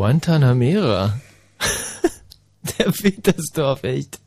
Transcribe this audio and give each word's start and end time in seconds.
Guantanamera. 0.00 1.20
Der 2.78 2.90
Petersdorf, 2.90 3.84
echt. 3.84 4.18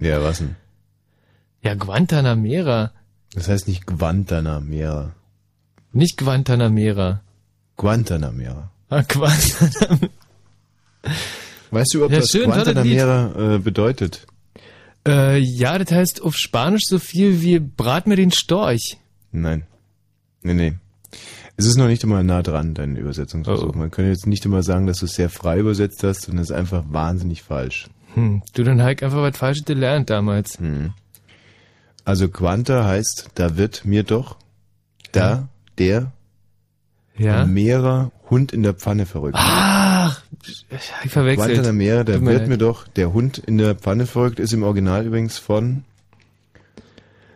Ja, 0.00 0.20
was 0.24 0.38
denn? 0.38 0.56
Ja, 1.62 1.74
Guantanamera. 1.74 2.90
Das 3.34 3.46
heißt 3.48 3.68
nicht 3.68 3.86
Guantanamera. 3.86 5.14
Nicht 5.92 6.18
Guantanamera. 6.18 7.20
Guantanamera. 7.76 8.72
Ah, 8.88 9.02
Guantanamera. 9.02 10.08
Weißt 11.70 11.94
du 11.94 11.98
überhaupt, 11.98 12.14
Ja, 12.14 12.22
was 12.22 12.30
schön, 12.30 12.50
Guantanamera 12.50 13.54
äh, 13.54 13.58
bedeutet? 13.60 14.26
Äh, 15.06 15.38
ja, 15.38 15.78
das 15.78 15.92
heißt 15.92 16.22
auf 16.22 16.34
Spanisch 16.34 16.86
so 16.86 16.98
viel 16.98 17.40
wie 17.40 17.60
brat 17.60 18.08
mir 18.08 18.16
den 18.16 18.32
Storch. 18.32 18.96
Nein. 19.30 19.62
Nee, 20.42 20.54
nee. 20.54 20.74
Es 21.60 21.66
ist 21.66 21.76
noch 21.76 21.86
nicht 21.88 22.02
immer 22.04 22.22
nah 22.22 22.42
dran, 22.42 22.74
dein 22.74 22.96
Übersetzungsversuch. 22.96 23.74
Oh. 23.74 23.78
Man 23.78 23.90
könnte 23.90 24.10
jetzt 24.10 24.26
nicht 24.26 24.44
immer 24.44 24.62
sagen, 24.62 24.86
dass 24.86 24.98
du 25.00 25.06
es 25.06 25.12
sehr 25.14 25.28
frei 25.30 25.58
übersetzt 25.58 26.02
hast, 26.04 26.22
sondern 26.22 26.42
es 26.42 26.50
ist 26.50 26.56
einfach 26.56 26.84
wahnsinnig 26.88 27.42
falsch. 27.42 27.88
Hm, 28.14 28.42
du 28.54 28.64
dann 28.64 28.82
halt 28.82 29.02
einfach 29.02 29.20
was 29.22 29.36
Falsches 29.36 29.64
gelernt 29.64 30.10
damals. 30.10 30.58
Hm. 30.58 30.92
Also 32.04 32.28
Quanta 32.28 32.84
heißt, 32.84 33.28
da 33.34 33.56
wird 33.56 33.84
mir 33.84 34.02
doch, 34.02 34.36
da, 35.12 35.48
der, 35.78 36.12
Ja. 37.16 37.44
mehrer 37.44 38.10
Hund 38.30 38.52
in 38.52 38.62
der 38.62 38.74
Pfanne 38.74 39.04
verrückt. 39.06 39.36
Ach, 39.38 40.22
ich 41.04 41.10
verwechselt. 41.10 41.48
Guantanamera, 41.54 42.04
da 42.04 42.14
Tut 42.14 42.22
mir 42.22 42.30
wird 42.30 42.40
leid. 42.40 42.48
mir 42.48 42.58
doch 42.58 42.88
der 42.88 43.12
Hund 43.12 43.38
in 43.38 43.58
der 43.58 43.74
Pfanne 43.74 44.06
verrückt, 44.06 44.40
ist 44.40 44.52
im 44.52 44.62
Original 44.62 45.04
übrigens 45.06 45.36
von 45.38 45.84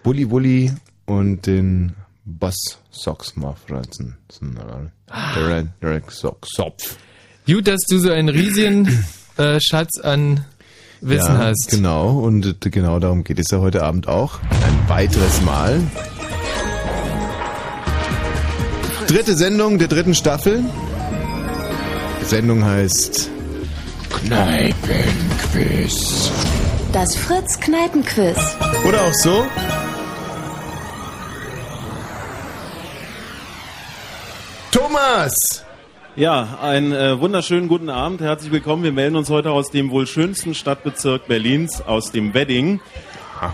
Bully 0.03 0.25
Bully 0.25 0.73
und 1.07 1.47
den 1.47 1.93
Bass 2.25 2.79
Socks 2.91 3.37
Mafranzen. 3.37 4.17
Derek, 5.35 5.67
Derek 5.81 6.11
Sock 6.11 6.47
Sopf. 6.47 6.97
Gut, 7.47 7.69
dass 7.69 7.83
du 7.83 7.99
so 7.99 8.11
einen 8.11 8.31
riesigen 8.31 9.05
äh, 9.37 9.61
Schatz 9.61 10.01
an 10.01 10.45
Wissen 11.03 11.35
ja, 11.35 11.39
hast. 11.39 11.69
Genau, 11.69 12.19
und 12.21 12.47
äh, 12.47 12.71
genau 12.71 12.99
darum 12.99 13.25
geht 13.25 13.39
es 13.39 13.51
ja 13.51 13.59
heute 13.59 13.83
Abend 13.83 14.09
auch. 14.09 14.41
Ein 14.41 14.89
weiteres 14.89 15.43
Mal. 15.43 15.83
Dritte 19.07 19.37
Sendung 19.37 19.79
der 19.79 19.89
dritten 19.89 20.15
Staffel. 20.15 20.65
Die 22.23 22.25
Sendung 22.25 22.65
heißt 22.65 23.29
Kneipenquiz. 24.09 24.73
Das 26.95 27.15
Fritz 27.17 27.61
Kneipenquiz. 27.61 28.39
Oder 28.89 29.03
auch 29.03 29.13
so? 29.13 29.45
Thomas! 34.75 35.65
Ja, 36.17 36.59
einen 36.61 36.91
äh, 36.91 37.21
wunderschönen 37.21 37.69
guten 37.69 37.89
Abend. 37.89 38.21
Herzlich 38.21 38.51
willkommen. 38.51 38.83
Wir 38.83 38.91
melden 38.91 39.15
uns 39.15 39.31
heute 39.31 39.53
aus 39.53 39.71
dem 39.71 39.93
wohl 39.93 40.05
schönsten 40.09 40.53
Stadtbezirk 40.53 41.29
Berlins, 41.29 41.81
aus 41.81 42.11
dem 42.11 42.35
Wedding. 42.35 42.81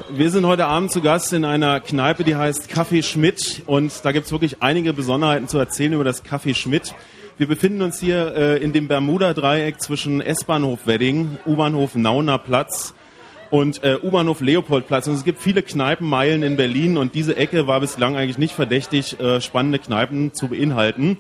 Wir 0.08 0.30
sind 0.30 0.46
heute 0.46 0.64
Abend 0.64 0.90
zu 0.90 1.02
Gast 1.02 1.34
in 1.34 1.44
einer 1.44 1.80
Kneipe, 1.80 2.24
die 2.24 2.36
heißt 2.36 2.70
Café 2.72 3.02
Schmidt. 3.02 3.60
Und 3.66 4.02
da 4.02 4.12
gibt's 4.12 4.32
wirklich 4.32 4.62
einige 4.62 4.94
Besonderheiten 4.94 5.46
zu 5.46 5.58
erzählen 5.58 5.92
über 5.92 6.04
das 6.04 6.24
Café 6.24 6.54
Schmidt. 6.54 6.94
Wir 7.36 7.46
befinden 7.46 7.82
uns 7.82 8.00
hier 8.00 8.34
äh, 8.34 8.56
in 8.56 8.72
dem 8.72 8.88
Bermuda-Dreieck 8.88 9.78
zwischen 9.78 10.22
S-Bahnhof 10.22 10.86
Wedding, 10.86 11.36
U-Bahnhof 11.44 11.96
Nauner 11.96 12.38
Platz 12.38 12.94
und 13.50 13.82
äh, 13.82 13.98
U-Bahnhof 14.02 14.40
Leopoldplatz. 14.40 15.08
Und 15.08 15.14
es 15.14 15.24
gibt 15.24 15.40
viele 15.40 15.62
Kneipenmeilen 15.62 16.42
in 16.42 16.56
Berlin 16.56 16.96
und 16.96 17.14
diese 17.14 17.36
Ecke 17.36 17.66
war 17.66 17.80
bislang 17.80 18.16
eigentlich 18.16 18.38
nicht 18.38 18.54
verdächtig, 18.54 19.18
äh, 19.20 19.40
spannende 19.40 19.78
Kneipen 19.78 20.32
zu 20.32 20.48
beinhalten. 20.48 21.18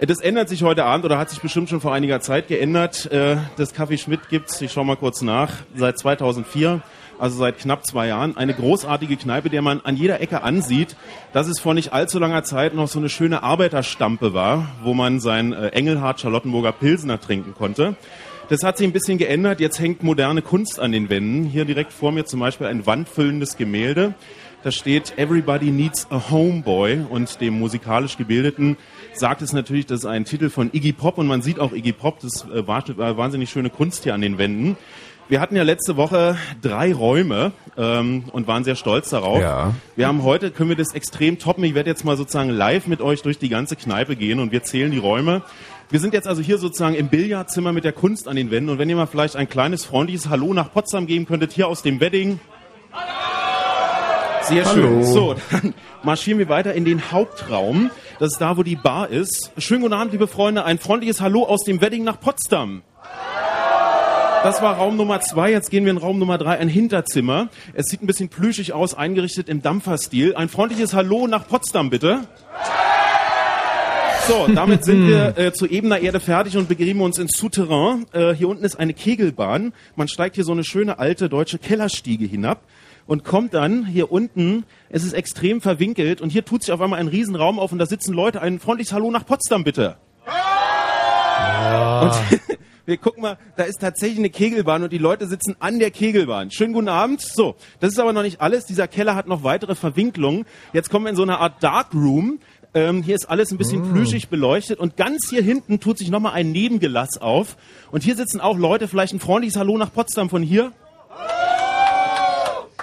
Äh, 0.00 0.06
Das 0.06 0.20
ändert 0.20 0.48
sich 0.48 0.62
heute 0.62 0.84
Abend 0.84 1.04
oder 1.04 1.18
hat 1.18 1.30
sich 1.30 1.40
bestimmt 1.40 1.68
schon 1.68 1.80
vor 1.80 1.92
einiger 1.92 2.20
Zeit 2.20 2.48
geändert. 2.48 3.10
Äh, 3.12 3.36
Das 3.56 3.74
Café 3.74 3.98
Schmidt 3.98 4.28
gibt's, 4.28 4.60
ich 4.60 4.72
schaue 4.72 4.86
mal 4.86 4.96
kurz 4.96 5.22
nach, 5.22 5.50
seit 5.74 5.98
2004, 5.98 6.82
also 7.18 7.38
seit 7.38 7.58
knapp 7.58 7.86
zwei 7.86 8.08
Jahren. 8.08 8.36
Eine 8.36 8.52
großartige 8.54 9.16
Kneipe, 9.16 9.48
der 9.48 9.62
man 9.62 9.80
an 9.82 9.96
jeder 9.96 10.20
Ecke 10.20 10.42
ansieht, 10.42 10.96
dass 11.32 11.46
es 11.48 11.58
vor 11.60 11.72
nicht 11.74 11.92
allzu 11.92 12.18
langer 12.18 12.44
Zeit 12.44 12.74
noch 12.74 12.88
so 12.88 12.98
eine 12.98 13.08
schöne 13.08 13.42
Arbeiterstampe 13.42 14.34
war, 14.34 14.68
wo 14.82 14.92
man 14.94 15.20
sein 15.20 15.52
äh, 15.52 15.68
Engelhard 15.68 16.20
Charlottenburger 16.20 16.72
Pilsener 16.72 17.20
trinken 17.20 17.54
konnte. 17.54 17.96
Das 18.48 18.62
hat 18.62 18.78
sich 18.78 18.86
ein 18.86 18.92
bisschen 18.92 19.18
geändert. 19.18 19.58
Jetzt 19.58 19.80
hängt 19.80 20.04
moderne 20.04 20.40
Kunst 20.40 20.78
an 20.78 20.92
den 20.92 21.08
Wänden. 21.08 21.44
Hier 21.44 21.64
direkt 21.64 21.92
vor 21.92 22.12
mir 22.12 22.26
zum 22.26 22.38
Beispiel 22.38 22.68
ein 22.68 22.86
wandfüllendes 22.86 23.56
Gemälde. 23.56 24.14
Da 24.62 24.70
steht 24.70 25.18
Everybody 25.18 25.72
Needs 25.72 26.06
a 26.10 26.30
Homeboy 26.30 27.00
und 27.10 27.40
dem 27.40 27.58
musikalisch 27.58 28.16
Gebildeten 28.16 28.76
sagt 29.14 29.42
es 29.42 29.52
natürlich, 29.52 29.86
das 29.86 30.00
ist 30.00 30.06
ein 30.06 30.24
Titel 30.24 30.48
von 30.48 30.70
Iggy 30.72 30.92
Pop 30.92 31.18
und 31.18 31.26
man 31.26 31.42
sieht 31.42 31.58
auch 31.58 31.72
Iggy 31.72 31.92
Pop. 31.92 32.20
Das 32.20 32.44
äh, 32.44 32.66
war 32.66 32.84
war 32.96 33.16
wahnsinnig 33.16 33.50
schöne 33.50 33.70
Kunst 33.70 34.04
hier 34.04 34.14
an 34.14 34.20
den 34.20 34.38
Wänden. 34.38 34.76
Wir 35.28 35.40
hatten 35.40 35.56
ja 35.56 35.64
letzte 35.64 35.96
Woche 35.96 36.36
drei 36.62 36.94
Räume 36.94 37.50
ähm, 37.76 38.24
und 38.30 38.46
waren 38.46 38.62
sehr 38.62 38.76
stolz 38.76 39.10
darauf. 39.10 39.40
Ja. 39.40 39.74
Wir 39.96 40.06
haben 40.06 40.22
heute, 40.22 40.52
können 40.52 40.68
wir 40.68 40.76
das 40.76 40.94
extrem 40.94 41.40
toppen. 41.40 41.64
Ich 41.64 41.74
werde 41.74 41.90
jetzt 41.90 42.04
mal 42.04 42.16
sozusagen 42.16 42.50
live 42.50 42.86
mit 42.86 43.00
euch 43.00 43.22
durch 43.22 43.38
die 43.38 43.48
ganze 43.48 43.74
Kneipe 43.74 44.14
gehen 44.14 44.38
und 44.38 44.52
wir 44.52 44.62
zählen 44.62 44.92
die 44.92 44.98
Räume. 44.98 45.42
Wir 45.88 46.00
sind 46.00 46.14
jetzt 46.14 46.26
also 46.26 46.42
hier 46.42 46.58
sozusagen 46.58 46.96
im 46.96 47.08
Billardzimmer 47.08 47.72
mit 47.72 47.84
der 47.84 47.92
Kunst 47.92 48.26
an 48.26 48.34
den 48.34 48.50
Wänden 48.50 48.70
und 48.70 48.78
wenn 48.78 48.90
ihr 48.90 48.96
mal 48.96 49.06
vielleicht 49.06 49.36
ein 49.36 49.48
kleines 49.48 49.84
freundliches 49.84 50.28
Hallo 50.28 50.52
nach 50.52 50.72
Potsdam 50.72 51.06
geben 51.06 51.26
könntet, 51.26 51.52
hier 51.52 51.68
aus 51.68 51.82
dem 51.82 52.00
Wedding. 52.00 52.40
Sehr 54.42 54.64
schön. 54.64 54.82
Hallo. 54.82 55.02
So, 55.04 55.36
dann 55.52 55.74
marschieren 56.02 56.40
wir 56.40 56.48
weiter 56.48 56.74
in 56.74 56.84
den 56.84 57.12
Hauptraum. 57.12 57.90
Das 58.18 58.32
ist 58.32 58.40
da, 58.40 58.56
wo 58.56 58.64
die 58.64 58.74
Bar 58.74 59.10
ist. 59.10 59.52
Schönen 59.58 59.82
guten 59.82 59.94
Abend, 59.94 60.12
liebe 60.12 60.26
Freunde. 60.26 60.64
Ein 60.64 60.78
freundliches 60.78 61.20
Hallo 61.20 61.44
aus 61.44 61.62
dem 61.62 61.80
Wedding 61.80 62.02
nach 62.02 62.18
Potsdam. 62.18 62.82
Das 64.42 64.62
war 64.62 64.76
Raum 64.76 64.96
Nummer 64.96 65.20
zwei. 65.20 65.52
Jetzt 65.52 65.70
gehen 65.70 65.84
wir 65.84 65.92
in 65.92 65.98
Raum 65.98 66.18
Nummer 66.18 66.38
drei, 66.38 66.58
ein 66.58 66.68
Hinterzimmer. 66.68 67.48
Es 67.74 67.86
sieht 67.86 68.02
ein 68.02 68.06
bisschen 68.06 68.28
plüschig 68.28 68.72
aus, 68.72 68.94
eingerichtet 68.94 69.48
im 69.48 69.62
Dampferstil. 69.62 70.34
Ein 70.34 70.48
freundliches 70.48 70.94
Hallo 70.94 71.28
nach 71.28 71.46
Potsdam, 71.46 71.90
bitte. 71.90 72.22
So, 74.26 74.48
damit 74.52 74.84
sind 74.84 75.06
wir 75.06 75.38
äh, 75.38 75.52
zu 75.52 75.66
ebener 75.66 76.00
Erde 76.00 76.18
fertig 76.18 76.56
und 76.56 76.68
begeben 76.68 77.00
uns 77.00 77.18
ins 77.18 77.38
Souterrain. 77.38 78.06
Äh, 78.12 78.34
hier 78.34 78.48
unten 78.48 78.64
ist 78.64 78.76
eine 78.76 78.92
Kegelbahn. 78.92 79.72
Man 79.94 80.08
steigt 80.08 80.34
hier 80.34 80.44
so 80.44 80.50
eine 80.50 80.64
schöne 80.64 80.98
alte 80.98 81.28
deutsche 81.28 81.58
Kellerstiege 81.58 82.24
hinab 82.26 82.62
und 83.06 83.22
kommt 83.22 83.54
dann 83.54 83.86
hier 83.86 84.10
unten. 84.10 84.64
Es 84.88 85.04
ist 85.04 85.12
extrem 85.12 85.60
verwinkelt 85.60 86.20
und 86.20 86.30
hier 86.30 86.44
tut 86.44 86.64
sich 86.64 86.72
auf 86.72 86.80
einmal 86.80 86.98
ein 86.98 87.08
Riesenraum 87.08 87.60
auf 87.60 87.70
und 87.70 87.78
da 87.78 87.86
sitzen 87.86 88.14
Leute. 88.14 88.42
Ein 88.42 88.58
freundliches 88.58 88.92
Hallo 88.92 89.12
nach 89.12 89.24
Potsdam, 89.24 89.62
bitte. 89.62 89.96
Und 92.02 92.12
wir 92.86 92.96
gucken 92.96 93.22
mal, 93.22 93.38
da 93.56 93.64
ist 93.64 93.80
tatsächlich 93.80 94.18
eine 94.18 94.30
Kegelbahn 94.30 94.82
und 94.82 94.92
die 94.92 94.98
Leute 94.98 95.26
sitzen 95.26 95.56
an 95.60 95.78
der 95.78 95.90
Kegelbahn. 95.90 96.50
Schönen 96.50 96.72
guten 96.72 96.88
Abend. 96.88 97.20
So, 97.20 97.56
das 97.80 97.92
ist 97.92 97.98
aber 97.98 98.12
noch 98.12 98.22
nicht 98.22 98.40
alles. 98.40 98.64
Dieser 98.64 98.88
Keller 98.88 99.14
hat 99.14 99.28
noch 99.28 99.44
weitere 99.44 99.74
Verwinklungen. 99.74 100.46
Jetzt 100.72 100.90
kommen 100.90 101.04
wir 101.04 101.10
in 101.10 101.16
so 101.16 101.22
eine 101.22 101.38
Art 101.38 101.62
Dark 101.62 101.94
Room. 101.94 102.40
Ähm, 102.76 103.02
hier 103.02 103.14
ist 103.14 103.24
alles 103.24 103.50
ein 103.52 103.56
bisschen 103.56 103.90
plüschig 103.90 104.28
beleuchtet 104.28 104.78
und 104.78 104.98
ganz 104.98 105.30
hier 105.30 105.42
hinten 105.42 105.80
tut 105.80 105.96
sich 105.96 106.10
nochmal 106.10 106.34
ein 106.34 106.52
Nebengelass 106.52 107.16
auf. 107.16 107.56
Und 107.90 108.02
hier 108.02 108.14
sitzen 108.16 108.38
auch 108.38 108.58
Leute, 108.58 108.86
vielleicht 108.86 109.14
ein 109.14 109.18
freundliches 109.18 109.58
Hallo 109.58 109.78
nach 109.78 109.90
Potsdam 109.90 110.28
von 110.28 110.42
hier. 110.42 110.72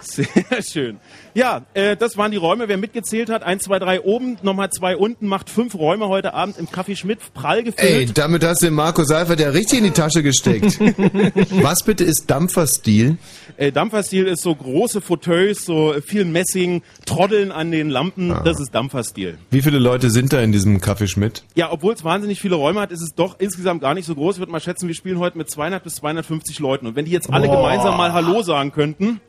Sehr 0.01 0.61
schön. 0.61 0.97
Ja, 1.35 1.61
äh, 1.75 1.95
das 1.95 2.17
waren 2.17 2.31
die 2.31 2.37
Räume. 2.37 2.67
Wer 2.67 2.77
mitgezählt 2.77 3.29
hat, 3.29 3.43
eins, 3.43 3.63
zwei, 3.63 3.77
drei 3.77 4.01
oben, 4.01 4.37
nochmal 4.41 4.71
zwei 4.71 4.97
unten, 4.97 5.27
macht 5.27 5.49
fünf 5.49 5.75
Räume 5.75 6.07
heute 6.07 6.33
Abend 6.33 6.57
im 6.57 6.67
Café 6.67 6.95
Schmidt, 6.95 7.19
prall 7.35 7.63
gefüllt. 7.63 7.89
Ey, 7.89 8.05
damit 8.05 8.43
hast 8.43 8.63
du 8.63 8.67
den 8.67 8.73
Marco 8.73 9.03
Seifert 9.03 9.39
ja 9.39 9.49
richtig 9.49 9.77
in 9.77 9.85
die 9.85 9.91
Tasche 9.91 10.23
gesteckt. 10.23 10.79
Was 11.61 11.83
bitte 11.83 12.03
ist 12.03 12.29
Dampferstil? 12.29 13.17
Äh, 13.57 13.71
Dampferstil 13.71 14.25
ist 14.27 14.41
so 14.41 14.53
große 14.55 15.01
Fauteuils, 15.01 15.65
so 15.65 15.93
viel 16.05 16.25
Messing, 16.25 16.81
Troddeln 17.05 17.51
an 17.51 17.71
den 17.71 17.89
Lampen, 17.89 18.29
das 18.43 18.59
ist 18.59 18.73
Dampferstil. 18.73 19.37
Wie 19.51 19.61
viele 19.61 19.79
Leute 19.79 20.09
sind 20.09 20.33
da 20.33 20.41
in 20.41 20.51
diesem 20.51 20.81
Kaffee 20.81 21.07
Schmidt? 21.07 21.43
Ja, 21.55 21.71
obwohl 21.71 21.93
es 21.93 22.03
wahnsinnig 22.03 22.39
viele 22.39 22.55
Räume 22.55 22.81
hat, 22.81 22.91
ist 22.91 23.01
es 23.01 23.13
doch 23.15 23.39
insgesamt 23.39 23.81
gar 23.81 23.93
nicht 23.93 24.05
so 24.05 24.15
groß. 24.15 24.35
Ich 24.35 24.39
würde 24.39 24.51
mal 24.51 24.59
schätzen, 24.59 24.87
wir 24.87 24.95
spielen 24.95 25.19
heute 25.19 25.37
mit 25.37 25.49
200 25.49 25.83
bis 25.83 25.95
250 25.95 26.59
Leuten. 26.59 26.87
Und 26.87 26.95
wenn 26.95 27.05
die 27.05 27.11
jetzt 27.11 27.31
alle 27.31 27.47
gemeinsam 27.49 27.97
mal 27.97 28.13
Hallo 28.13 28.41
sagen 28.41 28.71
könnten, 28.71 29.19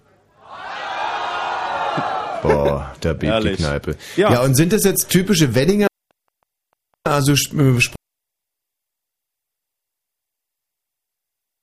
Boah, 2.43 2.93
da 3.01 3.15
bebt 3.15 3.45
die. 3.45 3.53
Kneipe. 3.55 3.97
Ja. 4.17 4.31
Ja. 4.33 4.43
und 4.43 4.55
sind 4.55 4.73
das 4.75 4.85
jetzt 4.85 5.09
typische 5.09 5.55
Weddinger? 5.55 5.87
Also 7.05 7.33
sp- 7.41 7.57
äh, 7.57 7.79
sp- 7.81 7.97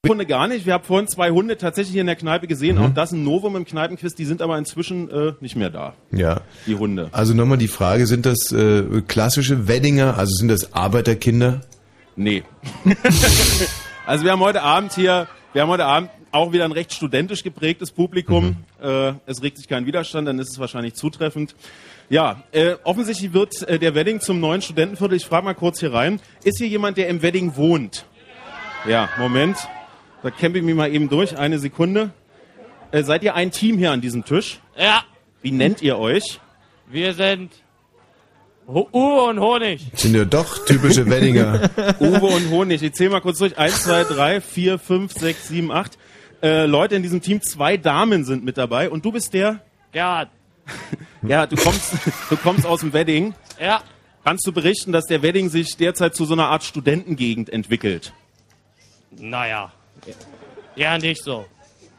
Hunde 0.09 0.25
gar 0.25 0.48
nicht. 0.48 0.65
Wir 0.65 0.74
haben 0.74 0.83
vorhin 0.83 1.07
zwei 1.07 1.30
Hunde 1.30 1.57
tatsächlich 1.57 1.94
hier 1.94 2.01
in 2.01 2.07
der 2.07 2.15
Kneipe 2.15 2.48
gesehen. 2.48 2.80
Auch 2.80 2.89
das 2.89 3.12
ein 3.12 3.24
Novum 3.24 3.56
im 3.56 3.65
Kneipenquiz. 3.65 4.15
Die 4.15 4.25
sind 4.25 4.42
aber 4.42 4.57
inzwischen 4.57 5.12
äh, 5.12 5.33
nicht 5.42 5.56
mehr 5.56 5.69
da, 5.69 5.94
ja. 6.12 6.42
die 6.65 6.74
Hunde. 6.74 7.09
Also 7.12 7.36
nochmal 7.36 7.59
die 7.59 7.68
Frage, 7.68 8.07
sind 8.07 8.25
das 8.25 8.51
äh, 8.51 8.83
klassische 9.07 9.68
Weddinger, 9.68 10.18
also 10.18 10.33
sind 10.33 10.48
das 10.48 10.74
Arbeiterkinder? 10.74 11.62
Nee. 12.15 12.42
also 14.07 14.24
wir 14.24 14.31
haben 14.31 14.39
heute 14.39 14.63
Abend 14.63 14.94
hier, 14.94 15.27
wir 15.53 15.62
haben 15.62 15.69
heute 15.69 15.86
Abend 15.86 16.09
auch 16.31 16.51
wieder 16.51 16.65
ein 16.65 16.71
recht 16.71 16.94
studentisch 16.94 17.44
geprägtes 17.44 17.92
Publikum. 17.92 18.56
Äh, 18.81 19.13
es 19.27 19.44
regt 19.44 19.57
sich 19.57 19.68
kein 19.68 19.86
Widerstand, 19.86 20.27
dann 20.27 20.39
ist 20.39 20.50
es 20.50 20.57
wahrscheinlich 20.57 20.95
zutreffend. 20.95 21.53
Ja, 22.09 22.42
äh, 22.53 22.74
offensichtlich 22.86 23.33
wird 23.33 23.62
äh, 23.68 23.77
der 23.77 23.94
Wedding 23.94 24.19
zum 24.19 24.39
neuen 24.39 24.63
Studentenviertel. 24.63 25.15
Ich 25.15 25.27
frage 25.27 25.45
mal 25.45 25.53
kurz 25.53 25.80
hier 25.80 25.94
rein. 25.94 26.19
Ist 26.44 26.57
hier 26.57 26.68
jemand, 26.68 26.98
der 26.98 27.07
im 27.07 27.21
Wedding 27.21 27.56
wohnt? 27.56 28.06
Ja, 28.88 29.07
Moment. 29.19 29.57
Da 30.23 30.29
kämpfe 30.31 30.59
ich 30.59 30.63
mich 30.63 30.75
mal 30.75 30.94
eben 30.94 31.09
durch. 31.09 31.38
Eine 31.38 31.59
Sekunde. 31.59 32.12
Äh, 32.91 33.03
seid 33.03 33.23
ihr 33.23 33.35
ein 33.35 33.51
Team 33.51 33.77
hier 33.77 33.91
an 33.91 34.01
diesem 34.01 34.23
Tisch? 34.25 34.59
Ja, 34.77 35.03
Wie 35.41 35.51
nennt 35.51 35.81
ihr 35.81 35.97
euch? 35.97 36.39
wir 36.88 37.13
sind 37.13 37.51
Uwe 38.68 39.29
und 39.29 39.39
Honig. 39.39 39.81
Sind 39.95 40.13
ja 40.15 40.25
doch 40.25 40.65
typische 40.65 41.09
Weddinger. 41.09 41.69
Uwe 42.00 42.25
und 42.25 42.50
Honig. 42.50 42.83
Ich 42.83 42.94
zähle 42.94 43.09
mal 43.12 43.21
kurz 43.21 43.39
durch. 43.39 43.57
Eins, 43.57 43.83
zwei, 43.83 44.03
drei, 44.03 44.41
vier, 44.41 44.77
fünf, 44.77 45.13
sechs, 45.13 45.47
sieben, 45.47 45.71
acht. 45.71 45.97
Äh, 46.44 46.65
Leute 46.65 46.95
in 46.95 47.03
diesem 47.03 47.21
Team, 47.21 47.41
zwei 47.41 47.77
Damen 47.77 48.24
sind 48.25 48.44
mit 48.44 48.57
dabei. 48.57 48.89
Und 48.89 49.06
du 49.06 49.12
bist 49.12 49.33
der? 49.33 49.59
Gerhard. 49.91 50.29
Ja, 51.24 51.45
du 51.45 51.56
kommst, 51.56 51.94
du 52.31 52.35
kommst 52.38 52.65
aus 52.65 52.79
dem 52.79 52.94
Wedding. 52.94 53.35
Ja, 53.59 53.81
Kannst 54.24 54.45
du 54.47 54.51
berichten, 54.51 54.91
dass 54.91 55.06
der 55.06 55.21
Wedding 55.21 55.50
sich 55.50 55.77
derzeit 55.77 56.15
zu 56.15 56.25
so 56.25 56.33
einer 56.33 56.47
Art 56.47 56.63
Studentengegend 56.63 57.50
entwickelt? 57.50 58.12
naja. 59.12 59.71
Ja, 60.75 60.98
nicht 60.98 61.24
so. 61.24 61.45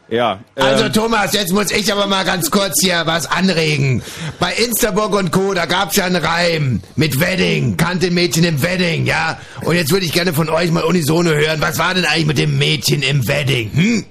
Ja. 0.09 0.41
Also 0.57 0.85
ähm, 0.85 0.93
Thomas, 0.93 1.33
jetzt 1.33 1.53
muss 1.53 1.71
ich 1.71 1.91
aber 1.91 2.07
mal 2.07 2.25
ganz 2.25 2.51
kurz 2.51 2.83
hier 2.83 3.03
was 3.07 3.31
anregen. 3.31 4.03
Bei 4.39 4.53
Instaburg 4.53 5.15
und 5.15 5.31
Co., 5.31 5.55
da 5.55 5.65
gab's 5.65 5.97
ja 5.97 6.05
einen 6.05 6.23
Reim 6.23 6.83
mit 6.97 7.19
Wedding, 7.19 7.77
kannte 7.77 8.11
Mädchen 8.11 8.45
im 8.45 8.63
Wedding, 8.63 9.07
ja? 9.07 9.41
Und 9.63 9.75
jetzt 9.75 9.91
würde 9.91 10.05
ich 10.05 10.13
gerne 10.13 10.35
von 10.35 10.51
euch 10.51 10.71
mal 10.71 10.83
unisono 10.83 11.31
hören, 11.31 11.63
was 11.63 11.79
war 11.79 11.95
denn 11.95 12.05
eigentlich 12.05 12.27
mit 12.27 12.39
dem 12.39 12.59
Mädchen 12.59 13.03
im 13.03 13.27
Wedding, 13.27 13.73
hm? 13.73 14.05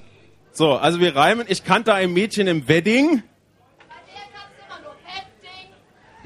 so, 0.54 0.74
also 0.74 1.00
wir 1.00 1.16
reimen. 1.16 1.46
Ich 1.50 1.64
kannte 1.64 1.94
ein 1.94 2.14
Mädchen 2.14 2.48
im 2.48 2.68
Wedding. 2.68 3.24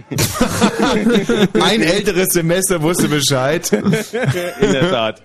Ein 1.61 1.81
älteres 1.81 2.29
Semester 2.29 2.81
wusste 2.81 3.07
Bescheid. 3.07 3.71
In 3.73 4.71
der 4.71 4.91
Tat. 4.91 5.21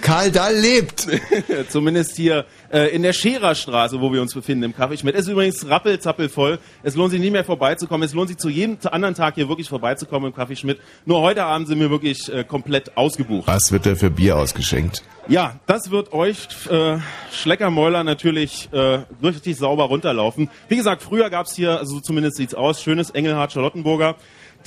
Karl 0.00 0.30
Dahl 0.32 0.56
lebt. 0.56 1.06
Zumindest 1.68 2.16
hier 2.16 2.44
äh, 2.70 2.94
in 2.94 3.02
der 3.02 3.12
Schererstraße, 3.12 4.00
wo 4.00 4.12
wir 4.12 4.22
uns 4.22 4.34
befinden, 4.34 4.64
im 4.64 4.74
Café 4.74 4.98
Schmidt. 4.98 5.14
Es 5.14 5.22
ist 5.22 5.28
übrigens 5.28 5.68
rappelzappelvoll. 5.68 6.58
Es 6.82 6.94
lohnt 6.94 7.10
sich 7.10 7.20
nicht 7.20 7.32
mehr 7.32 7.44
vorbeizukommen. 7.44 8.04
Es 8.04 8.14
lohnt 8.14 8.28
sich 8.28 8.38
zu 8.38 8.48
jedem 8.48 8.78
anderen 8.90 9.14
Tag 9.14 9.34
hier 9.36 9.48
wirklich 9.48 9.68
vorbeizukommen 9.68 10.32
im 10.32 10.36
Café 10.36 10.56
Schmidt. 10.56 10.78
Nur 11.04 11.20
heute 11.20 11.44
Abend 11.44 11.68
sind 11.68 11.80
wir 11.80 11.90
wirklich 11.90 12.32
äh, 12.32 12.44
komplett 12.44 12.96
ausgebucht. 12.96 13.46
Was 13.46 13.72
wird 13.72 13.86
da 13.86 13.94
für 13.94 14.10
Bier 14.10 14.36
ausgeschenkt? 14.36 15.02
Ja, 15.28 15.60
das 15.66 15.90
wird 15.90 16.12
euch 16.12 16.48
äh, 16.70 16.98
Schleckermäuler 17.32 18.02
natürlich 18.02 18.70
äh, 18.72 19.00
richtig 19.22 19.56
sauber 19.56 19.84
runterlaufen. 19.84 20.48
Wie 20.68 20.76
gesagt, 20.76 21.02
früher 21.02 21.28
gab's 21.28 21.54
hier, 21.54 21.78
also 21.78 22.00
zumindest 22.00 22.36
sieht's 22.36 22.54
aus, 22.54 22.82
schönes 22.82 23.10
Engelhard 23.10 23.52
Charlottenburger. 23.52 24.16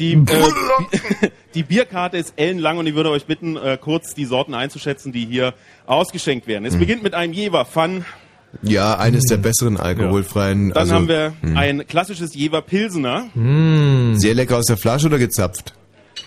Die, 0.02 0.14
äh, 0.14 1.30
die 1.54 1.64
Bierkarte 1.64 2.18
ist 2.18 2.34
ellenlang 2.36 2.78
und 2.80 2.88
ich 2.88 2.96
würde 2.96 3.12
euch 3.12 3.26
bitten, 3.26 3.56
äh, 3.56 3.78
kurz 3.80 4.14
die 4.16 4.26
Sorten 4.26 4.54
einzuschätzen, 4.54 5.12
die 5.12 5.26
hier 5.26 5.54
ausgeschenkt 5.86 6.48
werden. 6.48 6.66
Es 6.66 6.76
beginnt 6.76 7.04
mit 7.04 7.14
einem 7.14 7.34
Jever 7.34 7.66
Fun, 7.66 8.04
Ja, 8.64 8.98
eines 8.98 9.26
der 9.26 9.38
besseren 9.38 9.78
alkoholfreien. 9.78 10.70
dann 10.70 10.78
also 10.78 10.94
haben 10.96 11.08
wir 11.08 11.34
ein 11.56 11.86
klassisches 11.88 12.34
Jever 12.36 12.62
Pilsener. 12.62 13.28
sehr 14.18 14.34
lecker 14.34 14.58
aus 14.58 14.66
der 14.66 14.78
Flasche 14.78 15.06
oder 15.08 15.20
gezapft? 15.20 15.74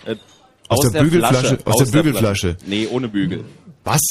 Äh, 0.05 0.15
Aus 0.69 0.89
der 0.89 1.03
Bügelflasche- 1.03 1.59
aus 1.65 1.77
der 1.77 1.85
Bügelflasche. 2.01 2.55
Flasche. 2.55 2.57
Nee, 2.65 2.87
ohne 2.89 3.07
Bügel. 3.09 3.43
Was? 3.83 4.01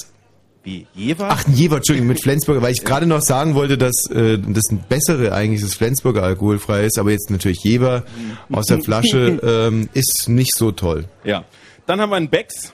Wie? 0.64 0.86
Jever? 0.94 1.28
Ach, 1.30 1.46
ein 1.46 1.52
Jever, 1.52 1.76
Entschuldigung, 1.76 2.08
mit 2.08 2.22
Flensburger, 2.22 2.62
weil 2.62 2.72
ich 2.72 2.82
gerade 2.84 3.04
noch 3.06 3.20
sagen 3.20 3.54
wollte, 3.54 3.76
dass 3.76 4.10
äh, 4.10 4.38
das 4.38 4.64
ein 4.70 4.82
bessere 4.88 5.32
eigentlich 5.32 5.60
das 5.60 5.74
Flensburger 5.74 6.22
alkoholfrei 6.22 6.84
ist, 6.86 6.98
aber 6.98 7.10
jetzt 7.10 7.30
natürlich 7.30 7.62
Jever 7.62 8.04
aus 8.50 8.64
der 8.66 8.80
Flasche 8.80 9.38
ähm, 9.70 9.90
ist 9.92 10.26
nicht 10.28 10.56
so 10.56 10.72
toll. 10.72 11.04
Ja. 11.22 11.44
Dann 11.86 12.00
haben 12.00 12.08
wir 12.10 12.16
einen 12.16 12.30
Becks 12.30 12.72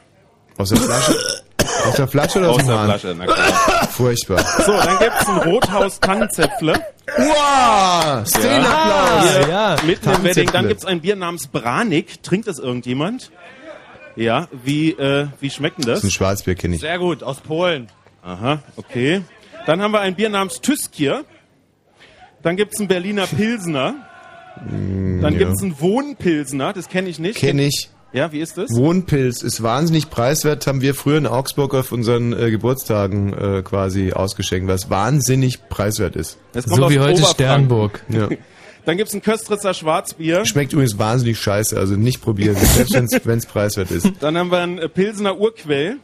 Aus 0.56 0.68
der 0.68 0.78
Flasche? 0.78 1.16
aus 1.88 1.94
der 1.96 2.06
Flasche 2.08 2.38
oder 2.38 2.50
aus, 2.50 2.56
aus 2.56 2.62
dem 2.62 2.68
der 2.68 2.78
Hahn? 2.78 2.86
Flasche. 2.86 3.14
Na 3.18 3.24
klar. 3.26 3.88
Furchtbar. 3.88 4.38
So, 4.64 4.72
dann 4.72 4.98
gibt's 5.00 5.26
ein 5.26 5.38
Rothaus 5.38 5.98
Tannenzäpfle. 6.00 6.74
Wow! 7.16 8.24
Szenenapplaus! 8.24 9.46
Ah, 9.46 9.48
ja. 9.48 9.76
Mitten 9.84 10.10
im. 10.10 10.22
Wedding. 10.22 10.50
Dann 10.52 10.68
gibt's 10.68 10.84
ein 10.84 11.00
Bier 11.00 11.16
namens 11.16 11.48
Branik. 11.48 12.22
Trinkt 12.22 12.46
das 12.46 12.60
irgendjemand? 12.60 13.32
Ja, 13.32 13.59
wie, 14.16 14.90
äh, 14.92 15.26
wie 15.40 15.50
schmeckt 15.50 15.78
denn 15.78 15.86
Das 15.86 15.98
ist 15.98 16.04
ein 16.04 16.08
das? 16.08 16.14
Schwarzbier, 16.14 16.54
kenne 16.54 16.74
ich. 16.74 16.80
Sehr 16.80 16.98
gut, 16.98 17.22
aus 17.22 17.40
Polen. 17.40 17.88
Aha, 18.22 18.62
okay. 18.76 19.22
Dann 19.66 19.80
haben 19.80 19.92
wir 19.92 20.00
ein 20.00 20.14
Bier 20.14 20.28
namens 20.28 20.60
Tüskier. 20.60 21.24
Dann 22.42 22.56
gibt's 22.56 22.80
ein 22.80 22.88
Berliner 22.88 23.26
Pilsner. 23.26 23.94
Dann 24.56 25.22
ja. 25.22 25.30
gibt's 25.30 25.62
ein 25.62 25.80
Wohnpilsner, 25.80 26.72
das 26.72 26.88
kenne 26.88 27.08
ich 27.08 27.18
nicht. 27.18 27.38
Kenne 27.38 27.62
ich. 27.66 27.88
Ja, 28.12 28.32
wie 28.32 28.40
ist 28.40 28.58
das? 28.58 28.70
Wohnpilz 28.74 29.42
ist 29.42 29.62
wahnsinnig 29.62 30.10
preiswert, 30.10 30.66
haben 30.66 30.80
wir 30.80 30.94
früher 30.96 31.16
in 31.16 31.28
Augsburg 31.28 31.74
auf 31.74 31.92
unseren 31.92 32.32
äh, 32.32 32.50
Geburtstagen 32.50 33.32
äh, 33.32 33.62
quasi 33.62 34.12
ausgeschenkt, 34.12 34.68
was 34.68 34.90
wahnsinnig 34.90 35.68
preiswert 35.68 36.16
ist. 36.16 36.36
Das 36.52 36.66
kommt 36.66 36.78
So 36.78 36.90
wie 36.90 36.98
heute 36.98 37.20
Oberfranken. 37.20 37.34
Sternburg. 37.34 38.04
Ja. 38.08 38.28
Dann 38.90 38.96
gibt's 38.96 39.14
ein 39.14 39.22
Köstritzer 39.22 39.72
Schwarzbier. 39.72 40.44
Schmeckt 40.44 40.72
übrigens 40.72 40.98
wahnsinnig 40.98 41.38
scheiße, 41.38 41.78
also 41.78 41.94
nicht 41.94 42.20
probieren, 42.20 42.56
selbst 42.90 43.24
wenn 43.24 43.38
es 43.38 43.46
preiswert 43.46 43.92
ist. 43.92 44.10
Dann 44.18 44.36
haben 44.36 44.50
wir 44.50 44.58
ein 44.58 44.80
äh, 44.80 44.88
Pilsener 44.88 45.38
Urquell. 45.38 45.98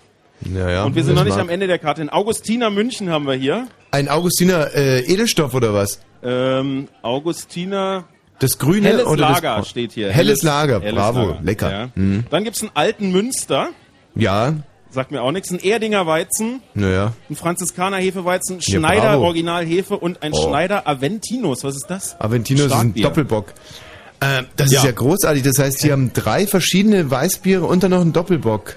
Ja, 0.54 0.70
ja, 0.70 0.84
Und 0.84 0.94
wir 0.94 1.02
sind 1.02 1.16
noch 1.16 1.24
nicht 1.24 1.32
mag. 1.32 1.40
am 1.40 1.48
Ende 1.48 1.66
der 1.66 1.80
Karte. 1.80 2.00
In 2.02 2.10
Augustiner 2.10 2.70
München 2.70 3.10
haben 3.10 3.26
wir 3.26 3.34
hier. 3.34 3.66
Ein 3.90 4.08
Augustiner 4.08 4.72
äh, 4.72 5.00
Edelstoff 5.00 5.52
oder 5.54 5.74
was? 5.74 5.98
Ähm, 6.22 6.86
Augustiner 7.02 8.04
Das 8.38 8.56
grüne 8.56 8.86
Helles 8.86 9.06
oder 9.06 9.30
Lager 9.30 9.56
das, 9.56 9.68
steht 9.68 9.90
hier. 9.90 10.12
Helles 10.12 10.44
Lager, 10.44 10.80
helles 10.80 10.94
bravo, 10.94 11.26
Lager. 11.30 11.40
lecker. 11.42 11.70
Ja. 11.72 11.88
Mhm. 11.96 12.24
Dann 12.30 12.44
gibt's 12.44 12.62
einen 12.62 12.70
alten 12.74 13.10
Münster. 13.10 13.70
Ja, 14.14 14.54
Sagt 14.96 15.10
mir 15.10 15.20
auch 15.20 15.30
nichts. 15.30 15.50
Ein 15.52 15.58
Erdinger 15.62 16.06
Weizen, 16.06 16.62
naja. 16.72 17.12
ein 17.28 17.36
Franziskaner 17.36 17.98
Hefeweizen, 17.98 18.60
Ja, 18.60 18.78
Schneider 18.78 19.02
bravo. 19.10 19.24
Original 19.26 19.62
Hefe 19.66 19.98
und 19.98 20.22
ein 20.22 20.32
Oh. 20.32 20.48
Schneider 20.48 20.88
Aventinus. 20.88 21.64
Was 21.64 21.76
ist 21.76 21.84
das? 21.90 22.18
Aventino 22.18 22.60
ist 22.64 22.72
ein 22.72 22.78
Starkbier. 22.78 23.02
Doppelbock. 23.02 23.48
Äh, 24.20 24.44
das 24.56 24.72
Ja. 24.72 24.78
ist 24.78 24.84
ja 24.86 24.92
großartig. 24.92 25.42
Das 25.42 25.58
heißt, 25.58 25.80
Sie 25.80 25.92
haben 25.92 26.14
drei 26.14 26.46
verschiedene 26.46 27.10
Weißbiere 27.10 27.66
und 27.66 27.82
dann 27.82 27.90
noch 27.90 28.00
einen 28.00 28.14
Doppelbock. 28.14 28.76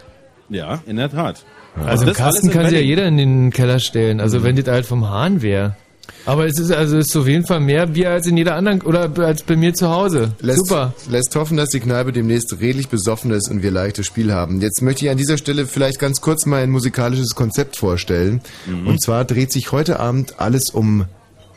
Ja, 0.50 0.80
in 0.86 0.98
der 0.98 1.10
Tat. 1.10 1.46
Also 1.86 2.04
alles 2.04 2.18
Kasten 2.18 2.50
kann 2.52 2.66
sich 2.66 2.74
ja 2.74 2.82
jeder 2.82 3.06
in 3.06 3.16
den 3.16 3.52
Keller 3.52 3.80
stellen. 3.80 4.20
Also 4.20 4.44
wenn 4.44 4.58
das 4.58 4.68
halt 4.68 4.86
vom 4.86 5.10
Hahn 5.10 5.42
wäre. 5.42 5.78
Aber 6.26 6.46
es 6.46 6.60
ist 6.60 6.72
also 6.72 6.98
es 6.98 7.08
ist 7.08 7.16
auf 7.18 7.28
jeden 7.28 7.46
Fall 7.46 7.60
mehr 7.60 7.88
Bier 7.88 8.12
als 8.12 8.28
in 8.28 8.38
jeder 8.38 8.56
anderen 8.56 8.82
oder 8.82 9.12
als 9.26 9.44
bei 9.44 9.56
mir 9.56 9.74
zu 9.74 9.90
Hause. 9.90 10.34
Lässt, 10.42 10.68
Super. 10.68 10.94
Lässt 11.10 11.36
hoffen, 11.36 11.58
dass 11.58 11.70
die 11.70 11.80
Kneipe 11.80 12.12
demnächst 12.12 12.60
redlich 12.60 12.90
besoffen 12.90 13.32
ist 13.32 13.50
und 13.50 13.64
wir 13.64 13.72
leichtes 13.72 14.06
Spiel 14.06 14.34
haben. 14.34 14.62
Jetzt 14.62 14.82
möchte 14.82 15.06
ich 15.06 15.12
an 15.12 15.18
dieser 15.18 15.38
Stelle 15.38 15.66
vielleicht 15.66 16.00
ganz 16.00 16.22
kurz 16.22 16.46
mal 16.46 16.62
ein 16.62 16.70
musikalisches 16.70 17.36
Konzept 17.36 17.78
vorstellen. 17.78 18.42
Und 18.86 19.02
zwar 19.02 19.26
dreht 19.26 19.52
sich 19.52 19.72
heute 19.72 20.00
Abend 20.00 20.40
alles 20.40 20.70
um 20.70 21.06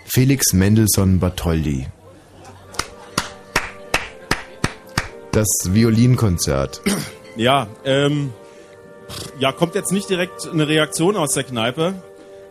Felix 0.04 0.52
Mendelssohn 0.52 1.18
Bartholdy. 1.20 1.86
Das 5.32 5.48
Violinkonzert. 5.70 6.82
Ja, 7.36 7.66
ähm, 7.84 8.30
ja, 9.38 9.52
kommt 9.52 9.74
jetzt 9.74 9.92
nicht 9.92 10.10
direkt 10.10 10.48
eine 10.52 10.68
Reaktion 10.68 11.16
aus 11.16 11.32
der 11.32 11.44
Kneipe. 11.44 11.94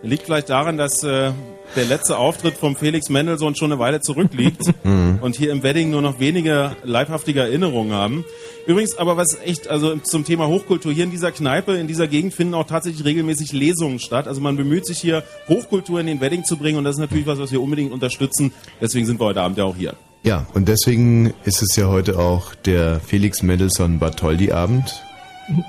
Liegt 0.03 0.23
vielleicht 0.23 0.49
daran, 0.49 0.77
dass 0.77 1.03
äh, 1.03 1.31
der 1.75 1.85
letzte 1.85 2.17
Auftritt 2.17 2.55
vom 2.55 2.75
Felix 2.75 3.09
Mendelssohn 3.09 3.55
schon 3.55 3.71
eine 3.71 3.79
Weile 3.79 4.01
zurückliegt 4.01 4.61
und 4.83 5.35
hier 5.35 5.51
im 5.51 5.63
Wedding 5.63 5.91
nur 5.91 6.01
noch 6.01 6.19
wenige 6.19 6.75
leibhaftige 6.83 7.41
Erinnerungen 7.41 7.93
haben. 7.93 8.25
Übrigens, 8.65 8.97
aber 8.97 9.17
was 9.17 9.37
echt, 9.45 9.67
also 9.67 9.95
zum 9.97 10.25
Thema 10.25 10.47
Hochkultur, 10.47 10.91
hier 10.91 11.03
in 11.03 11.11
dieser 11.11 11.31
Kneipe, 11.31 11.73
in 11.73 11.87
dieser 11.87 12.07
Gegend 12.07 12.33
finden 12.33 12.55
auch 12.55 12.65
tatsächlich 12.65 13.05
regelmäßig 13.05 13.53
Lesungen 13.53 13.99
statt. 13.99 14.27
Also 14.27 14.41
man 14.41 14.57
bemüht 14.57 14.85
sich 14.85 14.99
hier, 14.99 15.23
Hochkultur 15.47 15.99
in 15.99 16.07
den 16.07 16.19
Wedding 16.19 16.43
zu 16.43 16.57
bringen 16.57 16.77
und 16.77 16.83
das 16.83 16.95
ist 16.95 17.01
natürlich 17.01 17.27
was, 17.27 17.39
was 17.39 17.51
wir 17.51 17.61
unbedingt 17.61 17.91
unterstützen. 17.91 18.51
Deswegen 18.81 19.05
sind 19.05 19.19
wir 19.19 19.25
heute 19.25 19.41
Abend 19.41 19.57
ja 19.57 19.65
auch 19.65 19.75
hier. 19.75 19.93
Ja, 20.23 20.45
und 20.53 20.67
deswegen 20.67 21.33
ist 21.45 21.61
es 21.61 21.75
ja 21.75 21.87
heute 21.87 22.19
auch 22.19 22.53
der 22.53 22.99
Felix 22.99 23.41
Mendelssohn 23.41 23.99
Bartholdy 23.99 24.51
Abend. 24.51 25.03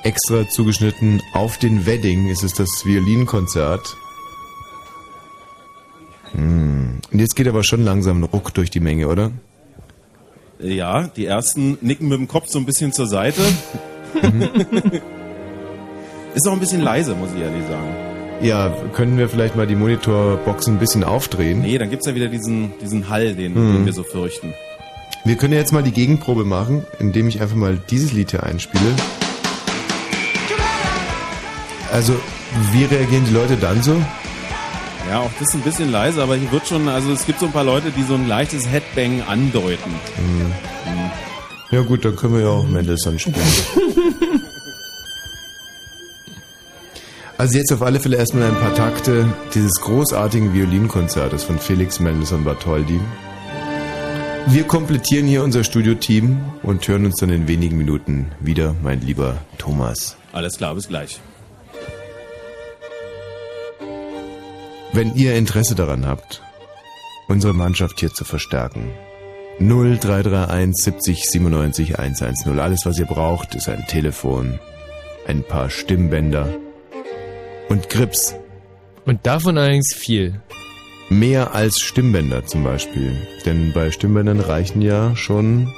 Extra 0.03 0.49
zugeschnitten 0.49 1.23
auf 1.33 1.59
den 1.59 1.87
Wedding 1.87 2.29
ist 2.29 2.43
es 2.43 2.53
das 2.53 2.85
Violinkonzert. 2.85 3.97
Hm. 6.33 7.01
Und 7.11 7.19
jetzt 7.19 7.37
geht 7.37 7.49
aber 7.49 7.62
schon 7.62 7.85
langsam 7.85 8.21
ein 8.21 8.25
Ruck 8.25 8.55
durch 8.55 8.71
die 8.71 8.81
Menge, 8.81 9.09
oder? 9.09 9.31
Ja, 10.59 11.09
die 11.09 11.27
ersten 11.27 11.79
nicken 11.81 12.09
mit 12.09 12.19
dem 12.19 12.29
Kopf 12.29 12.49
so 12.49 12.59
ein 12.59 12.67
bisschen 12.67 12.93
zur 12.93 13.07
Seite. 13.07 13.43
ist 16.35 16.49
auch 16.49 16.53
ein 16.53 16.61
bisschen 16.61 16.83
leise, 16.83 17.15
muss 17.15 17.31
ich 17.35 17.41
ehrlich 17.41 17.67
sagen. 17.69 17.95
Ja, 18.41 18.75
können 18.93 19.19
wir 19.19 19.29
vielleicht 19.29 19.57
mal 19.57 19.67
die 19.67 19.77
Monitorboxen 19.77 20.75
ein 20.75 20.79
bisschen 20.79 21.05
aufdrehen? 21.05 21.61
Nee, 21.62 21.79
dann 21.79 21.91
gibt's 21.91 22.07
ja 22.07 22.15
wieder 22.15 22.29
diesen, 22.29 22.73
diesen 22.81 23.09
Hall, 23.09 23.35
den, 23.35 23.55
den 23.55 23.87
wir 23.87 23.93
so 23.93 24.03
fürchten. 24.03 24.55
Wir 25.25 25.37
können 25.37 25.53
ja 25.53 25.61
jetzt 25.61 25.73
mal 25.73 25.85
die 25.85 25.93
Gegenprobe 25.93 26.45
machen, 26.45 26.85
indem 26.99 27.29
ich 27.29 27.41
einfach 27.41 27.55
mal 27.55 27.79
dieses 27.91 28.12
Lied 28.12 28.33
hier 28.33 28.43
einspiele. 28.43 28.97
Also, 31.93 32.15
wie 32.73 32.85
reagieren 32.85 33.25
die 33.29 33.35
Leute 33.35 33.57
dann 33.57 33.83
so? 33.83 33.95
Ja, 35.12 35.21
auch 35.21 35.31
das 35.38 35.49
ist 35.49 35.54
ein 35.57 35.61
bisschen 35.61 35.92
leise, 35.92 36.23
aber 36.23 36.37
hier 36.37 36.50
wird 36.52 36.66
schon, 36.66 36.88
also 36.88 37.12
es 37.12 37.26
gibt 37.26 37.38
so 37.38 37.45
ein 37.45 37.52
paar 37.52 37.64
Leute, 37.64 37.90
die 37.90 38.02
so 38.02 38.14
ein 38.14 38.26
leichtes 38.26 38.66
Headbang 38.66 39.21
andeuten. 39.21 39.92
Ja 41.71 41.83
gut, 41.83 42.07
dann 42.07 42.16
können 42.16 42.33
wir 42.33 42.40
ja 42.40 42.49
auch 42.49 42.66
Mendelssohn 42.66 43.19
spielen. 43.19 43.37
Also 47.38 47.59
jetzt 47.59 47.73
auf 47.73 47.83
alle 47.83 47.99
Fälle 47.99 48.19
erstmal 48.19 48.45
ein 48.45 48.54
paar 48.54 48.75
Takte 48.75 49.26
dieses 49.52 49.73
großartigen 49.81 50.54
Violinkonzertes 50.54 51.42
von 51.42 51.59
Felix 51.59 51.99
Mendelssohn 51.99 52.45
Bartholdy. 52.45 53.00
Wir 54.47 54.62
komplettieren 54.62 55.26
hier 55.26 55.42
unser 55.42 55.64
Studioteam 55.64 56.40
und 56.62 56.87
hören 56.87 57.04
uns 57.04 57.16
dann 57.16 57.31
in 57.31 57.49
wenigen 57.49 57.76
Minuten 57.76 58.31
wieder, 58.38 58.76
mein 58.81 59.00
lieber 59.00 59.38
Thomas. 59.59 60.16
Alles 60.33 60.57
klar, 60.57 60.76
bis 60.76 60.87
gleich. 60.87 61.21
Wenn 64.95 65.15
ihr 65.15 65.35
Interesse 65.37 65.75
daran 65.75 66.07
habt, 66.07 66.43
unsere 67.27 67.55
Mannschaft 67.55 68.01
hier 68.01 68.13
zu 68.13 68.25
verstärken, 68.25 68.91
0331 69.59 70.75
70 70.77 71.31
97 71.31 71.99
110. 71.99 72.59
Alles, 72.59 72.81
was 72.85 72.99
ihr 72.99 73.07
braucht, 73.07 73.55
ist 73.55 73.71
ein 73.71 73.87
Telefon, 73.87 74.59
ein 75.27 75.43
paar 75.43 75.71
Stimmbänder 75.71 76.47
und 77.71 77.89
Grips. 77.89 78.35
Und 79.07 79.27
davon 79.27 79.57
allerdings 79.57 79.95
viel. 79.95 80.41
Mehr 81.09 81.55
als 81.55 81.81
Stimmbänder 81.81 82.45
zum 82.45 82.63
Beispiel. 82.63 83.17
Denn 83.47 83.73
bei 83.73 83.91
Stimmbändern 83.91 84.41
reichen 84.41 84.83
ja 84.83 85.17
schon. 85.17 85.73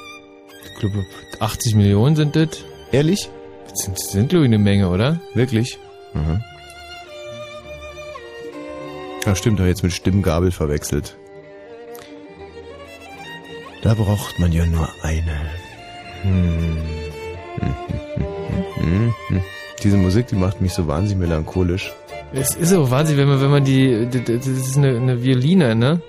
Ich 0.65 0.79
glaube, 0.79 1.05
80 1.39 1.75
Millionen 1.75 2.17
sind 2.17 2.35
das. 2.35 2.49
Ehrlich? 2.91 3.29
Das 3.69 3.79
sind, 3.79 3.97
das 3.97 4.11
sind 4.11 4.29
glaube 4.29 4.45
ich, 4.45 4.49
eine 4.49 4.59
Menge, 4.59 4.89
oder? 4.89 5.21
Wirklich? 5.33 5.79
Mhm. 6.13 6.43
Ja, 9.25 9.35
stimmt, 9.35 9.59
habe 9.59 9.69
jetzt 9.69 9.83
mit 9.83 9.91
Stimmgabel 9.91 10.51
verwechselt. 10.51 11.17
Da 13.81 13.93
braucht 13.93 14.39
man 14.39 14.51
ja 14.51 14.65
nur 14.65 14.87
eine. 15.01 15.41
Hm. 16.21 16.77
Diese 19.83 19.97
Musik, 19.97 20.27
die 20.27 20.35
macht 20.35 20.61
mich 20.61 20.73
so 20.73 20.87
wahnsinnig 20.87 21.27
melancholisch. 21.27 21.93
Es 22.33 22.55
ist 22.55 22.73
auch 22.73 22.89
wahnsinnig, 22.89 23.21
wenn 23.21 23.29
man, 23.29 23.41
wenn 23.41 23.51
man 23.51 23.63
die, 23.63 24.07
das 24.09 24.47
ist 24.47 24.77
eine, 24.77 24.97
eine 24.97 25.23
Violine, 25.23 25.75
ne? 25.75 26.01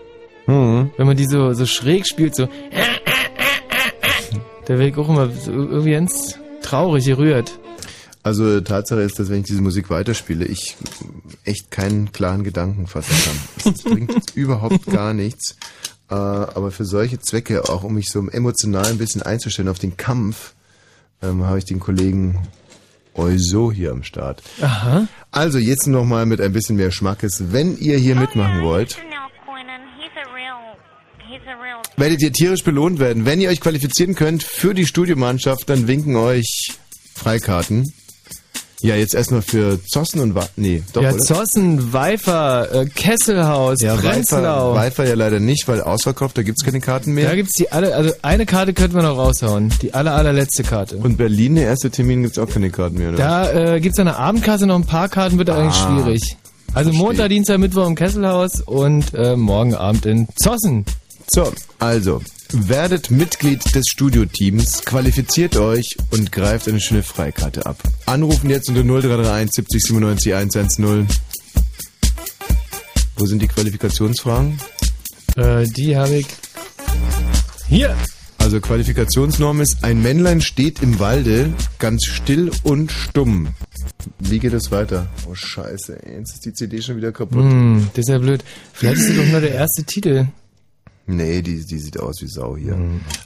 Mhm. 0.47 0.91
Wenn 0.97 1.07
man 1.07 1.17
die 1.17 1.27
so, 1.27 1.53
so 1.53 1.67
schräg 1.67 2.07
spielt, 2.07 2.35
so. 2.35 2.49
Da 4.65 4.79
werde 4.79 4.89
ich 4.89 4.97
auch 4.97 5.09
immer 5.09 5.29
irgendwie 5.47 5.91
ganz 5.93 6.39
traurig 6.63 7.05
gerührt. 7.05 7.59
Also 8.27 8.61
Tatsache 8.61 9.03
ist, 9.03 9.21
dass 9.21 9.31
wenn 9.31 9.43
ich 9.43 9.47
diese 9.47 9.63
Musik 9.63 9.89
weiterspiele, 9.89 10.45
ich 10.47 10.77
echt 11.45 11.71
keinen 11.71 12.11
klaren 12.11 12.43
Gedanken 12.43 12.89
fassen 12.89 13.15
kann. 13.25 13.73
Es 13.73 13.85
bringt 13.85 14.31
überhaupt 14.35 14.85
gar 14.87 15.15
nichts. 15.15 15.57
Äh, 16.11 16.15
aber 16.15 16.73
für 16.73 16.85
solche 16.85 17.21
Zwecke, 17.21 17.69
auch 17.69 17.85
um 17.85 17.95
mich 17.95 18.09
so 18.09 18.27
emotional 18.27 18.87
ein 18.87 18.99
bisschen 18.99 19.23
einzustellen 19.23 19.69
auf 19.69 19.79
den 19.79 19.97
Kampf, 19.97 20.55
ähm, 21.23 21.45
habe 21.45 21.59
ich 21.59 21.67
den 21.67 21.79
Kollegen 21.79 22.49
Euso 23.15 23.71
hier 23.71 23.93
am 23.93 24.03
Start. 24.03 24.43
Aha. 24.61 25.07
Also 25.31 25.59
jetzt 25.59 25.87
nochmal 25.87 26.27
mit 26.27 26.41
ein 26.41 26.53
bisschen 26.53 26.75
mehr 26.75 26.91
Schmackes. 26.91 27.53
Wenn 27.53 27.79
ihr 27.79 27.97
hier 27.97 28.17
mitmachen 28.17 28.65
wollt, 28.65 28.99
werdet 31.97 32.23
ihr 32.23 32.33
tierisch 32.33 32.65
belohnt 32.65 32.99
werden. 32.99 33.25
Wenn 33.25 33.41
ihr 33.41 33.51
euch 33.51 33.61
qualifizieren 33.61 34.17
könnt 34.17 34.43
für 34.43 34.75
die 34.75 34.85
Studiomannschaft, 34.85 35.71
dann 35.71 35.87
winken 35.87 36.17
euch 36.17 36.77
Freikarten. 37.15 37.93
Ja, 38.87 38.95
jetzt 38.97 39.15
erstmal 39.15 39.43
für 39.43 39.79
Zossen 39.85 40.21
und 40.21 40.35
Wa 40.35 40.47
Nee, 40.57 40.83
doch, 40.93 41.03
ja, 41.03 41.11
oder? 41.11 41.19
Zossen, 41.19 41.93
Weifer, 41.93 42.73
äh, 42.73 42.87
Kesselhaus, 42.87 43.81
ja, 43.83 43.95
Weifer, 43.97 44.09
Prenzlau. 44.11 44.75
Weifer 44.75 45.07
ja 45.07 45.15
leider 45.15 45.41
nicht, 45.41 45.67
weil 45.69 45.81
ausverkauft, 45.81 46.39
da 46.39 46.43
gibt's 46.43 46.65
keine 46.65 46.81
Karten 46.81 47.13
mehr. 47.13 47.29
Da 47.29 47.35
gibt's 47.35 47.53
die 47.55 47.71
alle, 47.73 47.95
also 47.95 48.13
eine 48.23 48.47
Karte 48.47 48.73
könnte 48.75 48.97
man 48.97 49.05
noch 49.05 49.19
raushauen. 49.19 49.73
Die 49.83 49.93
aller, 49.95 50.15
allerletzte 50.15 50.63
Karte. 50.63 50.97
und 50.97 51.17
Berlin, 51.17 51.57
der 51.57 51.65
erste 51.65 51.91
Termin, 51.91 52.23
gibt's 52.23 52.39
auch 52.39 52.49
keine 52.49 52.71
Karten 52.71 52.97
mehr, 52.99 53.09
oder? 53.11 53.19
Da 53.19 53.75
äh, 53.75 53.81
gibt's 53.81 53.99
an 53.99 54.07
der 54.07 54.19
Abendkasse 54.19 54.67
noch 54.67 54.77
ein 54.77 54.87
paar 54.87 55.09
Karten, 55.09 55.39
wird 55.39 55.51
Ah, 55.51 55.73
schwierig. 55.73 56.37
Also 56.75 56.91
verstehe. 56.91 57.07
Montag, 57.07 57.29
Dienstag, 57.31 57.59
Mittwoch 57.59 57.87
im 57.87 57.95
Kesselhaus 57.95 58.61
und 58.61 59.15
äh, 59.15 59.35
morgen 59.37 59.75
Abend 59.75 60.05
in 60.07 60.29
Zossen. 60.37 60.85
So, 61.29 61.51
also, 61.79 62.21
werdet 62.53 63.11
Mitglied 63.11 63.75
des 63.75 63.87
Studioteams, 63.89 64.83
qualifiziert 64.85 65.57
euch 65.57 65.97
und 66.11 66.33
greift 66.33 66.69
eine 66.69 66.81
schöne 66.81 67.03
Freikarte 67.03 67.67
ab. 67.67 67.83
Anrufen 68.07 68.51
jetzt 68.51 68.69
unter 68.69 68.83
0331 68.83 69.55
70 69.55 69.85
97 69.85 70.35
110. 70.35 71.09
Wo 73.17 73.27
sind 73.27 73.41
die 73.41 73.49
Qualifikationsfragen? 73.49 74.59
Äh, 75.37 75.65
die 75.65 75.97
habe 75.97 76.17
ich 76.17 76.27
hier. 77.69 77.97
Also 78.39 78.61
Qualifikationsnorm 78.61 79.61
ist, 79.61 79.83
ein 79.83 80.03
Männlein 80.03 80.41
steht 80.41 80.81
im 80.81 81.01
Walde, 81.01 81.53
ganz 81.79 82.05
still 82.05 82.53
und 82.63 82.93
stumm. 82.93 83.49
Wie 84.21 84.39
geht 84.39 84.53
es 84.53 84.71
weiter? 84.71 85.09
Oh 85.29 85.35
scheiße, 85.35 85.99
jetzt 86.17 86.35
ist 86.35 86.45
die 86.45 86.53
CD 86.53 86.81
schon 86.81 86.97
wieder 86.97 87.11
kaputt. 87.11 87.43
Hm, 87.43 87.89
das 87.95 88.05
ist 88.05 88.09
ja 88.09 88.19
blöd. 88.19 88.45
Vielleicht 88.73 88.99
ist 88.99 89.09
das 89.09 89.17
doch 89.17 89.27
nur 89.33 89.41
der 89.41 89.53
erste 89.53 89.83
Titel. 89.83 90.27
Nee, 91.07 91.41
die, 91.43 91.65
die 91.65 91.79
sieht 91.79 92.01
aus 92.01 92.21
wie 92.21 92.27
Sau 92.27 92.57
hier. 92.57 92.77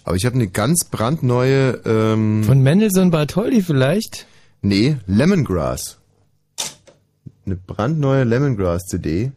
Aber 0.05 0.15
ich 0.17 0.27
habe 0.27 0.35
eine 0.35 0.49
ganz 0.49 0.85
brandneue, 0.85 1.81
ähm, 1.87 2.45
Von 2.45 2.63
Mendelssohn 2.63 3.11
Bartholdy 3.11 3.63
vielleicht? 3.63 4.27
nee, 4.63 4.97
Lemongrass. 5.07 5.97
Eine 7.47 7.57
brandneue 7.57 8.25
Lemongrass-CD. 8.25 9.33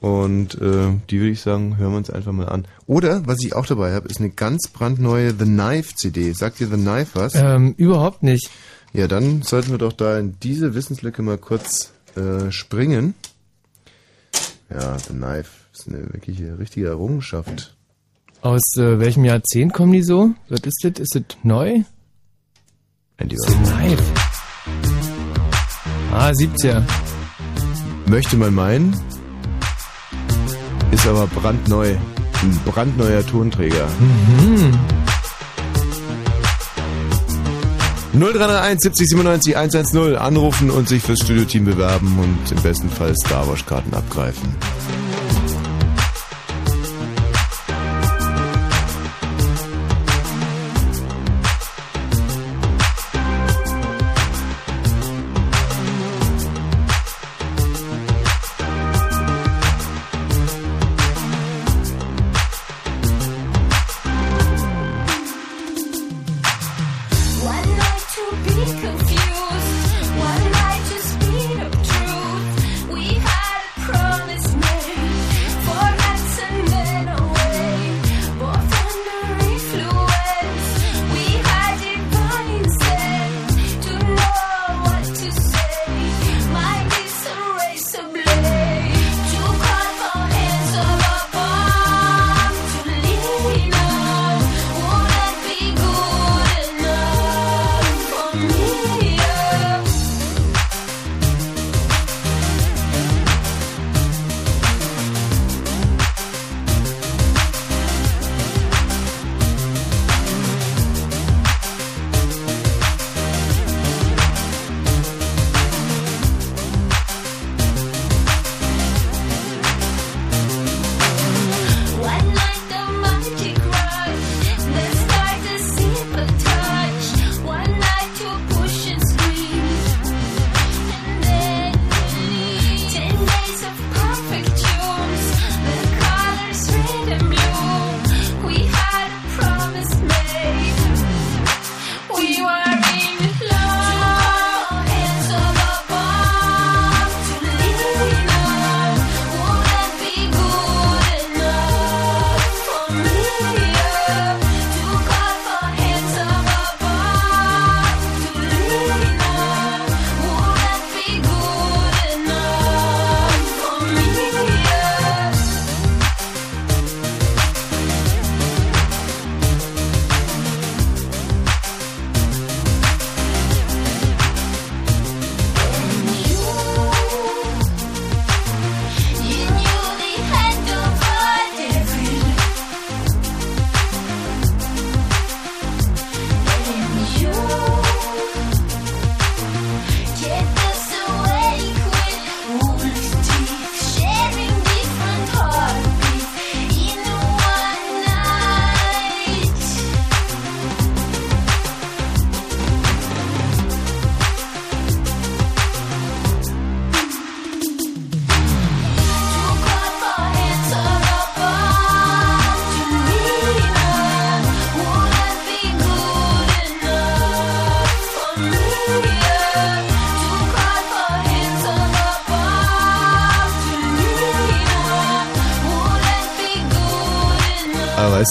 Und 0.00 0.54
äh, 0.60 0.92
die 1.10 1.18
würde 1.20 1.30
ich 1.30 1.40
sagen, 1.40 1.76
hören 1.78 1.92
wir 1.92 1.96
uns 1.98 2.10
einfach 2.10 2.32
mal 2.32 2.48
an. 2.48 2.66
Oder, 2.86 3.26
was 3.26 3.42
ich 3.42 3.54
auch 3.54 3.66
dabei 3.66 3.92
habe, 3.94 4.08
ist 4.08 4.20
eine 4.20 4.30
ganz 4.30 4.68
brandneue 4.68 5.30
The 5.30 5.44
Knife-CD. 5.44 6.32
Sagt 6.32 6.60
ihr 6.60 6.68
The 6.68 6.76
Knife 6.76 7.10
was? 7.18 7.34
Ähm, 7.34 7.74
überhaupt 7.76 8.22
nicht. 8.22 8.50
Ja, 8.92 9.08
dann 9.08 9.42
sollten 9.42 9.70
wir 9.70 9.78
doch 9.78 9.92
da 9.92 10.18
in 10.18 10.36
diese 10.42 10.74
Wissenslücke 10.74 11.22
mal 11.22 11.38
kurz 11.38 11.92
äh, 12.14 12.50
springen. 12.50 13.14
Ja, 14.70 14.98
The 14.98 15.12
Knife 15.14 15.50
ist 15.86 15.94
eine 15.94 16.12
wirkliche 16.12 16.58
richtige 16.58 16.88
Errungenschaft. 16.88 17.76
Aus 18.42 18.76
äh, 18.76 18.98
welchem 18.98 19.24
Jahrzehnt 19.24 19.72
kommen 19.72 19.92
die 19.92 20.02
so? 20.02 20.30
Was 20.48 20.60
ist 20.60 20.80
das? 20.82 20.98
Ist 20.98 21.14
das 21.14 21.22
neu? 21.42 21.82
Ein 23.18 23.28
lieber. 23.28 23.46
Knife. 23.46 24.02
Ah, 26.12 26.30
70er. 26.30 26.82
Möchte 28.06 28.36
man 28.36 28.54
meinen, 28.54 28.96
ist 30.92 31.06
aber 31.06 31.26
brandneu. 31.26 31.94
Ein 32.42 32.60
brandneuer 32.64 33.26
Tonträger. 33.26 33.88
Mhm. 33.98 34.78
0331 38.12 38.80
70 38.80 39.08
97 39.08 39.56
110 39.56 40.16
anrufen 40.16 40.70
und 40.70 40.88
sich 40.88 41.02
fürs 41.02 41.20
Studioteam 41.20 41.64
bewerben 41.64 42.18
und 42.18 42.52
im 42.52 42.62
besten 42.62 42.88
Fall 42.88 43.14
Star 43.16 43.46
Wars 43.46 43.64
Karten 43.66 43.92
abgreifen. 43.92 44.54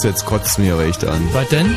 Du, 0.04 0.08
jetzt 0.08 0.24
kotzt 0.26 0.58
mich 0.58 0.70
aber 0.72 0.84
echt 0.84 1.04
an. 1.04 1.28
Was 1.32 1.48
denn? 1.48 1.76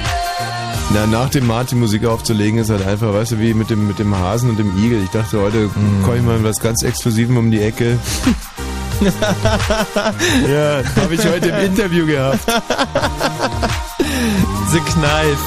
Na, 0.93 1.05
nach 1.05 1.29
dem 1.29 1.45
Martin 1.47 1.79
Musik 1.79 2.05
aufzulegen 2.05 2.59
ist 2.59 2.69
halt 2.69 2.85
einfach, 2.85 3.13
weißt 3.13 3.33
du, 3.33 3.39
wie 3.39 3.53
mit 3.53 3.69
dem, 3.69 3.87
mit 3.87 3.99
dem 3.99 4.17
Hasen 4.17 4.49
und 4.49 4.57
dem 4.57 4.75
Igel. 4.83 5.03
Ich 5.03 5.09
dachte, 5.11 5.39
heute 5.39 5.67
Mm. 5.67 6.03
komme 6.03 6.17
ich 6.17 6.23
mal 6.23 6.37
mit 6.39 6.45
was 6.49 6.59
ganz 6.59 6.81
Exklusivem 6.83 7.37
um 7.37 7.51
die 7.51 7.61
Ecke. 7.61 7.97
ja, 10.51 10.81
habe 11.01 11.13
ich 11.15 11.23
heute 11.25 11.49
im 11.49 11.65
Interview 11.65 12.05
gehabt. 12.05 12.39
The 14.71 14.79
Knife. 14.79 15.37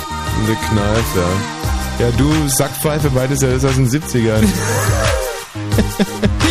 The 0.46 0.54
Knife, 0.68 1.18
ja. 1.18 2.06
Ja, 2.06 2.12
du 2.16 2.32
Sackpfeife, 2.48 3.10
beides 3.10 3.42
ja 3.42 3.48
ist 3.48 3.64
aus 3.64 3.74
den 3.74 3.88
70ern. 3.88 4.44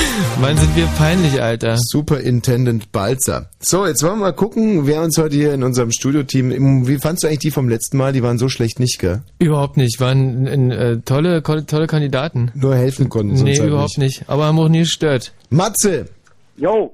Mann, 0.41 0.57
sind 0.57 0.75
wir 0.75 0.87
peinlich, 0.97 1.39
Alter. 1.39 1.77
Superintendent 1.77 2.91
Balzer. 2.91 3.51
So, 3.59 3.85
jetzt 3.85 4.01
wollen 4.01 4.13
wir 4.13 4.25
mal 4.25 4.31
gucken, 4.33 4.87
wer 4.87 5.03
uns 5.03 5.19
heute 5.19 5.35
hier 5.35 5.53
in 5.53 5.61
unserem 5.61 5.91
Studioteam. 5.91 6.87
Wie 6.87 6.97
fandst 6.97 7.23
du 7.23 7.27
eigentlich 7.27 7.39
die 7.39 7.51
vom 7.51 7.69
letzten 7.69 7.97
Mal? 7.97 8.11
Die 8.11 8.23
waren 8.23 8.39
so 8.39 8.49
schlecht 8.49 8.79
nicht, 8.79 8.97
gell? 8.97 9.21
Überhaupt 9.37 9.77
nicht. 9.77 9.99
Waren 9.99 10.47
äh, 10.47 10.93
äh, 10.93 11.01
tolle, 11.01 11.43
tolle 11.43 11.85
Kandidaten. 11.85 12.51
Nur 12.55 12.75
helfen 12.75 13.07
konnten 13.09 13.37
sie 13.37 13.43
Nee, 13.43 13.51
uns 13.51 13.59
halt 13.59 13.69
überhaupt 13.69 13.97
nicht. 13.99 14.19
nicht. 14.21 14.29
Aber 14.29 14.45
haben 14.45 14.57
auch 14.57 14.67
nie 14.67 14.79
gestört. 14.79 15.31
Matze! 15.51 16.07
Jo! 16.57 16.91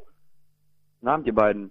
Guten 0.99 1.07
Abend, 1.07 1.27
ihr 1.27 1.33
beiden. 1.36 1.69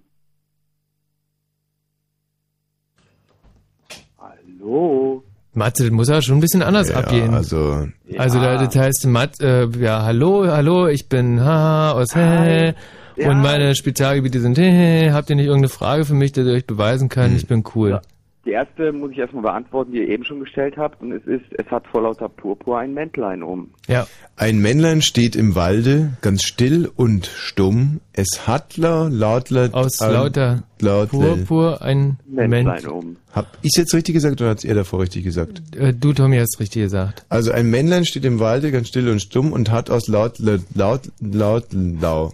Hallo? 4.19 5.23
Mathe, 5.57 5.85
das 5.85 5.91
muss 5.93 6.09
ja 6.09 6.21
schon 6.23 6.37
ein 6.39 6.41
bisschen 6.41 6.63
anders 6.63 6.91
Ja, 6.91 6.97
abgehen. 6.97 7.35
also, 7.35 7.87
Also 8.19 8.39
da, 8.41 8.63
das 8.65 8.77
heißt, 8.77 9.07
Matt, 9.07 9.41
äh, 9.41 9.67
ja, 9.81 10.03
hallo, 10.05 10.47
hallo, 10.47 10.87
ich 10.87 11.09
bin 11.09 11.41
haha 11.41 11.93
aus 11.93 12.15
Hehe 12.15 12.75
Ja. 13.17 13.31
und 13.31 13.41
meine 13.41 13.75
Spezialgebiete 13.75 14.41
sind 14.41 14.59
Hehe. 14.59 15.13
Habt 15.15 15.31
ihr 15.31 15.37
nicht 15.37 15.47
irgendeine 15.47 15.71
Frage 15.71 16.05
für 16.05 16.15
mich, 16.15 16.33
die 16.33 16.41
ihr 16.43 16.53
euch 16.53 16.67
beweisen 16.67 17.09
kann? 17.09 17.31
Hm. 17.31 17.37
Ich 17.37 17.47
bin 17.47 17.65
cool. 17.75 18.01
Die 18.47 18.53
erste 18.53 18.93
muss 18.93 19.11
ich 19.11 19.19
erstmal 19.19 19.43
beantworten, 19.43 19.91
die 19.91 19.99
ihr 19.99 20.09
eben 20.09 20.25
schon 20.25 20.39
gestellt 20.39 20.77
habt. 20.77 21.03
Und 21.03 21.11
es 21.11 21.25
ist, 21.27 21.45
es 21.59 21.67
hat 21.67 21.85
vor 21.89 22.03
lauter 22.03 22.29
Purpur 22.29 22.79
ein 22.79 22.95
Mäntlein 22.95 23.43
um. 23.43 23.71
Ja. 23.89 24.07
ein 24.37 24.61
Männlein 24.61 25.03
steht 25.03 25.35
im 25.35 25.57
Walde, 25.57 26.17
ganz 26.21 26.45
still 26.45 26.89
und 26.95 27.27
stumm. 27.27 28.01
Es 28.13 28.47
hat 28.47 28.77
la, 28.77 29.09
laut, 29.09 29.51
laut, 29.51 29.75
Aus 29.75 30.01
ähm, 30.01 30.13
lauter 30.13 30.63
laut, 30.81 31.11
Purpur 31.11 31.83
ein 31.83 32.19
Mäntlein 32.25 32.65
Mensch. 32.65 32.87
um. 32.87 33.17
Hab 33.33 33.59
ich 33.63 33.73
jetzt 33.77 33.93
richtig 33.93 34.15
gesagt 34.15 34.41
oder 34.41 34.51
hat 34.51 34.65
er 34.65 34.77
davor 34.77 35.01
richtig 35.01 35.25
gesagt? 35.25 35.63
Äh, 35.75 35.93
du, 35.93 36.13
Tommy, 36.13 36.39
hast 36.39 36.61
richtig 36.61 36.83
gesagt. 36.83 37.27
Also 37.29 37.51
ein 37.51 37.69
Männlein 37.69 38.05
steht 38.05 38.25
im 38.25 38.39
Walde, 38.39 38.71
ganz 38.71 38.89
still 38.89 39.09
und 39.09 39.21
stumm 39.21 39.53
und 39.53 39.73
hat 39.73 39.91
aus 39.91 40.07
laut, 40.07 40.39
laut, 40.39 40.63
laut, 40.73 41.01
laut, 41.21 41.67
lau. 41.73 42.33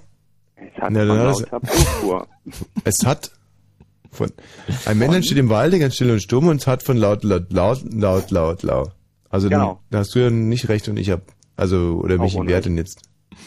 Es 0.57 0.83
hat 0.83 0.93
Na, 0.93 1.05
lauter 1.05 1.59
Purpur. 1.59 2.27
Es 2.85 3.07
hat 3.07 3.31
von 4.13 4.31
ein 4.85 4.99
Männlein 4.99 5.23
steht 5.23 5.39
im 5.39 5.49
Walde, 5.49 5.79
ganz 5.79 5.95
still 5.95 6.11
und 6.11 6.23
stumm 6.23 6.47
und 6.49 6.67
hat 6.67 6.83
von 6.83 6.97
laut, 6.97 7.25
laut, 7.25 7.53
laut, 7.53 7.81
laut, 7.93 8.31
laut, 8.31 8.63
lau. 8.63 8.91
Also 9.31 9.49
Genau. 9.49 9.81
da 9.91 9.99
hast 10.01 10.15
du 10.15 10.19
ja 10.21 10.31
nicht 10.31 10.69
recht 10.69 10.89
und 10.89 10.99
ich 10.99 11.11
hab, 11.11 11.23
also 11.57 12.01
oder 12.05 12.17
Unrecht. 12.17 12.37
Wert 12.47 12.65
denn 12.67 12.77
jetzt? 12.77 13.01
Also, 13.31 13.39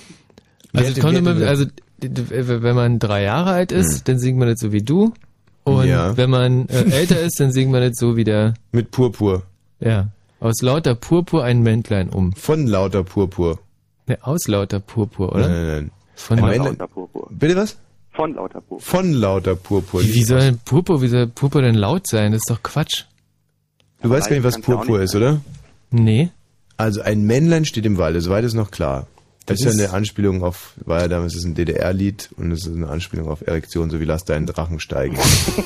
Wer 0.74 0.82
es 0.84 0.96
hat 0.96 1.02
kommt 1.02 1.16
denn- 1.16 1.26
wer 1.26 1.32
immer, 1.36 1.42
hat 1.46 1.50
also, 1.50 2.64
wenn 2.64 2.76
man 2.76 3.00
drei 3.00 3.24
Jahre 3.24 3.52
alt 3.52 3.72
ist, 3.72 4.08
dann 4.08 4.20
singt 4.20 4.38
man 4.40 4.48
das 4.50 4.60
so 4.60 4.72
wie 4.72 4.82
du. 4.84 5.14
Und 5.64 5.84
Hm. 5.84 5.90
Ja. 5.90 6.18
wenn 6.18 6.30
man 6.30 6.68
äh, 6.70 6.84
älter 6.92 7.20
ist, 7.22 7.40
dann 7.40 7.52
singt 7.52 7.72
man 7.72 7.82
das 7.82 7.98
so 7.98 8.16
wie 8.18 8.24
der, 8.24 8.54
Mit 8.72 8.92
Purpur. 8.92 9.44
ja, 9.80 10.10
aus 10.40 10.62
lauter 10.62 10.94
Purpur 10.96 11.44
ein 11.44 11.62
Mäntlein 11.64 12.10
um. 12.10 12.34
Von 12.34 12.68
lauter 12.68 13.04
Purpur. 13.04 13.60
Ne, 14.08 14.18
aus 14.22 14.48
lauter 14.48 14.80
Purpur, 14.80 15.32
oder? 15.34 15.48
Nein, 15.48 15.52
nein, 15.58 15.68
nein. 15.68 15.92
Von 16.16 16.40
Von 16.40 16.50
Männlein- 16.50 16.72
lauter 16.78 16.88
Purpur. 16.88 17.28
Bitte 17.32 17.56
was? 17.56 17.78
Von 18.16 18.34
lauter 18.36 18.62
Purpur. 18.62 18.80
Von 18.80 19.14
lauter 19.14 19.56
Purpur. 19.56 20.02
Wie, 20.02 20.14
wie 20.14 20.24
soll 20.24 20.40
denn 20.40 20.60
Purpur, 20.64 21.02
wie 21.02 21.08
soll 21.08 21.28
Purpur 21.28 21.62
denn 21.62 21.76
laut 21.76 22.08
sein? 22.08 22.32
Das 22.32 22.40
ist 22.40 22.50
doch 22.50 22.64
Quatsch. 22.64 23.04
du 24.02 24.10
weißt 24.10 24.30
gar 24.30 24.36
nicht, 24.36 24.46
was 24.46 24.60
Purpur 24.62 25.00
nicht 25.00 25.06
ist, 25.06 25.16
oder? 25.16 25.42
Nee. 25.92 26.30
Also 26.78 27.02
ein 27.02 27.24
Männlein 27.26 27.66
steht 27.66 27.86
im 27.86 27.98
Walde, 27.98 28.22
soweit 28.22 28.44
ist 28.44 28.54
noch 28.54 28.72
klar. 28.72 29.08
Das, 29.46 29.60
Das 29.60 29.74
ist 29.74 29.80
ja 29.80 29.86
eine 29.86 29.94
Anspielung 29.94 30.44
auf, 30.44 30.74
war 30.86 31.02
ja 31.02 31.08
damals 31.08 31.36
ist 31.36 31.46
ein 31.46 31.54
DDR-Lied 31.54 32.30
und 32.38 32.52
es 32.52 32.66
ist 32.66 32.76
eine 32.76 32.90
Anspielung 32.90 33.30
auf 33.30 33.46
Erektion, 33.46 33.90
so 33.92 34.00
wie 34.00 34.06
lass 34.06 34.26
deinen 34.26 34.48
Drachen 34.48 34.80
steigen. 34.80 35.18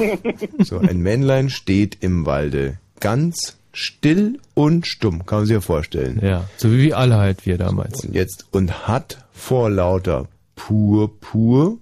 so, 0.59 0.79
ein 0.79 0.99
Männlein 0.99 1.49
steht 1.49 1.97
im 2.01 2.25
Walde, 2.25 2.77
ganz 2.99 3.57
still 3.71 4.39
und 4.53 4.85
stumm, 4.85 5.25
kann 5.25 5.39
man 5.39 5.45
sich 5.45 5.53
ja 5.53 5.62
vorstellen. 5.62 6.19
Ja. 6.21 6.49
So 6.57 6.71
wie 6.71 6.79
wir 6.79 6.97
alle 6.97 7.17
halt, 7.17 7.45
wir 7.45 7.57
damals. 7.57 8.03
Und 8.03 8.13
jetzt, 8.15 8.47
und 8.51 8.88
hat 8.88 9.25
vor 9.31 9.69
lauter 9.69 10.27
Purpur, 10.55 11.77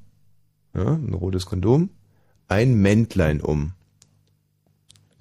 ja, 0.78 0.94
ein 0.94 1.14
rotes 1.14 1.46
Kondom, 1.46 1.90
ein 2.48 2.76
Mäntlein 2.76 3.42
um. 3.42 3.74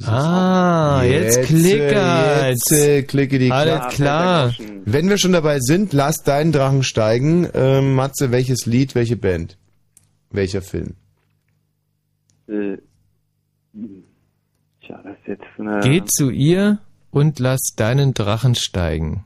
Ah, 0.04 1.02
jetzt, 1.04 1.44
klickert. 1.44 2.50
Jetzt 2.50 2.72
äh, 2.72 3.02
klicke 3.02 3.38
die 3.38 3.50
Alles 3.50 3.94
klar. 3.94 4.54
Wenn 4.84 5.08
wir 5.08 5.16
schon 5.16 5.32
dabei 5.32 5.58
sind, 5.60 5.94
lass 5.94 6.22
deinen 6.22 6.52
Drachen 6.52 6.82
steigen. 6.82 7.48
Ähm, 7.54 7.94
Matze, 7.94 8.30
welches 8.30 8.66
Lied, 8.66 8.94
welche 8.94 9.16
Band? 9.16 9.56
Welcher 10.30 10.60
Film? 10.60 10.94
Äh, 12.46 12.76
Tja, 14.82 15.00
das 15.02 15.16
ist 15.18 15.26
jetzt 15.26 15.44
eine... 15.58 15.80
Geh 15.80 16.04
zu 16.04 16.30
ihr 16.30 16.78
und 17.10 17.38
lass 17.38 17.72
deinen 17.74 18.12
Drachen 18.12 18.54
steigen. 18.54 19.24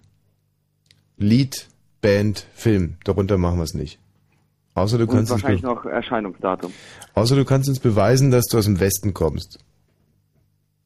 Lied, 1.17 1.69
Band, 2.01 2.47
Film. 2.55 2.97
Darunter 3.05 3.39
machen 3.39 3.59
wir 3.59 3.65
es 3.65 3.75
nicht. 3.75 3.99
Außer 4.75 4.99
du, 4.99 5.05
Und 5.05 5.11
kannst 5.11 5.33
uns 5.33 5.43
wahrscheinlich 5.43 5.63
noch 5.63 5.85
Erscheinungsdatum. 5.85 6.73
außer 7.15 7.37
du 7.37 7.45
kannst 7.45 7.69
uns 7.69 7.81
beweisen, 7.81 8.31
dass 8.31 8.47
du 8.47 8.59
aus 8.59 8.65
dem 8.67 8.79
Westen 8.81 9.13
kommst. 9.15 9.59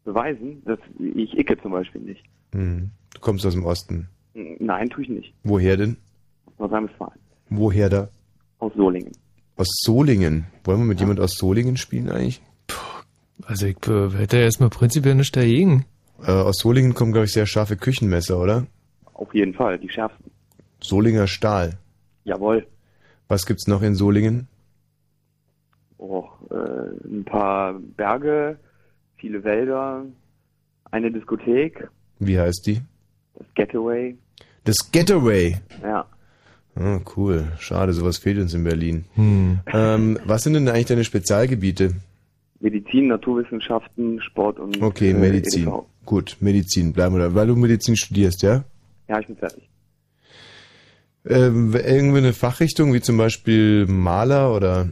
Beweisen, 0.05 0.63
dass 0.65 0.79
ich 0.99 1.37
icke 1.39 1.61
zum 1.63 1.73
Beispiel 1.73 2.01
nicht. 2.03 2.23
Hm. 2.53 2.91
Du 3.15 3.21
kommst 3.21 3.45
aus 3.47 3.55
dem 3.55 3.65
Osten. 3.65 4.09
Nein, 4.35 4.91
tue 4.91 5.05
ich 5.05 5.09
nicht. 5.09 5.35
Woher 5.45 5.77
denn? 5.77 5.97
Aus 6.47 6.55
Nordrhein-Westfalen. 6.59 7.19
Woher 7.51 7.89
da? 7.89 8.09
Aus 8.59 8.73
Solingen. 8.75 9.13
Aus 9.57 9.69
Solingen. 9.83 10.47
Wollen 10.65 10.81
wir 10.81 10.87
mit 10.87 11.01
jemand 11.01 11.21
aus 11.21 11.37
Solingen 11.37 11.77
spielen 11.77 12.11
eigentlich? 12.11 12.43
Also 13.47 13.67
ich 13.67 13.77
äh, 13.87 14.11
hätte 14.11 14.39
erstmal 14.39 14.71
prinzipiell 14.71 15.15
nichts 15.15 15.33
dagegen. 15.33 15.85
Äh, 16.23 16.31
aus 16.33 16.59
Solingen 16.59 16.95
kommen, 16.95 17.13
glaube 17.13 17.27
ich, 17.27 17.33
sehr 17.33 17.47
scharfe 17.47 17.77
Küchenmesser, 17.77 18.39
oder? 18.41 18.67
Auf 19.13 19.33
jeden 19.35 19.55
Fall, 19.55 19.79
die 19.79 19.89
schärfsten. 19.91 20.31
Solinger 20.81 21.27
Stahl. 21.27 21.79
Jawohl. 22.25 22.67
Was 23.29 23.47
gibt's 23.47 23.67
noch 23.67 23.83
in 23.83 23.95
Solingen? 23.95 24.49
Oh, 25.99 26.25
äh, 26.51 27.07
ein 27.09 27.25
paar 27.25 27.75
Berge, 27.97 28.59
viele 29.17 29.43
Wälder, 29.45 30.05
eine 30.91 31.11
Diskothek, 31.11 31.89
Wie 32.19 32.39
heißt 32.39 32.67
die? 32.67 32.81
das 33.37 33.47
Getaway. 33.55 34.17
Das 34.65 34.77
Getaway. 34.93 35.57
Ja. 35.83 36.07
Ah, 36.77 37.01
cool. 37.17 37.45
Schade, 37.59 37.93
sowas 37.93 38.19
fehlt 38.19 38.39
uns 38.39 38.53
in 38.55 38.65
Berlin. 38.65 39.05
Hm. 39.15 39.61
Ähm, 39.73 40.19
was 40.25 40.43
sind 40.43 40.55
denn 40.55 40.69
eigentlich 40.69 40.87
deine 40.87 41.05
Spezialgebiete? 41.05 41.95
Medizin, 42.61 43.09
Naturwissenschaften, 43.09 44.21
Sport 44.23 44.59
und 44.59 44.81
Okay, 44.83 45.11
äh, 45.11 45.15
Medizin. 45.15 45.65
EDV. 45.69 45.85
Gut, 46.05 46.37
Medizin. 46.41 46.93
Bleiben 46.93 47.15
wir 47.17 47.29
da. 47.29 47.35
Weil 47.35 47.47
du 47.47 47.57
Medizin 47.57 47.97
studierst, 47.97 48.43
ja? 48.43 48.65
Ja, 49.09 49.21
ich 49.21 49.27
bin 49.27 49.37
fertig. 49.37 49.69
Ähm, 51.27 51.75
irgendwie 51.75 52.19
eine 52.19 52.33
Fachrichtung, 52.33 52.93
wie 52.93 53.01
zum 53.01 53.17
Beispiel 53.17 53.87
Maler 53.87 54.55
oder... 54.55 54.91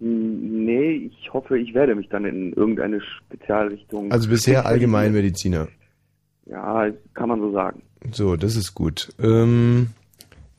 Hm, 0.00 0.48
Nee, 0.68 1.10
ich 1.10 1.32
hoffe, 1.32 1.58
ich 1.58 1.72
werde 1.72 1.94
mich 1.94 2.10
dann 2.10 2.26
in 2.26 2.52
irgendeine 2.52 3.00
Spezialrichtung. 3.00 4.12
Also 4.12 4.28
bisher. 4.28 4.66
Allgemeinmediziner. 4.66 5.66
Ja, 6.44 6.90
kann 7.14 7.30
man 7.30 7.40
so 7.40 7.52
sagen. 7.52 7.80
So, 8.12 8.36
das 8.36 8.54
ist 8.54 8.74
gut. 8.74 9.08
Ähm, 9.18 9.88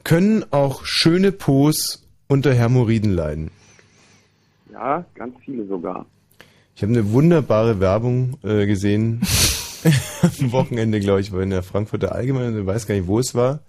können 0.03 0.45
auch 0.49 0.83
schöne 0.83 1.31
Pos 1.31 2.09
unter 2.27 2.55
Hämorrhoiden 2.55 3.11
leiden? 3.11 3.51
Ja, 4.73 5.05
ganz 5.13 5.35
viele 5.45 5.67
sogar. 5.67 6.07
Ich 6.75 6.81
habe 6.81 6.91
eine 6.93 7.11
wunderbare 7.11 7.79
Werbung 7.79 8.37
äh, 8.43 8.65
gesehen. 8.65 9.21
Am 10.21 10.51
Wochenende, 10.51 10.99
glaube 10.99 11.21
ich, 11.21 11.31
war 11.31 11.41
in 11.41 11.49
der 11.49 11.63
Frankfurter 11.63 12.13
Allgemeine, 12.13 12.59
ich 12.59 12.65
weiß 12.65 12.87
gar 12.87 12.95
nicht, 12.95 13.07
wo 13.07 13.19
es 13.19 13.35
war. 13.35 13.61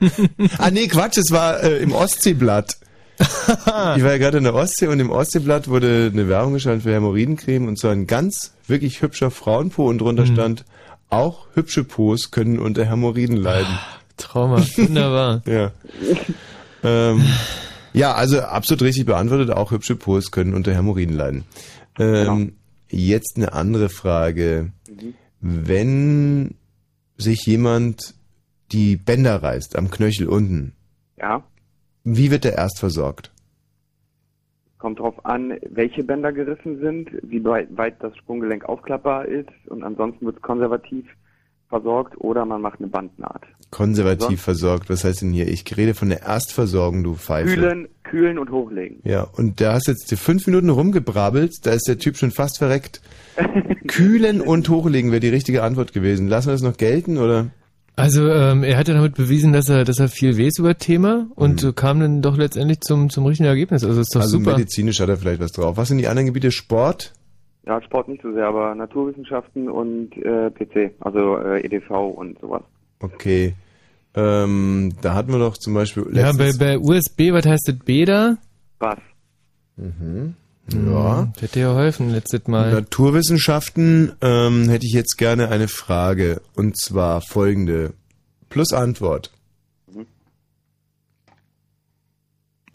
ah, 0.58 0.70
nee, 0.70 0.86
Quatsch, 0.86 1.18
es 1.18 1.30
war 1.30 1.62
äh, 1.62 1.78
im 1.78 1.92
Ostseeblatt. 1.92 2.76
ich 3.18 3.24
war 3.66 3.96
ja 3.96 4.18
gerade 4.18 4.38
in 4.38 4.44
der 4.44 4.54
Ostsee 4.54 4.88
und 4.88 5.00
im 5.00 5.10
Ostseeblatt 5.10 5.68
wurde 5.68 6.10
eine 6.12 6.28
Werbung 6.28 6.52
geschaltet 6.52 6.82
für 6.82 6.92
Hämorrhoidencreme 6.92 7.66
und 7.66 7.78
zwar 7.78 7.92
ein 7.92 8.06
ganz 8.06 8.52
wirklich 8.66 9.00
hübscher 9.00 9.30
Frauenpo 9.30 9.88
und 9.88 9.98
drunter 9.98 10.26
stand, 10.26 10.66
auch 11.08 11.46
hübsche 11.54 11.82
Pos 11.82 12.30
können 12.30 12.58
unter 12.58 12.84
Hämorrhoiden 12.84 13.36
leiden. 13.36 13.78
Trauma. 14.18 14.62
Wunderbar. 14.76 15.42
Ja. 15.46 15.72
ähm, 16.84 17.24
ja, 17.94 18.12
also 18.12 18.40
absolut 18.40 18.82
richtig 18.82 19.06
beantwortet. 19.06 19.50
Auch 19.50 19.70
hübsche 19.70 19.96
Pos 19.96 20.30
können 20.30 20.52
unter 20.52 20.74
Hämorrhoiden 20.74 21.16
leiden. 21.16 21.44
Ähm, 21.98 22.52
Jetzt 22.88 23.36
eine 23.36 23.52
andere 23.52 23.88
Frage. 23.88 24.70
Wenn 25.40 26.54
sich 27.16 27.44
jemand 27.46 28.14
die 28.72 28.96
Bänder 28.96 29.42
reißt 29.42 29.76
am 29.76 29.90
Knöchel 29.90 30.28
unten, 30.28 30.72
Ja, 31.18 31.42
wie 32.04 32.30
wird 32.30 32.44
er 32.44 32.54
erst 32.56 32.78
versorgt? 32.78 33.32
kommt 34.78 34.98
drauf 35.00 35.24
an, 35.24 35.58
welche 35.70 36.04
Bänder 36.04 36.32
gerissen 36.32 36.78
sind, 36.80 37.08
wie 37.22 37.42
weit, 37.44 37.68
weit 37.76 37.96
das 38.02 38.14
Sprunggelenk 38.18 38.66
aufklappbar 38.66 39.24
ist 39.26 39.48
und 39.68 39.82
ansonsten 39.82 40.26
wird 40.26 40.36
es 40.36 40.42
konservativ 40.42 41.06
versorgt 41.68 42.16
oder 42.20 42.44
man 42.44 42.60
macht 42.60 42.78
eine 42.78 42.88
Bandnaht. 42.88 43.42
Konservativ 43.70 44.26
Sonst- 44.28 44.42
versorgt, 44.44 44.90
was 44.90 45.02
heißt 45.02 45.22
denn 45.22 45.32
hier? 45.32 45.48
Ich 45.48 45.64
rede 45.76 45.94
von 45.94 46.10
der 46.10 46.22
Erstversorgung, 46.22 47.02
du 47.02 47.14
Pfeife. 47.14 47.54
Kühlen, 47.54 47.88
kühlen 48.10 48.38
und 48.38 48.50
hochlegen. 48.50 48.98
Ja, 49.04 49.22
und 49.36 49.60
da 49.60 49.74
hast 49.74 49.88
jetzt 49.88 50.10
die 50.10 50.16
fünf 50.16 50.46
Minuten 50.46 50.70
rumgebrabbelt, 50.70 51.52
da 51.64 51.72
ist 51.72 51.86
der 51.88 51.98
Typ 51.98 52.16
schon 52.16 52.30
fast 52.30 52.58
verreckt. 52.58 53.00
Kühlen 53.88 54.40
und 54.40 54.68
hochlegen 54.68 55.10
wäre 55.10 55.20
die 55.20 55.28
richtige 55.28 55.62
Antwort 55.62 55.92
gewesen. 55.92 56.28
Lassen 56.28 56.48
wir 56.48 56.52
das 56.52 56.62
noch 56.62 56.76
gelten, 56.76 57.18
oder? 57.18 57.48
Also 57.98 58.28
ähm, 58.28 58.62
er 58.62 58.76
hat 58.76 58.88
ja 58.88 58.94
damit 58.94 59.14
bewiesen, 59.14 59.52
dass 59.54 59.68
er, 59.70 59.84
dass 59.84 59.98
er 59.98 60.08
viel 60.08 60.36
weiß 60.38 60.58
über 60.58 60.76
Thema 60.76 61.28
und 61.34 61.62
Mhm. 61.64 61.74
kam 61.74 62.00
dann 62.00 62.20
doch 62.22 62.36
letztendlich 62.36 62.80
zum, 62.80 63.08
zum 63.08 63.24
richtigen 63.24 63.48
Ergebnis. 63.48 63.84
Also 63.84 64.00
ist 64.00 64.14
doch 64.14 64.20
Also 64.20 64.38
super. 64.38 64.52
medizinisch 64.52 65.00
hat 65.00 65.08
er 65.08 65.16
vielleicht 65.16 65.40
was 65.40 65.52
drauf. 65.52 65.76
Was 65.78 65.88
sind 65.88 65.98
die 65.98 66.06
anderen 66.06 66.26
Gebiete? 66.26 66.50
Sport? 66.50 67.14
Ja, 67.66 67.80
Sport 67.82 68.08
nicht 68.08 68.22
so 68.22 68.32
sehr, 68.32 68.46
aber 68.46 68.74
Naturwissenschaften 68.74 69.70
und 69.70 70.10
äh, 70.18 70.50
PC, 70.50 70.92
also 71.00 71.38
äh, 71.38 71.64
EDV 71.64 71.90
und 72.10 72.38
sowas. 72.38 72.62
Okay. 73.00 73.54
Ähm, 74.16 74.94
da 75.02 75.14
hatten 75.14 75.30
wir 75.32 75.38
doch 75.38 75.56
zum 75.58 75.74
Beispiel 75.74 76.06
Ja, 76.12 76.32
bei, 76.32 76.52
bei 76.52 76.78
USB, 76.78 77.32
was 77.32 77.44
heißt 77.46 77.68
das 77.68 77.78
Beta? 77.84 78.38
Bass. 78.78 78.98
Mhm. 79.76 80.34
Ja. 80.72 81.20
Hm, 81.22 81.32
hätte 81.38 81.60
ja 81.60 81.68
geholfen 81.68 82.10
letztes 82.10 82.46
Mal. 82.48 82.72
Naturwissenschaften 82.72 84.12
ähm, 84.22 84.68
hätte 84.68 84.86
ich 84.86 84.92
jetzt 84.92 85.16
gerne 85.16 85.48
eine 85.50 85.68
Frage. 85.68 86.40
Und 86.54 86.76
zwar 86.76 87.20
folgende. 87.20 87.92
Plus 88.48 88.72
Antwort. 88.72 89.32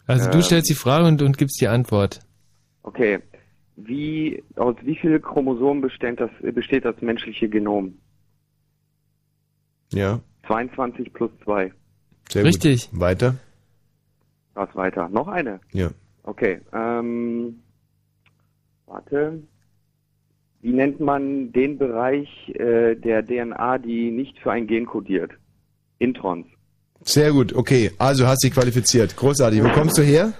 Also 0.06 0.30
du 0.30 0.36
Ähm. 0.38 0.42
stellst 0.42 0.70
die 0.70 0.74
Frage 0.74 1.06
und, 1.06 1.22
und 1.22 1.38
gibst 1.38 1.60
die 1.60 1.68
Antwort. 1.68 2.20
Okay. 2.82 3.18
Wie, 3.76 4.42
aus 4.56 4.76
wie 4.82 4.96
viel 4.96 5.18
Chromosomen 5.20 5.80
besteht 5.80 6.20
das, 6.20 6.30
besteht 6.54 6.84
das 6.84 7.00
menschliche 7.00 7.48
Genom? 7.48 7.94
Ja, 9.92 10.20
22 10.46 11.12
plus 11.12 11.30
2. 11.44 11.72
sehr 12.28 12.44
Richtig. 12.44 12.90
gut. 12.90 13.00
Weiter? 13.00 13.36
Was 14.54 14.74
weiter? 14.74 15.08
Noch 15.08 15.28
eine? 15.28 15.60
Ja. 15.72 15.90
Okay. 16.24 16.60
Ähm, 16.72 17.60
warte. 18.86 19.42
Wie 20.60 20.72
nennt 20.72 21.00
man 21.00 21.52
den 21.52 21.78
Bereich 21.78 22.28
äh, 22.50 22.94
der 22.94 23.24
DNA, 23.24 23.78
die 23.78 24.10
nicht 24.10 24.38
für 24.38 24.52
ein 24.52 24.66
Gen 24.66 24.86
kodiert? 24.86 25.32
Introns. 25.98 26.46
Sehr 27.04 27.32
gut, 27.32 27.52
okay. 27.52 27.90
Also 27.98 28.26
hast 28.26 28.44
dich 28.44 28.52
qualifiziert. 28.52 29.16
Großartig. 29.16 29.62
Wo 29.64 29.68
kommst 29.70 29.98
du 29.98 30.02
her? 30.02 30.32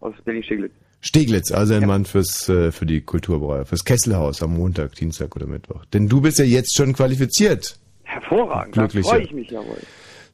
Aus 0.00 0.14
Berlin-Steglitz. 0.24 0.72
Steglitz, 1.00 1.52
also 1.52 1.74
ein 1.74 1.86
Mann 1.86 2.04
fürs, 2.04 2.48
äh, 2.48 2.72
für 2.72 2.86
die 2.86 3.00
Kulturbrauer, 3.00 3.64
fürs 3.64 3.84
Kesselhaus 3.84 4.42
am 4.42 4.54
Montag, 4.56 4.94
Dienstag 4.94 5.36
oder 5.36 5.46
Mittwoch. 5.46 5.84
Denn 5.86 6.08
du 6.08 6.20
bist 6.20 6.38
ja 6.38 6.44
jetzt 6.44 6.76
schon 6.76 6.92
qualifiziert. 6.94 7.78
Hervorragend. 8.06 8.76
Da 8.76 8.82
Glücklicher. 8.82 9.08
freue 9.08 9.22
ich 9.22 9.32
mich 9.32 9.50
jawohl. 9.50 9.78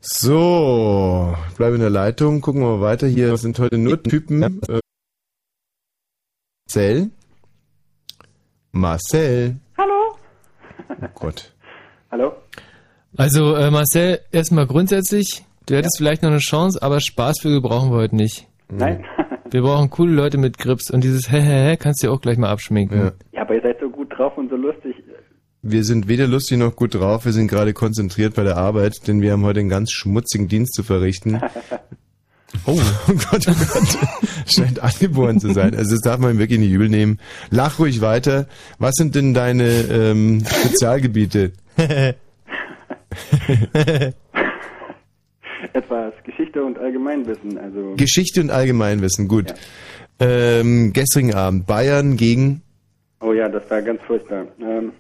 So, 0.00 1.35
bleib 1.56 1.74
in 1.74 1.80
der 1.80 1.90
Leitung, 1.90 2.40
gucken 2.40 2.61
wir 2.61 2.76
mal 2.76 2.80
weiter. 2.80 3.06
Hier 3.06 3.37
sind 3.37 3.58
heute 3.58 3.78
nur 3.78 4.02
Typen. 4.02 4.61
Äh, 4.68 4.80
Marcel? 6.66 7.11
Marcel? 8.72 9.56
Hallo? 9.78 10.16
Oh 10.88 11.06
Gott. 11.14 11.52
Hallo? 12.11 12.32
Also 13.16 13.54
äh, 13.54 13.70
Marcel, 13.70 14.20
erstmal 14.32 14.66
grundsätzlich, 14.66 15.44
du 15.66 15.76
hättest 15.76 15.98
vielleicht 15.98 16.22
noch 16.22 16.30
eine 16.30 16.38
Chance, 16.38 16.82
aber 16.82 17.00
Spaßvögel 17.00 17.61
brauchen 17.61 17.90
wir 17.90 17.98
heute 17.98 18.16
nicht. 18.16 18.48
Nein? 18.70 19.04
Wir 19.50 19.61
brauchen 19.61 19.90
coole 19.90 20.12
Leute 20.14 20.38
mit 20.38 20.56
Grips 20.56 20.90
und 20.90 21.04
dieses 21.04 21.30
Hehehe 21.30 21.76
kannst 21.76 22.02
du 22.02 22.06
dir 22.06 22.12
auch 22.14 22.22
gleich 22.22 22.38
mal 22.38 22.48
abschminken. 22.48 22.98
Ja. 22.98 23.12
Ja, 23.32 23.42
aber 23.42 23.54
ihr 23.56 23.61
seid 23.61 23.78
so 23.80 23.90
gut 23.90 24.11
drauf 24.16 24.38
und 24.38 24.48
so 24.48 24.56
lustig. 24.56 24.96
Wir 25.64 25.85
sind 25.85 26.09
weder 26.09 26.27
lustig 26.27 26.59
noch 26.59 26.75
gut 26.75 26.96
drauf, 26.96 27.25
wir 27.25 27.31
sind 27.33 27.46
gerade 27.46 27.72
konzentriert 27.72 28.35
bei 28.35 28.42
der 28.42 28.57
Arbeit, 28.57 29.07
denn 29.07 29.22
wir 29.22 29.31
haben 29.31 29.44
heute 29.44 29.61
einen 29.61 29.68
ganz 29.68 29.92
schmutzigen 29.92 30.48
Dienst 30.48 30.75
zu 30.75 30.83
verrichten. 30.83 31.40
Oh, 32.66 32.79
oh 33.09 33.12
Gott, 33.31 33.46
oh 33.48 33.55
Gott. 33.72 33.98
Scheint 34.46 34.79
angeboren 34.81 35.40
zu 35.40 35.55
sein. 35.55 35.75
Also 35.75 35.92
das 35.92 36.03
darf 36.03 36.18
man 36.18 36.33
ihm 36.33 36.38
wirklich 36.38 36.59
nicht 36.59 36.70
übel 36.70 36.90
nehmen. 36.90 37.18
Lach 37.48 37.79
ruhig 37.79 38.03
weiter. 38.03 38.46
Was 38.79 38.92
sind 38.96 39.14
denn 39.14 39.33
deine 39.33 39.70
ähm, 39.90 40.44
Spezialgebiete? 40.44 41.53
Etwas 45.72 46.12
Geschichte 46.25 46.62
und 46.62 46.79
Allgemeinwissen. 46.79 47.57
Also 47.57 47.94
Geschichte 47.96 48.42
und 48.42 48.51
Allgemeinwissen, 48.51 49.29
gut. 49.29 49.55
Ähm, 50.20 50.92
gestrigen 50.92 51.33
Abend 51.33 51.66
Bayern 51.66 52.18
gegen 52.18 52.61
Oh 53.20 53.33
ja, 53.33 53.48
das 53.48 53.62
war 53.70 53.81
ganz 53.81 54.03
furchtbar. 54.03 54.46
Ähm, 54.61 54.92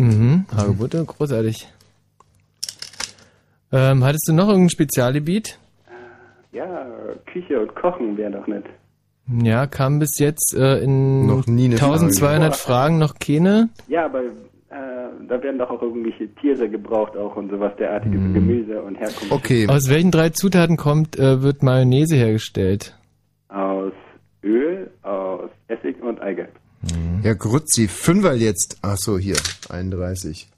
Mhm, 0.01 0.47
Hagebutte, 0.57 1.05
großartig. 1.05 1.69
Ähm, 3.73 4.03
hattest 4.05 4.27
du 4.29 4.33
noch 4.33 4.49
irgendein 4.49 4.71
Spezialgebiet? 4.71 5.59
Ja, 6.53 6.87
Küche 7.27 7.61
und 7.61 7.75
Kochen 7.77 8.17
wäre 8.17 8.33
doch 8.33 8.47
nett. 8.47 8.65
Ja, 9.43 9.67
kam 9.67 10.01
bis 10.01 10.19
jetzt 10.19 10.57
äh, 10.57 10.79
in 10.79 11.27
Noch 11.27 11.47
nie 11.47 11.67
eine 11.67 11.75
1200 11.75 12.19
Frage. 12.19 12.55
Fragen 12.57 12.99
noch 12.99 13.15
keine. 13.21 13.69
Ja, 13.87 14.07
aber 14.07 14.23
äh, 14.23 14.31
da 15.29 15.41
werden 15.43 15.59
doch 15.59 15.71
auch 15.71 15.83
irgendwelche 15.83 16.35
Tiere 16.35 16.69
gebraucht 16.69 17.17
auch 17.17 17.37
und 17.37 17.51
sowas 17.51 17.73
derartiges 17.79 18.21
Gemüse 18.33 18.83
und 18.83 18.97
Herkunft. 18.97 19.31
Okay. 19.31 19.69
Aus 19.69 19.89
welchen 19.89 20.11
drei 20.11 20.31
Zutaten 20.31 20.77
kommt, 20.77 21.17
äh, 21.19 21.43
wird 21.43 21.63
Mayonnaise 21.63 22.17
hergestellt? 22.17 22.97
Aus 23.49 23.93
Öl, 24.43 24.91
aus 25.03 25.51
Essig 25.69 26.03
und 26.03 26.21
Eigelb. 26.21 26.51
Herr 27.23 27.35
Grutzi, 27.35 27.89
Fünfer 27.89 28.35
jetzt. 28.35 28.79
Ach 28.83 28.97
so, 28.97 29.19
hier, 29.19 29.37
31. 29.69 30.49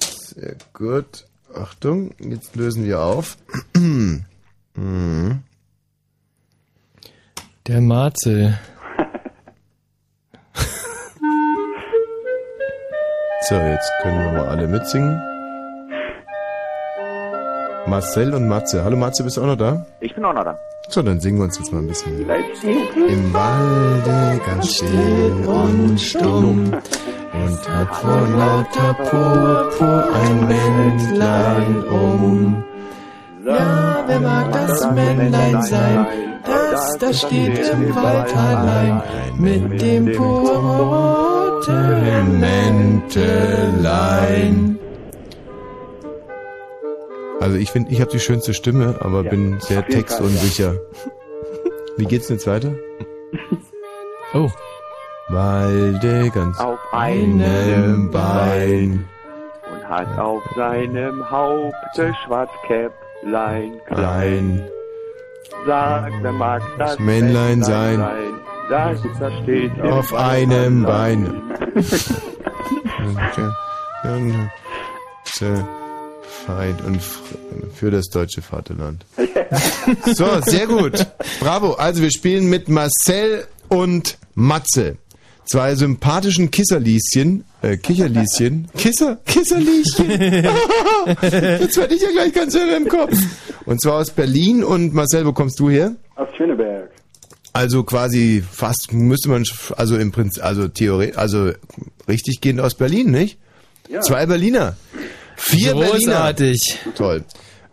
Sehr 0.00 0.56
gut. 0.72 1.26
Achtung, 1.54 2.12
jetzt 2.18 2.56
lösen 2.56 2.84
wir 2.84 3.00
auf. 3.00 3.36
Mhm. 4.76 5.44
Der 7.68 7.80
Marzel. 7.80 8.58
So, 13.48 13.54
jetzt 13.54 13.92
können 14.02 14.18
wir 14.18 14.32
mal 14.32 14.48
alle 14.48 14.66
mitsingen. 14.66 15.20
Marcel 17.86 18.34
und 18.34 18.48
Matze. 18.48 18.82
Hallo 18.82 18.96
Matze, 18.96 19.22
bist 19.22 19.36
du 19.36 19.42
auch 19.42 19.46
noch 19.46 19.56
da? 19.58 19.86
Ich 20.00 20.14
bin 20.14 20.24
auch 20.24 20.32
noch 20.32 20.42
da. 20.44 20.58
So, 20.88 21.02
dann 21.02 21.18
singen 21.18 21.38
wir 21.38 21.44
uns 21.44 21.56
jetzt 21.58 21.72
mal 21.72 21.78
ein 21.78 21.86
bisschen. 21.86 22.28
Im 23.08 23.32
Walde 23.32 24.38
ganz 24.46 24.74
still 24.76 25.32
und 25.46 25.98
stumm 25.98 26.74
und 27.32 27.68
hat 27.68 27.96
vor 27.96 28.28
lauter 28.28 28.92
Purpur 28.94 30.04
ein 30.14 30.46
Männlein 30.46 31.84
um. 31.84 32.62
Ja, 33.46 34.04
wer 34.06 34.20
mag 34.20 34.52
das 34.52 34.90
Männlein 34.92 35.62
sein, 35.62 36.06
das 36.44 36.98
da 36.98 37.12
steht 37.12 37.58
im 37.70 37.94
Wald 37.94 38.36
allein 38.36 39.02
mit 39.38 39.80
dem 39.80 40.12
purpurroten 40.12 42.40
Mäntelein. 42.40 44.78
Also 47.44 47.58
ich 47.58 47.70
finde, 47.70 47.92
ich 47.92 48.00
habe 48.00 48.10
die 48.10 48.20
schönste 48.20 48.54
Stimme, 48.54 48.96
aber 49.00 49.22
bin 49.22 49.60
sehr 49.60 49.82
Fall, 49.82 49.90
textunsicher. 49.90 50.76
Wie 51.98 52.06
geht's 52.06 52.28
denn 52.28 52.38
jetzt 52.38 52.46
weiter? 52.46 52.72
Oh. 54.32 54.48
Walde 55.28 56.30
ganz 56.30 56.58
Auf 56.58 56.78
einem 56.92 58.10
Bein. 58.10 59.06
und 59.70 59.88
hat 59.90 60.18
auf 60.18 60.42
seinem 60.56 61.30
Haupte 61.30 62.14
Schwarzkäpplein 62.24 63.78
klein. 63.88 64.00
Ein 64.00 64.64
Sagt, 65.66 66.14
wer 66.22 66.32
mag 66.32 66.62
das, 66.78 66.92
Das 66.92 66.98
Männlein 66.98 67.62
sein. 67.62 68.02
Das, 68.70 69.02
das 69.20 69.32
steht 69.42 69.78
auf 69.82 70.14
einem 70.14 70.84
Bein. 70.84 71.42
Feind 76.28 76.80
und 76.82 77.00
für 77.74 77.90
das 77.90 78.06
deutsche 78.06 78.42
Vaterland. 78.42 79.04
So, 80.14 80.26
sehr 80.40 80.66
gut. 80.66 81.06
Bravo. 81.40 81.72
Also 81.72 82.02
wir 82.02 82.10
spielen 82.10 82.48
mit 82.48 82.68
Marcel 82.68 83.46
und 83.68 84.16
Matze. 84.34 84.96
Zwei 85.44 85.74
sympathischen 85.74 86.50
Kisserlieschen, 86.50 87.44
äh, 87.60 87.76
Kicherlieschen, 87.76 88.68
Kisser, 88.76 89.18
Kisserlieschen. 89.26 90.10
Jetzt 90.10 91.76
werde 91.76 91.94
ich 91.94 92.02
ja 92.02 92.10
gleich 92.12 92.32
ganz 92.32 92.54
irre 92.54 92.76
im 92.76 92.88
Kopf. 92.88 93.14
Und 93.66 93.80
zwar 93.82 93.96
aus 93.96 94.10
Berlin 94.10 94.64
und 94.64 94.94
Marcel, 94.94 95.26
wo 95.26 95.32
kommst 95.32 95.60
du 95.60 95.68
her? 95.68 95.94
Aus 96.16 96.28
Schöneberg. 96.36 96.90
Also 97.52 97.84
quasi 97.84 98.42
fast 98.48 98.92
müsste 98.92 99.28
man, 99.28 99.44
also 99.76 99.98
im 99.98 100.12
Prinzip, 100.12 100.42
also 100.42 100.66
theoretisch, 100.68 101.18
also 101.18 101.52
richtig 102.08 102.40
gehend 102.40 102.60
aus 102.60 102.74
Berlin, 102.74 103.10
nicht? 103.10 103.38
Ja. 103.88 104.00
Zwei 104.00 104.24
Berliner. 104.26 104.76
Vier 105.36 105.72
Großartig. 105.72 106.78
Berliner. 106.84 106.94
Toll. 106.96 107.24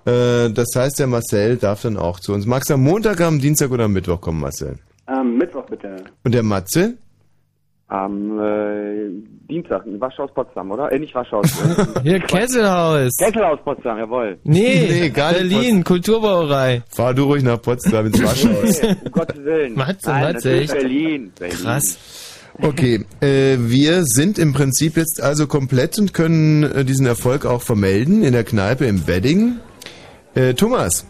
Äh, 0.06 0.50
das 0.52 0.68
heißt, 0.76 1.00
der 1.00 1.08
Marcel 1.08 1.58
darf 1.58 1.84
dann 1.84 1.98
auch 1.98 2.20
zu 2.20 2.34
uns. 2.34 2.46
Magst 2.46 2.70
du 2.70 2.74
am 2.76 2.84
Montag, 2.84 3.22
am 3.22 3.40
Dienstag 3.40 3.72
oder 3.72 3.86
am 3.86 3.94
Mittwoch 3.94 4.20
kommen, 4.20 4.40
Marcel? 4.40 4.80
Am 5.06 5.38
Mittwoch 5.38 5.66
bitte. 5.66 5.98
Und 6.24 6.34
der 6.34 6.44
Matze? 6.44 6.98
Am 7.88 8.40
äh, 8.40 9.10
Dienstag 9.50 9.86
in 9.86 10.00
Waschhaus 10.00 10.34
Potsdam, 10.34 10.72
oder? 10.72 10.90
Äh, 10.94 11.00
nicht 11.00 11.14
Waschhaus. 11.14 11.46
Hier, 12.04 12.22
Kesselhaus. 12.22 13.12
Kesselhaus 13.18 13.60
Potsdam, 13.66 13.98
jawohl. 13.98 14.40
Nee, 14.46 14.88
Nee, 15.02 15.10
gar 15.10 15.34
Kulturbrauerei. 15.84 16.84
Fahr 16.90 17.14
du 17.14 17.24
ruhig 17.26 17.44
nach 17.44 17.62
Potsdam 17.62 18.06
ins 18.06 18.24
Waschhaus. 18.24 18.82
Nee, 18.82 18.96
um 19.04 19.12
Gottes 19.12 19.44
Willen. 19.44 19.76
Matze, 19.76 20.10
Nein, 20.10 20.34
Matze, 20.34 20.52
echt? 20.54 20.74
Berlin. 20.74 21.34
Berlin. 21.38 21.58
Krass. 21.58 21.98
Okay, 22.62 23.06
äh, 23.22 23.58
wir 23.58 24.04
sind 24.06 24.38
im 24.38 24.54
Prinzip 24.54 24.96
jetzt 24.96 25.20
also 25.20 25.48
komplett 25.48 25.98
und 25.98 26.14
können 26.14 26.64
äh, 26.64 26.86
diesen 26.86 27.08
Erfolg 27.08 27.46
auch 27.46 27.64
vermelden 27.64 28.24
in 28.24 28.34
der 28.34 28.44
Kneipe 28.44 28.86
im 28.86 29.08
Wedding. 29.08 29.56
Äh, 30.36 30.54
Thomas, 30.54 31.06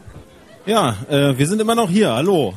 Ja, 0.65 0.95
äh, 1.09 1.37
wir 1.37 1.47
sind 1.47 1.59
immer 1.59 1.75
noch 1.75 1.89
hier. 1.89 2.13
Hallo. 2.13 2.53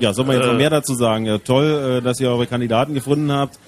Ja, 0.00 0.12
soll 0.12 0.26
man 0.26 0.36
jetzt 0.36 0.46
noch 0.46 0.54
mehr 0.54 0.70
dazu 0.70 0.94
sagen? 0.94 1.26
Ja, 1.26 1.38
toll, 1.38 1.98
äh, 1.98 2.02
dass 2.02 2.20
ihr 2.20 2.30
eure 2.30 2.46
Kandidaten 2.46 2.94
gefunden 2.94 3.32
habt. 3.32 3.58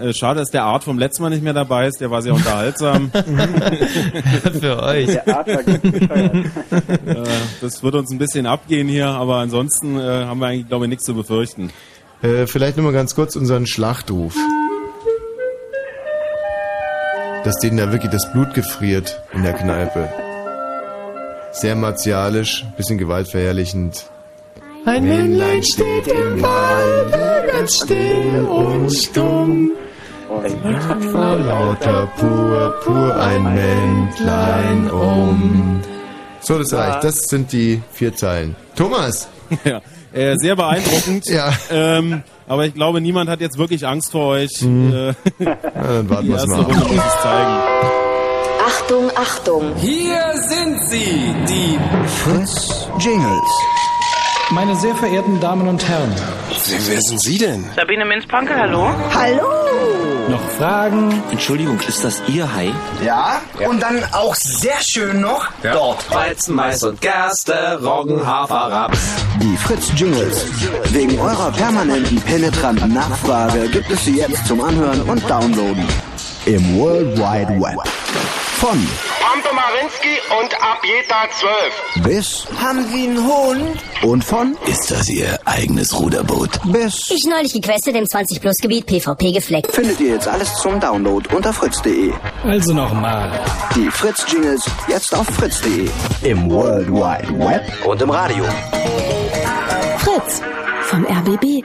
Äh, 0.00 0.12
schade, 0.12 0.40
dass 0.40 0.50
der 0.50 0.64
Art 0.64 0.84
vom 0.84 0.98
letzten 0.98 1.22
Mal 1.22 1.30
nicht 1.30 1.42
mehr 1.42 1.52
dabei 1.52 1.86
ist. 1.88 2.00
Der 2.00 2.10
war 2.10 2.22
sehr 2.22 2.34
unterhaltsam. 2.34 3.10
Für 4.60 4.82
euch. 4.82 5.06
Der 5.06 5.26
war 5.26 5.48
äh, 5.48 5.64
das 7.60 7.82
wird 7.82 7.94
uns 7.94 8.10
ein 8.12 8.18
bisschen 8.18 8.46
abgehen 8.46 8.88
hier, 8.88 9.08
aber 9.08 9.36
ansonsten 9.36 9.98
äh, 9.98 10.02
haben 10.02 10.40
wir 10.40 10.46
eigentlich, 10.46 10.68
glaube 10.68 10.84
ich, 10.84 10.90
nichts 10.90 11.04
zu 11.04 11.14
befürchten. 11.14 11.70
Äh, 12.22 12.46
vielleicht 12.46 12.76
nochmal 12.76 12.92
ganz 12.92 13.14
kurz 13.14 13.36
unseren 13.36 13.66
Schlachtruf. 13.66 14.34
Dass 17.44 17.56
denen 17.56 17.78
da 17.78 17.90
wirklich 17.92 18.10
das 18.10 18.30
Blut 18.32 18.54
gefriert 18.54 19.22
in 19.32 19.42
der 19.42 19.54
Kneipe. 19.54 20.08
Sehr 21.52 21.74
martialisch, 21.74 22.64
bisschen 22.76 22.98
gewaltverherrlichend. 22.98 24.04
Ein 24.84 25.04
Männlein 25.04 25.62
steht 25.62 26.06
im 26.06 26.40
Walde, 26.40 27.48
ganz 27.50 27.76
still 27.76 28.46
und 28.48 28.90
stumm. 28.90 29.72
Vor 31.12 31.36
lauter 31.36 32.06
Purpur 32.16 33.14
ein 33.16 33.54
Mäntlein 33.54 34.90
um. 34.90 35.80
So, 36.40 36.58
das 36.58 36.72
reicht. 36.72 37.04
Das 37.04 37.18
sind 37.28 37.52
die 37.52 37.82
vier 37.92 38.14
Zeilen. 38.14 38.56
Thomas! 38.74 39.28
ja, 39.64 39.82
äh, 40.12 40.34
sehr 40.36 40.56
beeindruckend. 40.56 41.24
Ja. 41.30 41.52
Ähm, 41.70 42.22
aber 42.48 42.66
ich 42.66 42.74
glaube, 42.74 43.00
niemand 43.00 43.30
hat 43.30 43.40
jetzt 43.40 43.58
wirklich 43.58 43.86
Angst 43.86 44.10
vor 44.10 44.26
euch. 44.32 44.50
Äh, 44.62 45.06
Ja, 45.06 45.14
dann 45.38 46.10
warten 46.10 46.28
wir 46.28 46.46
mal 46.46 46.60
Runde 46.62 46.80
muss 46.80 47.04
es 47.04 47.22
zeigen. 47.22 47.60
Achtung, 48.66 49.10
Achtung. 49.14 49.72
Hier 49.76 50.20
sind 50.48 50.82
sie, 50.88 51.34
die 51.48 51.78
Fritz 52.08 52.88
Jingles. 52.98 53.50
Meine 54.52 54.74
sehr 54.74 54.94
verehrten 54.96 55.38
Damen 55.40 55.68
und 55.68 55.86
Herren, 55.88 56.12
Wer, 56.66 56.78
wer 56.88 57.00
sind 57.02 57.20
Sie 57.20 57.38
denn? 57.38 57.64
Sabine 57.76 58.04
Minz-Pankel, 58.04 58.56
hallo? 58.56 58.90
Hallo. 59.14 59.48
noch 60.28 60.40
Fragen? 60.58 61.22
Entschuldigung, 61.30 61.78
ist 61.86 62.02
das 62.02 62.20
Ihr 62.26 62.52
Hai? 62.52 62.72
Ja, 63.04 63.40
und 63.68 63.80
dann 63.80 64.02
auch 64.12 64.34
sehr 64.34 64.80
schön 64.80 65.20
noch 65.20 65.46
dort. 65.62 66.10
Weizen, 66.12 66.56
Mais 66.56 66.82
und 66.82 67.00
Gerste, 67.00 67.78
Roggen, 67.80 68.26
Hafer, 68.26 68.72
Raps. 68.72 68.98
Die 69.40 69.56
Fritz 69.56 69.92
Jingles. 69.96 70.44
Wegen 70.92 71.18
eurer 71.20 71.52
permanenten 71.52 72.20
penetranten 72.20 72.92
Nachfrage 72.92 73.68
gibt 73.68 73.90
es 73.90 74.04
sie 74.04 74.16
jetzt 74.18 74.46
zum 74.46 74.60
Anhören 74.62 75.02
und 75.02 75.30
Downloaden. 75.30 75.86
Im 76.46 76.78
World 76.78 77.16
Wide 77.18 77.60
Web. 77.60 77.86
Von 78.56 78.86
Pampe 79.20 79.54
Marinski 79.54 80.18
und 80.40 80.54
Abjeta 80.62 81.28
12. 81.38 82.04
bis 82.04 82.46
Haben 82.62 82.84
Sie 82.90 83.08
einen 83.08 83.24
Hund? 83.24 83.78
und 84.02 84.24
von 84.24 84.56
Ist 84.66 84.90
das 84.90 85.08
Ihr 85.08 85.38
eigenes 85.46 85.98
Ruderboot? 85.98 86.50
bis 86.64 87.10
Ich 87.10 87.24
neulich 87.28 87.52
gequestet 87.52 87.94
im 87.96 88.04
20-Plus-Gebiet 88.04 88.86
PvP 88.86 89.32
gefleckt. 89.32 89.72
findet 89.72 90.00
ihr 90.00 90.14
jetzt 90.14 90.28
alles 90.28 90.54
zum 90.56 90.78
Download 90.80 91.26
unter 91.34 91.52
fritz.de. 91.52 92.12
Also 92.44 92.72
nochmal. 92.74 93.30
Die 93.74 93.90
Fritz 93.90 94.24
Jingles 94.30 94.62
jetzt 94.88 95.14
auf 95.14 95.26
fritz.de. 95.26 95.88
Im 96.22 96.50
World 96.50 96.88
Wide 96.88 97.38
Web 97.38 97.86
Und 97.86 98.02
im 98.02 98.10
Radio. 98.10 98.44
Fritz 99.98 100.42
vom 100.82 101.04
RBB. 101.06 101.64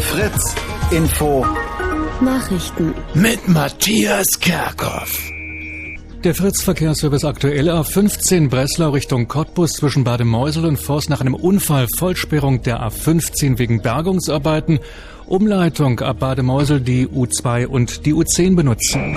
Fritz 0.00 0.54
Info 0.90 1.46
Nachrichten. 2.22 2.94
Mit 3.14 3.48
Matthias 3.48 4.26
Kerkhoff. 4.40 5.30
Der 6.22 6.34
Fritz-Verkehrsservice 6.34 7.24
aktuell 7.24 7.70
A15 7.70 8.50
Breslau 8.50 8.90
Richtung 8.90 9.26
Cottbus 9.26 9.72
zwischen 9.72 10.04
Bade 10.04 10.24
Meusel 10.24 10.66
und 10.66 10.78
Forst 10.78 11.08
nach 11.08 11.22
einem 11.22 11.34
Unfall 11.34 11.86
Vollsperrung 11.96 12.62
der 12.62 12.82
A15 12.86 13.58
wegen 13.58 13.80
Bergungsarbeiten. 13.80 14.80
Umleitung 15.26 16.00
ab 16.00 16.18
Bade 16.18 16.42
Meusel 16.42 16.80
die 16.80 17.06
U2 17.06 17.66
und 17.66 18.04
die 18.04 18.12
U10 18.12 18.54
benutzen. 18.54 19.16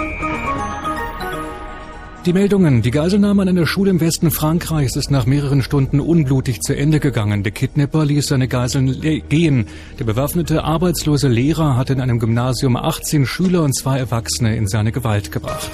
Die 2.25 2.31
Meldungen. 2.31 2.81
Die 2.81 2.91
Geiselnahme 2.91 3.41
an 3.41 3.49
einer 3.49 3.65
Schule 3.65 3.89
im 3.89 3.99
Westen 3.99 4.31
Frankreichs 4.31 4.95
ist 4.95 5.11
nach 5.11 5.25
mehreren 5.25 5.61
Stunden 5.61 5.99
unblutig 5.99 6.61
zu 6.61 6.73
Ende 6.73 7.01
gegangen. 7.01 7.43
Der 7.43 7.51
Kidnapper 7.51 8.05
ließ 8.05 8.27
seine 8.27 8.47
Geiseln 8.47 9.01
gehen. 9.27 9.67
Der 9.99 10.05
bewaffnete 10.05 10.63
arbeitslose 10.63 11.27
Lehrer 11.27 11.75
hatte 11.75 11.91
in 11.91 11.99
einem 11.99 12.19
Gymnasium 12.19 12.77
18 12.77 13.25
Schüler 13.25 13.63
und 13.63 13.75
zwei 13.75 13.97
Erwachsene 13.97 14.55
in 14.55 14.69
seine 14.69 14.93
Gewalt 14.93 15.33
gebracht. 15.33 15.69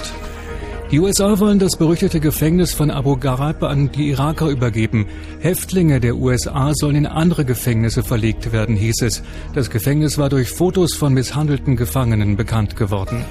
Die 0.90 0.98
USA 0.98 1.38
wollen 1.38 1.60
das 1.60 1.76
berüchtigte 1.76 2.18
Gefängnis 2.18 2.74
von 2.74 2.90
Abu 2.90 3.16
Ghraib 3.16 3.62
an 3.62 3.92
die 3.92 4.08
Iraker 4.08 4.48
übergeben. 4.48 5.06
Häftlinge 5.38 6.00
der 6.00 6.16
USA 6.16 6.72
sollen 6.74 6.96
in 6.96 7.06
andere 7.06 7.44
Gefängnisse 7.44 8.02
verlegt 8.02 8.50
werden, 8.50 8.74
hieß 8.74 9.02
es. 9.02 9.22
Das 9.54 9.70
Gefängnis 9.70 10.18
war 10.18 10.28
durch 10.28 10.50
Fotos 10.50 10.96
von 10.96 11.14
misshandelten 11.14 11.76
Gefangenen 11.76 12.36
bekannt 12.36 12.74
geworden. 12.74 13.24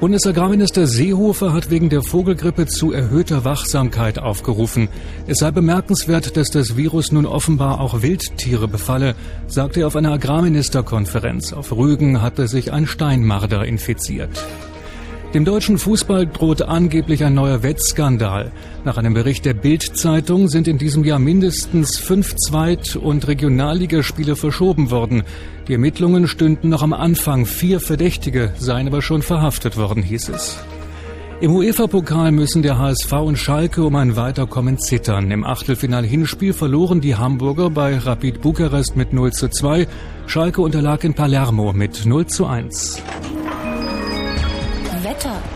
Bundesagrarminister 0.00 0.86
Seehofer 0.86 1.52
hat 1.52 1.70
wegen 1.70 1.90
der 1.90 2.02
Vogelgrippe 2.02 2.64
zu 2.64 2.90
erhöhter 2.90 3.44
Wachsamkeit 3.44 4.18
aufgerufen. 4.18 4.88
Es 5.26 5.40
sei 5.40 5.50
bemerkenswert, 5.50 6.38
dass 6.38 6.50
das 6.50 6.74
Virus 6.74 7.12
nun 7.12 7.26
offenbar 7.26 7.80
auch 7.80 8.00
Wildtiere 8.00 8.66
befalle, 8.66 9.14
sagte 9.46 9.80
er 9.80 9.88
auf 9.88 9.96
einer 9.96 10.12
Agrarministerkonferenz. 10.12 11.52
Auf 11.52 11.76
Rügen 11.76 12.22
hatte 12.22 12.48
sich 12.48 12.72
ein 12.72 12.86
Steinmarder 12.86 13.66
infiziert. 13.66 14.30
Dem 15.32 15.44
deutschen 15.44 15.78
Fußball 15.78 16.26
droht 16.26 16.62
angeblich 16.62 17.22
ein 17.22 17.34
neuer 17.34 17.62
Wettskandal. 17.62 18.50
Nach 18.84 18.96
einem 18.96 19.14
Bericht 19.14 19.44
der 19.44 19.54
Bild-Zeitung 19.54 20.48
sind 20.48 20.66
in 20.66 20.76
diesem 20.76 21.04
Jahr 21.04 21.20
mindestens 21.20 21.98
fünf 21.98 22.34
Zweit- 22.34 22.96
und 22.96 23.28
Regionalligaspiele 23.28 24.34
verschoben 24.34 24.90
worden. 24.90 25.22
Die 25.68 25.74
Ermittlungen 25.74 26.26
stünden 26.26 26.68
noch 26.68 26.82
am 26.82 26.92
Anfang. 26.92 27.46
Vier 27.46 27.78
Verdächtige 27.78 28.52
seien 28.58 28.88
aber 28.88 29.02
schon 29.02 29.22
verhaftet 29.22 29.76
worden, 29.76 30.02
hieß 30.02 30.30
es. 30.30 30.58
Im 31.40 31.54
UEFA-Pokal 31.54 32.32
müssen 32.32 32.62
der 32.62 32.78
HSV 32.78 33.12
und 33.12 33.38
Schalke 33.38 33.84
um 33.84 33.94
ein 33.94 34.16
Weiterkommen 34.16 34.78
zittern. 34.78 35.30
Im 35.30 35.44
Achtelfinal-Hinspiel 35.44 36.52
verloren 36.52 37.00
die 37.00 37.14
Hamburger 37.14 37.70
bei 37.70 37.96
Rapid 37.96 38.40
Bukarest 38.40 38.96
mit 38.96 39.12
0 39.12 39.32
zu 39.32 39.48
2. 39.48 39.86
Schalke 40.26 40.60
unterlag 40.60 41.04
in 41.04 41.14
Palermo 41.14 41.72
mit 41.72 42.04
0 42.04 42.26
zu 42.26 42.46
1. 42.46 43.00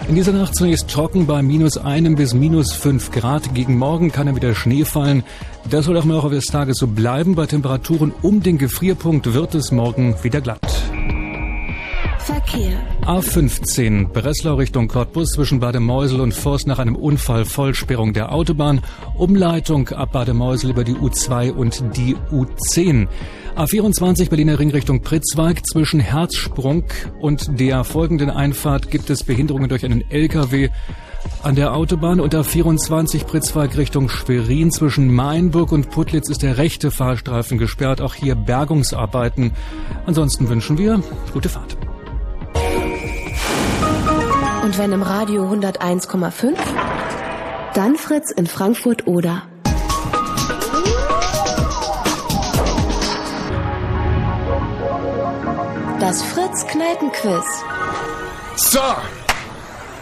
In 0.07 0.17
dieser 0.17 0.33
Nacht 0.33 0.55
zunächst 0.55 0.91
trocken 0.91 1.27
bei 1.27 1.41
minus 1.41 1.79
einem 1.79 2.15
bis 2.15 2.35
minus 2.35 2.73
fünf 2.73 3.11
Grad. 3.11 3.55
Gegen 3.55 3.79
Morgen 3.79 4.13
kann 4.13 4.27
dann 4.27 4.37
wieder 4.37 4.55
Schnee 4.55 4.85
fallen. 4.85 5.25
Das 5.71 5.87
soll 5.87 5.97
auch 5.97 6.05
im 6.05 6.11
Laufe 6.11 6.29
des 6.29 6.45
Tages 6.47 6.77
so 6.77 6.87
bleiben. 6.87 7.35
Bei 7.35 7.47
Temperaturen 7.47 8.13
um 8.21 8.43
den 8.43 8.59
Gefrierpunkt 8.59 9.33
wird 9.33 9.55
es 9.55 9.73
morgen 9.73 10.15
wieder 10.23 10.43
glatt. 10.43 10.61
Verkehr. 12.25 12.73
A15 13.03 14.09
Breslau 14.09 14.55
Richtung 14.55 14.89
Cottbus 14.89 15.33
zwischen 15.33 15.61
Bademeusel 15.61 16.23
und 16.23 16.33
Forst 16.33 16.67
nach 16.67 16.79
einem 16.79 16.97
Unfall 16.97 17.45
Vollsperrung 17.45 18.15
der 18.15 18.33
Autobahn. 18.33 18.81
Umleitung 19.15 19.91
ab 19.91 20.13
Bademeusel 20.13 20.71
über 20.71 20.85
die 20.85 20.95
U2 20.95 21.53
und 21.53 21.85
die 21.99 22.17
U10. 22.33 23.09
A24 23.57 24.31
Berliner 24.31 24.59
Ring 24.59 24.71
Richtung 24.71 25.03
Pritzwalk 25.03 25.67
zwischen 25.67 26.01
Herzsprung 26.01 26.85
und 27.21 27.61
der 27.61 27.85
folgenden 27.85 28.31
Einfahrt 28.31 28.91
gibt 28.91 29.11
es 29.11 29.23
Behinderungen 29.23 29.69
durch 29.69 29.85
einen 29.85 30.11
LKW 30.11 30.71
an 31.43 31.57
der 31.57 31.75
Autobahn 31.75 32.21
und 32.21 32.35
A24 32.35 33.27
Pritzwalk 33.27 33.77
Richtung 33.77 34.09
Schwerin 34.09 34.71
zwischen 34.71 35.13
Mainburg 35.13 35.73
und 35.73 35.91
Putlitz 35.91 36.31
ist 36.31 36.43
der 36.43 36.57
rechte 36.57 36.91
Fahrstreifen 36.91 37.59
gesperrt. 37.59 38.01
Auch 38.01 38.15
hier 38.15 38.35
Bergungsarbeiten. 38.35 39.53
Ansonsten 40.07 40.49
wünschen 40.49 40.79
wir 40.79 41.03
gute 41.35 41.51
Fahrt. 41.51 41.77
Und 44.65 44.79
wenn 44.79 44.93
im 44.93 45.03
Radio 45.03 45.45
101,5, 45.45 46.57
dann 47.75 47.97
Fritz 47.97 48.31
in 48.31 48.47
Frankfurt 48.47 49.07
oder. 49.07 49.43
Das 56.01 56.23
Fritz 56.23 56.67
Kneipenquiz. 56.67 57.45
So, 58.57 58.81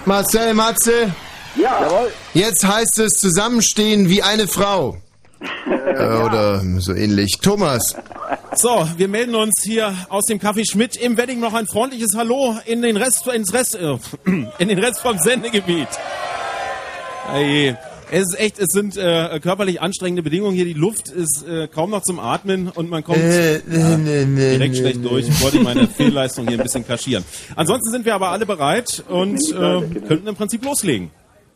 Marcel 0.04 0.54
Matze. 0.54 1.12
Ja. 1.56 1.80
Jawohl. 1.80 2.12
Jetzt 2.32 2.64
heißt 2.64 3.00
es 3.00 3.14
zusammenstehen 3.14 4.08
wie 4.08 4.22
eine 4.22 4.46
Frau. 4.46 4.96
Äh, 5.66 6.22
Oder 6.22 6.62
so 6.78 6.94
ähnlich. 6.94 7.38
Thomas. 7.42 7.94
So, 8.54 8.86
wir 8.98 9.08
melden 9.08 9.34
uns 9.34 9.54
hier 9.62 9.94
aus 10.10 10.26
dem 10.26 10.38
Café 10.38 10.70
Schmidt 10.70 10.96
im 10.96 11.16
Wedding 11.16 11.40
noch 11.40 11.54
ein 11.54 11.66
freundliches 11.66 12.14
Hallo 12.14 12.56
in 12.66 12.82
den 12.82 12.98
Rest, 12.98 13.26
ins 13.26 13.54
Rest, 13.54 13.74
äh, 13.76 13.96
in 14.58 14.68
den 14.68 14.78
Rest 14.78 15.00
vom 15.00 15.18
Sendegebiet. 15.18 15.88
Hey, 17.30 17.74
es 18.10 18.24
ist 18.24 18.38
echt, 18.38 18.58
es 18.58 18.68
sind 18.68 18.98
äh, 18.98 19.40
körperlich 19.42 19.80
anstrengende 19.80 20.22
Bedingungen 20.22 20.54
hier. 20.54 20.66
Die 20.66 20.74
Luft 20.74 21.08
ist 21.08 21.46
äh, 21.48 21.66
kaum 21.66 21.90
noch 21.90 22.02
zum 22.02 22.20
Atmen 22.20 22.68
und 22.68 22.90
man 22.90 23.02
kommt 23.02 23.20
Äh, 23.20 23.54
ja, 23.70 23.96
nee, 23.96 24.26
nee, 24.26 24.50
direkt 24.50 24.74
nee, 24.74 24.80
schlecht 24.80 25.00
nee. 25.00 25.08
durch. 25.08 25.28
Ich 25.28 25.40
wollte 25.42 25.60
meine 25.60 25.88
Fehlleistung 25.88 26.46
hier 26.46 26.58
ein 26.58 26.62
bisschen 26.62 26.86
kaschieren. 26.86 27.24
Ansonsten 27.56 27.90
sind 27.90 28.04
wir 28.04 28.14
aber 28.14 28.28
alle 28.28 28.44
bereit 28.44 29.02
und 29.08 29.40
äh, 29.50 30.00
könnten 30.06 30.26
im 30.26 30.36
Prinzip 30.36 30.62
loslegen. 30.62 31.10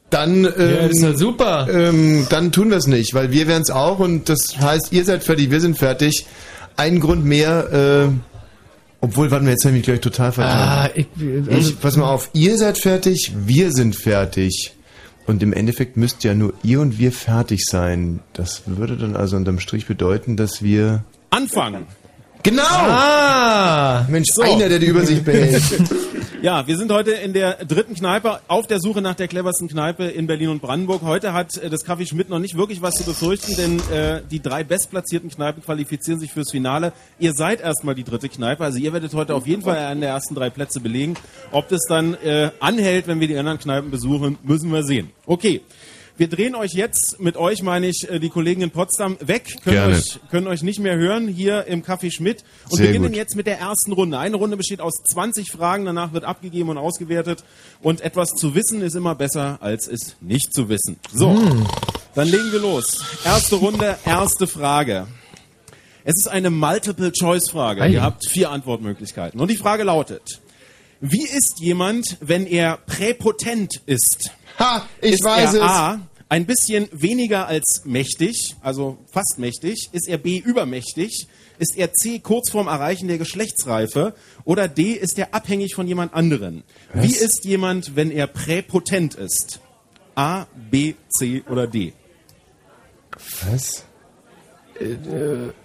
Dann, 0.09 0.45
ähm, 0.45 0.91
ist 0.91 1.03
ja 1.03 1.15
super. 1.15 1.69
Ähm, 1.71 2.27
dann 2.31 2.53
tun 2.53 2.71
wir 2.71 2.79
es 2.79 2.87
nicht, 2.87 3.13
weil 3.13 3.33
wir 3.33 3.49
wären 3.49 3.63
es 3.63 3.71
auch 3.71 3.99
und 3.99 4.29
das 4.31 4.57
heißt, 4.59 4.93
ihr 4.93 5.05
seid 5.05 5.25
fertig, 5.25 5.51
wir 5.51 5.61
sind 5.61 5.77
fertig. 5.77 6.27
Ein 6.77 7.01
Grund 7.01 7.25
mehr, 7.25 8.09
äh, 8.09 8.09
obwohl, 9.01 9.31
warte 9.31 9.45
mal, 9.45 9.51
jetzt 9.53 9.65
habe 9.65 9.73
ich 9.75 9.79
mich 9.79 9.85
gleich 9.87 10.01
total 10.01 10.33
vertan. 10.33 10.69
Ah, 10.69 10.91
ich, 10.95 11.07
also, 11.49 11.71
ich, 11.71 11.81
pass 11.81 11.97
mal 11.97 12.09
auf, 12.11 12.31
ihr 12.33 12.57
seid 12.59 12.79
fertig, 12.79 13.33
wir 13.37 13.73
sind 13.73 13.97
fertig. 13.97 14.73
Und 15.27 15.43
im 15.43 15.53
Endeffekt 15.53 15.97
müsst 15.97 16.23
ja 16.23 16.35
nur 16.35 16.55
ihr 16.63 16.81
und 16.81 16.99
wir 16.99 17.11
fertig 17.11 17.65
sein. 17.67 18.21
Das 18.33 18.63
würde 18.67 18.97
dann 18.97 19.17
also 19.17 19.37
unterm 19.37 19.59
Strich 19.59 19.87
bedeuten, 19.87 20.37
dass 20.37 20.63
wir... 20.63 21.03
Anfangen. 21.31 21.87
Genau! 22.45 22.63
Ah! 22.63 24.07
Mensch, 24.09 24.29
So. 24.33 24.43
einer, 24.43 24.69
der 24.69 24.79
die 24.79 24.87
Übersicht 24.87 25.25
behält. 25.25 25.63
Ja, 26.43 26.67
wir 26.67 26.77
sind 26.77 26.93
heute 26.93 27.13
in 27.13 27.33
der 27.33 27.65
dritten 27.65 27.95
Kneipe 27.95 28.41
auf 28.47 28.67
der 28.67 28.79
Suche 28.79 29.01
nach 29.01 29.15
der 29.15 29.27
cleversten 29.27 29.69
Kneipe 29.69 30.05
in 30.05 30.27
Berlin 30.27 30.51
und 30.51 30.61
Brandenburg. 30.61 31.01
Heute 31.01 31.33
hat 31.33 31.57
äh, 31.57 31.71
das 31.71 31.87
Café 31.87 32.07
Schmidt 32.07 32.29
noch 32.29 32.39
nicht 32.39 32.59
wirklich 32.59 32.83
was 32.83 32.95
zu 32.95 33.05
befürchten, 33.05 33.57
denn 33.57 33.81
äh, 33.91 34.21
die 34.31 34.41
drei 34.41 34.63
bestplatzierten 34.63 35.31
Kneipen 35.31 35.63
qualifizieren 35.63 36.21
sich 36.21 36.33
fürs 36.33 36.51
Finale. 36.51 36.93
Ihr 37.19 37.33
seid 37.33 37.63
erstmal 37.63 37.95
die 37.95 38.05
dritte 38.05 38.29
Kneipe, 38.29 38.65
also 38.65 38.79
ihr 38.79 38.93
werdet 38.93 39.15
heute 39.15 39.35
auf 39.35 39.47
jeden 39.47 39.63
Fall 39.63 39.79
einen 39.79 40.03
der 40.03 40.11
ersten 40.11 40.35
drei 40.35 40.51
Plätze 40.51 40.81
belegen. 40.81 41.15
Ob 41.53 41.69
das 41.69 41.81
dann 41.89 42.15
äh, 42.23 42.51
anhält, 42.61 43.09
wenn 43.09 43.19
wir 43.19 43.29
die 43.29 43.39
anderen 43.39 43.59
Kneipen 43.59 43.91
besuchen, 43.91 44.39
müssen 44.43 44.71
wir 44.71 44.83
sehen. 44.83 45.11
Okay. 45.25 45.63
Wir 46.19 46.29
drehen 46.29 46.55
euch 46.55 46.73
jetzt, 46.73 47.21
mit 47.21 47.37
euch 47.37 47.63
meine 47.63 47.89
ich 47.89 48.09
äh, 48.09 48.19
die 48.19 48.31
Kollegen 48.31 48.63
in 48.63 48.71
Potsdam, 48.71 49.19
weg, 49.21 49.57
können 49.63 49.77
Gerne. 49.77 49.97
euch, 49.97 50.19
können 50.31 50.47
euch 50.47 50.63
nicht 50.63 50.79
mehr 50.81 50.97
hören 50.97 51.29
hier 51.29 51.67
im 51.67 51.83
Café 51.83 52.11
Schmidt 52.11 52.43
und 52.71 52.79
Sehr 52.79 52.87
beginnen 52.87 53.09
gut. 53.09 53.17
jetzt 53.17 53.37
mit 53.37 53.47
der 53.47 53.59
ersten 53.59 53.93
Runde. 53.93 54.19
Eine 54.19 54.37
Runde 54.37 54.57
besteht 54.57 54.81
aus 54.81 54.95
20 55.13 55.51
Fragen, 55.51 55.85
danach 55.85 56.15
wird 56.15 56.25
abgegeben 56.25 56.71
und 56.71 56.79
ausgewertet. 56.79 57.45
Und 57.83 58.01
etwas 58.01 58.31
zu 58.31 58.55
wissen 58.55 58.81
ist 58.81 58.95
immer 58.97 59.15
besser, 59.15 59.59
als 59.61 59.89
es 59.89 60.17
nicht 60.23 60.55
zu 60.55 60.71
wissen. 60.71 60.97
So, 61.13 61.33
Hm. 61.37 61.67
dann 62.15 62.29
legen 62.29 62.51
wir 62.51 62.61
los. 62.61 63.05
Erste 63.25 63.57
Runde, 63.57 63.99
erste 64.07 64.47
Frage. 64.47 65.07
Es 66.05 66.15
ist 66.17 66.29
eine 66.29 66.49
Multiple-Choice-Frage. 66.51 67.85
Ihr 67.89 68.01
habt 68.01 68.27
vier 68.27 68.51
Antwortmöglichkeiten. 68.53 69.39
Und 69.39 69.51
die 69.51 69.57
Frage 69.57 69.83
lautet, 69.83 70.41
wie 71.01 71.25
ist 71.27 71.61
jemand, 71.61 72.17
wenn 72.21 72.47
er 72.47 72.79
präpotent 72.87 73.83
ist? 73.85 74.31
Ha, 74.59 74.83
ich 75.01 75.15
ist 75.15 75.25
weiß 75.25 75.55
er 75.55 75.63
es. 75.63 75.69
A, 75.71 76.01
ein 76.29 76.47
bisschen 76.47 76.89
weniger 76.93 77.47
als 77.47 77.83
mächtig, 77.85 78.57
also 78.61 78.99
fast 79.11 79.39
mächtig? 79.39 79.89
Ist 79.93 80.09
er 80.09 80.19
B, 80.19 80.39
übermächtig? 80.39 81.29
Ist 81.59 81.77
er 81.77 81.93
C, 81.93 82.19
kurz 82.19 82.51
vorm 82.51 82.67
Erreichen 82.67 83.09
der 83.09 83.19
Geschlechtsreife? 83.19 84.15
Oder 84.45 84.69
D, 84.69 84.93
ist 84.93 85.19
er 85.19 85.35
abhängig 85.35 85.75
von 85.75 85.87
jemand 85.87 86.15
anderen? 86.15 86.65
Wie 86.93 87.13
ist 87.15 87.45
jemand, 87.45 87.97
wenn 87.97 88.11
er 88.11 88.27
präpotent 88.27 89.15
ist? 89.15 89.61
A, 90.15 90.47
B, 90.71 90.95
C 91.09 91.43
oder 91.49 91.67
D? 91.67 91.93
Was? 93.49 93.85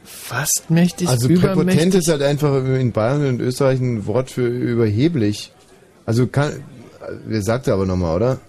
fast 0.05 0.69
mächtig, 0.69 1.09
Also 1.09 1.27
übermächtig. 1.27 1.65
präpotent 1.65 1.95
ist 1.95 2.07
halt 2.07 2.21
einfach 2.21 2.63
in 2.63 2.93
Bayern 2.93 3.25
und 3.27 3.41
Österreich 3.41 3.79
ein 3.81 4.05
Wort 4.05 4.29
für 4.31 4.47
überheblich. 4.47 5.51
Also 6.05 6.27
kann, 6.27 6.63
wer 7.25 7.41
sagte 7.41 7.73
aber 7.73 7.85
nochmal, 7.85 8.15
oder? 8.15 8.39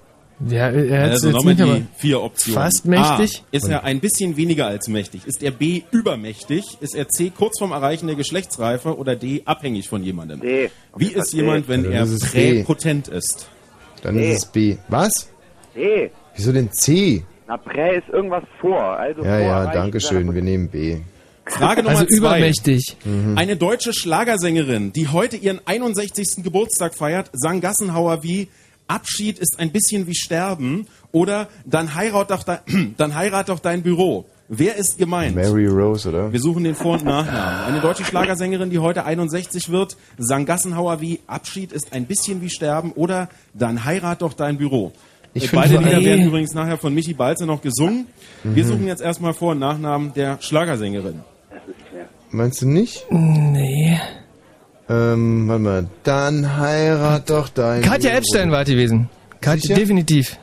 Ja, 0.49 0.71
er 0.71 1.03
hat 1.05 1.11
Also 1.11 1.29
jetzt 1.29 1.37
nochmal 1.37 1.55
nicht, 1.55 1.65
die 1.67 1.71
aber 1.71 1.81
vier 1.99 2.21
Optionen. 2.23 2.61
fast 2.61 2.85
mächtig. 2.87 3.43
A, 3.45 3.57
ist 3.57 3.69
er 3.69 3.85
ein 3.85 4.01
bisschen 4.01 4.37
weniger 4.37 4.67
als 4.67 4.89
mächtig? 4.89 5.27
Ist 5.27 5.43
er 5.43 5.53
B, 5.53 5.83
übermächtig? 5.93 6.65
Ist 6.81 6.95
er 6.97 7.09
C, 7.09 7.31
kurz 7.31 7.59
vorm 7.59 7.71
Erreichen 7.73 8.07
der 8.09 8.17
Geschlechtsreife? 8.17 8.97
Oder 8.97 9.15
D, 9.15 9.43
abhängig 9.45 9.89
von 9.89 10.03
jemandem? 10.03 10.41
D. 10.41 10.71
Wie 10.97 11.13
ist 11.13 11.33
jemand, 11.33 11.69
wenn 11.69 11.87
Also 11.87 11.93
er 11.93 12.03
ist 12.03 12.33
B. 12.33 12.55
präpotent 12.57 13.09
ist? 13.09 13.49
Dann 14.03 14.19
ist 14.19 14.37
es 14.39 14.47
B. 14.47 14.77
Was? 14.89 15.31
D. 15.77 16.11
Wieso 16.35 16.51
denn 16.53 16.73
C? 16.73 17.25
Na, 17.47 17.57
prä 17.57 17.99
ist 17.99 18.09
irgendwas 18.09 18.45
vor. 18.61 18.83
Also 18.83 19.23
Ja, 19.23 19.39
vor 19.39 19.47
ja, 19.47 19.73
danke 19.73 20.01
schön. 20.01 20.35
Wir 20.35 20.43
nehmen 20.43 20.69
B. 20.69 20.99
Frage 21.45 21.83
Nummer 21.83 21.97
Also 21.99 22.07
zwei. 22.07 22.17
übermächtig. 22.17 22.97
Eine 23.37 23.57
deutsche 23.57 23.93
Schlagersängerin, 23.93 24.93
die 24.93 25.09
heute 25.09 25.37
ihren 25.37 25.61
61. 25.65 26.43
Geburtstag 26.45 26.95
feiert, 26.95 27.31
sang 27.33 27.61
Gassenhauer 27.61 28.23
wie 28.23 28.49
Abschied 28.93 29.39
ist 29.39 29.59
ein 29.59 29.71
bisschen 29.73 30.07
wie 30.07 30.15
Sterben 30.15 30.87
oder 31.13 31.49
dann 31.65 31.95
heirat 31.95 32.31
doch, 32.31 32.43
dein, 32.43 32.59
dann 32.99 33.15
heirat 33.15 33.49
doch 33.49 33.59
dein 33.61 33.83
Büro. 33.83 34.27
Wer 34.55 34.77
ist 34.77 34.99
gemeint? 34.99 35.35
Mary 35.35 35.67
Rose, 35.67 36.09
oder? 36.11 36.31
Wir 36.31 36.41
suchen 36.41 36.65
den 36.65 36.75
Vor- 36.75 36.95
und 36.95 37.05
Nachnamen. 37.05 37.65
Eine 37.73 37.81
deutsche 37.81 38.05
Schlagersängerin, 38.05 38.69
die 38.69 38.79
heute 38.81 39.05
61 39.07 39.71
wird, 39.71 39.97
sang 40.19 40.45
Gassenhauer 40.45 41.01
wie 41.01 41.21
Abschied 41.27 41.73
ist 41.73 41.93
ein 41.95 42.05
bisschen 42.05 42.43
wie 42.43 42.51
Sterben 42.51 42.93
oder 42.93 43.29
dann 43.55 43.85
heirat 43.85 44.21
doch 44.21 44.35
dein 44.35 44.59
Büro. 44.59 44.93
Ich 45.33 45.45
Äh, 45.51 45.57
Beide 45.57 45.79
Lieder 45.79 45.91
allem- 45.97 46.05
werden 46.05 46.27
übrigens 46.27 46.53
nachher 46.53 46.77
von 46.77 46.93
Michi 46.93 47.15
Balze 47.15 47.47
noch 47.47 47.63
gesungen. 47.63 48.07
Wir 48.43 48.65
Mhm. 48.65 48.69
suchen 48.69 48.87
jetzt 48.87 49.01
erstmal 49.01 49.33
Vor- 49.33 49.53
und 49.53 49.61
Nachnamen 49.61 50.13
der 50.13 50.37
Schlagersängerin. 50.43 51.21
Meinst 52.31 52.61
du 52.61 52.69
nicht? 52.69 53.07
Nee. 53.11 53.99
Ähm, 54.89 55.49
warte 55.49 55.63
mal. 55.63 55.87
Dann 56.03 56.57
heirat 56.59 57.31
doch 57.31 57.49
dein... 57.49 57.83
Katja 57.83 58.11
Epstein 58.13 58.51
war 58.51 58.65
die 58.65 58.73
gewesen. 58.73 59.09
Katja, 59.41 59.77
definitiv. 59.77 60.37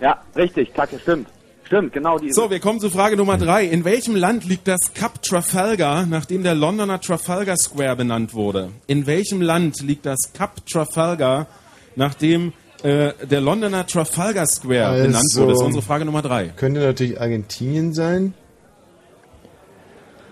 Ja, 0.00 0.18
richtig, 0.36 0.72
Katja, 0.74 0.98
stimmt. 0.98 1.28
Stimmt, 1.64 1.92
genau 1.92 2.18
die. 2.18 2.32
So, 2.32 2.50
wir 2.50 2.60
kommen 2.60 2.80
zu 2.80 2.88
Frage 2.88 3.16
Nummer 3.16 3.36
drei. 3.36 3.64
In 3.64 3.84
welchem 3.84 4.16
Land 4.16 4.44
liegt 4.46 4.66
das 4.68 4.80
Kap 4.94 5.20
Trafalgar, 5.22 6.06
nachdem 6.06 6.42
der 6.42 6.54
Londoner 6.54 6.98
Trafalgar 6.98 7.56
Square 7.58 7.96
benannt 7.96 8.32
wurde? 8.32 8.70
In 8.86 9.06
welchem 9.06 9.42
Land 9.42 9.82
liegt 9.82 10.06
das 10.06 10.32
Kap 10.32 10.64
Trafalgar, 10.66 11.46
nachdem 11.94 12.54
äh, 12.82 13.12
der 13.30 13.42
Londoner 13.42 13.86
Trafalgar 13.86 14.46
Square 14.46 14.94
benannt 14.96 15.16
Also- 15.16 15.42
wurde? 15.42 15.52
Das 15.52 15.60
ist 15.60 15.66
unsere 15.66 15.82
Frage 15.84 16.04
Nummer 16.06 16.22
drei. 16.22 16.46
Könnte 16.56 16.80
natürlich 16.80 17.20
Argentinien 17.20 17.92
sein. 17.92 18.32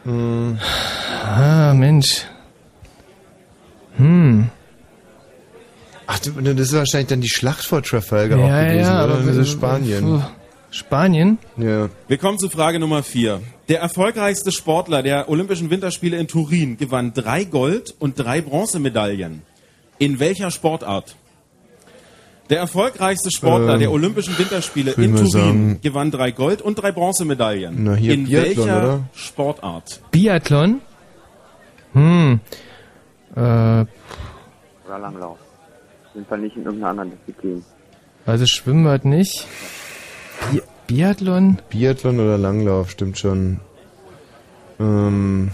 Hm. 0.04 0.58
Ah, 1.22 1.74
Mensch. 1.74 2.24
Hm. 3.96 4.48
Ach, 6.06 6.18
das 6.20 6.34
ist 6.36 6.72
wahrscheinlich 6.72 7.08
dann 7.08 7.20
die 7.20 7.28
Schlacht 7.28 7.64
vor 7.64 7.82
Trafalgar 7.82 8.38
Ja, 8.38 8.44
auch 8.44 8.68
gewesen, 8.68 8.78
ja, 8.92 9.04
oder? 9.04 9.14
aber- 9.14 9.22
Das 9.26 9.36
ist 9.36 9.50
Spanien. 9.50 10.22
Spanien? 10.70 11.38
Ja. 11.56 11.88
Wir 12.06 12.18
kommen 12.18 12.38
zu 12.38 12.48
Frage 12.48 12.78
Nummer 12.78 13.02
vier. 13.02 13.40
Der 13.68 13.80
erfolgreichste 13.80 14.52
Sportler 14.52 15.02
der 15.02 15.28
Olympischen 15.28 15.70
Winterspiele 15.70 16.16
in 16.18 16.28
Turin 16.28 16.76
gewann 16.76 17.12
drei 17.14 17.44
Gold- 17.44 17.94
und 17.98 18.18
drei 18.18 18.40
Bronzemedaillen. 18.40 19.42
In 19.98 20.18
welcher 20.20 20.50
Sportart? 20.50 21.16
Der 22.50 22.58
erfolgreichste 22.58 23.30
Sportler 23.32 23.74
Ähm, 23.74 23.80
der 23.80 23.90
Olympischen 23.90 24.38
Winterspiele 24.38 24.92
in 24.92 25.16
Turin 25.16 25.30
sagen- 25.30 25.78
gewann 25.82 26.10
drei 26.12 26.30
Gold- 26.30 26.62
und 26.62 26.76
drei 26.76 26.92
Bronzemedaillen. 26.92 27.82
Na, 27.82 27.94
hier 27.94 28.14
in 28.14 28.26
Biathlon, 28.26 28.56
welcher 28.56 28.78
oder? 28.78 29.00
Sportart? 29.14 30.00
Biathlon? 30.12 30.80
Hm. 31.94 32.40
Äh, 33.36 33.40
Oder 33.40 34.98
Langlauf. 35.00 35.38
Auf 36.08 36.14
jeden 36.14 36.26
Fall 36.26 36.38
nicht 36.38 36.56
in 36.56 36.64
irgendeiner 36.64 36.90
anderen 36.90 37.10
Disziplin. 37.10 37.64
also 38.24 38.46
Schwimmbad 38.46 39.04
nicht. 39.04 39.46
Bi 40.50 40.62
Biathlon? 40.86 41.58
Biathlon 41.68 42.20
oder 42.20 42.38
Langlauf, 42.38 42.90
stimmt 42.90 43.18
schon. 43.18 43.60
Ähm. 44.78 45.50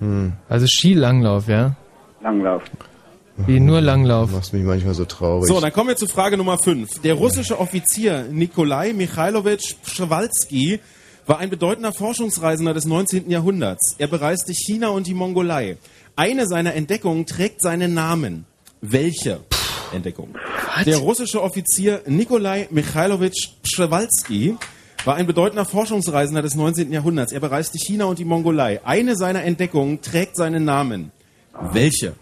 Hm. 0.00 0.32
Also 0.48 0.66
Skilanglauf, 0.66 1.48
ja? 1.48 1.76
Langlauf. 2.20 2.62
Wie 3.38 3.60
nur 3.60 3.80
Langlauf. 3.82 4.32
Machst 4.32 4.52
mich 4.54 4.64
manchmal 4.64 4.94
so 4.94 5.04
traurig. 5.04 5.46
So, 5.48 5.60
dann 5.60 5.72
kommen 5.72 5.88
wir 5.88 5.96
zu 5.96 6.06
Frage 6.06 6.36
Nummer 6.38 6.56
5. 6.58 7.02
Der 7.02 7.14
russische 7.14 7.60
Offizier 7.60 8.24
Nikolai 8.30 8.92
Michailowitsch 8.94 9.74
Przewalski 9.82 10.80
war 11.26 11.38
ein 11.38 11.50
bedeutender 11.50 11.92
Forschungsreisender 11.92 12.72
des 12.72 12.84
19. 12.84 13.30
Jahrhunderts. 13.30 13.96
Er 13.98 14.06
bereiste 14.06 14.52
China 14.52 14.88
und 14.88 15.06
die 15.06 15.14
Mongolei. 15.14 15.76
Eine 16.14 16.46
seiner 16.46 16.74
Entdeckungen 16.74 17.26
trägt 17.26 17.60
seinen 17.60 17.94
Namen. 17.94 18.46
Welche 18.80 19.40
Entdeckung? 19.92 20.34
Der 20.84 20.98
russische 20.98 21.42
Offizier 21.42 22.02
Nikolai 22.06 22.68
Michailowitsch 22.70 23.48
Przewalski 23.62 24.56
war 25.04 25.16
ein 25.16 25.26
bedeutender 25.26 25.64
Forschungsreisender 25.64 26.42
des 26.42 26.54
19. 26.54 26.92
Jahrhunderts. 26.92 27.32
Er 27.32 27.40
bereiste 27.40 27.78
China 27.78 28.06
und 28.06 28.18
die 28.18 28.24
Mongolei. 28.24 28.80
Eine 28.84 29.16
seiner 29.16 29.42
Entdeckungen 29.44 30.00
trägt 30.02 30.36
seinen 30.36 30.64
Namen. 30.64 31.12
Welche? 31.72 32.14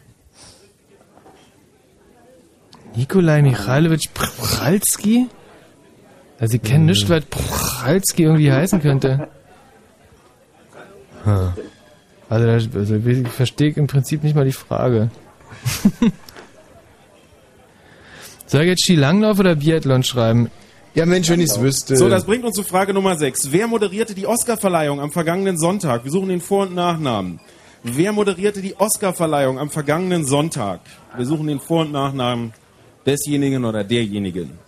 Nikolai 2.94 3.42
Michailowitsch 3.42 4.08
Pralski? 4.14 5.28
Also 6.44 6.56
ich 6.56 6.62
kenne 6.62 6.84
nicht, 6.84 7.08
was 7.08 7.24
Pralski 7.24 8.24
irgendwie 8.24 8.52
heißen 8.52 8.82
könnte. 8.82 9.28
Hm. 11.24 11.52
Also, 12.28 12.46
das, 12.46 12.68
also 12.74 12.96
ich 12.96 13.26
verstehe 13.28 13.72
im 13.72 13.86
Prinzip 13.86 14.22
nicht 14.22 14.36
mal 14.36 14.44
die 14.44 14.52
Frage. 14.52 15.10
Soll 18.46 18.60
ich 18.60 18.68
jetzt 18.68 18.84
Skilanglauf 18.84 19.38
oder 19.38 19.54
Biathlon 19.54 20.02
schreiben? 20.02 20.50
Ja, 20.94 21.06
Mensch, 21.06 21.30
wenn 21.30 21.40
ich 21.40 21.48
es 21.48 21.58
wüsste. 21.62 21.96
So, 21.96 22.10
das 22.10 22.26
bringt 22.26 22.44
uns 22.44 22.56
zu 22.56 22.62
Frage 22.62 22.92
Nummer 22.92 23.16
6. 23.16 23.50
Wer 23.50 23.66
moderierte 23.66 24.14
die 24.14 24.26
Oscarverleihung 24.26 25.00
am 25.00 25.12
vergangenen 25.12 25.56
Sonntag? 25.56 26.04
Wir 26.04 26.10
suchen 26.10 26.28
den 26.28 26.42
Vor- 26.42 26.66
und 26.66 26.74
Nachnamen. 26.74 27.40
Wer 27.82 28.12
moderierte 28.12 28.60
die 28.60 28.78
Oscarverleihung 28.78 29.58
am 29.58 29.70
vergangenen 29.70 30.26
Sonntag? 30.26 30.80
Wir 31.16 31.24
suchen 31.24 31.46
den 31.46 31.60
Vor- 31.60 31.86
und 31.86 31.92
Nachnamen 31.92 32.52
desjenigen 33.06 33.64
oder 33.64 33.82
derjenigen. 33.82 34.62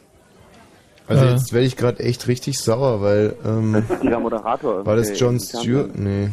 Also 1.08 1.24
Äh. 1.24 1.30
jetzt 1.32 1.52
werde 1.52 1.66
ich 1.66 1.76
gerade 1.76 2.00
echt 2.02 2.26
richtig 2.26 2.58
sauer, 2.58 3.00
weil 3.00 3.36
ähm, 3.44 3.84
Dieser 4.02 4.18
Moderator. 4.18 4.84
war 4.84 4.96
das 4.96 5.18
John 5.18 5.38
Stewart? 5.40 5.96
Nee. 5.96 6.30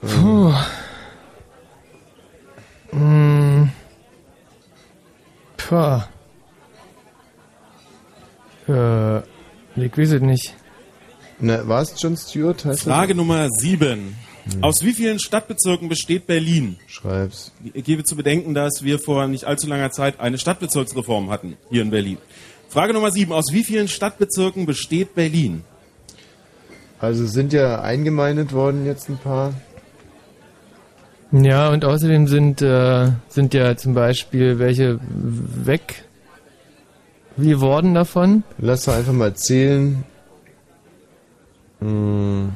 Puh. 0.00 0.52
Hm. 2.90 3.70
Puh. 5.56 6.00
Äh, 8.68 9.18
ich 9.76 9.96
weiß 9.98 10.12
es 10.12 10.20
nicht. 10.22 10.54
Na, 11.40 11.66
war 11.66 11.82
es 11.82 11.94
John 12.00 12.16
Stewart? 12.16 12.64
Heißt 12.64 12.82
Frage 12.82 13.14
Nummer 13.14 13.48
7. 13.50 14.14
Aus 14.62 14.82
wie 14.82 14.92
vielen 14.92 15.18
Stadtbezirken 15.18 15.88
besteht 15.88 16.26
Berlin? 16.26 16.76
Schreib's. 16.86 17.52
Ich 17.72 17.84
gebe 17.84 18.04
zu 18.04 18.16
bedenken, 18.16 18.52
dass 18.54 18.82
wir 18.82 18.98
vor 18.98 19.26
nicht 19.28 19.44
allzu 19.44 19.66
langer 19.68 19.90
Zeit 19.92 20.18
eine 20.18 20.38
Stadtbezirksreform 20.38 21.30
hatten 21.30 21.56
hier 21.70 21.82
in 21.82 21.90
Berlin. 21.90 22.18
Frage 22.70 22.94
Nummer 22.94 23.10
7. 23.10 23.32
Aus 23.32 23.46
wie 23.50 23.64
vielen 23.64 23.88
Stadtbezirken 23.88 24.64
besteht 24.64 25.16
Berlin? 25.16 25.64
Also 27.00 27.26
sind 27.26 27.52
ja 27.52 27.80
eingemeindet 27.80 28.52
worden 28.52 28.86
jetzt 28.86 29.08
ein 29.08 29.18
paar. 29.18 29.54
Ja, 31.32 31.70
und 31.70 31.84
außerdem 31.84 32.28
sind, 32.28 32.62
äh, 32.62 33.10
sind 33.28 33.54
ja 33.54 33.76
zum 33.76 33.94
Beispiel 33.94 34.60
welche 34.60 35.00
weg 35.02 36.04
geworden 37.36 37.94
davon. 37.94 38.44
Lass 38.58 38.84
doch 38.84 38.94
einfach 38.94 39.14
mal 39.14 39.34
zählen. 39.34 40.04
Hm. 41.80 42.52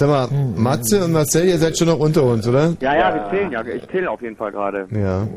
Sag 0.00 0.08
mal, 0.08 0.28
Matze 0.56 1.04
und 1.04 1.12
Marcel, 1.12 1.46
ihr 1.46 1.58
seid 1.58 1.76
schon 1.76 1.88
noch 1.88 1.98
unter 1.98 2.22
uns, 2.22 2.48
oder? 2.48 2.74
Ja, 2.80 2.96
ja, 2.96 3.14
wir 3.14 3.30
zählen 3.30 3.52
ja. 3.52 3.62
Ich 3.66 3.86
zähle 3.88 4.10
auf 4.10 4.22
jeden 4.22 4.34
Fall 4.34 4.50
gerade. 4.50 4.88
Ja. 4.92 5.28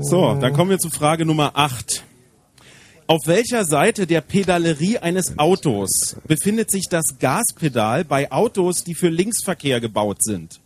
So, 0.00 0.38
dann 0.40 0.54
kommen 0.54 0.70
wir 0.70 0.78
zu 0.78 0.88
Frage 0.88 1.26
Nummer 1.26 1.50
8. 1.52 2.02
Auf 3.08 3.26
welcher 3.26 3.66
Seite 3.66 4.06
der 4.06 4.22
Pedalerie 4.22 4.96
eines 4.96 5.38
Autos 5.38 6.16
befindet 6.26 6.70
sich 6.70 6.86
das 6.88 7.18
Gaspedal 7.20 8.06
bei 8.06 8.32
Autos, 8.32 8.84
die 8.84 8.94
für 8.94 9.10
Linksverkehr 9.10 9.80
gebaut 9.80 10.22
sind? 10.22 10.62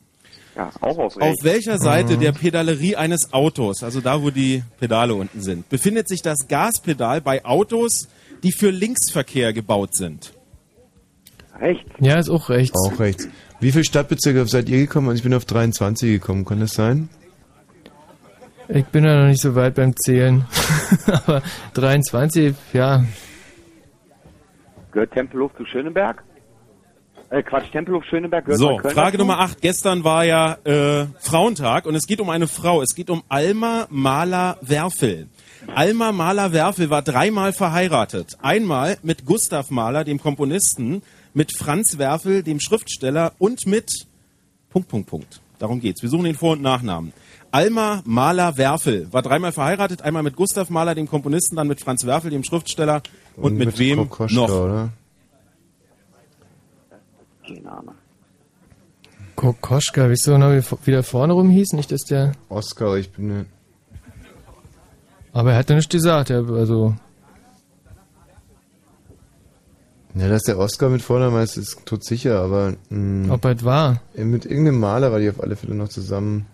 Ja, 0.54 0.70
auch 0.80 0.98
auf 0.98 1.16
Auf 1.16 1.22
rechts. 1.22 1.44
welcher 1.44 1.78
Seite 1.78 2.16
Mhm. 2.16 2.20
der 2.20 2.32
Pedalerie 2.32 2.96
eines 2.96 3.32
Autos, 3.32 3.82
also 3.82 4.00
da, 4.00 4.22
wo 4.22 4.30
die 4.30 4.62
Pedale 4.80 5.14
unten 5.14 5.40
sind, 5.40 5.68
befindet 5.70 6.08
sich 6.08 6.20
das 6.22 6.46
Gaspedal 6.48 7.20
bei 7.22 7.44
Autos, 7.44 8.08
die 8.42 8.52
für 8.52 8.70
Linksverkehr 8.70 9.52
gebaut 9.54 9.94
sind? 9.96 10.34
Rechts. 11.58 11.90
Ja, 12.00 12.18
ist 12.18 12.28
auch 12.28 12.48
rechts. 12.50 12.76
Auch 12.76 12.98
rechts. 12.98 13.28
Wie 13.60 13.72
viele 13.72 13.84
Stadtbezirke 13.84 14.44
seid 14.46 14.68
ihr 14.68 14.78
gekommen? 14.78 15.08
Also 15.08 15.18
ich 15.18 15.22
bin 15.22 15.32
auf 15.34 15.44
23 15.44 16.10
gekommen, 16.20 16.44
kann 16.44 16.60
das 16.60 16.74
sein? 16.74 17.08
Ich 18.68 18.84
bin 18.86 19.04
ja 19.04 19.20
noch 19.20 19.28
nicht 19.28 19.40
so 19.40 19.54
weit 19.54 19.74
beim 19.74 19.94
Zählen. 19.96 20.44
Aber 21.06 21.42
23, 21.74 22.54
ja. 22.72 23.04
Gehört 24.92 25.12
Tempelhof 25.12 25.52
zu 25.56 25.64
Schöneberg? 25.64 26.22
Äh, 27.32 27.42
Quatsch, 27.42 27.72
Tempelhof 27.72 28.04
Schöneberg 28.04 28.44
gehört 28.44 28.60
So, 28.60 28.78
Frage 28.78 29.16
dazu? 29.16 29.18
Nummer 29.18 29.38
8. 29.38 29.62
Gestern 29.62 30.04
war 30.04 30.22
ja 30.26 30.58
äh, 30.64 31.06
Frauentag 31.18 31.86
und 31.86 31.94
es 31.94 32.06
geht 32.06 32.20
um 32.20 32.28
eine 32.28 32.46
Frau. 32.46 32.82
Es 32.82 32.94
geht 32.94 33.08
um 33.08 33.22
Alma 33.30 33.86
Mahler 33.88 34.58
Werfel. 34.60 35.28
Alma 35.74 36.12
Mahler 36.12 36.52
Werfel 36.52 36.90
war 36.90 37.00
dreimal 37.00 37.54
verheiratet. 37.54 38.36
Einmal 38.42 38.98
mit 39.02 39.24
Gustav 39.24 39.70
Mahler, 39.70 40.04
dem 40.04 40.20
Komponisten, 40.20 41.00
mit 41.32 41.56
Franz 41.56 41.96
Werfel, 41.96 42.42
dem 42.42 42.60
Schriftsteller 42.60 43.32
und 43.38 43.66
mit 43.66 43.90
Punkt, 44.68 44.88
Punkt, 44.88 45.08
Punkt. 45.08 45.40
Darum 45.58 45.80
geht's. 45.80 46.02
Wir 46.02 46.10
suchen 46.10 46.24
den 46.24 46.34
Vor- 46.34 46.52
und 46.52 46.62
Nachnamen. 46.62 47.14
Alma 47.50 48.02
Mahler 48.04 48.58
Werfel 48.58 49.10
war 49.10 49.22
dreimal 49.22 49.52
verheiratet. 49.52 50.02
Einmal 50.02 50.22
mit 50.22 50.36
Gustav 50.36 50.68
Mahler, 50.68 50.94
dem 50.94 51.08
Komponisten, 51.08 51.56
dann 51.56 51.68
mit 51.68 51.80
Franz 51.80 52.04
Werfel, 52.04 52.30
dem 52.30 52.44
Schriftsteller 52.44 53.02
und, 53.36 53.56
mit, 53.56 53.78
wem 53.78 53.96
Kokoschka, 54.00 54.34
noch? 54.34 54.50
oder? 54.50 54.90
Keine 57.46 57.70
Ahnung. 57.72 57.94
Kokoschka, 59.36 60.08
wisst 60.08 60.28
ihr 60.28 60.38
noch, 60.38 60.50
wie 60.50 60.62
wie 60.86 60.90
der 60.90 61.02
vorne 61.02 61.32
rum 61.32 61.50
hieß? 61.50 61.72
Nicht, 61.72 61.90
dass 61.90 62.02
der. 62.02 62.32
Oscar, 62.48 62.96
ich 62.96 63.10
bin. 63.10 63.26
ne- 63.28 63.46
Aber 65.32 65.52
er 65.52 65.58
hat 65.58 65.70
ja 65.70 65.76
nichts 65.76 65.90
gesagt, 65.90 66.30
er, 66.30 66.46
also. 66.48 66.94
Ja, 70.14 70.28
dass 70.28 70.42
der 70.42 70.58
Oscar 70.58 70.90
mit 70.90 71.00
Vornamen 71.00 71.36
heißt, 71.38 71.56
ist 71.56 71.86
tot 71.86 72.04
sicher, 72.04 72.40
aber. 72.40 72.74
Mh, 72.90 73.32
Ob 73.32 73.42
halt 73.44 73.64
war. 73.64 74.02
Mit 74.14 74.44
irgendeinem 74.44 74.78
Maler 74.78 75.10
war 75.10 75.18
die 75.18 75.30
auf 75.30 75.40
alle 75.42 75.56
Fälle 75.56 75.74
noch 75.74 75.88
zusammen. 75.88 76.46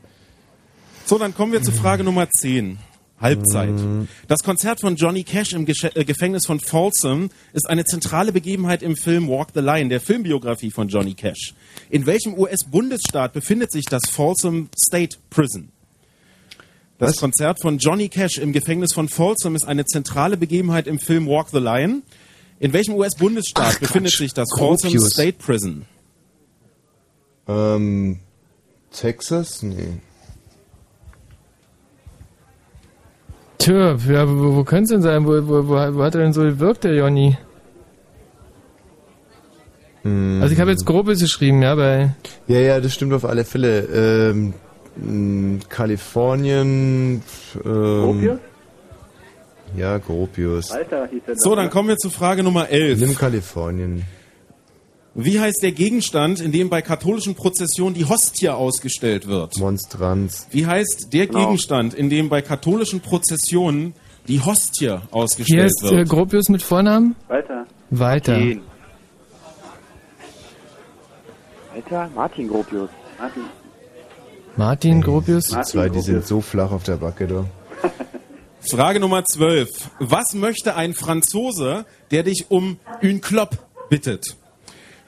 So, 1.07 1.19
dann 1.19 1.35
kommen 1.35 1.53
wir 1.53 1.63
zu 1.63 1.73
Frage 1.73 2.05
Nummer 2.05 2.29
10. 2.31 2.79
Halbzeit. 3.21 3.71
Mhm. 3.71 4.09
Das 4.29 4.43
Konzert 4.43 4.81
von 4.81 4.97
Johnny 4.97 5.25
Cash 5.25 5.53
im 5.53 5.67
Gesche 5.67 5.95
äh, 5.97 6.05
Gefängnis 6.05 6.47
von 6.47 6.61
Folsom 6.61 7.31
ist 7.53 7.69
eine 7.69 7.85
zentrale 7.85 8.33
Begebenheit 8.33 8.83
im 8.83 8.97
Film 8.97 9.29
Walk 9.29 9.49
the 9.55 9.61
Line, 9.61 9.89
der 9.89 10.01
Filmbiografie 10.01 10.71
von 10.71 10.89
Johnny 10.89 11.15
Cash. 11.15 11.55
In 11.91 12.07
welchem 12.07 12.39
US-Bundesstaat 12.39 13.33
befindet 13.33 13.73
sich 13.73 13.87
das 13.87 14.03
Folsom 14.11 14.69
State 14.77 15.19
Prison? 15.31 15.71
Das 16.99 17.17
Konzert 17.17 17.61
von 17.61 17.79
Johnny 17.79 18.09
Cash 18.09 18.39
im 18.39 18.53
Gefängnis 18.53 18.93
von 18.93 19.09
Folsom 19.09 19.55
ist 19.55 19.67
eine 19.67 19.85
zentrale 19.85 20.37
Begebenheit 20.37 20.87
im 20.89 20.99
Film 20.99 21.29
Walk 21.29 21.49
the 21.53 21.59
Line. 21.59 22.03
In 22.59 22.73
welchem 22.73 22.95
US-Bundesstaat 22.95 23.79
befindet 23.79 24.13
sich 24.13 24.35
das 24.35 24.49
Folsom. 24.57 24.99
State 24.99 25.39
Prison? 25.39 25.85
Ähm, 27.47 28.19
Texas? 28.91 29.63
Nee. 29.63 30.01
Tja, 33.59 33.97
ja, 34.09 34.29
wo, 34.29 34.57
wo 34.57 34.65
könnte 34.65 34.85
es 34.85 34.91
denn 34.91 35.03
sein? 35.03 35.27
Wo, 35.27 35.33
wo, 35.49 35.69
wo, 35.69 35.75
wo 35.95 36.03
hat 36.03 36.15
er 36.15 36.23
denn 36.23 36.33
so 36.33 36.43
gewirkt, 36.43 36.85
der 36.85 36.95
Jonny? 36.95 37.37
Hm. 40.03 40.41
Also 40.41 40.55
ich 40.55 40.61
habe 40.61 40.71
jetzt 40.71 40.87
Grobes 40.87 41.21
geschrieben, 41.21 41.63
ja, 41.63 41.75
bei... 41.75 42.15
Ja, 42.47 42.61
ja, 42.61 42.81
das 42.81 42.95
stimmt 42.95 43.13
auf 43.13 43.25
alle 43.25 43.45
Fälle. 43.45 43.81
Ähm, 44.33 44.55
mh, 44.97 45.61
Kalifornien. 45.69 47.23
Ähm, 47.57 47.63
Gropius? 47.63 48.39
Ja, 49.77 49.99
Gropius. 49.99 50.71
Alter, 50.71 51.09
hieß 51.11 51.23
der 51.27 51.37
So, 51.37 51.55
dann 51.55 51.69
kommen 51.69 51.89
wir 51.89 51.97
zu 51.97 52.11
Frage 52.11 52.43
Nummer 52.43 52.69
11. 52.69 53.01
Nimm 53.01 53.17
Kalifornien. 53.17 54.05
Wie 55.15 55.41
heißt 55.41 55.63
der 55.63 55.73
Gegenstand, 55.73 56.41
in 56.41 56.53
dem 56.53 56.69
bei 56.71 56.81
katholischen 56.83 57.35
Prozessionen 57.35 57.95
die 57.95 58.05
Hostie 58.05 58.49
ausgestellt 58.51 59.27
wird? 59.27 59.57
Monstranz. 59.59 60.47
Wie 60.51 60.67
heißt 60.67 61.09
der 61.13 61.27
Genau. 61.27 61.41
Gegenstand, 61.47 61.95
in 61.95 62.09
dem 62.09 62.29
bei 62.29 62.41
katholischen 62.43 63.01
Prozessionen 63.01 63.95
die 64.29 64.41
Hostie 64.41 64.85
Hier 64.87 65.03
ausgestellt 65.11 65.73
ist 65.73 65.83
äh, 65.85 65.97
wird? 65.97 66.09
Gropius 66.09 66.49
mit 66.49 66.63
Vornamen? 66.63 67.17
Weiter. 67.27 67.67
Weiter. 67.91 68.33
Martin. 68.39 68.61
Alter, 71.75 72.11
Martin 72.15 72.49
Gropius. 72.49 72.91
Martin. 73.19 73.43
Martin 74.57 75.01
Gropius? 75.01 75.49
Die 75.49 75.63
zwei, 75.63 75.89
die 75.89 76.01
sind 76.01 76.27
so 76.27 76.41
flach 76.41 76.71
auf 76.73 76.83
der 76.83 76.97
Backe, 76.97 77.27
da. 77.27 77.45
Frage 78.71 79.01
Nummer 79.01 79.25
12. 79.25 79.69
Was 80.01 80.35
möchte 80.35 80.75
ein 80.75 80.95
Franzose, 80.95 81.87
der 82.11 82.25
dich 82.25 82.47
um 82.51 82.79
une 83.01 83.21
clope 83.21 83.57
bittet? 83.89 84.37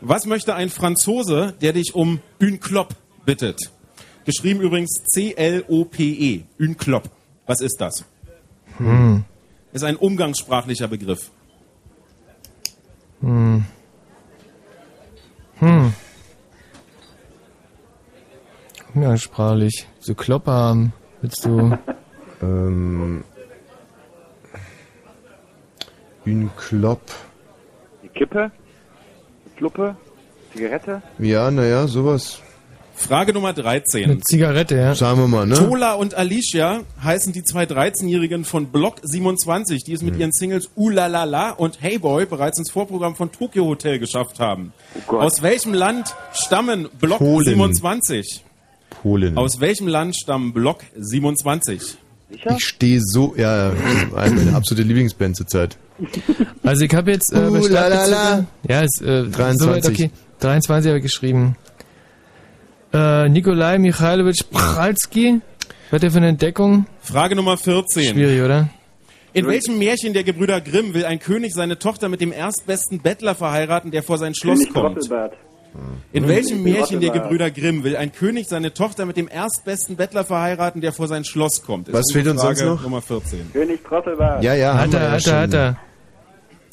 Was 0.00 0.24
möchte 0.24 0.54
ein 0.54 0.70
Franzose, 0.70 1.54
der 1.60 1.72
dich 1.72 1.94
um 1.94 2.20
une 2.38 2.58
clope 2.58 2.94
bittet? 3.26 3.70
Geschrieben 4.24 4.60
übrigens 4.60 5.02
C-L-O-P-E. 5.12 6.44
Une 6.58 6.74
clope. 6.74 7.10
Was 7.46 7.60
ist 7.60 7.80
das? 7.80 8.04
Hm. 8.78 9.24
Ist 9.72 9.84
ein 9.84 9.96
umgangssprachlicher 9.96 10.88
Begriff. 10.88 11.30
Hm. 13.20 13.64
Hm. 15.58 15.92
Umgangssprachlich. 18.94 19.86
So 20.00 20.14
Kloppe 20.14 20.50
haben. 20.50 20.92
Willst 21.20 21.44
du... 21.44 21.78
Ähm, 22.42 23.22
une 26.24 26.48
Klopp. 26.56 27.02
Die 28.02 28.08
Kippe? 28.08 28.50
Fluppe? 29.60 29.94
Zigarette? 30.54 31.02
Ja, 31.18 31.50
naja, 31.50 31.86
sowas. 31.86 32.38
Frage 32.94 33.34
Nummer 33.34 33.52
13. 33.52 34.04
Eine 34.10 34.20
Zigarette, 34.20 34.74
ja. 34.74 34.94
Sagen 34.94 35.20
wir 35.20 35.28
mal, 35.28 35.46
ne? 35.46 35.54
Tola 35.54 35.92
und 35.94 36.14
Alicia 36.14 36.80
heißen 37.04 37.34
die 37.34 37.44
zwei 37.44 37.64
13-Jährigen 37.64 38.46
von 38.46 38.68
Block 38.68 38.96
27, 39.02 39.84
die 39.84 39.92
es 39.92 40.00
Hm. 40.00 40.08
mit 40.08 40.18
ihren 40.18 40.32
Singles 40.32 40.70
Ulalala 40.76 41.50
und 41.50 41.82
Hey 41.82 41.98
Boy 41.98 42.24
bereits 42.24 42.58
ins 42.58 42.70
Vorprogramm 42.70 43.16
von 43.16 43.32
Tokyo 43.32 43.66
Hotel 43.66 43.98
geschafft 43.98 44.38
haben. 44.40 44.72
Aus 45.08 45.42
welchem 45.42 45.74
Land 45.74 46.14
stammen 46.32 46.88
Block 46.98 47.18
Polen. 47.18 47.44
27? 47.44 48.42
Polen. 49.02 49.36
Aus 49.36 49.60
welchem 49.60 49.88
Land 49.88 50.16
stammen 50.16 50.54
Block 50.54 50.78
27? 50.98 51.98
Ich 52.30 52.64
stehe 52.64 53.00
so, 53.02 53.34
ja, 53.36 53.72
eine 54.16 54.34
meine 54.36 54.54
absolute 54.56 54.86
Lieblingsband 54.88 55.36
zurzeit. 55.36 55.76
Also 56.62 56.84
ich 56.84 56.94
habe 56.94 57.10
jetzt... 57.12 57.32
Äh, 57.32 57.38
Uh, 57.38 57.52
bei 57.52 57.58
la, 57.68 57.88
la, 57.88 57.96
Stadtbezirke- 57.96 58.10
la. 58.10 58.44
Ja, 58.68 58.80
ist... 58.82 59.02
Äh, 59.02 59.22
23. 59.24 59.58
Soweit, 59.60 59.86
okay. 59.88 60.10
23 60.40 60.88
habe 60.88 60.98
ich 60.98 61.02
geschrieben. 61.04 61.56
Äh, 62.92 63.28
Nikolai 63.28 63.78
Michailowitsch 63.78 64.42
Pralski. 64.50 65.40
Was 65.90 65.96
hat 65.96 66.02
der 66.02 66.10
für 66.10 66.16
eine 66.18 66.28
Entdeckung? 66.28 66.86
Frage 67.00 67.36
Nummer 67.36 67.56
14. 67.56 68.14
Schwierig, 68.14 68.42
oder? 68.42 68.68
In 69.32 69.46
welchem 69.46 69.78
Märchen 69.78 70.12
der 70.12 70.24
Gebrüder 70.24 70.60
Grimm 70.60 70.92
will 70.92 71.04
ein 71.04 71.20
König 71.20 71.52
seine 71.54 71.78
Tochter 71.78 72.08
mit 72.08 72.20
dem 72.20 72.32
erstbesten 72.32 73.00
Bettler 73.00 73.34
verheiraten, 73.36 73.90
der 73.92 74.02
vor 74.02 74.18
sein 74.18 74.34
Schloss 74.34 74.58
König 74.58 74.72
kommt? 74.74 75.08
In 76.12 76.26
welchem 76.26 76.64
Märchen 76.64 77.00
der. 77.00 77.10
Gebrüder 77.10 77.50
Grimm 77.52 77.84
will 77.84 77.96
ein 77.96 78.10
König 78.10 78.48
seine 78.48 78.74
Tochter 78.74 79.06
mit 79.06 79.16
dem 79.16 79.28
erstbesten 79.28 79.94
Bettler 79.94 80.24
verheiraten, 80.24 80.80
der 80.80 80.92
vor 80.92 81.06
sein 81.06 81.24
Schloss 81.24 81.62
kommt? 81.62 81.86
Ist 81.88 81.94
Was 81.94 82.06
fehlt 82.12 82.26
uns 82.26 82.40
Frage 82.42 82.56
sonst 82.56 82.68
noch? 82.70 82.82
Nummer 82.82 83.02
14. 83.02 83.52
König 83.52 83.84
Drosselbart. 83.84 84.42
Ja, 84.42 84.54
ja, 84.54 84.74
Hat 84.76 84.92
er, 84.94 85.00
ja 85.00 85.10
hat 85.12 85.26
er, 85.28 85.40
hat 85.42 85.54
er. 85.54 85.76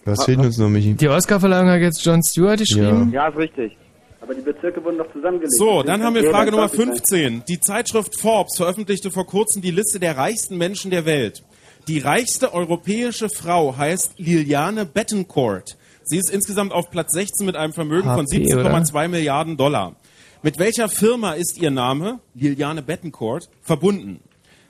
Was 0.07 0.23
fehlt 0.23 0.39
uns 0.39 0.57
noch, 0.57 0.69
Michi? 0.69 0.93
Die 0.93 1.09
Oscarverleihung 1.09 1.69
hat 1.69 1.81
jetzt 1.81 2.05
John 2.05 2.23
Stewart 2.23 2.59
geschrieben. 2.59 3.11
Ja, 3.11 3.27
ist 3.27 3.37
richtig. 3.37 3.77
Aber 4.21 4.33
die 4.33 4.41
Bezirke 4.41 4.83
wurden 4.83 4.97
doch 4.97 5.11
zusammengelegt. 5.11 5.55
So, 5.55 5.83
dann 5.83 6.01
haben 6.01 6.15
wir 6.15 6.29
Frage 6.29 6.51
Nummer 6.51 6.69
20 6.69 6.85
sein. 6.87 6.93
15. 6.97 7.43
Die 7.47 7.59
Zeitschrift 7.59 8.19
Forbes 8.19 8.55
veröffentlichte 8.57 9.11
vor 9.11 9.25
kurzem 9.25 9.61
die 9.61 9.71
Liste 9.71 9.99
der 9.99 10.17
reichsten 10.17 10.57
Menschen 10.57 10.91
der 10.91 11.05
Welt. 11.05 11.43
Die 11.87 11.99
reichste 11.99 12.53
europäische 12.53 13.29
Frau 13.29 13.77
heißt 13.77 14.15
Liliane 14.17 14.85
Bettencourt. 14.85 15.77
Sie 16.03 16.17
ist 16.17 16.29
insgesamt 16.29 16.71
auf 16.71 16.89
Platz 16.89 17.11
16 17.11 17.45
mit 17.45 17.55
einem 17.55 17.73
Vermögen 17.73 18.09
von 18.09 18.25
HP, 18.25 18.45
17,2 18.45 19.07
Milliarden 19.09 19.57
Dollar. 19.57 19.95
Mit 20.41 20.57
welcher 20.59 20.87
Firma 20.87 21.33
ist 21.33 21.61
ihr 21.61 21.71
Name, 21.71 22.19
Liliane 22.33 22.81
Bettencourt, 22.81 23.49
verbunden? 23.61 24.21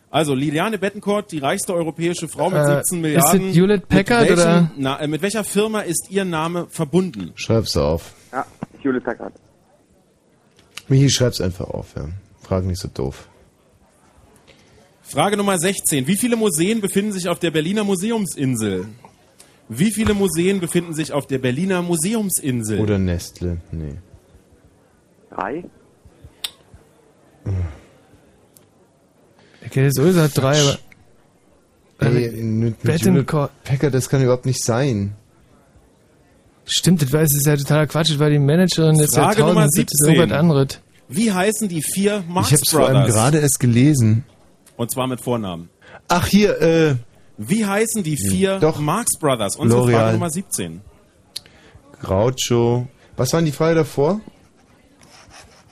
Also 0.10 0.34
Liliane 0.34 0.78
Bettencourt, 0.78 1.32
die 1.32 1.40
reichste 1.40 1.74
europäische 1.74 2.28
Frau 2.28 2.50
mit 2.50 2.60
Äh, 2.60 2.76
17 2.78 3.02
Milliarden. 3.02 3.42
ist 3.42 3.50
es 3.52 3.56
Hewlett 3.58 3.90
Packard 3.90 4.30
mit 4.30 4.38
welchem, 4.38 4.50
oder? 4.50 4.72
Na, 4.78 5.00
äh, 5.02 5.08
mit 5.08 5.22
welcher 5.22 5.44
Firma 5.44 5.82
ist 5.82 6.08
ihr 6.10 6.24
Name 6.24 6.68
verbunden? 6.70 7.32
Schreib's 7.36 7.76
auf. 7.76 8.14
Ja, 8.32 8.46
Hewlett 8.82 9.04
Packard. 9.04 9.34
Michi, 10.88 11.10
schreib's 11.10 11.42
einfach 11.42 11.68
auf, 11.70 11.94
ja. 11.98 12.08
Frag 12.42 12.64
nicht 12.64 12.80
so 12.80 12.88
doof. 12.88 13.28
Frage 15.02 15.36
Nummer 15.38 15.58
16. 15.58 16.08
Wie 16.08 16.16
viele 16.18 16.38
Museen 16.38 16.80
befinden 16.82 17.12
sich 17.12 17.28
auf 17.28 17.40
der 17.40 17.52
Berliner 17.52 17.84
Museumsinsel? 17.84 18.88
Wie 19.70 19.92
viele 19.92 20.14
Museen 20.14 20.62
befinden 20.62 20.94
sich 20.94 21.12
auf 21.12 21.28
der 21.28 21.40
Berliner 21.40 21.82
Museumsinsel? 21.82 22.80
Oder 22.80 22.98
Nestle, 22.98 23.58
nee. 23.72 23.96
Drei? 25.30 25.66
Okay, 29.68 29.86
das 29.86 29.98
ist 29.98 30.18
hat 30.18 30.38
drei, 30.38 30.60
aber... 30.60 30.78
Ey, 32.00 32.44
mit, 32.44 32.84
mit 32.84 33.28
Packard, 33.64 33.94
das 33.94 34.08
kann 34.08 34.22
überhaupt 34.22 34.46
nicht 34.46 34.64
sein. 34.64 35.16
Stimmt, 36.66 37.02
das 37.02 37.12
weiß 37.12 37.32
ich, 37.32 37.38
ist 37.38 37.48
ja 37.48 37.56
totaler 37.56 37.88
Quatsch. 37.88 38.18
War 38.20 38.30
die 38.30 38.40
Managerin 38.40 38.98
des 38.98 39.16
Frage 39.16 39.40
Nummer 39.42 39.62
Jahrtausends. 39.62 39.76
Das 39.76 39.84
ist 39.84 40.06
17. 40.06 40.16
irgendwas 40.16 40.40
anderes. 40.40 40.68
Wie 41.10 41.32
heißen 41.32 41.70
die 41.70 41.82
vier 41.82 42.24
Marx 42.28 42.52
ich 42.52 42.58
hab's 42.58 42.70
vor 42.70 42.82
allem 42.82 42.98
Brothers? 42.98 43.14
gerade 43.14 43.40
erst 43.40 43.60
gelesen. 43.60 44.26
Und 44.76 44.92
zwar 44.92 45.08
mit 45.08 45.22
Vornamen. 45.22 45.70
Ach, 46.10 46.28
hier, 46.28 46.62
äh, 46.62 46.96
Wie 47.38 47.66
heißen 47.66 48.04
die 48.04 48.18
vier 48.18 48.60
Doch. 48.60 48.80
Marx 48.80 49.18
Brothers? 49.18 49.56
Unsere 49.56 49.82
L'Oreal. 49.82 49.92
Frage 49.92 50.12
Nummer 50.14 50.30
17. 50.30 50.82
Groucho. 52.02 52.88
Was 53.16 53.34
waren 53.34 53.46
die 53.46 53.52
Frage 53.52 53.76
davor? 53.76 54.20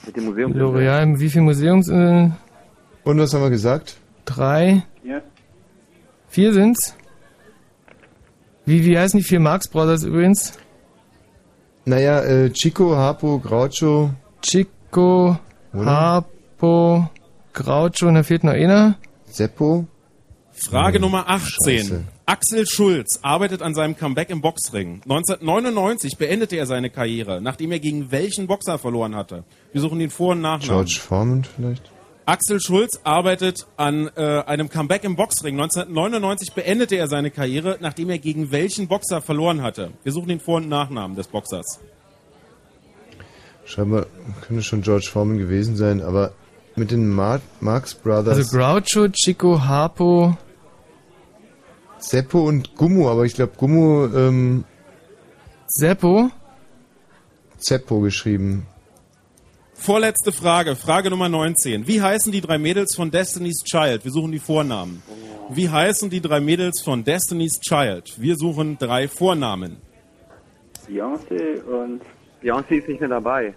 Mit 0.06 0.16
dem 0.16 0.24
Museum. 0.24 0.52
L'Oreal, 0.54 1.18
wie 1.18 1.28
viele 1.28 1.44
Museums? 1.44 1.88
Äh, 1.88 2.30
Und 3.06 3.20
was 3.20 3.32
haben 3.32 3.42
wir 3.42 3.50
gesagt? 3.50 3.98
drei? 4.24 4.82
Ja. 5.04 5.22
Vier 6.28 6.52
sind's? 6.52 6.96
Wie, 8.64 8.84
wie 8.84 8.98
heißen 8.98 9.18
die 9.20 9.24
vier 9.24 9.38
Marx 9.38 9.68
Brothers 9.68 10.02
übrigens? 10.02 10.54
Naja, 11.84 12.20
äh, 12.22 12.50
Chico, 12.50 12.96
Harpo, 12.96 13.38
Groucho. 13.38 14.10
Chico, 14.42 15.38
Oder? 15.72 15.86
Harpo, 15.86 17.08
Groucho 17.52 18.08
und 18.08 18.14
da 18.14 18.24
fehlt 18.24 18.42
noch 18.42 18.54
einer. 18.54 18.96
Seppo. 19.26 19.86
Frage 20.50 20.98
Nummer 20.98 21.28
18. 21.28 21.78
Scheiße. 21.78 22.04
Axel 22.26 22.66
Schulz 22.66 23.20
arbeitet 23.22 23.62
an 23.62 23.74
seinem 23.76 23.96
Comeback 23.96 24.30
im 24.30 24.40
Boxring. 24.40 25.02
1999 25.04 26.16
beendete 26.18 26.56
er 26.56 26.66
seine 26.66 26.90
Karriere, 26.90 27.40
nachdem 27.40 27.70
er 27.70 27.78
gegen 27.78 28.10
welchen 28.10 28.48
Boxer 28.48 28.78
verloren 28.78 29.14
hatte. 29.14 29.44
Wir 29.70 29.80
suchen 29.80 30.00
den 30.00 30.10
Vor- 30.10 30.32
und 30.32 30.40
Nachnamen. 30.40 30.66
George 30.86 30.98
Foreman 31.00 31.44
vielleicht? 31.44 31.92
Axel 32.26 32.60
Schulz 32.60 32.98
arbeitet 33.04 33.68
an 33.76 34.10
äh, 34.16 34.20
einem 34.20 34.68
Comeback 34.68 35.04
im 35.04 35.14
Boxring. 35.14 35.54
1999 35.60 36.54
beendete 36.54 36.96
er 36.96 37.06
seine 37.06 37.30
Karriere, 37.30 37.78
nachdem 37.80 38.10
er 38.10 38.18
gegen 38.18 38.50
welchen 38.50 38.88
Boxer 38.88 39.22
verloren 39.22 39.62
hatte. 39.62 39.92
Wir 40.02 40.10
suchen 40.10 40.28
den 40.28 40.40
Vor- 40.40 40.56
und 40.56 40.68
Nachnamen 40.68 41.16
des 41.16 41.28
Boxers. 41.28 41.78
Scheinbar 43.64 44.06
könnte 44.42 44.64
schon 44.64 44.82
George 44.82 45.08
Foreman 45.08 45.38
gewesen 45.38 45.76
sein, 45.76 46.02
aber 46.02 46.32
mit 46.74 46.90
den 46.90 47.08
Mar 47.08 47.40
Marx 47.60 47.94
Brothers. 47.94 48.36
Also 48.36 48.56
Groucho, 48.56 49.08
Chico, 49.08 49.62
Harpo. 49.62 50.36
Seppo 51.98 52.40
und 52.40 52.74
Gummo, 52.74 53.08
aber 53.08 53.24
ich 53.24 53.34
glaube 53.34 53.52
Gummo, 53.56 54.06
ähm. 54.06 54.64
Seppo? 55.68 56.30
Zeppo 57.58 58.00
geschrieben. 58.00 58.66
Vorletzte 59.78 60.32
Frage, 60.32 60.74
Frage 60.74 61.10
Nummer 61.10 61.28
19. 61.28 61.86
Wie 61.86 62.02
heißen 62.02 62.32
die 62.32 62.40
drei 62.40 62.58
Mädels 62.58 62.94
von 62.96 63.10
Destiny's 63.10 63.62
Child? 63.62 64.04
Wir 64.04 64.10
suchen 64.10 64.32
die 64.32 64.38
Vornamen. 64.38 65.02
Wie 65.50 65.68
heißen 65.68 66.10
die 66.10 66.20
drei 66.20 66.40
Mädels 66.40 66.82
von 66.82 67.04
Destiny's 67.04 67.60
Child? 67.60 68.20
Wir 68.20 68.36
suchen 68.36 68.78
drei 68.78 69.06
Vornamen. 69.06 69.76
Beyoncé 70.88 71.62
und. 71.62 72.02
Beyoncé 72.42 72.78
ist 72.78 72.88
nicht 72.88 73.00
mehr 73.00 73.08
dabei. 73.08 73.54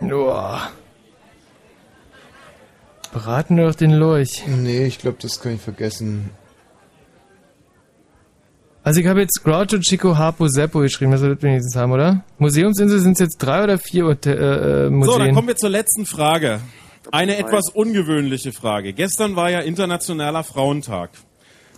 Boah. 0.00 0.70
Braten 3.12 3.56
wir 3.56 3.66
doch 3.66 3.74
den 3.74 3.92
Lurch. 3.92 4.44
Nee, 4.46 4.86
ich 4.86 4.98
glaube, 4.98 5.18
das 5.20 5.40
kann 5.40 5.54
ich 5.54 5.60
vergessen. 5.60 6.30
Also 8.88 9.00
ich 9.00 9.06
habe 9.06 9.20
jetzt 9.20 9.44
Groucho, 9.44 9.78
Chico, 9.80 10.16
Harpo, 10.16 10.48
Seppo 10.48 10.80
geschrieben, 10.80 11.10
das 11.10 11.20
wird 11.20 11.42
wenigstens 11.42 11.76
haben, 11.76 11.92
oder? 11.92 12.24
Museumsinsel 12.38 13.00
sind 13.00 13.12
es 13.12 13.18
jetzt 13.18 13.36
drei 13.36 13.62
oder 13.62 13.76
vier 13.76 14.04
äh, 14.24 14.30
äh, 14.30 14.88
Museen? 14.88 15.12
So, 15.12 15.18
dann 15.18 15.34
kommen 15.34 15.48
wir 15.48 15.56
zur 15.56 15.68
letzten 15.68 16.06
Frage. 16.06 16.60
Eine 17.12 17.36
etwas 17.36 17.68
ungewöhnliche 17.68 18.50
Frage. 18.50 18.94
Gestern 18.94 19.36
war 19.36 19.50
ja 19.50 19.60
Internationaler 19.60 20.42
Frauentag. 20.42 21.10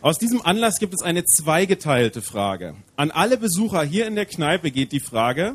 Aus 0.03 0.19
diesem 0.19 0.41
Anlass 0.41 0.79
gibt 0.79 0.95
es 0.95 1.03
eine 1.03 1.25
zweigeteilte 1.25 2.23
Frage. 2.23 2.77
An 2.95 3.11
alle 3.11 3.39
Besucher 3.39 3.83
hier 3.83 4.07
in 4.07 4.15
der 4.15 4.27
Kneipe 4.27 4.71
geht 4.71 4.93
die 4.93 5.01
Frage, 5.01 5.55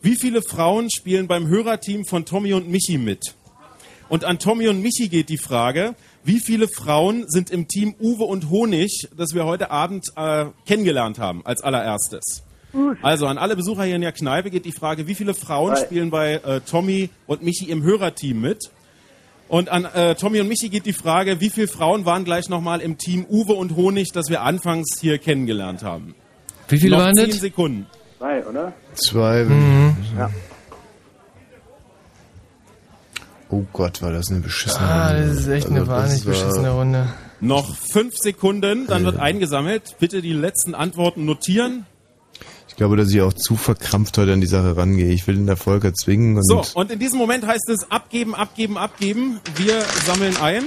wie 0.00 0.16
viele 0.16 0.40
Frauen 0.40 0.88
spielen 0.90 1.28
beim 1.28 1.48
Hörerteam 1.48 2.06
von 2.06 2.24
Tommy 2.24 2.54
und 2.54 2.70
Michi 2.70 2.96
mit? 2.96 3.34
Und 4.08 4.24
an 4.24 4.38
Tommy 4.38 4.68
und 4.68 4.80
Michi 4.80 5.08
geht 5.08 5.28
die 5.28 5.36
Frage, 5.36 5.96
wie 6.24 6.40
viele 6.40 6.68
Frauen 6.68 7.24
sind 7.28 7.50
im 7.50 7.68
Team 7.68 7.94
Uwe 8.00 8.24
und 8.24 8.50
Honig, 8.50 9.08
das 9.16 9.34
wir 9.34 9.44
heute 9.44 9.70
Abend 9.70 10.06
äh, 10.16 10.46
kennengelernt 10.66 11.18
haben, 11.18 11.44
als 11.44 11.62
allererstes? 11.62 12.42
Also 13.02 13.26
an 13.26 13.38
alle 13.38 13.54
Besucher 13.54 13.84
hier 13.84 13.94
in 13.94 14.00
der 14.00 14.10
Kneipe 14.10 14.50
geht 14.50 14.64
die 14.64 14.72
Frage, 14.72 15.06
wie 15.06 15.14
viele 15.14 15.34
Frauen 15.34 15.76
spielen 15.76 16.10
bei 16.10 16.34
äh, 16.34 16.60
Tommy 16.60 17.10
und 17.26 17.42
Michi 17.42 17.66
im 17.66 17.82
Hörerteam 17.84 18.40
mit? 18.40 18.70
Und 19.46 19.68
an 19.68 19.84
äh, 19.84 20.14
Tommy 20.16 20.40
und 20.40 20.48
Michi 20.48 20.70
geht 20.70 20.86
die 20.86 20.92
Frage, 20.94 21.40
wie 21.40 21.50
viele 21.50 21.68
Frauen 21.68 22.04
waren 22.04 22.24
gleich 22.24 22.48
nochmal 22.48 22.80
im 22.80 22.98
Team 22.98 23.26
Uwe 23.30 23.52
und 23.52 23.76
Honig, 23.76 24.10
das 24.12 24.28
wir 24.28 24.42
anfangs 24.42 24.98
hier 25.00 25.18
kennengelernt 25.18 25.84
haben? 25.84 26.14
Wie 26.68 26.78
viele 26.78 26.96
Noch 26.96 27.04
waren 27.04 27.14
zehn 27.14 27.28
das? 27.28 27.40
Sekunden. 27.40 27.86
Zwei, 28.18 28.44
oder? 28.46 28.72
Zwei. 28.94 29.44
Mhm. 29.44 29.96
Ja. 30.18 30.30
Oh 33.54 33.64
Gott, 33.72 34.02
war 34.02 34.10
das 34.10 34.30
eine 34.32 34.40
beschissene 34.40 34.84
Ah, 34.84 35.08
Runde. 35.12 35.28
das 35.28 35.36
ist 35.38 35.46
echt 35.48 35.66
eine 35.68 35.80
Also, 35.80 35.90
das 35.92 36.00
wahnsinnig 36.02 36.24
beschissene 36.24 36.70
Runde. 36.70 37.06
Noch 37.40 37.76
fünf 37.76 38.16
Sekunden, 38.16 38.86
dann 38.88 39.04
wird 39.04 39.18
eingesammelt. 39.18 39.94
Bitte 40.00 40.22
die 40.22 40.32
letzten 40.32 40.74
Antworten 40.74 41.24
notieren. 41.24 41.86
Ich 42.68 42.74
glaube, 42.74 42.96
dass 42.96 43.10
ich 43.10 43.20
auch 43.20 43.32
zu 43.32 43.54
verkrampft 43.54 44.18
heute 44.18 44.32
an 44.32 44.40
die 44.40 44.48
Sache 44.48 44.76
rangehe. 44.76 45.12
Ich 45.12 45.26
will 45.28 45.36
den 45.36 45.46
Erfolg 45.46 45.84
erzwingen 45.84 46.36
und 46.36 46.42
So, 46.44 46.64
und 46.74 46.90
in 46.90 46.98
diesem 46.98 47.18
Moment 47.20 47.46
heißt 47.46 47.68
es 47.68 47.88
abgeben, 47.92 48.34
abgeben, 48.34 48.76
abgeben. 48.76 49.38
Wir 49.54 49.80
sammeln 50.04 50.36
ein. 50.38 50.64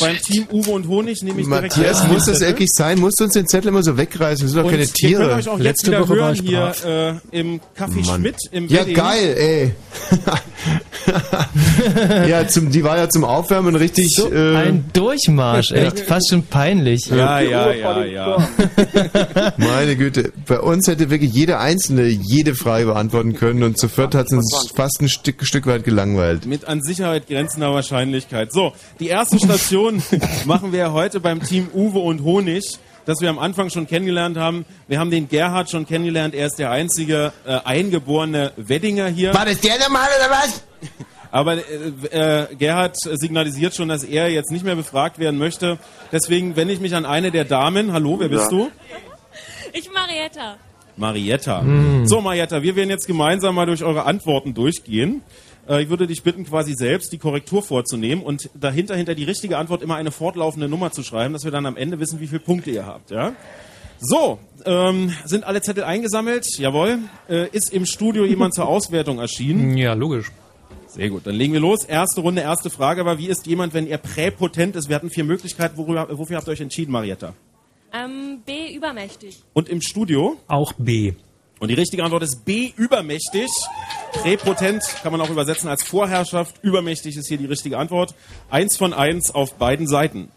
Beim 0.00 0.16
Team 0.18 0.46
Uwe 0.50 0.70
und 0.70 0.88
Honig 0.88 1.22
nehme 1.22 1.40
ich 1.40 1.46
direkt 1.46 1.76
Matthias, 1.76 2.06
muss 2.08 2.24
das 2.26 2.40
wirklich 2.40 2.70
sein? 2.72 2.98
Musst 3.00 3.20
du 3.20 3.24
uns 3.24 3.34
den 3.34 3.46
Zettel 3.46 3.68
immer 3.68 3.82
so 3.82 3.96
wegreißen? 3.96 4.44
Wir 4.44 4.48
sind 4.48 4.62
doch 4.62 4.70
keine 4.70 4.82
Ihr 4.82 4.92
Tiere. 4.92 5.26
könnt 5.28 5.38
euch 5.40 5.48
auch 5.48 5.58
jetzt 5.58 5.86
wieder 5.86 6.06
hören 6.08 6.34
hier 6.34 7.20
äh, 7.32 7.38
im 7.38 7.60
Café 7.76 8.06
Mann. 8.06 8.20
Schmidt 8.20 8.36
im 8.52 8.68
Ja, 8.68 8.80
Wedding. 8.80 8.94
geil, 8.94 9.34
ey. 9.36 9.74
ja, 12.28 12.46
zum, 12.48 12.70
die 12.70 12.84
war 12.84 12.96
ja 12.96 13.08
zum 13.08 13.24
Aufwärmen 13.24 13.74
richtig. 13.74 14.14
So 14.14 14.32
äh, 14.32 14.56
ein 14.56 14.84
Durchmarsch, 14.92 15.72
echt. 15.72 16.00
Fast 16.00 16.30
schon 16.30 16.42
peinlich. 16.44 17.06
Ja, 17.06 17.40
ja, 17.40 17.72
ja, 17.72 18.04
ja. 18.04 18.48
Meine 19.56 19.96
Güte, 19.96 20.32
bei 20.46 20.60
uns 20.60 20.86
hätte 20.86 21.10
wirklich 21.10 21.32
jeder 21.32 21.60
Einzelne 21.60 22.06
jede 22.06 22.54
Frage 22.54 22.86
beantworten 22.86 23.34
können 23.34 23.62
und 23.62 23.78
zu 23.78 23.88
viert 23.88 24.14
hat 24.14 24.26
es 24.26 24.32
uns 24.32 24.70
fast 24.74 25.00
ein 25.00 25.08
Stück, 25.08 25.44
Stück 25.46 25.66
weit 25.66 25.84
gelangweilt. 25.84 26.46
Mit 26.46 26.66
an 26.66 26.82
Sicherheit 26.82 27.26
grenzender 27.28 27.72
Wahrscheinlichkeit. 27.72 28.52
So, 28.52 28.72
die 28.98 29.08
erste 29.08 29.38
Station 29.44 30.02
machen 30.44 30.72
wir 30.72 30.92
heute 30.92 31.20
beim 31.20 31.42
Team 31.42 31.68
Uwe 31.74 31.98
und 32.00 32.22
Honig, 32.22 32.78
das 33.06 33.20
wir 33.20 33.30
am 33.30 33.38
Anfang 33.38 33.70
schon 33.70 33.86
kennengelernt 33.86 34.36
haben. 34.36 34.64
Wir 34.88 34.98
haben 34.98 35.10
den 35.10 35.28
Gerhard 35.28 35.70
schon 35.70 35.86
kennengelernt. 35.86 36.34
Er 36.34 36.46
ist 36.46 36.58
der 36.58 36.70
einzige 36.70 37.32
äh, 37.46 37.58
eingeborene 37.64 38.52
Weddinger 38.56 39.08
hier. 39.08 39.34
War 39.34 39.46
das 39.46 39.60
der 39.60 39.78
nochmal 39.78 40.08
oder 40.18 40.30
was? 40.30 40.62
Aber 41.32 41.54
äh, 41.56 42.42
äh, 42.50 42.54
Gerhard 42.56 42.96
signalisiert 43.00 43.74
schon, 43.74 43.88
dass 43.88 44.04
er 44.04 44.30
jetzt 44.30 44.50
nicht 44.50 44.64
mehr 44.64 44.76
befragt 44.76 45.18
werden 45.18 45.38
möchte. 45.38 45.78
Deswegen 46.12 46.56
wende 46.56 46.74
ich 46.74 46.80
mich 46.80 46.94
an 46.94 47.06
eine 47.06 47.30
der 47.30 47.44
Damen. 47.44 47.92
Hallo, 47.92 48.18
wer 48.18 48.28
bist 48.28 48.50
Ja. 48.50 48.58
du? 48.58 48.70
Ich 49.72 49.88
Marietta. 49.92 50.56
Marietta. 50.96 51.60
Hm. 51.62 52.06
So, 52.06 52.20
Marietta, 52.20 52.62
wir 52.62 52.74
werden 52.76 52.90
jetzt 52.90 53.06
gemeinsam 53.06 53.54
mal 53.54 53.66
durch 53.66 53.82
eure 53.84 54.04
Antworten 54.04 54.52
durchgehen. 54.54 55.22
Äh, 55.68 55.82
Ich 55.82 55.88
würde 55.88 56.06
dich 56.06 56.22
bitten, 56.22 56.44
quasi 56.44 56.74
selbst 56.74 57.12
die 57.12 57.18
Korrektur 57.18 57.62
vorzunehmen 57.62 58.22
und 58.24 58.50
dahinter, 58.54 58.96
hinter 58.96 59.14
die 59.14 59.24
richtige 59.24 59.58
Antwort 59.58 59.82
immer 59.82 59.96
eine 59.96 60.10
fortlaufende 60.10 60.68
Nummer 60.68 60.92
zu 60.92 61.02
schreiben, 61.02 61.32
dass 61.32 61.44
wir 61.44 61.50
dann 61.50 61.66
am 61.66 61.76
Ende 61.76 61.98
wissen, 62.00 62.20
wie 62.20 62.26
viele 62.26 62.40
Punkte 62.40 62.70
ihr 62.70 62.86
habt, 62.86 63.10
ja? 63.10 63.32
So, 64.02 64.38
ähm, 64.64 65.12
sind 65.26 65.44
alle 65.44 65.60
Zettel 65.60 65.84
eingesammelt? 65.84 66.46
Jawohl. 66.58 67.00
Äh, 67.28 67.48
ist 67.52 67.70
im 67.72 67.84
Studio 67.84 68.24
jemand 68.24 68.54
zur 68.54 68.66
Auswertung 68.66 69.18
erschienen? 69.18 69.76
Ja, 69.76 69.92
logisch. 69.92 70.30
Sehr 70.86 71.08
gut, 71.10 71.26
dann 71.26 71.34
legen 71.36 71.52
wir 71.52 71.60
los. 71.60 71.84
Erste 71.84 72.20
Runde, 72.22 72.40
erste 72.40 72.68
Frage 72.70 73.04
war, 73.04 73.18
wie 73.18 73.28
ist 73.28 73.46
jemand, 73.46 73.74
wenn 73.74 73.86
er 73.86 73.98
präpotent 73.98 74.74
ist? 74.74 74.88
Wir 74.88 74.96
hatten 74.96 75.10
vier 75.10 75.24
Möglichkeiten. 75.24 75.76
Worüber, 75.76 76.08
wofür 76.18 76.36
habt 76.38 76.48
ihr 76.48 76.52
euch 76.52 76.60
entschieden, 76.60 76.90
Marietta? 76.92 77.34
Ähm, 77.92 78.40
B, 78.44 78.74
übermächtig. 78.74 79.42
Und 79.52 79.68
im 79.68 79.82
Studio? 79.82 80.36
Auch 80.48 80.72
B. 80.78 81.12
Und 81.60 81.68
die 81.68 81.74
richtige 81.74 82.02
Antwort 82.02 82.22
ist 82.22 82.46
B, 82.46 82.72
übermächtig. 82.76 83.50
Präpotent 84.12 84.82
kann 85.02 85.12
man 85.12 85.20
auch 85.20 85.28
übersetzen 85.28 85.68
als 85.68 85.82
Vorherrschaft. 85.82 86.56
Übermächtig 86.62 87.18
ist 87.18 87.28
hier 87.28 87.36
die 87.36 87.44
richtige 87.44 87.76
Antwort. 87.76 88.14
Eins 88.48 88.78
von 88.78 88.94
eins 88.94 89.30
auf 89.30 89.52
beiden 89.54 89.86
Seiten. 89.86 90.30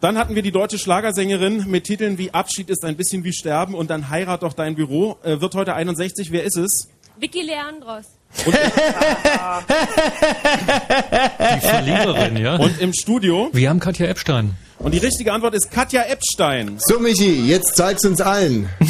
Dann 0.00 0.16
hatten 0.16 0.34
wir 0.34 0.40
die 0.40 0.52
deutsche 0.52 0.78
Schlagersängerin 0.78 1.66
mit 1.68 1.84
Titeln 1.84 2.16
wie 2.16 2.32
Abschied 2.32 2.70
ist 2.70 2.82
ein 2.86 2.96
bisschen 2.96 3.24
wie 3.24 3.34
Sterben 3.34 3.74
und 3.74 3.90
dann 3.90 4.08
Heirat 4.08 4.42
doch 4.42 4.54
dein 4.54 4.74
Büro. 4.74 5.18
Äh, 5.22 5.42
wird 5.42 5.54
heute 5.54 5.74
61. 5.74 6.32
Wer 6.32 6.44
ist 6.44 6.56
es? 6.56 6.88
Vicky 7.18 7.42
Leandros. 7.42 8.06
Die 8.46 8.52
Verliererin, 11.60 12.38
ja. 12.38 12.56
Und 12.56 12.80
im 12.80 12.94
Studio? 12.94 13.50
Wir 13.52 13.68
haben 13.68 13.80
Katja 13.80 14.06
Epstein. 14.06 14.54
Und 14.78 14.94
die 14.94 14.98
richtige 14.98 15.34
Antwort 15.34 15.54
ist 15.54 15.70
Katja 15.70 16.04
Epstein. 16.04 16.76
So, 16.78 16.98
Michi, 16.98 17.46
jetzt 17.46 17.76
zeig's 17.76 18.06
uns 18.06 18.22
allen. 18.22 18.70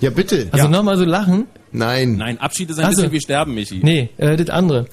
ja, 0.00 0.10
bitte. 0.10 0.48
Also 0.52 0.68
nochmal 0.68 0.96
so 0.96 1.04
lachen? 1.04 1.46
Nein. 1.72 2.16
Nein, 2.16 2.38
Abschied 2.38 2.70
ist 2.70 2.78
ein 2.78 2.84
Ach 2.86 2.90
so. 2.92 2.96
bisschen 2.96 3.12
wie 3.12 3.20
Sterben, 3.20 3.54
Michi. 3.54 3.80
Nee, 3.82 4.08
äh, 4.18 4.36
das 4.36 4.50
andere. 4.50 4.86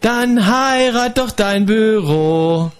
Dann 0.00 0.46
heirat 0.46 1.18
doch 1.18 1.30
dein 1.30 1.66
Büro. 1.66 2.70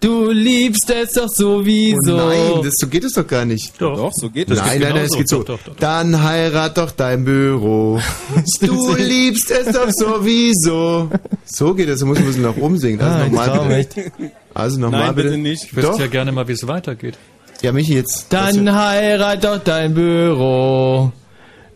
Du 0.00 0.30
liebst 0.32 0.90
es 0.90 1.12
doch 1.12 1.28
sowieso. 1.28 2.14
Oh 2.14 2.16
nein, 2.16 2.64
das, 2.64 2.72
so 2.76 2.88
geht 2.88 3.04
es 3.04 3.12
doch 3.12 3.24
gar 3.26 3.44
nicht. 3.44 3.80
Doch. 3.80 3.94
Doch, 3.96 4.12
so 4.12 4.30
geht 4.30 4.50
es. 4.50 4.58
Nein, 4.58 4.80
nein, 4.80 4.94
nein, 4.94 5.04
es 5.04 5.16
geht 5.16 5.28
so. 5.28 5.44
Doch, 5.44 5.58
doch, 5.60 5.74
doch. 5.74 5.76
Dann 5.76 6.20
heirat 6.24 6.76
doch 6.76 6.90
dein 6.90 7.24
Büro. 7.24 8.00
Du 8.60 8.94
liebst 8.96 9.50
es 9.52 9.72
doch 9.72 9.88
sowieso. 9.90 11.08
So 11.44 11.74
geht 11.74 11.88
es, 11.88 12.00
du 12.00 12.06
musst 12.06 12.20
ein 12.20 12.26
bisschen 12.26 12.42
nach 12.42 12.56
oben 12.56 12.78
singen. 12.78 13.00
Also 13.00 13.38
Ah, 13.38 13.46
nochmal 13.46 13.68
bitte. 13.84 14.12
Also 14.54 14.80
nochmal 14.80 15.12
bitte. 15.12 15.28
bitte 15.28 15.40
nicht. 15.40 15.64
Ich 15.64 15.76
wüsste 15.76 16.00
ja 16.02 16.06
gerne 16.08 16.32
mal, 16.32 16.48
wie 16.48 16.52
es 16.52 16.66
weitergeht. 16.66 17.16
Ja, 17.62 17.72
Michi, 17.72 17.94
jetzt. 17.94 18.26
Dann 18.32 18.72
heirat 18.74 19.44
doch 19.44 19.58
dein 19.58 19.94
Büro. 19.94 21.12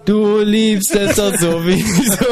Du 0.05 0.39
liebst 0.41 0.95
es 0.95 1.17
doch 1.17 1.35
sowieso. 1.39 2.25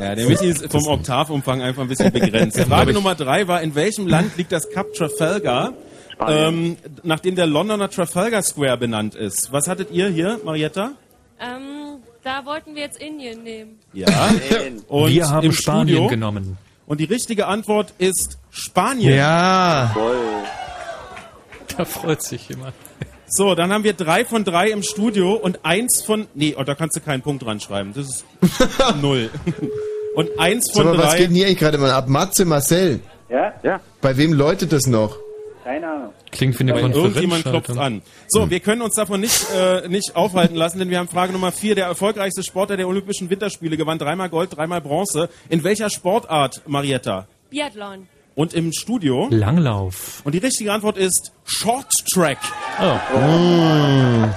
Ja, 0.00 0.14
der 0.14 0.26
Michi 0.28 0.46
ist 0.46 0.70
vom 0.70 0.86
Oktavumfang 0.86 1.62
einfach 1.62 1.82
ein 1.82 1.88
bisschen 1.88 2.12
begrenzt. 2.12 2.58
Frage 2.60 2.92
Nummer 2.92 3.14
drei 3.14 3.46
war, 3.48 3.60
in 3.62 3.74
welchem 3.74 4.06
Land 4.06 4.36
liegt 4.36 4.52
das 4.52 4.68
Kap 4.70 4.92
Trafalgar, 4.94 5.72
ähm, 6.26 6.76
nachdem 7.02 7.34
der 7.36 7.46
Londoner 7.46 7.88
Trafalgar 7.90 8.42
Square 8.42 8.78
benannt 8.78 9.14
ist? 9.14 9.52
Was 9.52 9.68
hattet 9.68 9.90
ihr 9.92 10.08
hier, 10.08 10.40
Marietta? 10.44 10.92
Ähm, 11.40 11.98
da 12.24 12.44
wollten 12.44 12.74
wir 12.74 12.82
jetzt 12.82 13.00
Indien 13.00 13.42
nehmen. 13.44 13.78
Ja. 13.92 14.06
Und 14.88 15.12
Wir 15.12 15.28
haben 15.30 15.52
Spanien 15.52 15.88
Studio? 15.96 16.06
genommen. 16.08 16.56
Und 16.86 17.00
die 17.00 17.04
richtige 17.04 17.46
Antwort 17.46 17.92
ist 17.98 18.38
Spanien. 18.50 19.14
ja. 19.14 19.94
Da 21.76 21.84
freut 21.84 22.22
sich 22.22 22.48
jemand. 22.48 22.74
So, 23.28 23.54
dann 23.54 23.72
haben 23.72 23.84
wir 23.84 23.92
drei 23.92 24.24
von 24.24 24.42
drei 24.44 24.70
im 24.70 24.82
Studio 24.82 25.34
und 25.34 25.64
eins 25.64 26.02
von... 26.02 26.26
Nee, 26.34 26.56
oh, 26.58 26.62
da 26.64 26.74
kannst 26.74 26.96
du 26.96 27.00
keinen 27.00 27.22
Punkt 27.22 27.44
dran 27.44 27.60
schreiben. 27.60 27.92
Das 27.94 28.06
ist 28.08 28.24
null. 29.02 29.30
Und 30.14 30.30
eins 30.38 30.66
Sag 30.72 30.82
von 30.84 30.86
mal, 30.86 30.98
was 30.98 31.10
drei. 31.10 31.18
geht 31.18 31.28
denn 31.28 31.36
hier 31.36 31.46
eigentlich 31.46 31.58
gerade 31.58 31.78
mal 31.78 31.90
ab? 31.90 32.08
Matze, 32.08 32.44
Marcel, 32.46 33.00
Ja? 33.28 33.52
Ja. 33.62 33.80
bei 34.00 34.16
wem 34.16 34.32
läutet 34.32 34.72
das 34.72 34.86
noch? 34.86 35.18
Keine 35.62 35.86
Ahnung. 35.86 36.12
Klingt 36.32 36.58
wie 36.58 36.62
eine 36.62 36.74
Weil 36.74 36.90
irgendjemand 36.90 37.44
klopft 37.44 37.76
an. 37.76 38.00
So, 38.28 38.48
wir 38.48 38.60
können 38.60 38.80
uns 38.80 38.94
davon 38.94 39.20
nicht, 39.20 39.46
äh, 39.54 39.86
nicht 39.88 40.16
aufhalten 40.16 40.54
lassen, 40.56 40.78
denn 40.78 40.88
wir 40.88 40.98
haben 40.98 41.08
Frage 41.08 41.34
Nummer 41.34 41.52
vier. 41.52 41.74
Der 41.74 41.84
erfolgreichste 41.84 42.42
Sportler 42.42 42.78
der 42.78 42.88
Olympischen 42.88 43.28
Winterspiele 43.28 43.76
gewann 43.76 43.98
dreimal 43.98 44.30
Gold, 44.30 44.56
dreimal 44.56 44.80
Bronze. 44.80 45.28
In 45.50 45.62
welcher 45.64 45.90
Sportart, 45.90 46.62
Marietta? 46.66 47.26
Biathlon. 47.50 48.08
Und 48.38 48.54
im 48.54 48.72
Studio? 48.72 49.26
Langlauf. 49.32 50.20
Und 50.22 50.32
die 50.32 50.38
richtige 50.38 50.72
Antwort 50.72 50.96
ist 50.96 51.32
Short 51.44 51.92
Track. 52.14 52.38
Oh. 52.80 54.28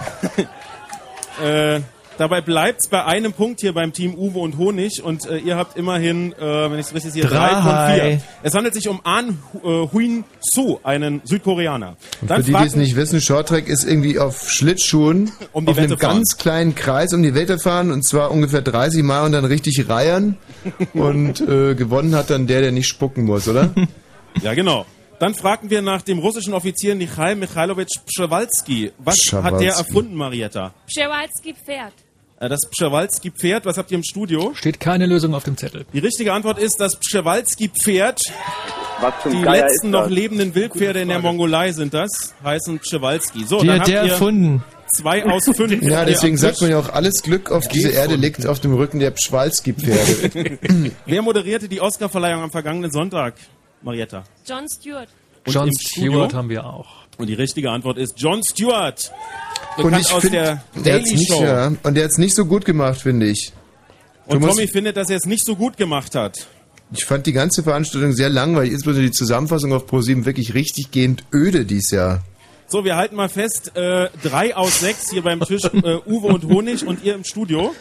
Äh, 1.42 1.82
dabei 2.22 2.40
bleibt's 2.42 2.88
bei 2.88 3.04
einem 3.04 3.34
Punkt 3.34 3.62
hier 3.62 3.74
beim 3.74 3.94
Team 3.94 4.14
Uwe 4.16 4.40
und 4.40 4.58
Honig 4.58 5.04
und 5.04 5.26
äh, 5.26 5.40
ihr 5.40 5.58
habt 5.58 5.76
immerhin, 5.76 6.34
äh, 6.34 6.40
wenn 6.40 6.80
ich 6.80 6.86
es 6.86 6.94
richtig 6.94 7.14
sehe, 7.14 7.24
drei 7.24 7.50
von 7.50 7.96
vier. 7.96 8.22
Es 8.44 8.54
handelt 8.54 8.76
sich 8.76 8.88
um 8.88 9.02
An 9.04 9.40
äh, 9.64 9.68
Huin 9.92 10.24
So, 10.40 10.80
einen 10.84 11.22
Südkoreaner. 11.24 11.98
Und 12.22 12.30
Dann 12.30 12.44
für 12.44 12.52
die, 12.52 12.58
die 12.58 12.64
es 12.64 12.76
nicht 12.76 12.96
wissen, 12.96 13.20
Shorttrack 13.22 13.68
ist 13.68 13.84
irgendwie 13.84 14.20
auf 14.20 14.50
Schlittschuhen 14.50 15.32
Um 15.52 15.66
die 15.66 15.72
auf 15.72 15.78
einem 15.78 15.90
fahren. 15.98 16.00
ganz 16.18 16.38
kleinen 16.38 16.76
Kreis 16.76 17.14
um 17.14 17.24
die 17.24 17.34
Wette 17.34 17.58
fahren 17.58 17.92
und 17.92 18.06
zwar 18.08 18.32
ungefähr 18.32 18.62
30 18.62 19.04
Mal 19.04 19.26
und 19.26 19.32
dann 19.32 19.46
richtig 19.46 19.90
reiern 19.90 20.38
und 20.94 21.42
äh, 21.42 21.74
gewonnen 21.76 22.16
hat 22.16 22.30
dann 22.30 22.46
der, 22.48 22.62
der 22.62 22.72
nicht 22.72 22.88
spucken 22.88 23.26
muss, 23.26 23.48
oder? 23.48 23.74
Ja, 24.42 24.54
genau. 24.54 24.86
Dann 25.20 25.36
fragten 25.36 25.70
wir 25.70 25.82
nach 25.82 26.04
dem 26.04 26.20
russischen 26.20 26.54
Offizier 26.54 26.96
Michail 26.96 27.36
Michailowitsch 27.36 28.00
Pschewalski. 28.06 28.92
Was 28.98 29.16
hat 29.32 29.32
der 29.32 29.58
Pschewalski. 29.58 29.66
erfunden, 29.66 30.16
Marietta? 30.16 30.74
Pschewalski 30.88 31.54
Pferd. 31.54 31.94
Äh, 32.42 32.50
Das 32.50 32.60
Pschewalski-Pferd, 32.70 33.66
was 33.66 33.78
habt 33.78 33.92
ihr 33.92 33.98
im 33.98 34.04
Studio? 34.04 34.52
Steht 34.56 34.80
keine 34.80 35.06
Lösung 35.06 35.34
auf 35.36 35.44
dem 35.44 35.56
Zettel. 35.58 35.86
Die 35.94 36.00
richtige 36.00 36.34
Antwort 36.34 36.58
ist 36.58 36.80
das 36.80 37.00
Pschewalski-Pferd. 37.00 38.20
Was 39.00 39.14
zum 39.24 39.32
Die 39.32 39.42
Geier 39.42 39.66
letzten 39.68 39.92
noch 39.92 40.10
lebenden 40.10 40.54
Wildpferde 40.56 41.02
in 41.02 41.08
der 41.10 41.20
Mongolei 41.20 41.72
sind 41.72 41.94
das, 41.94 42.34
heißen 42.44 42.80
Pschewalski. 42.80 43.46
So, 43.46 43.62
Die 43.62 43.68
dann 43.68 43.76
hat 43.76 43.82
habt 43.82 43.90
der 43.90 44.06
ihr 44.06 44.12
erfunden. 44.12 44.64
zwei 44.96 45.24
aus 45.26 45.46
fünf. 45.46 45.82
Ja, 45.84 46.04
deswegen 46.06 46.38
sagt 46.38 46.62
man 46.62 46.72
ja 46.72 46.80
auch, 46.80 46.90
alles 46.90 47.22
Glück 47.24 47.52
auf 47.52 47.68
dieser 47.68 47.92
Erde 47.92 48.16
liegt 48.16 48.46
auf 48.48 48.60
dem 48.60 48.74
Rücken 48.74 49.00
der 49.00 49.12
Pschwalski-Pferde. 49.12 50.58
Wer 51.06 51.22
moderierte 51.22 51.68
die 51.70 51.80
Oscarverleihung 51.80 52.42
am 52.44 52.52
vergangenen 52.52 52.92
Sonntag, 52.92 53.36
Marietta? 53.84 54.24
John 54.48 54.66
Stewart. 54.68 55.10
Und 55.46 55.54
John? 55.54 55.70
Stewart 55.80 56.34
haben 56.34 56.50
wir 56.50 56.66
auch. 56.66 57.01
Und 57.18 57.28
die 57.28 57.34
richtige 57.34 57.70
Antwort 57.70 57.98
ist 57.98 58.14
John 58.18 58.42
Stewart. 58.44 59.12
Und 59.78 59.98
ich 59.98 60.12
aus 60.12 60.22
finde, 60.22 60.38
der 60.76 60.84
der 60.84 61.00
Daily 61.00 61.16
nicht, 61.16 61.28
Show. 61.32 61.44
ja, 61.44 61.72
und 61.84 61.94
der 61.96 62.04
hat's 62.06 62.18
nicht 62.18 62.36
so 62.36 62.46
gut 62.46 62.66
gemacht, 62.66 63.02
finde 63.02 63.28
ich. 63.28 63.54
Du 64.28 64.36
Und 64.36 64.44
Tommy 64.44 64.68
findet, 64.68 64.98
dass 64.98 65.10
er 65.10 65.18
es 65.18 65.26
nicht 65.26 65.46
so 65.46 65.56
gut 65.56 65.78
gemacht 65.78 66.16
hat. 66.16 66.48
Ich 66.94 67.06
fand 67.06 67.26
die 67.26 67.32
ganze 67.32 67.64
Veranstaltung 67.64 68.12
sehr 68.12 68.30
langweilig, 68.30 68.74
insbesondere 68.74 69.06
die 69.06 69.12
Zusammenfassung 69.12 69.72
auf 69.74 69.86
ProSieben 69.88 70.26
wirklich 70.26 70.54
richtig 70.54 70.92
gehend 70.92 71.24
öde 71.34 71.66
dies 71.66 71.92
Jahr. 71.92 72.24
So, 72.68 72.84
wir 72.86 72.96
halten 72.96 73.16
mal 73.16 73.30
fest, 73.30 73.76
äh, 73.76 74.10
drei 74.24 74.56
aus 74.56 74.80
sechs 74.80 75.10
hier 75.10 75.22
beim 75.22 75.42
Tisch, 75.42 75.64
äh, 75.66 75.98
Uwe 76.06 76.28
und 76.28 76.46
Honig 76.46 76.86
und 76.86 77.04
ihr 77.04 77.16
im 77.16 77.24
Studio. 77.24 77.74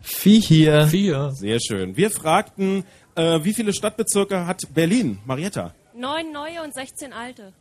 Vieh 0.00 0.40
hier. 0.40 0.86
Vier. 0.86 1.32
Sehr 1.34 1.60
schön. 1.60 1.96
Wir 1.96 2.10
fragten, 2.10 2.84
äh, 3.16 3.42
wie 3.42 3.52
viele 3.52 3.72
Stadtbezirke 3.72 4.46
hat 4.46 4.62
Berlin, 4.74 5.18
Marietta? 5.26 5.74
Neun 5.94 6.32
neue 6.32 6.62
und 6.62 6.72
16 6.74 7.12
alte. 7.12 7.52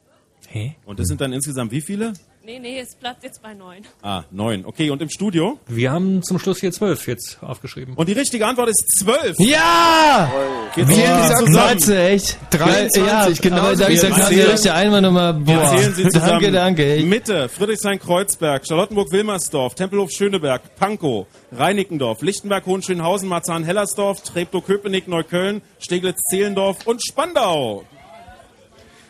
Hä? 0.50 0.76
Und 0.86 1.00
das 1.00 1.08
sind 1.08 1.20
dann 1.22 1.34
insgesamt 1.34 1.72
wie 1.72 1.82
viele? 1.82 2.14
Nee, 2.46 2.60
nee, 2.60 2.80
es 2.80 2.96
bleibt 2.96 3.24
jetzt 3.24 3.42
bei 3.42 3.54
neun. 3.54 3.80
Ah, 4.02 4.24
neun. 4.32 4.66
Okay, 4.66 4.90
und 4.90 5.02
im 5.02 5.10
Studio? 5.10 5.60
Wir 5.68 5.92
haben 5.92 6.24
zum 6.24 6.40
Schluss 6.40 6.62
hier 6.62 6.72
zwölf 6.72 7.06
jetzt 7.06 7.40
aufgeschrieben. 7.42 7.94
Und 7.96 8.08
die 8.08 8.14
richtige 8.14 8.48
Antwort 8.48 8.70
ist 8.70 8.88
zwölf. 8.98 9.36
Ja! 9.40 10.32
Wir 10.74 10.86
Boah, 10.86 10.94
zählen 10.94 11.24
sie 11.24 11.46
zusammen. 11.46 11.54
Matze, 11.74 12.02
echt? 12.08 12.38
23, 12.52 13.06
ja, 13.06 13.28
genau 13.42 13.58
Aber 13.64 13.76
da 13.76 13.90
ich 13.90 14.02
wir 14.02 14.14
sag, 14.14 14.28
zählen. 14.30 14.56
ich 14.56 14.72
einmal 14.72 15.02
nochmal, 15.02 15.46
Wir 15.46 15.56
boah. 15.58 15.76
zählen 15.76 15.94
sie 15.94 16.04
zusammen. 16.08 16.30
Danke, 16.30 16.52
danke. 16.54 17.04
Mitte, 17.04 17.50
Friedrichshain-Kreuzberg, 17.50 18.66
Charlottenburg-Wilmersdorf, 18.66 19.76
Tempelhof-Schöneberg, 19.76 20.74
Pankow, 20.78 21.28
Reinickendorf, 21.52 22.22
Lichtenberg, 22.22 22.66
Hohenschönhausen, 22.66 23.28
Marzahn-Hellersdorf, 23.28 24.22
Treptow-Köpenick, 24.22 25.10
Neukölln, 25.10 25.62
Steglitz-Zehlendorf 25.80 26.88
und 26.88 27.02
Spandau. 27.06 27.84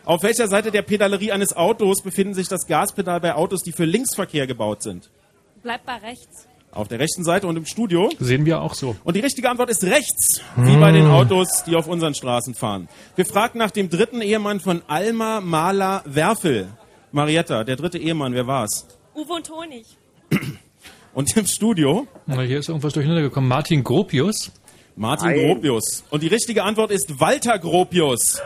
Auf 0.08 0.24
welcher 0.24 0.48
Seite 0.48 0.72
der 0.72 0.84
Pedalerie 0.84 1.34
eines 1.34 1.54
Autos 1.54 2.02
befinden 2.02 2.34
sich 2.34 2.48
das 2.48 2.66
Gaspedal 2.66 3.20
bei 3.20 3.36
Autos, 3.36 3.62
die 3.62 3.74
für 3.74 3.84
Linksverkehr 3.84 4.48
gebaut 4.48 4.82
sind? 4.82 5.10
Bleibt 5.62 5.86
bei 5.86 5.98
rechts. 5.98 6.48
Auf 6.72 6.88
der 6.88 7.00
rechten 7.00 7.26
Seite 7.26 7.46
und 7.46 7.58
im 7.58 7.66
Studio. 7.66 8.10
Sehen 8.18 8.46
wir 8.46 8.62
auch 8.62 8.74
so. 8.74 8.96
Und 9.04 9.18
die 9.18 9.20
richtige 9.20 9.50
Antwort 9.50 9.70
ist 9.70 9.84
rechts, 9.84 10.40
wie 10.56 10.78
bei 10.78 10.94
den 10.94 11.08
Autos, 11.08 11.66
die 11.66 11.76
auf 11.76 11.88
unseren 11.88 12.16
Straßen 12.16 12.54
fahren. 12.54 12.88
Wir 13.18 13.26
fragten 13.26 13.60
nach 13.60 13.72
dem 13.72 13.90
dritten 13.90 14.22
Ehemann 14.22 14.62
von 14.62 14.82
Alma 14.88 15.42
Mahler 15.42 16.04
Werfel. 16.06 16.70
Marietta, 17.12 17.66
der 17.66 17.76
dritte 17.76 17.98
Ehemann, 17.98 18.34
wer 18.34 18.48
war's? 18.48 18.88
Uwe 19.14 19.34
und 19.34 19.50
Honig. 19.50 19.88
Und 21.14 21.36
im 21.36 21.46
Studio 21.46 22.08
Na, 22.28 22.44
Hier 22.44 22.60
ist 22.60 22.70
irgendwas 22.70 22.94
durcheinander 22.94 23.24
gekommen. 23.24 23.50
Martin 23.50 23.84
Gropius. 23.84 24.54
Martin 24.96 25.28
Nein. 25.32 25.48
Gropius. 25.48 26.06
Und 26.12 26.24
die 26.24 26.28
richtige 26.28 26.64
Antwort 26.64 26.92
ist 26.92 27.20
Walter 27.20 27.60
Gropius. 27.60 28.42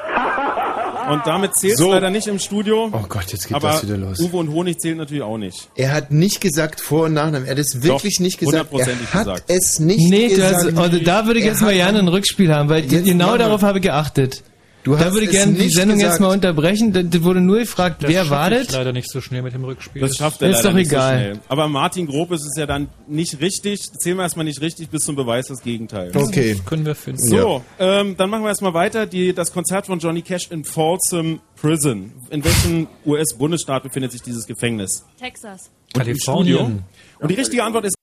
Und 1.11 1.27
damit 1.27 1.55
zählt 1.55 1.73
es 1.73 1.79
So. 1.79 1.91
leider 1.91 2.09
nicht 2.09 2.27
im 2.27 2.39
Studio. 2.39 2.89
Oh 2.91 3.05
Gott, 3.07 3.31
jetzt 3.31 3.47
geht 3.47 3.55
aber 3.55 3.69
das 3.69 3.83
wieder 3.83 3.97
los. 3.97 4.19
Uwe 4.19 4.37
und 4.37 4.51
Honig 4.51 4.79
zählen 4.79 4.97
natürlich 4.97 5.23
auch 5.23 5.37
nicht. 5.37 5.69
Er 5.75 5.91
hat 5.93 6.11
nicht 6.11 6.41
gesagt 6.41 6.81
Vor- 6.81 7.05
und 7.05 7.13
Nachnamen. 7.13 7.45
Er 7.45 7.51
hat 7.51 7.59
es 7.59 7.81
wirklich 7.83 8.15
Doch, 8.17 8.23
nicht 8.23 8.39
gesagt. 8.39 8.71
Er 8.73 8.85
hat 8.85 9.11
gesagt. 9.11 9.43
es 9.47 9.79
nicht 9.79 10.09
Nee, 10.09 10.29
gesagt. 10.29 10.55
hast, 10.55 10.77
also 10.77 10.99
da 10.99 11.25
würde 11.25 11.39
ich 11.39 11.45
Er 11.45 11.51
jetzt 11.51 11.61
mal 11.61 11.73
gerne 11.73 11.99
ein 11.99 12.07
Rückspiel 12.07 12.53
haben, 12.53 12.69
weil 12.69 12.83
genau 12.87 13.37
darauf 13.37 13.61
habe 13.63 13.79
ich 13.79 13.83
geachtet. 13.83 14.43
Du 14.83 14.93
Da 14.95 15.05
hast 15.05 15.13
würde 15.13 15.25
ich 15.25 15.31
es 15.31 15.37
gerne 15.37 15.53
die 15.53 15.69
Sendung 15.69 15.97
gesagt. 15.97 16.13
jetzt 16.13 16.19
mal 16.21 16.33
unterbrechen. 16.33 16.91
Da, 16.91 17.03
da 17.03 17.23
wurde 17.23 17.39
nur 17.41 17.59
gefragt, 17.59 18.01
Das 18.03 18.09
wer 18.09 18.29
war 18.29 18.49
das? 18.49 18.71
leider 18.71 18.91
nicht 18.93 19.09
so 19.11 19.21
schnell 19.21 19.41
mit 19.43 19.53
dem 19.53 19.63
Rückspiel. 19.63 20.01
Das 20.01 20.15
schafft 20.15 20.41
er 20.41 20.49
Ist 20.49 20.57
leider 20.57 20.69
doch 20.69 20.75
nicht 20.75 20.87
egal. 20.91 21.13
so 21.17 21.19
schnell. 21.19 21.39
Aber 21.49 21.67
Martin 21.67 22.07
Gropius 22.07 22.41
ist 22.45 22.57
ja 22.57 22.65
dann 22.65 22.89
nicht 23.07 23.39
richtig. 23.41 23.79
Zählen 23.99 24.17
wir 24.17 24.23
erstmal 24.23 24.45
nicht 24.45 24.59
richtig 24.61 24.89
bis 24.89 25.03
zum 25.03 25.15
Beweis 25.15 25.47
des 25.47 25.61
Gegenteils. 25.61 26.15
Okay. 26.15 26.59
können 26.65 26.85
wir 26.85 26.95
finden. 26.95 27.27
So, 27.27 27.63
ähm, 27.79 28.15
dann 28.17 28.29
machen 28.29 28.41
wir 28.43 28.49
erstmal 28.49 28.73
weiter. 28.73 29.05
Die, 29.05 29.33
das 29.33 29.53
Konzert 29.53 29.85
von 29.85 29.99
Johnny 29.99 30.23
Cash 30.23 30.49
in 30.49 30.63
Folsom 30.63 31.41
Prison. 31.59 32.11
In 32.31 32.43
welchem 32.43 32.87
US-Bundesstaat 33.05 33.83
befindet 33.83 34.11
sich 34.11 34.21
dieses 34.23 34.47
Gefängnis? 34.47 35.05
Texas. 35.19 35.69
Und? 35.93 35.99
Kalifornien. 35.99 36.83
Und 37.19 37.29
die 37.29 37.35
richtige 37.35 37.63
Antwort 37.63 37.85
ist. 37.85 37.95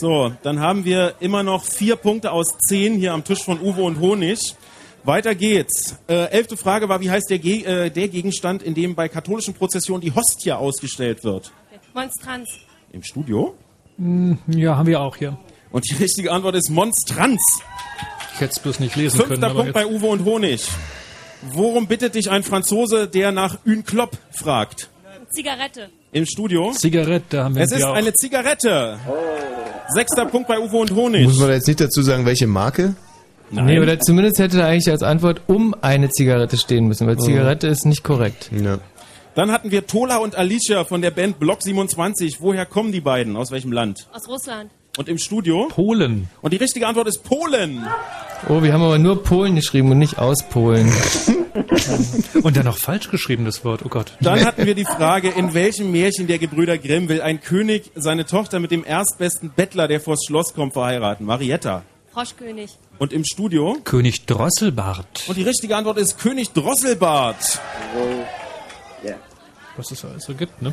So, 0.00 0.32
dann 0.44 0.60
haben 0.60 0.84
wir 0.84 1.14
immer 1.18 1.42
noch 1.42 1.64
vier 1.64 1.96
Punkte 1.96 2.30
aus 2.30 2.56
zehn 2.68 2.94
hier 2.94 3.12
am 3.12 3.24
Tisch 3.24 3.42
von 3.42 3.60
Uwe 3.60 3.82
und 3.82 3.98
Honig. 3.98 4.54
Weiter 5.02 5.34
geht's. 5.34 5.96
Äh, 6.08 6.26
elfte 6.30 6.56
Frage 6.56 6.88
war, 6.88 7.00
wie 7.00 7.10
heißt 7.10 7.28
der, 7.30 7.40
Ge 7.40 7.64
äh, 7.64 7.90
der 7.90 8.06
Gegenstand, 8.06 8.62
in 8.62 8.74
dem 8.74 8.94
bei 8.94 9.08
katholischen 9.08 9.54
Prozessionen 9.54 10.00
die 10.00 10.14
Hostie 10.14 10.52
ausgestellt 10.52 11.24
wird? 11.24 11.50
Monstranz. 11.94 12.48
Im 12.92 13.02
Studio? 13.02 13.56
Hm, 13.96 14.38
Ja, 14.46 14.76
haben 14.76 14.86
wir 14.86 15.00
auch 15.00 15.16
hier. 15.16 15.36
Und 15.72 15.90
die 15.90 15.96
richtige 15.96 16.30
Antwort 16.30 16.54
ist 16.54 16.70
Monstranz. 16.70 17.42
Ich 18.34 18.40
hätte 18.40 18.52
es 18.52 18.60
bloß 18.60 18.78
nicht 18.78 18.94
lesen 18.94 19.16
Fünfter 19.18 19.34
können. 19.34 19.44
Aber 19.44 19.54
Punkt 19.62 19.72
bei 19.74 19.82
jetzt, 19.84 19.90
Uwe 19.92 20.06
und 20.06 20.24
Honig. 20.24 20.64
Worum 21.42 21.88
bittet 21.88 22.14
dich 22.14 22.30
ein 22.30 22.44
Franzose, 22.44 23.08
der 23.08 23.32
nach 23.32 23.58
Une 23.66 23.82
Klopp 23.82 24.16
fragt? 24.30 24.90
Zigarette. 25.30 25.90
Im 26.12 26.24
Studio? 26.24 26.72
Zigarette 26.72 27.44
haben 27.44 27.54
wir 27.54 27.62
Es 27.62 27.72
ist 27.72 27.84
auch. 27.84 27.94
eine 27.94 28.12
Zigarette. 28.14 28.98
Sechster 29.88 30.26
Punkt 30.26 30.48
bei 30.48 30.58
Uwe 30.58 30.76
und 30.78 30.90
Honig. 30.94 31.24
Muss 31.26 31.38
man 31.38 31.48
da 31.48 31.54
jetzt 31.54 31.66
nicht 31.66 31.80
dazu 31.80 32.02
sagen, 32.02 32.24
welche 32.24 32.46
Marke? 32.46 32.94
Nee, 33.50 33.80
oder 33.80 33.98
zumindest 33.98 34.38
hätte 34.38 34.58
da 34.58 34.66
eigentlich 34.66 34.90
als 34.90 35.02
Antwort 35.02 35.42
um 35.46 35.74
eine 35.80 36.10
Zigarette 36.10 36.56
stehen 36.58 36.86
müssen, 36.86 37.06
weil 37.06 37.18
Zigarette 37.18 37.66
ist 37.66 37.86
nicht 37.86 38.04
korrekt. 38.04 38.50
Ja. 38.52 38.78
Dann 39.34 39.52
hatten 39.52 39.70
wir 39.70 39.86
Tola 39.86 40.18
und 40.18 40.36
Alicia 40.36 40.84
von 40.84 41.00
der 41.00 41.10
Band 41.10 41.38
Block 41.38 41.62
27. 41.62 42.40
Woher 42.40 42.66
kommen 42.66 42.92
die 42.92 43.00
beiden? 43.00 43.36
Aus 43.36 43.50
welchem 43.50 43.72
Land? 43.72 44.06
Aus 44.12 44.28
Russland. 44.28 44.70
Und 44.98 45.08
im 45.08 45.16
Studio? 45.16 45.68
Polen. 45.68 46.28
Und 46.42 46.52
die 46.52 46.56
richtige 46.56 46.88
Antwort 46.88 47.06
ist 47.06 47.22
Polen. 47.22 47.86
Oh, 48.48 48.64
wir 48.64 48.72
haben 48.72 48.82
aber 48.82 48.98
nur 48.98 49.22
Polen 49.22 49.54
geschrieben 49.54 49.92
und 49.92 49.98
nicht 49.98 50.18
aus 50.18 50.42
Polen. 50.50 50.92
Und 52.42 52.56
dann 52.56 52.64
noch 52.64 52.78
falsch 52.78 53.10
geschrieben, 53.10 53.44
das 53.44 53.64
Wort. 53.64 53.82
Oh 53.84 53.88
Gott. 53.88 54.12
Dann 54.20 54.44
hatten 54.44 54.66
wir 54.66 54.74
die 54.74 54.84
Frage, 54.84 55.28
in 55.28 55.54
welchem 55.54 55.90
Märchen 55.90 56.26
der 56.26 56.38
Gebrüder 56.38 56.78
Grimm 56.78 57.08
will 57.08 57.20
ein 57.20 57.40
König 57.40 57.90
seine 57.94 58.26
Tochter 58.26 58.60
mit 58.60 58.70
dem 58.70 58.84
erstbesten 58.84 59.50
Bettler, 59.50 59.88
der 59.88 60.00
vors 60.00 60.24
Schloss 60.24 60.54
kommt, 60.54 60.72
verheiraten? 60.72 61.26
Marietta. 61.26 61.82
Froschkönig. 62.12 62.76
Und 62.98 63.12
im 63.12 63.24
Studio? 63.24 63.76
König 63.84 64.26
Drosselbart. 64.26 65.24
Und 65.28 65.36
die 65.36 65.42
richtige 65.42 65.76
Antwort 65.76 65.98
ist 65.98 66.18
König 66.18 66.52
Drosselbart. 66.52 67.60
Was 69.76 69.90
es 69.92 70.04
alles 70.04 70.24
so 70.24 70.34
gibt, 70.34 70.60
ne? 70.60 70.72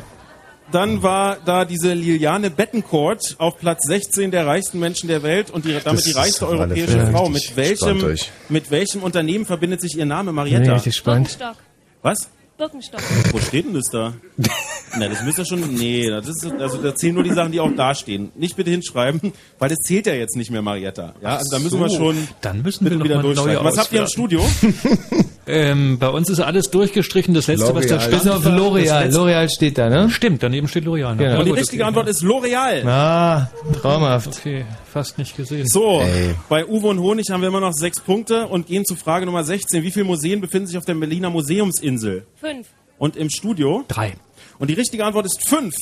Dann 0.72 1.02
war 1.02 1.36
da 1.44 1.64
diese 1.64 1.92
Liliane 1.94 2.50
Bettencourt 2.50 3.36
auf 3.38 3.56
Platz 3.58 3.86
16 3.86 4.30
der 4.32 4.46
reichsten 4.46 4.80
Menschen 4.80 5.08
der 5.08 5.22
Welt 5.22 5.50
und 5.50 5.64
die, 5.64 5.72
damit 5.72 5.86
Das 5.86 6.04
die 6.04 6.10
reichste 6.12 6.48
europäische 6.48 7.06
Frau. 7.06 7.26
richtig. 7.26 7.54
Mit 7.54 7.56
welchem, 7.56 8.16
mit 8.48 8.70
welchem 8.70 9.02
Unternehmen 9.02 9.46
verbindet 9.46 9.80
sich 9.80 9.96
ihr 9.96 10.06
Name, 10.06 10.30
Nee, 10.32 10.34
Marietta? 10.36 10.74
richtig 10.74 10.96
spannend. 10.96 11.38
Birkenstock. 11.38 11.56
Was? 12.02 12.28
Birkenstock. 12.58 13.00
Wo 13.32 13.38
steht 13.38 13.66
denn 13.66 13.74
das 13.74 13.90
da? 13.92 14.14
Na, 14.98 15.08
das 15.08 15.22
müsst 15.22 15.38
ihr 15.38 15.44
schon. 15.44 15.74
Nee, 15.74 16.08
das 16.08 16.26
ist, 16.28 16.44
also 16.58 16.78
da 16.78 16.94
zählen 16.94 17.14
nur 17.14 17.22
die 17.22 17.32
Sachen, 17.32 17.52
die 17.52 17.60
auch 17.60 17.70
da 17.76 17.94
stehen. 17.94 18.32
Nicht 18.34 18.56
bitte 18.56 18.70
hinschreiben, 18.70 19.32
weil 19.58 19.68
das 19.68 19.78
zählt 19.80 20.06
ja 20.06 20.14
jetzt 20.14 20.36
nicht 20.36 20.50
mehr, 20.50 20.62
Marietta. 20.62 21.14
Ja, 21.22 21.36
also 21.36 21.50
da 21.50 21.58
müssen 21.62 21.78
wir 21.78 21.88
so. 21.90 21.96
schon. 21.96 22.28
Dann 22.40 22.62
müssen 22.62 22.84
wir 22.84 22.90
bitte 22.90 22.98
noch 22.98 23.04
wieder 23.04 23.16
mal 23.16 23.22
neue 23.22 23.34
durchsteigen. 23.34 23.64
Was 23.64 23.78
habt 23.78 23.92
ihr 23.92 24.00
im. 24.00 24.06
Studio? 24.08 24.40
Ähm, 25.48 25.98
bei 25.98 26.08
uns 26.08 26.28
ist 26.28 26.40
alles 26.40 26.70
durchgestrichen. 26.70 27.32
Das 27.34 27.46
letzte, 27.46 27.74
was 27.74 27.86
da 27.86 27.96
L'Oreal. 27.96 28.00
stand, 28.00 28.22
Bis 28.22 28.28
auf 28.28 28.42
das 28.42 28.52
L'Oreal. 28.52 29.10
L'Oreal 29.12 29.48
steht 29.48 29.78
da, 29.78 29.88
ne? 29.88 30.10
Stimmt, 30.10 30.42
daneben 30.42 30.66
steht 30.66 30.84
L'Oreal. 30.84 31.14
ne? 31.14 31.24
Genau. 31.24 31.38
Und 31.38 31.44
die 31.46 31.52
richtige 31.52 31.82
okay. 31.82 31.88
Antwort 31.88 32.08
ist 32.08 32.22
L'Oreal. 32.22 32.84
Ah, 32.86 33.50
traumhaft. 33.80 34.28
Okay, 34.38 34.64
fast 34.92 35.18
nicht 35.18 35.36
gesehen. 35.36 35.66
So, 35.68 36.02
bei 36.48 36.66
Uwe 36.66 36.88
und 36.88 36.98
Honig 37.00 37.30
haben 37.30 37.40
wir 37.42 37.48
immer 37.48 37.60
noch 37.60 37.72
sechs 37.72 38.00
Punkte 38.00 38.46
und 38.46 38.66
gehen 38.66 38.84
zu 38.84 38.96
Frage 38.96 39.26
Nummer 39.26 39.44
16. 39.44 39.82
Wie 39.82 39.90
viele 39.90 40.04
Museen 40.04 40.40
befinden 40.40 40.66
sich 40.66 40.78
auf 40.78 40.84
der 40.84 40.94
Berliner 40.94 41.30
Museumsinsel? 41.30 42.26
Fünf. 42.40 42.66
Und 42.98 43.16
im 43.16 43.30
Studio? 43.30 43.84
Drei. 43.88 44.14
Und 44.58 44.68
die 44.68 44.74
richtige 44.74 45.04
Antwort 45.04 45.26
ist 45.26 45.48
fünf. 45.48 45.74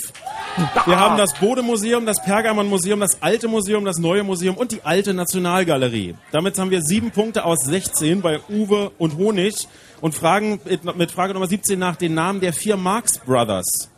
Wir 0.86 0.98
haben 0.98 1.16
das 1.16 1.34
Bode-Museum, 1.34 2.06
das 2.06 2.22
Pergamon-Museum, 2.22 3.00
das 3.00 3.22
Alte 3.22 3.48
Museum, 3.48 3.84
das 3.84 3.98
Neue 3.98 4.24
Museum 4.24 4.56
und 4.56 4.72
die 4.72 4.82
Alte 4.82 5.14
Nationalgalerie. 5.14 6.14
Damit 6.32 6.58
haben 6.58 6.70
wir 6.70 6.82
sieben 6.82 7.10
Punkte 7.10 7.44
aus 7.44 7.60
16 7.64 8.20
bei 8.20 8.40
Uwe 8.48 8.90
und 8.98 9.16
Honig 9.16 9.68
und 10.00 10.14
fragen 10.14 10.60
mit, 10.64 10.96
mit 10.96 11.10
Frage 11.10 11.34
Nummer 11.34 11.46
17 11.46 11.78
nach 11.78 11.96
den 11.96 12.14
Namen 12.14 12.40
der 12.40 12.52
vier 12.52 12.76
Marx 12.76 13.18
Brothers. 13.18 13.90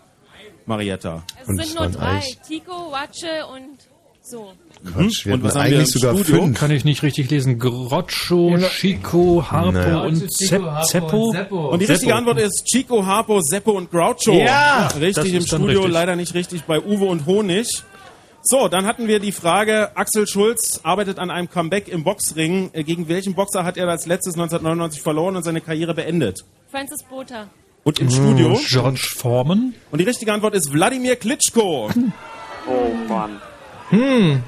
Marietta. 0.67 1.23
Es 1.41 1.47
sind 1.47 1.79
nur 1.79 1.89
drei. 1.89 2.21
Tico, 2.47 2.91
Watsche 2.91 3.47
und 3.47 3.79
so. 4.21 4.53
Quatsch, 4.93 5.27
wir 5.27 5.35
Und 5.35 5.43
was 5.43 5.55
haben 5.55 5.71
wir 5.71 5.79
eigentlich 5.79 5.95
im 5.95 6.01
sogar 6.01 6.15
Studio? 6.17 6.43
fünf. 6.43 6.59
Kann 6.59 6.71
ich 6.71 6.85
nicht 6.85 7.03
richtig 7.03 7.31
lesen. 7.31 7.59
Groccio, 7.59 8.59
Chico, 8.71 9.45
Harpo 9.51 9.73
Naja. 9.73 10.01
und 10.03 10.31
Zeppo. 10.33 11.35
und 11.71 11.81
die 11.81 11.87
richtige 11.87 12.15
Antwort 12.15 12.39
ist 12.39 12.65
Chico, 12.65 13.05
Harpo, 13.05 13.41
Seppo 13.41 13.73
und 13.73 13.91
Groucho. 13.91 14.33
Ja! 14.33 14.89
Richtig 15.01 15.35
im 15.35 15.47
Studio, 15.47 15.67
richtig. 15.81 15.93
leider 15.93 16.17
nicht 16.17 16.35
richtig 16.35 16.63
bei 16.65 16.81
Uwe 16.81 17.05
und 17.07 17.27
Honig. 17.27 17.69
So, 18.43 18.69
dann 18.69 18.87
hatten 18.87 19.09
wir 19.09 19.19
die 19.19 19.33
Frage, 19.33 19.97
Axel 19.97 20.27
Schulz 20.29 20.79
arbeitet 20.85 21.19
an 21.19 21.31
einem 21.33 21.51
Comeback 21.51 21.89
im 21.89 22.05
Boxring. 22.05 22.71
Äh, 22.75 22.85
Gegen 22.85 23.09
welchen 23.09 23.35
Boxer 23.35 23.65
hat 23.65 23.77
er 23.77 23.89
als 23.89 24.07
letztes 24.07 24.35
1999 24.35 25.03
verloren 25.03 25.35
und 25.35 25.43
seine 25.43 25.61
Karriere 25.61 25.95
beendet? 25.95 26.45
Francis 26.71 27.03
Botha. 27.11 27.49
Und 27.83 27.99
im 27.99 28.09
Studio? 28.11 28.57
George 28.67 29.09
Foreman. 29.17 29.75
Und 29.91 30.01
die 30.01 30.05
richtige 30.05 30.33
Antwort 30.33 30.55
ist 30.55 30.73
Wladimir 30.73 31.17
Klitschko. 31.17 31.91
Oh 32.69 32.93
Mann. 33.09 33.41
Hm. 33.91 34.43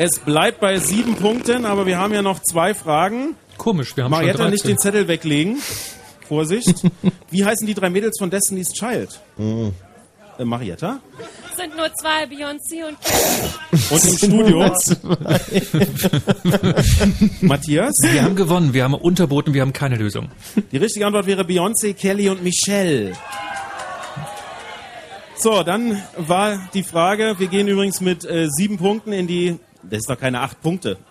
Es 0.00 0.20
bleibt 0.20 0.60
bei 0.60 0.78
sieben 0.78 1.16
Punkten, 1.16 1.64
aber 1.64 1.84
wir 1.84 1.98
haben 1.98 2.14
ja 2.14 2.22
noch 2.22 2.40
zwei 2.40 2.72
Fragen. 2.72 3.34
Komisch, 3.56 3.96
wir 3.96 4.04
haben 4.04 4.12
Marietta, 4.12 4.44
schon 4.44 4.52
nicht 4.52 4.62
13. 4.62 4.76
den 4.76 4.78
Zettel 4.78 5.08
weglegen. 5.08 5.60
Vorsicht. 6.28 6.84
Wie 7.32 7.44
heißen 7.44 7.66
die 7.66 7.74
drei 7.74 7.90
Mädels 7.90 8.16
von 8.16 8.30
Destiny's 8.30 8.72
Child? 8.72 9.20
Äh, 9.38 9.72
Marietta? 10.44 11.00
Es 11.50 11.56
sind 11.56 11.76
nur 11.76 11.92
zwei, 11.94 12.26
Beyoncé 12.26 12.86
und 12.86 12.96
Kim. 13.00 13.16
Und 13.90 14.04
im 14.04 14.16
Studio? 14.16 14.60
Matthias? 17.40 17.96
Wir 18.00 18.22
haben 18.22 18.36
gewonnen, 18.36 18.72
wir 18.72 18.84
haben 18.84 18.94
unterboten, 18.94 19.52
wir 19.52 19.62
haben 19.62 19.72
keine 19.72 19.96
Lösung. 19.96 20.30
Die 20.70 20.76
richtige 20.76 21.08
Antwort 21.08 21.26
wäre 21.26 21.42
Beyoncé, 21.42 21.94
Kelly 21.94 22.28
und 22.28 22.44
Michelle. 22.44 23.14
So, 25.40 25.64
dann 25.64 26.02
war 26.16 26.68
die 26.74 26.82
Frage, 26.82 27.36
wir 27.38 27.46
gehen 27.46 27.68
übrigens 27.68 28.00
mit 28.00 28.24
äh, 28.24 28.48
sieben 28.48 28.76
Punkten 28.76 29.12
in 29.12 29.28
die, 29.28 29.60
das 29.90 29.98
ist 30.00 30.10
doch 30.10 30.18
keine 30.18 30.40
acht 30.40 30.60
Punkte. 30.62 30.96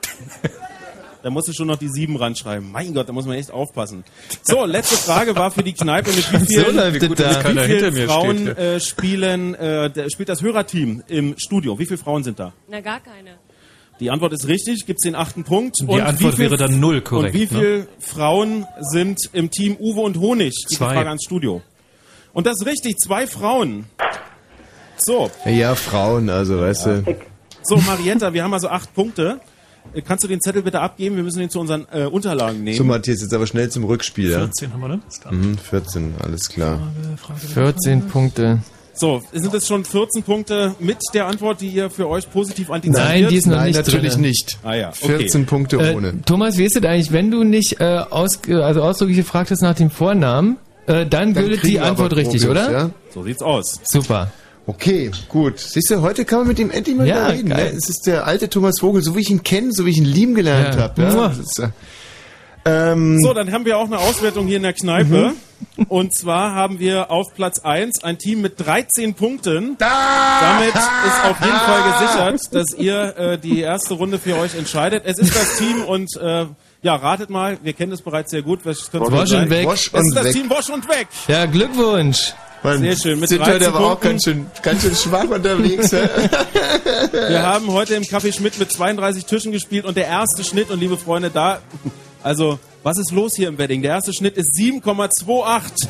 Da 1.23 1.31
musst 1.31 1.47
du 1.47 1.51
schon 1.53 1.67
noch 1.67 1.77
die 1.77 1.89
sieben 1.89 2.15
ranschreiben. 2.15 2.71
Mein 2.71 2.93
Gott, 2.93 3.09
da 3.09 3.11
muss 3.11 3.25
man 3.25 3.35
echt 3.35 3.51
aufpassen. 3.51 4.03
So, 4.43 4.65
letzte 4.65 4.95
Frage 4.95 5.35
war 5.35 5.49
für 5.51 5.63
die 5.63 5.73
Kneipe, 5.73 6.11
mit 6.11 6.31
wie 6.31 6.45
vielen, 6.45 6.65
So 6.65 6.71
läuft 6.71 7.01
mit 7.01 7.19
das 7.19 7.43
wie 7.43 7.59
vielen 7.59 8.07
Frauen 8.07 8.37
steht 8.37 8.57
äh, 8.59 8.79
spielen, 8.79 9.55
äh, 9.55 9.89
der, 9.89 10.09
spielt 10.11 10.29
das 10.29 10.41
Hörerteam 10.43 11.03
im 11.07 11.33
Studio? 11.37 11.77
Wie 11.79 11.85
viele 11.85 11.97
Frauen 11.97 12.23
sind 12.23 12.39
da? 12.39 12.53
Na, 12.69 12.79
gar 12.81 12.99
keine. 13.01 13.31
Die 13.99 14.09
Antwort 14.11 14.31
ist 14.33 14.47
richtig, 14.47 14.85
gibt's 14.85 15.03
den 15.03 15.15
achten 15.15 15.43
Punkt. 15.43 15.79
Die 15.81 16.01
Antwort 16.01 16.33
wie 16.33 16.35
viel- 16.37 16.51
wäre 16.51 16.55
dann 16.55 16.79
null 16.79 17.01
korrekt, 17.01 17.33
Und 17.33 17.41
wie 17.41 17.43
ne? 17.45 17.47
viele 17.61 17.87
Frauen 17.99 18.65
sind 18.79 19.19
im 19.33 19.49
Team 19.49 19.75
Uwe 19.77 20.01
und 20.01 20.17
Honig? 20.17 20.53
Die 20.69 20.75
Zwei. 20.75 20.93
Frage 20.93 21.09
ans 21.09 21.23
Studio. 21.25 21.61
Und 22.31 22.45
das 22.45 22.61
ist 22.61 22.67
richtig, 22.67 22.99
zwei 22.99 23.25
Frauen. 23.25 23.85
So, 24.97 25.29
Ja, 25.45 25.75
Frauen, 25.75 26.29
also, 26.29 26.61
weißt 26.61 26.85
du. 26.85 27.17
So 27.67 27.77
Marietta, 27.77 28.33
wir 28.33 28.43
haben 28.43 28.53
also 28.53 28.69
acht 28.69 28.93
Punkte. 28.93 29.39
Äh, 29.93 30.01
Kannst 30.01 30.23
du 30.23 30.27
den 30.27 30.41
Zettel 30.41 30.61
bitte 30.61 30.79
abgeben? 30.79 31.15
Wir 31.15 31.23
müssen 31.23 31.39
den 31.39 31.49
zu 31.49 31.59
unseren 31.59 31.85
äh, 31.91 32.05
Unterlagen 32.05 32.63
nehmen. 32.63 32.77
So, 32.77 32.83
Matthias, 32.83 33.21
jetzt 33.21 33.33
aber 33.33 33.47
schnell 33.47 33.69
zum 33.69 33.83
Rückspiel, 33.85 34.31
ja? 34.31 34.39
14 34.39 34.73
haben 34.73 34.81
wir, 34.81 34.87
ne? 34.89 34.99
Mhm, 35.31 35.57
14, 35.57 36.15
alles 36.23 36.49
klar. 36.49 36.79
14 37.53 38.07
Punkte. 38.07 38.59
So, 38.93 39.21
sind 39.31 39.53
es 39.53 39.67
schon 39.67 39.85
14 39.85 40.23
Punkte 40.23 40.73
mit 40.79 40.97
der 41.13 41.27
Antwort, 41.27 41.61
die 41.61 41.67
ihr 41.67 41.89
für 41.91 42.09
euch 42.09 42.29
positiv 42.31 42.71
antizipiert? 42.71 43.07
Nein, 43.07 43.27
die 43.29 43.35
ist 43.35 43.45
noch 43.45 43.57
Nein, 43.57 43.67
nicht 43.67 43.75
natürlich 43.77 44.13
drin. 44.13 44.21
nicht. 44.21 44.57
Ah 44.63 44.73
ja, 44.73 44.89
okay. 44.89 45.17
14 45.19 45.45
Punkte 45.45 45.77
Äh, 45.77 45.95
ohne. 45.95 46.21
Thomas, 46.25 46.57
wie 46.57 46.65
ist 46.65 46.75
es 46.75 46.83
eigentlich, 46.83 47.11
wenn 47.11 47.29
du 47.29 47.43
nicht 47.43 47.79
äh, 47.79 47.83
aus, 48.09 48.39
also 48.49 48.81
ausdrücklich 48.81 49.17
gefragt 49.17 49.51
hast 49.51 49.61
nach 49.61 49.75
dem 49.75 49.91
Vornamen, 49.91 50.57
äh, 50.87 51.05
dann, 51.05 51.33
Dann 51.33 51.33
gilt 51.35 51.59
kriegen 51.61 51.73
die 51.73 51.79
Antwort 51.79 52.15
richtig, 52.15 52.41
Probis, 52.41 52.47
oder? 52.49 52.71
Ja? 52.71 52.89
So 53.13 53.21
sieht's 53.23 53.43
aus. 53.43 53.79
Super. 53.83 54.31
Okay, 54.69 55.09
gut. 55.29 55.59
Siehst 55.59 55.89
du, 55.89 56.01
heute 56.01 56.25
kann 56.25 56.39
man 56.39 56.49
mit 56.49 56.59
ihm 56.59 56.69
endlich 56.71 56.95
mal 56.95 57.07
Ja, 57.07 57.15
wieder 57.29 57.33
reden. 57.37 57.47
Ne? 57.49 57.71
Es 57.71 57.87
ist 57.89 58.05
der 58.05 58.27
alte 58.27 58.49
Thomas 58.49 58.79
Vogel, 58.81 59.01
so 59.01 59.15
wie 59.15 59.21
ich 59.21 59.29
ihn 59.29 59.41
kenne, 59.41 59.71
so 59.71 59.85
wie 59.85 59.91
ich 59.91 59.97
ihn 59.97 60.03
lieben 60.05 60.35
gelernt 60.35 60.75
Ja. 60.75 60.81
habe. 60.81 61.01
Ja? 61.01 61.71
Äh, 62.65 62.91
ähm, 62.91 63.17
So, 63.21 63.33
dann 63.33 63.51
haben 63.53 63.63
wir 63.63 63.77
auch 63.77 63.85
eine 63.85 63.97
Auswertung 63.97 64.45
hier 64.45 64.57
in 64.57 64.63
der 64.63 64.73
Kneipe. 64.73 65.33
Und 65.87 66.13
zwar 66.13 66.53
haben 66.53 66.79
wir 66.79 67.09
auf 67.11 67.27
Platz 67.33 67.59
1 67.59 68.03
ein 68.03 68.17
Team 68.19 68.41
mit 68.41 68.59
13 68.59 69.13
Punkten. 69.13 69.77
Damit 69.79 70.75
ist 70.75 71.25
auf 71.25 71.39
jeden 71.41 71.57
Fall 71.57 71.91
gesichert, 71.93 72.53
dass 72.53 72.65
ihr 72.77 73.17
äh, 73.17 73.37
die 73.39 73.61
erste 73.61 73.93
Runde 73.93 74.19
für 74.19 74.35
euch 74.37 74.53
entscheidet. 74.55 75.03
Es 75.05 75.17
ist 75.17 75.33
das 75.33 75.57
Team 75.57 75.81
und 75.85 76.09
äh, 76.17 76.45
ja, 76.81 76.95
ratet 76.95 77.29
mal, 77.29 77.57
wir 77.63 77.73
kennen 77.73 77.93
es 77.93 78.01
bereits 78.01 78.31
sehr 78.31 78.41
gut. 78.43 78.59
Was 78.65 78.93
Wasch 78.93 79.31
und 79.31 79.49
weg. 79.49 79.65
Wasch 79.65 79.87
Es 79.87 79.93
und 79.93 80.07
ist 80.09 80.15
das 80.15 80.25
weg. 80.25 80.33
Team 80.33 80.49
Wasch 80.49 80.69
und 80.69 80.87
weg. 80.89 81.07
Ja, 81.29 81.45
Glückwunsch. 81.45 82.33
Mann, 82.63 82.79
Sehr 82.79 82.95
schön, 82.95 83.19
mit 83.19 83.29
sind 83.29 83.39
13 83.39 83.53
heute 83.53 83.67
aber 83.67 83.91
auch 83.91 83.99
ganz 83.99 84.23
schön, 84.23 84.47
ganz 84.61 84.81
schön 84.81 84.95
schwach 84.95 85.29
unterwegs. 85.29 85.91
hä? 85.91 85.99
Wir 87.29 87.43
haben 87.43 87.71
heute 87.71 87.95
im 87.95 88.03
Café 88.03 88.33
Schmidt 88.35 88.57
mit 88.59 88.71
32 88.71 89.25
Tischen 89.25 89.51
gespielt 89.51 89.85
und 89.85 89.95
der 89.95 90.07
erste 90.07 90.43
Schnitt, 90.43 90.71
und 90.71 90.79
liebe 90.79 90.97
Freunde, 90.97 91.29
da, 91.29 91.59
also, 92.23 92.59
was 92.83 92.97
ist 92.97 93.11
los 93.11 93.35
hier 93.35 93.47
im 93.47 93.57
Wedding? 93.57 93.81
Der 93.81 93.91
erste 93.91 94.13
Schnitt 94.13 94.37
ist 94.37 94.49
7,28. 94.57 95.87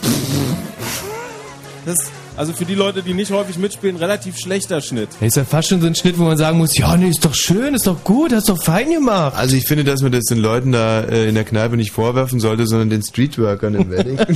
Das, 1.86 1.98
also 2.36 2.54
für 2.54 2.66
die 2.66 2.76
Leute, 2.76 3.02
die 3.02 3.14
nicht 3.14 3.32
häufig 3.32 3.58
mitspielen, 3.58 3.96
relativ 3.96 4.38
schlechter 4.38 4.82
Schnitt. 4.82 5.10
Das 5.20 5.30
ist 5.30 5.38
ja 5.38 5.46
fast 5.46 5.70
schon 5.70 5.82
so 5.82 5.88
ein 5.88 5.96
Schnitt, 5.96 6.20
wo 6.20 6.24
man 6.24 6.38
sagen 6.38 6.58
muss, 6.58 6.78
ja, 6.78 6.96
nee, 6.96 7.10
ist 7.10 7.26
doch 7.26 7.34
schön, 7.34 7.74
ist 7.74 7.88
doch 7.88 8.04
gut, 8.04 8.34
hast 8.34 8.50
doch 8.50 8.62
fein 8.62 8.92
gemacht. 8.92 9.36
Also 9.36 9.56
ich 9.56 9.66
finde, 9.66 9.86
dass 9.86 10.02
man 10.02 10.12
das 10.12 10.26
den 10.26 10.38
Leuten 10.38 10.74
da 10.74 11.02
äh, 11.02 11.30
in 11.30 11.36
der 11.36 11.46
Kneipe 11.46 11.78
nicht 11.78 11.92
vorwerfen 11.92 12.40
sollte, 12.40 12.68
sondern 12.68 12.90
den 12.90 13.02
Streetworkern 13.02 13.74
in 13.74 13.90
Wedding. 13.90 14.20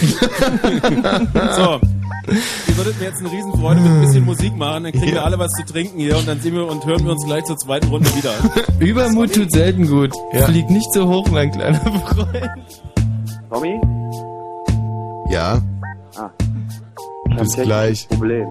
Ja, 0.00 1.20
ja. 1.34 1.52
so. 1.54 1.80
Ihr 2.68 2.76
würdet 2.78 2.98
mir 2.98 3.04
jetzt 3.06 3.20
eine 3.20 3.30
Riesenfreude 3.30 3.80
mit 3.82 3.90
ein 3.90 4.00
bisschen 4.00 4.24
Musik 4.24 4.56
machen, 4.56 4.84
dann 4.84 4.92
kriegen 4.92 5.12
wir 5.12 5.24
alle 5.24 5.38
was 5.38 5.52
zu 5.52 5.62
trinken 5.64 5.98
hier 5.98 6.16
und 6.16 6.26
dann 6.26 6.40
sehen 6.40 6.54
wir 6.54 6.66
und 6.66 6.84
hören 6.86 7.04
wir 7.04 7.12
uns 7.12 7.24
gleich 7.26 7.44
zur 7.44 7.58
zweiten 7.58 7.88
Runde 7.88 8.08
wieder. 8.16 8.32
Übermut 8.78 9.34
tut 9.34 9.52
selten 9.52 9.86
gut. 9.86 10.12
Flieg 10.32 10.70
nicht 10.70 10.90
so 10.94 11.06
hoch, 11.06 11.28
mein 11.30 11.50
kleiner 11.50 11.80
Freund. 12.06 12.50
Tommy? 13.50 13.80
ja, 15.30 15.60
Ah. 16.16 16.30
Ich 17.30 17.36
bis 17.38 17.52
gleich. 17.56 18.08
Problem. 18.08 18.48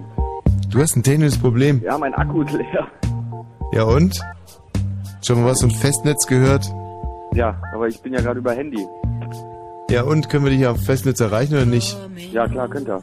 Du 0.70 0.80
hast 0.82 0.96
ein 0.96 1.04
technisches 1.04 1.38
Problem. 1.38 1.82
Ja, 1.84 1.98
mein 1.98 2.14
Akku 2.14 2.42
ist 2.42 2.52
leer. 2.54 2.88
Ja 3.72 3.84
und? 3.84 4.20
Schon 5.26 5.42
mal 5.42 5.52
was 5.52 5.62
vom 5.62 5.72
Festnetz 5.72 6.28
gehört? 6.28 6.66
Ja, 7.34 7.56
aber 7.74 7.88
ich 7.88 8.00
bin 8.02 8.14
ja 8.14 8.20
gerade 8.22 8.40
über 8.40 8.54
Handy. 8.54 8.86
Ja 9.90 10.04
und, 10.04 10.30
können 10.30 10.46
wir 10.46 10.52
dich 10.52 10.66
auf 10.66 10.82
Festnetz 10.82 11.20
erreichen 11.20 11.54
oder 11.54 11.66
nicht? 11.66 11.98
Ja, 12.32 12.48
klar, 12.48 12.68
könnt 12.68 12.88
ihr. 12.88 13.02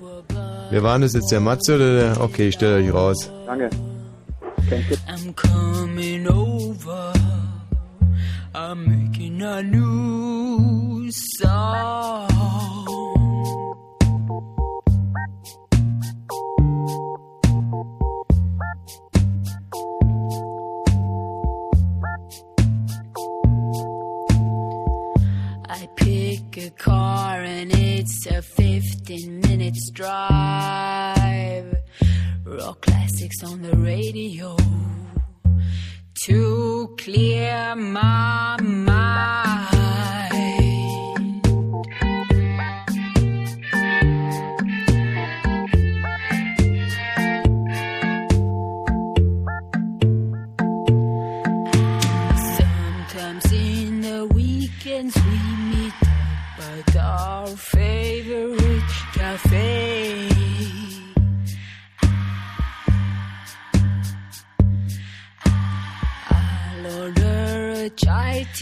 Wer 0.71 0.83
war 0.83 0.99
das 0.99 1.15
jetzt, 1.15 1.31
der 1.31 1.41
Matze 1.41 1.77
oder 1.77 1.95
der? 1.95 2.21
Okay, 2.21 2.49
ich 2.49 2.55
stelle 2.55 2.77
euch 2.77 2.93
raus. 2.93 3.31
Danke. 3.47 3.71
I'm 5.09 5.35
coming 5.35 6.29
over. 6.29 7.13
I'm 8.55 8.85
making 8.87 9.43
a 9.43 9.63
new 9.63 11.11
song. 11.11 12.29
Car 26.81 27.43
and 27.43 27.71
it's 27.73 28.27
a 28.27 28.41
15 28.41 29.41
minutes 29.41 29.91
drive. 29.91 31.77
Rock 32.45 32.81
classics 32.81 33.45
on 33.45 33.61
the 33.61 33.77
radio 33.77 34.57
to 36.25 36.95
clear 36.99 37.75
my 37.77 38.57
mind. 38.63 39.70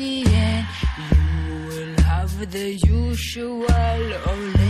And 0.00 0.66
you 1.10 1.66
will 1.68 1.94
have 2.04 2.50
the 2.52 2.74
usual 2.74 3.64
ole. 3.64 4.68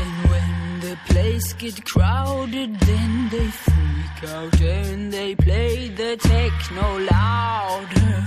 And 0.00 0.12
when 0.30 0.80
the 0.80 0.96
place 1.06 1.52
get 1.52 1.84
crowded, 1.84 2.80
then 2.80 3.28
they 3.30 3.48
freak 3.64 4.30
out 4.30 4.60
and 4.60 5.12
they 5.12 5.34
play 5.36 5.88
the 5.88 6.16
techno 6.16 6.98
louder. 7.12 8.24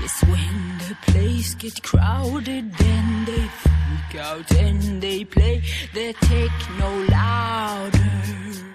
Yes, 0.00 0.24
when 0.30 0.47
the 0.88 1.12
place 1.12 1.54
get 1.54 1.82
crowded, 1.82 2.72
then 2.72 3.24
they 3.26 3.46
freak 3.60 4.22
out 4.22 4.50
and 4.52 5.02
they 5.02 5.22
play 5.22 5.62
the 5.92 6.14
techno 6.14 7.04
louder. 7.10 8.67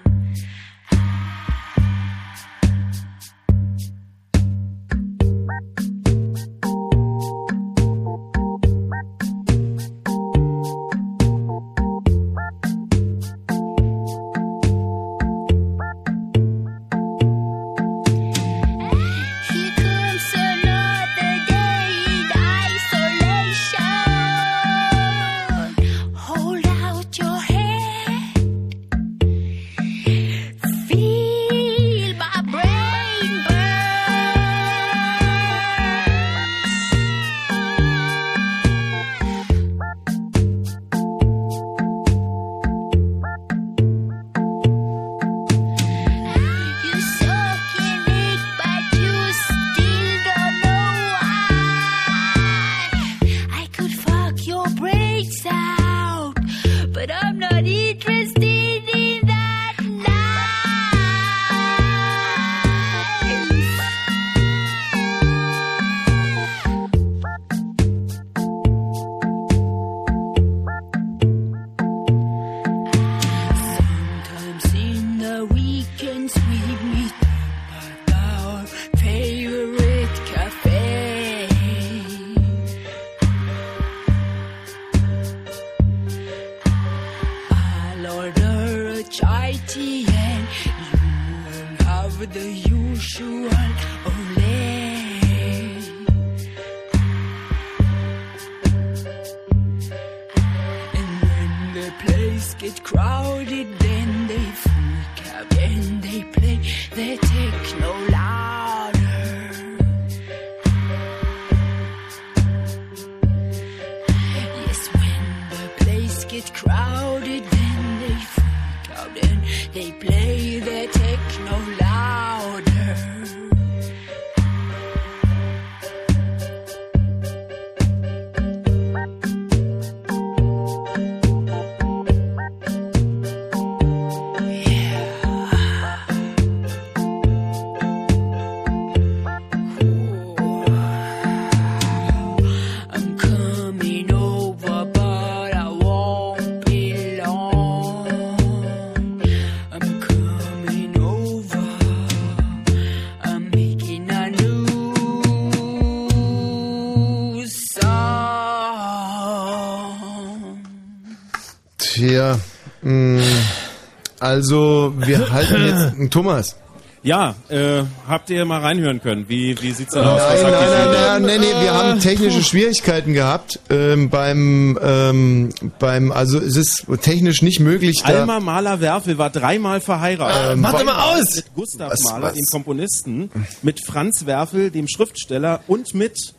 Also 164.34 164.92
wir 164.96 165.30
halten 165.32 165.64
jetzt... 165.64 166.12
Thomas. 166.12 166.56
Ja, 167.04 167.34
äh, 167.50 167.82
habt 168.08 168.30
ihr 168.30 168.46
mal 168.46 168.62
reinhören 168.62 169.02
können? 169.02 169.28
Wie, 169.28 169.60
wie 169.60 169.72
sieht's 169.72 169.92
denn 169.92 170.04
aus? 170.04 170.22
Was 170.22 170.42
Nein, 170.42 170.52
nein, 170.52 170.52
die 170.52 170.72
nein, 170.72 170.92
nein, 170.92 171.22
nein, 171.22 171.40
nee, 171.40 171.62
wir 171.62 171.74
haben 171.74 172.00
technische 172.00 172.42
Schwierigkeiten 172.42 173.12
gehabt 173.12 173.60
ähm, 173.68 174.08
beim, 174.08 174.78
ähm, 174.82 175.50
beim, 175.78 176.12
also 176.12 176.38
es 176.38 176.56
ist 176.56 176.86
technisch 177.02 177.42
nicht 177.42 177.60
möglich. 177.60 178.00
Da, 178.02 178.20
Alma 178.20 178.40
Mahler-Werfel 178.40 179.18
war 179.18 179.28
dreimal 179.28 179.82
verheiratet. 179.82 180.52
Ähm, 180.52 180.62
Warte 180.62 180.84
mal 180.84 181.12
aus! 181.12 181.36
Mit 181.36 181.54
Gustav 181.54 181.92
Was, 181.92 182.04
Mahler, 182.04 182.28
was? 182.28 182.34
dem 182.34 182.46
Komponisten, 182.46 183.30
mit 183.60 183.84
Franz 183.84 184.24
Werfel, 184.24 184.70
dem 184.70 184.88
Schriftsteller 184.88 185.60
und 185.66 185.94
mit 185.94 186.32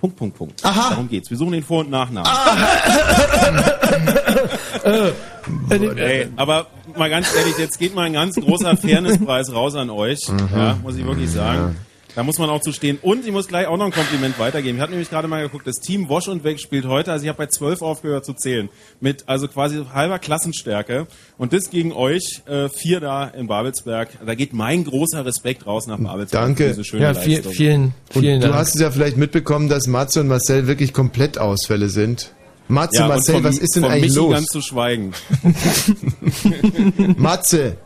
Punkt, 0.00 0.18
Punkt, 0.18 0.36
Punkt. 0.36 0.64
Aha. 0.66 0.90
Darum 0.90 1.08
geht's. 1.08 1.30
Wir 1.30 1.38
suchen 1.38 1.52
den 1.52 1.62
Vor- 1.62 1.80
und 1.80 1.88
Nachnamen. 1.88 2.30
Äh, 5.70 6.20
Ey, 6.22 6.26
aber 6.36 6.66
mal 6.96 7.10
ganz 7.10 7.34
ehrlich, 7.36 7.58
jetzt 7.58 7.78
geht 7.78 7.94
mal 7.94 8.02
ein 8.02 8.12
ganz 8.14 8.36
großer 8.36 8.76
Fairnesspreis 8.76 9.52
raus 9.52 9.74
an 9.74 9.90
euch. 9.90 10.28
Mhm. 10.28 10.48
Ja, 10.54 10.78
muss 10.82 10.96
ich 10.96 11.04
wirklich 11.04 11.30
sagen. 11.30 11.76
Da 12.16 12.22
muss 12.22 12.38
man 12.38 12.48
auch 12.48 12.60
zu 12.60 12.70
stehen. 12.72 12.98
Und 13.02 13.26
ich 13.26 13.32
muss 13.32 13.48
gleich 13.48 13.66
auch 13.66 13.76
noch 13.76 13.86
ein 13.86 13.90
Kompliment 13.90 14.38
weitergeben. 14.38 14.76
Ich 14.76 14.82
habe 14.82 14.92
nämlich 14.92 15.10
gerade 15.10 15.26
mal 15.26 15.42
geguckt, 15.42 15.66
das 15.66 15.80
Team 15.80 16.08
Wash 16.08 16.28
und 16.28 16.44
Weg 16.44 16.60
spielt 16.60 16.84
heute, 16.86 17.10
also 17.10 17.24
ich 17.24 17.28
habe 17.28 17.38
bei 17.38 17.46
12 17.46 17.82
aufgehört 17.82 18.24
zu 18.24 18.34
zählen, 18.34 18.68
mit 19.00 19.24
also 19.28 19.48
quasi 19.48 19.82
halber 19.92 20.20
Klassenstärke. 20.20 21.08
Und 21.38 21.52
das 21.52 21.70
gegen 21.70 21.92
euch, 21.92 22.42
äh, 22.46 22.68
vier 22.68 23.00
da 23.00 23.24
in 23.24 23.48
Babelsberg. 23.48 24.10
Da 24.24 24.34
geht 24.36 24.52
mein 24.52 24.84
großer 24.84 25.24
Respekt 25.26 25.66
raus 25.66 25.88
nach 25.88 25.98
Babelsberg. 25.98 26.40
Danke. 26.44 26.62
für 26.64 26.68
Diese 26.70 26.84
schöne 26.84 27.02
Ja, 27.02 27.14
viel, 27.14 27.34
Leistung. 27.38 27.52
vielen, 27.52 27.82
und 28.14 28.20
vielen 28.20 28.40
du 28.40 28.46
Dank. 28.46 28.58
hast 28.60 28.76
es 28.76 28.80
ja 28.80 28.92
vielleicht 28.92 29.16
mitbekommen, 29.16 29.68
dass 29.68 29.88
Matze 29.88 30.20
und 30.20 30.28
Marcel 30.28 30.68
wirklich 30.68 30.92
komplett 30.92 31.38
Ausfälle 31.38 31.88
sind. 31.88 32.30
Matze, 32.68 33.00
Ja, 33.00 33.08
Marcel, 33.08 33.34
vom- 33.36 33.44
was 33.44 33.58
ist 33.58 33.76
denn 33.76 33.84
eigentlich 33.84 34.02
Michi 34.14 34.16
los? 34.16 34.32
ganz 34.32 34.46
zu 34.46 34.60
schweigen. 34.62 35.12
Matze, 37.16 37.76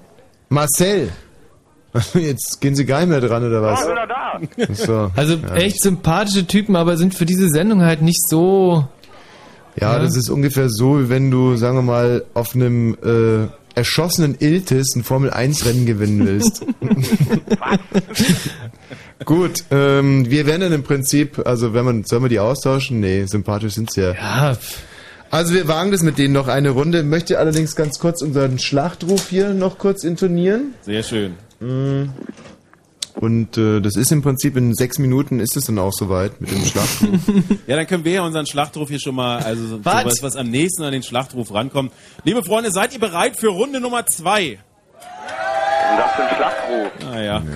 Marcel. 0.48 1.10
Jetzt 2.14 2.60
gehen 2.60 2.76
sie 2.76 2.84
gar 2.84 3.00
nicht 3.00 3.08
mehr 3.08 3.20
dran, 3.20 3.44
oder 3.44 3.62
was? 3.62 3.80
wieder 3.84 4.06
da. 4.06 4.74
So. 4.74 5.10
Also 5.16 5.34
Ja. 5.34 5.54
echt 5.56 5.82
sympathische 5.82 6.46
Typen, 6.46 6.76
aber 6.76 6.96
sind 6.96 7.14
für 7.14 7.26
diese 7.26 7.48
Sendung 7.48 7.82
halt 7.82 8.02
nicht 8.02 8.28
so. 8.28 8.86
Ja, 9.80 9.94
Ja. 9.94 9.98
das 9.98 10.16
ist 10.16 10.28
ungefähr 10.28 10.68
so, 10.68 11.00
wie 11.00 11.08
wenn 11.08 11.30
du, 11.30 11.56
sagen 11.56 11.76
wir 11.78 11.82
mal, 11.82 12.24
auf 12.34 12.54
einem 12.54 12.94
äh, 13.02 13.48
erschossenen 13.78 14.36
Iltis 14.38 14.94
ein 14.94 15.04
Formel-1-Rennen 15.04 15.86
gewinnen 15.86 16.26
willst. 16.26 16.64
Gut, 19.24 19.64
ähm, 19.70 20.30
wir 20.30 20.46
werden 20.46 20.60
dann 20.62 20.72
im 20.72 20.82
Prinzip, 20.82 21.46
also 21.46 21.74
wenn 21.74 21.84
man, 21.84 22.04
sollen 22.04 22.22
wir 22.22 22.28
die 22.28 22.38
austauschen? 22.38 23.00
Nee, 23.00 23.24
sympathisch 23.24 23.74
sind 23.74 23.92
sie 23.92 24.02
ja. 24.02 24.12
Ja. 24.12 24.56
Also 25.30 25.54
wir 25.54 25.68
wagen 25.68 25.92
das 25.92 26.02
mit 26.02 26.18
denen 26.18 26.32
noch 26.32 26.48
eine 26.48 26.70
Runde. 26.70 27.02
Möchte 27.02 27.38
allerdings 27.38 27.76
ganz 27.76 27.98
kurz 27.98 28.22
unseren 28.22 28.58
Schlachtruf 28.58 29.28
hier 29.28 29.54
noch 29.54 29.78
kurz 29.78 30.04
intonieren. 30.04 30.74
Sehr 30.82 31.02
schön. 31.02 31.34
Mm. 31.60 32.10
Und 33.20 33.58
äh, 33.58 33.80
das 33.80 33.96
ist 33.96 34.12
im 34.12 34.22
Prinzip 34.22 34.56
in 34.56 34.74
sechs 34.74 34.98
Minuten 34.98 35.40
ist 35.40 35.56
es 35.56 35.64
dann 35.64 35.78
auch 35.78 35.92
soweit 35.92 36.40
mit 36.40 36.50
dem 36.50 36.64
Schlachtruf. 36.64 37.20
Ja, 37.66 37.76
dann 37.76 37.86
können 37.86 38.04
wir 38.04 38.12
ja 38.12 38.22
unseren 38.22 38.46
Schlachtruf 38.46 38.88
hier 38.88 39.00
schon 39.00 39.14
mal, 39.14 39.38
also 39.40 39.66
so 39.66 39.84
Was? 39.84 40.04
was, 40.04 40.22
was 40.22 40.36
am 40.36 40.50
nächsten 40.50 40.82
an 40.84 40.92
den 40.92 41.02
Schlachtruf 41.02 41.52
rankommt. 41.52 41.92
Liebe 42.24 42.42
Freunde, 42.44 42.70
seid 42.70 42.94
ihr 42.94 43.00
bereit 43.00 43.36
für 43.36 43.48
Runde 43.48 43.80
Nummer 43.80 44.06
zwei? 44.06 44.58
Und 44.94 45.98
das 45.98 46.12
für 46.14 46.22
ein 46.22 46.36
Schlachtruf. 46.36 46.90
Naja. 47.02 47.42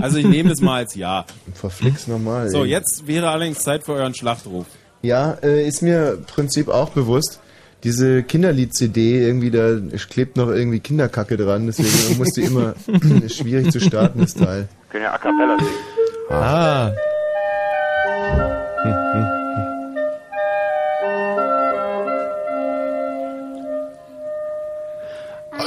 Also 0.00 0.18
ich 0.18 0.26
nehme 0.26 0.48
das 0.50 0.60
mal 0.60 0.76
als 0.76 0.94
Ja. 0.94 1.24
Verflixt 1.54 2.06
normal. 2.06 2.50
So, 2.50 2.62
ey. 2.62 2.70
jetzt 2.70 3.08
wäre 3.08 3.30
allerdings 3.30 3.58
Zeit 3.58 3.82
für 3.82 3.94
euren 3.94 4.14
Schlachtruf. 4.14 4.64
Ja, 5.02 5.32
äh, 5.42 5.66
ist 5.66 5.82
mir 5.82 6.12
im 6.12 6.24
Prinzip 6.24 6.68
auch 6.68 6.90
bewusst. 6.90 7.40
Diese 7.84 8.24
Kinderlied-CD, 8.24 9.24
irgendwie 9.24 9.50
da 9.50 9.78
klebt 10.08 10.36
noch 10.36 10.48
irgendwie 10.48 10.80
Kinderkacke 10.80 11.36
dran, 11.36 11.66
deswegen 11.66 12.18
muss 12.18 12.32
die 12.32 12.42
immer 12.42 12.74
ist 13.24 13.36
schwierig 13.38 13.70
zu 13.70 13.80
starten, 13.80 14.20
das 14.20 14.34
Teil. 14.34 14.68
Können 14.90 15.04
ja 15.04 15.12
A 15.12 15.18
Cappella 15.18 15.56
singen. 15.58 15.70
Ah. 16.30 16.92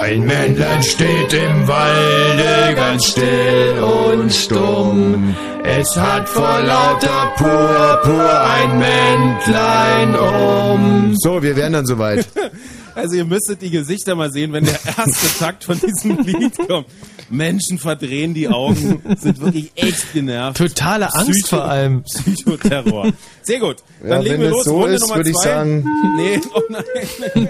Ein 0.01 0.25
Männlein 0.25 0.81
steht 0.81 1.31
im 1.31 1.67
Walde 1.67 2.73
ganz 2.75 3.11
still 3.11 3.83
und 3.83 4.33
stumm. 4.33 5.35
Es 5.63 5.95
hat 5.95 6.27
vor 6.27 6.59
lauter 6.59 7.31
Purpur 7.37 8.41
ein 8.41 8.79
Mäntlein 8.79 10.15
um. 10.15 11.15
So, 11.17 11.43
wir 11.43 11.55
wären 11.55 11.73
dann 11.73 11.85
soweit. 11.85 12.25
Also 12.95 13.15
ihr 13.15 13.25
müsstet 13.25 13.61
die 13.61 13.69
Gesichter 13.69 14.15
mal 14.15 14.31
sehen, 14.31 14.53
wenn 14.53 14.65
der 14.65 14.79
erste 14.85 15.39
Takt 15.39 15.63
von 15.63 15.79
diesem 15.79 16.17
Lied 16.25 16.57
kommt. 16.67 16.87
Menschen 17.29 17.77
verdrehen 17.79 18.33
die 18.33 18.49
Augen, 18.49 19.01
sind 19.17 19.39
wirklich 19.39 19.71
echt 19.75 20.11
genervt. 20.13 20.57
Totale 20.57 21.13
Angst 21.13 21.47
vor 21.47 21.63
allem. 21.63 22.03
Psychoterror. 22.03 23.11
Sehr 23.43 23.59
gut. 23.59 23.77
Dann 24.01 24.09
Ja, 24.09 24.17
legen 24.19 24.33
wenn 24.33 24.41
wir 24.41 24.47
es 24.49 24.53
los. 24.53 24.65
so 24.65 24.73
Runde 24.81 24.95
ist, 24.95 25.01
Nummer 25.03 25.15
würde 25.15 25.29
ich 25.29 25.35
zwei. 25.37 25.43
sagen- 25.49 25.85
Nee, 26.17 26.41
oh 26.53 26.61
nein. 26.69 27.49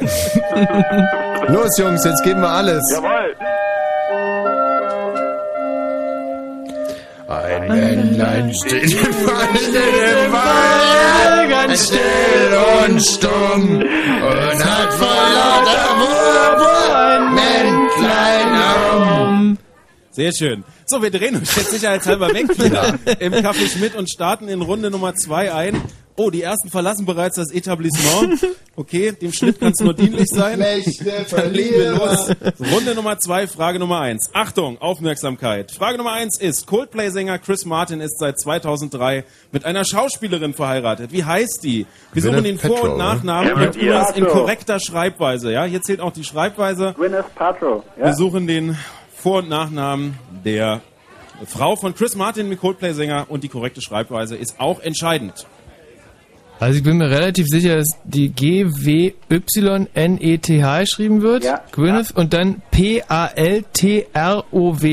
Los, 1.48 1.78
Jungs, 1.78 2.04
jetzt 2.04 2.24
geben 2.24 2.42
wir 2.42 2.50
alles. 2.50 2.84
Jawohl. 2.92 3.36
Ein 7.32 7.68
Männlein 7.70 8.54
steht 8.54 8.92
im 8.92 10.34
Walde 10.34 11.50
ganz 11.50 11.88
still 11.88 12.00
und 12.86 13.02
stumm 13.02 13.78
und 13.78 14.66
hat 14.66 14.94
vor 14.94 15.08
lauter 15.08 15.96
Purpur 15.96 16.98
ein 16.98 17.34
Mäntlein 17.34 18.48
um. 19.30 19.58
Sehr 20.12 20.34
schön. 20.34 20.66
So, 20.86 21.02
wir 21.02 21.10
drehen 21.10 21.38
uns 21.38 21.56
jetzt 21.56 21.72
sicherheitshalber 21.72 22.34
weg 22.34 22.50
wieder 22.58 23.00
im 23.20 23.34
Café 23.34 23.72
Schmidt 23.72 23.96
und 23.96 24.10
starten 24.10 24.50
in 24.50 24.62
Runde 24.62 24.92
Nummer 24.92 25.16
zwei 25.16 25.54
ein. 25.54 25.82
Oh, 26.18 26.30
die 26.30 26.42
ersten 26.42 26.70
verlassen 26.70 27.06
bereits 27.06 27.38
das 27.38 27.52
Etablissement. 27.52 28.40
Okay, 28.76 29.12
dem 29.12 29.32
Schnitt 29.34 29.60
kann 29.60 29.72
es 29.72 29.80
nur 29.80 29.94
dienlich 29.94 30.28
sein. 30.30 30.56
Schlechte 30.56 31.04
Verlierer. 31.28 31.92
los. 31.98 32.30
Runde 32.72 32.96
Nummer 32.96 33.18
zwei, 33.18 33.48
Frage 33.48 33.80
Nummer 33.80 34.00
eins. 34.02 34.30
Achtung, 34.34 34.80
Aufmerksamkeit. 34.82 35.72
Frage 35.72 35.98
Nummer 35.98 36.14
eins 36.14 36.40
ist, 36.40 36.68
Coldplay-Sänger 36.68 37.40
Chris 37.40 37.66
Martin 37.66 38.02
ist 38.02 38.20
seit 38.20 38.40
2003 38.40 39.24
mit 39.52 39.66
einer 39.66 39.84
Schauspielerin 39.86 40.54
verheiratet. 40.54 41.12
Wie 41.12 41.24
heißt 41.24 41.64
die? 41.64 41.86
Wir 42.14 42.22
suchen 42.22 42.44
den 42.44 42.60
Vor- 42.60 42.92
und? 42.92 42.98
Nachnamen 42.98 43.54
und 43.54 43.76
übrigens 43.76 44.12
in 44.16 44.26
korrekter 44.26 44.80
Schreibweise. 44.80 45.52
Ja, 45.52 45.64
hier 45.66 45.82
zählt 45.82 46.00
auch 46.02 46.14
die 46.14 46.24
Schreibweise. 46.24 46.94
Gwyneth 46.98 47.34
Paltrow. 47.36 47.84
Wir 47.98 48.14
suchen 48.14 48.48
den 48.48 48.78
Vor- 49.16 49.40
und 49.40 49.50
Nachnamen 49.50 50.18
der 50.46 50.82
Frau 51.48 51.76
von 51.76 51.96
Chris 51.96 52.16
Martin, 52.16 52.50
mit 52.50 52.60
Coldplay-Sänger, 52.60 53.26
und 53.30 53.44
die 53.44 53.50
korrekte 53.50 53.82
Schreibweise 53.82 54.36
ist 54.36 54.60
auch 54.60 54.80
entscheidend. 54.80 55.48
Also 56.62 56.78
ich 56.78 56.84
bin 56.84 56.98
mir 56.98 57.10
relativ 57.10 57.48
sicher, 57.48 57.78
dass 57.78 57.98
die 58.04 58.30
G-W-Y-N-E-T-H 58.30 59.16
geschrieben 60.82 61.24
wird. 61.24 61.44
Ja. 61.44 61.64
Gwyneth 61.72 62.12
und 62.12 62.34
dann 62.34 62.62
P-A-L-T-R-O-W, 62.70 63.42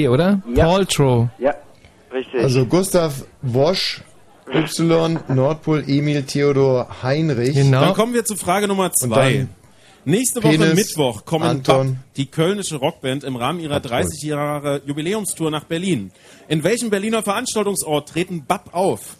oder? 0.08 0.42
Ja. 0.54 0.64
Paltrow. 0.64 1.28
Ja. 1.38 1.54
Richtig. 2.10 2.42
Also 2.42 2.64
Gustav 2.64 3.22
Wosch, 3.42 4.00
Y, 4.50 5.18
Nordpol, 5.28 5.84
Emil, 5.86 6.22
Theodor, 6.22 6.88
Heinrich. 7.02 7.54
Genau. 7.54 7.82
Dann 7.82 7.92
kommen 7.92 8.14
wir 8.14 8.24
zu 8.24 8.36
Frage 8.36 8.66
Nummer 8.66 8.90
zwei. 8.94 9.46
Nächste 10.06 10.42
Woche 10.42 10.56
Penis, 10.56 10.74
Mittwoch 10.74 11.26
kommen 11.26 11.44
Anton. 11.44 11.98
Die 12.16 12.24
kölnische 12.24 12.76
Rockband, 12.76 13.24
im 13.24 13.36
Rahmen 13.36 13.60
ihrer 13.60 13.80
30 13.80 14.22
Jahre 14.22 14.80
Jubiläumstour 14.86 15.50
nach 15.50 15.64
Berlin. 15.64 16.12
In 16.48 16.64
welchem 16.64 16.88
Berliner 16.88 17.22
Veranstaltungsort 17.22 18.08
treten 18.08 18.46
BAP 18.46 18.72
auf? 18.72 19.18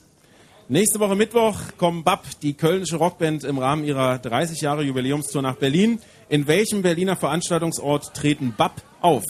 Nächste 0.71 1.01
Woche 1.01 1.17
Mittwoch 1.17 1.57
kommen 1.79 2.05
BAP, 2.05 2.21
die 2.43 2.53
kölnische 2.53 2.97
Rockband, 2.97 3.43
im 3.43 3.57
Rahmen 3.57 3.85
ihrer 3.85 4.19
30 4.19 4.61
Jahre 4.61 4.83
Jubiläumstour 4.83 5.41
nach 5.41 5.57
Berlin. 5.57 5.99
In 6.29 6.47
welchem 6.47 6.83
Berliner 6.83 7.17
Veranstaltungsort 7.17 8.13
treten 8.13 8.53
BAP 8.55 8.73
auf? 9.01 9.25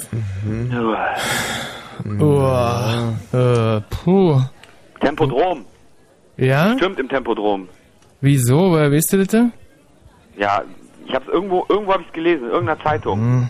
Oh, 2.19 3.37
äh, 3.37 3.81
puh. 3.89 4.41
Tempodrom. 5.01 5.65
Ja? 6.37 6.75
Stimmt 6.77 6.99
im 6.99 7.09
Tempodrom. 7.09 7.69
Wieso? 8.21 8.73
Woher 8.73 8.91
weißt 8.91 9.13
du 9.13 9.25
das? 9.25 9.47
Ja, 10.37 10.63
ich 11.07 11.15
hab's 11.15 11.29
irgendwo, 11.29 11.65
irgendwo 11.69 11.93
habe 11.93 12.03
ich 12.03 12.13
gelesen, 12.13 12.47
in 12.47 12.51
irgendeiner 12.51 12.83
Zeitung. 12.83 13.49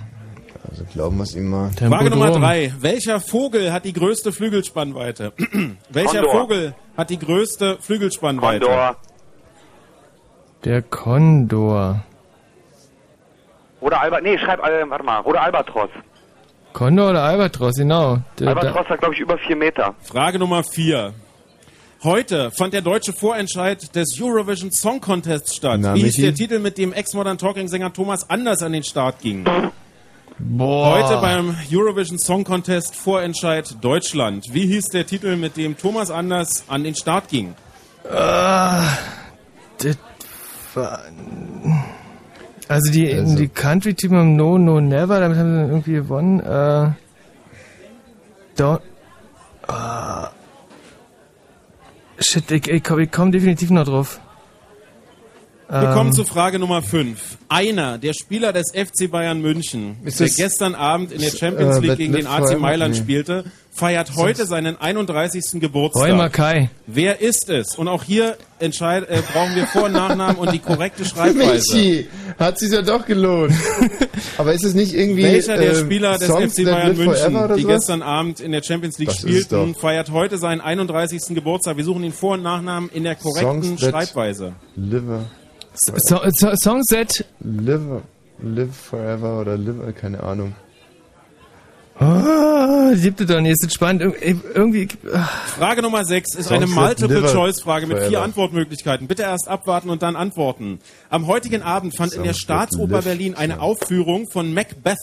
Also 0.71 0.85
glauben 0.93 1.17
wir 1.17 1.23
es 1.23 1.35
ihm 1.35 1.49
mal. 1.49 1.71
Frage 1.71 2.11
Nummer 2.11 2.31
drei. 2.31 2.73
Welcher 2.81 3.21
Vogel 3.21 3.73
hat 3.73 3.85
die 3.85 3.93
größte 3.93 4.33
Flügelspannweite? 4.33 5.33
Welcher 5.89 6.23
Kondor. 6.23 6.41
Vogel 6.41 6.75
hat 6.97 7.11
die 7.11 7.19
größte 7.19 7.79
Flügelspannweite? 7.81 8.67
Condor. 8.67 8.97
Der 10.65 10.83
Kondor. 10.83 12.05
Oder 13.81 14.01
Albert, 14.01 14.23
nee, 14.25 14.37
schreib, 14.39 14.59
äh, 14.61 14.91
warte 14.91 15.05
mal, 15.05 15.21
oder 15.21 15.43
Albatros. 15.43 15.91
Kondor 16.73 17.11
oder 17.11 17.23
Albatros, 17.23 17.77
genau. 17.77 18.19
Der, 18.39 18.49
Albatros 18.49 18.89
hat, 18.89 18.99
glaube 19.01 19.15
ich, 19.15 19.21
über 19.21 19.39
vier 19.39 19.57
Meter. 19.57 19.95
Frage 20.03 20.39
Nummer 20.39 20.65
vier. 20.65 21.15
Heute 22.03 22.53
fand 22.53 22.75
der 22.75 22.83
deutsche 22.83 23.13
Vorentscheid 23.13 23.95
des 23.97 24.21
Eurovision 24.21 24.71
Song 24.71 25.01
Contest 25.01 25.57
statt. 25.57 25.81
Na, 25.81 25.95
Wie 25.95 26.03
hieß 26.03 26.17
der 26.17 26.35
Titel, 26.35 26.61
mit 26.61 26.79
dem 26.79 26.93
Ex-Modern 26.93 27.39
Talking-Sänger 27.39 27.93
Thomas 27.93 28.29
Anders 28.31 28.63
an 28.63 28.73
den 28.73 28.85
Start 28.85 29.21
ging? 29.21 29.45
Boah. 30.41 30.93
Heute 30.93 31.21
beim 31.21 31.57
Eurovision 31.73 32.19
Song 32.19 32.45
Contest 32.45 32.95
Vorentscheid 32.95 33.77
Deutschland. 33.81 34.47
Wie 34.53 34.67
hieß 34.67 34.87
der 34.87 35.05
Titel, 35.07 35.37
mit 35.37 35.57
dem 35.57 35.77
Thomas 35.77 36.11
Anders 36.11 36.65
an 36.69 36.85
den 36.85 36.95
Start 36.95 37.29
ging? 37.29 37.55
Ah, 38.11 38.85
das 39.79 39.99
war... 40.75 41.01
Also 42.69 42.93
die, 42.93 43.07
die 43.37 43.49
Country-Typen 43.49 44.17
haben 44.17 44.37
No, 44.37 44.59
No, 44.59 44.81
Never, 44.81 45.19
damit 45.21 45.39
haben 45.39 45.51
sie 45.53 45.61
dann 45.61 45.71
irgendwie 45.71 45.93
gewonnen. 45.95 46.41
Äh, 46.41 46.91
Don't... 48.57 48.81
Ah, 49.67 50.31
shit, 52.19 52.51
ich, 52.51 52.69
ich, 52.69 52.83
komm- 52.85 53.01
ich 53.01 53.11
komme 53.11 53.31
definitiv 53.33 53.71
noch 53.71 53.85
drauf. 53.85 54.21
Wir 55.71 55.83
Ähm, 55.83 55.93
kommen 55.93 56.13
zu 56.15 56.25
Frage 56.25 56.59
Nummer 56.59 56.81
5. 56.81 57.37
Einer 57.51 57.99
der 57.99 58.15
Spieler 58.15 58.55
des 58.55 58.71
FC 58.73 59.11
Bayern 59.11 59.43
München, 59.43 59.97
der 60.03 60.29
gestern 60.31 60.75
Abend 60.75 61.13
in 61.13 61.21
der 61.21 61.31
Champions 61.31 61.77
äh, 61.77 61.81
League 61.81 61.89
Let- 61.91 61.99
gegen 61.99 62.13
den 62.15 62.27
AC? 62.27 62.59
Mailand 62.59 62.95
Nee. 62.95 63.01
spielte, 63.03 63.45
feiert 63.71 64.17
heute 64.17 64.47
seinen 64.47 64.81
31. 64.81 65.61
Geburtstag. 65.61 66.05
Roy 66.09 66.15
Mackay. 66.17 66.71
Wer 66.87 67.21
ist 67.21 67.51
es? 67.51 67.77
Und 67.77 67.87
auch 67.87 68.03
hier 68.03 68.39
entscheid, 68.61 69.09
äh, 69.11 69.21
brauchen 69.33 69.55
wir 69.57 69.67
Vor- 69.67 69.85
und 69.85 69.93
Nachnamen 69.93 70.37
und 70.37 70.53
die 70.53 70.59
korrekte 70.59 71.05
Schreibweise. 71.05 71.77
Michi, 71.77 72.09
hat 72.39 72.59
sich 72.59 72.73
ja 72.73 72.81
doch 72.81 73.05
gelohnt. 73.05 73.53
Aber 74.39 74.55
ist 74.55 74.65
es 74.65 74.73
nicht 74.75 74.95
irgendwie 74.95 75.23
Welcher 75.25 75.59
der 75.59 75.73
äh, 75.73 75.75
Spieler 75.75 76.17
des 76.17 76.29
Songs 76.29 76.55
FC 76.55 76.65
Bayern 76.65 76.97
München, 76.97 77.35
die 77.57 77.63
sowas? 77.63 77.77
gestern 77.81 78.01
Abend 78.01 78.41
in 78.41 78.53
der 78.53 78.63
Champions 78.63 78.99
League 78.99 79.11
Das 79.11 79.19
spielten, 79.19 79.75
feiert 79.75 80.11
heute 80.13 80.39
seinen 80.39 80.63
31. 80.63 81.35
Geburtstag? 81.35 81.77
Wir 81.77 81.85
suchen 81.85 82.01
den 82.03 82.13
Vor- 82.13 82.35
und 82.35 82.43
Nachnamen 82.43 82.89
in 82.89 83.05
der 83.05 83.17
korrekten 83.17 83.63
Songs 83.77 83.81
Schreibweise. 83.83 84.55
Live, 84.77 85.03
So, 85.81 86.21
so, 86.31 86.53
Songs 86.57 86.87
that... 86.89 87.25
live, 87.41 88.03
live 88.43 88.75
forever 88.75 89.41
oder 89.41 89.57
live, 89.57 89.95
keine 89.95 90.23
Ahnung. 90.23 90.55
Oh, 92.01 92.95
siebte 92.95 93.27
doch 93.27 93.41
nicht, 93.41 93.63
ist 93.63 93.75
spannend. 93.75 94.03
Ir- 94.03 94.41
Irgendwie... 94.55 94.89
ah. 95.13 95.25
Frage 95.59 95.83
Nummer 95.83 96.05
6 96.05 96.37
ist 96.37 96.49
Songs 96.49 96.57
eine 96.63 96.67
Multiple-Choice-Frage 96.67 97.87
mit 97.87 98.03
vier. 98.05 98.23
Antwortmöglichkeiten. 98.23 99.09
Bitte 99.09 99.23
erst 99.23 99.49
abwarten 99.49 99.91
und 99.91 100.03
dann 100.03 100.15
antworten. 100.15 100.79
Am 101.11 101.27
heutigen 101.27 101.63
Abend 101.63 101.97
fand 101.97 102.13
in 102.13 102.23
der 102.23 102.35
Staatsoper 102.35 103.03
Berlin 103.03 103.35
eine 103.35 103.61
Aufführung 103.61 104.29
von 104.31 104.55
Macbeth, 104.55 104.97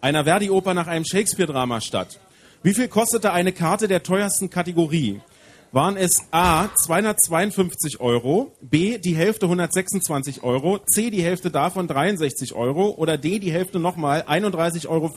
einer 0.00 0.24
Verdi-Oper 0.24 0.74
nach 0.74 0.86
einem 0.86 1.04
Shakespeare-Drama 1.04 1.80
statt. 1.80 2.20
Wie 2.62 2.74
viel 2.74 2.88
kostete 2.88 3.32
eine 3.32 3.52
Karte 3.52 3.88
der 3.88 4.02
teuersten 4.02 4.50
Kategorie? 4.50 5.20
Waren 5.70 5.98
es 5.98 6.24
A 6.30 6.68
252 6.74 8.00
Euro, 8.00 8.52
B 8.62 8.96
die 8.96 9.14
Hälfte 9.14 9.44
126 9.46 10.42
Euro, 10.42 10.78
C 10.86 11.10
die 11.10 11.22
Hälfte 11.22 11.50
davon 11.50 11.86
63 11.86 12.54
Euro 12.54 12.94
oder 12.96 13.18
D 13.18 13.38
die 13.38 13.52
Hälfte 13.52 13.78
nochmal 13.78 14.22
31,50 14.26 14.88
Euro? 14.88 15.10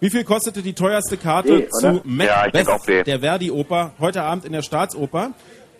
Wie 0.00 0.10
viel 0.10 0.22
kostete 0.24 0.62
die 0.62 0.74
teuerste 0.74 1.16
Karte 1.16 1.54
oder? 1.54 1.68
zu 1.70 2.00
Macbeth, 2.04 2.66
Ja, 2.88 3.02
der 3.02 3.20
Verdi-Oper, 3.20 3.92
heute 3.98 4.22
Abend 4.22 4.44
in 4.44 4.52
der 4.52 4.62
Staatsoper? 4.62 5.30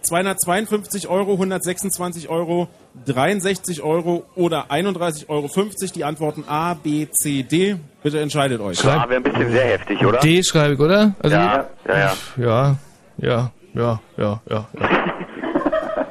252 0.03 1.09
Euro, 1.09 1.33
126 1.33 2.29
Euro, 2.29 2.69
63 3.07 3.83
Euro 3.83 4.25
oder 4.35 4.71
31,50 4.71 5.29
Euro. 5.29 5.49
Die 5.95 6.05
Antworten 6.05 6.45
A, 6.47 6.75
B, 6.75 7.07
C, 7.11 7.43
D. 7.45 7.77
Bitte 8.03 8.21
entscheidet 8.21 8.61
euch. 8.61 8.85
A 8.85 9.09
wäre 9.09 9.17
ein 9.17 9.23
bisschen 9.23 9.51
sehr 9.51 9.65
heftig, 9.65 10.05
oder? 10.05 10.19
D 10.19 10.43
schreibe 10.43 10.75
ich, 10.75 10.81
oder? 10.81 11.15
Also, 11.21 11.37
Ja, 11.37 11.67
ja, 11.89 11.99
ja. 11.99 12.15
Ja, 12.37 12.77
ja, 13.19 13.53
ja, 13.75 14.01
ja, 14.17 14.41
ja. 14.49 14.69
ja. 14.79 16.07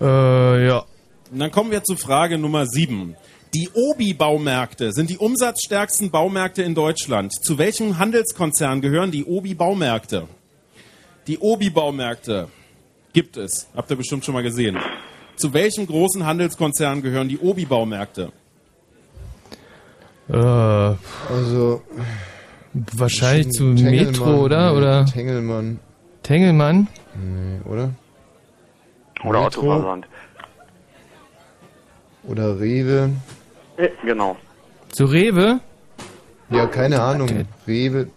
äh, 0.58 0.66
ja. 0.66 0.84
Und 1.30 1.38
dann 1.38 1.50
kommen 1.50 1.70
wir 1.70 1.82
zu 1.82 1.96
Frage 1.96 2.38
Nummer 2.38 2.66
7. 2.66 3.16
Die 3.54 3.68
Obi-Baumärkte 3.74 4.92
sind 4.92 5.10
die 5.10 5.18
umsatzstärksten 5.18 6.10
Baumärkte 6.10 6.62
in 6.62 6.74
Deutschland. 6.74 7.32
Zu 7.44 7.58
welchem 7.58 7.98
Handelskonzern 7.98 8.80
gehören 8.80 9.10
die 9.10 9.24
Obi-Baumärkte? 9.24 10.26
Die 11.26 11.38
Obi-Baumärkte 11.38 12.48
gibt 13.12 13.36
es. 13.36 13.68
Habt 13.76 13.90
ihr 13.90 13.96
bestimmt 13.96 14.24
schon 14.24 14.34
mal 14.34 14.42
gesehen. 14.42 14.78
Zu 15.36 15.52
welchem 15.52 15.86
großen 15.86 16.24
Handelskonzern 16.24 17.02
gehören 17.02 17.28
die 17.28 17.38
Obi-Baumärkte? 17.38 18.32
Äh, 20.28 20.36
also 20.36 21.82
wahrscheinlich 22.74 23.50
zu 23.50 23.74
Tengelmann, 23.74 24.06
Metro, 24.06 24.34
oder? 24.44 24.70
nee, 24.72 24.76
Oder 24.78 25.04
Tengelmann. 25.06 25.78
Tengelmann? 26.22 26.88
Nee, 27.14 27.60
oder? 27.70 27.90
Oder 29.24 29.40
Metro? 29.44 29.60
Autoversand. 29.60 30.06
Oder 32.24 32.60
Rewe. 32.60 33.10
Äh, 33.76 33.88
Genau. 34.04 34.36
Zu 34.90 35.06
Rewe? 35.06 35.60
Ja, 36.50 36.66
keine 36.66 37.00
Ahnung. 37.00 37.28
Rewe. 37.66 38.08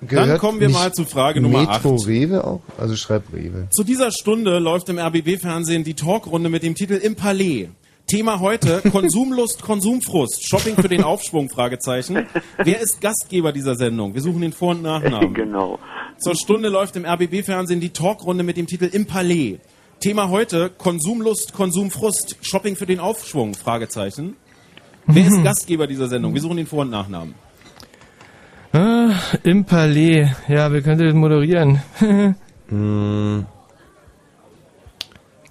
Dann 0.00 0.38
kommen 0.38 0.60
wir 0.60 0.68
mal 0.68 0.92
zu 0.92 1.04
Frage 1.04 1.40
Nummer 1.40 1.60
Metro 1.60 1.94
8. 1.96 2.06
Rewe 2.06 2.44
auch? 2.44 2.60
Also 2.78 2.96
schreib 2.96 3.22
Rewe. 3.32 3.68
Zu 3.70 3.84
dieser 3.84 4.10
Stunde 4.10 4.58
läuft 4.58 4.88
im 4.88 4.98
RBB-Fernsehen 4.98 5.84
die 5.84 5.94
Talkrunde 5.94 6.50
mit 6.50 6.62
dem 6.62 6.74
Titel 6.74 6.94
Im 6.94 7.16
Palais. 7.16 7.68
Thema 8.06 8.38
heute 8.40 8.82
Konsumlust, 8.90 9.62
Konsumfrust, 9.62 10.46
Shopping 10.46 10.76
für 10.76 10.88
den 10.88 11.02
Aufschwung, 11.02 11.48
Fragezeichen. 11.48 12.26
Wer 12.58 12.80
ist 12.80 13.00
Gastgeber 13.00 13.50
dieser 13.52 13.76
Sendung? 13.76 14.14
Wir 14.14 14.20
suchen 14.20 14.42
den 14.42 14.52
Vor- 14.52 14.72
und 14.72 14.82
Nachnamen. 14.82 15.32
genau. 15.34 15.78
Zur 16.18 16.34
Stunde 16.36 16.68
läuft 16.68 16.96
im 16.96 17.06
RBB-Fernsehen 17.06 17.80
die 17.80 17.90
Talkrunde 17.90 18.44
mit 18.44 18.56
dem 18.58 18.66
Titel 18.66 18.84
Im 18.92 19.06
Palais. 19.06 19.58
Thema 20.00 20.28
heute 20.28 20.68
Konsumlust, 20.76 21.54
Konsumfrust, 21.54 22.36
Shopping 22.42 22.76
für 22.76 22.84
den 22.86 23.00
Aufschwung, 23.00 23.54
Fragezeichen. 23.54 24.36
Wer 25.06 25.26
ist 25.26 25.42
Gastgeber 25.42 25.86
dieser 25.86 26.08
Sendung? 26.08 26.34
Wir 26.34 26.42
suchen 26.42 26.58
den 26.58 26.66
Vor- 26.66 26.82
und 26.82 26.90
Nachnamen. 26.90 27.34
Ah, 28.72 29.12
Im 29.44 29.64
Palais. 29.64 30.28
Ja, 30.48 30.70
wer 30.72 30.82
könnte 30.82 31.04
das 31.04 31.14
moderieren? 31.14 31.80
Hm. 32.68 33.44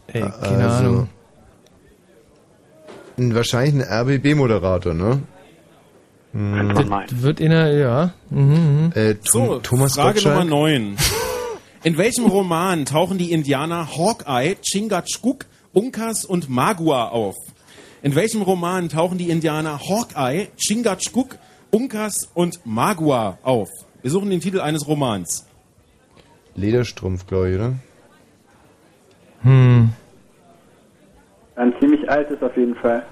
Ey, 0.07 0.21
keine 0.41 0.63
Also, 0.67 0.85
Ahnung. 0.87 1.09
Ein, 3.17 3.35
wahrscheinlich 3.35 3.75
ein 3.75 3.81
RBB-Moderator, 3.81 4.93
ne? 4.93 5.21
Hm. 6.33 6.73
Das 6.75 7.21
wird 7.21 7.39
in 7.39 7.51
der, 7.51 7.73
ja. 7.73 8.13
Mhm, 8.29 8.85
mhm. 8.85 8.91
Äh, 8.95 9.15
So, 9.23 9.59
Thomas 9.59 9.93
Frage 9.93 10.13
Gottschalk? 10.15 10.39
Nummer 10.39 10.49
9. 10.49 10.97
In 11.83 11.97
welchem 11.97 12.25
Roman 12.25 12.85
tauchen 12.85 13.17
die 13.17 13.31
Indianer 13.31 13.87
Hawkeye, 13.95 14.55
Chingachgook, 14.61 15.45
Uncas 15.73 16.25
und 16.25 16.49
Magua 16.49 17.09
auf? 17.09 17.35
In 18.01 18.15
welchem 18.15 18.41
Roman 18.41 18.89
tauchen 18.89 19.17
die 19.17 19.29
Indianer 19.29 19.79
Hawkeye, 19.79 20.47
Chingachgook, 20.57 21.37
Uncas 21.71 22.29
und 22.33 22.65
Magua 22.65 23.37
auf? 23.43 23.69
Wir 24.01 24.11
suchen 24.11 24.29
den 24.29 24.39
Titel 24.41 24.59
eines 24.59 24.87
Romans. 24.87 25.45
Lederstrumpf, 26.55 27.27
glaube 27.27 27.49
ich, 27.49 27.55
oder? 27.55 27.73
Hm. 29.43 29.93
Ein 31.55 31.73
ziemlich 31.79 32.09
altes 32.09 32.41
auf 32.41 32.55
jeden 32.57 32.75
Fall. 32.75 33.05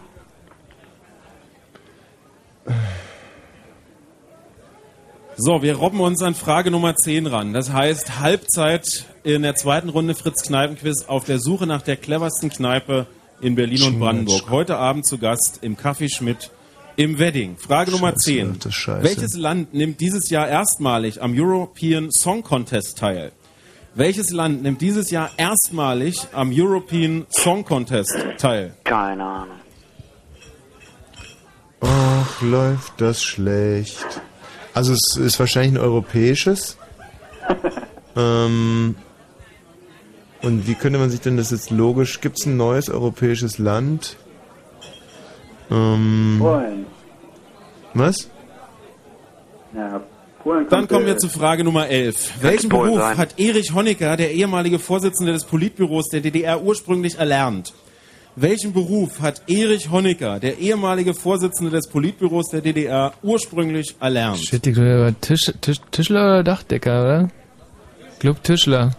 So, 5.37 5.61
wir 5.63 5.75
robben 5.75 5.99
uns 6.01 6.21
an 6.21 6.35
Frage 6.35 6.69
Nummer 6.71 6.95
10 6.95 7.25
ran. 7.25 7.53
Das 7.53 7.71
heißt, 7.71 8.19
Halbzeit 8.19 9.05
in 9.23 9.41
der 9.43 9.55
zweiten 9.55 9.89
Runde 9.89 10.13
Fritz 10.13 10.43
Kneipenquiz 10.43 11.05
auf 11.07 11.25
der 11.25 11.39
Suche 11.39 11.65
nach 11.65 11.81
der 11.81 11.97
cleversten 11.97 12.49
Kneipe 12.49 13.07
in 13.41 13.55
Berlin 13.55 13.83
und 13.83 13.99
Brandenburg. 13.99 14.49
Heute 14.49 14.77
Abend 14.77 15.05
zu 15.05 15.17
Gast 15.17 15.59
im 15.61 15.77
Café 15.77 16.13
Schmidt 16.13 16.51
im 16.95 17.17
Wedding. 17.17 17.57
Frage 17.57 17.91
Nummer 17.91 18.15
10. 18.15 18.57
das 18.57 18.67
ist 18.67 18.73
scheiße. 18.75 19.03
Welches 19.03 19.35
Land 19.35 19.73
nimmt 19.73 19.99
dieses 19.99 20.29
Jahr 20.29 20.47
erstmalig 20.47 21.21
am 21.21 21.33
European 21.35 22.11
Song 22.11 22.43
Contest 22.43 22.97
teil? 22.97 23.31
Welches 23.93 24.31
Land 24.31 24.63
nimmt 24.63 24.81
dieses 24.81 25.11
Jahr 25.11 25.31
erstmalig 25.35 26.25
am 26.31 26.51
European 26.53 27.25
Song 27.29 27.65
Contest 27.65 28.15
teil? 28.37 28.73
Keine 28.85 29.23
Ahnung. 29.23 29.57
Ach, 31.81 32.41
läuft 32.41 33.01
das 33.01 33.21
schlecht. 33.21 34.21
Also 34.73 34.93
es 34.93 35.17
ist 35.17 35.39
wahrscheinlich 35.39 35.73
ein 35.73 35.83
europäisches. 35.83 36.77
ähm, 38.15 38.95
und 40.41 40.67
wie 40.67 40.75
könnte 40.75 40.97
man 40.97 41.09
sich 41.09 41.19
denn 41.19 41.35
das 41.35 41.51
jetzt 41.51 41.69
logisch... 41.69 42.21
Gibt 42.21 42.39
es 42.39 42.45
ein 42.45 42.55
neues 42.55 42.89
europäisches 42.89 43.57
Land? 43.57 44.15
Ähm, 45.69 46.37
Polen. 46.39 46.85
was? 47.93 48.29
Ja, 49.73 50.01
Dann 50.69 50.87
kommen 50.87 51.05
wir 51.05 51.17
zu 51.17 51.29
Frage 51.29 51.63
Nummer 51.63 51.87
11. 51.87 52.41
Welchen 52.41 52.69
Beruf 52.69 52.99
sein. 52.99 53.17
hat 53.17 53.39
Erich 53.39 53.73
Honecker, 53.73 54.17
der 54.17 54.31
ehemalige 54.31 54.79
Vorsitzende 54.79 55.33
des 55.33 55.45
Politbüros 55.45 56.09
der 56.09 56.21
DDR, 56.21 56.61
ursprünglich 56.63 57.17
erlernt? 57.17 57.73
Welchen 58.35 58.71
Beruf 58.71 59.19
hat 59.19 59.41
Erich 59.47 59.91
Honecker, 59.91 60.39
der 60.39 60.57
ehemalige 60.57 61.13
Vorsitzende 61.13 61.69
des 61.69 61.87
Politbüros 61.87 62.47
der 62.49 62.61
DDR, 62.61 63.13
ursprünglich 63.21 63.95
erlernt? 63.99 64.39
Shit, 64.39 64.65
ich 64.65 64.73
glaube, 64.73 65.01
war 65.01 65.21
Tisch, 65.21 65.51
Tisch, 65.59 65.77
Tischler 65.91 66.25
oder 66.25 66.43
Dachdecker, 66.43 67.03
oder? 67.03 67.29
Ich 68.13 68.19
glaub 68.19 68.41
Tischler. 68.41 68.91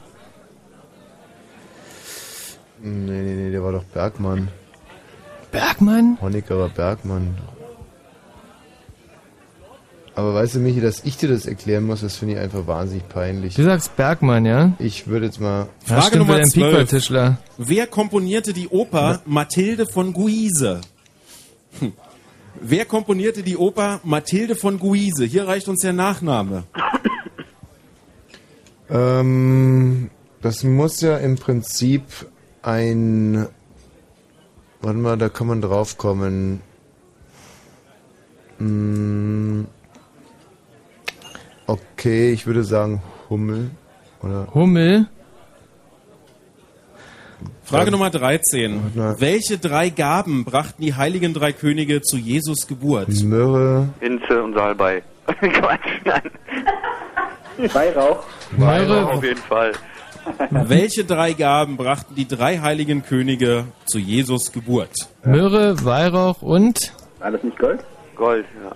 Nee, 2.82 3.23
nee, 3.23 3.35
nee, 3.35 3.51
der 3.51 3.62
war 3.62 3.73
doch 3.73 3.85
Bergmann. 3.85 4.48
Bergmann? 5.51 6.19
Honecker 6.20 6.59
war 6.59 6.69
Bergmann. 6.69 7.36
Aber 10.14 10.34
weißt 10.34 10.56
du, 10.56 10.59
Michi, 10.59 10.80
dass 10.80 11.05
ich 11.05 11.16
dir 11.16 11.28
das 11.28 11.47
erklären 11.47 11.84
muss, 11.84 12.02
das 12.02 12.16
finde 12.16 12.34
ich 12.34 12.40
einfach 12.40 12.66
wahnsinnig 12.66 13.09
peinlich. 13.09 13.55
Du 13.55 13.62
sagst 13.62 13.97
Bergmann, 13.97 14.44
ja? 14.44 14.72
Ich 14.78 15.06
würde 15.06 15.26
jetzt 15.26 15.40
mal... 15.40 15.68
Ja, 15.86 15.94
Frage 15.94 16.06
stimmt, 16.06 16.28
Nummer 16.28 16.39
ein 16.39 16.51
Pik 16.51 16.62
war 16.62 16.70
12. 16.70 16.90
Tischler. 16.90 17.39
Wer 17.56 17.86
komponierte 17.86 18.52
die 18.52 18.68
Oper 18.68 19.22
Mathilde 19.24 19.86
von 19.86 20.12
Guise? 20.12 20.82
Hm. 21.80 21.93
Wer 22.60 22.84
komponierte 22.84 23.43
die 23.43 23.56
Oper 23.56 24.01
Mathilde 24.05 24.55
von 24.55 24.78
Guise? 24.78 25.24
Hier 25.24 25.48
reicht 25.48 25.68
uns 25.68 25.80
der 25.80 25.94
Nachname. 25.94 26.64
Ähm, 28.90 30.10
das 30.43 30.64
muss 30.64 31.01
ja 31.01 31.16
im 31.16 31.36
Prinzip 31.36 32.02
ein. 32.62 33.47
Warte 34.82 34.98
mal, 34.98 35.16
da 35.16 35.28
kann 35.28 35.47
man 35.47 35.62
drauf 35.62 35.97
kommen. 35.97 36.60
Mm, 38.59 39.64
okay, 41.73 42.32
ich 42.32 42.47
würde 42.47 42.65
sagen 42.65 43.03
Hummel. 43.28 43.70
Oder? 44.23 44.49
Hummel? 44.55 45.07
Frage 47.65 47.90
Nummer 47.90 48.11
13. 48.11 48.93
na. 48.94 49.20
Welche 49.20 49.59
drei 49.59 49.89
Gaben 49.89 50.44
brachten 50.44 50.82
die 50.82 50.94
heiligen 50.94 51.32
drei 51.32 51.53
Könige 51.53 52.03
zu 52.03 52.16
Jesus 52.16 52.66
Geburt? 52.66 53.09
Myrrhe. 53.24 53.89
Hinze 54.01 54.43
und 54.43 54.55
Salbei. 54.55 55.03
Quatsch, 55.27 56.01
nein. 56.05 56.31
Weihrauch. 57.73 58.24
Myrrhe, 58.57 59.07
Auf 59.07 59.24
jeden 59.24 59.40
Fall. 59.40 59.73
Welche 60.51 61.05
drei 61.05 61.32
Gaben 61.32 61.77
brachten 61.77 62.15
die 62.15 62.28
drei 62.28 62.59
heiligen 62.59 63.05
Könige 63.05 63.65
zu 63.86 63.99
Jesus 63.99 64.53
Geburt? 64.53 64.93
Myrrhe, 65.24 65.85
Weihrauch 65.85 66.43
und 66.43 66.93
War 67.19 67.31
das 67.31 67.43
nicht 67.43 67.59
Gold? 67.59 67.85
Gold, 68.16 68.44
ja. 68.62 68.73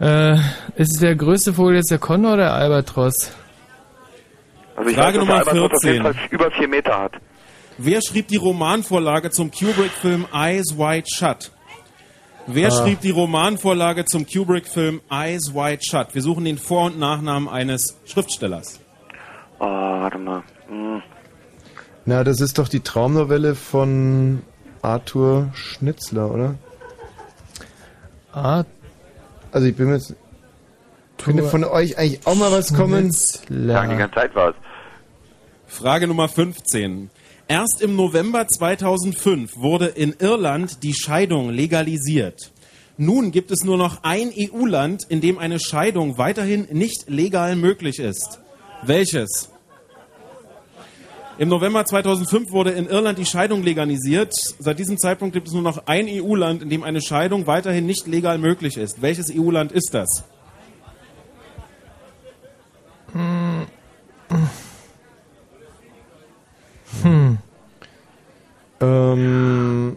Äh, 0.00 0.34
ist 0.76 0.94
es 0.94 1.00
der 1.00 1.14
größte 1.14 1.52
Vogel 1.54 1.76
jetzt 1.76 1.90
der 1.90 1.98
Condor 1.98 2.34
oder 2.34 2.44
der 2.44 2.54
Albatros? 2.54 3.30
Also 4.76 4.90
ich 4.90 4.96
Frage 4.96 5.18
weiß, 5.18 5.26
Nummer 5.26 5.44
der 5.44 5.52
Albatros 5.52 5.72
auf 5.72 5.84
jeden 5.84 6.02
14. 6.02 6.02
Fall 6.02 6.14
über 6.30 6.50
vier 6.50 6.68
Meter 6.68 6.98
hat. 6.98 7.12
Wer 7.78 8.00
schrieb 8.02 8.28
die 8.28 8.36
Romanvorlage 8.36 9.30
zum 9.30 9.50
Kubrick-Film 9.50 10.26
Eyes 10.34 10.76
Wide 10.76 11.06
Shut? 11.12 11.50
Wer 12.46 12.68
Ah. 12.68 12.70
schrieb 12.70 13.00
die 13.00 13.10
Romanvorlage 13.10 14.04
zum 14.06 14.26
Kubrick-Film 14.26 15.00
Eyes 15.10 15.54
Wide 15.54 15.80
Shut? 15.88 16.14
Wir 16.14 16.22
suchen 16.22 16.44
den 16.44 16.58
Vor- 16.58 16.86
und 16.86 16.98
Nachnamen 16.98 17.48
eines 17.48 17.98
Schriftstellers. 18.06 18.80
Oh, 19.58 19.64
warte 19.66 20.18
mal. 20.18 20.42
Hm. 20.68 21.02
Na, 22.06 22.24
das 22.24 22.40
ist 22.40 22.58
doch 22.58 22.68
die 22.68 22.80
Traumnovelle 22.80 23.54
von 23.54 24.42
Arthur 24.82 25.50
Schnitzler, 25.54 26.30
oder? 26.30 26.54
Art. 28.32 28.66
Also 29.52 29.66
ich 29.66 29.76
bin 29.76 29.86
mir 29.86 29.94
jetzt... 29.94 30.14
Könnte 31.18 31.42
von 31.42 31.64
euch 31.64 31.98
eigentlich 31.98 32.26
auch 32.26 32.34
mal 32.34 32.50
was 32.50 32.72
kommen? 32.72 33.14
Ja, 33.50 33.86
die 33.86 33.96
ganze 33.96 34.14
Zeit 34.14 34.34
was. 34.34 34.54
Frage 35.66 36.06
Nummer 36.06 36.28
15. 36.28 37.10
Erst 37.46 37.82
im 37.82 37.94
November 37.94 38.46
2005 38.48 39.56
wurde 39.56 39.86
in 39.86 40.14
Irland 40.18 40.82
die 40.82 40.94
Scheidung 40.94 41.50
legalisiert. 41.50 42.52
Nun 42.96 43.32
gibt 43.32 43.50
es 43.50 43.64
nur 43.64 43.76
noch 43.76 44.02
ein 44.02 44.30
EU-Land, 44.36 45.04
in 45.08 45.20
dem 45.20 45.38
eine 45.38 45.58
Scheidung 45.58 46.16
weiterhin 46.16 46.68
nicht 46.70 47.08
legal 47.08 47.56
möglich 47.56 47.98
ist. 47.98 48.40
Welches? 48.82 49.50
Im 51.40 51.48
November 51.48 51.86
2005 51.86 52.50
wurde 52.50 52.72
in 52.72 52.86
Irland 52.86 53.18
die 53.18 53.24
Scheidung 53.24 53.62
legalisiert. 53.62 54.34
Seit 54.58 54.78
diesem 54.78 54.98
Zeitpunkt 54.98 55.32
gibt 55.32 55.48
es 55.48 55.54
nur 55.54 55.62
noch 55.62 55.86
ein 55.86 56.06
EU-Land, 56.06 56.60
in 56.62 56.68
dem 56.68 56.82
eine 56.82 57.00
Scheidung 57.00 57.46
weiterhin 57.46 57.86
nicht 57.86 58.06
legal 58.06 58.36
möglich 58.36 58.76
ist. 58.76 59.00
Welches 59.00 59.34
EU-Land 59.34 59.72
ist 59.72 59.94
das? 59.94 60.24
Hm. 63.14 63.66
Hm. 67.02 67.38
Ähm. 68.82 69.96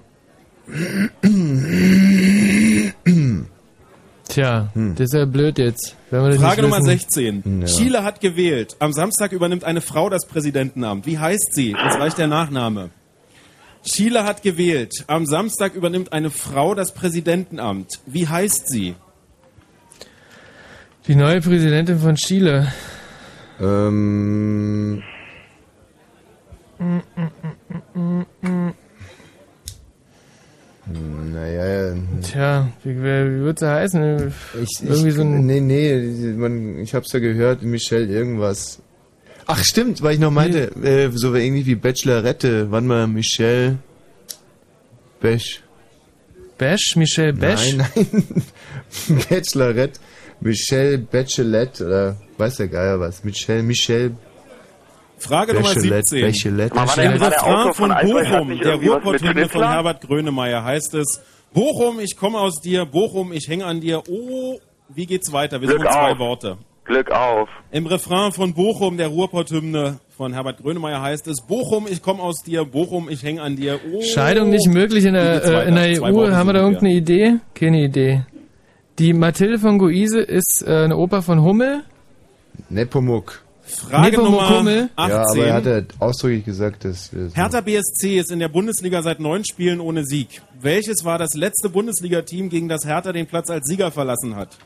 Tja, 4.33 4.71
das 4.73 4.99
ist 4.99 5.13
ja 5.13 5.25
blöd 5.25 5.59
jetzt. 5.59 5.95
Wenn 6.09 6.23
wir 6.23 6.29
das 6.31 6.39
Frage 6.39 6.63
Nummer 6.63 6.77
wissen. 6.77 6.87
16. 6.87 7.61
Ja. 7.61 7.67
Chile 7.67 8.03
hat 8.03 8.19
gewählt. 8.19 8.75
Am 8.79 8.91
Samstag 8.91 9.31
übernimmt 9.31 9.63
eine 9.63 9.79
Frau 9.79 10.09
das 10.09 10.25
Präsidentenamt. 10.25 11.05
Wie 11.05 11.19
heißt 11.19 11.53
sie? 11.53 11.73
Es 11.73 11.99
reicht 11.99 12.17
der 12.17 12.25
Nachname. 12.25 12.89
Chile 13.83 14.23
hat 14.23 14.41
gewählt. 14.41 15.03
Am 15.05 15.27
Samstag 15.27 15.75
übernimmt 15.75 16.13
eine 16.13 16.31
Frau 16.31 16.73
das 16.73 16.95
Präsidentenamt. 16.95 17.99
Wie 18.07 18.27
heißt 18.27 18.69
sie? 18.69 18.95
Die 21.07 21.15
neue 21.15 21.39
Präsidentin 21.39 21.99
von 21.99 22.15
Chile. 22.15 22.73
Ähm. 23.59 25.03
Mm, 26.79 27.01
mm, 27.15 27.31
mm, 27.93 28.01
mm, 28.01 28.25
mm. 28.41 28.73
Naja. 30.85 31.95
Tja, 32.21 32.69
wie, 32.83 32.95
wie 32.97 33.43
wird 33.43 33.59
sie 33.59 33.71
heißen? 33.71 34.33
Ich, 34.61 34.83
Irgendwie 34.83 35.09
ich, 35.09 35.15
so 35.15 35.21
ein. 35.21 35.45
nee, 35.45 35.61
nee, 35.61 36.33
man, 36.35 36.79
ich 36.79 36.93
hab's 36.93 37.13
ja 37.13 37.19
gehört, 37.19 37.63
Michelle 37.63 38.05
irgendwas. 38.05 38.79
Ach 39.45 39.63
stimmt, 39.63 40.01
weil 40.01 40.15
ich 40.15 40.19
noch 40.19 40.31
meinte, 40.31 40.71
äh, 40.83 41.09
so 41.13 41.33
irgendwie 41.35 41.65
wie 41.65 41.75
Bachelorette, 41.75 42.71
wann 42.71 42.87
mal 42.87 43.07
Michelle 43.07 43.77
Besch. 45.21 45.61
Besch? 46.57 46.95
Michelle 46.97 47.33
Besch? 47.33 47.75
Nein, 47.75 47.87
nein. 47.95 48.43
Bachelorette, 49.29 49.99
Michelle 50.41 50.97
Bachelette 50.97 51.85
oder 51.85 52.17
weiß 52.37 52.57
der 52.57 52.67
Geier 52.67 52.99
was. 52.99 53.23
Michelle, 53.23 53.63
Michelle 53.63 54.11
Frage 55.23 55.53
Nummer 55.53 55.73
Bachelette, 55.73 56.09
17. 56.09 56.21
Bachelette. 56.21 56.75
Im 57.01 57.21
Refrain 57.21 57.73
von 57.73 57.89
Bochum, 57.89 58.59
der 58.59 58.75
Ruhrpott-Hymne 58.75 59.49
von? 59.49 59.63
Herbert 59.63 60.01
Grönemeyer, 60.01 60.63
heißt 60.63 60.93
es, 60.95 61.21
Bochum, 61.53 61.99
ich 61.99 62.17
komme 62.17 62.39
aus 62.39 62.59
dir, 62.61 62.85
Bochum, 62.85 63.31
ich 63.31 63.47
hänge 63.47 63.65
an 63.65 63.79
dir. 63.79 64.03
Oh, 64.09 64.59
wie 64.89 65.05
geht's 65.05 65.31
weiter? 65.31 65.61
Wir 65.61 65.67
Glück 65.67 65.81
suchen 65.81 65.91
zwei 65.91 66.11
auf. 66.11 66.19
Worte. 66.19 66.57
Glück 66.85 67.11
auf. 67.11 67.47
Im 67.71 67.85
Refrain 67.85 68.31
von 68.33 68.53
Bochum, 68.53 68.97
der 68.97 69.07
Ruhrpott-Hymne 69.07 69.99
von 70.15 70.33
Herbert 70.33 70.61
Grönemeyer 70.61 71.01
heißt 71.01 71.27
es, 71.27 71.41
Bochum, 71.47 71.87
ich 71.89 72.01
komme 72.01 72.21
aus 72.21 72.43
dir, 72.43 72.65
Bochum, 72.65 73.09
ich 73.09 73.23
hänge 73.23 73.41
an 73.41 73.55
dir. 73.55 73.79
Oh, 73.93 74.01
Scheidung 74.01 74.49
nicht 74.49 74.67
möglich 74.67 75.05
in 75.05 75.13
der, 75.13 75.43
äh, 75.43 75.67
in 75.69 75.75
der 75.75 76.01
EU. 76.03 76.13
Worte 76.13 76.35
Haben 76.35 76.49
wir 76.49 76.53
da 76.53 76.59
irgendeine 76.59 76.93
Idee? 76.93 77.35
Keine 77.55 77.83
Idee. 77.83 78.25
Die 78.99 79.13
Mathilde 79.13 79.57
von 79.57 79.79
Guise 79.79 80.19
ist 80.19 80.63
äh, 80.67 80.83
eine 80.83 80.97
Oper 80.97 81.21
von 81.21 81.41
Hummel. 81.41 81.83
Nepomuk. 82.69 83.42
Frage 83.75 84.11
Nepomuk 84.11 84.31
Nummer 84.31 84.49
Hummel. 84.49 84.89
18. 84.95 85.15
Ja, 85.15 85.25
aber 85.29 85.45
er 85.45 85.53
hat 85.53 85.65
ja 85.65 85.81
ausdrücklich 85.99 86.45
gesagt, 86.45 86.85
dass 86.85 87.11
Hertha 87.33 87.61
BSC 87.61 88.19
ist 88.19 88.31
in 88.31 88.39
der 88.39 88.49
Bundesliga 88.49 89.01
seit 89.01 89.19
neun 89.19 89.45
Spielen 89.45 89.79
ohne 89.79 90.05
Sieg. 90.05 90.41
Welches 90.59 91.03
war 91.03 91.17
das 91.17 91.33
letzte 91.33 91.69
Bundesliga-Team, 91.69 92.49
gegen 92.49 92.69
das 92.69 92.85
Hertha 92.85 93.11
den 93.11 93.27
Platz 93.27 93.49
als 93.49 93.67
Sieger 93.67 93.91
verlassen 93.91 94.35
hat? 94.35 94.57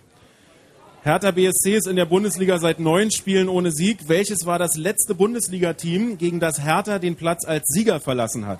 Hertha 1.03 1.31
BSC 1.31 1.75
ist 1.75 1.87
in 1.87 1.95
der 1.95 2.05
Bundesliga 2.05 2.57
seit 2.59 2.79
neun 2.79 3.11
Spielen 3.11 3.47
ohne 3.49 3.71
Sieg. 3.71 4.07
Welches 4.07 4.45
war 4.45 4.59
das 4.59 4.75
letzte 4.75 5.15
Bundesliga-Team, 5.15 6.17
gegen 6.17 6.39
das 6.39 6.63
Hertha 6.63 6.99
den 6.99 7.15
Platz 7.15 7.45
als 7.47 7.63
Sieger 7.67 7.99
verlassen 7.99 8.45
hat? 8.45 8.59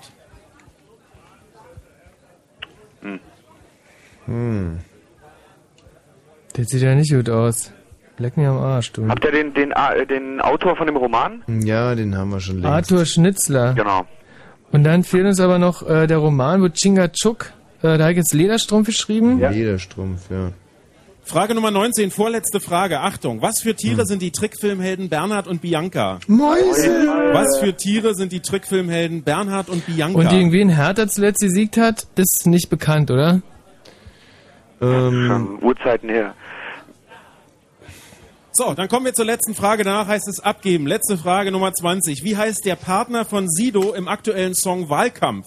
Hm. 4.24 4.78
Das 6.54 6.66
sieht 6.68 6.82
ja 6.82 6.94
nicht 6.94 7.12
gut 7.12 7.30
aus. 7.30 7.70
Leck 8.18 8.36
mir 8.36 8.50
am 8.50 8.58
Arsch, 8.58 8.92
du. 8.92 9.08
Habt 9.08 9.24
ihr 9.24 9.30
den, 9.30 9.54
den, 9.54 9.72
äh, 9.72 10.04
den 10.06 10.40
Autor 10.40 10.76
von 10.76 10.86
dem 10.86 10.96
Roman? 10.96 11.42
Ja, 11.46 11.94
den 11.94 12.16
haben 12.16 12.30
wir 12.30 12.40
schon 12.40 12.56
längst. 12.56 12.92
Arthur 12.92 13.06
Schnitzler. 13.06 13.74
Genau. 13.74 14.06
Und 14.72 14.84
dann 14.84 15.04
fehlt 15.04 15.24
uns 15.24 15.40
aber 15.40 15.58
noch 15.58 15.88
äh, 15.88 16.06
der 16.06 16.18
Roman, 16.18 16.60
wo 16.60 16.68
Chingachuk, 16.68 17.52
äh, 17.82 17.96
da 17.96 18.10
ich 18.10 18.16
jetzt 18.16 18.34
Lederstrumpf 18.34 18.86
geschrieben. 18.86 19.38
Lederstrumpf, 19.38 20.30
ja. 20.30 20.52
Frage 21.22 21.54
Nummer 21.54 21.70
19, 21.70 22.10
vorletzte 22.10 22.58
Frage. 22.58 23.00
Achtung, 23.00 23.42
was 23.42 23.60
für 23.60 23.74
Tiere 23.74 24.06
sind 24.06 24.22
die 24.22 24.30
Trickfilmhelden 24.30 25.10
Bernhard 25.10 25.46
und 25.46 25.60
Bianca? 25.60 26.20
Mäuse! 26.26 27.06
Was 27.32 27.58
für 27.60 27.76
Tiere 27.76 28.14
sind 28.14 28.32
die 28.32 28.40
Trickfilmhelden 28.40 29.22
Bernhard 29.24 29.68
und 29.68 29.84
Bianca? 29.84 30.18
Und 30.18 30.30
gegen 30.30 30.52
wen 30.52 30.70
Hertha 30.70 31.06
zuletzt 31.06 31.40
gesiegt 31.40 31.76
hat, 31.76 32.06
ist 32.16 32.46
nicht 32.46 32.70
bekannt, 32.70 33.10
oder? 33.10 33.42
Ähm, 34.80 35.26
Schon 35.26 35.62
Urzeiten 35.62 36.08
her. 36.08 36.34
So, 38.58 38.74
dann 38.74 38.88
kommen 38.88 39.06
wir 39.06 39.14
zur 39.14 39.24
letzten 39.24 39.54
Frage. 39.54 39.84
Danach 39.84 40.08
heißt 40.08 40.26
es 40.26 40.40
abgeben. 40.40 40.88
Letzte 40.88 41.16
Frage 41.16 41.52
Nummer 41.52 41.72
20. 41.72 42.24
Wie 42.24 42.36
heißt 42.36 42.64
der 42.66 42.74
Partner 42.74 43.24
von 43.24 43.48
Sido 43.48 43.92
im 43.94 44.08
aktuellen 44.08 44.52
Song 44.52 44.88
Wahlkampf? 44.90 45.46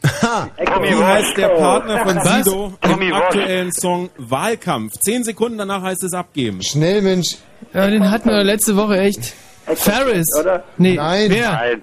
Wie 0.00 0.94
heißt 1.04 1.36
der 1.38 1.48
Partner 1.48 2.06
von? 2.06 2.20
Sido 2.44 2.72
im 2.84 3.12
aktuellen 3.14 3.72
Song 3.72 4.10
Wahlkampf? 4.16 4.92
Zehn 5.04 5.24
Sekunden 5.24 5.58
danach 5.58 5.82
heißt 5.82 6.04
es 6.04 6.14
abgeben. 6.14 6.62
Schnell, 6.62 7.02
Mensch. 7.02 7.34
Ja, 7.74 7.88
den 7.90 8.08
hatten 8.08 8.28
wir 8.28 8.44
letzte 8.44 8.76
Woche 8.76 8.96
echt. 9.00 9.34
Ferris. 9.66 10.28
Oder? 10.38 10.62
Nee, 10.78 10.94
Nein. 10.94 11.30
wer? 11.32 11.50
Nein. 11.50 11.82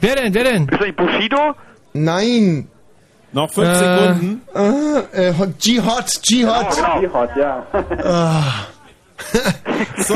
Wer 0.00 0.16
denn, 0.16 0.34
wer 0.34 0.44
denn? 0.44 0.62
Ist 0.64 0.72
das 0.72 0.80
nicht 0.80 0.96
Bushido? 0.96 1.54
Nein. 1.92 2.66
Noch 3.30 3.52
fünf 3.52 3.68
Äh, 3.68 3.74
Sekunden. 3.76 4.42
Ah, 4.52 5.02
äh, 5.12 5.32
G-Hot, 5.60 6.22
G-Hot. 6.26 6.76
Genau. 7.00 7.28
ja. 7.38 7.66
Ah. 9.34 9.52
So, 9.96 10.14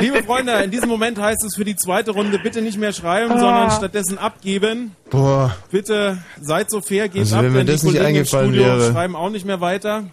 liebe 0.00 0.22
Freunde, 0.22 0.52
in 0.62 0.70
diesem 0.70 0.88
Moment 0.88 1.18
heißt 1.20 1.44
es 1.44 1.56
für 1.56 1.64
die 1.64 1.76
zweite 1.76 2.12
Runde 2.12 2.38
bitte 2.38 2.62
nicht 2.62 2.78
mehr 2.78 2.92
schreiben, 2.92 3.28
sondern 3.38 3.70
stattdessen 3.70 4.16
abgeben. 4.18 4.96
Boah. 5.10 5.54
Bitte 5.70 6.18
seid 6.40 6.70
so 6.70 6.80
fair, 6.80 7.08
geht 7.08 7.20
Also 7.22 7.36
ab, 7.36 7.42
wenn 7.42 7.52
mir 7.52 7.58
denn 7.58 7.66
die 7.66 7.72
das 7.72 7.82
nicht 7.82 7.92
Kollegen 7.96 8.10
im 8.10 8.16
eingefallen 8.20 8.48
Studio 8.54 8.66
wäre. 8.66 8.92
schreiben 8.92 9.16
auch 9.16 9.28
nicht 9.30 9.44
mehr 9.44 9.60
weiter. 9.60 10.04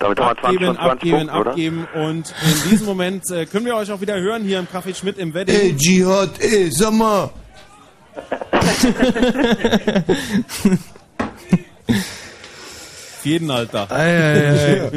Damit 0.00 0.18
haben 0.18 0.28
wir 0.28 0.40
20 0.40 0.44
Abgeben, 0.44 0.66
von 0.66 0.74
20 0.76 0.90
abgeben, 0.92 1.16
Punkten, 1.18 1.36
oder? 1.40 1.50
abgeben. 1.50 1.88
Und 1.94 2.34
in 2.64 2.70
diesem 2.70 2.86
Moment 2.86 3.30
äh, 3.30 3.46
können 3.46 3.66
wir 3.66 3.76
euch 3.76 3.92
auch 3.92 4.00
wieder 4.00 4.18
hören 4.18 4.42
hier 4.42 4.58
im 4.58 4.66
Café 4.66 4.94
Schmidt 4.96 5.18
im 5.18 5.32
Wedding. 5.34 5.54
Ey, 5.54 5.72
G-Hot, 5.72 6.40
ey, 6.40 6.70
sag 6.72 6.92
mal. 6.92 7.30
Auf 11.88 13.24
jeden 13.24 13.50
Alter. 13.50 13.90
Ei, 13.90 14.90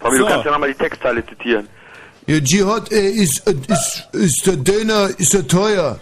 Tommy, 0.00 0.16
So. 0.16 0.22
du 0.24 0.26
kannst 0.28 0.44
ja 0.46 0.52
nochmal 0.52 0.68
die 0.72 0.78
Textteile 0.78 1.24
zitieren. 1.26 1.68
Ja, 2.26 2.36
ey, 2.36 3.10
ist, 3.10 3.46
äh, 3.46 3.54
ist, 3.68 4.08
ist 4.12 4.46
der 4.46 4.56
Döner, 4.56 5.10
ist 5.18 5.34
der 5.34 5.46
teuer. 5.46 6.00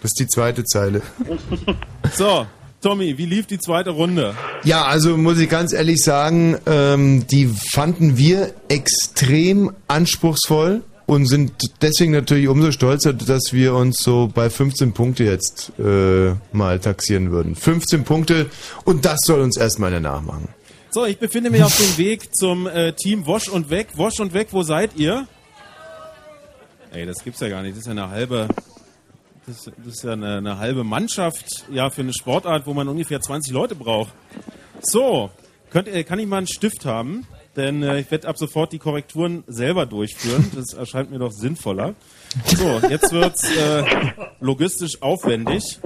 Das 0.00 0.10
ist 0.10 0.20
die 0.20 0.28
zweite 0.28 0.64
Zeile. 0.64 1.02
So, 2.16 2.46
Tommy, 2.82 3.16
wie 3.16 3.24
lief 3.24 3.46
die 3.46 3.58
zweite 3.58 3.88
Runde? 3.88 4.34
Ja, 4.62 4.84
also 4.84 5.16
muss 5.16 5.38
ich 5.38 5.48
ganz 5.48 5.72
ehrlich 5.72 6.02
sagen, 6.02 6.58
ähm, 6.66 7.26
die 7.26 7.46
fanden 7.46 8.18
wir 8.18 8.52
extrem 8.68 9.72
anspruchsvoll 9.88 10.82
und 11.06 11.26
sind 11.26 11.52
deswegen 11.80 12.12
natürlich 12.12 12.46
umso 12.46 12.72
stolzer, 12.72 13.14
dass 13.14 13.52
wir 13.52 13.74
uns 13.74 13.96
so 14.02 14.30
bei 14.32 14.50
15 14.50 14.92
Punkte 14.92 15.24
jetzt 15.24 15.72
äh, 15.78 16.34
mal 16.52 16.78
taxieren 16.78 17.30
würden. 17.30 17.54
15 17.54 18.04
Punkte 18.04 18.50
und 18.84 19.06
das 19.06 19.18
soll 19.24 19.40
uns 19.40 19.56
erstmal 19.56 19.90
danach 19.90 20.20
machen. 20.20 20.48
So, 20.94 21.04
ich 21.06 21.18
befinde 21.18 21.50
mich 21.50 21.60
auf 21.64 21.76
dem 21.76 21.98
Weg 21.98 22.32
zum 22.36 22.68
äh, 22.68 22.92
Team 22.92 23.26
Wosch 23.26 23.48
und 23.48 23.68
Weg. 23.68 23.88
Wosch 23.98 24.20
und 24.20 24.32
Weg, 24.32 24.52
wo 24.52 24.62
seid 24.62 24.92
ihr? 24.94 25.26
Ey, 26.92 27.04
das 27.04 27.24
gibt's 27.24 27.40
ja 27.40 27.48
gar 27.48 27.62
nicht. 27.62 27.72
Das 27.72 27.80
ist 27.80 27.86
ja 27.86 27.90
eine 27.90 28.10
halbe, 28.10 28.46
das, 29.44 29.64
das 29.64 29.94
ist 29.94 30.04
ja 30.04 30.12
eine, 30.12 30.36
eine 30.36 30.58
halbe 30.58 30.84
Mannschaft, 30.84 31.64
ja, 31.72 31.90
für 31.90 32.02
eine 32.02 32.12
Sportart, 32.14 32.64
wo 32.68 32.74
man 32.74 32.86
ungefähr 32.86 33.20
20 33.20 33.52
Leute 33.52 33.74
braucht. 33.74 34.12
So, 34.82 35.30
könnt, 35.70 35.88
ihr- 35.88 36.04
kann 36.04 36.20
ich 36.20 36.28
mal 36.28 36.36
einen 36.38 36.46
Stift 36.46 36.84
haben? 36.84 37.26
Denn 37.56 37.82
äh, 37.82 37.98
ich 37.98 38.08
werde 38.12 38.28
ab 38.28 38.38
sofort 38.38 38.72
die 38.72 38.78
Korrekturen 38.78 39.42
selber 39.48 39.86
durchführen. 39.86 40.48
Das 40.54 40.74
erscheint 40.74 41.10
mir 41.10 41.18
doch 41.18 41.32
sinnvoller. 41.32 41.94
So, 42.56 42.78
jetzt 42.88 43.10
wird's 43.10 43.42
äh, 43.50 43.82
logistisch 44.40 45.02
aufwendig. 45.02 45.80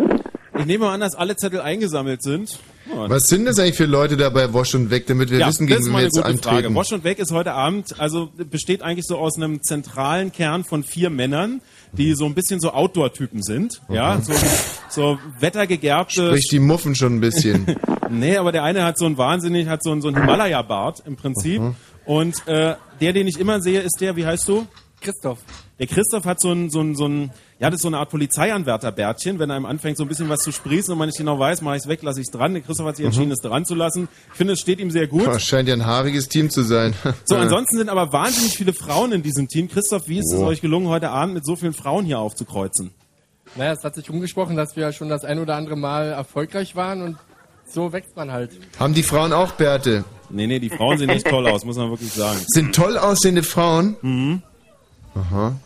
Ich 0.58 0.66
nehme 0.66 0.84
mal 0.86 0.94
an, 0.94 1.00
dass 1.00 1.14
alle 1.14 1.36
Zettel 1.36 1.60
eingesammelt 1.60 2.22
sind. 2.22 2.58
Was 2.94 3.24
sind 3.26 3.44
das 3.44 3.58
eigentlich 3.58 3.76
für 3.76 3.84
Leute 3.84 4.16
da 4.16 4.30
bei 4.30 4.52
Wosch 4.52 4.74
und 4.74 4.90
Weg, 4.90 5.06
damit 5.06 5.30
wir 5.30 5.38
ja, 5.38 5.48
wissen, 5.48 5.66
gegen 5.66 5.84
wen 5.86 5.92
wir 5.92 6.02
jetzt 6.02 6.18
antreten? 6.18 6.42
Frage. 6.42 6.74
Wosch 6.74 6.92
und 6.92 7.04
Weg 7.04 7.18
ist 7.18 7.32
heute 7.32 7.52
Abend, 7.52 8.00
also 8.00 8.30
besteht 8.50 8.82
eigentlich 8.82 9.06
so 9.06 9.18
aus 9.18 9.36
einem 9.36 9.62
zentralen 9.62 10.32
Kern 10.32 10.64
von 10.64 10.82
vier 10.82 11.10
Männern, 11.10 11.60
die 11.92 12.14
so 12.14 12.24
ein 12.24 12.34
bisschen 12.34 12.60
so 12.60 12.72
Outdoor-Typen 12.72 13.42
sind. 13.42 13.82
Ja, 13.90 14.16
Mhm. 14.16 14.22
so, 14.22 14.32
so 14.88 15.18
wettergegerbte. 15.38 16.28
Sprich 16.28 16.48
die 16.50 16.60
Muffen 16.60 16.94
schon 16.94 17.16
ein 17.16 17.20
bisschen. 17.20 17.66
nee, 18.10 18.36
aber 18.36 18.52
der 18.52 18.62
eine 18.64 18.84
hat 18.84 18.96
so 18.98 19.04
ein 19.04 19.18
wahnsinnig, 19.18 19.68
hat 19.68 19.82
so 19.82 19.92
ein, 19.92 20.00
so 20.00 20.08
ein 20.08 20.16
Himalaya-Bart 20.16 21.02
im 21.06 21.16
Prinzip. 21.16 21.60
Mhm. 21.60 21.74
Und 22.06 22.48
äh, 22.48 22.74
der, 23.02 23.12
den 23.12 23.26
ich 23.26 23.38
immer 23.38 23.60
sehe, 23.60 23.80
ist 23.80 24.00
der, 24.00 24.16
wie 24.16 24.24
heißt 24.24 24.48
du? 24.48 24.66
Christoph. 25.02 25.38
Der 25.78 25.86
Christoph 25.86 26.24
hat 26.24 26.40
so 26.40 26.50
ein, 26.52 26.70
so 26.70 26.80
ein, 26.80 26.96
so 26.96 27.06
ein 27.06 27.30
ja, 27.60 27.70
das 27.70 27.76
ist 27.78 27.82
so 27.82 27.88
eine 27.88 27.98
Art 27.98 28.10
Polizeianwärterbärtchen, 28.10 29.38
wenn 29.38 29.50
einem 29.50 29.66
anfängt, 29.66 29.96
so 29.98 30.04
ein 30.04 30.08
bisschen 30.08 30.28
was 30.28 30.40
zu 30.40 30.52
sprießen 30.52 30.92
und 30.92 30.98
man 30.98 31.08
nicht 31.08 31.18
genau 31.18 31.38
weiß, 31.38 31.60
mache 31.62 31.76
ich 31.76 31.82
es 31.82 31.88
weg, 31.88 32.02
lasse 32.02 32.20
ich 32.20 32.26
es 32.28 32.30
dran. 32.32 32.52
Der 32.54 32.62
Christoph 32.62 32.86
hat 32.86 32.96
sich 32.96 33.04
entschieden, 33.04 33.26
Mhm. 33.28 33.32
es 33.32 33.40
dran 33.40 33.64
zu 33.64 33.74
lassen. 33.74 34.08
Ich 34.30 34.36
finde, 34.36 34.52
es 34.52 34.60
steht 34.60 34.78
ihm 34.78 34.90
sehr 34.90 35.06
gut. 35.08 35.24
Boah, 35.24 35.40
scheint 35.40 35.68
ja 35.68 35.74
ein 35.74 35.84
haariges 35.86 36.28
Team 36.28 36.50
zu 36.50 36.62
sein. 36.62 36.94
So, 37.24 37.36
ansonsten 37.36 37.76
sind 37.78 37.88
aber 37.88 38.12
wahnsinnig 38.12 38.56
viele 38.56 38.72
Frauen 38.72 39.12
in 39.12 39.22
diesem 39.22 39.48
Team. 39.48 39.68
Christoph, 39.68 40.06
wie 40.08 40.18
ist 40.18 40.32
es 40.32 40.38
Oh. 40.40 40.46
euch 40.46 40.60
gelungen, 40.60 40.88
heute 40.88 41.10
Abend 41.10 41.34
mit 41.34 41.44
so 41.44 41.56
vielen 41.56 41.72
Frauen 41.74 42.04
hier 42.04 42.18
aufzukreuzen? 42.20 42.90
Naja, 43.56 43.72
es 43.72 43.82
hat 43.82 43.94
sich 43.94 44.08
umgesprochen, 44.10 44.56
dass 44.56 44.76
wir 44.76 44.92
schon 44.92 45.08
das 45.08 45.24
ein 45.24 45.38
oder 45.38 45.56
andere 45.56 45.76
Mal 45.76 46.10
erfolgreich 46.10 46.76
waren 46.76 47.02
und 47.02 47.16
so 47.70 47.92
wächst 47.92 48.14
man 48.16 48.30
halt. 48.30 48.52
Haben 48.78 48.94
die 48.94 49.02
Frauen 49.02 49.32
auch 49.32 49.52
Bärte? 49.52 50.04
Nee, 50.30 50.46
nee, 50.46 50.58
die 50.58 50.68
Frauen 50.70 50.96
sehen 50.98 51.08
nicht 51.08 51.26
toll 51.26 51.46
aus, 51.48 51.64
muss 51.64 51.76
man 51.76 51.90
wirklich 51.90 52.12
sagen. 52.12 52.38
Sind 52.48 52.74
toll 52.74 52.96
aussehende 52.98 53.42
Frauen? 53.42 53.96
Mhm. 54.02 54.42
Aha. 55.14 55.56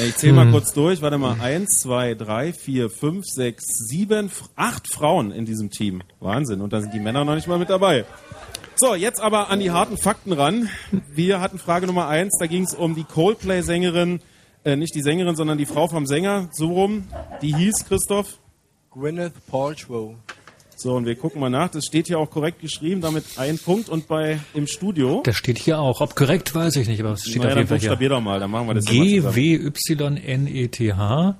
Ich 0.00 0.16
zähle 0.16 0.32
mal 0.32 0.46
Hm. 0.46 0.52
kurz 0.52 0.72
durch. 0.72 1.02
Warte 1.02 1.18
mal. 1.18 1.36
Eins, 1.40 1.80
zwei, 1.80 2.14
drei, 2.14 2.52
vier, 2.52 2.88
fünf, 2.88 3.24
sechs, 3.26 3.64
sieben, 3.88 4.30
acht 4.56 4.88
Frauen 4.92 5.30
in 5.32 5.44
diesem 5.44 5.70
Team. 5.70 6.02
Wahnsinn. 6.20 6.60
Und 6.60 6.72
da 6.72 6.80
sind 6.80 6.94
die 6.94 7.00
Männer 7.00 7.24
noch 7.24 7.34
nicht 7.34 7.46
mal 7.46 7.58
mit 7.58 7.68
dabei. 7.70 8.04
So, 8.76 8.94
jetzt 8.94 9.20
aber 9.20 9.50
an 9.50 9.60
die 9.60 9.70
harten 9.70 9.98
Fakten 9.98 10.32
ran. 10.32 10.68
Wir 11.14 11.40
hatten 11.40 11.58
Frage 11.58 11.86
Nummer 11.86 12.08
eins. 12.08 12.36
Da 12.40 12.46
ging 12.46 12.64
es 12.64 12.74
um 12.74 12.94
die 12.94 13.04
Coldplay-Sängerin, 13.04 14.20
äh, 14.64 14.76
nicht 14.76 14.94
die 14.94 15.02
Sängerin, 15.02 15.36
sondern 15.36 15.58
die 15.58 15.66
Frau 15.66 15.88
vom 15.88 16.06
Sänger. 16.06 16.48
So 16.52 16.72
rum. 16.72 17.04
Die 17.42 17.54
hieß 17.54 17.84
Christoph. 17.86 18.38
Gwyneth 18.90 19.34
Paltrow. 19.50 20.16
So, 20.82 20.94
und 20.94 21.06
wir 21.06 21.14
gucken 21.14 21.40
mal 21.40 21.48
nach. 21.48 21.70
Das 21.70 21.84
steht 21.84 22.08
hier 22.08 22.18
auch 22.18 22.28
korrekt 22.28 22.60
geschrieben, 22.60 23.02
damit 23.02 23.22
ein 23.36 23.56
Punkt. 23.56 23.88
Und 23.88 24.08
bei 24.08 24.40
im 24.52 24.66
Studio. 24.66 25.22
Das 25.24 25.36
steht 25.36 25.58
hier 25.58 25.78
auch. 25.78 26.00
Ob 26.00 26.16
korrekt, 26.16 26.52
weiß 26.56 26.74
ich 26.74 26.88
nicht, 26.88 27.00
aber 27.00 27.12
es 27.12 27.22
steht 27.22 27.36
Naja, 27.36 27.50
auf 27.50 27.52
dann 27.54 27.58
jeden 27.58 27.68
Fall 27.68 27.78
buchstabier 27.78 28.08
hier. 28.08 28.16
doch 28.16 28.20
mal, 28.20 28.40
dann 28.40 28.50
machen 28.50 28.66
wir 28.66 28.74
das 28.74 28.88
hier 28.88 29.22
mal 29.22 29.32
zusammen. 29.32 29.34
G-W-Y-N-E-T-H 29.34 31.36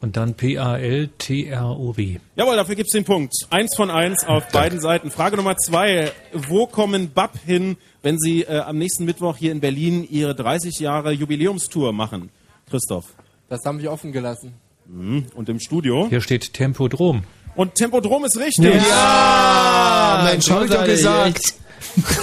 und 0.00 0.16
dann 0.16 0.34
P-A-L-T-R-O-W. 0.34 2.18
Jawohl, 2.34 2.56
dafür 2.56 2.74
gibt's 2.74 2.92
den 2.92 3.04
Punkt. 3.04 3.32
Eins 3.50 3.76
von 3.76 3.90
eins 3.90 4.24
auf 4.24 4.48
beiden 4.48 4.80
Seiten. 4.80 5.12
Frage 5.12 5.36
Nummer 5.36 5.56
zwei. 5.56 6.10
Wo 6.32 6.66
kommen 6.66 7.12
BAP 7.12 7.38
hin, 7.46 7.76
wenn 8.02 8.18
sie 8.18 8.42
äh, 8.42 8.58
am 8.58 8.76
nächsten 8.76 9.04
Mittwoch 9.04 9.36
hier 9.36 9.52
in 9.52 9.60
Berlin 9.60 10.04
ihre 10.10 10.34
30 10.34 10.80
Jahre 10.80 11.12
Jubiläumstour 11.12 11.92
machen? 11.92 12.30
Christoph. 12.68 13.14
Das 13.48 13.60
haben 13.64 13.80
wir 13.80 13.92
offen 13.92 14.10
gelassen. 14.10 14.54
Mhm. 14.88 15.26
Und 15.36 15.48
im 15.48 15.60
Studio? 15.60 16.08
Hier 16.08 16.20
steht 16.20 16.54
Tempodrom. 16.54 17.22
Und 17.60 17.74
Tempodrom 17.74 18.24
ist 18.24 18.38
richtig. 18.38 18.74
Ja, 18.88 20.22
Mensch, 20.24 20.50
hab 20.50 20.64
ich 20.64 20.70
doch 20.70 20.82
gesagt. 20.82 21.52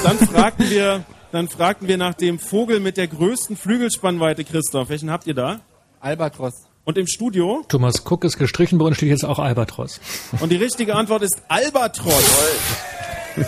Dann 0.03 0.17
fragten 0.17 0.67
wir, 0.67 1.03
dann 1.31 1.47
fragten 1.47 1.87
wir 1.87 1.97
nach 1.97 2.15
dem 2.15 2.39
Vogel 2.39 2.79
mit 2.79 2.97
der 2.97 3.07
größten 3.07 3.55
Flügelspannweite, 3.55 4.43
Christoph. 4.43 4.89
Welchen 4.89 5.11
habt 5.11 5.27
ihr 5.27 5.35
da? 5.35 5.59
Albatros. 5.99 6.53
Und 6.85 6.97
im 6.97 7.05
Studio? 7.05 7.63
Thomas 7.67 8.03
Cook 8.03 8.23
ist 8.23 8.39
gestrichen, 8.39 8.79
bei 8.79 8.85
uns 8.85 8.97
steht 8.97 9.09
jetzt 9.09 9.25
auch 9.25 9.37
Albatros. 9.37 9.99
Und 10.39 10.49
die 10.51 10.55
richtige 10.55 10.95
Antwort 10.95 11.21
ist 11.21 11.39
Albatros. 11.49 12.23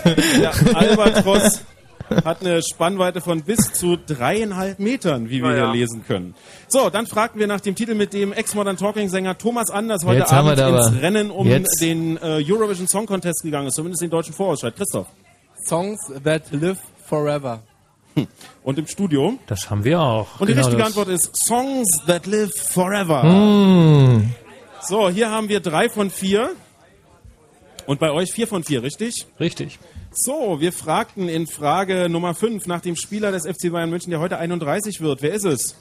Der 0.04 0.76
Albatros 0.76 1.62
hat 2.24 2.40
eine 2.40 2.62
Spannweite 2.62 3.20
von 3.20 3.42
bis 3.42 3.72
zu 3.72 3.96
dreieinhalb 3.96 4.78
Metern, 4.78 5.30
wie 5.30 5.42
wir 5.42 5.56
ja. 5.56 5.72
hier 5.72 5.80
lesen 5.80 6.04
können. 6.06 6.34
So, 6.68 6.90
dann 6.90 7.06
fragten 7.06 7.40
wir 7.40 7.46
nach 7.46 7.60
dem 7.60 7.74
Titel 7.74 7.94
mit 7.94 8.12
dem 8.12 8.32
Ex-Modern 8.32 8.76
Talking-Sänger 8.76 9.38
Thomas 9.38 9.70
Anders 9.70 10.04
heute 10.04 10.20
Jetzt 10.20 10.32
Abend 10.32 10.58
ins. 10.58 11.02
Rennen 11.02 11.30
um 11.30 11.46
Jetzt. 11.46 11.80
den 11.80 12.16
äh, 12.16 12.44
Eurovision 12.46 12.88
Song 12.88 13.06
Contest 13.06 13.42
gegangen 13.42 13.68
ist, 13.68 13.74
zumindest 13.74 14.02
den 14.02 14.10
deutschen 14.10 14.34
Vorausscheid. 14.34 14.74
Christoph. 14.76 15.06
Songs 15.66 15.98
that 16.24 16.50
live 16.52 16.78
forever. 17.06 17.62
Und 18.62 18.78
im 18.78 18.86
Studio? 18.86 19.38
Das 19.46 19.70
haben 19.70 19.84
wir 19.84 20.00
auch. 20.00 20.40
Und 20.40 20.48
die 20.48 20.54
Genau 20.54 20.66
richtige 20.66 20.82
das. 20.82 20.88
Antwort 20.88 21.08
ist 21.08 21.36
Songs 21.36 21.88
that 22.06 22.26
live 22.26 22.52
forever. 22.72 23.22
Hm. 23.22 24.34
So, 24.82 25.08
hier 25.10 25.30
haben 25.30 25.48
wir 25.48 25.60
drei 25.60 25.88
von 25.88 26.10
vier. 26.10 26.50
Und 27.86 28.00
bei 28.00 28.10
euch 28.10 28.32
vier 28.32 28.46
von 28.46 28.64
vier, 28.64 28.82
richtig? 28.82 29.26
Richtig. 29.38 29.78
So, 30.12 30.60
wir 30.60 30.72
fragten 30.72 31.28
in 31.28 31.46
Frage 31.46 32.08
Nummer 32.08 32.34
5 32.34 32.66
nach 32.66 32.80
dem 32.80 32.96
Spieler 32.96 33.30
des 33.30 33.46
FC 33.46 33.70
Bayern 33.70 33.90
München, 33.90 34.10
der 34.10 34.18
heute 34.18 34.38
31 34.38 35.00
wird. 35.00 35.22
Wer 35.22 35.32
ist 35.32 35.44
es? 35.44 35.76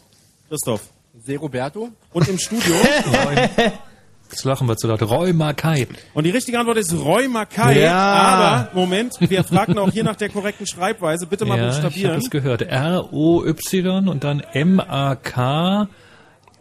Christoph. 0.49 0.81
Se 1.25 1.35
Roberto. 1.35 1.89
Und 2.13 2.27
im 2.27 2.37
Studio? 2.37 2.75
Jetzt 4.29 4.43
lachen 4.43 4.67
wir 4.67 4.77
zu 4.77 4.85
laut. 4.87 5.01
Roy 5.01 5.33
Mackay. 5.33 5.87
Und 6.13 6.25
die 6.25 6.29
richtige 6.29 6.59
Antwort 6.59 6.77
ist 6.77 6.93
Roy 6.93 7.27
Mackay. 7.27 7.81
Ja. 7.81 7.97
Aber, 7.97 8.69
Moment, 8.79 9.15
wir 9.19 9.43
fragten 9.43 9.79
auch 9.79 9.91
hier 9.91 10.03
nach 10.03 10.15
der 10.15 10.29
korrekten 10.29 10.67
Schreibweise. 10.67 11.25
Bitte 11.25 11.45
mal 11.45 11.57
ja, 11.57 11.69
ich 11.69 11.77
habe 11.77 11.87
buchstabieren. 11.87 12.19
es 12.19 12.29
gehört. 12.29 12.61
R-O-Y 12.61 14.07
und 14.07 14.23
dann 14.23 14.41
M-A-K. 14.41 15.87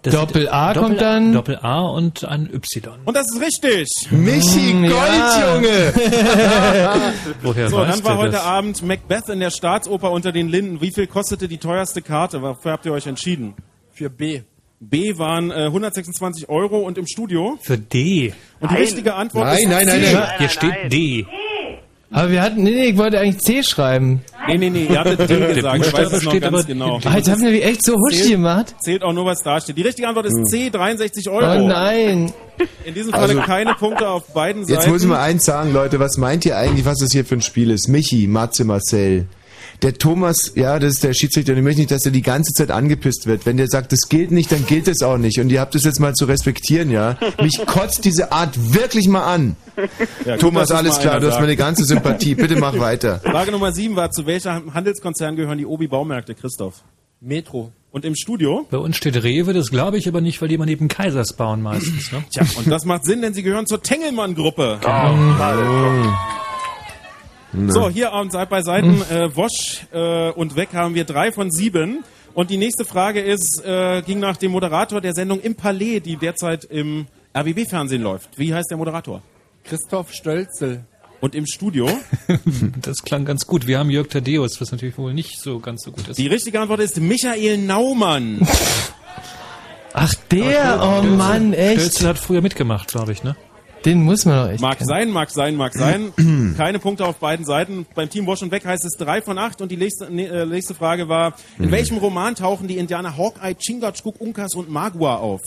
Das 0.02 0.14
Doppel 0.14 0.48
A 0.48 0.72
Doppel 0.72 0.88
kommt 0.90 1.00
dann. 1.00 1.32
Doppel 1.32 1.58
A 1.60 1.80
und 1.80 2.24
ein 2.24 2.48
Y. 2.54 2.98
Und 3.04 3.16
das 3.16 3.26
ist 3.32 3.40
richtig. 3.40 3.88
Michi, 4.10 4.72
Mm, 4.74 4.82
Gold, 4.82 4.92
ja. 4.92 5.54
Junge! 5.56 5.92
Woher 7.42 7.68
So, 7.68 7.78
dann 7.84 8.04
war 8.04 8.16
heute 8.18 8.32
das? 8.32 8.44
Abend 8.44 8.82
Macbeth 8.82 9.28
in 9.28 9.40
der 9.40 9.50
Staatsoper 9.50 10.10
unter 10.12 10.30
den 10.30 10.48
Linden. 10.48 10.80
Wie 10.80 10.92
viel 10.92 11.06
kostete 11.08 11.48
die 11.48 11.58
teuerste 11.58 12.00
Karte? 12.02 12.40
Wofür 12.42 12.72
habt 12.72 12.86
ihr 12.86 12.92
euch 12.92 13.06
entschieden? 13.08 13.54
Für 13.92 14.08
B. 14.08 14.42
B 14.80 15.18
waren 15.18 15.50
äh, 15.50 15.64
126 15.64 16.48
Euro 16.48 16.78
und 16.78 16.98
im 16.98 17.06
Studio? 17.08 17.58
Für 17.60 17.76
D. 17.76 18.32
Und 18.60 18.70
die 18.70 18.76
richtige 18.76 19.14
Antwort 19.14 19.52
ist 19.52 19.66
Nein, 19.66 19.86
nein, 19.86 20.00
nein, 20.00 20.12
nein. 20.14 20.28
Hier 20.38 20.48
steht 20.48 20.92
D. 20.92 21.26
Aber 22.10 22.30
wir 22.30 22.40
hatten, 22.40 22.62
nee, 22.62 22.70
nee, 22.70 22.84
ich 22.86 22.96
wollte 22.96 23.20
eigentlich 23.20 23.38
C 23.44 23.62
schreiben. 23.62 24.22
Nee, 24.46 24.56
nee, 24.56 24.70
nee, 24.70 24.86
ihr 24.90 24.98
hattet 24.98 25.20
D 25.30 25.54
gesagt. 25.54 25.86
Ich 25.86 25.92
weiß 25.92 26.12
es 26.12 26.22
noch 26.22 26.40
ganz 26.40 26.66
genau. 26.66 26.98
Alter, 27.04 27.32
haben 27.32 27.42
wir 27.42 27.64
echt 27.64 27.84
so 27.84 27.94
husch 27.96 28.14
Zählt- 28.14 28.30
gemacht? 28.30 28.74
Zählt 28.80 29.02
auch 29.02 29.12
nur, 29.12 29.26
was 29.26 29.42
da 29.42 29.60
steht. 29.60 29.76
Die 29.76 29.82
richtige 29.82 30.08
Antwort 30.08 30.24
ist 30.26 30.46
C, 30.50 30.70
63 30.70 31.28
Euro. 31.28 31.64
Oh 31.64 31.68
nein. 31.68 32.32
In 32.86 32.94
diesem 32.94 33.12
Falle 33.12 33.24
Also- 33.34 33.40
keine 33.42 33.74
Punkte 33.74 34.08
auf 34.08 34.32
beiden 34.32 34.64
Seiten. 34.64 34.80
Jetzt 34.80 34.88
muss 34.88 35.02
ich 35.02 35.08
mal 35.08 35.20
eins 35.20 35.44
sagen, 35.44 35.72
Leute, 35.72 36.00
was 36.00 36.16
meint 36.16 36.46
ihr 36.46 36.56
eigentlich, 36.56 36.86
was 36.86 36.96
das 36.98 37.10
hier 37.12 37.26
für 37.26 37.34
ein 37.34 37.42
Spiel 37.42 37.70
ist? 37.70 37.88
Michi, 37.88 38.26
Matze, 38.26 38.64
Marcel. 38.64 39.26
Der 39.82 39.94
Thomas, 39.94 40.52
ja, 40.56 40.78
das 40.80 40.94
ist 40.94 41.04
der 41.04 41.14
Schiedsrichter 41.14 41.52
und 41.52 41.58
ich 41.58 41.64
möchte 41.64 41.80
nicht, 41.80 41.92
dass 41.92 42.04
er 42.04 42.10
die 42.10 42.22
ganze 42.22 42.52
Zeit 42.52 42.72
angepisst 42.72 43.26
wird. 43.26 43.46
Wenn 43.46 43.56
der 43.58 43.68
sagt, 43.68 43.92
das 43.92 44.08
gilt 44.08 44.32
nicht, 44.32 44.50
dann 44.50 44.66
gilt 44.66 44.88
es 44.88 45.02
auch 45.02 45.18
nicht. 45.18 45.38
Und 45.38 45.50
ihr 45.50 45.60
habt 45.60 45.74
es 45.76 45.84
jetzt 45.84 46.00
mal 46.00 46.14
zu 46.14 46.24
respektieren, 46.24 46.90
ja. 46.90 47.16
Mich 47.40 47.58
kotzt 47.66 48.04
diese 48.04 48.32
Art 48.32 48.74
wirklich 48.74 49.06
mal 49.06 49.24
an. 49.24 49.56
Ja, 50.24 50.32
gut, 50.32 50.40
Thomas, 50.40 50.72
alles 50.72 50.98
klar, 50.98 51.20
du 51.20 51.26
hast 51.26 51.34
sagt. 51.34 51.42
meine 51.42 51.56
ganze 51.56 51.84
Sympathie. 51.84 52.34
Bitte 52.34 52.56
mach 52.56 52.76
weiter. 52.80 53.20
Frage 53.20 53.52
Nummer 53.52 53.70
7 53.72 53.94
war, 53.94 54.10
zu 54.10 54.26
welchem 54.26 54.74
Handelskonzern 54.74 55.36
gehören 55.36 55.58
die 55.58 55.66
Obi 55.66 55.86
Baumärkte, 55.86 56.34
Christoph? 56.34 56.82
Metro. 57.20 57.72
Und 57.90 58.04
im 58.04 58.14
Studio? 58.16 58.66
Bei 58.70 58.78
uns 58.78 58.96
steht 58.96 59.22
Rewe, 59.22 59.54
das 59.54 59.70
glaube 59.70 59.96
ich 59.96 60.06
aber 60.08 60.20
nicht, 60.20 60.42
weil 60.42 60.48
die 60.48 60.56
immer 60.56 60.66
neben 60.66 60.88
Kaisers 60.88 61.32
bauen 61.32 61.62
meistens. 61.62 62.12
Ne? 62.12 62.22
Tja, 62.30 62.44
und 62.56 62.70
das 62.70 62.84
macht 62.84 63.04
Sinn, 63.04 63.22
denn 63.22 63.32
sie 63.32 63.42
gehören 63.42 63.66
zur 63.66 63.82
Tengelmann-Gruppe. 63.82 64.78
So, 67.52 67.88
hier 67.88 68.12
am 68.12 68.30
Seite 68.30 68.50
bei 68.50 68.62
Seiten 68.62 69.02
äh, 69.10 69.34
Wosch 69.34 69.86
äh, 69.92 70.30
und 70.30 70.54
Weg 70.56 70.74
haben 70.74 70.94
wir 70.94 71.04
drei 71.04 71.32
von 71.32 71.50
sieben. 71.50 72.04
Und 72.34 72.50
die 72.50 72.56
nächste 72.58 72.84
Frage 72.84 73.20
ist, 73.20 73.64
äh, 73.64 74.02
ging 74.02 74.20
nach 74.20 74.36
dem 74.36 74.52
Moderator 74.52 75.00
der 75.00 75.14
Sendung 75.14 75.40
im 75.40 75.54
Palais, 75.54 76.00
die 76.00 76.16
derzeit 76.16 76.64
im 76.64 77.06
RBB-Fernsehen 77.34 78.02
läuft. 78.02 78.38
Wie 78.38 78.54
heißt 78.54 78.70
der 78.70 78.76
Moderator? 78.76 79.22
Christoph 79.64 80.12
Stölzel. 80.12 80.84
Und 81.20 81.34
im 81.34 81.46
Studio? 81.46 81.88
Das 82.80 83.02
klang 83.02 83.24
ganz 83.24 83.46
gut. 83.46 83.66
Wir 83.66 83.78
haben 83.78 83.90
Jörg 83.90 84.08
Tadeus, 84.08 84.60
was 84.60 84.70
natürlich 84.70 84.96
wohl 84.98 85.12
nicht 85.12 85.40
so 85.40 85.58
ganz 85.58 85.82
so 85.82 85.90
gut 85.90 86.08
ist. 86.08 86.18
Die 86.18 86.26
richtige 86.26 86.60
Antwort 86.60 86.80
ist 86.80 87.00
Michael 87.00 87.58
Naumann. 87.58 88.46
Ach, 89.92 90.14
der, 90.30 90.80
oh 90.80 91.02
Mann, 91.02 91.52
echt. 91.52 91.80
Stölzel 91.80 92.08
hat 92.08 92.18
früher 92.18 92.40
mitgemacht, 92.40 92.88
glaube 92.88 93.12
ich, 93.12 93.24
ne? 93.24 93.36
Den 93.84 94.02
muss 94.02 94.24
man 94.24 94.36
doch 94.44 94.50
echt 94.52 94.60
Mag 94.60 94.78
kennen. 94.78 94.88
sein, 94.88 95.10
mag 95.10 95.30
sein, 95.30 95.56
mag 95.56 95.72
sein. 95.74 96.12
Keine 96.56 96.78
Punkte 96.78 97.04
auf 97.06 97.16
beiden 97.16 97.44
Seiten. 97.46 97.86
Beim 97.94 98.10
Team 98.10 98.26
Wash 98.26 98.42
und 98.42 98.50
Weg 98.50 98.64
heißt 98.64 98.84
es 98.84 98.96
drei 98.98 99.22
von 99.22 99.38
acht. 99.38 99.60
Und 99.60 99.70
die 99.70 99.76
nächste, 99.76 100.12
ne, 100.12 100.26
äh, 100.26 100.46
nächste 100.46 100.74
Frage 100.74 101.08
war, 101.08 101.34
in 101.58 101.70
welchem 101.70 101.98
Roman 101.98 102.34
tauchen 102.34 102.66
die 102.68 102.78
Indianer 102.78 103.16
Hawkeye, 103.16 103.54
Chingachgook, 103.54 104.20
Unkas 104.20 104.54
und 104.54 104.70
Magua 104.70 105.16
auf? 105.16 105.40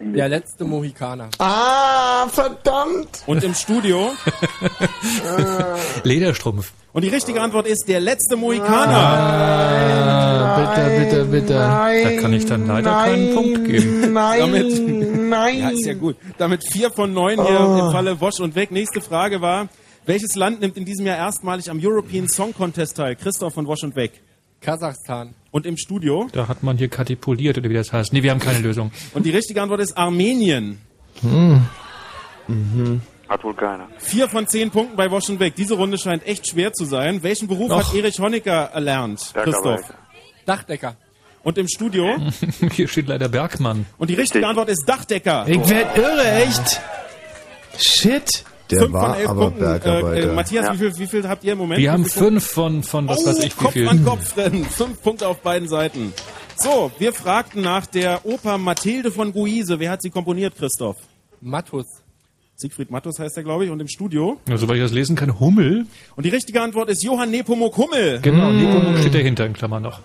Der 0.00 0.28
letzte 0.28 0.64
Mohikaner. 0.64 1.28
Ah, 1.38 2.28
verdammt! 2.28 3.22
Und 3.26 3.42
im 3.42 3.52
Studio? 3.54 4.12
Lederstrumpf. 6.04 6.72
Und 6.92 7.02
die 7.02 7.08
richtige 7.08 7.40
Antwort 7.40 7.66
ist 7.66 7.88
der 7.88 8.00
letzte 8.00 8.36
Mohikaner. 8.36 8.96
Ah, 8.96 10.58
bitte, 10.74 11.00
bitte, 11.00 11.24
bitte. 11.24 11.54
Da 11.54 12.20
kann 12.20 12.32
ich 12.34 12.44
dann 12.44 12.66
leider 12.66 12.90
keinen 12.92 13.34
Punkt 13.34 13.64
geben. 13.64 14.14
Damit, 14.14 14.72
Ja, 15.32 15.68
ist 15.70 15.86
ja 15.86 15.94
gut. 15.94 16.16
Damit 16.38 16.62
vier 16.72 16.90
von 16.90 17.12
neun 17.12 17.44
hier 17.46 17.60
Oh. 17.60 17.78
im 17.86 17.92
Falle 17.92 18.20
Wosch 18.20 18.40
und 18.40 18.54
Weg. 18.54 18.70
Nächste 18.70 19.00
Frage 19.00 19.40
war, 19.40 19.68
Welches 20.04 20.34
Land 20.34 20.60
nimmt 20.60 20.76
in 20.76 20.84
diesem 20.84 21.06
Jahr 21.06 21.16
erstmalig 21.16 21.70
am 21.70 21.78
European 21.80 22.28
Song 22.28 22.52
Contest 22.52 22.96
teil? 22.96 23.14
Christoph 23.14 23.54
von 23.54 23.68
Wosch 23.68 23.84
und 23.84 23.94
Weg. 23.94 24.20
Kasachstan. 24.60 25.32
Und 25.52 25.64
im 25.64 25.76
Studio? 25.76 26.28
Da 26.32 26.48
hat 26.48 26.64
man 26.64 26.76
hier 26.76 26.88
katipuliert, 26.88 27.56
oder 27.58 27.70
wie 27.70 27.74
das 27.74 27.92
heißt. 27.92 28.12
Nee, 28.12 28.24
wir 28.24 28.32
haben 28.32 28.40
keine 28.40 28.58
Lösung. 28.66 28.90
Und 29.14 29.26
die 29.26 29.30
richtige 29.30 29.62
Antwort 29.62 29.80
ist 29.80 29.96
Armenien. 29.96 30.80
Hm. 31.20 31.62
Hat 33.28 33.44
wohl 33.44 33.54
keiner. 33.54 33.86
Vier 33.98 34.28
von 34.28 34.46
zehn 34.48 34.70
Punkten 34.70 34.96
bei 34.96 35.10
Wosch 35.10 35.28
und 35.30 35.38
Weg. 35.40 35.54
Diese 35.54 35.74
Runde 35.74 35.96
scheint 35.98 36.26
echt 36.26 36.48
schwer 36.48 36.72
zu 36.72 36.84
sein. 36.84 37.22
Welchen 37.22 37.46
Beruf 37.48 37.70
Och. 37.70 37.78
hat 37.88 37.94
Erich 37.94 38.18
Honecker 38.18 38.70
erlernt? 38.74 39.32
Christoph. 39.34 39.82
Dachdecker. 40.46 40.96
Und 41.42 41.58
im 41.58 41.66
Studio? 41.68 42.16
Hier 42.72 42.86
steht 42.88 43.08
leider 43.08 43.28
Bergmann. 43.28 43.86
Und 43.98 44.10
die 44.10 44.14
richtige 44.14 44.46
Antwort 44.46 44.68
ist 44.68 44.84
Dachdecker. 44.88 45.44
Ich 45.48 45.68
werd 45.68 45.96
irre, 45.98 46.32
echt. 46.44 46.80
Shit. 47.78 48.44
Der 48.70 48.80
Fünf 48.80 48.92
war 48.92 49.10
von 49.10 49.18
elf 49.20 49.28
aber 49.28 49.40
Punkten. 49.50 49.62
Äh, 49.62 49.66
Bergarbeiter. 49.66 50.30
äh, 50.30 50.34
Matthias, 50.34 50.72
wie, 50.72 50.78
viel, 50.78 50.98
wie 50.98 51.06
viel 51.06 51.28
habt 51.28 51.44
ihr 51.44 51.52
im 51.52 51.58
Moment? 51.58 51.80
Wir 51.80 51.92
haben 51.92 52.04
fünf 52.06 52.46
von, 52.46 52.82
von 52.82 53.06
was 53.08 53.18
oh, 53.18 53.26
weiß 53.26 53.38
ich 53.40 53.54
wie 53.58 53.64
Kopf 53.64 53.72
viel. 53.72 53.88
an 53.88 54.04
Kopf 54.04 54.36
rennen. 54.36 54.64
Fünf 54.64 55.02
Punkte 55.02 55.28
auf 55.28 55.40
beiden 55.40 55.68
Seiten. 55.68 56.12
So, 56.56 56.90
wir 56.98 57.12
fragten 57.12 57.62
nach 57.62 57.86
der 57.86 58.24
Oper 58.24 58.56
Mathilde 58.58 59.10
von 59.10 59.32
Guise. 59.32 59.78
Wer 59.80 59.90
hat 59.90 60.00
sie 60.02 60.10
komponiert, 60.10 60.54
Christoph? 60.56 60.96
Mattus. 61.40 61.86
Siegfried 62.54 62.90
Mattus 62.90 63.18
heißt 63.18 63.36
er, 63.36 63.42
glaube 63.42 63.64
ich, 63.64 63.70
und 63.70 63.80
im 63.80 63.88
Studio. 63.88 64.38
Ja, 64.48 64.56
soweit 64.56 64.76
ich 64.76 64.82
das 64.82 64.92
lesen 64.92 65.16
kann, 65.16 65.40
Hummel. 65.40 65.86
Und 66.14 66.24
die 66.24 66.30
richtige 66.30 66.62
Antwort 66.62 66.88
ist 66.90 67.02
Johann 67.02 67.30
Nepomuk 67.30 67.76
Hummel. 67.76 68.20
Genau, 68.22 68.50
Mm. 68.50 68.56
Nepomuk 68.58 68.98
steht 68.98 69.14
dahinter 69.14 69.44
in 69.46 69.54
Klammern 69.54 69.82
noch. 69.82 70.00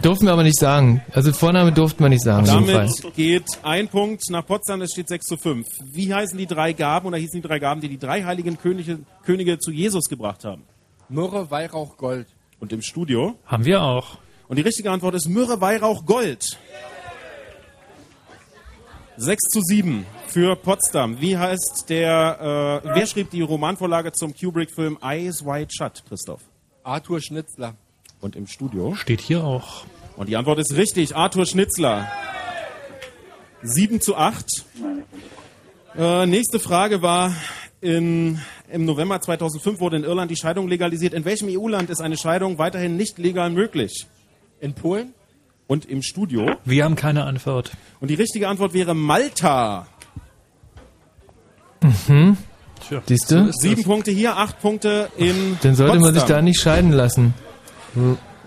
Durften 0.00 0.26
wir 0.26 0.32
aber 0.32 0.42
nicht 0.42 0.58
sagen. 0.58 1.02
Also 1.12 1.32
Vorname 1.32 1.70
durften 1.72 2.02
wir 2.02 2.08
nicht 2.08 2.22
sagen. 2.22 2.46
Damit 2.46 3.14
geht 3.14 3.44
ein 3.62 3.88
Punkt 3.88 4.22
nach 4.30 4.44
Potsdam, 4.44 4.80
es 4.82 4.92
steht 4.92 5.08
6 5.08 5.24
zu 5.26 5.36
5. 5.36 5.66
Wie 5.92 6.12
heißen 6.12 6.36
die 6.38 6.46
drei 6.46 6.72
Gaben 6.72 7.06
oder 7.06 7.18
hießen 7.18 7.40
die 7.40 7.46
drei 7.46 7.58
Gaben, 7.58 7.80
die 7.80 7.88
die 7.88 7.98
drei 7.98 8.24
heiligen 8.24 8.58
Könige, 8.58 9.00
Könige 9.24 9.58
zu 9.58 9.70
Jesus 9.70 10.04
gebracht 10.08 10.44
haben? 10.44 10.62
Myrrhe, 11.08 11.50
Weihrauch, 11.50 11.96
Gold. 11.96 12.26
Und 12.58 12.72
im 12.72 12.80
Studio? 12.80 13.36
Haben 13.44 13.64
wir 13.64 13.82
auch. 13.82 14.18
Und 14.48 14.56
die 14.56 14.62
richtige 14.62 14.90
Antwort 14.90 15.14
ist 15.14 15.28
Myrrhe, 15.28 15.60
Weihrauch, 15.60 16.04
Gold. 16.06 16.58
6 19.16 19.40
zu 19.50 19.60
7 19.60 20.06
für 20.26 20.56
Potsdam. 20.56 21.20
Wie 21.20 21.36
heißt 21.36 21.84
der, 21.88 22.82
äh, 22.84 22.88
wer 22.94 23.06
schrieb 23.06 23.30
die 23.30 23.42
Romanvorlage 23.42 24.12
zum 24.12 24.34
Kubrick-Film 24.34 24.98
Eyes 25.02 25.44
Wide 25.44 25.68
Shut, 25.70 26.02
Christoph? 26.08 26.40
Arthur 26.82 27.20
Schnitzler. 27.20 27.74
Und 28.22 28.36
im 28.36 28.46
Studio? 28.46 28.94
Steht 28.94 29.20
hier 29.20 29.44
auch. 29.44 29.84
Und 30.16 30.28
die 30.28 30.36
Antwort 30.36 30.58
ist 30.60 30.74
richtig, 30.76 31.14
Arthur 31.16 31.44
Schnitzler. 31.44 32.08
7 33.62 34.00
zu 34.00 34.16
8. 34.16 34.46
Äh, 35.96 36.26
nächste 36.26 36.58
Frage 36.60 37.02
war, 37.02 37.34
in, 37.80 38.40
im 38.70 38.84
November 38.84 39.20
2005 39.20 39.80
wurde 39.80 39.96
in 39.96 40.04
Irland 40.04 40.30
die 40.30 40.36
Scheidung 40.36 40.68
legalisiert. 40.68 41.14
In 41.14 41.24
welchem 41.24 41.48
EU-Land 41.50 41.90
ist 41.90 42.00
eine 42.00 42.16
Scheidung 42.16 42.58
weiterhin 42.58 42.96
nicht 42.96 43.18
legal 43.18 43.50
möglich? 43.50 44.06
In 44.60 44.74
Polen? 44.74 45.14
Und 45.66 45.86
im 45.86 46.02
Studio? 46.02 46.46
Wir 46.64 46.84
haben 46.84 46.94
keine 46.96 47.24
Antwort. 47.24 47.72
Und 48.00 48.08
die 48.08 48.14
richtige 48.14 48.46
Antwort 48.48 48.72
wäre 48.72 48.94
Malta. 48.94 49.86
Mhm. 51.80 52.36
Tja, 52.88 53.02
Siehst 53.06 53.30
du? 53.32 53.52
Sieben 53.52 53.82
Punkte 53.82 54.12
hier, 54.12 54.36
acht 54.36 54.60
Punkte 54.60 55.08
in 55.16 55.58
Dann 55.62 55.74
sollte 55.74 55.98
man 55.98 56.12
sich 56.14 56.22
Potsdam. 56.22 56.36
da 56.38 56.42
nicht 56.42 56.60
scheiden 56.60 56.92
lassen. 56.92 57.34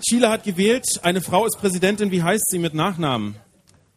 Chile 0.07 0.29
hat 0.29 0.43
gewählt, 0.43 0.85
eine 1.03 1.21
Frau 1.21 1.45
ist 1.45 1.57
Präsidentin. 1.59 2.11
Wie 2.11 2.21
heißt 2.21 2.45
sie 2.49 2.59
mit 2.59 2.73
Nachnamen? 2.73 3.35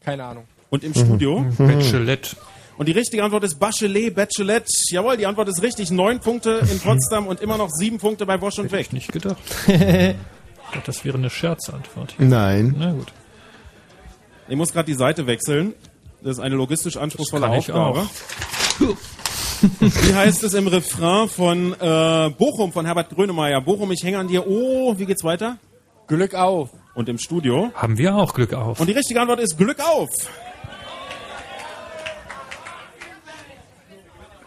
Keine 0.00 0.24
Ahnung. 0.24 0.44
Und 0.70 0.84
im 0.84 0.94
Studio? 0.94 1.44
Bachelet. 1.58 2.36
Und 2.76 2.86
die 2.86 2.92
richtige 2.92 3.24
Antwort 3.24 3.42
ist 3.44 3.58
Bachelet, 3.58 4.14
Bachelet. 4.14 4.68
Jawohl, 4.90 5.16
die 5.16 5.26
Antwort 5.26 5.48
ist 5.48 5.62
richtig. 5.62 5.90
Neun 5.90 6.20
Punkte 6.20 6.60
in 6.70 6.78
Potsdam 6.78 7.26
und 7.26 7.40
immer 7.40 7.58
noch 7.58 7.70
sieben 7.70 7.98
Punkte 7.98 8.24
bei 8.26 8.36
Bosch 8.36 8.58
und 8.58 8.70
Weg. 8.72 8.92
Nicht 8.92 9.12
gedacht. 9.12 9.38
Ich 10.70 10.74
dachte, 10.74 10.86
das 10.88 11.02
wäre 11.02 11.16
eine 11.16 11.30
Scherzantwort. 11.30 12.14
Nein. 12.18 12.74
Na 12.76 12.92
gut. 12.92 13.10
Ich 14.48 14.56
muss 14.56 14.70
gerade 14.70 14.84
die 14.84 14.98
Seite 14.98 15.26
wechseln. 15.26 15.72
Das 16.20 16.32
ist 16.32 16.40
eine 16.40 16.56
logistisch 16.56 16.98
anspruchsvolle 16.98 17.46
kann 17.46 17.58
ich 17.58 17.72
Aufgabe. 17.72 18.06
Wie 19.80 20.14
heißt 20.14 20.44
es 20.44 20.54
im 20.54 20.66
Refrain 20.68 21.28
von 21.28 21.72
äh, 21.72 22.30
Bochum 22.30 22.72
von 22.72 22.86
Herbert 22.86 23.10
Grönemeyer? 23.10 23.60
Bochum, 23.60 23.90
ich 23.92 24.02
hänge 24.02 24.18
an 24.18 24.28
dir. 24.28 24.46
Oh, 24.46 24.94
wie 24.98 25.06
geht's 25.06 25.24
weiter? 25.24 25.58
Glück 26.06 26.34
auf. 26.34 26.70
Und 26.94 27.08
im 27.08 27.18
Studio? 27.18 27.70
Haben 27.74 27.98
wir 27.98 28.16
auch 28.16 28.34
Glück 28.34 28.54
auf. 28.54 28.80
Und 28.80 28.86
die 28.86 28.92
richtige 28.92 29.20
Antwort 29.20 29.40
ist 29.40 29.58
Glück 29.58 29.80
auf. 29.80 30.08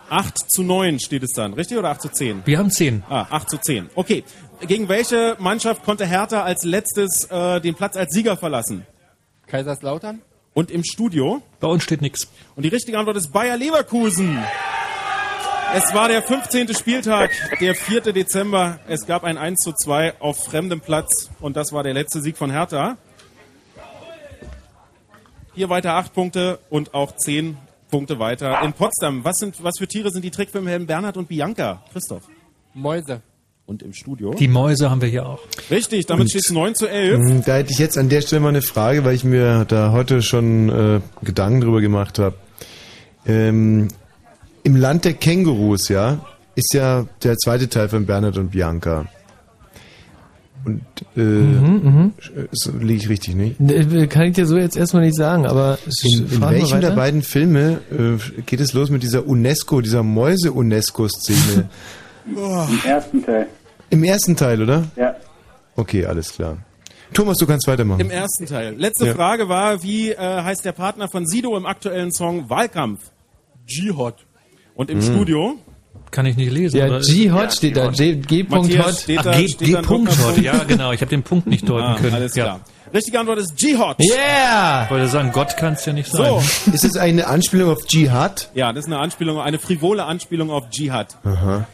8 0.09 0.51
zu 0.51 0.63
9 0.63 0.99
steht 0.99 1.23
es 1.23 1.31
dann, 1.31 1.53
richtig? 1.53 1.77
Oder 1.77 1.89
8 1.91 2.01
zu 2.01 2.09
10? 2.09 2.41
Wir 2.43 2.57
haben 2.57 2.69
zehn. 2.69 3.03
Ah, 3.09 3.27
8 3.29 3.49
zu 3.49 3.57
10. 3.57 3.89
Okay. 3.95 4.25
Gegen 4.67 4.89
welche 4.89 5.37
Mannschaft 5.39 5.83
konnte 5.83 6.05
Hertha 6.05 6.43
als 6.43 6.63
letztes 6.63 7.25
äh, 7.31 7.61
den 7.61 7.75
Platz 7.75 7.95
als 7.95 8.13
Sieger 8.13 8.35
verlassen? 8.35 8.85
Kaiserslautern? 9.47 10.21
Und 10.53 10.69
im 10.69 10.83
Studio? 10.83 11.41
Bei 11.61 11.67
uns 11.67 11.83
steht 11.83 12.01
nichts. 12.01 12.27
Und 12.55 12.63
die 12.63 12.69
richtige 12.69 12.99
Antwort 12.99 13.15
ist 13.15 13.31
Bayer 13.31 13.55
Leverkusen. 13.55 14.37
Es 15.73 15.93
war 15.93 16.09
der 16.09 16.21
15. 16.21 16.73
Spieltag, 16.75 17.31
der 17.61 17.75
4. 17.75 18.01
Dezember. 18.13 18.79
Es 18.87 19.05
gab 19.05 19.23
ein 19.23 19.37
1 19.37 19.57
zu 19.59 19.71
2 19.71 20.19
auf 20.19 20.43
fremdem 20.43 20.81
Platz 20.81 21.29
und 21.39 21.55
das 21.55 21.71
war 21.71 21.83
der 21.83 21.93
letzte 21.93 22.21
Sieg 22.21 22.37
von 22.37 22.51
Hertha. 22.51 22.97
Hier 25.53 25.69
weiter 25.69 25.93
8 25.93 26.13
Punkte 26.13 26.59
und 26.69 26.93
auch 26.93 27.15
10 27.15 27.57
Punkte 27.89 28.19
weiter 28.19 28.61
in 28.63 28.73
Potsdam. 28.73 29.23
Was, 29.23 29.37
sind, 29.37 29.63
was 29.63 29.77
für 29.77 29.87
Tiere 29.87 30.11
sind 30.11 30.23
die 30.23 30.31
Trickfilmhelden 30.31 30.87
Bernhard 30.87 31.17
und 31.17 31.27
Bianca? 31.29 31.83
Christoph. 31.91 32.23
Mäuse. 32.73 33.21
Und 33.65 33.83
im 33.83 33.93
Studio? 33.93 34.33
Die 34.33 34.49
Mäuse 34.49 34.89
haben 34.89 35.01
wir 35.01 35.07
hier 35.07 35.25
auch. 35.25 35.39
Richtig, 35.69 36.05
damit 36.05 36.29
steht 36.29 36.43
es 36.45 36.51
9 36.51 36.75
zu 36.75 36.87
11. 36.87 37.19
Mhm, 37.19 37.43
Da 37.45 37.55
hätte 37.57 37.71
ich 37.71 37.79
jetzt 37.79 37.97
an 37.97 38.09
der 38.09 38.21
Stelle 38.21 38.41
mal 38.41 38.49
eine 38.49 38.61
Frage, 38.61 39.05
weil 39.05 39.15
ich 39.15 39.23
mir 39.23 39.63
da 39.65 39.91
heute 39.93 40.21
schon 40.21 40.67
äh, 40.69 40.99
Gedanken 41.23 41.61
drüber 41.61 41.79
gemacht 41.79 42.19
habe. 42.19 42.35
Ähm, 43.25 43.87
Im 44.63 44.75
Land 44.75 45.05
der 45.05 45.13
Kängurus, 45.13 45.89
ja, 45.89 46.19
ist 46.55 46.73
ja 46.73 47.05
der 47.23 47.37
zweite 47.37 47.67
Teil 47.69 47.89
von 47.89 48.05
Bernhard 48.05 48.37
und 48.37 48.51
Bianca. 48.51 49.05
Und 50.63 50.81
äh, 51.17 51.19
Mhm, 51.21 52.13
so 52.51 52.71
liege 52.77 53.01
ich 53.03 53.09
richtig, 53.09 53.35
nicht? 53.35 53.59
Äh, 53.59 54.05
Kann 54.07 54.27
ich 54.27 54.33
dir 54.35 54.45
so 54.45 54.57
jetzt 54.57 54.77
erstmal 54.77 55.03
nicht 55.03 55.15
sagen, 55.15 55.47
aber 55.47 55.79
In, 56.03 56.27
in 56.31 56.41
welchem 56.41 56.81
der 56.81 56.91
beiden 56.91 57.23
Filme 57.23 57.79
äh, 57.91 58.41
geht 58.43 58.59
es 58.59 58.73
los 58.73 58.91
mit 58.91 59.01
dieser 59.01 59.25
UNESCO, 59.27 59.81
dieser 59.81 60.03
Mäuse-UNESCO-Szene? 60.03 61.67
Im 62.27 62.79
ersten 62.85 63.25
Teil. 63.25 63.47
Im 63.89 64.03
ersten 64.03 64.35
Teil, 64.35 64.61
oder? 64.61 64.83
Ja. 64.95 65.15
Okay, 65.75 66.05
alles 66.05 66.33
klar. 66.33 66.57
Thomas, 67.13 67.39
du 67.39 67.47
kannst 67.47 67.67
weitermachen. 67.67 67.99
Im 68.01 68.11
ersten 68.11 68.45
Teil. 68.45 68.75
Letzte 68.77 69.07
Ja. 69.07 69.15
Frage 69.15 69.49
war, 69.49 69.81
wie 69.81 70.11
äh, 70.11 70.17
heißt 70.17 70.63
der 70.63 70.71
Partner 70.73 71.07
von 71.09 71.25
Sido 71.25 71.57
im 71.57 71.65
aktuellen 71.65 72.11
Song 72.11 72.49
Wahlkampf? 72.51 73.01
Jihad. 73.65 74.15
Und 74.75 74.89
im 74.89 74.99
Hm. 75.01 75.13
Studio? 75.13 75.55
Kann 76.11 76.25
ich 76.25 76.35
nicht 76.35 76.51
lesen. 76.51 76.77
Ja, 76.77 76.87
oder? 76.87 76.99
G-Hot 76.99 77.53
steht 77.53 77.77
da. 77.77 77.87
G- 77.89 78.15
G. 78.15 78.43
Matthias, 78.43 78.85
Hot. 78.85 78.95
steht 78.99 79.19
Ach, 79.19 79.23
da- 79.23 79.31
G, 79.31 79.47
steht 79.47 79.59
G. 79.67 79.71
da 79.73 79.79
ein 79.79 79.85
Punkt 79.85 80.11
Doppelpunkt? 80.11 80.37
Hot. 80.37 80.43
Ja, 80.43 80.63
genau. 80.65 80.91
Ich 80.91 80.99
habe 81.01 81.09
den 81.09 81.23
Punkt 81.23 81.47
nicht 81.47 81.67
deuten 81.69 81.85
Ah, 81.87 81.95
können. 81.95 82.15
alles 82.15 82.35
ja. 82.35 82.43
klar. 82.43 82.59
Richtige 82.93 83.19
Antwort 83.21 83.39
ist 83.39 83.55
G-Hot. 83.55 83.97
Yeah! 84.01 84.83
Ich 84.85 84.91
wollte 84.91 85.07
sagen, 85.07 85.31
Gott 85.31 85.55
kann 85.55 85.73
es 85.73 85.85
ja 85.85 85.93
nicht 85.93 86.11
sein. 86.11 86.25
So. 86.65 86.71
Ist 86.73 86.83
es 86.83 86.97
eine 86.97 87.27
Anspielung 87.27 87.69
auf 87.71 87.79
Jihad? 87.87 88.49
Ja, 88.53 88.73
das 88.73 88.83
ist 88.85 88.91
eine 88.91 88.97
Anspielung, 88.99 89.39
eine 89.39 89.59
frivole 89.59 90.03
Anspielung 90.03 90.49
auf 90.51 90.69
Dschihad. 90.69 91.15
Aha. 91.23 91.65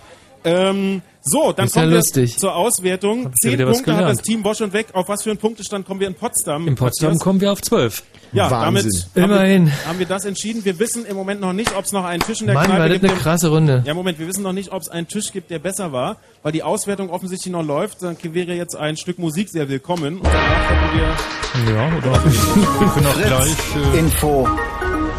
Ähm, 0.44 1.02
so, 1.28 1.52
dann 1.52 1.66
Ist 1.68 1.76
ja 1.76 1.82
kommen 1.82 1.92
wir 1.92 1.98
lustig. 1.98 2.38
zur 2.40 2.56
Auswertung. 2.56 3.24
ja 3.24 3.32
Zehn 3.42 3.60
Punkte 3.66 3.96
hat 3.96 4.10
das 4.10 4.18
Team 4.22 4.44
Bosch 4.44 4.62
und 4.62 4.74
Weg. 4.74 4.88
Auf 4.94 5.08
was 5.10 5.24
für 5.24 5.30
einen 5.30 5.40
Punktestand 5.40 5.86
kommen 5.86 6.00
wir 6.00 6.08
in 6.08 6.16
Potsdam? 6.16 6.68
In 6.68 6.76
Potsdam 6.76 7.10
Matthias? 7.10 7.24
kommen 7.24 7.42
wir 7.42 7.52
auf 7.52 7.62
zwölf. 7.62 8.04
Ja, 8.34 8.52
Wahnsinn. 8.52 8.92
damit 9.16 9.32
Immerhin. 9.32 9.62
Haben 9.62 9.66
wir, 9.84 9.88
haben 9.88 10.00
wir 10.00 10.06
das 10.06 10.26
entschieden. 10.26 10.66
Wir 10.66 10.80
wissen 10.80 11.06
im 11.06 11.16
Moment 11.16 11.40
noch 11.40 11.54
nicht, 11.54 11.76
ob 11.78 11.86
es 11.86 11.92
noch 11.94 12.04
einen 12.04 12.22
Tisch 12.22 12.42
in 12.42 12.48
der 12.48 12.56
Mann, 12.56 12.66
Kneipe 12.66 12.80
war 12.82 12.90
das 12.90 13.00
gibt. 13.00 13.12
eine 13.12 13.22
krasse 13.22 13.48
Runde. 13.50 13.84
Ja, 13.86 13.94
Moment, 13.94 14.20
wir 14.20 14.28
wissen 14.28 14.44
noch 14.44 14.52
nicht, 14.54 14.72
ob 14.72 14.82
es 14.82 14.90
einen 14.90 15.08
Tisch 15.08 15.32
gibt, 15.32 15.50
der 15.50 15.60
besser 15.60 15.92
war, 15.94 16.18
weil 16.44 16.52
die 16.52 16.64
Auswertung 16.64 17.10
offensichtlich 17.10 17.52
noch 17.54 17.64
läuft. 17.64 18.02
Dann 18.04 18.18
wäre 18.22 18.54
jetzt 18.54 18.76
ein 18.76 18.98
Stück 18.98 19.18
Musik 19.20 19.50
sehr 19.50 19.70
willkommen. 19.70 20.18
Und 20.18 20.26
danach 20.26 20.70
hätten 20.70 21.66
wir 21.66 21.74
Ja, 21.74 21.88
oder? 21.98 22.24
Wir 22.26 22.88
können 22.90 23.06
auch 23.08 23.16
gleich. 23.16 23.94
Äh, 23.96 24.00
Info. 24.00 24.48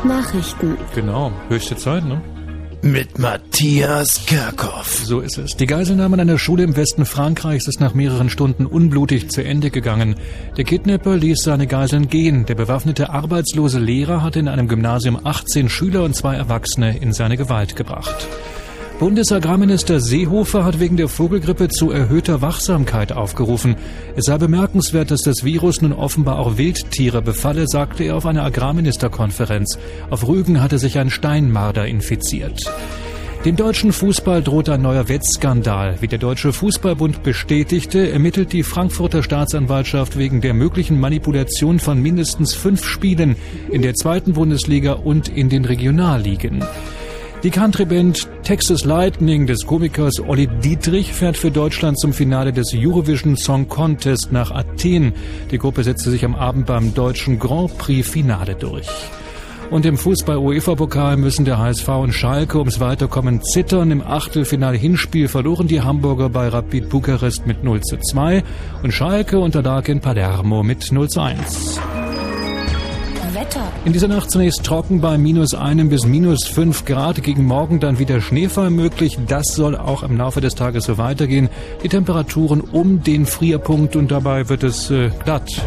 Nachrichten. 0.04 0.76
genau, 0.94 1.32
höchste 1.48 1.76
Zeit, 1.76 2.04
ne? 2.04 2.20
Mit 2.82 3.18
Matthias 3.18 4.24
Kerkhoff. 4.26 5.02
So 5.04 5.18
ist 5.18 5.36
es. 5.36 5.56
Die 5.56 5.66
Geiselnahme 5.66 6.14
an 6.14 6.20
einer 6.20 6.38
Schule 6.38 6.62
im 6.62 6.76
Westen 6.76 7.06
Frankreichs 7.06 7.66
ist 7.66 7.80
nach 7.80 7.92
mehreren 7.92 8.30
Stunden 8.30 8.66
unblutig 8.66 9.30
zu 9.30 9.42
Ende 9.42 9.70
gegangen. 9.70 10.14
Der 10.56 10.62
Kidnapper 10.62 11.16
ließ 11.16 11.38
seine 11.42 11.66
Geiseln 11.66 12.08
gehen. 12.08 12.46
Der 12.46 12.54
bewaffnete 12.54 13.10
arbeitslose 13.10 13.80
Lehrer 13.80 14.22
hatte 14.22 14.38
in 14.38 14.46
einem 14.46 14.68
Gymnasium 14.68 15.18
18 15.24 15.68
Schüler 15.68 16.04
und 16.04 16.14
zwei 16.14 16.36
Erwachsene 16.36 16.96
in 16.98 17.12
seine 17.12 17.36
Gewalt 17.36 17.74
gebracht. 17.74 18.28
Bundesagrarminister 18.98 20.00
Seehofer 20.00 20.64
hat 20.64 20.80
wegen 20.80 20.96
der 20.96 21.06
Vogelgrippe 21.06 21.68
zu 21.68 21.92
erhöhter 21.92 22.42
Wachsamkeit 22.42 23.12
aufgerufen. 23.12 23.76
Es 24.16 24.24
sei 24.24 24.38
bemerkenswert, 24.38 25.12
dass 25.12 25.22
das 25.22 25.44
Virus 25.44 25.80
nun 25.80 25.92
offenbar 25.92 26.40
auch 26.40 26.58
Wildtiere 26.58 27.22
befalle, 27.22 27.68
sagte 27.68 28.02
er 28.02 28.16
auf 28.16 28.26
einer 28.26 28.42
Agrarministerkonferenz. 28.42 29.78
Auf 30.10 30.26
Rügen 30.26 30.60
hatte 30.60 30.80
sich 30.80 30.98
ein 30.98 31.10
Steinmarder 31.10 31.86
infiziert. 31.86 32.60
Dem 33.44 33.54
deutschen 33.54 33.92
Fußball 33.92 34.42
droht 34.42 34.68
ein 34.68 34.82
neuer 34.82 35.08
Wettskandal. 35.08 35.98
Wie 36.00 36.08
der 36.08 36.18
Deutsche 36.18 36.52
Fußballbund 36.52 37.22
bestätigte, 37.22 38.10
ermittelt 38.10 38.52
die 38.52 38.64
Frankfurter 38.64 39.22
Staatsanwaltschaft 39.22 40.18
wegen 40.18 40.40
der 40.40 40.54
möglichen 40.54 40.98
Manipulation 40.98 41.78
von 41.78 42.02
mindestens 42.02 42.54
fünf 42.54 42.84
Spielen 42.84 43.36
in 43.70 43.82
der 43.82 43.94
zweiten 43.94 44.32
Bundesliga 44.32 44.94
und 44.94 45.28
in 45.28 45.48
den 45.48 45.64
Regionalligen. 45.64 46.64
Die 47.44 47.50
Countryband 47.50 48.28
Texas 48.42 48.84
Lightning 48.84 49.46
des 49.46 49.64
Komikers 49.64 50.18
Olli 50.26 50.48
Dietrich 50.48 51.12
fährt 51.12 51.36
für 51.36 51.52
Deutschland 51.52 51.96
zum 51.96 52.12
Finale 52.12 52.52
des 52.52 52.72
Eurovision 52.74 53.36
Song 53.36 53.68
Contest 53.68 54.32
nach 54.32 54.50
Athen. 54.50 55.12
Die 55.52 55.58
Gruppe 55.58 55.84
setzte 55.84 56.10
sich 56.10 56.24
am 56.24 56.34
Abend 56.34 56.66
beim 56.66 56.94
deutschen 56.94 57.38
Grand 57.38 57.78
Prix 57.78 58.08
Finale 58.08 58.56
durch. 58.56 58.88
Und 59.70 59.86
im 59.86 59.96
Fußball-UEFA-Pokal 59.96 61.16
müssen 61.16 61.44
der 61.44 61.58
HSV 61.58 61.88
und 61.88 62.12
Schalke 62.12 62.58
ums 62.58 62.80
Weiterkommen 62.80 63.40
zittern. 63.44 63.92
Im 63.92 64.02
Achtelfinale-Hinspiel 64.02 65.28
verloren 65.28 65.68
die 65.68 65.82
Hamburger 65.82 66.30
bei 66.30 66.48
Rapid 66.48 66.88
Bukarest 66.88 67.46
mit 67.46 67.62
0 67.62 67.82
zu 67.82 67.98
2 67.98 68.42
und 68.82 68.92
Schalke 68.92 69.38
unterlag 69.38 69.88
in 69.88 70.00
Palermo 70.00 70.64
mit 70.64 70.90
0 70.90 71.08
zu 71.08 71.20
1. 71.20 71.80
Wetter. 73.38 73.70
In 73.84 73.92
dieser 73.92 74.08
Nacht 74.08 74.32
zunächst 74.32 74.64
trocken 74.64 75.00
bei 75.00 75.16
minus 75.16 75.54
einem 75.54 75.90
bis 75.90 76.04
minus 76.04 76.46
fünf 76.46 76.84
Grad. 76.84 77.22
Gegen 77.22 77.44
Morgen 77.44 77.78
dann 77.78 78.00
wieder 78.00 78.20
Schneefall 78.20 78.70
möglich. 78.70 79.16
Das 79.28 79.46
soll 79.54 79.76
auch 79.76 80.02
im 80.02 80.16
Laufe 80.16 80.40
des 80.40 80.56
Tages 80.56 80.84
so 80.84 80.98
weitergehen. 80.98 81.48
Die 81.84 81.88
Temperaturen 81.88 82.60
um 82.60 83.04
den 83.04 83.26
Frierpunkt 83.26 83.94
und 83.94 84.10
dabei 84.10 84.48
wird 84.48 84.64
es 84.64 84.90
äh, 84.90 85.10
glatt. 85.22 85.62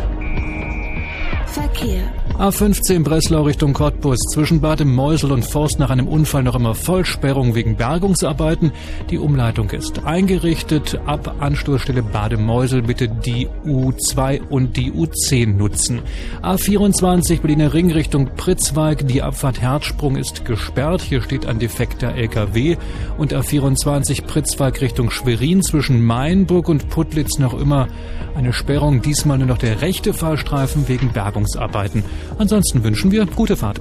Verkehr. 1.52 2.02
A15 2.40 3.04
Breslau 3.04 3.44
Richtung 3.44 3.74
Cottbus. 3.74 4.18
Zwischen 4.34 4.62
Bad 4.62 4.82
im 4.82 4.96
Meusel 4.96 5.32
und 5.32 5.44
Forst 5.44 5.80
nach 5.80 5.90
einem 5.90 6.08
Unfall 6.08 6.44
noch 6.44 6.56
immer 6.56 6.74
Vollsperrung 6.74 7.56
wegen 7.56 7.76
Bergungsarbeiten. 7.76 8.72
Die 9.10 9.18
Umleitung 9.18 9.70
ist 9.70 10.06
eingerichtet. 10.06 11.00
Ab 11.06 11.36
Anstoßstelle 11.40 12.04
Bad 12.04 12.34
im 12.34 12.46
Meusel 12.46 12.82
bitte 12.82 13.10
die 13.10 13.48
U2 13.66 14.48
und 14.48 14.78
die 14.78 14.92
U10 14.92 15.58
nutzen. 15.58 16.02
A24 16.42 17.42
Berliner 17.42 17.74
Ring 17.74 17.92
Richtung 17.92 18.30
Pritzwalk. 18.36 19.06
Die 19.08 19.22
Abfahrt 19.22 19.62
Herzsprung 19.62 20.16
ist 20.16 20.46
gesperrt. 20.46 21.02
Hier 21.02 21.22
steht 21.22 21.46
ein 21.46 21.60
defekter 21.60 22.16
LKW. 22.16 22.78
Und 23.18 23.34
A24 23.34 24.24
Pritzwalk 24.24 24.82
Richtung 24.82 25.12
Schwerin 25.12 25.62
zwischen 25.62 26.02
Mainburg 26.02 26.70
und 26.70 26.90
Putlitz 26.90 27.40
noch 27.40 27.54
immer 27.54 27.88
eine 28.36 28.54
Sperrung. 28.54 29.02
Diesmal 29.02 29.38
nur 29.38 29.48
noch 29.48 29.58
der 29.58 29.82
rechte 29.82 30.14
Fahrstreifen 30.14 30.88
wegen 30.88 31.12
Bergungsarbeiten. 31.42 32.04
Ansonsten 32.38 32.84
wünschen 32.84 33.12
wir 33.12 33.26
gute 33.26 33.56
Fahrt. 33.58 33.80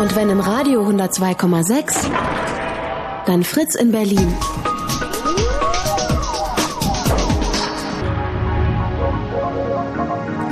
Und 0.00 0.14
wenn 0.14 0.28
im 0.30 0.40
Radio 0.40 0.86
102,6, 0.86 2.10
dann 3.26 3.42
Fritz 3.42 3.74
in 3.74 3.90
Berlin. 3.90 4.32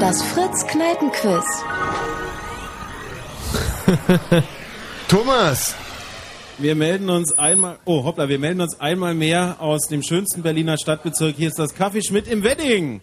Das 0.00 0.22
Fritz 0.22 0.66
Kneipenquiz. 0.66 1.44
Thomas! 5.08 5.74
Wir 6.56 6.76
melden 6.76 7.10
uns 7.10 7.36
einmal, 7.36 7.78
oh 7.84 8.04
hoppla, 8.04 8.28
wir 8.28 8.38
melden 8.38 8.60
uns 8.60 8.78
einmal 8.80 9.12
mehr 9.14 9.56
aus 9.58 9.88
dem 9.88 10.04
schönsten 10.04 10.42
Berliner 10.42 10.78
Stadtbezirk. 10.78 11.34
Hier 11.36 11.48
ist 11.48 11.58
das 11.58 11.74
Kaffee 11.74 12.00
Schmidt 12.00 12.28
im 12.28 12.44
Wedding. 12.44 13.00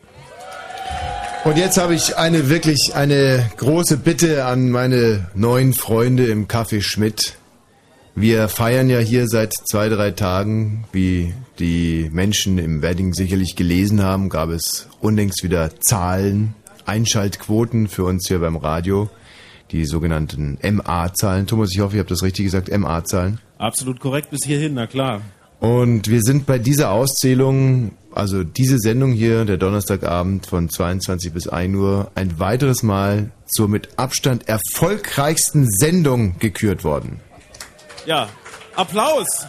Und 1.43 1.57
jetzt 1.57 1.80
habe 1.80 1.95
ich 1.95 2.18
eine 2.18 2.49
wirklich 2.49 2.91
eine 2.93 3.49
große 3.57 3.97
Bitte 3.97 4.45
an 4.45 4.69
meine 4.69 5.27
neuen 5.34 5.73
Freunde 5.73 6.27
im 6.27 6.47
Café 6.47 6.84
Schmidt. 6.84 7.35
Wir 8.13 8.47
feiern 8.47 8.91
ja 8.91 8.99
hier 8.99 9.27
seit 9.27 9.51
zwei, 9.65 9.89
drei 9.89 10.11
Tagen, 10.11 10.85
wie 10.91 11.34
die 11.57 12.09
Menschen 12.13 12.59
im 12.59 12.84
Wedding 12.84 13.13
sicherlich 13.13 13.55
gelesen 13.55 14.03
haben, 14.03 14.30
gab 14.30 14.49
es 14.49 14.88
unlängst 14.99 15.43
wieder 15.43 15.72
Zahlen, 15.80 16.53
Einschaltquoten 16.85 17.88
für 17.88 18.03
uns 18.03 18.27
hier 18.27 18.39
beim 18.39 18.55
Radio, 18.55 19.09
die 19.72 19.85
sogenannten 19.85 20.59
MA-Zahlen. 20.61 21.47
Thomas, 21.47 21.72
ich 21.73 21.80
hoffe, 21.80 21.95
ich 21.95 21.99
habe 21.99 22.09
das 22.09 22.22
richtig 22.22 22.45
gesagt, 22.45 22.69
MA-Zahlen. 22.69 23.39
Absolut 23.57 23.99
korrekt 23.99 24.30
bis 24.30 24.45
hierhin, 24.45 24.76
na 24.76 24.85
klar. 24.85 25.22
Und 25.59 26.07
wir 26.07 26.22
sind 26.22 26.45
bei 26.45 26.59
dieser 26.59 26.91
Auszählung, 26.91 27.93
also 28.13 28.43
diese 28.43 28.77
Sendung 28.77 29.11
hier, 29.11 29.45
der 29.45 29.57
Donnerstagabend 29.57 30.45
von 30.45 30.69
22 30.69 31.33
bis 31.33 31.47
1 31.47 31.75
Uhr, 31.75 32.11
ein 32.15 32.39
weiteres 32.39 32.83
Mal 32.83 33.31
zur 33.47 33.67
mit 33.67 33.89
Abstand 33.97 34.47
erfolgreichsten 34.47 35.69
Sendung 35.69 36.38
gekürt 36.39 36.83
worden. 36.83 37.19
Ja, 38.05 38.29
Applaus. 38.75 39.45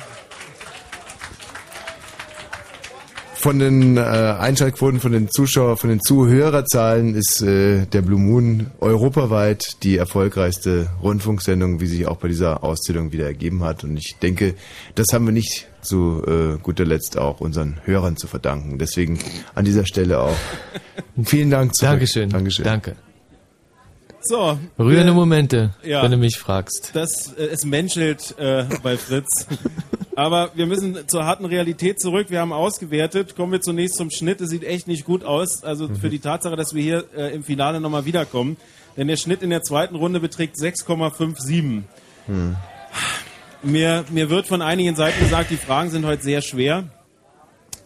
Von 3.43 3.59
den 3.59 3.97
äh, 3.97 4.01
Einschaltquoten, 4.01 5.01
von 5.01 5.11
den 5.11 5.29
Zuschauer, 5.29 5.77
von 5.77 5.91
den 5.91 6.01
Zuhörerzahlen 6.01 7.17
ist 7.17 7.43
äh, 7.43 7.87
der 7.87 8.01
Blue 8.01 8.21
Moon 8.21 8.69
europaweit 8.79 9.83
die 9.83 9.97
erfolgreichste 9.97 10.91
Rundfunksendung, 11.03 11.81
wie 11.81 11.89
sich 11.89 12.07
auch 12.07 12.19
bei 12.19 12.29
dieser 12.29 12.63
Auszählung 12.63 13.11
wieder 13.11 13.27
ergeben 13.27 13.65
hat. 13.65 13.83
Und 13.83 13.97
ich 13.97 14.15
denke, 14.23 14.55
das 14.95 15.09
haben 15.13 15.27
wir 15.27 15.33
nicht 15.33 15.67
zu 15.81 16.23
äh, 16.25 16.59
guter 16.63 16.85
Letzt 16.85 17.19
auch 17.19 17.41
unseren 17.41 17.81
Hörern 17.85 18.17
zu 18.17 18.29
verdanken. 18.29 18.79
Deswegen 18.79 19.19
an 19.57 19.65
dieser 19.65 19.87
Stelle 19.87 20.21
auch 20.21 20.37
vielen 21.25 21.51
Dank 21.51 21.75
zurück. 21.75 21.91
Dankeschön. 21.91 22.31
Dankeschön. 22.31 22.65
Danke. 22.65 22.95
So. 24.25 24.59
Rührende 24.79 25.07
wir- 25.13 25.15
Momente, 25.15 25.71
Ja. 25.83 26.03
wenn 26.03 26.11
du 26.13 26.17
mich 26.17 26.37
fragst. 26.39 26.91
Das, 26.95 27.33
äh, 27.33 27.45
es 27.47 27.65
menschelt 27.65 28.37
äh, 28.39 28.65
bei 28.83 28.97
Fritz. 28.97 29.47
Aber 30.15 30.51
wir 30.55 30.67
müssen 30.67 31.09
zur 31.09 31.25
harten 31.25 31.45
Realität 31.47 31.99
zurück. 32.01 32.27
Wir 32.31 32.41
haben 32.41 32.53
ausgewertet. 32.53 33.35
Kommen 33.35 33.53
wir 33.53 33.61
zunächst 33.63 33.97
zum 33.97 34.11
Schnitt. 34.11 34.41
Es 34.41 34.51
sieht 34.51 34.63
echt 34.65 34.87
nicht 34.87 35.05
gut 35.05 35.25
aus. 35.25 35.65
Also 35.65 35.89
für 35.89 36.11
die 36.11 36.19
Tatsache, 36.19 36.55
dass 36.55 36.75
wir 36.75 36.83
hier 36.83 37.05
äh, 37.17 37.35
im 37.35 37.43
Finale 37.43 37.81
nochmal 37.81 38.05
wiederkommen. 38.05 38.57
Denn 38.97 39.09
der 39.09 39.17
Schnitt 39.17 39.43
in 39.43 39.51
der 39.51 39.63
zweiten 39.63 39.97
Runde 39.97 40.21
beträgt 40.21 40.57
6,57. 40.57 41.83
Hm. 42.27 42.57
Mir, 43.63 44.05
mir 44.11 44.29
wird 44.29 44.47
von 44.47 44.61
einigen 44.61 44.95
Seiten 44.97 45.19
gesagt, 45.21 45.51
die 45.51 45.57
Fragen 45.57 45.91
sind 45.91 46.05
heute 46.05 46.23
sehr 46.23 46.43
schwer. 46.43 46.85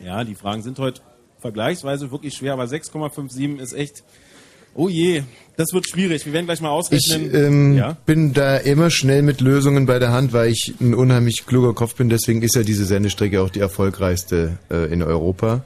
Ja, 0.04 0.24
die 0.24 0.34
Fragen 0.34 0.62
sind 0.62 0.78
heute 0.78 1.00
vergleichsweise 1.38 2.10
wirklich 2.10 2.34
schwer, 2.34 2.54
aber 2.54 2.64
6,57 2.64 3.58
ist 3.60 3.72
echt. 3.72 4.02
Oh 4.78 4.88
je, 4.88 5.22
das 5.56 5.72
wird 5.72 5.88
schwierig. 5.88 6.26
Wir 6.26 6.34
werden 6.34 6.44
gleich 6.44 6.60
mal 6.60 6.68
Ich 6.68 6.74
ausrechnen. 6.74 7.34
ähm, 7.34 7.74
ja? 7.76 7.96
bin 8.04 8.34
da 8.34 8.58
immer 8.58 8.90
schnell 8.90 9.22
mit 9.22 9.40
Lösungen 9.40 9.86
bei 9.86 9.98
der 9.98 10.12
Hand, 10.12 10.32
weil 10.34 10.50
ich 10.50 10.74
ein 10.80 10.94
unheimlich 10.94 11.46
kluger 11.46 11.72
Kopf 11.72 11.94
bin. 11.94 12.10
Deswegen 12.10 12.42
ist 12.42 12.54
ja 12.54 12.62
diese 12.62 12.84
Sendestrecke 12.84 13.40
auch 13.40 13.48
die 13.50 13.60
erfolgreichste 13.60 14.58
äh, 14.70 14.92
in 14.92 15.02
Europa. 15.02 15.64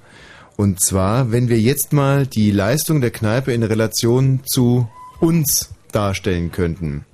Und 0.56 0.80
zwar, 0.80 1.32
wenn 1.32 1.48
wir 1.48 1.58
jetzt 1.58 1.92
mal 1.92 2.26
die 2.26 2.52
Leistung 2.52 3.00
der 3.00 3.10
Kneipe 3.10 3.52
in 3.52 3.62
Relation 3.64 4.40
zu 4.46 4.88
uns 5.18 5.70
darstellen 5.90 6.52
könnten. 6.52 7.04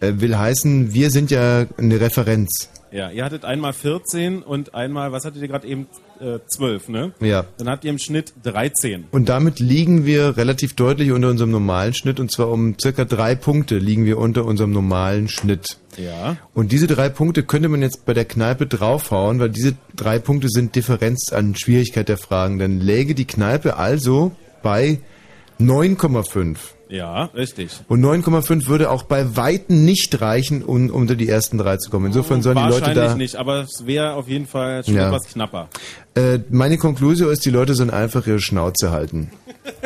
Äh, 0.00 0.14
will 0.16 0.36
heißen, 0.38 0.94
wir 0.94 1.10
sind 1.10 1.30
ja 1.30 1.66
eine 1.76 2.00
Referenz. 2.00 2.70
Ja, 2.92 3.10
ihr 3.10 3.24
hattet 3.24 3.44
einmal 3.46 3.72
14 3.72 4.42
und 4.42 4.74
einmal, 4.74 5.12
was 5.12 5.24
hattet 5.24 5.40
ihr 5.40 5.48
gerade 5.48 5.66
eben, 5.66 5.86
äh, 6.20 6.38
12, 6.46 6.88
ne? 6.90 7.12
Ja. 7.20 7.46
Dann 7.56 7.70
habt 7.70 7.84
ihr 7.84 7.90
im 7.90 7.98
Schnitt 7.98 8.34
13. 8.42 9.04
Und 9.10 9.30
damit 9.30 9.60
liegen 9.60 10.04
wir 10.04 10.36
relativ 10.36 10.74
deutlich 10.74 11.10
unter 11.10 11.30
unserem 11.30 11.50
normalen 11.50 11.94
Schnitt. 11.94 12.20
Und 12.20 12.30
zwar 12.30 12.50
um 12.50 12.76
circa 12.78 13.06
drei 13.06 13.34
Punkte 13.34 13.78
liegen 13.78 14.04
wir 14.04 14.18
unter 14.18 14.44
unserem 14.44 14.72
normalen 14.72 15.28
Schnitt. 15.28 15.78
Ja. 15.96 16.36
Und 16.52 16.72
diese 16.72 16.86
drei 16.86 17.08
Punkte 17.08 17.42
könnte 17.42 17.70
man 17.70 17.80
jetzt 17.80 18.04
bei 18.04 18.12
der 18.12 18.26
Kneipe 18.26 18.66
draufhauen, 18.66 19.40
weil 19.40 19.50
diese 19.50 19.74
drei 19.96 20.18
Punkte 20.18 20.48
sind 20.50 20.74
Differenz 20.76 21.32
an 21.32 21.56
Schwierigkeit 21.56 22.08
der 22.08 22.18
Fragen. 22.18 22.58
Dann 22.58 22.78
läge 22.78 23.14
die 23.14 23.26
Kneipe 23.26 23.78
also 23.78 24.32
bei 24.62 25.00
9,5. 25.58 26.56
Ja, 26.92 27.24
richtig. 27.34 27.70
Und 27.88 28.02
9,5 28.04 28.66
würde 28.66 28.90
auch 28.90 29.04
bei 29.04 29.34
Weitem 29.34 29.82
nicht 29.86 30.20
reichen, 30.20 30.62
um 30.62 30.90
unter 30.90 31.14
die 31.14 31.26
ersten 31.26 31.56
drei 31.56 31.78
zu 31.78 31.90
kommen. 31.90 32.04
Insofern 32.06 32.42
sollen 32.42 32.56
die 32.58 32.62
Leute 32.64 32.80
Wahrscheinlich 32.82 33.04
da. 33.12 33.14
nicht, 33.14 33.36
aber 33.36 33.60
es 33.62 33.86
wäre 33.86 34.12
auf 34.12 34.28
jeden 34.28 34.46
Fall 34.46 34.84
schon 34.84 34.96
Ja. 34.96 35.06
etwas 35.06 35.24
knapper. 35.32 35.68
Äh, 36.14 36.40
meine 36.50 36.76
Konklusion 36.76 37.32
ist, 37.32 37.44
die 37.44 37.50
Leute 37.50 37.74
sollen 37.74 37.90
einfach 37.90 38.26
ihre 38.26 38.40
Schnauze 38.40 38.90
halten. 38.90 39.30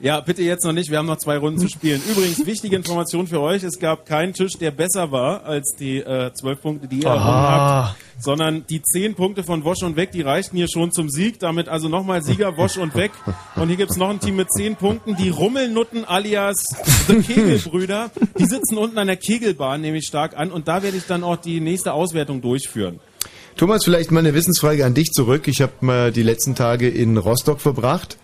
Ja, 0.00 0.20
bitte 0.20 0.42
jetzt 0.42 0.64
noch 0.64 0.72
nicht, 0.72 0.92
wir 0.92 0.98
haben 0.98 1.06
noch 1.06 1.18
zwei 1.18 1.38
Runden 1.38 1.58
zu 1.58 1.68
spielen. 1.68 2.00
Übrigens, 2.08 2.46
wichtige 2.46 2.76
Information 2.76 3.26
für 3.26 3.40
euch, 3.40 3.64
es 3.64 3.80
gab 3.80 4.06
keinen 4.06 4.32
Tisch, 4.32 4.52
der 4.52 4.70
besser 4.70 5.10
war 5.10 5.44
als 5.44 5.74
die 5.74 5.98
äh, 5.98 6.32
12 6.32 6.62
Punkte, 6.62 6.86
die 6.86 7.00
ihr 7.00 7.08
errungen 7.08 7.24
Aha. 7.24 7.88
habt, 7.88 7.96
sondern 8.22 8.64
die 8.68 8.80
10 8.80 9.16
Punkte 9.16 9.42
von 9.42 9.64
Wosch 9.64 9.82
und 9.82 9.96
Weg, 9.96 10.12
die 10.12 10.20
reichten 10.22 10.56
hier 10.56 10.68
schon 10.68 10.92
zum 10.92 11.08
Sieg. 11.08 11.40
Damit 11.40 11.68
also 11.68 11.88
nochmal 11.88 12.22
Sieger 12.22 12.56
Wosch 12.56 12.76
und 12.76 12.94
Weg. 12.94 13.10
Und 13.56 13.68
hier 13.68 13.76
gibt's 13.76 13.96
noch 13.96 14.10
ein 14.10 14.20
Team 14.20 14.36
mit 14.36 14.52
10 14.52 14.76
Punkten, 14.76 15.16
die 15.16 15.30
Rummelnutten 15.30 16.04
alias 16.04 16.64
The 17.08 17.16
Kegelbrüder. 17.16 18.12
Die 18.38 18.46
sitzen 18.46 18.78
unten 18.78 18.98
an 18.98 19.08
der 19.08 19.16
Kegelbahn 19.16 19.80
nämlich 19.80 20.06
stark 20.06 20.38
an 20.38 20.52
und 20.52 20.68
da 20.68 20.84
werde 20.84 20.96
ich 20.96 21.06
dann 21.06 21.24
auch 21.24 21.36
die 21.36 21.58
nächste 21.58 21.92
Auswertung 21.92 22.40
durchführen. 22.40 23.00
Thomas, 23.58 23.82
vielleicht 23.82 24.12
mal 24.12 24.20
eine 24.20 24.34
Wissensfrage 24.34 24.86
an 24.86 24.94
dich 24.94 25.10
zurück. 25.10 25.48
Ich 25.48 25.60
habe 25.60 25.72
mal 25.80 26.12
die 26.12 26.22
letzten 26.22 26.54
Tage 26.54 26.88
in 26.88 27.16
Rostock 27.16 27.60
verbracht 27.60 28.16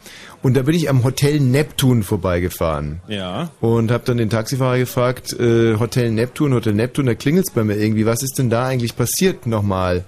und 0.45 0.57
da 0.57 0.63
bin 0.63 0.77
ich 0.77 0.89
am 0.89 1.03
Hotel 1.03 1.41
Neptun 1.41 2.05
vorbeigefahren. 2.05 3.01
Ja. 3.09 3.51
Und 3.61 3.91
habe 3.91 4.05
dann 4.07 4.19
den 4.19 4.31
Taxifahrer 4.31 4.79
gefragt, 4.79 5.33
äh, 5.33 5.77
Hotel 5.81 6.13
Neptun, 6.13 6.55
Hotel 6.55 6.75
Neptun, 6.75 7.07
da 7.07 7.17
klingelt's 7.17 7.51
bei 7.51 7.65
mir 7.65 7.75
irgendwie. 7.75 8.07
Was 8.07 8.23
ist 8.23 8.39
denn 8.39 8.49
da 8.49 8.69
eigentlich 8.69 8.95
passiert 8.95 9.49
nochmal? 9.49 10.05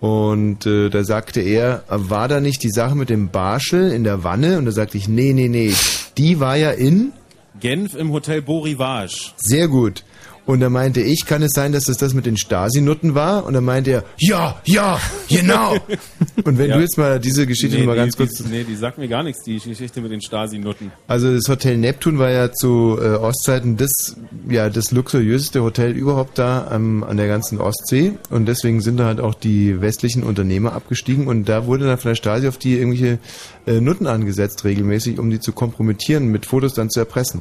Und 0.00 0.66
äh, 0.66 0.90
da 0.90 1.04
sagte 1.04 1.42
er, 1.42 1.84
war 1.86 2.26
da 2.26 2.40
nicht 2.40 2.64
die 2.64 2.70
Sache 2.70 2.96
mit 2.96 3.08
dem 3.08 3.28
Barschel 3.28 3.92
in 3.92 4.02
der 4.02 4.24
Wanne? 4.24 4.58
Und 4.58 4.64
da 4.64 4.72
sagte 4.72 4.98
ich, 4.98 5.06
nee, 5.06 5.32
nee, 5.32 5.46
nee. 5.46 5.74
Die 6.18 6.40
war 6.40 6.56
ja 6.56 6.72
in... 6.72 7.12
Genf 7.60 7.94
im 7.94 8.10
Hotel 8.10 8.42
Beau 8.42 8.58
Rivage. 8.58 9.30
Sehr 9.36 9.68
gut. 9.68 10.02
Und 10.46 10.60
da 10.60 10.70
meinte 10.70 11.00
ich, 11.00 11.26
kann 11.26 11.42
es 11.42 11.50
sein, 11.54 11.72
dass 11.72 11.84
das 11.84 11.96
das 11.98 12.14
mit 12.14 12.24
den 12.24 12.36
Stasi-Nutten 12.36 13.14
war? 13.16 13.44
Und 13.44 13.54
dann 13.54 13.64
meinte 13.64 13.90
er, 13.90 14.04
ja, 14.18 14.60
ja, 14.64 15.00
genau. 15.28 15.74
Und 16.44 16.56
wenn 16.58 16.70
Ja. 16.70 16.76
du 16.76 16.82
jetzt 16.82 16.96
mal 16.96 17.18
diese 17.18 17.46
Geschichte 17.48 17.76
nee, 17.76 17.82
noch 17.82 17.88
mal 17.88 17.94
die, 17.94 17.98
ganz 18.00 18.16
kurz... 18.16 18.34
Die, 18.38 18.48
nee, 18.48 18.62
die 18.64 18.76
sagt 18.76 18.96
mir 18.98 19.08
gar 19.08 19.24
nichts, 19.24 19.42
die 19.42 19.58
Geschichte 19.58 20.00
mit 20.00 20.12
den 20.12 20.20
Stasi-Nutten. 20.20 20.92
Also 21.08 21.34
das 21.34 21.48
Hotel 21.48 21.76
Neptun 21.78 22.18
war 22.20 22.30
ja 22.30 22.52
zu 22.52 22.96
äh, 23.00 23.16
Ostzeiten 23.16 23.76
das, 23.76 24.16
ja, 24.48 24.70
das 24.70 24.92
luxuriöseste 24.92 25.62
Hotel 25.64 25.92
überhaupt 25.92 26.38
da 26.38 26.68
am, 26.70 27.02
an 27.02 27.16
der 27.16 27.26
ganzen 27.26 27.60
Ostsee. 27.60 28.12
Und 28.30 28.46
deswegen 28.46 28.80
sind 28.80 28.98
da 28.98 29.06
halt 29.06 29.20
auch 29.20 29.34
die 29.34 29.80
westlichen 29.80 30.22
Unternehmer 30.22 30.74
abgestiegen. 30.74 31.26
Und 31.26 31.48
da 31.48 31.66
wurde 31.66 31.86
dann 31.86 31.98
von 31.98 32.10
der 32.10 32.16
Stasi 32.16 32.46
auf 32.46 32.56
die 32.56 32.76
irgendwelche 32.78 33.18
äh, 33.66 33.80
Nutten 33.80 34.06
angesetzt 34.06 34.64
regelmäßig, 34.64 35.18
um 35.18 35.28
die 35.28 35.40
zu 35.40 35.50
kompromittieren, 35.52 36.26
mit 36.28 36.46
Fotos 36.46 36.72
dann 36.74 36.88
zu 36.88 37.00
erpressen. 37.00 37.40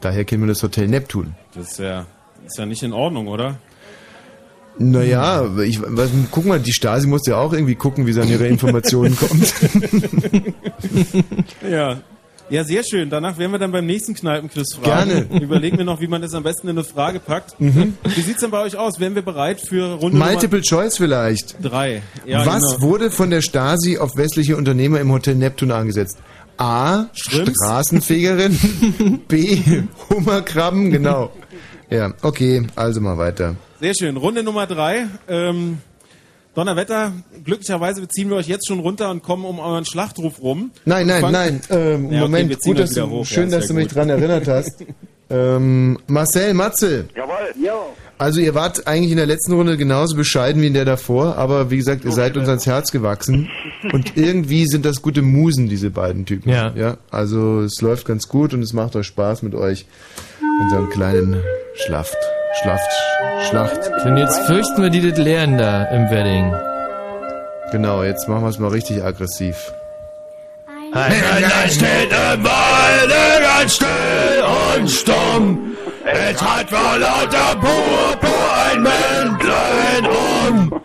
Daher 0.00 0.24
kennen 0.24 0.42
wir 0.42 0.48
das 0.48 0.62
Hotel 0.62 0.88
Neptun. 0.88 1.34
Das 1.54 1.72
ist 1.72 1.78
ja, 1.78 2.06
ist 2.46 2.58
ja 2.58 2.66
nicht 2.66 2.82
in 2.82 2.92
Ordnung, 2.92 3.28
oder? 3.28 3.58
Naja, 4.80 5.44
ich, 5.60 5.80
was, 5.82 6.10
guck 6.30 6.46
mal, 6.46 6.60
die 6.60 6.72
Stasi 6.72 7.08
muss 7.08 7.26
ja 7.26 7.36
auch 7.36 7.52
irgendwie 7.52 7.74
gucken, 7.74 8.06
wie 8.06 8.12
sie 8.12 8.22
an 8.22 8.28
ihre 8.28 8.46
Informationen 8.46 9.16
kommt. 9.18 9.52
Ja. 11.68 11.98
Ja, 12.50 12.64
sehr 12.64 12.82
schön. 12.82 13.10
Danach 13.10 13.36
werden 13.36 13.52
wir 13.52 13.58
dann 13.58 13.72
beim 13.72 13.84
nächsten 13.84 14.14
Kneipenquiz 14.14 14.74
fragen. 14.76 15.10
Gerne. 15.28 15.42
Überlegen 15.42 15.76
wir 15.76 15.84
noch, 15.84 16.00
wie 16.00 16.06
man 16.06 16.22
das 16.22 16.32
am 16.32 16.42
besten 16.42 16.68
in 16.68 16.78
eine 16.78 16.84
Frage 16.84 17.20
packt. 17.20 17.60
Mhm. 17.60 17.98
Wie 18.04 18.20
sieht's 18.22 18.40
denn 18.40 18.50
bei 18.50 18.62
euch 18.62 18.76
aus? 18.76 18.98
Wären 18.98 19.14
wir 19.14 19.20
bereit 19.22 19.60
für 19.60 19.94
Runde 19.94 20.16
Multiple 20.16 20.62
Choice 20.62 20.96
vielleicht. 20.96 21.60
Nummer 21.60 21.68
drei? 21.68 22.02
Ja, 22.24 22.46
Was 22.46 22.62
genau. 22.62 22.80
wurde 22.80 23.10
von 23.10 23.28
der 23.28 23.42
Stasi 23.42 23.98
auf 23.98 24.16
westliche 24.16 24.56
Unternehmer 24.56 24.98
im 25.00 25.12
Hotel 25.12 25.34
Neptun 25.34 25.72
angesetzt? 25.72 26.18
A. 26.58 27.06
Shrimps? 27.14 27.52
Straßenfegerin. 27.64 29.20
B. 29.28 29.58
Hummerkrabben, 30.10 30.90
genau. 30.90 31.32
Ja, 31.90 32.12
okay, 32.22 32.66
also 32.76 33.00
mal 33.00 33.16
weiter. 33.16 33.56
Sehr 33.80 33.94
schön. 33.94 34.16
Runde 34.16 34.42
Nummer 34.42 34.66
drei. 34.66 35.06
Ähm, 35.28 35.78
Donnerwetter, 36.54 37.12
glücklicherweise 37.44 38.00
beziehen 38.00 38.28
wir 38.30 38.36
euch 38.36 38.48
jetzt 38.48 38.66
schon 38.66 38.80
runter 38.80 39.10
und 39.10 39.22
kommen 39.22 39.44
um 39.44 39.60
euren 39.60 39.84
Schlachtruf 39.84 40.40
rum. 40.42 40.72
Nein, 40.84 41.06
nein, 41.06 41.20
Fang- 41.20 41.32
nein. 41.32 41.60
Ähm, 41.70 42.04
Ja, 42.04 42.08
okay, 42.08 42.18
Moment, 42.20 42.48
wir 42.50 42.58
ziehen 42.58 42.72
gut, 42.74 42.82
dass 42.82 42.90
du, 42.90 43.08
hoch. 43.08 43.24
schön, 43.24 43.48
Ja, 43.50 43.58
dass 43.58 43.68
du 43.68 43.74
mich 43.74 43.86
gut. 43.88 43.96
dran 43.96 44.10
erinnert 44.10 44.48
hast. 44.48 44.84
ähm, 45.30 45.98
Marcel, 46.08 46.54
Matze. 46.54 47.08
Jawohl. 47.14 47.54
Jo. 47.64 47.94
Also 48.18 48.40
ihr 48.40 48.54
wart 48.56 48.88
eigentlich 48.88 49.12
in 49.12 49.16
der 49.16 49.26
letzten 49.26 49.52
Runde 49.52 49.76
genauso 49.76 50.16
bescheiden 50.16 50.60
wie 50.60 50.66
in 50.66 50.74
der 50.74 50.84
davor, 50.84 51.36
aber 51.36 51.70
wie 51.70 51.76
gesagt, 51.76 52.04
ihr 52.04 52.10
seid 52.10 52.36
uns 52.36 52.48
ans 52.48 52.66
Herz 52.66 52.90
gewachsen 52.90 53.48
und 53.92 54.16
irgendwie 54.16 54.66
sind 54.66 54.84
das 54.84 55.02
gute 55.02 55.22
Musen, 55.22 55.68
diese 55.68 55.90
beiden 55.90 56.26
Typen. 56.26 56.50
Ja. 56.50 56.72
ja. 56.74 56.96
Also 57.12 57.60
es 57.60 57.80
läuft 57.80 58.06
ganz 58.06 58.28
gut 58.28 58.54
und 58.54 58.62
es 58.62 58.72
macht 58.72 58.96
euch 58.96 59.06
Spaß 59.06 59.42
mit 59.42 59.54
euch, 59.54 59.86
unserem 60.64 60.90
kleinen 60.90 61.36
Schlaft, 61.74 62.16
Schlaft, 62.60 62.90
Schlacht. 63.48 63.88
Und 64.04 64.16
jetzt 64.16 64.40
fürchten 64.46 64.82
wir 64.82 64.90
die 64.90 65.08
das 65.08 65.18
lernen 65.18 65.56
da 65.56 65.84
im 65.84 66.10
Wedding. 66.10 66.52
Genau, 67.70 68.02
jetzt 68.02 68.28
machen 68.28 68.42
wir 68.42 68.48
es 68.48 68.58
mal 68.58 68.70
richtig 68.70 69.00
aggressiv. 69.04 69.54
Männlein 70.92 71.70
steht 71.70 72.10
im 72.10 72.44
Walde 72.44 73.14
ganz 73.42 73.76
still 73.76 73.88
und 74.76 74.90
stumm. 74.90 75.76
Es 76.04 76.42
hat 76.42 76.70
vor 76.70 76.98
lauter 76.98 77.54
Purpur 77.60 77.97
ein 78.70 78.82
Männlein 78.82 80.06
um. 80.50 80.80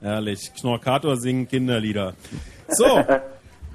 Herrlich. 0.00 0.50
Knorkator 0.58 1.16
singen 1.16 1.48
Kinderlieder. 1.48 2.14
So. 2.68 3.04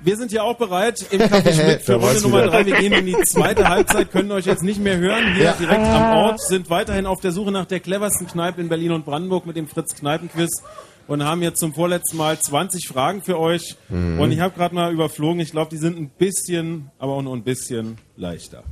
Wir 0.05 0.17
sind 0.17 0.31
hier 0.31 0.43
auch 0.43 0.57
bereit 0.57 1.05
im 1.11 1.21
Café 1.21 1.53
Schmidt 1.53 1.81
für 1.85 1.93
Runde 1.95 2.21
Nummer 2.21 2.39
wieder. 2.41 2.51
drei. 2.51 2.65
Wir 2.65 2.75
gehen 2.75 2.91
in 2.91 3.05
die 3.05 3.17
zweite 3.23 3.69
Halbzeit, 3.69 4.11
können 4.11 4.31
euch 4.33 4.45
jetzt 4.45 4.61
nicht 4.63 4.81
mehr 4.81 4.97
hören. 4.97 5.33
Hier 5.35 5.45
Ja. 5.45 5.53
direkt 5.53 5.85
am 5.85 6.17
Ort 6.17 6.41
sind 6.41 6.69
weiterhin 6.69 7.05
auf 7.05 7.21
der 7.21 7.31
Suche 7.31 7.51
nach 7.53 7.65
der 7.65 7.79
cleversten 7.79 8.27
Kneipe 8.27 8.59
in 8.59 8.67
Berlin 8.67 8.91
und 8.91 9.05
Brandenburg 9.05 9.45
mit 9.45 9.55
dem 9.55 9.65
Fritz 9.67 9.95
Kneipenquiz 9.95 10.61
und 11.07 11.23
haben 11.23 11.41
jetzt 11.41 11.59
zum 11.61 11.73
vorletzten 11.73 12.17
Mal 12.17 12.37
20 12.37 12.85
Fragen 12.87 13.21
für 13.21 13.39
euch. 13.39 13.77
Mhm. 13.87 14.19
Und 14.19 14.31
ich 14.33 14.41
habe 14.41 14.53
gerade 14.53 14.75
mal 14.75 14.91
überflogen. 14.91 15.39
Ich 15.39 15.51
glaube, 15.51 15.69
die 15.69 15.77
sind 15.77 15.97
ein 15.97 16.09
bisschen, 16.09 16.91
aber 16.99 17.13
auch 17.13 17.21
nur 17.21 17.33
ein 17.35 17.43
bisschen 17.43 17.97
leichter. 18.17 18.63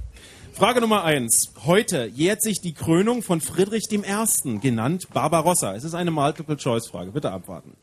Frage 0.53 0.81
Nummer 0.81 1.03
eins. 1.03 1.51
Heute 1.65 2.05
jährt 2.13 2.41
sich 2.43 2.61
die 2.61 2.73
Krönung 2.73 3.23
von 3.23 3.41
Friedrich 3.41 3.83
I., 3.91 4.59
genannt 4.59 5.07
Barbarossa. 5.13 5.73
Es 5.75 5.83
ist 5.83 5.95
eine 5.95 6.11
Multiple-Choice-Frage. 6.11 7.11
Bitte 7.11 7.31
abwarten. 7.31 7.73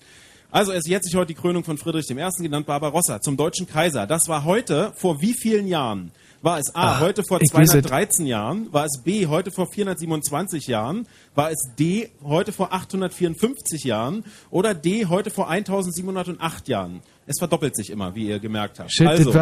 Also 0.50 0.72
es 0.72 0.86
jährt 0.86 1.04
sich 1.04 1.14
heute 1.14 1.28
die 1.28 1.34
Krönung 1.34 1.64
von 1.64 1.76
Friedrich 1.78 2.08
I., 2.10 2.14
genannt 2.42 2.66
Barbarossa, 2.66 3.20
zum 3.20 3.36
deutschen 3.36 3.66
Kaiser. 3.66 4.06
Das 4.06 4.28
war 4.28 4.44
heute 4.44 4.92
vor 4.94 5.20
wie 5.20 5.34
vielen 5.34 5.66
Jahren? 5.66 6.12
War 6.40 6.58
es 6.58 6.72
A, 6.74 6.92
Ah, 6.92 7.00
heute 7.00 7.24
vor 7.24 7.40
ich 7.42 7.52
weiß 7.52 7.64
es. 7.74 7.82
213 7.82 8.26
Jahren? 8.26 8.72
War 8.72 8.84
es 8.84 9.00
B, 9.02 9.26
heute 9.26 9.50
vor 9.50 9.66
427 9.66 10.68
Jahren? 10.68 11.08
War 11.34 11.50
es 11.50 11.58
D, 11.76 12.10
heute 12.22 12.52
vor 12.52 12.72
854 12.72 13.82
Jahren? 13.82 14.24
Oder 14.50 14.72
D, 14.74 15.06
heute 15.06 15.30
vor 15.30 15.48
1708 15.50 16.68
Jahren? 16.68 17.00
Es 17.26 17.38
verdoppelt 17.40 17.74
sich 17.74 17.90
immer, 17.90 18.14
wie 18.14 18.28
ihr 18.28 18.38
gemerkt 18.38 18.78
habt. 18.78 18.92
Shit, 18.92 19.08
also, 19.08 19.32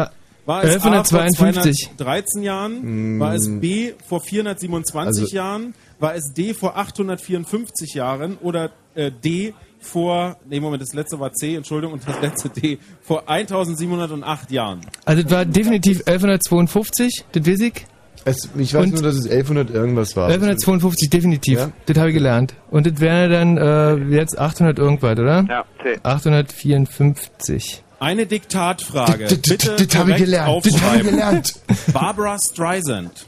war 0.47 0.63
es 0.63 0.77
A, 0.77 0.79
vor 0.79 0.91
1152. 0.91 1.89
213 1.97 2.41
Jahren? 2.43 3.19
War 3.19 3.35
es 3.35 3.47
B, 3.59 3.93
vor 4.07 4.21
427 4.21 5.23
Also- 5.23 5.35
Jahren? 5.35 5.73
War 5.99 6.15
es 6.15 6.33
D, 6.33 6.53
vor 6.53 6.77
854 6.77 7.93
Jahren? 7.93 8.37
Oder 8.41 8.71
äh, 8.95 9.11
D, 9.11 9.53
vor, 9.79 10.37
nee, 10.49 10.59
Moment, 10.59 10.81
das 10.81 10.93
letzte 10.93 11.19
war 11.19 11.31
C, 11.33 11.55
Entschuldigung, 11.55 11.93
und 11.93 12.07
das 12.07 12.19
letzte 12.21 12.49
D, 12.49 12.79
vor 13.01 13.29
1708 13.29 14.51
Jahren. 14.51 14.81
Also 15.05 15.21
das 15.23 15.31
war 15.31 15.45
definitiv 15.45 15.99
1152, 16.07 17.25
das 17.31 17.45
weiß 17.47 17.59
ich. 17.61 17.85
Es, 18.25 18.49
ich 18.57 18.73
weiß 18.73 18.85
Und- 18.85 18.93
nur, 18.93 19.03
dass 19.03 19.15
es 19.15 19.25
1100 19.27 19.69
irgendwas 19.69 20.15
war. 20.15 20.27
1152 20.27 21.09
definitiv, 21.09 21.59
Ja? 21.59 21.71
das 21.85 21.97
habe 21.97 22.09
ich 22.09 22.15
gelernt. 22.15 22.55
Und 22.69 22.85
das 22.85 22.99
wäre 22.99 23.29
dann 23.29 23.57
äh, 23.57 23.95
jetzt 24.15 24.37
800 24.37 24.77
irgendwas, 24.79 25.17
oder? 25.17 25.45
Ja, 25.47 25.65
C. 25.83 25.99
854. 26.03 27.83
Eine 27.99 28.25
Diktatfrage. 28.25 29.25
Das- 29.25 29.41
Bitte 29.41 29.75
das 29.75 29.79
hab 29.79 29.79
ich 29.81 29.93
korrekt 29.95 30.17
gelernt. 30.19 30.47
Das 30.47 30.55
hab 30.55 30.65
ich 30.65 30.73
aufschreiben. 30.75 31.11
gelernt. 31.11 31.53
Barbara 31.93 32.37
Streisand. 32.39 33.25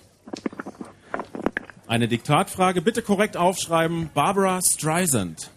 Eine 1.88 2.08
Diktatfrage. 2.08 2.82
Bitte 2.82 3.02
korrekt 3.02 3.36
aufschreiben. 3.36 4.10
Barbara 4.14 4.60
Streisand. 4.62 5.50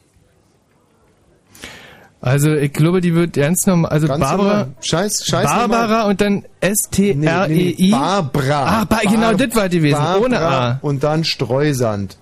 Also 2.22 2.52
ich 2.54 2.72
glaube, 2.72 3.00
die 3.00 3.14
wird 3.14 3.36
ernst 3.36 3.64
genommen, 3.64 3.84
also 3.84 4.06
Ganz 4.06 4.20
Barbara. 4.20 4.68
Scheiß, 4.80 5.24
scheiß 5.26 5.44
Barbara 5.44 6.04
und 6.04 6.20
dann 6.20 6.44
S-T-R-E-I. 6.60 7.16
Nee, 7.16 7.74
nee, 7.76 7.90
Barbara. 7.90 8.80
Ah, 8.82 8.84
ba 8.84 9.00
genau, 9.02 9.32
das 9.34 9.54
war 9.56 9.68
die 9.68 9.78
gewesen, 9.78 9.98
Barbara 9.98 10.24
ohne 10.24 10.38
A. 10.40 10.78
Und 10.82 11.02
dann 11.02 11.24
Streusand. 11.24 12.16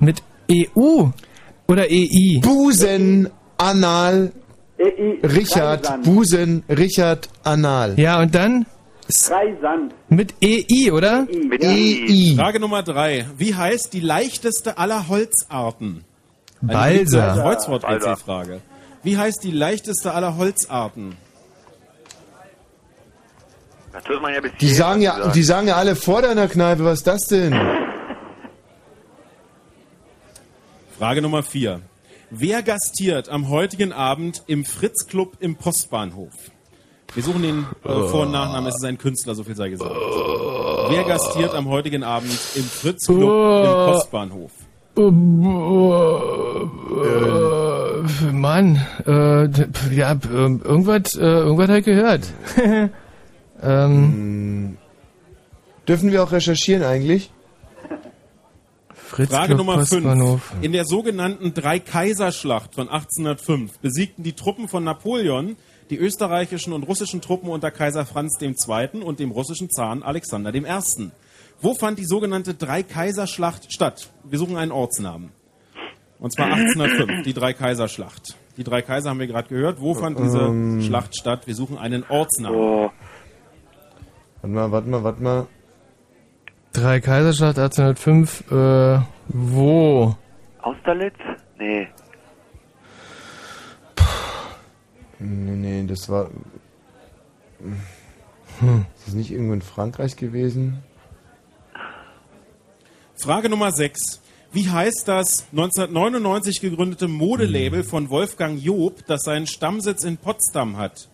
Mit 0.00 0.22
EU 0.50 1.04
oder 1.68 1.84
EI. 1.88 2.40
Busen, 2.42 3.30
Anal. 3.58 4.32
Richard, 4.80 5.84
Streisand. 5.84 6.04
Busen, 6.04 6.62
Richard, 6.68 7.28
Anal. 7.44 7.98
Ja, 7.98 8.20
und 8.20 8.34
dann 8.34 8.66
Streisand. 9.14 9.92
mit 10.08 10.34
EI, 10.42 10.90
oder? 10.92 11.26
Mit 11.48 11.62
EI. 11.62 12.34
Frage 12.36 12.60
Nummer 12.60 12.82
drei. 12.82 13.26
Wie 13.36 13.54
heißt 13.54 13.92
die 13.92 14.00
leichteste 14.00 14.78
aller 14.78 15.08
Holzarten? 15.08 16.04
Balsa. 16.62 17.34
Kreuzwort-EC-Frage. 17.42 18.60
Wie 19.02 19.16
heißt 19.18 19.42
die 19.44 19.50
leichteste 19.50 20.12
aller 20.12 20.36
Holzarten? 20.36 21.16
Das 23.92 24.04
hört 24.06 24.22
man 24.22 24.32
ja 24.34 24.40
bis 24.40 24.52
Die 24.60 24.68
sagen 24.72 25.02
ja, 25.02 25.28
die 25.30 25.42
sagen 25.42 25.66
ja 25.68 25.76
alle 25.76 25.96
vor 25.96 26.22
deiner 26.22 26.46
Kneipe, 26.48 26.84
was 26.84 26.98
ist 27.00 27.06
das 27.06 27.22
denn? 27.22 27.54
Frage 30.98 31.22
Nummer 31.22 31.42
vier. 31.42 31.80
Wer 32.32 32.62
gastiert 32.62 33.28
am 33.28 33.48
heutigen 33.48 33.92
Abend 33.92 34.44
im 34.46 34.64
Fritz 34.64 35.08
Club 35.08 35.32
im 35.40 35.56
Postbahnhof? 35.56 36.32
Wir 37.12 37.24
suchen 37.24 37.42
den 37.42 37.66
äh, 37.84 37.88
Vor- 38.08 38.22
und 38.22 38.30
Nachnamen, 38.30 38.68
es 38.68 38.76
ist 38.76 38.84
ein 38.84 38.98
Künstler, 38.98 39.34
so 39.34 39.42
viel 39.42 39.56
sei 39.56 39.68
gesagt. 39.68 39.90
Wer 39.90 41.02
gastiert 41.02 41.56
am 41.56 41.68
heutigen 41.68 42.04
Abend 42.04 42.38
im 42.54 42.62
Fritz 42.62 43.06
Club 43.06 43.64
im 43.64 43.92
Postbahnhof? 43.92 44.52
Äh, 44.96 45.10
Mann, 48.32 48.80
äh, 49.06 49.48
ja, 49.92 50.12
äh, 50.12 50.18
irgendwas, 50.30 51.16
äh, 51.16 51.22
irgendwas 51.22 51.68
habe 51.68 51.78
ich 51.80 51.84
gehört. 51.84 52.22
ähm, 53.62 54.76
Dürfen 55.88 56.12
wir 56.12 56.22
auch 56.22 56.30
recherchieren 56.30 56.84
eigentlich? 56.84 57.32
Fritz 59.10 59.30
Frage 59.30 59.56
Nummer 59.56 59.74
5. 59.84 59.90
Postbahnhof. 59.90 60.52
In 60.62 60.72
der 60.72 60.84
sogenannten 60.84 61.52
Dreikaiserschlacht 61.52 62.74
von 62.74 62.88
1805 62.88 63.78
besiegten 63.80 64.22
die 64.22 64.34
Truppen 64.34 64.68
von 64.68 64.84
Napoleon 64.84 65.56
die 65.90 65.96
österreichischen 65.98 66.72
und 66.72 66.84
russischen 66.84 67.20
Truppen 67.20 67.48
unter 67.50 67.72
Kaiser 67.72 68.06
Franz 68.06 68.38
II. 68.40 69.02
und 69.02 69.18
dem 69.18 69.32
russischen 69.32 69.68
Zaren 69.68 70.04
Alexander 70.04 70.54
I. 70.54 70.64
Wo 71.60 71.74
fand 71.74 71.98
die 71.98 72.04
sogenannte 72.04 72.54
Dreikaiserschlacht 72.54 73.72
statt? 73.72 74.10
Wir 74.24 74.38
suchen 74.38 74.56
einen 74.56 74.70
Ortsnamen. 74.70 75.30
Und 76.20 76.32
zwar 76.32 76.46
1805, 76.52 77.24
die 77.24 77.34
Dreikaiserschlacht. 77.34 78.36
Die 78.56 78.64
drei 78.64 78.82
Kaiser 78.82 79.10
haben 79.10 79.18
wir 79.18 79.26
gerade 79.26 79.48
gehört. 79.48 79.80
Wo 79.80 79.94
fand 79.94 80.18
diese 80.20 80.38
Ähm. 80.38 80.82
Schlacht 80.82 81.16
statt? 81.16 81.46
Wir 81.46 81.54
suchen 81.54 81.78
einen 81.78 82.04
Ortsnamen. 82.08 82.56
Oh, 82.58 82.90
Warte 84.42 84.54
mal, 84.54 84.70
warte 84.72 84.88
mal, 84.88 85.04
warte 85.04 85.22
mal. 85.22 85.46
Drei 86.72 87.00
Kaiserschlacht 87.00 87.58
1805, 87.58 88.50
äh, 88.52 89.00
wo? 89.28 90.16
Austerlitz? 90.62 91.16
Nee. 91.58 91.88
Nee, 95.18 95.56
nee, 95.56 95.86
das 95.86 96.08
war. 96.08 96.30
Hm. 97.58 98.84
Ist 98.96 99.06
das 99.06 99.14
nicht 99.14 99.30
irgendwo 99.32 99.54
in 99.54 99.62
Frankreich 99.62 100.16
gewesen? 100.16 100.82
Frage 103.16 103.48
Nummer 103.48 103.72
6. 103.72 104.22
Wie 104.52 104.68
heißt 104.68 105.06
das 105.06 105.46
1999 105.52 106.60
gegründete 106.60 107.06
Modelabel 107.06 107.84
von 107.84 108.10
Wolfgang 108.10 108.60
Job, 108.60 109.04
das 109.06 109.22
seinen 109.22 109.46
Stammsitz 109.46 110.04
in 110.04 110.16
Potsdam 110.16 110.76
hat? 110.76 111.08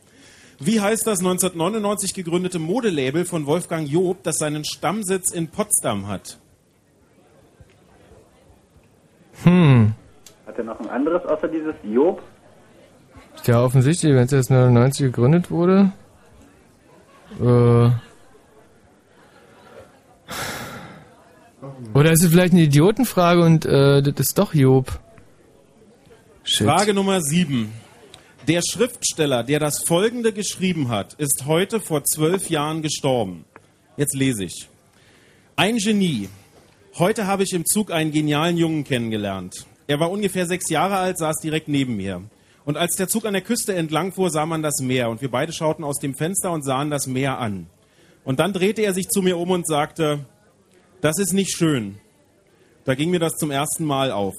Wie 0.58 0.80
heißt 0.80 1.06
das 1.06 1.18
1999 1.18 2.14
gegründete 2.14 2.58
Modelabel 2.58 3.24
von 3.24 3.46
Wolfgang 3.46 3.88
Job, 3.88 4.22
das 4.22 4.38
seinen 4.38 4.64
Stammsitz 4.64 5.30
in 5.30 5.48
Potsdam 5.48 6.08
hat? 6.08 6.38
Hm. 9.44 9.92
Hat 10.46 10.58
er 10.58 10.64
noch 10.64 10.80
ein 10.80 10.88
anderes 10.88 11.24
außer 11.26 11.48
dieses 11.48 11.74
Job? 11.82 12.22
Ist 13.34 13.46
ja 13.46 13.62
offensichtlich, 13.62 14.14
wenn 14.14 14.24
es 14.24 14.32
erst 14.32 14.50
99 14.50 15.06
gegründet 15.06 15.50
wurde. 15.50 15.92
Äh. 17.38 17.90
Oder 21.92 22.12
ist 22.12 22.22
es 22.22 22.30
vielleicht 22.30 22.54
eine 22.54 22.62
Idiotenfrage 22.62 23.42
und 23.42 23.66
äh, 23.66 24.02
das 24.02 24.14
ist 24.18 24.38
doch 24.38 24.54
Job? 24.54 25.00
Shit. 26.44 26.66
Frage 26.66 26.94
Nummer 26.94 27.20
7. 27.20 27.72
Der 28.48 28.62
Schriftsteller, 28.62 29.42
der 29.42 29.58
das 29.58 29.82
folgende 29.84 30.32
geschrieben 30.32 30.88
hat, 30.88 31.14
ist 31.14 31.46
heute 31.46 31.80
vor 31.80 32.04
zwölf 32.04 32.48
Jahren 32.48 32.80
gestorben. 32.80 33.44
Jetzt 33.96 34.14
lese 34.14 34.44
ich. 34.44 34.68
Ein 35.56 35.78
Genie. 35.78 36.28
Heute 36.96 37.26
habe 37.26 37.42
ich 37.42 37.52
im 37.54 37.66
Zug 37.66 37.90
einen 37.90 38.12
genialen 38.12 38.56
Jungen 38.56 38.84
kennengelernt. 38.84 39.66
Er 39.88 39.98
war 39.98 40.12
ungefähr 40.12 40.46
sechs 40.46 40.70
Jahre 40.70 40.96
alt, 40.96 41.18
saß 41.18 41.38
direkt 41.42 41.66
neben 41.66 41.96
mir. 41.96 42.22
Und 42.64 42.76
als 42.76 42.94
der 42.94 43.08
Zug 43.08 43.24
an 43.24 43.32
der 43.32 43.42
Küste 43.42 43.74
entlang 43.74 44.12
fuhr, 44.12 44.30
sah 44.30 44.46
man 44.46 44.62
das 44.62 44.80
Meer 44.80 45.10
und 45.10 45.22
wir 45.22 45.30
beide 45.30 45.52
schauten 45.52 45.82
aus 45.82 45.98
dem 45.98 46.14
Fenster 46.14 46.52
und 46.52 46.62
sahen 46.62 46.88
das 46.88 47.08
Meer 47.08 47.38
an. 47.38 47.66
Und 48.22 48.38
dann 48.38 48.52
drehte 48.52 48.82
er 48.82 48.94
sich 48.94 49.08
zu 49.08 49.22
mir 49.22 49.38
um 49.38 49.50
und 49.50 49.66
sagte, 49.66 50.24
das 51.00 51.18
ist 51.18 51.32
nicht 51.32 51.56
schön. 51.56 51.98
Da 52.84 52.94
ging 52.94 53.10
mir 53.10 53.18
das 53.18 53.32
zum 53.38 53.50
ersten 53.50 53.84
Mal 53.84 54.12
auf. 54.12 54.34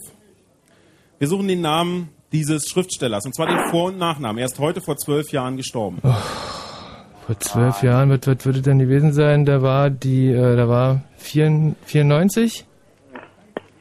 Wir 1.19 1.27
suchen 1.27 1.49
den 1.49 1.59
Namen 1.59 2.09
dieses 2.31 2.67
Schriftstellers, 2.67 3.25
und 3.25 3.33
zwar 3.35 3.47
den 3.47 3.69
Vor- 3.69 3.85
und 3.85 3.97
Nachnamen. 3.97 4.39
Er 4.39 4.45
ist 4.45 4.59
heute 4.59 4.81
vor 4.81 4.97
zwölf 4.97 5.31
Jahren 5.31 5.57
gestorben. 5.57 5.99
Vor 6.01 7.39
zwölf 7.39 7.83
Jahren, 7.83 8.09
was, 8.09 8.19
was 8.25 8.45
würde 8.45 8.61
denn 8.61 8.79
gewesen 8.79 9.13
sein? 9.13 9.45
Da 9.45 9.61
war 9.61 9.89
die, 9.89 10.27
äh, 10.27 10.55
da 10.55 10.67
war 10.67 11.01
4, 11.17 11.75
94? 11.85 12.65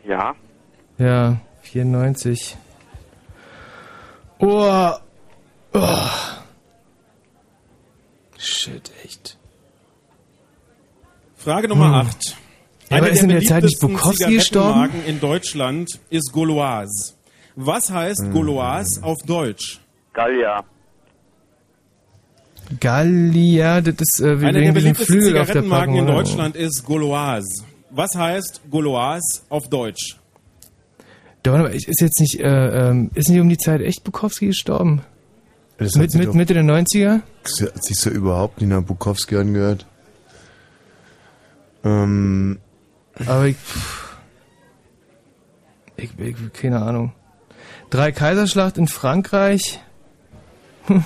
Ja. 0.06 0.34
Ja, 0.98 1.36
94. 1.62 2.56
Oh. 4.38 4.90
oh. 5.74 5.80
Shit, 8.38 8.90
echt. 9.04 9.36
Frage 11.36 11.68
Nummer 11.68 11.86
Hm. 11.86 12.08
8. 12.08 12.36
Ja, 12.90 12.98
aber 12.98 13.10
ist 13.10 13.22
in 13.22 13.28
der 13.30 13.42
Zeit 13.42 13.64
nicht 13.64 13.80
beliebtesten 13.80 13.92
Bukowski 13.92 14.34
gestorben? 14.34 15.04
In 15.06 15.20
Deutschland 15.20 16.00
ist 16.10 16.32
Gauloise. 16.32 17.15
Was 17.56 17.90
heißt 17.90 18.20
Hm. 18.26 18.32
Gauloise 18.32 19.02
auf 19.02 19.18
Deutsch? 19.26 19.80
Gallia. 20.12 20.62
Gallia, 22.80 23.80
das 23.80 23.94
ist 24.00 24.20
äh, 24.20 24.24
Eine 24.30 24.36
der 24.38 24.44
wegen 24.54 24.54
diesem 24.54 24.74
beliebtesten 24.74 25.06
Flügel 25.06 25.38
auf 25.40 25.46
der 25.46 25.62
Zigarettenmarken 25.62 25.94
Packung. 25.94 26.08
in? 26.08 26.14
Deutschland 26.14 26.56
ist 26.56 26.84
Gauloise. 26.84 27.64
Was 27.90 28.10
heißt 28.16 28.60
Gauloise 28.70 29.40
auf 29.48 29.68
Deutsch? 29.68 30.16
Da, 31.42 31.52
warte 31.52 31.64
mal, 31.64 31.74
ist 31.74 32.00
jetzt 32.00 32.18
nicht, 32.20 32.40
äh, 32.40 32.88
ähm, 32.90 33.10
ist 33.14 33.28
nicht 33.28 33.40
um 33.40 33.48
die 33.48 33.56
Zeit 33.56 33.80
echt 33.80 34.02
Bukowski 34.02 34.46
gestorben? 34.48 35.02
Das 35.78 35.94
Mit, 35.94 36.12
mit 36.14 36.28
doch- 36.28 36.34
Mitte 36.34 36.54
der 36.54 36.64
90er? 36.64 37.20
Das 37.44 37.60
hat 37.62 37.84
sich 37.84 37.98
so 37.98 38.10
überhaupt 38.10 38.60
nicht 38.60 38.70
nach 38.70 38.82
Bukowski 38.82 39.36
angehört. 39.36 39.86
Ähm, 41.84 42.58
Aber 43.26 43.46
ich, 43.46 43.56
ich, 45.96 46.10
ich, 46.18 46.52
keine 46.52 46.82
Ahnung. 46.82 47.12
Drei 47.90 48.12
Kaiserschlacht 48.12 48.78
in 48.78 48.88
Frankreich. 48.88 49.80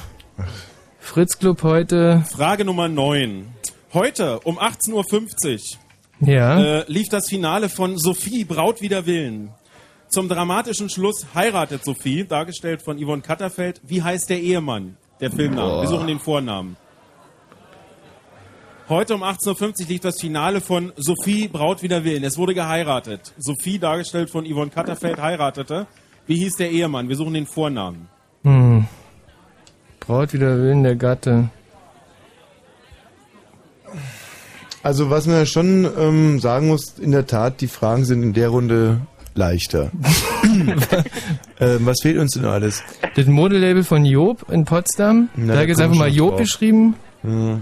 Fritz 0.98 1.39
Club 1.39 1.62
heute. 1.62 2.23
Frage 2.31 2.65
Nummer 2.65 2.89
9. 2.89 3.52
Heute 3.93 4.40
um 4.40 4.59
18.50 4.59 5.77
Uhr 6.23 6.28
Ja. 6.28 6.61
äh, 6.81 6.85
lief 6.86 7.09
das 7.09 7.28
Finale 7.28 7.69
von 7.69 7.98
Sophie 7.98 8.44
Braut 8.44 8.81
wider 8.81 9.07
Willen. 9.07 9.51
Zum 10.09 10.28
dramatischen 10.28 10.89
Schluss 10.90 11.27
heiratet 11.35 11.85
Sophie, 11.85 12.24
dargestellt 12.24 12.82
von 12.82 12.98
Yvonne 12.98 13.23
Katterfeld. 13.23 13.81
Wie 13.85 14.02
heißt 14.02 14.28
der 14.31 14.40
Ehemann? 14.40 14.97
Der 15.20 15.31
Filmname. 15.31 15.70
Boah. 15.70 15.82
Wir 15.82 15.89
suchen 15.89 16.07
den 16.07 16.19
Vornamen. 16.19 16.77
Heute 18.89 19.15
um 19.15 19.23
18.50 19.23 19.82
Uhr 19.82 19.89
lief 19.89 20.01
das 20.01 20.20
Finale 20.20 20.61
von 20.61 20.93
Sophie 20.97 21.47
Braut 21.47 21.82
wider 21.82 22.02
Willen. 22.05 22.24
Es 22.24 22.36
wurde 22.39 22.55
geheiratet. 22.55 23.32
Sophie, 23.39 23.78
dargestellt 23.78 24.31
von 24.31 24.44
Yvonne 24.44 24.70
Katterfeld, 24.70 25.20
heiratete. 25.20 25.86
Wie 26.31 26.36
hieß 26.36 26.55
der 26.59 26.70
Ehemann? 26.70 27.09
Wir 27.09 27.16
suchen 27.16 27.35
den 27.35 27.44
Vornamen. 27.44 28.07
Hm. 28.44 28.86
Braut 29.98 30.32
wieder 30.32 30.59
Willen 30.59 30.85
der 30.85 30.94
Gatte. 30.94 31.51
also 34.85 35.11
was 35.11 35.27
man 35.27 35.39
ja 35.39 35.47
schon 35.47 35.89
ähm, 35.98 36.39
sagen 36.39 36.69
muss, 36.69 37.01
in 37.01 37.11
der 37.11 37.27
Tat, 37.27 37.61
die 37.61 37.66
Fragen 37.66 38.05
sind 38.05 38.23
in 38.23 38.32
der 38.32 38.51
Runde 38.51 39.01
leichter. 39.35 39.90
ähm, 41.59 41.86
was 41.86 42.01
fehlt 42.01 42.19
uns 42.19 42.35
denn 42.35 42.44
alles? 42.44 42.85
Das 43.16 43.27
Modelabel 43.27 43.82
von 43.82 44.05
Job 44.05 44.47
in 44.52 44.65
Potsdam. 44.65 45.31
Na, 45.35 45.55
da 45.55 45.55
da 45.55 45.66
gibt 45.66 45.73
es 45.73 45.78
kommen 45.78 45.94
einfach 45.94 45.98
mal 45.98 46.15
Job 46.15 46.31
drauf. 46.31 46.40
geschrieben. 46.43 46.94
Ja. 47.24 47.59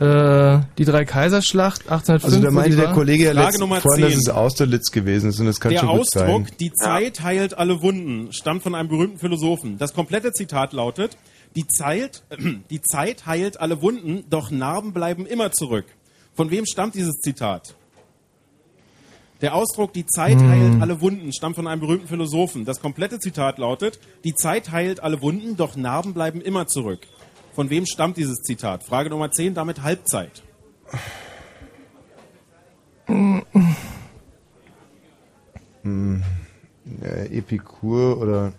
Äh, 0.00 0.60
die 0.78 0.84
drei 0.84 1.04
Kaiserschlacht 1.04 1.82
1805. 1.90 2.24
Also 2.24 2.40
da 2.40 2.50
meinte 2.52 2.76
der. 2.76 2.92
Kollege 2.92 3.24
ja 3.24 3.32
letzt, 3.32 3.58
vorhin, 3.58 4.02
dass 4.02 4.12
10. 4.12 4.18
es 4.20 4.28
Austerlitz 4.28 4.92
gewesen 4.92 5.30
ist 5.30 5.40
und 5.40 5.46
das 5.46 5.58
kann 5.58 5.72
Der 5.72 5.80
schon 5.80 5.88
gut 5.88 6.00
Ausdruck, 6.00 6.46
sein. 6.46 6.56
die 6.60 6.72
Zeit 6.72 7.20
heilt 7.22 7.58
alle 7.58 7.82
Wunden, 7.82 8.32
stammt 8.32 8.62
von 8.62 8.74
einem 8.76 8.88
berühmten 8.88 9.18
Philosophen. 9.18 9.76
Das 9.78 9.94
komplette 9.94 10.32
Zitat 10.32 10.72
lautet, 10.72 11.16
die 11.56 11.66
Zeit, 11.66 12.22
die 12.70 12.80
Zeit 12.82 13.26
heilt 13.26 13.60
alle 13.60 13.82
Wunden, 13.82 14.24
doch 14.30 14.50
Narben 14.52 14.92
bleiben 14.92 15.26
immer 15.26 15.50
zurück. 15.50 15.86
Von 16.34 16.50
wem 16.52 16.64
stammt 16.66 16.94
dieses 16.94 17.16
Zitat? 17.16 17.74
Der 19.40 19.54
Ausdruck, 19.54 19.92
die 19.92 20.06
Zeit 20.06 20.38
Hm. 20.40 20.48
heilt 20.48 20.82
alle 20.82 21.00
Wunden, 21.00 21.32
stammt 21.32 21.56
von 21.56 21.66
einem 21.66 21.80
berühmten 21.80 22.08
Philosophen. 22.08 22.64
Das 22.64 22.80
komplette 22.80 23.18
Zitat 23.20 23.58
lautet, 23.58 23.98
die 24.24 24.34
Zeit 24.34 24.70
heilt 24.70 25.00
alle 25.00 25.22
Wunden, 25.22 25.56
doch 25.56 25.76
Narben 25.76 26.12
bleiben 26.14 26.40
immer 26.40 26.66
zurück. 26.66 27.00
Von 27.58 27.70
wem 27.70 27.86
stammt 27.86 28.16
dieses 28.16 28.42
Zitat? 28.42 28.84
Frage 28.84 29.10
Nummer 29.10 29.32
10, 29.32 29.54
damit 29.54 29.82
Halbzeit. 29.82 30.44
Hm, 35.82 36.22
äh, 37.02 37.36
Epikur 37.36 38.20
oder 38.20 38.52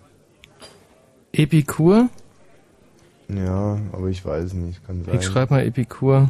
Epikur? 1.32 2.10
ja, 3.30 3.80
aber 3.94 4.08
ich 4.10 4.26
weiß 4.26 4.52
nicht, 4.56 4.86
kann 4.86 5.06
sein. 5.06 5.16
Ich 5.18 5.24
schreibe 5.24 5.54
mal 5.54 5.66
Epikur. 5.66 6.30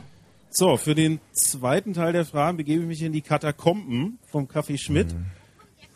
So, 0.51 0.77
für 0.77 0.93
den 0.93 1.19
zweiten 1.31 1.95
Teil 1.95 2.13
der 2.13 2.25
Fragen 2.25 2.57
begebe 2.57 2.83
ich 2.83 2.87
mich 2.87 3.01
in 3.01 3.13
die 3.13 3.21
Katakomben 3.21 4.19
vom 4.27 4.45
Café 4.45 4.77
Schmidt. 4.77 5.11
Mhm. 5.11 5.25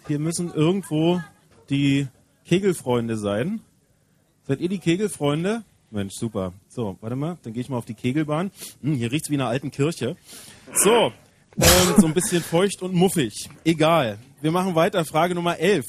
Hier 0.07 0.17
müssen 0.17 0.51
irgendwo 0.51 1.21
die 1.69 2.07
Kegelfreunde 2.47 3.15
sein. 3.15 3.61
Seid 4.47 4.59
ihr 4.59 4.69
die 4.69 4.79
Kegelfreunde? 4.79 5.61
Mensch, 5.91 6.15
super. 6.15 6.53
So, 6.75 6.97
warte 7.01 7.15
mal, 7.15 7.37
dann 7.43 7.53
gehe 7.53 7.61
ich 7.61 7.69
mal 7.69 7.77
auf 7.77 7.85
die 7.85 7.93
Kegelbahn. 7.93 8.49
Hm, 8.81 8.95
hier 8.95 9.11
riecht's 9.11 9.29
wie 9.29 9.35
in 9.35 9.41
einer 9.41 9.49
alten 9.49 9.69
Kirche. 9.69 10.15
So, 10.73 11.11
ähm, 11.55 11.93
so 11.99 12.07
ein 12.07 12.13
bisschen 12.15 12.41
feucht 12.41 12.81
und 12.81 12.93
muffig. 12.95 13.47
Egal. 13.63 14.17
Wir 14.41 14.51
machen 14.51 14.73
weiter. 14.73 15.05
Frage 15.05 15.35
Nummer 15.35 15.59
11. 15.59 15.85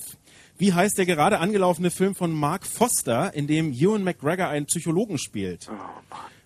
Wie 0.59 0.73
heißt 0.75 0.99
der 0.99 1.07
gerade 1.07 1.39
angelaufene 1.39 1.91
Film 1.91 2.15
von 2.15 2.31
Mark 2.33 2.67
Foster, 2.67 3.33
in 3.35 3.47
dem 3.47 3.73
Ewan 3.73 4.05
McGregor 4.05 4.49
einen 4.49 4.67
Psychologen 4.67 5.17
spielt? 5.19 5.69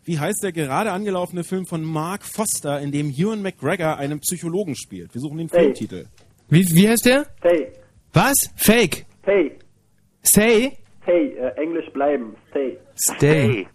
Wie 0.05 0.19
heißt 0.19 0.43
der 0.43 0.53
gerade 0.53 0.93
angelaufene 0.93 1.43
Film 1.45 1.67
von 1.67 1.83
Mark 1.85 2.25
Foster, 2.25 2.81
in 2.81 2.93
dem 2.93 3.11
Ewan 3.11 3.43
McGregor 3.43 3.97
einen 3.97 4.21
Psychologen 4.21 4.77
spielt? 4.77 5.13
Wir 5.15 5.21
suchen 5.21 5.39
den 5.39 5.49
Hey. 5.51 5.61
Filmtitel. 5.65 6.07
Wie, 6.49 6.65
wie 6.75 6.89
heißt 6.89 7.05
der? 7.07 7.27
Stay. 7.41 7.73
Was? 8.13 8.35
Fake. 8.57 9.05
Stay. 9.23 9.59
Say? 10.23 10.79
Stay. 11.03 11.35
Äh, 11.37 11.61
Englisch 11.61 11.91
bleiben. 11.93 12.35
Stay. 12.51 12.79
Stay. 13.17 13.67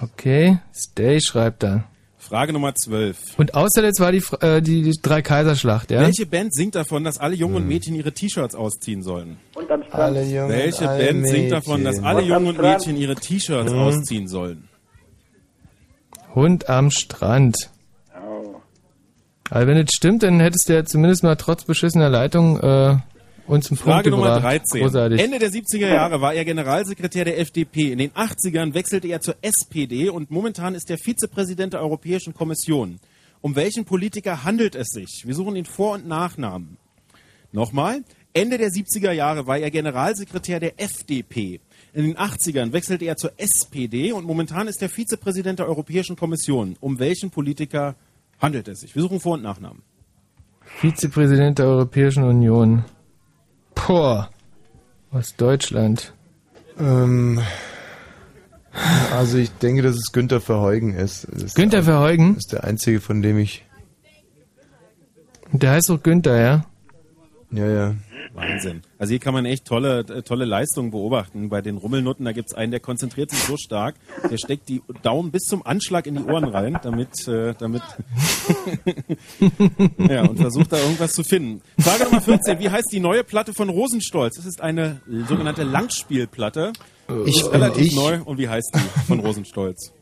Okay, 0.00 0.58
Stay 0.74 1.20
schreibt 1.20 1.64
er. 1.64 1.84
Frage 2.18 2.52
Nummer 2.52 2.74
12. 2.74 3.38
Und 3.38 3.54
außerletzt 3.54 4.00
war 4.00 4.12
die, 4.12 4.22
äh, 4.40 4.60
die, 4.60 4.82
die 4.82 4.92
Drei-Kaiserschlacht, 5.00 5.90
ja? 5.90 6.00
Welche 6.02 6.26
Band 6.26 6.52
singt 6.54 6.74
davon, 6.74 7.02
dass 7.04 7.18
alle 7.18 7.34
Jungen 7.34 7.56
und 7.56 7.66
Mädchen 7.68 7.94
ihre 7.94 8.12
T-Shirts 8.12 8.54
ausziehen 8.54 9.02
sollen? 9.02 9.38
Und 9.54 9.70
am 9.70 9.82
Strand. 9.82 10.02
Alle 10.02 10.22
Jungen, 10.24 10.48
Welche 10.50 10.88
alle 10.88 11.04
Band 11.04 11.26
singt 11.28 11.52
davon, 11.52 11.84
dass 11.84 11.96
Mädchen. 11.96 12.06
alle 12.06 12.22
Jungen 12.22 12.46
und. 12.48 12.60
Mädchen 12.60 12.96
ihre 12.96 13.14
T-Shirts 13.14 13.72
Mhm. 13.72 13.78
ausziehen 13.78 14.28
sollen? 14.28 14.68
Hund 16.34 16.68
am 16.68 16.90
Strand. 16.90 17.70
Oh. 18.14 18.56
Also 19.50 19.66
wenn 19.66 19.78
das 19.78 19.90
stimmt, 19.96 20.22
dann 20.22 20.38
hättest 20.40 20.68
du 20.68 20.74
ja 20.74 20.84
zumindest 20.84 21.22
mal 21.22 21.36
trotz 21.36 21.64
beschissener 21.64 22.10
Leitung 22.10 22.60
äh, 22.60 22.96
uns 23.48 23.68
Punkt 23.68 23.82
Frage 23.82 24.10
Nummer 24.10 24.34
gebracht. 24.34 24.44
13. 24.44 24.82
Großartig. 24.82 25.20
Ende 25.20 25.38
der 25.38 25.50
70er 25.50 25.88
Jahre 25.88 26.20
war 26.20 26.34
er 26.34 26.44
Generalsekretär 26.44 27.24
der 27.24 27.38
FDP. 27.38 27.92
In 27.92 27.98
den 27.98 28.10
80ern 28.10 28.74
wechselte 28.74 29.08
er 29.08 29.20
zur 29.20 29.36
SPD 29.42 30.08
und 30.08 30.30
momentan 30.30 30.74
ist 30.74 30.90
er 30.90 30.98
Vizepräsident 30.98 31.72
der 31.72 31.80
Europäischen 31.80 32.34
Kommission. 32.34 33.00
Um 33.40 33.56
welchen 33.56 33.84
Politiker 33.84 34.44
handelt 34.44 34.74
es 34.74 34.88
sich? 34.88 35.22
Wir 35.24 35.34
suchen 35.34 35.54
den 35.54 35.64
Vor- 35.64 35.94
und 35.94 36.08
Nachnamen. 36.08 36.76
Nochmal. 37.52 38.02
Ende 38.34 38.58
der 38.58 38.68
70er 38.68 39.12
Jahre 39.12 39.46
war 39.46 39.58
er 39.58 39.70
Generalsekretär 39.70 40.60
der 40.60 40.80
FDP. 40.80 41.60
In 41.94 42.04
den 42.04 42.16
80ern 42.16 42.72
wechselte 42.72 43.04
er 43.04 43.16
zur 43.16 43.32
SPD 43.36 44.12
und 44.12 44.26
momentan 44.26 44.68
ist 44.68 44.82
er 44.82 44.88
Vizepräsident 44.88 45.58
der 45.58 45.66
Europäischen 45.66 46.16
Kommission. 46.16 46.76
Um 46.80 46.98
welchen 46.98 47.30
Politiker 47.30 47.96
handelt 48.38 48.68
es 48.68 48.80
sich? 48.80 48.94
Wir 48.94 49.02
suchen 49.02 49.20
Vor- 49.20 49.34
und 49.34 49.42
Nachnamen. 49.42 49.82
Vizepräsident 50.80 51.58
der 51.58 51.66
Europäischen 51.66 52.24
Union. 52.24 52.84
Boah. 53.86 54.30
Aus 55.10 55.34
Deutschland. 55.36 56.12
Ähm, 56.78 57.40
also 59.12 59.38
ich 59.38 59.50
denke, 59.52 59.82
dass 59.82 59.96
es 59.96 60.12
Günther 60.12 60.40
Verheugen 60.40 60.94
ist. 60.94 61.24
Ist 61.24 61.56
Günther 61.56 61.78
der, 61.78 61.84
Verheugen? 61.84 62.34
Das 62.34 62.44
ist 62.44 62.52
der 62.52 62.64
einzige, 62.64 63.00
von 63.00 63.22
dem 63.22 63.38
ich... 63.38 63.64
Der 65.52 65.72
heißt 65.72 65.88
doch 65.88 66.02
Günther, 66.02 66.38
ja? 66.38 66.64
Ja, 67.50 67.66
ja. 67.66 67.94
Wahnsinn. 68.40 68.82
Also 68.98 69.10
hier 69.10 69.18
kann 69.18 69.34
man 69.34 69.44
echt 69.44 69.64
tolle, 69.66 70.04
tolle 70.24 70.44
Leistungen 70.44 70.90
beobachten. 70.90 71.48
Bei 71.48 71.60
den 71.62 71.76
Rummelnutten, 71.76 72.24
da 72.24 72.32
gibt's 72.32 72.54
einen, 72.54 72.70
der 72.70 72.80
konzentriert 72.80 73.30
sich 73.30 73.40
so 73.40 73.56
stark, 73.56 73.94
der 74.30 74.38
steckt 74.38 74.68
die 74.68 74.82
Daumen 75.02 75.30
bis 75.30 75.44
zum 75.44 75.64
Anschlag 75.66 76.06
in 76.06 76.16
die 76.16 76.22
Ohren 76.24 76.44
rein, 76.44 76.78
damit, 76.82 77.26
äh, 77.28 77.54
damit 77.58 77.82
ja, 79.98 80.22
und 80.22 80.38
versucht 80.38 80.72
da 80.72 80.78
irgendwas 80.78 81.12
zu 81.12 81.22
finden. 81.24 81.60
Frage 81.78 82.04
Nummer 82.04 82.20
14. 82.20 82.58
Wie 82.58 82.70
heißt 82.70 82.90
die 82.92 83.00
neue 83.00 83.24
Platte 83.24 83.52
von 83.54 83.68
Rosenstolz? 83.68 84.38
Es 84.38 84.46
ist 84.46 84.60
eine 84.60 85.00
sogenannte 85.28 85.62
Langspielplatte. 85.64 86.72
Ich 87.26 87.42
bin 87.42 87.50
relativ 87.52 87.86
ich. 87.86 87.94
neu. 87.96 88.20
Und 88.24 88.38
wie 88.38 88.48
heißt 88.48 88.74
die 88.74 89.06
von 89.06 89.20
Rosenstolz? 89.20 89.92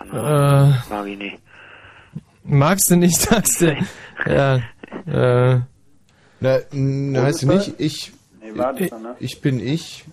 Äh, 0.00 0.14
Mag 0.14 1.06
ich 1.06 1.18
nicht. 1.18 1.38
magst 2.44 2.90
du 2.90 2.96
nicht, 2.96 3.30
dass 3.32 3.50
du... 3.58 3.76
Ja. 4.26 4.60
Äh, 5.06 5.60
Na, 6.40 6.56
n- 6.72 7.16
heißt 7.16 7.40
sie 7.40 7.46
nicht, 7.46 7.74
ich, 7.78 8.12
Nee, 8.40 8.52
das 8.56 8.80
ich, 8.80 8.90
dann, 8.90 9.02
ne? 9.02 9.16
ich 9.20 9.40
bin 9.40 9.60
ich. 9.60 10.04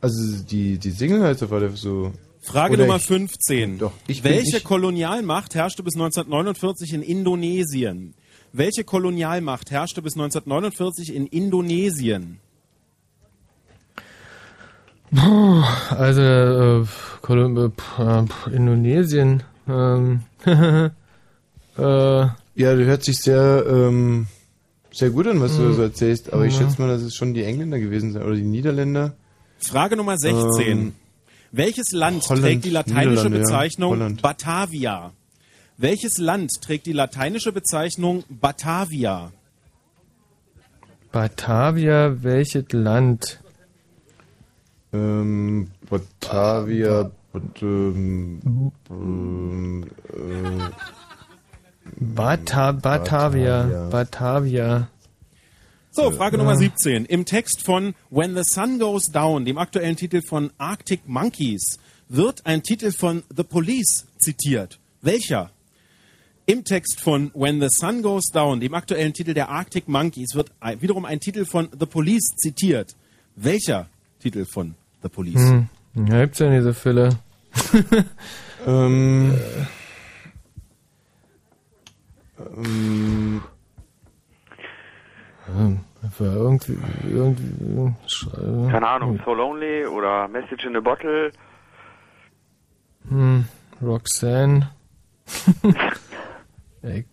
Also 0.00 0.42
die, 0.44 0.78
die 0.78 0.90
Single 0.90 1.22
heißt 1.22 1.42
auf 1.42 1.52
alle 1.52 1.70
so. 1.76 2.12
Frage 2.42 2.74
Oder 2.74 2.82
Nummer 2.84 2.96
ich- 2.96 3.06
15. 3.06 3.78
Doch, 3.78 3.92
ich 4.06 4.22
bin 4.22 4.32
Welche 4.32 4.58
ich. 4.58 4.64
Kolonialmacht 4.64 5.54
herrschte 5.54 5.82
bis 5.82 5.94
1949 5.94 6.92
in 6.92 7.02
Indonesien? 7.02 8.14
Welche 8.52 8.84
Kolonialmacht 8.84 9.70
herrschte 9.70 10.02
bis 10.02 10.14
1949 10.14 11.14
in 11.14 11.26
Indonesien? 11.26 12.38
Puh, 15.14 15.62
also, 15.96 16.20
äh, 16.22 16.84
Kolum 17.22 17.56
äh, 17.56 18.02
äh, 18.02 18.54
Indonesien. 18.54 19.42
Ähm, 19.68 20.20
äh, 20.46 20.90
Ja, 22.56 22.74
du 22.74 22.84
hört 22.84 23.04
sich 23.04 23.16
sehr, 23.18 23.64
ähm, 23.66 24.26
sehr 24.94 25.10
gut 25.10 25.26
an, 25.26 25.40
was 25.40 25.56
du 25.56 25.62
Mhm. 25.62 25.74
so 25.74 25.82
erzählst, 25.82 26.32
aber 26.32 26.44
ich 26.46 26.54
Ja. 26.54 26.60
schätze 26.60 26.80
mal, 26.80 26.88
dass 26.88 27.02
es 27.02 27.14
schon 27.14 27.34
die 27.34 27.42
Engländer 27.44 27.78
gewesen 27.78 28.12
sind 28.12 28.22
oder 28.22 28.34
die 28.34 28.42
Niederländer. 28.42 29.14
Frage 29.58 29.96
Nummer 29.96 30.16
16. 30.18 30.66
Ähm, 30.68 30.94
Welches 31.52 31.92
Land 31.92 32.24
Holland, 32.28 32.44
trägt 32.44 32.64
die 32.64 32.70
lateinische 32.70 33.24
ja, 33.24 33.28
Bezeichnung 33.28 33.90
Holland. 33.92 34.22
Batavia? 34.22 35.12
Welches 35.76 36.18
Land 36.18 36.50
trägt 36.60 36.86
die 36.86 36.92
lateinische 36.92 37.52
Bezeichnung 37.52 38.24
Batavia? 38.28 39.32
Batavia, 41.12 42.22
welches 42.22 42.64
Land? 42.72 43.40
Ähm, 44.92 45.68
Batavia, 45.88 47.10
Bat, 47.32 47.62
ähm, 47.62 48.70
ähm, 48.90 49.84
äh, 50.12 50.70
Bata, 51.96 52.72
Batavia, 52.72 53.88
Batavia. 53.90 54.88
So, 55.90 56.10
Frage 56.10 56.36
Ja. 56.36 56.42
Nummer 56.42 56.56
17. 56.56 57.04
Im 57.04 57.24
Text 57.24 57.62
von 57.64 57.94
When 58.10 58.34
the 58.34 58.42
Sun 58.44 58.78
Goes 58.78 59.12
Down, 59.12 59.44
dem 59.44 59.58
aktuellen 59.58 59.96
Titel 59.96 60.22
von 60.22 60.50
Arctic 60.58 61.02
Monkeys, 61.06 61.78
wird 62.08 62.44
ein 62.46 62.62
Titel 62.62 62.90
von 62.90 63.22
The 63.34 63.44
Police 63.44 64.06
zitiert. 64.18 64.78
Welcher? 65.02 65.50
Im 66.46 66.64
Text 66.64 67.00
von 67.00 67.30
When 67.34 67.60
the 67.60 67.68
Sun 67.70 68.02
Goes 68.02 68.26
Down, 68.32 68.60
dem 68.60 68.74
aktuellen 68.74 69.12
Titel 69.14 69.34
der 69.34 69.48
Arctic 69.50 69.86
Monkeys, 69.88 70.34
wird 70.34 70.50
wiederum 70.80 71.04
ein 71.04 71.20
Titel 71.20 71.44
von 71.44 71.68
The 71.78 71.86
Police 71.86 72.34
zitiert. 72.36 72.96
Welcher 73.36 73.88
Titel 74.20 74.44
von 74.44 74.74
The 75.02 75.08
Police? 75.08 75.36
Hm, 75.40 75.68
ja, 76.08 76.20
gibt's 76.22 76.40
ja 76.40 76.50
nicht 76.50 76.64
so 76.64 76.72
viele. 76.72 77.10
ähm, 78.66 79.32
ähm, 82.38 83.42
Hm, 85.46 85.80
war 86.18 86.34
irgendwie, 86.36 86.78
irgendwie, 87.06 87.92
sch- 88.08 88.70
Keine 88.70 88.88
Ahnung, 88.88 89.20
So 89.26 89.34
Lonely 89.34 89.84
oder 89.86 90.26
Message 90.28 90.64
in 90.64 90.74
a 90.76 90.80
Bottle. 90.80 91.32
Hm, 93.08 93.44
Roxanne. 93.82 94.70
Eck. 96.82 97.06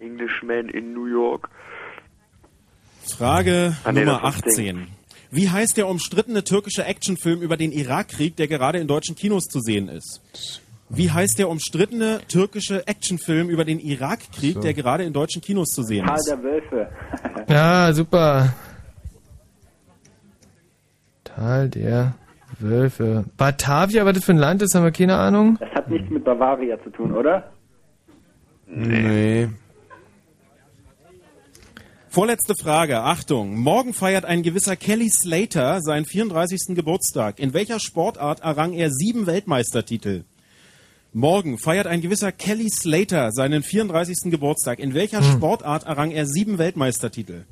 Englishman 0.00 0.68
in 0.70 0.92
New 0.92 1.06
York. 1.06 1.48
Frage 3.16 3.76
Ah, 3.84 3.92
nee, 3.92 4.04
Nummer 4.04 4.20
das 4.22 4.36
ist 4.36 4.46
das 4.46 4.52
18. 4.58 4.88
Wie 5.30 5.50
heißt 5.50 5.76
der 5.76 5.88
umstrittene 5.88 6.42
türkische 6.42 6.84
Actionfilm 6.84 7.42
über 7.42 7.56
den 7.56 7.70
Irakkrieg, 7.72 8.36
der 8.36 8.48
gerade 8.48 8.78
in 8.78 8.88
deutschen 8.88 9.14
Kinos 9.14 9.44
zu 9.44 9.60
sehen 9.60 9.88
ist? 9.88 10.20
Wie 10.90 11.10
heißt 11.10 11.38
der 11.38 11.48
umstrittene 11.50 12.20
türkische 12.28 12.86
Actionfilm 12.86 13.50
über 13.50 13.64
den 13.64 13.78
Irakkrieg, 13.78 14.54
So. 14.54 14.60
der 14.60 14.72
gerade 14.74 15.04
in 15.04 15.12
deutschen 15.12 15.42
Kinos 15.42 15.68
zu 15.68 15.82
sehen 15.82 16.06
Tal 16.06 16.16
ist? 16.16 16.28
der 16.28 16.42
Wölfe. 16.42 16.88
Ja, 17.48 17.92
super. 17.92 18.52
Tal 21.24 21.68
der 21.70 22.14
Wölfe. 22.58 23.24
Batavia, 23.36 24.04
was 24.04 24.14
das 24.14 24.24
für 24.24 24.32
ein 24.32 24.38
Land 24.38 24.62
ist, 24.62 24.74
haben 24.74 24.84
wir 24.84 24.90
keine 24.92 25.16
Ahnung. 25.16 25.56
Das 25.60 25.70
hat 25.72 25.88
nichts 25.90 26.10
mit 26.10 26.24
Bavaria 26.24 26.82
zu 26.82 26.90
tun, 26.90 27.12
oder? 27.14 27.52
nee. 28.66 29.48
Vorletzte 32.10 32.54
Frage, 32.60 33.00
Achtung. 33.00 33.56
Morgen 33.58 33.92
feiert 33.92 34.24
ein 34.24 34.42
gewisser 34.42 34.76
Kelly 34.76 35.10
Slater 35.10 35.80
seinen 35.82 36.06
34. 36.06 36.74
Geburtstag. 36.74 37.38
In 37.38 37.52
welcher 37.52 37.78
Sportart 37.80 38.40
errang 38.40 38.72
er 38.72 38.90
sieben 38.90 39.26
Weltmeistertitel? 39.26 40.24
Morgen 41.12 41.58
feiert 41.58 41.86
ein 41.86 42.00
gewisser 42.00 42.32
Kelly 42.32 42.68
Slater 42.70 43.32
seinen 43.32 43.62
34. 43.62 44.30
Geburtstag. 44.30 44.78
In 44.78 44.94
welcher 44.94 45.20
Hm. 45.20 45.32
Sportart 45.36 45.84
errang 45.84 46.10
er 46.10 46.26
sieben 46.26 46.58
Weltmeistertitel? 46.58 47.44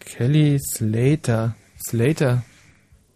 Kelly 0.00 0.58
Slater. 0.58 1.54
Slater. 1.78 2.42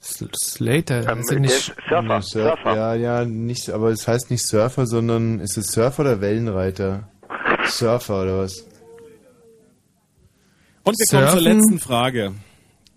S 0.00 0.24
Slater. 0.36 1.08
Ähm, 1.10 1.20
ist 1.20 1.30
er 1.30 1.40
nicht 1.40 1.52
Surfer, 1.88 2.02
Nee, 2.02 2.08
Surf- 2.20 2.24
Surfer. 2.32 2.74
Ja, 2.76 2.94
ja, 2.94 3.24
nicht, 3.24 3.70
aber 3.70 3.90
es 3.90 4.06
heißt 4.06 4.30
nicht 4.30 4.46
Surfer, 4.46 4.86
sondern 4.86 5.40
ist 5.40 5.56
es 5.56 5.68
Surfer 5.68 6.02
oder 6.02 6.20
Wellenreiter? 6.20 7.08
Surfer 7.66 8.22
oder 8.22 8.38
was? 8.40 8.64
Und 10.84 10.98
wir 10.98 11.06
kommen 11.06 11.28
zur 11.30 11.40
Surfen? 11.40 11.44
letzten 11.58 11.78
Frage. 11.78 12.34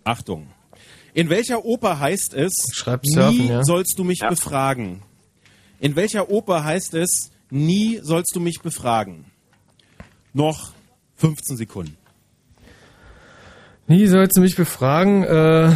Achtung. 0.04 0.48
In 1.14 1.30
welcher 1.30 1.64
Oper 1.64 2.00
heißt 2.00 2.34
es, 2.34 2.54
schreib 2.74 3.04
nie 3.04 3.14
Surfen, 3.14 3.48
ja. 3.48 3.64
sollst 3.64 3.98
du 3.98 4.04
mich 4.04 4.20
befragen? 4.28 5.02
In 5.80 5.96
welcher 5.96 6.30
Oper 6.30 6.64
heißt 6.64 6.94
es, 6.94 7.32
nie 7.50 8.00
sollst 8.02 8.36
du 8.36 8.40
mich 8.40 8.62
befragen? 8.62 9.26
Noch 10.34 10.72
15 11.16 11.58
Sekunden. 11.58 11.98
Nie 13.88 14.08
sollst 14.08 14.36
du 14.38 14.42
mich 14.42 14.56
befragen. 14.56 15.24
Äh. 15.24 15.76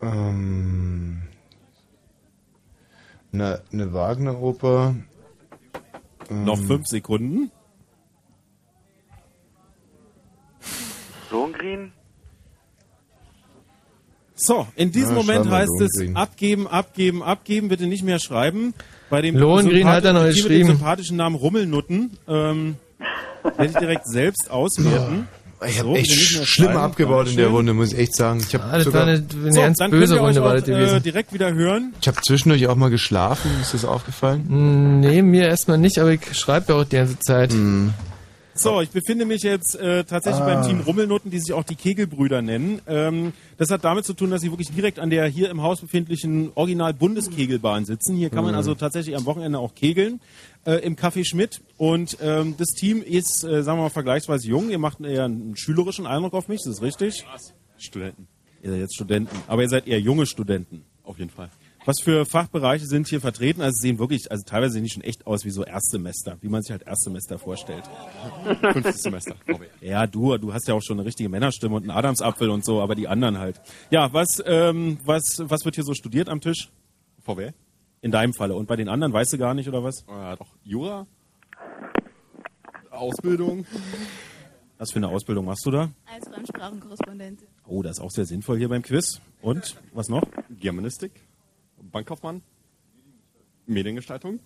Ähm, 0.00 1.22
Eine, 3.32 3.62
eine 3.72 3.92
Wagner-Oper. 3.92 4.94
Noch 6.30 6.58
Ähm, 6.58 6.66
fünf 6.66 6.86
Sekunden. 6.86 7.50
Lohengrin? 11.30 11.92
So, 14.44 14.66
in 14.74 14.90
diesem 14.90 15.10
Ja, 15.16 15.22
Moment 15.22 15.48
heißt 15.50 15.80
es 15.80 16.02
abgeben, 16.14 16.66
abgeben, 16.66 17.22
abgeben, 17.22 17.68
bitte 17.68 17.86
nicht 17.86 18.02
mehr 18.02 18.18
schreiben. 18.18 18.74
Bei 19.08 19.20
dem 19.22 19.36
Lohengrin 19.36 19.86
hat 19.86 20.04
er 20.04 20.12
noch 20.14 20.22
die 20.22 20.26
mit 20.28 20.36
dem 20.36 20.42
geschrieben. 20.42 20.66
sympathischen 20.68 21.16
Namen 21.16 21.36
Rummelnutten 21.36 22.16
ähm, 22.26 22.76
werde 23.44 23.66
ich 23.66 23.76
direkt 23.76 24.06
selbst 24.08 24.50
auswerten. 24.50 25.28
Ich 25.64 25.78
habe 25.78 25.90
So, 25.90 25.94
echt 25.94 26.44
schlimm 26.48 26.76
abgebaut 26.76 27.28
in 27.28 27.36
der. 27.36 27.46
Runde, 27.46 27.72
muss 27.72 27.92
ich 27.92 27.98
echt 28.00 28.16
sagen. 28.16 28.40
Ich 28.44 28.52
habe 28.52 28.64
Ah, 28.64 28.72
das 28.78 28.84
sogar, 28.84 29.02
war 29.06 29.12
eine, 29.12 29.24
eine 29.32 29.52
So, 29.52 29.60
ganz 29.60 29.78
dann 29.78 29.90
böse 29.92 30.18
Runde 30.18 30.42
war 30.42 30.54
das 30.54 30.64
gewesen. 30.64 30.96
äh, 30.96 31.00
direkt 31.00 31.32
wieder 31.32 31.54
hören. 31.54 31.94
ich 32.00 32.08
habe 32.08 32.20
zwischendurch 32.20 32.66
auch 32.66 32.74
mal 32.74 32.90
geschlafen. 32.90 33.48
Ist 33.60 33.72
das 33.74 33.84
aufgefallen? 33.84 34.44
Hm, 34.48 35.00
Nee, 35.00 35.22
mir 35.22 35.46
erstmal 35.46 35.78
nicht, 35.78 35.98
aber 35.98 36.10
ich 36.14 36.20
schreibe 36.36 36.72
ja 36.72 36.80
auch 36.80 36.84
die 36.84 36.96
ganze 36.96 37.16
Zeit. 37.20 37.52
Hm. 37.52 37.94
So, 38.62 38.80
ich 38.80 38.90
befinde 38.90 39.24
mich 39.24 39.42
jetzt 39.42 39.74
äh, 39.74 40.04
tatsächlich 40.04 40.42
Ah. 40.42 40.46
beim 40.54 40.66
Team 40.68 40.80
Rummelnutten, 40.80 41.30
die 41.30 41.38
sich 41.40 41.52
auch 41.52 41.64
die 41.64 41.74
Kegelbrüder 41.74 42.42
nennen. 42.42 42.80
Ähm, 42.86 43.32
das 43.58 43.70
hat 43.70 43.84
damit 43.84 44.04
zu 44.04 44.14
tun, 44.14 44.30
dass 44.30 44.40
sie 44.42 44.50
wirklich 44.50 44.70
direkt 44.70 44.98
an 44.98 45.10
der 45.10 45.26
hier 45.26 45.50
im 45.50 45.62
Haus 45.62 45.80
befindlichen 45.80 46.52
Original-Bundeskegelbahn 46.54 47.84
sitzen. 47.84 48.16
Hier 48.16 48.30
kann 48.30 48.44
man 48.44 48.52
Mhm. 48.52 48.58
also 48.58 48.74
tatsächlich 48.74 49.16
am 49.16 49.24
Wochenende 49.26 49.58
auch 49.58 49.74
kegeln 49.74 50.20
äh, 50.64 50.74
im 50.84 50.94
Café 50.96 51.24
Schmidt. 51.24 51.60
Und 51.76 52.18
ähm, 52.22 52.54
das 52.56 52.68
Team 52.68 53.02
ist, 53.02 53.42
äh, 53.44 53.62
sagen 53.62 53.78
wir 53.78 53.82
mal, 53.84 53.88
vergleichsweise 53.90 54.46
jung. 54.48 54.70
Ihr 54.70 54.78
macht 54.78 55.00
eher 55.00 55.24
einen 55.24 55.56
schülerischen 55.56 56.06
Eindruck 56.06 56.34
auf 56.34 56.48
mich, 56.48 56.60
ist 56.60 56.68
das 56.68 56.82
richtig? 56.82 57.24
Studenten. 57.78 58.28
Ihr 58.62 58.70
seid 58.70 58.80
jetzt 58.80 58.94
Studenten, 58.94 59.36
aber 59.48 59.62
ihr 59.62 59.68
seid 59.68 59.88
eher 59.88 59.98
junge 60.00 60.24
Studenten. 60.26 60.84
Auf 61.02 61.18
jeden 61.18 61.30
Fall. 61.30 61.50
Was 61.84 62.00
für 62.00 62.24
Fachbereiche 62.24 62.86
sind 62.86 63.08
hier 63.08 63.20
vertreten? 63.20 63.60
Also 63.60 63.74
sehen 63.80 63.98
wirklich, 63.98 64.30
also 64.30 64.44
teilweise 64.44 64.74
sehen 64.74 64.84
die 64.84 64.90
schon 64.90 65.02
echt 65.02 65.26
aus 65.26 65.44
wie 65.44 65.50
so 65.50 65.64
Erstsemester, 65.64 66.36
wie 66.40 66.48
man 66.48 66.62
sich 66.62 66.70
halt 66.70 66.82
Erstsemester 66.82 67.38
vorstellt. 67.38 67.82
Fünftes 68.72 69.02
Semester. 69.02 69.34
VW. 69.46 69.66
Ja, 69.80 70.06
du, 70.06 70.36
du 70.38 70.52
hast 70.52 70.68
ja 70.68 70.74
auch 70.74 70.82
schon 70.82 70.98
eine 70.98 71.06
richtige 71.06 71.28
Männerstimme 71.28 71.74
und 71.74 71.82
einen 71.82 71.90
Adamsapfel 71.90 72.50
und 72.50 72.64
so, 72.64 72.80
aber 72.80 72.94
die 72.94 73.08
anderen 73.08 73.38
halt. 73.38 73.60
Ja, 73.90 74.12
was, 74.12 74.40
ähm, 74.46 74.98
was, 75.04 75.42
was 75.44 75.64
wird 75.64 75.74
hier 75.74 75.84
so 75.84 75.94
studiert 75.94 76.28
am 76.28 76.40
Tisch? 76.40 76.70
VW. 77.20 77.50
In 78.00 78.12
deinem 78.12 78.32
Falle. 78.32 78.54
Und 78.54 78.66
bei 78.66 78.76
den 78.76 78.88
anderen 78.88 79.12
weißt 79.12 79.32
du 79.32 79.38
gar 79.38 79.54
nicht, 79.54 79.68
oder 79.68 79.82
was? 79.82 80.02
Äh, 80.02 80.36
doch, 80.36 80.48
Jura. 80.62 81.06
Ausbildung. 82.90 83.66
Was 84.78 84.92
für 84.92 84.98
eine 84.98 85.08
Ausbildung 85.08 85.46
machst 85.46 85.64
du 85.66 85.70
da? 85.70 85.90
Als 86.12 86.28
Fremdsprachenkorrespondentin. 86.28 87.48
Oh, 87.66 87.82
das 87.82 87.98
ist 87.98 88.00
auch 88.00 88.10
sehr 88.10 88.26
sinnvoll 88.26 88.58
hier 88.58 88.68
beim 88.68 88.82
Quiz. 88.82 89.20
Und, 89.40 89.76
was 89.92 90.08
noch? 90.08 90.22
Germanistik. 90.60 91.12
Bankkaufmann. 91.92 92.42
Mediengestaltung. 93.66 94.40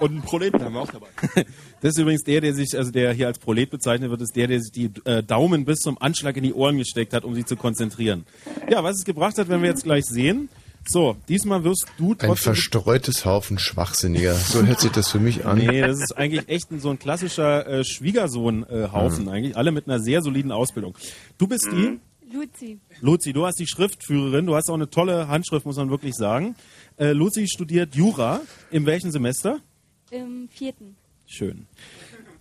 Und 0.00 0.10
einen 0.10 0.22
Proleten 0.22 0.62
haben 0.62 0.72
wir 0.74 0.80
auch 0.80 0.90
dabei. 0.90 1.08
Das 1.82 1.94
ist 1.94 1.98
übrigens 1.98 2.22
der, 2.22 2.40
der 2.40 2.54
sich, 2.54 2.78
also 2.78 2.92
der 2.92 3.12
hier 3.12 3.26
als 3.26 3.40
Prolet 3.40 3.68
bezeichnet 3.68 4.08
wird, 4.08 4.20
ist 4.22 4.36
der, 4.36 4.46
der 4.46 4.60
sich 4.60 4.70
die 4.70 4.90
äh, 5.04 5.20
Daumen 5.22 5.64
bis 5.64 5.80
zum 5.80 6.00
Anschlag 6.00 6.36
in 6.36 6.44
die 6.44 6.54
Ohren 6.54 6.78
gesteckt 6.78 7.12
hat, 7.12 7.24
um 7.24 7.34
sich 7.34 7.44
zu 7.44 7.56
konzentrieren. 7.56 8.24
Ja, 8.70 8.84
was 8.84 8.98
es 8.98 9.04
gebracht 9.04 9.36
hat, 9.36 9.48
werden 9.48 9.62
wir 9.62 9.68
jetzt 9.70 9.82
gleich 9.82 10.04
sehen. 10.04 10.48
So, 10.86 11.16
diesmal 11.28 11.64
wirst 11.64 11.86
du 11.98 12.14
Ein 12.20 12.36
verstreutes 12.36 13.24
Haufen 13.24 13.58
Schwachsinniger. 13.58 14.34
So 14.34 14.64
hört 14.64 14.78
sich 14.80 14.92
das 14.92 15.10
für 15.10 15.18
mich 15.18 15.44
an. 15.44 15.58
Nee, 15.58 15.80
das 15.80 15.98
ist 16.00 16.16
eigentlich 16.16 16.48
echt 16.48 16.70
ein, 16.70 16.78
so 16.78 16.90
ein 16.90 17.00
klassischer 17.00 17.66
äh, 17.66 17.84
Schwiegersohn-Haufen 17.84 19.24
Mhm. 19.24 19.28
eigentlich. 19.28 19.56
Alle 19.56 19.72
mit 19.72 19.88
einer 19.88 19.98
sehr 20.00 20.22
soliden 20.22 20.52
Ausbildung. 20.52 20.96
Du 21.38 21.48
bist 21.48 21.66
die, 21.72 21.98
Luzi. 22.32 22.78
Luzi, 23.00 23.32
du 23.32 23.44
hast 23.46 23.58
die 23.58 23.66
Schriftführerin, 23.66 24.46
du 24.46 24.54
hast 24.54 24.68
auch 24.70 24.74
eine 24.74 24.88
tolle 24.90 25.28
Handschrift, 25.28 25.66
muss 25.66 25.76
man 25.76 25.90
wirklich 25.90 26.14
sagen. 26.14 26.54
Äh, 26.98 27.12
Luzi 27.12 27.46
studiert 27.48 27.94
Jura. 27.94 28.40
In 28.70 28.86
welchem 28.86 29.10
Semester? 29.10 29.60
Im 30.10 30.48
vierten. 30.48 30.96
Schön. 31.26 31.66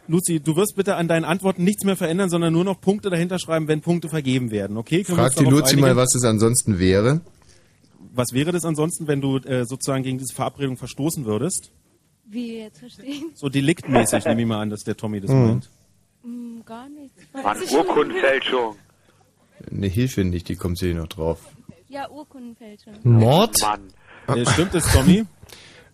Luzi, 0.08 0.40
du 0.40 0.56
wirst 0.56 0.76
bitte 0.76 0.96
an 0.96 1.08
deinen 1.08 1.24
Antworten 1.26 1.64
nichts 1.64 1.84
mehr 1.86 1.96
verändern, 1.96 2.30
sondern 2.30 2.52
nur 2.52 2.64
noch 2.66 2.82
Punkte 2.82 3.10
dahinter 3.10 3.40
schreiben, 3.40 3.68
wenn 3.68 3.82
Punkte 3.82 4.10
vergeben 4.10 4.52
werden, 4.52 4.76
okay? 4.78 5.04
Können 5.04 5.18
Frag 5.18 5.36
die 5.36 5.46
Luzi 5.46 5.74
einigen? 5.74 5.82
mal, 5.82 5.96
was 5.96 6.16
es 6.16 6.24
ansonsten 6.26 6.80
wäre. 6.80 7.22
Was 8.14 8.34
wäre 8.34 8.52
das 8.52 8.66
ansonsten, 8.66 9.08
wenn 9.08 9.22
du 9.22 9.38
äh, 9.38 9.66
sozusagen 9.66 10.04
gegen 10.04 10.18
diese 10.18 10.34
Verabredung 10.34 10.76
verstoßen 10.76 11.24
würdest? 11.26 11.72
Wie 12.26 12.58
jetzt 12.58 12.80
verstehen? 12.80 13.32
So 13.36 13.48
deliktmäßig 13.48 14.26
nehme 14.26 14.42
ich 14.42 14.48
mal 14.48 14.60
an, 14.62 14.70
dass 14.70 14.82
der 14.84 14.98
Tommy 14.98 15.22
das 15.22 15.32
Mhm. 15.32 15.46
meint. 15.46 15.70
Hm, 16.24 16.62
gar 16.66 16.90
nichts. 16.90 17.22
Mann, 17.34 17.58
Urkundenfälschung. 17.72 18.76
Eine 19.70 19.88
Hilfe 19.88 20.24
nicht, 20.24 20.50
die 20.50 20.56
kommt 20.56 20.78
sie 20.78 20.94
noch 20.94 21.08
drauf. 21.08 21.40
Ja, 21.88 22.10
Urkundenfälschung. 22.10 22.94
Mord? 23.04 23.56
Mann. 23.62 23.88
Äh, 24.38 24.46
stimmt 24.50 24.74
es, 24.76 24.92
Tommy? 24.92 25.26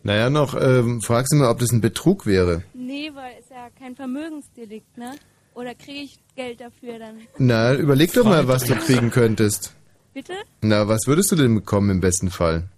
Naja, 0.03 0.29
noch, 0.29 0.55
ähm, 0.55 1.01
fragst 1.01 1.33
du 1.33 1.37
mal, 1.37 1.49
ob 1.49 1.59
das 1.59 1.71
ein 1.73 1.81
Betrug 1.81 2.25
wäre. 2.25 2.63
Nee, 2.73 3.11
weil 3.13 3.37
ist 3.39 3.49
ja 3.49 3.67
kein 3.77 3.93
Vermögensdelikt, 3.95 4.97
ne? 4.97 5.15
Oder 5.53 5.75
kriege 5.75 5.99
ich 6.01 6.19
Geld 6.35 6.61
dafür 6.61 6.99
dann? 6.99 7.17
Na, 7.39 7.73
überleg 7.73 8.13
doch 8.13 8.23
mal, 8.23 8.47
was 8.47 8.63
du 8.63 8.75
kriegen 8.75 9.09
könntest. 9.09 9.73
Bitte? 10.13 10.33
Na, 10.61 10.87
was 10.87 11.07
würdest 11.07 11.31
du 11.31 11.35
denn 11.35 11.55
bekommen 11.55 11.89
im 11.89 11.99
besten 11.99 12.29
Fall? 12.29 12.69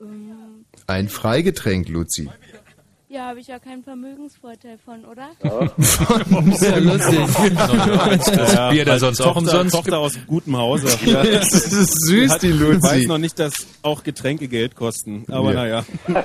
Ähm, 0.00 0.64
Ein 0.86 1.08
Freigetränk, 1.08 1.88
Luzi. 1.88 2.28
Ja, 3.12 3.26
habe 3.28 3.40
ich 3.40 3.46
ja 3.48 3.58
keinen 3.58 3.82
Vermögensvorteil 3.84 4.78
von, 4.84 5.04
oder? 5.04 5.28
ja 5.42 5.50
lustig. 6.78 7.18
Das 8.36 8.70
Bier 8.70 8.84
da 8.84 8.98
sonst 8.98 9.20
auch 9.20 9.34
Tochter, 9.34 9.38
umsonst 9.40 9.74
Tochter 9.74 9.98
aus 9.98 10.18
gutem 10.26 10.56
Hause. 10.56 10.88
Ja, 11.04 11.22
das 11.22 11.52
ist 11.52 12.06
süß, 12.06 12.30
Hat- 12.32 12.42
die 12.42 12.48
Luzi. 12.48 12.82
weiß 12.82 13.06
noch 13.06 13.18
nicht, 13.18 13.38
dass 13.38 13.54
auch 13.82 14.02
Getränke 14.02 14.48
Geld 14.48 14.74
kosten. 14.76 15.24
Aber 15.30 15.52
Ja. 15.52 15.54
naja. 15.54 15.84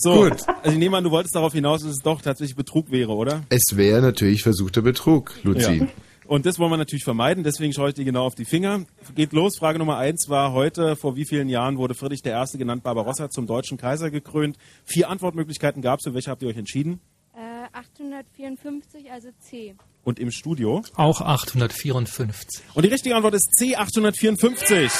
So, 0.00 0.12
Gut. 0.28 0.36
also 0.62 0.70
ich 0.70 0.78
nehme 0.78 0.96
an, 0.96 1.02
du 1.02 1.10
wolltest 1.10 1.34
darauf 1.34 1.52
hinaus, 1.52 1.82
dass 1.82 1.90
es 1.90 1.98
doch 2.04 2.22
tatsächlich 2.22 2.54
Betrug 2.54 2.92
wäre, 2.92 3.10
oder? 3.10 3.40
Es 3.48 3.64
wäre 3.76 4.00
natürlich 4.00 4.44
versuchter 4.44 4.80
Betrug, 4.80 5.32
Luzi. 5.42 5.88
Und 6.28 6.44
das 6.44 6.58
wollen 6.58 6.70
wir 6.70 6.76
natürlich 6.76 7.04
vermeiden, 7.04 7.42
deswegen 7.42 7.72
schaue 7.72 7.88
ich 7.88 7.94
dir 7.94 8.04
genau 8.04 8.26
auf 8.26 8.34
die 8.34 8.44
Finger. 8.44 8.84
Geht 9.14 9.32
los, 9.32 9.56
Frage 9.56 9.78
Nummer 9.78 9.96
eins 9.96 10.28
war 10.28 10.52
heute, 10.52 10.94
vor 10.94 11.16
wie 11.16 11.24
vielen 11.24 11.48
Jahren 11.48 11.78
wurde 11.78 11.94
Friedrich 11.94 12.20
I. 12.22 12.58
genannt 12.58 12.82
Barbarossa 12.82 13.30
zum 13.30 13.46
deutschen 13.46 13.78
Kaiser 13.78 14.10
gekrönt? 14.10 14.58
Vier 14.84 15.08
Antwortmöglichkeiten 15.08 15.80
gab 15.80 16.00
es, 16.00 16.04
für 16.04 16.12
welche 16.12 16.30
habt 16.30 16.42
ihr 16.42 16.48
euch 16.48 16.58
entschieden? 16.58 17.00
Äh, 17.34 17.38
854, 17.72 19.10
also 19.10 19.30
C. 19.40 19.74
Und 20.04 20.18
im 20.18 20.30
Studio? 20.30 20.82
Auch 20.96 21.22
854. 21.22 22.62
Und 22.74 22.84
die 22.84 22.90
richtige 22.90 23.16
Antwort 23.16 23.32
ist 23.32 23.50
C 23.56 23.76
854. 23.76 24.90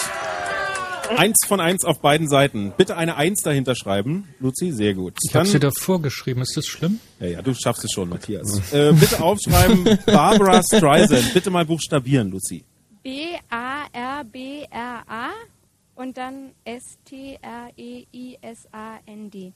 Eins 1.16 1.36
von 1.46 1.60
eins 1.60 1.84
auf 1.84 2.00
beiden 2.00 2.28
Seiten. 2.28 2.72
Bitte 2.76 2.96
eine 2.96 3.16
Eins 3.16 3.40
dahinter 3.42 3.74
schreiben. 3.74 4.28
Luzi, 4.40 4.72
sehr 4.72 4.94
gut. 4.94 5.14
Ich 5.28 5.34
habe 5.34 5.46
sie 5.46 5.58
davor 5.58 6.00
geschrieben. 6.02 6.42
Ist 6.42 6.56
das 6.56 6.66
schlimm? 6.66 7.00
Ja, 7.20 7.26
ja, 7.26 7.42
du 7.42 7.54
schaffst 7.54 7.84
es 7.84 7.92
schon, 7.92 8.08
Matthias. 8.08 8.72
äh, 8.72 8.92
bitte 8.92 9.20
aufschreiben, 9.22 9.98
Barbara 10.06 10.62
Streisand. 10.62 11.32
Bitte 11.34 11.50
mal 11.50 11.64
buchstabieren, 11.64 12.30
Luzi. 12.30 12.64
B-A-R-B-R-A 13.02 14.20
und 15.94 16.16
dann 16.16 16.50
E 16.64 16.78
S-T-R-E-I-S-A-N-D. 18.28 19.52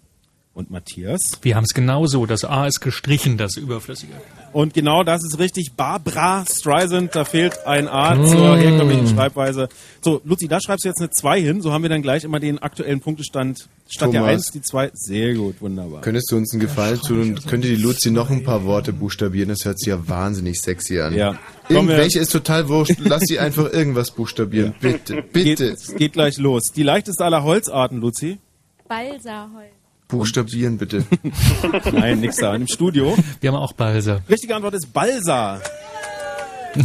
Und 0.55 0.71
Matthias. 0.71 1.39
Wir 1.41 1.57
haben 1.57 1.65
es 1.65 1.73
genauso. 1.73 2.27
Das 2.27 2.45
A 2.45 2.67
ist 2.67 2.81
gestrichen, 2.81 3.39
das 3.39 3.57
Überflüssige. 3.57 4.13
Und 4.53 4.75
genau 4.75 5.03
das 5.03 5.25
ist 5.25 5.39
richtig. 5.39 5.73
Barbara 5.79 6.45
Streisand, 6.47 7.15
da 7.15 7.25
fehlt 7.25 7.67
ein 7.67 7.89
A 7.89 8.15
Mm. 8.15 8.27
zur 8.27 8.59
herkömmlichen 8.59 9.07
Schreibweise. 9.09 9.71
So, 10.03 10.21
Luzi, 10.27 10.49
da 10.49 10.61
schreibst 10.61 10.85
du 10.85 10.91
jetzt 10.91 11.01
eine 11.01 11.09
2 11.09 11.41
hin. 11.41 11.63
So 11.63 11.73
haben 11.73 11.81
wir 11.81 11.89
dann 11.89 12.03
gleich 12.03 12.25
immer 12.25 12.39
den 12.39 12.59
aktuellen 12.59 13.01
Punktestand. 13.01 13.67
Statt 13.89 14.13
der 14.13 14.21
Thomas. 14.21 14.35
1 14.35 14.51
die 14.51 14.61
2. 14.61 14.91
Sehr 14.93 15.33
gut, 15.33 15.63
wunderbar. 15.63 16.03
Könntest 16.03 16.31
du 16.31 16.37
uns 16.37 16.53
einen 16.53 16.61
Gefallen 16.61 17.01
tun 17.01 17.21
und 17.23 17.47
könnte 17.47 17.69
die 17.69 17.77
Luzi 17.77 18.11
noch 18.11 18.29
ein 18.29 18.45
paar 18.45 18.65
Worte 18.65 18.93
buchstabieren? 18.93 19.49
Das 19.49 19.65
hört 19.65 19.79
sich 19.79 19.89
ja 19.89 20.07
wahnsinnig 20.07 20.61
sexy 20.61 21.01
an. 21.01 21.15
Ja. 21.15 21.39
Irgendwelche 21.71 22.19
ist 22.19 22.31
total 22.31 22.69
wurscht. 22.69 22.97
Lass 22.99 23.23
sie 23.23 23.39
einfach 23.39 23.73
irgendwas 23.73 24.11
buchstabieren. 24.11 24.75
Bitte, 24.81 25.23
bitte. 25.33 25.77
Geht, 25.77 25.97
geht 25.97 26.13
gleich 26.13 26.37
los. 26.37 26.65
Die 26.77 26.83
leichteste 26.83 27.25
aller 27.25 27.43
Holzarten, 27.43 28.03
Luzi. 28.03 28.39
Balsaholz. 28.87 29.73
Buchstabieren 30.13 30.77
bitte. 30.77 31.05
Nein, 31.93 32.21
nix 32.21 32.37
da. 32.37 32.55
Im 32.55 32.69
Studio. 32.69 33.17
Wir 33.41 33.51
haben 33.51 33.57
auch 33.57 33.73
Balsa. 33.73 34.21
Richtige 34.29 34.55
Antwort 34.55 34.75
ist 34.75 34.93
Balsa. 34.93 35.59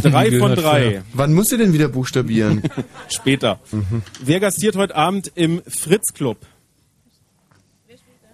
Drei 0.02 0.38
von 0.38 0.54
drei. 0.54 0.90
früher. 0.90 1.02
Wann 1.12 1.34
musst 1.34 1.52
du 1.52 1.58
denn 1.58 1.74
wieder 1.74 1.88
buchstabieren? 1.88 2.62
Später. 3.08 3.60
Wer 4.24 4.40
gastiert 4.40 4.76
heute 4.76 4.96
Abend 4.96 5.30
im 5.34 5.60
Fritz 5.66 6.14
Club? 6.14 6.38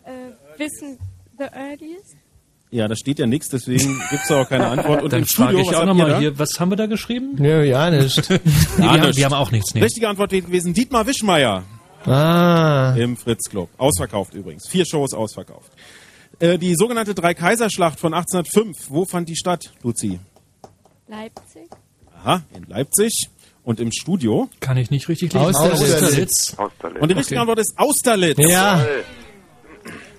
Äh, 0.04 0.10
wissen 0.58 0.96
the 1.38 1.44
earliest? 1.52 2.16
Ja, 2.70 2.86
da 2.86 2.94
steht 2.94 3.18
ja 3.18 3.26
nichts, 3.26 3.48
deswegen 3.48 4.00
gibt's 4.10 4.28
da 4.28 4.42
auch 4.42 4.48
keine 4.48 4.66
Antwort. 4.68 5.02
Und 5.02 5.12
Dann 5.12 5.22
im 5.22 5.26
Studio, 5.26 5.46
frage 5.46 5.60
ich 5.60 5.66
was 5.68 5.74
auch 5.74 5.78
habt 5.80 5.86
ihr 5.86 5.94
nochmal 5.94 6.10
da? 6.10 6.18
hier, 6.20 6.38
was 6.38 6.50
haben 6.60 6.70
wir 6.70 6.76
da 6.76 6.86
geschrieben? 6.86 7.34
Nö, 7.38 7.64
ja 7.64 7.90
nicht. 7.90 8.28
Nee, 8.30 8.40
wir, 8.78 8.90
haben, 8.90 9.16
wir 9.16 9.24
haben 9.24 9.34
auch 9.34 9.50
nichts. 9.50 9.74
Nee. 9.74 9.82
Richtige 9.82 10.08
Antwort 10.08 10.30
wäre 10.30 10.42
gewesen 10.42 10.72
Dietmar 10.72 11.06
Wischmeier 11.08 11.64
Ah. 12.06 12.94
im 12.96 13.16
Fritz 13.16 13.48
Club. 13.48 13.70
Ausverkauft 13.78 14.34
übrigens. 14.34 14.68
Vier 14.68 14.84
Shows 14.84 15.14
ausverkauft. 15.14 15.70
Äh, 16.38 16.58
die 16.58 16.74
sogenannte 16.74 17.14
Dreikaiserschlacht 17.14 18.00
von 18.00 18.14
1805, 18.14 18.90
wo 18.90 19.04
fand 19.04 19.28
die 19.28 19.36
statt, 19.36 19.72
Luzi? 19.82 20.18
Leipzig? 21.08 21.68
Aha, 22.16 22.42
in 22.54 22.64
Leipzig. 22.68 23.28
Und 23.62 23.80
im 23.80 23.92
Studio? 23.92 24.50
Kann 24.60 24.76
ich 24.76 24.90
nicht 24.90 25.08
richtig 25.08 25.32
lesen. 25.32 25.46
Austerlitz. 25.56 26.54
Austerlitz. 26.58 27.02
Und 27.02 27.08
die 27.08 27.14
richtige 27.14 27.40
Antwort 27.40 27.60
ist 27.60 27.72
Austerlitz. 27.78 28.36
Ja. 28.38 28.84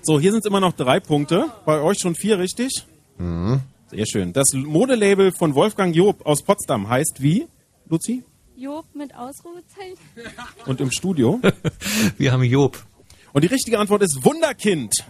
So, 0.02 0.18
hier 0.18 0.32
sind 0.32 0.40
es 0.40 0.46
immer 0.46 0.58
noch 0.58 0.72
drei 0.72 0.98
Punkte. 0.98 1.46
Bei 1.64 1.80
euch 1.80 1.98
schon 2.00 2.16
vier, 2.16 2.40
richtig? 2.40 2.84
Sehr 3.18 4.06
schön. 4.06 4.32
Das 4.32 4.52
Modelabel 4.52 5.30
von 5.30 5.54
Wolfgang 5.54 5.94
Job 5.94 6.26
aus 6.26 6.42
Potsdam 6.42 6.88
heißt 6.88 7.22
wie, 7.22 7.46
Luzi? 7.88 8.24
Job 8.56 8.86
mit 8.94 9.14
Ausrufezeichen. 9.14 9.98
Und 10.64 10.80
im 10.80 10.90
Studio? 10.90 11.40
Wir 12.18 12.32
haben 12.32 12.42
Job. 12.42 12.82
Und 13.32 13.42
die 13.42 13.48
richtige 13.48 13.78
Antwort 13.78 14.02
ist 14.02 14.24
Wunderkind. 14.24 15.04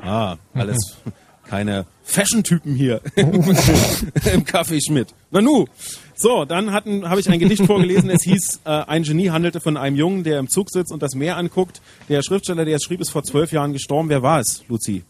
Ah, 0.00 0.36
alles 0.54 0.96
keine 1.44 1.86
Fashion-Typen 2.04 2.74
hier 2.74 3.00
im 3.16 4.44
Café 4.44 4.80
Schmidt. 4.84 5.08
Nanu. 5.30 5.66
So, 6.14 6.44
dann 6.44 6.72
habe 6.72 7.18
ich 7.20 7.28
ein 7.28 7.40
Gedicht 7.40 7.66
vorgelesen. 7.66 8.08
Es 8.10 8.22
hieß, 8.22 8.60
äh, 8.64 8.70
ein 8.70 9.02
Genie 9.02 9.30
handelte 9.30 9.60
von 9.60 9.76
einem 9.76 9.96
Jungen, 9.96 10.22
der 10.22 10.38
im 10.38 10.48
Zug 10.48 10.70
sitzt 10.70 10.92
und 10.92 11.02
das 11.02 11.14
Meer 11.16 11.36
anguckt. 11.36 11.82
Der 12.08 12.22
Schriftsteller, 12.22 12.64
der 12.64 12.76
es 12.76 12.84
schrieb, 12.84 13.00
ist 13.00 13.10
vor 13.10 13.24
zwölf 13.24 13.50
Jahren 13.50 13.72
gestorben. 13.72 14.08
Wer 14.08 14.22
war 14.22 14.38
es, 14.38 14.62
Luzi? 14.68 15.02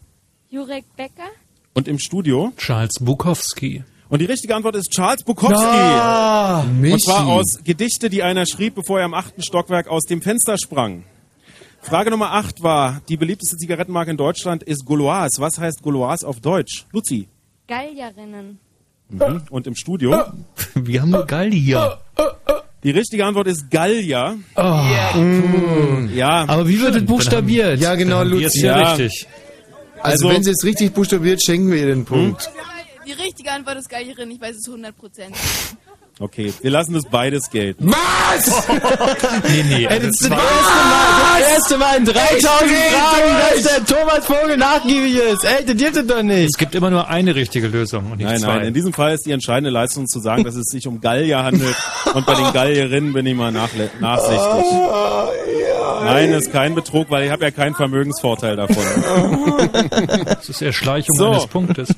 Jurek 0.49 0.85
Becker. 0.97 1.29
Und 1.73 1.87
im 1.87 1.99
Studio? 1.99 2.51
Charles 2.57 2.95
Bukowski. 2.99 3.83
Und 4.13 4.19
die 4.19 4.25
richtige 4.25 4.55
Antwort 4.55 4.75
ist 4.75 4.91
Charles 4.91 5.23
Bukowski. 5.23 5.55
Ah, 5.65 6.59
Und 6.61 7.01
zwar 7.03 7.25
aus 7.25 7.57
Gedichte, 7.63 8.11
die 8.11 8.21
einer 8.21 8.45
schrieb, 8.45 8.75
bevor 8.75 8.99
er 8.99 9.05
im 9.07 9.15
achten 9.15 9.41
Stockwerk 9.41 9.87
aus 9.87 10.03
dem 10.03 10.21
Fenster 10.21 10.55
sprang. 10.59 11.03
Frage 11.81 12.11
Nummer 12.11 12.31
8 12.33 12.61
war, 12.61 13.01
die 13.09 13.17
beliebteste 13.17 13.57
Zigarettenmarke 13.57 14.11
in 14.11 14.17
Deutschland 14.17 14.61
ist 14.61 14.85
Gauloise. 14.85 15.41
Was 15.41 15.57
heißt 15.57 15.81
Gauloise 15.81 16.27
auf 16.27 16.41
Deutsch? 16.41 16.85
Luzi. 16.91 17.27
Gallierinnen. 17.67 18.59
Mhm. 19.09 19.41
Und 19.49 19.65
im 19.65 19.75
Studio? 19.75 20.15
Wir 20.75 21.01
haben 21.01 21.09
nur 21.09 21.25
Gallier. 21.25 21.97
Die 22.83 22.91
richtige 22.91 23.25
Antwort 23.25 23.47
ist 23.47 23.71
Gallia. 23.71 24.35
Mm. 25.15 26.09
Ja, 26.13 26.45
Aber 26.47 26.67
wie 26.67 26.79
wird 26.79 26.97
es 26.97 27.05
buchstabiert? 27.05 27.79
Ja, 27.79 27.95
genau, 27.95 28.21
Luzi. 28.21 28.63
Ja. 28.63 28.91
richtig. 28.93 29.25
Also, 30.03 30.27
Also- 30.27 30.29
wenn 30.35 30.43
sie 30.43 30.51
es 30.51 30.63
richtig 30.63 30.93
buchstabiert, 30.93 31.41
schenken 31.43 31.71
wir 31.71 31.79
ihr 31.79 31.87
den 31.87 32.05
Punkt. 32.05 32.51
Die 33.05 33.11
richtige 33.11 33.51
Antwort 33.51 33.77
ist 33.77 33.89
Gallierin, 33.89 34.31
ich 34.31 34.39
weiß 34.41 34.55
es 34.57 34.67
100 34.67 34.95
Prozent. 34.97 35.35
okay. 36.19 36.53
Wir 36.61 36.71
lassen 36.71 36.93
das 36.93 37.03
beides 37.05 37.49
gelten. 37.49 37.91
Was? 37.91 38.67
Nee, 39.49 39.63
nee. 39.67 39.85
Ey, 39.85 39.99
das 39.99 40.09
ist 40.09 40.21
das 40.23 40.29
war- 40.31 40.37
erste 40.39 40.57
Mal, 40.87 41.39
das 41.39 41.49
erste 41.51 41.77
Mal 41.77 41.97
in 41.97 42.05
3000 42.05 42.41
dreh 42.41 42.75
Fragen, 42.95 43.53
dass 43.53 43.63
der 43.63 43.85
Thomas 43.85 44.25
Vogel 44.25 44.57
nachgiebig 44.57 45.15
ist. 45.15 45.43
Ey, 45.43 45.65
das 45.65 45.75
gibt 45.75 45.97
es 45.97 46.07
doch 46.07 46.23
nicht. 46.23 46.49
Es 46.51 46.57
gibt 46.57 46.73
immer 46.75 46.89
nur 46.89 47.07
eine 47.09 47.35
richtige 47.35 47.67
Lösung 47.67 48.11
und 48.11 48.17
nicht 48.17 48.25
Nein, 48.27 48.39
zwei. 48.39 48.57
nein, 48.57 48.67
in 48.67 48.73
diesem 48.73 48.93
Fall 48.93 49.13
ist 49.13 49.25
die 49.25 49.31
entscheidende 49.31 49.69
Leistung 49.69 50.07
zu 50.07 50.19
sagen, 50.19 50.43
dass 50.43 50.55
es 50.55 50.65
sich 50.67 50.87
um 50.87 51.01
Gallier 51.01 51.43
handelt. 51.43 51.75
Und 52.13 52.25
bei 52.25 52.35
den 52.35 52.51
Gallierinnen 52.53 53.11
bin 53.13 53.25
ich 53.25 53.35
mal 53.35 53.51
nachsichtig. 53.51 53.89
Nein, 56.03 56.31
das 56.31 56.43
ist 56.45 56.51
kein 56.51 56.75
Betrug, 56.75 57.09
weil 57.09 57.25
ich 57.25 57.31
habe 57.31 57.43
ja 57.45 57.51
keinen 57.51 57.75
Vermögensvorteil 57.75 58.55
davon. 58.55 58.83
Das 60.25 60.49
ist 60.49 60.61
Erschleichung 60.61 61.15
So. 61.17 61.29
eines 61.31 61.47
Punktes. 61.47 61.89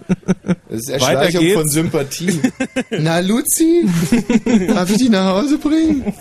Das 0.75 0.87
ist 0.87 1.01
Weiter 1.01 1.19
Erschleichung 1.21 1.41
geht's. 1.41 1.55
von 1.55 1.69
Sympathie. 1.69 2.39
Na, 2.91 3.19
Luzi, 3.19 3.87
darf 4.67 4.89
ich 4.89 4.97
dich 4.97 5.09
nach 5.09 5.35
Hause 5.35 5.57
bringen? 5.57 6.13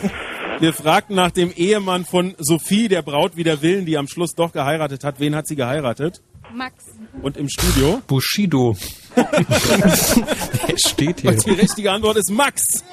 Wir 0.60 0.72
fragten 0.72 1.16
nach 1.16 1.30
dem 1.30 1.52
Ehemann 1.54 2.04
von 2.04 2.34
Sophie, 2.38 2.88
der 2.88 3.02
Braut 3.02 3.36
wider 3.36 3.60
Willen, 3.62 3.86
die 3.86 3.98
am 3.98 4.06
Schluss 4.08 4.34
doch 4.34 4.52
geheiratet 4.52 5.04
hat. 5.04 5.18
Wen 5.18 5.34
hat 5.34 5.46
sie 5.46 5.56
geheiratet? 5.56 6.22
Max. 6.54 6.84
Und 7.22 7.36
im 7.36 7.48
Studio? 7.48 8.00
Bushido. 8.06 8.76
Der 9.16 10.76
steht 10.76 11.20
hier. 11.20 11.30
Und 11.30 11.44
die 11.46 11.50
richtige 11.52 11.90
Antwort 11.90 12.16
ist 12.16 12.30
Max. 12.30 12.84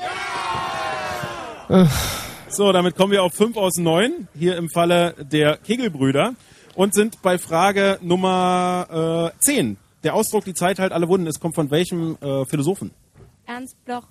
So, 2.49 2.71
damit 2.71 2.95
kommen 2.95 3.11
wir 3.11 3.23
auf 3.23 3.33
5 3.33 3.57
aus 3.57 3.77
9, 3.77 4.27
hier 4.37 4.57
im 4.57 4.69
Falle 4.69 5.15
der 5.19 5.57
Kegelbrüder. 5.57 6.33
Und 6.75 6.93
sind 6.93 7.21
bei 7.21 7.37
Frage 7.37 7.99
Nummer 8.01 9.31
äh, 9.35 9.43
10. 9.45 9.77
Der 10.03 10.15
Ausdruck, 10.15 10.45
die 10.45 10.53
Zeit 10.53 10.79
halt 10.79 10.91
alle 10.91 11.07
Wunden, 11.07 11.27
es 11.27 11.39
kommt 11.39 11.55
von 11.55 11.69
welchem 11.69 12.17
äh, 12.21 12.45
Philosophen? 12.45 12.91
Ernst 13.45 13.83
Bloch. 13.85 14.07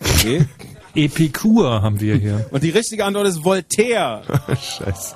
Okay. 0.00 0.46
Epikur 0.94 1.82
haben 1.82 2.00
wir 2.00 2.16
hier. 2.16 2.46
Und 2.50 2.62
die 2.62 2.70
richtige 2.70 3.04
Antwort 3.04 3.28
ist 3.28 3.44
Voltaire. 3.44 4.22
Scheiße. 4.48 5.14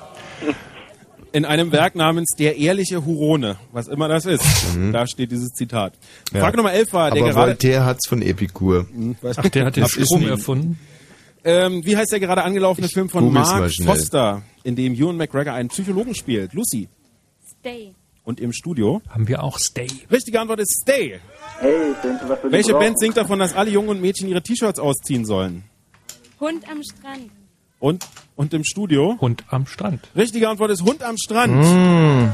In 1.33 1.45
einem 1.45 1.71
Werk 1.71 1.95
namens 1.95 2.29
Der 2.37 2.57
ehrliche 2.57 3.05
Hurone, 3.05 3.57
was 3.71 3.87
immer 3.87 4.07
das 4.07 4.25
ist. 4.25 4.45
Da 4.91 5.07
steht 5.07 5.31
dieses 5.31 5.49
Zitat. 5.49 5.93
Ja. 6.31 6.41
Frage 6.41 6.57
Nummer 6.57 6.71
11 6.71 6.93
war, 6.93 7.11
der 7.11 7.23
Aber 7.23 7.31
gerade... 7.31 7.51
Voltaire 7.51 7.85
hat's 7.85 8.07
von 8.07 8.21
Epikur. 8.21 8.85
Ach, 9.35 9.49
der 9.49 9.65
hat 9.65 9.75
den. 9.75 9.87
Strom 9.87 10.27
erfunden. 10.27 10.79
Ähm, 11.43 11.83
wie 11.85 11.97
heißt 11.97 12.11
der 12.11 12.19
gerade 12.19 12.43
angelaufene 12.43 12.87
Film 12.87 13.09
von 13.09 13.33
Mark. 13.33 13.71
Foster, 13.83 14.43
in 14.63 14.75
dem 14.75 14.93
Ewan 14.93 15.17
McGregor 15.17 15.53
einen 15.53 15.69
Psychologen 15.69 16.15
spielt? 16.15 16.53
Lucy. 16.53 16.87
Stay. 17.59 17.95
Und 18.23 18.39
im 18.39 18.53
Studio? 18.53 19.01
Haben 19.09 19.27
wir 19.27 19.43
auch 19.43 19.59
Stay. 19.59 19.87
Richtige 20.09 20.39
Antwort 20.39 20.59
ist 20.61 20.81
Stay. 20.81 21.19
Hey, 21.59 21.93
was 22.27 22.39
Welche? 22.51 22.73
Band 22.73 22.97
singt 22.99 23.17
davon, 23.17 23.39
dass 23.39 23.53
alle 23.53 23.69
Jungen 23.69 23.89
und 23.89 24.01
Mädchen 24.01 24.29
ihre 24.29 24.41
T-Shirts 24.41 24.79
ausziehen 24.79 25.25
sollen? 25.25 25.63
Hund 26.39 26.63
am 26.69 26.81
Strand. 26.83 27.31
Und, 27.79 28.07
und 28.37 28.53
im 28.53 28.63
Studio? 28.63 29.17
Hund 29.19 29.43
am 29.49 29.65
Strand. 29.65 30.07
Richtige 30.15 30.47
Antwort 30.47 30.71
ist 30.71 30.83
Hund 30.83 31.03
am 31.03 31.17
Strand. 31.17 31.53
Mm. 31.53 32.29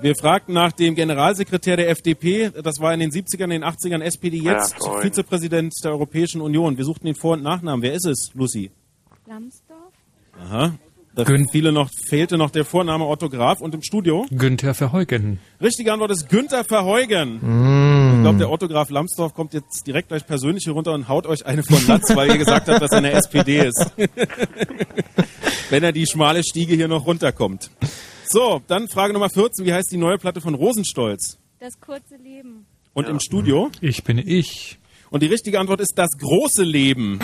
Wir 0.00 0.14
fragten 0.14 0.54
nach 0.54 0.70
dem 0.70 0.94
Generalsekretär 0.94 1.76
der 1.76 1.88
FDP, 1.90 2.50
das 2.62 2.78
war 2.78 2.94
in 2.94 3.00
den 3.00 3.10
70ern, 3.10 3.44
in 3.44 3.50
den 3.50 3.64
80ern 3.64 4.00
SPD, 4.02 4.36
jetzt 4.38 4.76
Ja. 4.80 5.00
Vizepräsident 5.00 5.74
der 5.82 5.90
Europäischen 5.90 6.40
Union. 6.40 6.78
Wir 6.78 6.84
suchten 6.84 7.06
den 7.06 7.16
Vor- 7.16 7.32
und 7.32 7.42
Nachnamen. 7.42 7.82
Wer 7.82 7.94
ist 7.94 8.06
es, 8.06 8.30
Lucy? 8.34 8.70
Lambsdorff. 9.26 9.92
Aha. 10.40 10.74
Da 11.18 11.24
Gün- 11.24 11.48
viele 11.48 11.72
noch, 11.72 11.90
fehlte 12.06 12.38
noch 12.38 12.50
der 12.50 12.64
Vorname 12.64 13.04
Otto 13.04 13.28
Graf 13.28 13.60
und 13.60 13.74
im 13.74 13.82
Studio? 13.82 14.24
Günther 14.30 14.72
Verheugen. 14.72 15.40
Richtige 15.60 15.92
Antwort 15.92 16.12
ist 16.12 16.28
Günther 16.28 16.62
Verheugen. 16.62 17.40
Mm. 17.40 18.14
Ich 18.18 18.22
glaube, 18.22 18.38
der 18.38 18.48
Otto 18.48 18.68
Graf 18.68 18.88
Lambsdorff 18.88 19.34
kommt 19.34 19.52
jetzt 19.52 19.84
direkt 19.84 20.10
gleich 20.10 20.24
persönlich 20.24 20.62
hier 20.62 20.74
runter 20.74 20.92
und 20.92 21.08
haut 21.08 21.26
euch 21.26 21.44
eine 21.44 21.64
von 21.64 21.84
Latz, 21.88 22.14
weil 22.14 22.28
ihr 22.30 22.38
gesagt 22.38 22.68
habt, 22.68 22.80
dass 22.80 22.92
er 22.92 22.98
in 22.98 23.02
der 23.02 23.14
SPD 23.14 23.66
ist. 23.66 23.90
Wenn 25.70 25.82
er 25.82 25.90
die 25.90 26.06
schmale 26.06 26.44
Stiege 26.44 26.76
hier 26.76 26.86
noch 26.86 27.04
runterkommt. 27.04 27.72
So, 28.28 28.62
dann 28.68 28.86
Frage 28.86 29.12
Nummer 29.12 29.28
14. 29.28 29.66
Wie 29.66 29.72
heißt 29.72 29.90
die 29.90 29.96
neue 29.96 30.18
Platte 30.18 30.40
von 30.40 30.54
Rosenstolz? 30.54 31.36
Das 31.58 31.80
kurze 31.80 32.14
Leben. 32.14 32.64
Und 32.94 33.08
im 33.08 33.18
Studio? 33.18 33.72
Ich 33.80 34.04
bin 34.04 34.18
ich. 34.18 34.78
Und 35.10 35.24
die 35.24 35.26
richtige 35.26 35.58
Antwort 35.58 35.80
ist 35.80 35.94
das 35.96 36.10
große 36.16 36.62
Leben. 36.62 37.18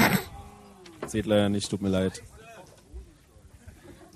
Seht 1.07 1.27
leider 1.27 1.49
nicht, 1.49 1.71
tut 1.71 1.81
mir 1.81 1.91
leid. 1.91 2.25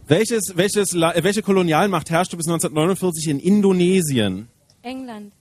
Welches, 0.09 0.57
welches, 0.57 0.95
äh, 0.95 1.23
welche 1.23 1.43
Kolonialmacht 1.43 2.09
herrschte 2.11 2.37
bis 2.37 2.47
1949 2.47 3.29
in 3.29 3.39
Indonesien? 3.41 4.49
England. 4.83 5.33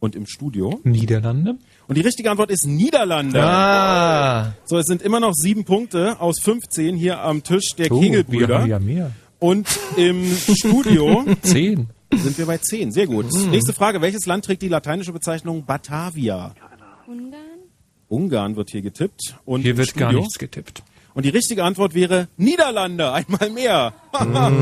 Und 0.00 0.16
im 0.16 0.26
Studio? 0.26 0.80
Niederlande. 0.82 1.58
Und 1.86 1.94
die 1.96 2.00
richtige 2.00 2.30
Antwort 2.30 2.50
ist 2.50 2.66
Niederlande. 2.66 3.40
Ah. 3.42 4.54
So, 4.64 4.78
es 4.78 4.86
sind 4.86 5.02
immer 5.02 5.20
noch 5.20 5.34
sieben 5.34 5.64
Punkte 5.64 6.20
aus 6.20 6.40
15 6.42 6.96
hier 6.96 7.20
am 7.20 7.42
Tisch 7.42 7.74
der 7.76 7.92
Oh, 7.92 8.00
Kegelbrüder. 8.00 8.48
wir 8.48 8.58
haben 8.58 8.68
ja 8.68 8.78
mehr. 8.78 9.12
Und 9.38 9.68
im 9.96 10.24
Studio 10.34 11.24
Zehn. 11.42 11.88
sind 12.12 12.36
wir 12.38 12.46
bei 12.46 12.58
zehn. 12.58 12.90
Sehr 12.92 13.06
gut. 13.06 13.26
Nächste 13.50 13.72
Frage. 13.72 14.00
Welches 14.00 14.26
Land 14.26 14.44
trägt 14.46 14.62
die 14.62 14.68
lateinische 14.68 15.12
Bezeichnung 15.12 15.64
Batavia? 15.66 16.54
Ungarn. 17.06 17.40
Ungarn 18.08 18.56
wird 18.56 18.70
hier 18.70 18.82
getippt. 18.82 19.36
Und 19.44 19.62
Hier 19.62 19.76
wird 19.76 19.88
Studio? 19.90 20.06
gar 20.08 20.12
nichts 20.14 20.38
getippt. 20.38 20.82
Und 21.14 21.24
die 21.24 21.30
richtige 21.30 21.64
Antwort 21.64 21.94
wäre 21.94 22.28
Niederlande. 22.36 23.12
Einmal 23.12 23.50
mehr. 23.50 23.92
Ja 24.12 24.52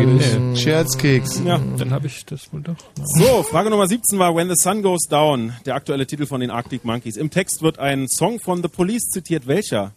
originell. 0.00 0.56
Scherzkeks. 0.56 1.42
ja. 1.44 1.60
Dann 1.76 1.90
habe 1.90 2.06
ich 2.06 2.24
das 2.24 2.52
wohl 2.52 2.62
doch. 2.62 2.76
So, 3.18 3.42
Frage 3.42 3.70
Nummer 3.70 3.86
17 3.86 4.18
war 4.18 4.34
When 4.34 4.48
the 4.48 4.54
Sun 4.56 4.82
Goes 4.82 5.06
Down, 5.08 5.52
der 5.66 5.74
aktuelle 5.74 6.06
Titel 6.06 6.26
von 6.26 6.40
den 6.40 6.50
Arctic 6.50 6.84
Monkeys. 6.84 7.16
Im 7.16 7.30
Text 7.30 7.62
wird 7.62 7.78
ein 7.78 8.08
Song 8.08 8.40
von 8.40 8.62
The 8.62 8.68
Police 8.68 9.08
zitiert. 9.10 9.46
Welcher? 9.46 9.92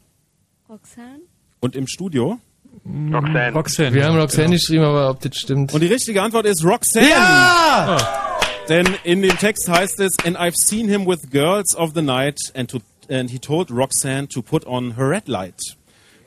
Roxanne. 0.70 1.22
Und 1.60 1.76
im 1.76 1.88
Studio? 1.88 2.40
Roxanne. 2.86 3.54
Roxanne. 3.54 3.94
Wir 3.94 4.06
haben 4.06 4.18
Roxanne 4.18 4.52
geschrieben, 4.52 4.84
aber 4.84 5.10
ob 5.10 5.22
das 5.22 5.36
stimmt. 5.38 5.74
Und 5.74 5.82
die 5.82 5.88
richtige 5.88 6.22
Antwort 6.22 6.46
ist 6.46 6.64
Roxanne. 6.66 7.10
ja! 7.10 7.98
Denn 8.70 8.88
in 9.04 9.22
dem 9.22 9.38
Text 9.38 9.68
heißt 9.70 10.00
es, 10.00 10.14
and 10.26 10.38
I've 10.38 10.56
seen 10.56 10.88
him 10.88 11.06
with 11.06 11.30
girls 11.30 11.76
of 11.76 11.92
the 11.96 12.02
night 12.02 12.38
and, 12.56 12.70
to, 12.70 12.80
and 13.10 13.30
he 13.30 13.38
told 13.38 13.70
Roxanne 13.70 14.28
to 14.30 14.42
put 14.42 14.66
on 14.66 14.96
her 14.96 15.10
red 15.10 15.28
light. 15.28 15.60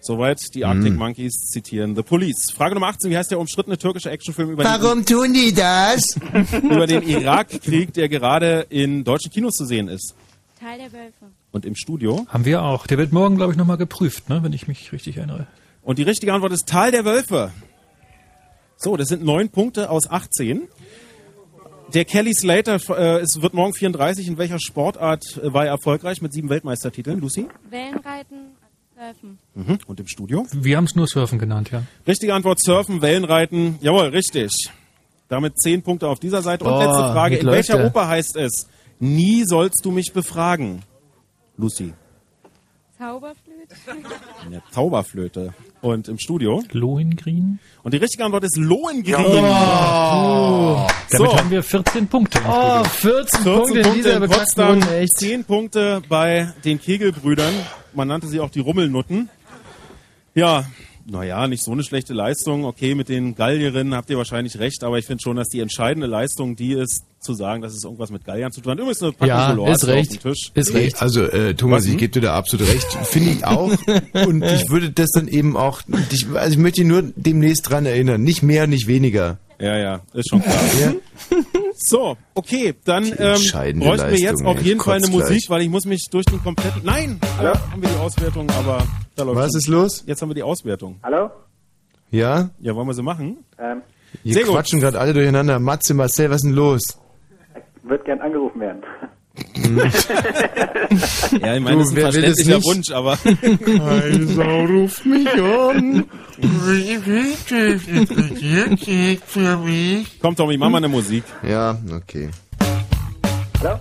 Soweit 0.07 0.55
die 0.55 0.65
Arctic 0.65 0.95
Monkeys 0.95 1.33
zitieren 1.51 1.97
The 1.97 2.03
Police. 2.03 2.53
Frage 2.55 2.75
Nummer 2.75 2.87
18, 2.87 3.11
wie 3.11 3.19
heißt 3.19 3.33
der 3.33 3.41
umstrittene 3.41 3.77
türkische 3.77 4.09
Actionfilm 4.09 4.53
über, 4.53 4.63
den, 4.63 4.71
Warum 4.71 5.05
tun 5.05 5.35
die 5.35 5.53
das? 5.53 6.05
über 6.63 6.87
den 6.87 7.03
Irakkrieg, 7.03 7.93
der 7.93 8.09
gerade 8.09 8.67
in 8.69 9.03
deutschen 9.03 9.33
Kinos 9.33 9.55
zu 9.55 9.65
sehen 9.65 9.89
ist? 9.89 10.15
Teil 10.61 10.79
der 10.79 10.93
Wölfe. 10.93 11.27
Und 11.51 11.67
im 11.67 11.75
Studio? 11.75 12.25
Haben 12.29 12.45
wir 12.45 12.63
auch. 12.63 12.87
Der 12.87 12.99
wird 12.99 13.13
morgen, 13.13 13.35
glaube 13.35 13.53
ich, 13.53 13.59
nochmal 13.59 13.79
geprüft, 13.79 14.29
ne? 14.29 14.45
wenn 14.45 14.53
ich 14.53 14.69
mich 14.69 14.93
richtig 14.93 15.17
erinnere. 15.17 15.49
Und 15.83 15.99
die 15.99 16.05
richtige 16.05 16.33
Antwort 16.33 16.53
ist 16.53 16.69
Tal 16.69 16.93
der 16.93 17.05
Wölfe. 17.05 17.51
So, 18.77 18.97
das 18.97 19.09
sind 19.09 19.25
neun 19.25 19.49
Punkte 19.49 19.91
aus 19.91 20.09
18. 20.09 20.69
Der 21.95 22.05
Kelly 22.05 22.35
Slater 22.35 22.79
äh, 22.91 23.23
es 23.23 23.43
wird 23.43 23.55
morgen 23.55 23.73
34. 23.73 24.29
In 24.29 24.39
welcher 24.39 24.61
Sportart 24.61 25.37
äh, 25.39 25.53
war 25.53 25.65
er 25.65 25.71
erfolgreich 25.71 26.23
mit 26.23 26.33
sieben 26.33 26.49
Weltmeistertiteln, 26.49 27.21
Lucy? 27.21 27.49
Wellenreiten, 27.71 28.56
Surfen. 28.97 29.39
Mhm. 29.55 29.79
Und 29.87 30.01
im 30.01 30.07
Studio? 30.09 30.47
Wir 30.53 30.79
haben 30.79 30.85
es 30.85 30.95
nur 30.95 31.07
Surfen 31.07 31.39
genannt, 31.39 31.71
ja. 31.71 31.83
Richtige 32.07 32.33
Antwort, 32.33 32.59
Surfen, 32.63 33.03
Wellenreiten. 33.03 33.79
Jawohl, 33.83 34.07
richtig. 34.07 34.53
Damit 35.29 35.59
zehn 35.59 35.83
Punkte 35.83 36.09
auf 36.09 36.19
dieser 36.19 36.41
Seite. 36.43 36.65
Und 36.65 36.73
Oh, 36.73 36.79
letzte 36.79 36.95
Frage. 37.13 37.37
In 37.37 37.47
welcher. 37.47 37.85
Oper 37.85 38.09
heißt 38.09 38.37
es? 38.37 38.69
Nie 38.99 39.45
sollst 39.45 39.85
du 39.85 39.91
mich 39.91 40.13
befragen. 40.15 40.83
Lucy. 41.59 41.93
Zauberflöte. 42.97 43.75
In 44.47 44.53
der 44.53 44.63
Zauberflöte. 44.71 45.53
Und 45.87 46.09
im 46.09 46.19
Studio? 46.19 46.65
Lohengrin. 46.73 47.61
Und 47.85 47.95
die 47.95 47.99
richtige 47.99 48.25
Antwort 48.25 48.43
ist 48.43 48.57
Lohengrin. 48.57 49.15
Oh. 49.25 50.85
Damit 51.13 51.33
haben 51.33 51.49
wir 51.49 51.63
14 51.63 52.09
Punkte. 52.09 52.41
Oh, 52.45 52.83
Studio. 52.85 53.25
14 53.25 53.45
Punkte 53.45 53.79
in 53.79 53.95
dieser 53.95 54.17
in 54.17 54.29
Potsdam, 54.29 54.71
Runde, 54.71 54.97
echt. 54.97 55.17
10 55.17 55.45
Punkte 55.45 56.03
bei 56.09 56.53
den 56.65 56.81
Kegelbrüdern. 56.81 57.55
Man 57.95 58.09
nannte 58.09 58.27
sie 58.27 58.41
auch 58.41 58.51
die 58.51 58.59
Rummelnutten. 58.59 59.29
Ja, 60.35 60.65
naja, 61.05 61.47
nicht 61.47 61.63
so 61.63 61.71
eine 61.71 61.85
schlechte 61.85 62.15
Leistung. 62.15 62.65
Okay, 62.65 62.97
mit 62.97 63.09
den 63.09 63.37
Gallierinnen 63.37 63.95
habt 63.95 64.11
ihr 64.11 64.19
wahrscheinlich 64.19 64.59
recht, 64.59 64.83
aber 64.83 64.99
ich 64.99 65.07
finde 65.07 65.23
schon, 65.23 65.37
dass 65.37 65.47
die 65.51 65.61
entscheidende 65.61 66.09
Leistung 66.09 66.57
die 66.57 66.73
ist, 66.73 67.05
zu 67.27 67.35
sagen, 67.35 67.61
dass 67.63 67.75
es 67.75 67.85
irgendwas 67.85 68.11
mit 68.11 68.25
Galliern 68.25 68.51
zu 68.53 68.61
tun 68.63 68.73
hat. 68.73 68.79
Übrigens 68.79 69.03
eine 69.03 69.13
Packung 69.13 69.29
Ja, 69.29 69.51
Gouloirs 69.51 69.83
ist 69.83 69.85
hier 69.85 69.93
auf 69.95 69.99
recht. 69.99 70.13
dem 70.15 70.21
Tisch. 70.33 70.51
Ist 70.55 70.73
Nee, 70.73 70.79
recht. 70.81 71.03
Also 71.03 71.23
äh, 71.25 71.55
Thomas, 71.55 71.83
Was 71.85 71.91
ich 71.91 71.99
gebe 71.99 72.13
dir 72.13 72.21
da 72.23 72.35
absolut 72.37 72.69
recht. 72.69 72.87
Finde 73.05 73.31
ich 73.33 73.45
auch. 73.45 73.71
Und 74.27 74.43
ich 74.43 74.71
würde 74.71 74.91
das 74.91 75.11
dann 75.11 75.29
eben 75.29 75.57
auch. 75.57 75.83
Ich, 76.11 76.27
also 76.35 76.51
ich 76.53 76.59
möchte 76.59 76.81
dich 76.81 76.89
nur 76.89 77.03
demnächst 77.17 77.69
dran 77.69 77.85
erinnern. 77.85 78.23
Nicht 78.23 78.43
mehr, 78.43 78.67
nicht 78.67 78.87
weniger. 78.87 79.39
Ja, 79.59 79.77
ja, 79.79 80.01
ist 80.13 80.29
schon 80.31 80.43
klar. 80.43 80.55
So, 81.79 82.17
okay, 82.35 82.75
dann 82.85 83.05
ähm, 83.05 83.81
bräuchten 83.81 84.11
wir 84.11 84.19
jetzt 84.19 84.45
auf 84.45 84.61
jeden 84.63 84.81
Fall 84.81 84.97
eine 84.97 85.09
Musik, 85.09 85.29
gleich. 85.29 85.51
weil 85.51 85.63
ich 85.63 85.69
muss 85.69 85.85
mich 85.85 86.09
durch 86.11 86.25
den 86.27 86.43
kompletten... 86.43 86.83
Nein, 86.85 87.19
da 87.41 87.59
haben 87.71 87.81
wir 87.83 87.89
die 87.89 87.97
Auswertung, 87.97 88.49
aber 88.51 88.83
da 89.15 89.25
läuft 89.25 89.37
Was 89.37 89.51
schon. 89.53 89.59
ist 89.61 89.67
los? 89.69 90.05
Jetzt 90.07 90.21
haben 90.23 90.31
wir 90.31 90.35
die 90.35 90.43
Auswertung. 90.43 90.97
Hallo? 91.03 91.31
Ja? 92.11 92.51
Ja, 92.61 92.75
wollen 92.75 92.87
wir 92.87 92.95
sie 92.95 93.03
machen? 93.03 93.39
Ähm, 93.59 93.83
Hier 94.23 94.35
Sehr 94.35 94.45
quatschen 94.45 94.81
gerade 94.81 94.99
alle 94.99 95.13
durcheinander. 95.15 95.59
Matze, 95.59 95.95
Marcel, 95.95 96.31
was 96.31 96.37
ist 96.37 96.45
denn 96.45 96.53
los? 96.53 96.83
Wird 97.89 98.05
gern 98.05 98.21
angerufen 98.21 98.61
werden. 98.61 98.83
Ja, 101.43 101.55
ich 101.55 101.61
meine, 101.61 101.79
das 101.79 101.89
ist 101.89 101.97
ein 101.97 102.01
verständlicher? 102.01 102.65
Wunsch, 102.65 102.91
aber... 102.91 103.17
Kaiser 103.17 104.67
ruft 104.67 105.05
mich 105.05 105.29
an. 105.35 106.05
Komm, 110.23 110.37
Tommy, 110.37 110.57
mach 110.57 110.71
mal 110.71 110.79
eine 110.79 110.89
Musik. 110.89 111.25
Ja, 111.47 111.77
okay. 111.95 112.31
Hallo? 113.63 113.79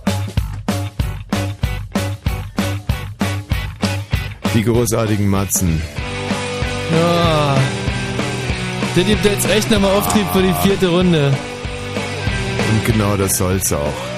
Die 4.54 4.62
großartigen 4.62 5.28
Matzen. 5.28 5.80
Ja. 6.92 7.56
Der 8.96 9.04
gibt 9.04 9.24
jetzt 9.24 9.48
echt 9.50 9.70
nochmal 9.70 9.92
Auftrieb 9.96 10.26
für 10.32 10.42
die 10.42 10.54
vierte 10.62 10.88
Runde. 10.88 11.32
Und 12.76 12.84
genau 12.84 13.16
das 13.16 13.38
soll's 13.38 13.72
auch. 13.72 14.15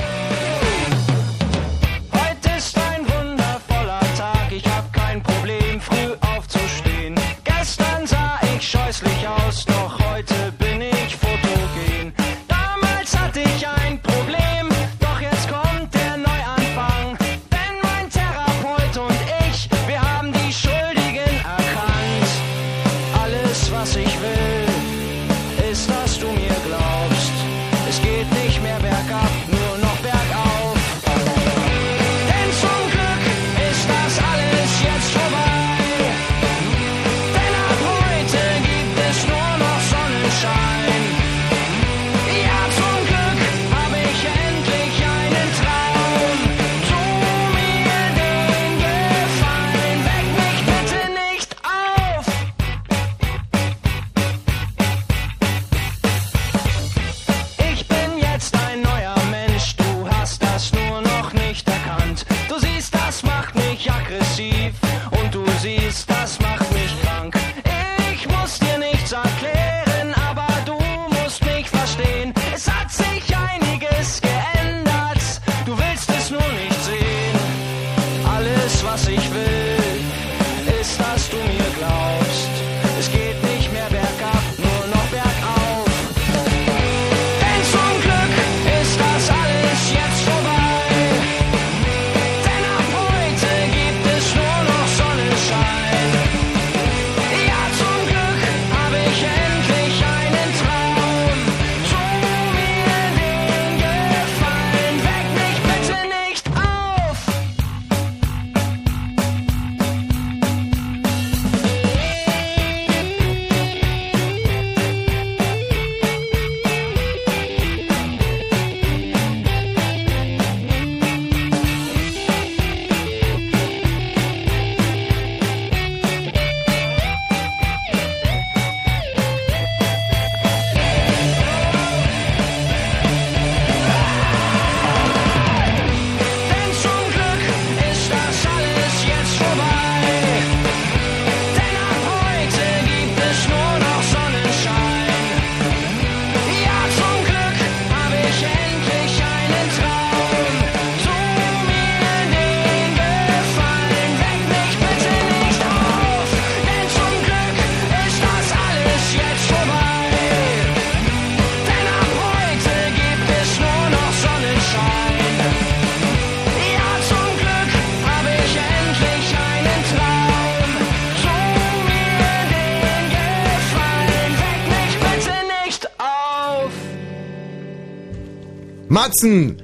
Matzen! 179.18 179.56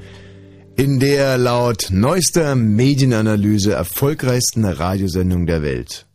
In 0.77 0.99
der 0.99 1.39
laut 1.39 1.87
neuester 1.91 2.57
Medienanalyse 2.57 3.73
erfolgreichsten 3.73 4.65
Radiosendung 4.65 5.47
der 5.47 5.63
Welt. 5.63 6.07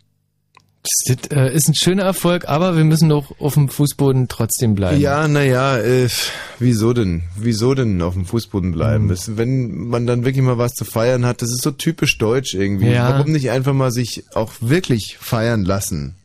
Das 0.84 1.32
äh, 1.32 1.54
ist 1.54 1.70
ein 1.70 1.76
schöner 1.76 2.04
Erfolg, 2.04 2.50
aber 2.50 2.76
wir 2.76 2.84
müssen 2.84 3.08
doch 3.08 3.40
auf 3.40 3.54
dem 3.54 3.70
Fußboden 3.70 4.28
trotzdem 4.28 4.76
bleiben. 4.76 5.00
Ja, 5.00 5.30
naja, 5.30 5.78
äh, 5.78 6.10
wieso 6.58 6.92
denn? 6.92 7.24
Wieso 7.38 7.74
denn 7.74 8.02
auf 8.02 8.16
dem 8.16 8.26
Fußboden 8.26 8.74
bleiben? 8.74 9.06
Mhm. 9.06 9.10
Das, 9.10 9.38
wenn 9.38 9.88
man 9.88 10.06
dann 10.06 10.26
wirklich 10.26 10.44
mal 10.44 10.58
was 10.58 10.74
zu 10.74 10.84
feiern 10.84 11.26
hat, 11.26 11.42
das 11.42 11.50
ist 11.50 11.62
so 11.62 11.72
typisch 11.72 12.18
deutsch 12.18 12.54
irgendwie. 12.54 12.92
Ja. 12.92 13.10
Warum 13.10 13.32
nicht 13.32 13.52
einfach 13.52 13.74
mal 13.74 13.92
sich 13.92 14.26
auch 14.34 14.52
wirklich 14.60 15.18
feiern 15.18 15.64
lassen? 15.64 16.16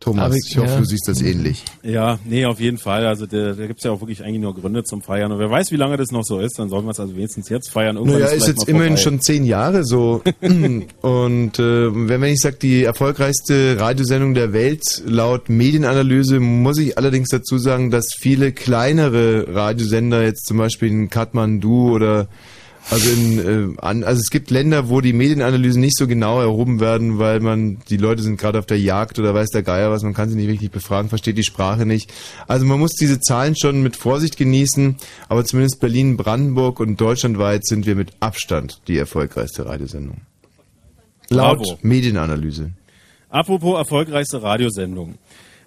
Thomas, 0.00 0.24
Aber 0.24 0.34
ich 0.34 0.56
hoffe, 0.56 0.70
ja. 0.70 0.78
du 0.78 0.84
siehst 0.84 1.06
das 1.06 1.20
ähnlich. 1.20 1.62
Ja, 1.82 2.18
nee, 2.24 2.46
auf 2.46 2.58
jeden 2.58 2.78
Fall. 2.78 3.06
Also 3.06 3.26
da, 3.26 3.52
da 3.52 3.66
gibt's 3.66 3.84
ja 3.84 3.90
auch 3.90 4.00
wirklich 4.00 4.24
eigentlich 4.24 4.40
nur 4.40 4.54
Gründe 4.54 4.82
zum 4.82 5.02
Feiern. 5.02 5.30
Und 5.30 5.38
wer 5.38 5.50
weiß, 5.50 5.72
wie 5.72 5.76
lange 5.76 5.98
das 5.98 6.10
noch 6.10 6.24
so 6.24 6.40
ist, 6.40 6.58
dann 6.58 6.70
sollen 6.70 6.86
wir 6.86 6.92
es 6.92 7.00
also 7.00 7.14
wenigstens 7.14 7.50
jetzt 7.50 7.70
feiern. 7.70 7.96
Irgendwann 7.96 8.20
Naja, 8.20 8.32
es 8.32 8.38
ist 8.38 8.44
vielleicht 8.44 8.58
jetzt 8.60 8.68
immerhin 8.68 8.96
schon 8.96 9.20
zehn 9.20 9.44
Jahre 9.44 9.84
so. 9.84 10.22
Und 11.02 11.58
äh, 11.58 12.08
wenn 12.08 12.20
wenn 12.20 12.34
ich 12.34 12.40
sage, 12.40 12.56
die 12.56 12.84
erfolgreichste 12.84 13.76
Radiosendung 13.80 14.34
der 14.34 14.52
Welt 14.52 15.02
laut 15.04 15.48
Medienanalyse, 15.48 16.38
muss 16.38 16.78
ich 16.78 16.96
allerdings 16.96 17.28
dazu 17.28 17.58
sagen, 17.58 17.90
dass 17.90 18.14
viele 18.16 18.52
kleinere 18.52 19.54
Radiosender, 19.54 20.22
jetzt 20.22 20.46
zum 20.46 20.58
Beispiel 20.58 20.88
in 20.88 21.10
Kathmandu 21.10 21.92
oder 21.92 22.28
also 22.88 23.10
in, 23.10 23.74
äh, 23.74 23.80
an, 23.80 24.04
also 24.04 24.20
es 24.20 24.30
gibt 24.30 24.50
Länder, 24.50 24.88
wo 24.88 25.00
die 25.00 25.12
Medienanalysen 25.12 25.80
nicht 25.80 25.96
so 25.96 26.06
genau 26.06 26.40
erhoben 26.40 26.80
werden, 26.80 27.18
weil 27.18 27.40
man, 27.40 27.78
die 27.88 27.96
Leute 27.96 28.22
sind 28.22 28.40
gerade 28.40 28.58
auf 28.58 28.66
der 28.66 28.80
Jagd 28.80 29.18
oder 29.18 29.34
weiß 29.34 29.50
der 29.50 29.62
Geier 29.62 29.90
was, 29.90 30.02
man 30.02 30.14
kann 30.14 30.28
sie 30.28 30.36
nicht 30.36 30.48
wirklich 30.48 30.70
befragen, 30.70 31.08
versteht 31.08 31.36
die 31.36 31.44
Sprache 31.44 31.86
nicht. 31.86 32.12
Also 32.48 32.64
man 32.64 32.80
muss 32.80 32.92
diese 32.92 33.20
Zahlen 33.20 33.56
schon 33.56 33.82
mit 33.82 33.96
Vorsicht 33.96 34.36
genießen, 34.36 34.96
aber 35.28 35.44
zumindest 35.44 35.80
Berlin, 35.80 36.16
Brandenburg 36.16 36.80
und 36.80 37.00
deutschlandweit 37.00 37.66
sind 37.66 37.86
wir 37.86 37.94
mit 37.94 38.12
Abstand 38.20 38.80
die 38.88 38.96
erfolgreichste 38.96 39.66
Radiosendung. 39.66 40.22
Laut 41.28 41.58
Bravo. 41.58 41.78
Medienanalyse. 41.82 42.72
Apropos 43.28 43.78
erfolgreichste 43.78 44.42
Radiosendung. 44.42 45.14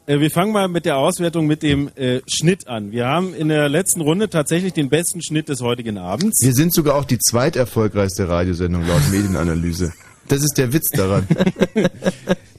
Äh, 0.06 0.20
Wir 0.20 0.32
fangen 0.32 0.52
mal 0.52 0.68
mit 0.68 0.86
der 0.86 0.98
Auswertung 0.98 1.48
mit 1.48 1.64
dem 1.64 1.90
äh, 1.96 2.22
Schnitt 2.28 2.68
an. 2.68 2.92
Wir 2.92 3.08
haben 3.08 3.34
in 3.34 3.48
der 3.50 3.70
letzten 3.70 4.02
Runde 4.02 4.30
tatsächlich 4.30 4.74
den 4.74 4.90
besten 4.90 5.22
Schnitt 5.22 5.50
des 5.50 5.62
heutigen 5.62 5.98
Abends. 5.98 6.44
Wir 6.44 6.54
sind 6.54 6.74
sogar 6.74 6.96
auch 6.96 7.06
die 7.06 7.20
zweiterfolgreichste 7.20 8.28
Radiosendung 8.28 8.86
laut 8.88 9.02
Medienanalyse. 9.12 9.94
Das 10.28 10.42
ist 10.42 10.58
der 10.58 10.72
Witz 10.74 10.90
daran. 10.90 11.28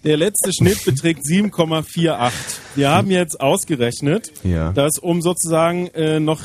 Der 0.04 0.18
letzte 0.18 0.52
Schnitt 0.52 0.84
beträgt 0.84 1.22
7,48. 1.24 2.30
Wir 2.74 2.90
haben 2.90 3.10
jetzt 3.10 3.40
ausgerechnet, 3.40 4.32
Ja. 4.44 4.70
dass 4.72 4.98
um 5.00 5.22
sozusagen 5.22 5.86
äh, 5.94 6.20
noch 6.20 6.42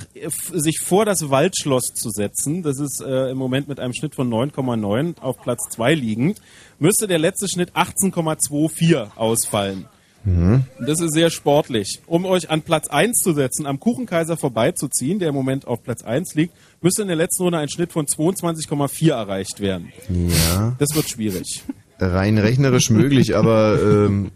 sich 0.53 0.79
vor 0.79 1.03
das 1.03 1.29
Waldschloss 1.29 1.87
zu 1.93 2.09
setzen, 2.09 2.63
das 2.63 2.79
ist 2.79 3.01
äh, 3.05 3.31
im 3.31 3.37
Moment 3.37 3.67
mit 3.67 3.81
einem 3.81 3.93
Schnitt 3.93 4.15
von 4.15 4.29
9,9 4.29 5.19
auf 5.19 5.41
Platz 5.41 5.59
2 5.71 5.93
liegend, 5.93 6.39
müsste 6.79 7.05
der 7.05 7.19
letzte 7.19 7.49
Schnitt 7.49 7.71
18,24 7.73 9.17
ausfallen. 9.17 9.87
Mhm. 10.23 10.63
Das 10.79 10.99
ist 10.99 11.13
sehr 11.13 11.29
sportlich. 11.29 11.99
Um 12.07 12.25
euch 12.25 12.49
an 12.49 12.61
Platz 12.61 12.87
1 12.87 13.17
zu 13.19 13.33
setzen, 13.33 13.65
am 13.65 13.79
Kuchenkaiser 13.79 14.37
vorbeizuziehen, 14.37 15.19
der 15.19 15.29
im 15.29 15.35
Moment 15.35 15.67
auf 15.67 15.83
Platz 15.83 16.03
1 16.03 16.35
liegt, 16.35 16.53
müsste 16.81 17.01
in 17.01 17.07
der 17.07 17.17
letzten 17.17 17.43
Runde 17.43 17.57
ein 17.59 17.69
Schnitt 17.69 17.91
von 17.91 18.05
22,4 18.05 19.11
erreicht 19.11 19.59
werden. 19.59 19.91
Ja. 20.09 20.75
Das 20.79 20.95
wird 20.95 21.09
schwierig. 21.09 21.63
Rein 21.99 22.37
rechnerisch 22.37 22.89
möglich, 22.89 23.35
aber 23.35 23.77
ähm, 23.81 24.31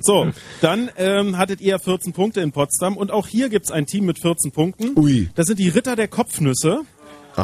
So, 0.00 0.26
dann 0.60 0.90
ähm, 0.96 1.38
hattet 1.38 1.60
ihr 1.60 1.78
14 1.78 2.12
Punkte 2.12 2.40
in 2.40 2.50
Potsdam 2.50 2.96
und 2.96 3.10
auch 3.12 3.28
hier 3.28 3.48
gibt's 3.48 3.70
ein 3.70 3.86
Team 3.86 4.06
mit 4.06 4.18
14 4.18 4.50
Punkten. 4.50 4.98
Ui. 4.98 5.28
Das 5.36 5.46
sind 5.46 5.58
die 5.58 5.68
Ritter 5.68 5.94
der 5.94 6.08
Kopfnüsse. 6.08 6.80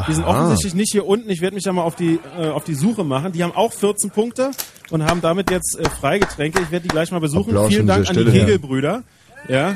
Die 0.07 0.13
sind 0.13 0.23
Aha. 0.23 0.45
offensichtlich 0.45 0.73
nicht 0.73 0.91
hier 0.91 1.05
unten. 1.05 1.29
Ich 1.29 1.41
werde 1.41 1.55
mich 1.55 1.63
da 1.63 1.73
mal 1.73 1.83
auf 1.83 1.95
die, 1.95 2.19
äh, 2.39 2.49
auf 2.49 2.63
die 2.63 2.75
Suche 2.75 3.03
machen. 3.03 3.33
Die 3.33 3.43
haben 3.43 3.53
auch 3.53 3.73
14 3.73 4.09
Punkte 4.09 4.51
und 4.89 5.03
haben 5.05 5.21
damit 5.21 5.51
jetzt 5.51 5.77
äh, 5.77 5.89
Freigetränke. 5.89 6.61
Ich 6.61 6.71
werde 6.71 6.83
die 6.83 6.89
gleich 6.89 7.11
mal 7.11 7.19
besuchen. 7.19 7.49
Applaus 7.49 7.69
Vielen 7.69 7.87
Dank 7.87 8.09
an 8.09 8.15
die 8.15 8.21
Stelle. 8.21 8.39
Kegelbrüder. 8.39 9.03
Ja. 9.47 9.75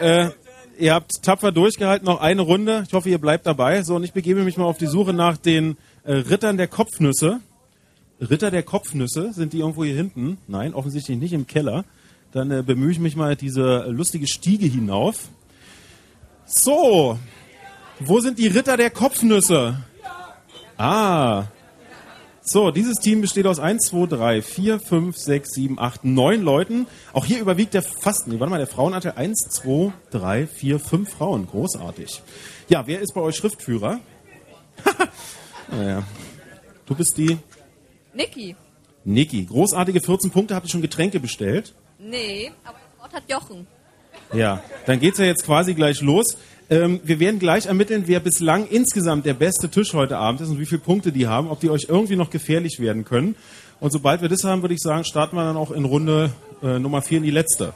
Äh, 0.00 0.30
ihr 0.78 0.92
habt 0.92 1.22
tapfer 1.22 1.52
durchgehalten, 1.52 2.04
noch 2.04 2.20
eine 2.20 2.42
Runde. 2.42 2.84
Ich 2.86 2.92
hoffe, 2.92 3.08
ihr 3.08 3.18
bleibt 3.18 3.46
dabei. 3.46 3.82
So, 3.82 3.96
und 3.96 4.04
ich 4.04 4.12
begebe 4.12 4.42
mich 4.44 4.56
mal 4.56 4.64
auf 4.64 4.78
die 4.78 4.86
Suche 4.86 5.14
nach 5.14 5.36
den 5.38 5.76
äh, 6.04 6.12
Rittern 6.12 6.56
der 6.56 6.68
Kopfnüsse. 6.68 7.40
Ritter 8.20 8.50
der 8.50 8.62
Kopfnüsse, 8.62 9.32
sind 9.32 9.52
die 9.52 9.58
irgendwo 9.60 9.84
hier 9.84 9.96
hinten? 9.96 10.38
Nein, 10.46 10.74
offensichtlich 10.74 11.18
nicht 11.18 11.32
im 11.32 11.46
Keller. 11.46 11.84
Dann 12.32 12.50
äh, 12.50 12.62
bemühe 12.62 12.90
ich 12.90 12.98
mich 12.98 13.16
mal 13.16 13.36
diese 13.36 13.86
lustige 13.88 14.26
Stiege 14.26 14.66
hinauf. 14.66 15.28
So, 16.46 17.18
wo 18.00 18.20
sind 18.20 18.38
die 18.38 18.48
Ritter 18.48 18.76
der 18.76 18.90
Kopfnüsse? 18.90 19.76
Ah. 20.76 21.44
So, 22.42 22.70
dieses 22.70 22.96
Team 22.96 23.22
besteht 23.22 23.46
aus 23.46 23.58
1, 23.58 23.88
2, 23.88 24.06
3, 24.06 24.42
4, 24.42 24.80
5, 24.80 25.16
6, 25.16 25.50
7, 25.50 25.78
8, 25.78 26.04
9 26.04 26.42
Leuten. 26.42 26.86
Auch 27.12 27.24
hier 27.24 27.40
überwiegt 27.40 27.72
der 27.72 27.82
fast, 27.82 28.26
nee, 28.26 28.38
warte 28.38 28.50
mal, 28.50 28.58
der 28.58 28.66
Frauenanteil 28.66 29.12
1, 29.16 29.48
2, 29.50 29.92
3, 30.10 30.46
4, 30.46 30.78
5 30.78 31.10
Frauen. 31.10 31.46
Großartig. 31.46 32.22
Ja, 32.68 32.86
wer 32.86 33.00
ist 33.00 33.14
bei 33.14 33.22
euch 33.22 33.36
Schriftführer? 33.36 34.00
naja. 35.70 36.02
Du 36.84 36.94
bist 36.94 37.16
die 37.16 37.38
Niki. 38.12 38.56
Niki. 39.04 39.46
Großartige 39.46 40.00
14 40.00 40.30
Punkte. 40.30 40.54
Habt 40.54 40.66
ihr 40.66 40.70
schon 40.70 40.82
Getränke 40.82 41.20
bestellt? 41.20 41.74
Nee, 41.98 42.52
aber 42.64 42.78
Ort 43.00 43.12
hat 43.12 43.24
Jochen. 43.28 43.66
Ja, 44.32 44.62
dann 44.86 44.98
geht's 44.98 45.18
ja 45.18 45.26
jetzt 45.26 45.44
quasi 45.44 45.74
gleich 45.74 46.00
los. 46.00 46.38
Ähm, 46.70 47.00
wir 47.04 47.20
werden 47.20 47.38
gleich 47.38 47.66
ermitteln, 47.66 48.04
wer 48.06 48.20
bislang 48.20 48.66
insgesamt 48.68 49.26
der 49.26 49.34
beste 49.34 49.68
Tisch 49.68 49.92
heute 49.92 50.16
Abend 50.16 50.40
ist 50.40 50.48
und 50.48 50.58
wie 50.58 50.66
viele 50.66 50.80
Punkte 50.80 51.12
die 51.12 51.26
haben, 51.26 51.48
ob 51.48 51.60
die 51.60 51.70
euch 51.70 51.86
irgendwie 51.88 52.16
noch 52.16 52.30
gefährlich 52.30 52.80
werden 52.80 53.04
können. 53.04 53.36
Und 53.80 53.92
sobald 53.92 54.22
wir 54.22 54.28
das 54.30 54.44
haben, 54.44 54.62
würde 54.62 54.74
ich 54.74 54.80
sagen, 54.80 55.04
starten 55.04 55.36
wir 55.36 55.44
dann 55.44 55.56
auch 55.56 55.70
in 55.70 55.84
Runde 55.84 56.30
äh, 56.62 56.78
Nummer 56.78 57.02
4 57.02 57.18
in 57.18 57.24
die 57.24 57.30
letzte. 57.30 57.74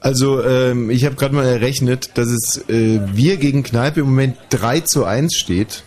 Also 0.00 0.42
ähm, 0.44 0.90
ich 0.90 1.04
habe 1.04 1.16
gerade 1.16 1.34
mal 1.34 1.44
errechnet, 1.44 2.12
dass 2.14 2.28
es 2.28 2.64
äh, 2.68 3.00
wir 3.12 3.36
gegen 3.36 3.62
Kneipe 3.62 4.00
im 4.00 4.06
Moment 4.06 4.36
3 4.50 4.80
zu 4.80 5.04
1 5.04 5.34
steht. 5.36 5.82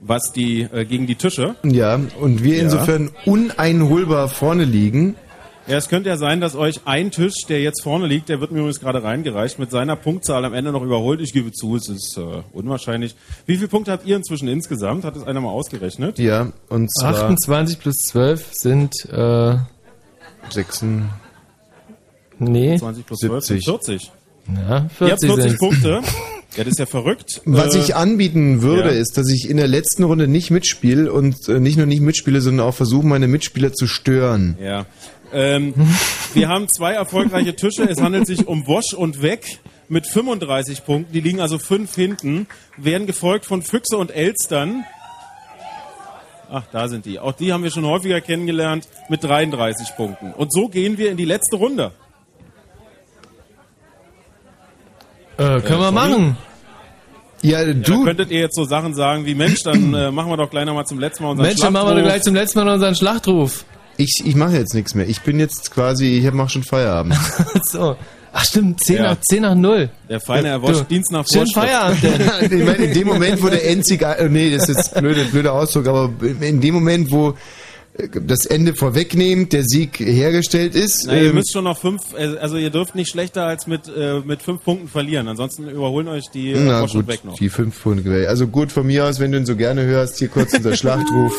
Was 0.00 0.32
die 0.32 0.62
äh, 0.62 0.84
gegen 0.84 1.06
die 1.06 1.14
Tische? 1.14 1.54
Ja, 1.62 2.00
und 2.20 2.42
wir 2.42 2.56
Ja. 2.56 2.62
insofern 2.64 3.10
uneinholbar 3.26 4.28
vorne 4.28 4.64
liegen. 4.64 5.14
Ja, 5.66 5.78
es 5.78 5.88
könnte 5.88 6.10
ja 6.10 6.18
sein, 6.18 6.42
dass 6.42 6.54
euch 6.56 6.82
ein 6.84 7.10
Tisch, 7.10 7.46
der 7.48 7.62
jetzt 7.62 7.82
vorne 7.82 8.06
liegt, 8.06 8.28
der 8.28 8.38
wird 8.40 8.50
mir 8.52 8.58
übrigens 8.58 8.80
gerade 8.80 9.02
reingereicht, 9.02 9.58
mit 9.58 9.70
seiner 9.70 9.96
Punktzahl 9.96 10.44
am 10.44 10.52
Ende 10.52 10.72
noch 10.72 10.82
überholt. 10.82 11.20
Ich 11.22 11.32
gebe 11.32 11.52
zu, 11.52 11.74
es 11.76 11.88
ist 11.88 12.18
äh, 12.18 12.42
unwahrscheinlich. 12.52 13.14
Wie 13.46 13.56
viele 13.56 13.68
Punkte 13.68 13.90
habt 13.92 14.06
ihr 14.06 14.16
inzwischen 14.16 14.46
insgesamt? 14.48 15.04
Hat 15.04 15.16
es 15.16 15.22
einer 15.24 15.40
mal 15.40 15.48
ausgerechnet? 15.48 16.18
Ja, 16.18 16.52
und 16.68 16.92
zwar 16.94 17.14
28 17.14 17.78
plus 17.78 17.96
12 17.96 18.46
sind 18.52 18.92
äh, 19.10 19.56
6. 20.50 20.84
Nee. 22.38 22.76
20 22.78 23.06
plus 23.06 23.20
12 23.20 23.44
sind 23.44 23.64
40. 23.64 24.12
Ja, 24.68 24.86
40 24.90 25.00
Ihr 25.00 25.10
habt 25.12 25.20
40 25.24 25.42
sind's. 25.44 25.58
Punkte. 25.58 26.00
Ja, 26.56 26.62
das 26.62 26.74
ist 26.74 26.78
ja 26.78 26.86
verrückt. 26.86 27.42
Was 27.46 27.74
Äh, 27.74 27.80
ich 27.80 27.96
anbieten 27.96 28.62
würde, 28.62 28.82
ja. 28.94 29.00
ist, 29.00 29.18
dass 29.18 29.28
ich 29.28 29.50
in 29.50 29.56
der 29.56 29.66
letzten 29.66 30.04
Runde 30.04 30.28
nicht 30.28 30.52
mitspiele 30.52 31.12
und 31.12 31.48
äh, 31.48 31.58
nicht 31.58 31.76
nur 31.76 31.86
nicht 31.86 32.00
mitspiele, 32.00 32.40
sondern 32.40 32.64
auch 32.68 32.74
versuche, 32.76 33.04
meine 33.04 33.26
Mitspieler 33.26 33.72
zu 33.72 33.88
stören. 33.88 34.56
Ja. 34.62 34.86
Ähm, 35.34 35.74
wir 36.32 36.48
haben 36.48 36.68
zwei 36.68 36.92
erfolgreiche 36.92 37.54
Tische. 37.56 37.82
Es 37.84 38.00
handelt 38.00 38.26
sich 38.26 38.46
um 38.46 38.66
Wosch 38.66 38.94
und 38.94 39.20
Weg 39.20 39.58
mit 39.88 40.06
35 40.06 40.84
Punkten. 40.84 41.12
Die 41.12 41.20
liegen 41.20 41.40
also 41.40 41.58
fünf 41.58 41.94
hinten. 41.94 42.46
Werden 42.76 43.06
gefolgt 43.06 43.44
von 43.44 43.62
Füchse 43.62 43.96
und 43.96 44.10
Elstern. 44.10 44.84
Ach, 46.50 46.62
da 46.70 46.88
sind 46.88 47.04
die. 47.04 47.18
Auch 47.18 47.32
die 47.32 47.52
haben 47.52 47.64
wir 47.64 47.70
schon 47.70 47.84
häufiger 47.84 48.20
kennengelernt 48.20 48.86
mit 49.08 49.24
33 49.24 49.96
Punkten. 49.96 50.32
Und 50.32 50.52
so 50.52 50.68
gehen 50.68 50.98
wir 50.98 51.10
in 51.10 51.16
die 51.16 51.24
letzte 51.24 51.56
Runde. 51.56 51.90
Äh, 55.36 55.60
können 55.60 55.80
wir 55.80 55.90
Johnny? 55.90 55.92
machen. 55.92 56.36
Ja, 57.42 57.62
Ja, 57.62 57.74
da 57.74 57.96
könntet 58.04 58.30
ihr 58.30 58.40
jetzt 58.40 58.56
so 58.56 58.64
Sachen 58.64 58.94
sagen 58.94 59.26
wie, 59.26 59.34
Mensch, 59.34 59.62
dann 59.64 59.92
äh, 59.94 60.10
machen 60.10 60.30
wir 60.30 60.36
doch 60.36 60.48
gleich 60.48 60.64
nochmal 60.64 60.86
zum 60.86 60.98
letzten 60.98 61.24
Mal 61.24 61.30
unseren 61.30 61.46
Mensch, 61.46 61.60
dann 61.60 61.72
machen 61.72 61.88
wir 61.88 61.92
Schlachtruf. 61.92 62.02
doch 62.04 62.10
gleich 62.10 62.22
zum 62.22 62.34
letzten 62.34 62.58
Mal 62.60 62.74
unseren 62.74 62.94
Schlachtruf. 62.94 63.64
Ich, 63.96 64.22
ich 64.24 64.34
mache 64.34 64.56
jetzt 64.56 64.74
nichts 64.74 64.94
mehr. 64.94 65.08
Ich 65.08 65.20
bin 65.20 65.38
jetzt 65.38 65.70
quasi, 65.70 66.18
ich 66.18 66.32
mache 66.32 66.50
schon 66.50 66.62
Feierabend. 66.64 67.16
so. 67.64 67.96
Ach 68.36 68.44
stimmt, 68.44 68.82
10, 68.82 68.96
Ja. 68.96 69.02
nach, 69.04 69.20
10 69.20 69.42
nach 69.42 69.54
0. 69.54 69.88
Der 70.08 70.20
feine 70.20 70.48
Herr 70.48 70.62
Wosch, 70.62 70.82
Dienst 70.90 71.12
nach 71.12 71.24
Schön. 71.32 71.46
Feierabend, 71.46 72.02
denn. 72.02 72.20
ich 72.60 72.64
meine, 72.66 72.84
in 72.86 72.92
dem 72.94 73.06
Moment, 73.06 73.40
wo 73.40 73.48
der 73.48 73.64
Endzig, 73.70 74.02
äh, 74.02 74.28
nee, 74.28 74.50
das 74.50 74.68
ist 74.68 74.76
jetzt 74.76 74.94
blöde, 74.96 75.24
blöder 75.26 75.52
Ausdruck, 75.52 75.86
aber 75.86 76.10
in 76.40 76.60
dem 76.60 76.74
Moment, 76.74 77.12
wo 77.12 77.34
äh, 77.96 78.08
das 78.26 78.44
Ende 78.46 78.74
vorwegnehmend, 78.74 79.52
der 79.52 79.62
Sieg 79.62 80.00
hergestellt 80.00 80.74
ist, 80.74 81.04
Na, 81.06 81.14
ihr 81.16 81.28
ähm, 81.28 81.36
müsst 81.36 81.52
schon 81.52 81.62
noch 81.62 81.78
fünf, 81.78 82.02
äh, 82.18 82.36
also 82.38 82.56
ihr 82.56 82.70
dürft 82.70 82.96
nicht 82.96 83.08
schlechter 83.08 83.44
als 83.44 83.68
mit, 83.68 83.82
äh, 83.86 84.18
mit 84.18 84.42
fünf 84.42 84.64
Punkten 84.64 84.88
verlieren, 84.88 85.28
ansonsten 85.28 85.68
überholen 85.68 86.08
euch 86.08 86.24
die 86.34 86.54
äh, 86.54 86.58
na 86.58 86.84
gut, 86.86 87.06
weg 87.06 87.24
noch. 87.24 87.36
die 87.36 87.48
fünf 87.48 87.80
Punkte. 87.84 88.28
Also 88.28 88.48
gut 88.48 88.72
von 88.72 88.84
mir 88.84 89.04
aus, 89.04 89.20
wenn 89.20 89.30
du 89.30 89.38
ihn 89.38 89.46
so 89.46 89.54
gerne 89.54 89.84
hörst, 89.84 90.18
hier 90.18 90.26
kurz 90.26 90.52
unser 90.54 90.74
Schlachtruf. 90.76 91.32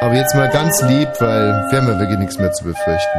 Aber 0.00 0.14
jetzt 0.14 0.34
mal 0.34 0.48
ganz 0.48 0.80
lieb, 0.82 1.08
weil 1.18 1.66
wir 1.70 1.78
haben 1.78 1.88
ja 1.88 1.98
wirklich 1.98 2.18
nichts 2.18 2.38
mehr 2.38 2.52
zu 2.52 2.64
befürchten. 2.64 3.18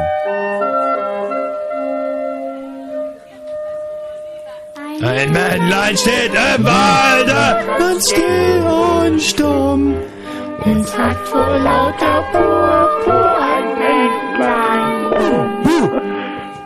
Ein 5.01 5.31
Männlein 5.31 5.97
steht 5.97 6.31
im 6.33 6.65
Walde, 6.65 7.65
ganz 7.77 8.09
still 8.09 8.63
und 8.63 9.21
stumm. 9.21 9.95
Es 10.65 10.97
hat 10.97 11.17
vor 11.27 11.57
lauter 11.59 12.23
Purpur 12.31 13.37
ein 13.39 13.69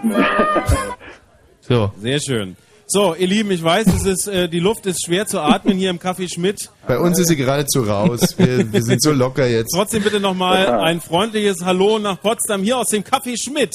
So. 1.62 1.92
Sehr 1.98 2.20
schön. 2.20 2.56
So, 2.86 3.16
ihr 3.16 3.28
Lieben, 3.28 3.50
ich 3.52 3.64
weiß, 3.64 3.88
es 3.88 4.06
ist, 4.06 4.28
äh, 4.28 4.50
die 4.50 4.60
Luft 4.60 4.86
ist 4.86 5.06
schwer 5.06 5.26
zu 5.26 5.40
atmen 5.40 5.78
hier 5.78 5.90
im 5.90 6.00
Café 6.00 6.32
Schmidt. 6.32 6.70
Bei 6.86 7.00
uns 7.00 7.18
ist 7.18 7.30
sie 7.30 7.36
geradezu 7.36 7.84
raus. 7.84 8.38
Wir, 8.38 8.72
wir 8.72 8.84
sind 8.84 9.02
so 9.02 9.12
locker 9.12 9.48
jetzt. 9.48 9.72
Trotzdem 9.74 10.04
bitte 10.04 10.20
nochmal 10.20 10.68
ein 10.68 11.00
freundliches 11.02 11.64
Hallo 11.64 11.98
nach 11.98 12.22
Potsdam 12.22 12.62
hier 12.62 12.78
aus 12.78 12.90
dem 12.90 13.04
Café 13.04 13.42
Schmidt. 13.42 13.74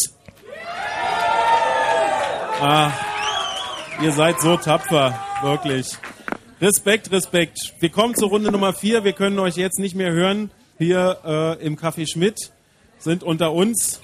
Ah, 2.61 2.93
ihr 4.03 4.13
seid 4.13 4.41
so 4.41 4.57
tapfer, 4.57 5.19
wirklich. 5.43 5.97
Respekt, 6.61 7.11
Respekt. 7.11 7.59
Wir 7.81 7.89
kommen 7.89 8.15
zur 8.15 8.29
Runde 8.29 8.53
Nummer 8.53 8.73
vier. 8.73 9.05
Wir 9.05 9.13
können 9.15 9.39
euch 9.39 9.57
jetzt 9.57 9.79
nicht 9.79 9.95
mehr 9.95 10.13
hören. 10.13 10.51
Hier 10.77 11.19
äh, 11.25 11.65
im 11.65 11.77
Café 11.77 12.09
Schmidt 12.09 12.51
sind 12.99 13.23
unter 13.23 13.53
uns. 13.53 14.01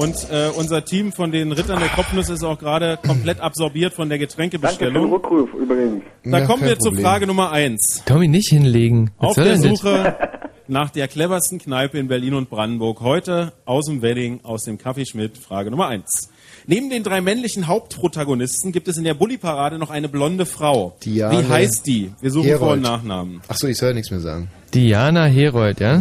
Und 0.00 0.16
äh, 0.30 0.48
unser 0.56 0.82
Team 0.84 1.12
von 1.12 1.30
den 1.30 1.52
Rittern 1.52 1.78
der 1.78 1.90
Kopfnuss 1.90 2.30
ist 2.30 2.42
auch 2.42 2.58
gerade 2.58 2.98
komplett 3.06 3.38
absorbiert 3.40 3.92
von 3.92 4.08
der 4.08 4.18
Danke 4.18 4.58
für 4.58 4.90
den. 4.90 4.96
Rückruf 4.96 5.50
übrigens. 5.52 6.02
Da 6.24 6.38
Ja, 6.38 6.46
kommen 6.46 6.62
wir 6.62 6.78
zur 6.78 6.92
Problem. 6.92 7.04
Frage 7.04 7.26
Nummer 7.26 7.52
eins. 7.52 8.02
Tommy 8.06 8.26
nicht 8.26 8.48
hinlegen. 8.48 9.10
Was 9.18 9.30
Auf 9.30 9.34
der? 9.44 9.58
Suche 9.58 10.16
nach 10.68 10.88
der 10.88 11.06
cleversten 11.06 11.58
Kneipe 11.58 11.98
in 11.98 12.08
Berlin 12.08 12.32
und 12.32 12.48
Brandenburg. 12.48 13.02
Heute 13.02 13.52
aus 13.66 13.86
dem 13.86 14.00
Wedding, 14.00 14.40
aus 14.42 14.62
dem 14.64 14.78
Café 14.78 15.06
Schmidt. 15.06 15.36
Frage 15.36 15.70
Nummer 15.70 15.88
eins. 15.88 16.30
Neben 16.66 16.88
den 16.88 17.02
drei 17.02 17.20
männlichen 17.20 17.66
Hauptprotagonisten 17.66 18.72
gibt 18.72 18.88
es 18.88 18.96
in 18.96 19.04
der 19.04 19.14
Bulli-Parade 19.14 19.78
noch 19.78 19.90
eine 19.90 20.08
blonde 20.08 20.46
Frau. 20.46 20.96
Diane 21.04 21.40
Wie 21.40 21.48
heißt 21.48 21.86
die? 21.86 22.12
Wir 22.22 22.30
suchen 22.30 22.48
Vor- 22.48 22.54
und 22.54 22.60
Herold. 22.60 22.82
Nachnamen. 22.82 23.40
Achso, 23.48 23.66
ich 23.66 23.76
soll 23.76 23.90
ja 23.90 23.94
nichts 23.94 24.10
mehr 24.10 24.20
sagen. 24.20 24.48
Diana 24.72 25.26
Herold, 25.26 25.80
ja? 25.80 26.00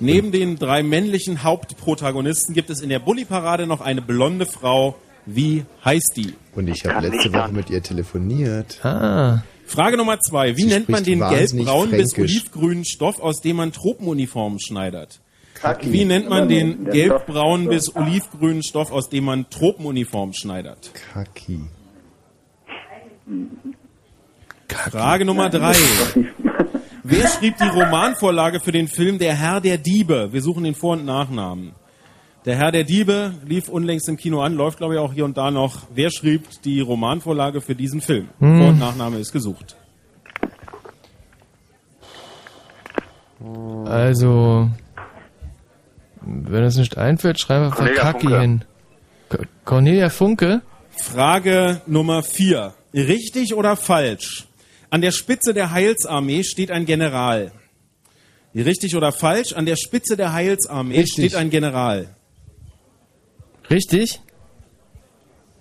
Neben 0.00 0.30
den 0.32 0.58
drei 0.58 0.82
männlichen 0.82 1.42
Hauptprotagonisten 1.42 2.54
gibt 2.54 2.70
es 2.70 2.80
in 2.80 2.88
der 2.88 2.98
Bulli-Parade 3.00 3.66
noch 3.66 3.80
eine 3.80 4.02
blonde 4.02 4.46
Frau. 4.46 4.96
Wie 5.26 5.64
heißt 5.84 6.12
die? 6.16 6.34
Und 6.54 6.68
ich 6.68 6.84
habe 6.86 7.06
letzte 7.06 7.32
Woche 7.32 7.52
mit 7.52 7.68
ihr 7.70 7.82
telefoniert. 7.82 8.82
Ah. 8.84 9.42
Frage 9.66 9.96
Nummer 9.98 10.18
zwei. 10.20 10.56
Wie 10.56 10.62
Sie 10.62 10.68
nennt 10.68 10.88
man 10.88 11.04
den 11.04 11.20
wahnsinnig 11.20 11.66
gelbbraun 11.66 11.90
bis 11.90 12.16
olivgrünen 12.16 12.84
Stoff, 12.86 13.20
aus 13.20 13.40
dem 13.40 13.56
man 13.56 13.72
Tropenuniformen 13.72 14.58
schneidert? 14.60 15.20
Kaki. 15.54 15.92
Wie 15.92 16.04
nennt 16.04 16.28
man 16.30 16.48
den 16.48 16.84
Der 16.84 16.94
gelbbraun 16.94 17.62
Stoff- 17.62 17.70
bis 17.74 17.96
olivgrünen 17.96 18.62
Stoff, 18.62 18.92
aus 18.92 19.10
dem 19.10 19.24
man 19.24 19.50
Tropenuniformen 19.50 20.32
schneidert? 20.34 20.90
Kaki. 21.12 21.60
Frage 24.68 25.24
Nummer 25.24 25.50
drei. 25.50 25.74
Wer 27.10 27.26
schrieb 27.26 27.56
die 27.56 27.66
Romanvorlage 27.68 28.60
für 28.60 28.70
den 28.70 28.86
Film 28.86 29.18
Der 29.18 29.34
Herr 29.34 29.62
der 29.62 29.78
Diebe? 29.78 30.28
Wir 30.30 30.42
suchen 30.42 30.64
den 30.64 30.74
Vor- 30.74 30.92
und 30.92 31.06
Nachnamen. 31.06 31.72
Der 32.44 32.54
Herr 32.56 32.70
der 32.70 32.84
Diebe 32.84 33.32
lief 33.46 33.70
unlängst 33.70 34.10
im 34.10 34.18
Kino 34.18 34.42
an, 34.42 34.54
läuft 34.54 34.76
glaube 34.76 34.94
ich 34.94 35.00
auch 35.00 35.14
hier 35.14 35.24
und 35.24 35.38
da 35.38 35.50
noch. 35.50 35.86
Wer 35.94 36.10
schrieb 36.10 36.42
die 36.64 36.80
Romanvorlage 36.80 37.62
für 37.62 37.74
diesen 37.74 38.02
Film? 38.02 38.28
Hm. 38.40 38.58
Vor- 38.58 38.68
und 38.68 38.78
Nachname 38.78 39.18
ist 39.20 39.32
gesucht. 39.32 39.74
Also, 43.86 44.68
wenn 46.20 46.64
es 46.64 46.76
nicht 46.76 46.98
einfällt, 46.98 47.40
schreiben 47.40 47.66
wir 47.66 47.70
Cornelia 47.70 48.02
Kaki 48.02 48.26
Funke. 48.26 48.40
hin. 48.40 48.64
Cornelia 49.64 50.10
Funke? 50.10 50.60
Frage 50.90 51.80
Nummer 51.86 52.22
vier. 52.22 52.74
Richtig 52.92 53.54
oder 53.54 53.76
falsch? 53.76 54.47
An 54.90 55.00
der 55.00 55.12
Spitze 55.12 55.52
der 55.54 55.70
Heilsarmee 55.70 56.44
steht 56.44 56.70
ein 56.70 56.86
General. 56.86 57.52
Richtig 58.54 58.96
oder 58.96 59.12
falsch? 59.12 59.52
An 59.52 59.66
der 59.66 59.76
Spitze 59.76 60.16
der 60.16 60.32
Heilsarmee 60.32 60.98
Richtig. 60.98 61.12
steht 61.12 61.34
ein 61.34 61.50
General. 61.50 62.14
Richtig? 63.70 64.20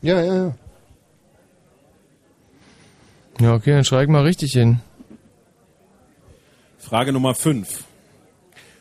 Ja, 0.01 0.21
ja, 0.23 0.35
ja. 0.35 0.55
Ja, 3.39 3.53
okay, 3.53 3.71
dann 3.71 3.83
schreibe 3.85 4.03
ich 4.03 4.09
mal 4.09 4.23
richtig 4.23 4.53
hin. 4.53 4.79
Frage 6.79 7.11
Nummer 7.11 7.35
5. 7.35 7.83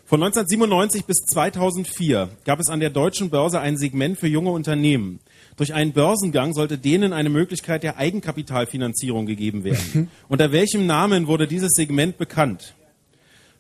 Von 0.05 0.23
1997 0.23 1.05
bis 1.05 1.25
2004 1.27 2.29
gab 2.45 2.61
es 2.61 2.69
an 2.69 2.79
der 2.79 2.91
deutschen 2.91 3.29
Börse 3.29 3.61
ein 3.61 3.77
Segment 3.77 4.19
für 4.19 4.29
junge 4.29 4.51
Unternehmen. 4.51 5.19
Durch 5.57 5.73
einen 5.73 5.93
Börsengang 5.93 6.53
sollte 6.53 6.77
denen 6.77 7.15
eine 7.15 7.31
Möglichkeit 7.31 7.83
der 7.83 7.97
Eigenkapitalfinanzierung 7.97 9.25
gegeben 9.25 9.65
werden. 9.65 10.11
Unter 10.29 10.53
welchem 10.53 10.87
Namen 10.87 11.27
wurde 11.27 11.47
dieses 11.47 11.73
Segment 11.73 12.19
bekannt? 12.19 12.75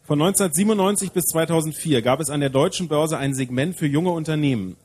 Von 0.05 0.20
1997 0.20 1.10
bis 1.12 1.24
2004 1.24 2.02
gab 2.02 2.20
es 2.20 2.31
an 2.31 2.40
der 2.40 2.51
deutschen 2.51 2.86
Börse 2.86 3.18
ein 3.18 3.35
Segment 3.35 3.77
für 3.77 3.86
junge 3.86 4.10
Unternehmen. 4.10 4.77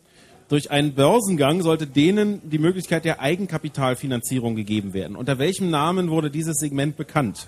Durch 0.47 0.71
einen 0.71 0.93
Börsengang 0.93 1.61
sollte 1.61 1.85
denen 1.85 2.49
die 2.49 2.57
Möglichkeit 2.59 3.05
der 3.05 3.21
Eigenkapitalfinanzierung 3.21 4.55
gegeben 4.55 4.93
werden. 4.93 5.15
Unter 5.15 5.37
welchem 5.37 5.69
Namen 5.69 6.09
wurde 6.09 6.31
dieses 6.31 6.57
Segment 6.57 6.97
bekannt? 6.97 7.47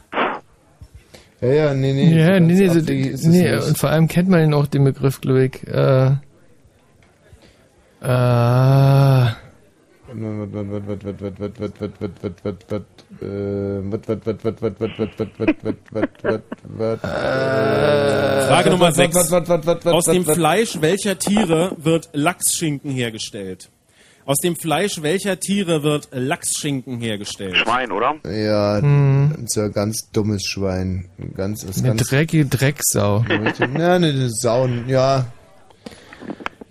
Ja, 1.42 1.48
ja, 1.50 1.74
nee, 1.74 1.94
nee. 1.94 2.18
ja, 2.18 2.40
nee, 2.40 2.54
nee, 2.54 2.70
so, 2.70 2.80
abwegig 2.80 3.08
ist 3.08 3.22
es 3.22 3.26
nee 3.26 3.54
und 3.54 3.78
vor 3.78 3.90
allem 3.90 4.08
kennt 4.08 4.30
man 4.30 4.44
ihn 4.44 4.54
auch, 4.54 4.68
den 4.68 4.86
Begriff, 4.86 5.20
glaube 5.20 5.46
ich. 5.46 5.68
Äh, 5.68 6.12
äh, 8.02 9.32
Frage 18.48 18.70
Nummer 18.70 18.92
6. 18.92 19.32
Aus 19.86 20.06
dem 20.06 20.26
Fleisch 20.26 20.78
welcher 20.82 21.18
Tiere 21.18 21.76
wird 21.78 22.10
Lachsschinken 22.14 22.92
hergestellt? 22.92 23.70
Aus 24.26 24.38
dem 24.38 24.56
Fleisch 24.56 25.02
welcher 25.02 25.38
Tiere 25.40 25.84
wird 25.84 26.08
Lachsschinken 26.12 27.00
hergestellt? 27.02 27.58
Schwein, 27.58 27.92
oder? 27.92 28.16
Ja, 28.26 28.80
Hm. 28.80 29.46
so 29.48 29.62
ein 29.62 29.74
ganz 29.74 30.10
dummes 30.12 30.46
Schwein. 30.46 31.10
Ein 31.20 31.34
Ganz, 31.36 31.66
eine 31.66 31.88
ganz, 31.90 32.08
dreckige 32.08 32.46
Drecksau. 32.46 33.26
ja, 33.78 33.96
eine 33.96 34.30
Sau, 34.30 34.68
ja. 34.88 35.26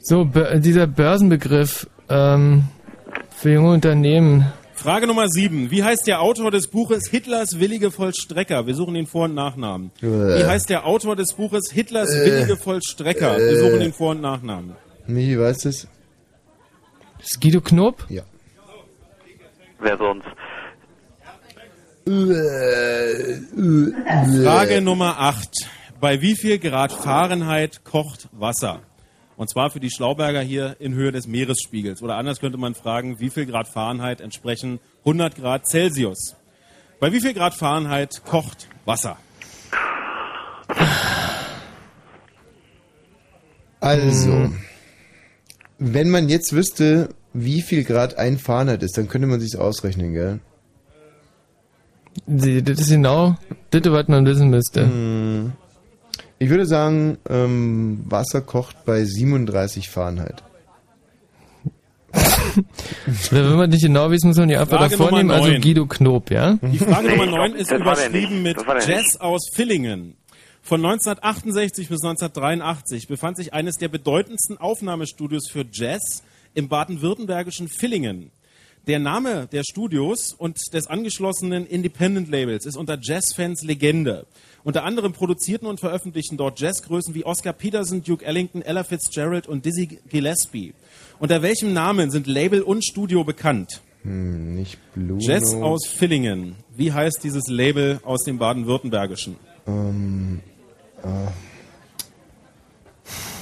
So, 0.01 0.25
dieser 0.25 0.87
Börsenbegriff 0.87 1.87
ähm, 2.09 2.65
für 3.43 3.51
junge 3.53 3.71
Unternehmen. 3.73 4.47
Frage 4.75 5.07
Nummer 5.09 5.29
7. 5.29 5.71
Wie 5.73 5.83
heißt 5.83 6.07
der 6.07 6.21
Autor 6.23 6.51
des 6.53 6.69
Buches 6.69 7.09
Hitlers 7.09 7.59
willige 7.59 7.91
Vollstrecker? 7.91 8.67
Wir 8.69 8.75
suchen 8.77 8.95
den 8.95 9.07
Vor- 9.07 9.25
und 9.25 9.35
Nachnamen. 9.35 9.91
Äh. 10.01 10.07
Wie 10.07 10.45
heißt 10.45 10.71
der 10.71 10.87
Autor 10.87 11.17
des 11.17 11.35
Buches 11.35 11.71
Hitlers 11.73 12.11
Äh. 12.11 12.25
willige 12.27 12.57
Vollstrecker? 12.57 13.37
Wir 13.39 13.47
Äh. 13.53 13.57
suchen 13.57 13.81
den 13.81 13.93
Vor- 13.93 14.11
und 14.13 14.21
Nachnamen. 14.21 14.77
Michi, 15.07 15.39
weißt 15.39 15.65
du 15.65 15.69
es? 15.71 15.89
Das 17.19 17.31
ist 17.33 17.41
Guido 17.41 17.61
Knob? 17.61 18.05
Ja. 18.09 18.23
Wer 19.81 19.99
sonst? 19.99 20.27
Frage 24.45 24.81
Nummer 24.81 25.19
8. 25.19 25.49
Bei 26.01 26.21
wie 26.21 26.35
viel 26.37 26.59
Grad 26.59 26.93
Fahrenheit 26.93 27.85
kocht 27.85 28.29
Wasser? 28.33 28.81
Und 29.43 29.49
zwar 29.49 29.71
für 29.71 29.81
die 29.81 29.91
Schlauberger 29.91 30.41
hier 30.41 30.77
in 30.79 30.95
Höhe 30.95 31.11
des 31.11 31.27
Meeresspiegels. 31.27 32.01
Oder 32.01 32.15
anders 32.15 32.39
könnte 32.39 32.59
man 32.59 32.77
fragen, 32.77 33.19
wie 33.19 33.29
viel 33.29 33.45
Grad 33.45 33.67
Fahrenheit 33.67 34.21
entsprechen 34.21 34.79
100 35.01 35.35
Grad 35.35 35.67
Celsius? 35.67 36.37
Bei 37.01 37.13
wie 37.13 37.21
viel 37.21 37.35
Grad 37.35 37.53
Fahrenheit 37.53 38.23
kocht 38.25 38.69
Wasser? 38.85 39.17
Also, 43.81 44.53
wenn 45.81 46.09
man 46.09 46.29
jetzt 46.29 46.53
wüsste, 46.53 47.09
wie 47.33 47.63
viel 47.63 47.83
Grad 47.83 48.19
ein 48.19 48.39
Fahrenheit 48.39 48.85
ist, 48.85 48.97
dann 48.97 49.09
könnte 49.09 49.27
man 49.27 49.41
sich's 49.41 49.57
ausrechnen, 49.57 50.13
gell? 50.13 50.39
Das 52.29 52.79
ist 52.79 52.91
genau 52.91 53.37
das, 53.73 53.83
was 53.87 54.07
man 54.07 54.25
wissen 54.25 54.51
müsste. 54.51 54.87
Hm. 54.87 55.53
Ich 56.43 56.51
würde 56.51 56.67
sagen, 56.67 57.19
ähm, 57.31 58.01
Wasser 58.09 58.41
kocht 58.41 58.85
bei 58.85 59.05
37 59.05 59.89
Fahrenheit. 59.89 60.43
Wenn 63.31 63.57
man 63.57 63.71
nicht 63.71 63.85
genau 63.85 64.11
wissen, 64.11 64.27
muss 64.27 64.39
man 64.39 64.49
die 64.49 64.57
Antwort 64.57 64.81
Frage 64.81 64.97
davor 64.97 65.07
Nummer 65.13 65.19
nehmen. 65.23 65.31
Also. 65.31 65.61
Guido 65.61 65.87
Knob, 65.87 66.33
ja? 66.33 66.59
Die 66.61 66.79
Frage 66.79 67.11
Nummer 67.11 67.25
ich 67.27 67.31
9 67.31 67.51
glaub, 67.53 67.61
ist 67.61 67.71
überschrieben 67.71 68.43
mit 68.43 68.57
Jazz 68.85 69.19
aus 69.21 69.51
Villingen. 69.55 70.17
Von 70.63 70.85
1968 70.85 71.89
bis 71.89 72.03
1983 72.03 73.07
befand 73.07 73.37
sich 73.37 73.55
eines 73.55 73.77
der 73.77 73.87
bedeutendsten 73.87 74.59
Aufnahmestudios 74.59 75.49
für 75.49 75.65
Jazz 75.71 76.25
im 76.55 76.69
baden-württembergischen 76.69 77.69
Villingen. 77.69 78.33
Der 78.89 78.99
Name 78.99 79.47
der 79.53 79.63
Studios 79.63 80.35
und 80.37 80.59
des 80.73 80.89
angeschlossenen 80.89 81.67
Independent 81.67 82.29
Labels 82.29 82.67
ist 82.67 82.77
unter 82.77 82.99
Jazzfans 83.01 83.63
Legende. 83.63 84.27
Unter 84.65 84.85
anderem 84.85 85.13
produzierten 85.13 85.67
und 85.67 85.81
veröffentlichten 85.81 86.37
dort 86.37 86.61
Jazzgrößen 86.61 87.15
wie 87.15 87.25
Oscar 87.25 87.53
Peterson, 87.53 88.03
Duke 88.03 88.25
Ellington, 88.25 88.63
Ella 88.63 88.85
Fitzgerald 88.85 89.49
und 89.49 89.65
Dizzy 89.67 89.99
Gillespie. 90.09 90.75
Unter 91.19 91.43
welchem 91.43 91.73
Namen 91.73 92.11
sind 92.11 92.27
Label 92.27 92.63
und 92.63 92.85
Studio 92.85 93.25
bekannt? 93.25 93.81
Hm, 94.03 94.55
nicht 94.55 94.79
Blue. 94.95 95.19
Jazz 95.21 95.53
Note. 95.53 95.65
aus 95.65 95.87
Villingen. 95.87 96.57
Wie 96.77 96.93
heißt 96.93 97.21
dieses 97.25 97.49
Label 97.49 98.01
aus 98.05 98.25
dem 98.25 98.39
Baden-Württembergischen? 98.39 99.37
Ähm, 99.67 100.41
äh, 101.03 101.09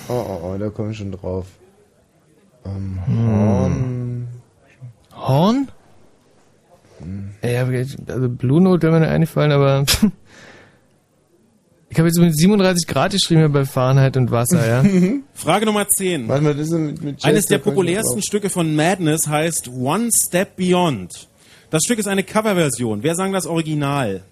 Oh, 0.08 0.12
oh, 0.14 0.40
oh, 0.54 0.58
da 0.58 0.70
komme 0.70 0.90
ich 0.90 0.98
schon 0.98 1.12
drauf. 1.12 1.46
Ähm, 2.64 2.98
Hm. 3.06 3.28
Horn. 3.28 4.28
Horn? 5.14 5.68
Hab 7.42 7.70
ich- 7.70 7.96
also 8.08 8.28
Blue 8.28 8.60
Note 8.60 8.82
wäre 8.82 8.92
mir 8.94 9.00
nicht 9.00 9.10
eingefallen, 9.10 9.52
aber 9.52 9.84
ich 11.90 11.98
habe 11.98 12.06
jetzt 12.06 12.18
mit 12.18 12.36
37 12.36 12.86
Grad 12.86 13.10
geschrieben 13.10 13.40
hier 13.40 13.48
bei 13.48 13.64
Fahrenheit 13.64 14.16
und 14.16 14.30
Wasser, 14.30 14.64
ja. 14.64 14.84
Frage 15.34 15.66
Nummer 15.66 15.88
10. 15.88 16.28
Warte 16.28 16.44
mal, 16.44 16.54
das 16.54 16.68
ist 16.68 16.72
mit, 16.72 17.02
mit 17.02 17.24
Eines 17.24 17.42
Jazz, 17.42 17.46
der 17.46 17.58
populärsten. 17.58 18.22
Stücke 18.22 18.48
von 18.48 18.76
Madness 18.76 19.26
heißt 19.26 19.68
One 19.68 20.08
Step 20.14 20.54
Beyond. 20.54 21.28
Das 21.70 21.82
Stück 21.84 21.98
ist 21.98 22.06
eine 22.06 22.22
Coverversion. 22.22 23.02
Wer 23.02 23.16
sang 23.16 23.32
das 23.32 23.44
Original? 23.44 24.22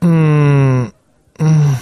Mm, 0.00 0.86
mm. 1.38 1.76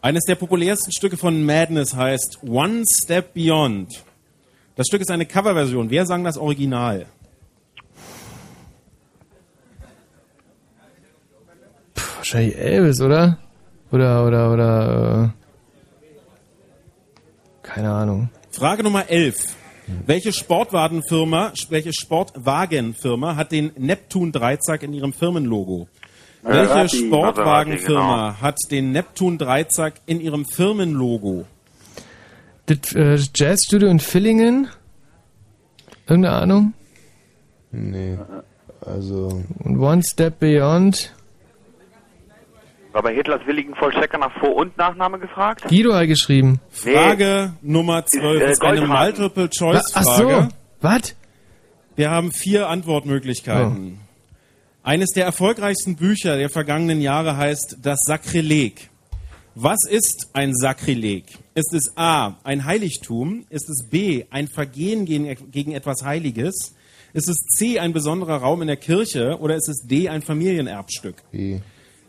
Eines 0.00 0.24
der 0.24 0.36
populärsten 0.36 0.92
Stücke 0.92 1.16
von 1.16 1.44
Madness 1.44 1.96
heißt 1.96 2.38
One 2.46 2.84
Step 2.88 3.34
Beyond. 3.34 4.04
Das 4.76 4.86
Stück 4.86 5.00
ist 5.00 5.10
eine 5.10 5.26
Coverversion. 5.26 5.90
Wer 5.90 6.06
sang 6.06 6.22
das 6.22 6.38
Original? 6.38 7.06
Wahrscheinlich 12.30 12.58
Elvis, 12.58 13.00
oder? 13.00 13.38
Oder, 13.90 14.26
oder, 14.26 14.52
oder, 14.52 15.24
äh, 15.24 15.28
keine 17.66 17.90
Ahnung. 17.90 18.28
Frage 18.50 18.82
Nummer 18.82 19.08
11. 19.08 19.56
Welche 20.04 20.34
Sportwagenfirma, 20.34 21.54
welche 21.70 21.94
Sportwagenfirma 21.94 23.36
hat 23.36 23.50
den 23.50 23.72
Neptun 23.78 24.30
Dreizack 24.30 24.82
in 24.82 24.92
ihrem 24.92 25.14
Firmenlogo? 25.14 25.88
Welche 26.42 26.68
Maserati, 26.68 27.06
Sportwagenfirma 27.06 28.00
Maserati, 28.00 28.34
genau. 28.34 28.42
hat 28.42 28.56
den 28.70 28.92
Neptun 28.92 29.38
Dreizack 29.38 29.94
in 30.04 30.20
ihrem 30.20 30.44
Firmenlogo? 30.44 31.46
Das 32.66 32.94
äh, 32.94 33.18
Jazzstudio 33.34 33.88
in 33.88 34.00
Villingen? 34.00 34.68
Irgendeine 36.06 36.36
Ahnung? 36.36 36.74
Nee. 37.72 38.18
Also. 38.82 39.42
Und 39.60 39.78
One 39.78 40.02
Step 40.02 40.40
Beyond? 40.40 41.14
War 42.98 43.04
bei 43.04 43.14
Hitlers 43.14 43.46
willigen 43.46 43.76
Vollstrecker 43.76 44.18
nach 44.18 44.32
Vor- 44.40 44.56
und 44.56 44.76
Nachname 44.76 45.20
gefragt? 45.20 45.62
Guido 45.68 45.94
hat 45.94 46.08
geschrieben. 46.08 46.58
Frage 46.68 47.52
Nummer 47.62 48.04
12 48.04 48.34
Ist, 48.34 48.42
äh, 48.42 48.50
ist 48.50 48.62
eine. 48.64 48.86
Multiple-Choice-Frage. 48.88 50.08
Ach 50.40 50.48
so, 50.48 50.48
was? 50.80 51.14
Wir 51.94 52.10
haben 52.10 52.32
vier 52.32 52.68
Antwortmöglichkeiten. 52.68 54.00
Eines 54.82 55.10
der 55.10 55.26
erfolgreichsten 55.26 55.94
Bücher 55.94 56.38
der 56.38 56.50
vergangenen 56.50 57.00
Jahre 57.00 57.36
heißt 57.36 57.76
Das 57.82 58.00
Sakrileg. 58.04 58.90
Was 59.54 59.78
ist 59.88 60.30
ein 60.32 60.52
Sakrileg? 60.52 61.26
Ist 61.54 61.72
es 61.74 61.96
A, 61.96 62.34
ein 62.42 62.64
Heiligtum? 62.64 63.46
Ist 63.48 63.70
es 63.70 63.88
B, 63.88 64.24
ein 64.30 64.48
Vergehen 64.48 65.04
gegen, 65.04 65.52
gegen 65.52 65.70
etwas 65.70 66.02
Heiliges? 66.02 66.74
Ist 67.12 67.28
es 67.28 67.36
C, 67.56 67.78
ein 67.78 67.92
besonderer 67.92 68.38
Raum 68.38 68.60
in 68.62 68.66
der 68.66 68.76
Kirche? 68.76 69.38
Oder 69.38 69.54
ist 69.54 69.68
es 69.68 69.86
D, 69.86 70.08
ein 70.08 70.20
Familienerbstück? 70.20 71.22
B. 71.30 71.60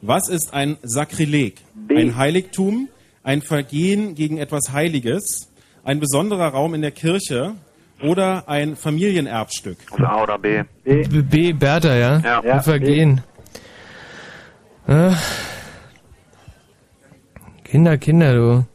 Was 0.02 0.30
ist 0.30 0.54
ein 0.54 0.78
Sakrileg? 0.82 1.58
Ein 1.90 2.16
Heiligtum, 2.16 2.88
ein 3.24 3.42
Vergehen 3.42 4.16
gegen 4.16 4.38
etwas 4.38 4.72
Heiliges, 4.72 5.50
ein 5.84 6.00
besonderer 6.00 6.50
Raum 6.50 6.74
in 6.74 6.82
der 6.82 6.92
Kirche 6.92 7.56
oder 8.02 8.48
ein 8.48 8.76
Familienerbstück? 8.76 9.78
Also 9.92 10.04
A 10.06 10.24
oder 10.24 10.38
B? 10.38 10.64
B, 10.84 11.04
B 11.04 11.54
Bertha, 11.54 11.96
ja? 11.96 12.20
Ja. 12.20 12.40
Ein 12.42 12.64
Vergehen. 12.64 13.22
Äh. 14.88 15.12
Kinder, 17.64 17.98
Kinder, 17.98 18.34
du. 18.34 18.66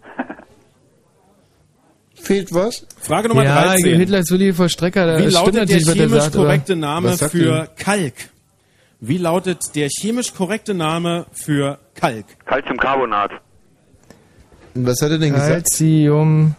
Fehlt 2.15 2.53
was? 2.53 2.87
Frage 3.01 3.29
Nummer 3.29 3.45
ja, 3.45 3.63
13. 3.63 3.97
Hitlers 3.97 4.31
willige 4.31 4.55
Vollstrecker, 4.55 5.07
da 5.07 5.19
Wie 5.19 5.31
lautet 5.31 5.69
der 5.69 5.79
er 5.79 5.95
chemisch 5.95 6.23
sagt. 6.23 6.37
korrekte 6.37 6.77
Name 6.77 7.17
für? 7.17 7.69
Kalk? 7.77 8.15
Wie 9.07 9.19
lautet 9.19 9.77
der 9.77 9.91
chemisch 9.91 10.33
korrekte 10.33 10.73
Name 10.73 11.27
für 11.31 11.79
Kalk? 11.95 12.25
Calciumcarbonat. 12.47 13.33
Was 14.75 15.03
hat 15.03 15.11
er 15.11 15.19
denn 15.19 15.35
gesagt? 15.35 15.67
Calcium. 15.71 16.57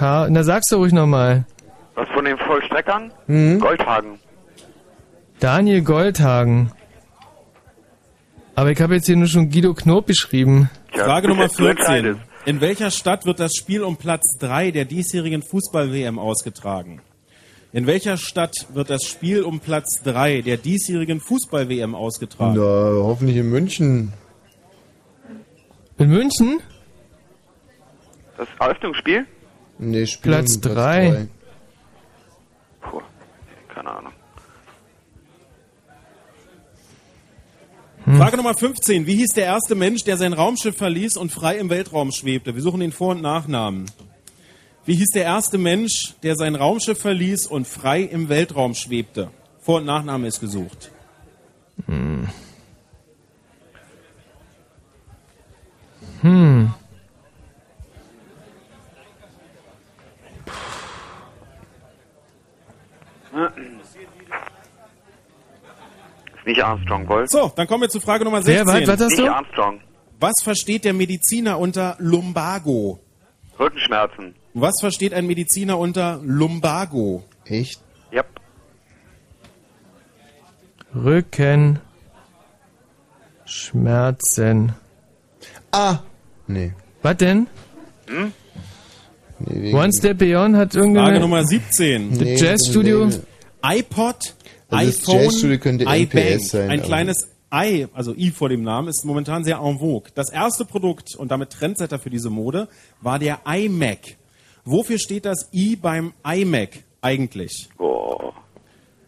Na, 0.00 0.42
sag's 0.42 0.70
doch 0.70 0.78
ruhig 0.78 0.92
nochmal. 0.92 1.44
Was 1.94 2.08
von 2.08 2.24
den 2.24 2.36
Vollstreckern? 2.36 3.12
Mhm. 3.28 3.60
Goldhagen. 3.60 4.18
Daniel 5.38 5.82
Goldhagen. 5.82 6.72
Aber 8.56 8.72
ich 8.72 8.80
habe 8.80 8.96
jetzt 8.96 9.06
hier 9.06 9.16
nur 9.16 9.28
schon 9.28 9.48
Guido 9.48 9.72
Knob 9.72 10.08
geschrieben. 10.08 10.68
Frage 10.92 11.28
Nummer 11.28 11.46
du 11.46 11.66
entscheidest. 11.66 12.18
14. 12.18 12.32
In 12.44 12.60
welcher 12.60 12.90
Stadt 12.90 13.24
wird 13.24 13.38
das 13.38 13.52
Spiel 13.54 13.84
um 13.84 13.98
Platz 13.98 14.36
3 14.40 14.72
der 14.72 14.84
diesjährigen 14.84 15.42
Fußball-WM 15.42 16.18
ausgetragen? 16.18 17.02
In 17.74 17.86
welcher 17.86 18.18
Stadt 18.18 18.54
wird 18.74 18.90
das 18.90 19.04
Spiel 19.04 19.42
um 19.42 19.60
Platz 19.60 20.02
3 20.04 20.42
der 20.42 20.58
diesjährigen 20.58 21.20
Fußball-WM 21.20 21.94
ausgetragen? 21.94 22.54
Na, 22.56 23.02
hoffentlich 23.02 23.38
in 23.38 23.48
München. 23.48 24.12
In 25.96 26.10
München? 26.10 26.60
Das 28.36 28.48
Eröffnungsspiel? 28.60 29.26
Nee, 29.78 30.06
Spiel 30.06 30.32
Platz 30.32 30.56
um 30.56 30.60
drei. 30.60 31.08
drei. 31.08 31.28
Puh, 32.82 33.00
keine 33.74 33.90
Ahnung. 33.90 34.12
Hm. 38.04 38.16
Frage 38.18 38.36
Nummer 38.36 38.54
15. 38.54 39.06
Wie 39.06 39.14
hieß 39.14 39.30
der 39.30 39.44
erste 39.44 39.74
Mensch, 39.74 40.04
der 40.04 40.18
sein 40.18 40.34
Raumschiff 40.34 40.76
verließ 40.76 41.16
und 41.16 41.32
frei 41.32 41.56
im 41.56 41.70
Weltraum 41.70 42.12
schwebte? 42.12 42.54
Wir 42.54 42.60
suchen 42.62 42.80
den 42.80 42.92
Vor- 42.92 43.12
und 43.12 43.22
Nachnamen. 43.22 43.86
Wie 44.84 44.96
hieß 44.96 45.10
der 45.10 45.24
erste 45.24 45.58
Mensch, 45.58 46.14
der 46.22 46.34
sein 46.34 46.56
Raumschiff 46.56 47.00
verließ 47.00 47.46
und 47.46 47.68
frei 47.68 48.02
im 48.02 48.28
Weltraum 48.28 48.74
schwebte? 48.74 49.30
Vor- 49.60 49.78
und 49.78 49.86
Nachname 49.86 50.26
ist 50.26 50.40
gesucht. 50.40 50.90
Hm. 51.86 52.28
Hm. 56.22 56.74
Ist 66.36 66.46
nicht 66.46 66.62
Armstrong, 66.62 67.06
Gold. 67.06 67.30
So, 67.30 67.52
dann 67.54 67.66
kommen 67.68 67.82
wir 67.82 67.88
zu 67.88 68.00
Frage 68.00 68.24
Nummer 68.24 68.42
16. 68.42 68.66
Wer, 68.66 68.74
was, 68.74 68.88
was 68.88 69.00
hast 69.00 69.10
Nicht 69.10 69.22
du? 69.22 69.32
Armstrong. 69.32 69.80
Was 70.18 70.34
versteht 70.42 70.84
der 70.84 70.92
Mediziner 70.92 71.58
unter 71.58 71.96
Lumbago? 71.98 73.00
Rückenschmerzen. 73.58 74.34
Was 74.54 74.74
versteht 74.80 75.14
ein 75.14 75.26
Mediziner 75.26 75.78
unter 75.78 76.20
Lumbago? 76.22 77.24
Echt? 77.46 77.80
Yep. 78.12 78.26
Rücken. 80.94 81.78
Schmerzen. 83.44 84.72
Ah! 85.72 86.00
Nee. 86.46 86.72
Was 87.02 87.16
denn? 87.16 87.46
Hm? 88.06 88.32
nee 89.38 89.74
One 89.74 89.92
Step 89.92 90.18
Beyond 90.18 90.56
hat 90.56 90.74
irgendeine... 90.74 91.06
Frage 91.08 91.20
Nummer 91.20 91.44
17. 91.44 92.10
Das 92.10 92.18
Nee, 92.20 92.36
Jazzstudio. 92.36 93.06
nee. 93.06 93.78
iPod, 93.78 94.34
Also 94.68 95.12
iPhone, 95.12 95.52
iBank. 95.80 96.14
NPS 96.14 96.48
sein, 96.50 96.70
Ein 96.70 96.82
kleines 96.82 97.28
I, 97.54 97.86
also 97.92 98.14
I 98.14 98.30
vor 98.30 98.48
dem 98.48 98.62
Namen, 98.62 98.88
ist 98.88 99.04
momentan 99.04 99.44
sehr 99.44 99.58
en 99.58 99.78
vogue. 99.78 100.10
Das 100.14 100.30
erste 100.30 100.64
Produkt 100.64 101.14
und 101.16 101.30
damit 101.30 101.50
Trendsetter 101.50 101.98
für 101.98 102.08
diese 102.10 102.30
Mode 102.30 102.68
war 103.02 103.18
der 103.18 103.40
iMac. 103.46 104.16
Wofür 104.64 104.98
steht 104.98 105.24
das 105.24 105.48
I 105.52 105.76
beim 105.76 106.12
iMac 106.24 106.84
eigentlich? 107.00 107.68
Boah. 107.76 108.32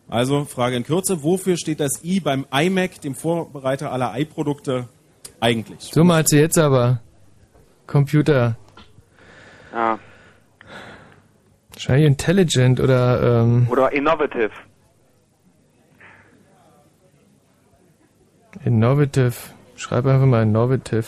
Also, 0.09 0.45
Frage 0.45 0.77
in 0.77 0.85
Kürze, 0.85 1.23
wofür 1.23 1.57
steht 1.57 1.81
das 1.81 2.05
I 2.05 2.21
beim 2.21 2.47
iMac, 2.53 3.01
dem 3.01 3.15
Vorbereiter 3.15 3.91
aller 3.93 4.19
i-Produkte, 4.19 4.89
eigentlich? 5.41 5.81
So 5.81 6.05
mal 6.05 6.27
sie 6.27 6.39
jetzt 6.39 6.59
aber. 6.59 7.01
Computer. 7.87 8.57
Ja. 9.73 9.99
Wahrscheinlich 11.73 12.07
intelligent 12.07 12.81
oder 12.81 13.43
ähm, 13.43 13.67
Oder 13.69 13.93
innovative. 13.93 14.51
innovative. 18.65 19.35
Schreib 19.77 20.07
einfach 20.07 20.27
mal 20.27 20.45
innovative. 20.45 21.07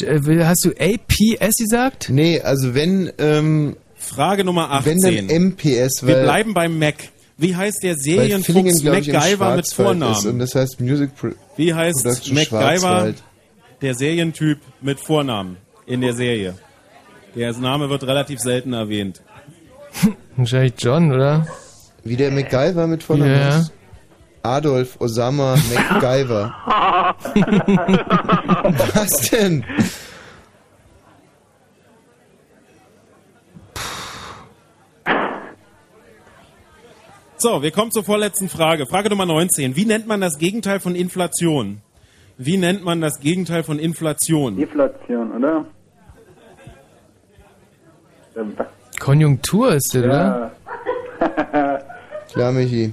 Äh, 0.00 0.44
Hast 0.44 0.64
du 0.64 0.70
APS 0.70 1.56
gesagt? 1.56 2.08
Nee, 2.10 2.40
also 2.40 2.74
wenn, 2.74 3.12
ähm, 3.18 3.76
Frage 3.96 4.44
Nummer 4.44 4.68
wenn 4.84 4.98
18. 5.04 5.28
dann 5.28 5.42
MPS, 5.48 6.06
Wir 6.06 6.22
bleiben 6.22 6.54
beim 6.54 6.78
Mac. 6.78 6.94
Wie 7.38 7.56
heißt 7.56 7.82
der 7.82 7.96
Serienfuchs 7.96 8.82
MacGyver 8.82 9.56
mit 9.56 9.64
ist 9.66 9.78
und 9.78 9.84
Vornamen? 9.84 10.38
das 10.38 10.54
heißt 10.54 10.80
Music 10.80 11.14
Pro 11.16 11.28
Wie 11.56 11.72
heißt 11.74 12.02
Production 12.04 12.34
MacGyver, 12.34 13.14
der 13.80 13.94
Serientyp 13.94 14.58
mit 14.80 15.00
Vornamen 15.00 15.56
in 15.86 16.00
der 16.02 16.14
Serie? 16.14 16.54
Der 17.34 17.52
Name 17.54 17.88
wird 17.88 18.04
relativ 18.04 18.38
selten 18.40 18.72
erwähnt. 18.74 19.22
Wahrscheinlich 20.36 20.74
John, 20.78 21.10
oder? 21.12 21.46
Wie 22.04 22.16
der 22.16 22.30
MacGyver 22.30 22.86
mit 22.86 23.02
Vornamen 23.02 23.32
Ja. 23.32 23.54
heißt? 23.56 23.72
Adolf 24.42 25.00
Osama 25.00 25.56
MacGyver. 25.74 26.54
Was 28.94 29.30
denn? 29.30 29.64
So, 37.36 37.60
wir 37.62 37.72
kommen 37.72 37.90
zur 37.90 38.04
vorletzten 38.04 38.48
Frage. 38.48 38.86
Frage 38.86 39.10
Nummer 39.10 39.26
19. 39.26 39.74
Wie 39.74 39.84
nennt 39.84 40.06
man 40.06 40.20
das 40.20 40.38
Gegenteil 40.38 40.78
von 40.78 40.94
Inflation? 40.94 41.80
Wie 42.38 42.56
nennt 42.56 42.84
man 42.84 43.00
das 43.00 43.18
Gegenteil 43.18 43.64
von 43.64 43.78
Inflation? 43.78 44.56
Deflation, 44.56 45.32
oder? 45.32 45.64
Konjunktur 48.98 49.74
ist 49.74 49.94
das, 49.94 50.04
oder? 50.04 50.52
Klar, 52.32 52.52
Michi. 52.52 52.92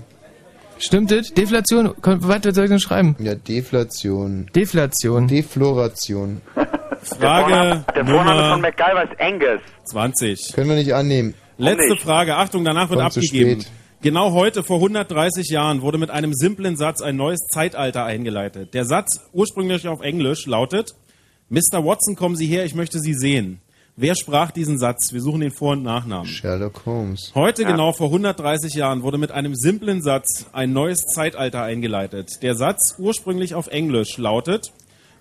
Stimmt 0.80 1.12
das? 1.12 1.34
Deflation? 1.34 1.94
Was 2.02 2.56
soll 2.56 2.64
ich 2.64 2.70
denn 2.70 2.80
schreiben? 2.80 3.16
Ja, 3.20 3.36
Deflation. 3.36 4.50
Deflation. 4.56 5.28
Defloration. 5.28 6.42
Frage 7.04 7.84
Der 7.96 8.06
Vorname 8.06 8.52
von 8.54 8.62
MacGyver 8.62 9.04
ist 9.04 9.20
Angus. 9.20 9.62
20. 9.86 10.54
Können 10.54 10.70
wir 10.70 10.78
nicht 10.78 10.94
annehmen. 10.94 11.34
Letzte 11.58 11.98
Frage. 11.98 12.38
Achtung, 12.38 12.64
danach 12.64 12.90
wird 12.90 13.02
Kommt 13.02 13.18
abgegeben. 13.18 13.66
Genau 14.02 14.32
heute, 14.32 14.64
vor 14.64 14.78
130 14.78 15.50
Jahren, 15.50 15.82
wurde 15.82 15.98
mit 15.98 16.10
einem 16.10 16.34
simplen 16.34 16.78
Satz 16.78 17.02
ein 17.02 17.18
neues 17.18 17.40
Zeitalter 17.52 18.06
eingeleitet. 18.06 18.74
Der 18.74 18.86
Satz, 18.86 19.20
ursprünglich 19.34 19.90
auf 19.90 20.00
Englisch, 20.00 20.46
lautet, 20.46 20.96
Mr. 21.50 21.84
Watson, 21.84 22.16
kommen 22.16 22.38
Sie 22.38 22.46
her, 22.46 22.64
ich 22.64 22.76
möchte 22.76 23.00
Sie 23.00 23.14
sehen. 23.14 23.60
Wer 24.02 24.16
sprach 24.16 24.52
diesen 24.52 24.80
Satz? 24.80 25.12
Wir 25.12 25.20
suchen 25.20 25.42
den 25.42 25.52
Vor- 25.52 25.74
und 25.74 25.84
Nachnamen. 25.84 26.26
Sherlock 26.26 26.86
Holmes. 26.86 27.34
Heute, 27.36 27.66
genau 27.66 27.92
vor 27.92 28.08
130 28.08 28.74
Jahren, 28.74 29.04
wurde 29.04 29.18
mit 29.18 29.32
einem 29.32 29.56
simplen 29.56 30.02
Satz 30.02 30.46
ein 30.54 30.72
neues 30.72 31.02
Zeitalter 31.02 31.64
eingeleitet. 31.64 32.42
Der 32.42 32.56
Satz, 32.56 32.96
ursprünglich 32.98 33.56
auf 33.56 33.68
Englisch, 33.68 34.18
lautet, 34.18 34.72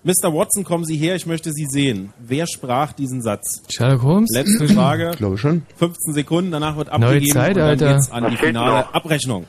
Mr. 0.05 0.33
Watson, 0.33 0.63
kommen 0.63 0.85
Sie 0.85 0.95
her, 0.95 1.15
ich 1.17 1.25
möchte 1.25 1.51
Sie 1.51 1.65
sehen. 1.65 2.13
Wer 2.19 2.47
sprach 2.47 2.93
diesen 2.93 3.21
Satz? 3.21 3.63
Sherlock 3.69 4.01
Holmes? 4.03 4.29
Letzte 4.33 4.69
Frage. 4.69 5.11
Glaube 5.17 5.37
schon. 5.37 5.63
15 5.75 6.13
Sekunden, 6.13 6.51
danach 6.51 6.77
wird 6.77 6.87
Neue 6.87 6.95
abgegeben 7.17 7.25
und 7.25 7.33
Zeitalter. 7.33 7.85
dann 7.85 7.95
geht's 7.97 8.11
an 8.13 8.23
Was 8.23 8.31
die 8.31 8.37
finale 8.37 8.79
noch? 8.79 8.93
Abrechnung. 8.93 9.45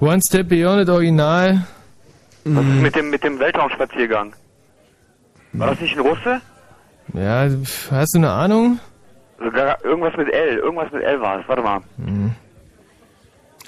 One 0.00 0.20
Step 0.28 0.50
Beyond 0.50 0.86
das 0.86 0.94
Original. 0.94 1.66
Was 2.44 2.62
ist 2.66 2.72
mit 2.82 2.94
dem, 2.94 3.08
mit 3.08 3.24
dem 3.24 3.38
Weltraumspaziergang? 3.38 4.34
War 5.54 5.68
das 5.70 5.80
nicht 5.80 5.96
ein 5.96 6.00
Russe? 6.00 6.42
Ja, 7.14 7.48
hast 7.90 8.14
du 8.14 8.18
eine 8.18 8.30
Ahnung? 8.30 8.80
Sogar 9.38 9.84
irgendwas 9.84 10.16
mit 10.16 10.32
L. 10.32 10.56
Irgendwas 10.58 10.90
mit 10.92 11.02
L 11.02 11.20
war 11.20 11.40
es. 11.40 11.48
Warte 11.48 11.62
mal. 11.62 11.80
Hm. 12.04 12.32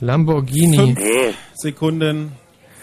Lamborghini. 0.01 0.77
Fünf 0.77 0.99
Nee. 0.99 1.35
Sekunden, 1.55 2.33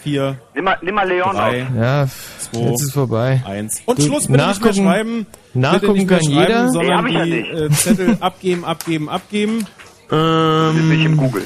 vier, 0.02 0.36
Nimm 0.54 0.64
mal, 0.64 0.78
nimm 0.82 0.94
mal 0.94 1.06
Leon 1.08 1.34
drei, 1.34 1.66
Ja, 1.78 2.06
pf, 2.06 2.50
zwei, 2.50 2.60
jetzt 2.70 2.82
ist 2.82 2.92
vorbei. 2.92 3.42
eins. 3.46 3.82
Und 3.86 3.96
Gut, 3.96 4.04
Schluss 4.06 4.26
bitte 4.26 4.32
nicht 4.32 4.38
mehr 4.38 4.46
nachgucken- 4.46 4.74
schreiben. 4.86 5.26
nachgucken 5.54 5.92
nicht 5.94 6.10
mehr 6.10 6.18
kann 6.18 6.26
schreiben, 6.32 6.40
jeder. 6.48 6.62
Nee, 6.64 6.70
sondern 6.70 6.98
hab 6.98 7.06
ich 7.06 7.12
ja 7.14 7.24
die 7.24 7.30
nicht. 7.30 7.52
äh, 7.52 7.70
Zettel 7.70 8.16
abgeben, 8.20 8.64
abgeben, 8.64 9.08
abgeben. 9.08 9.66
Ist 10.10 10.84
nicht 10.84 11.04
im 11.06 11.16
Google. 11.16 11.44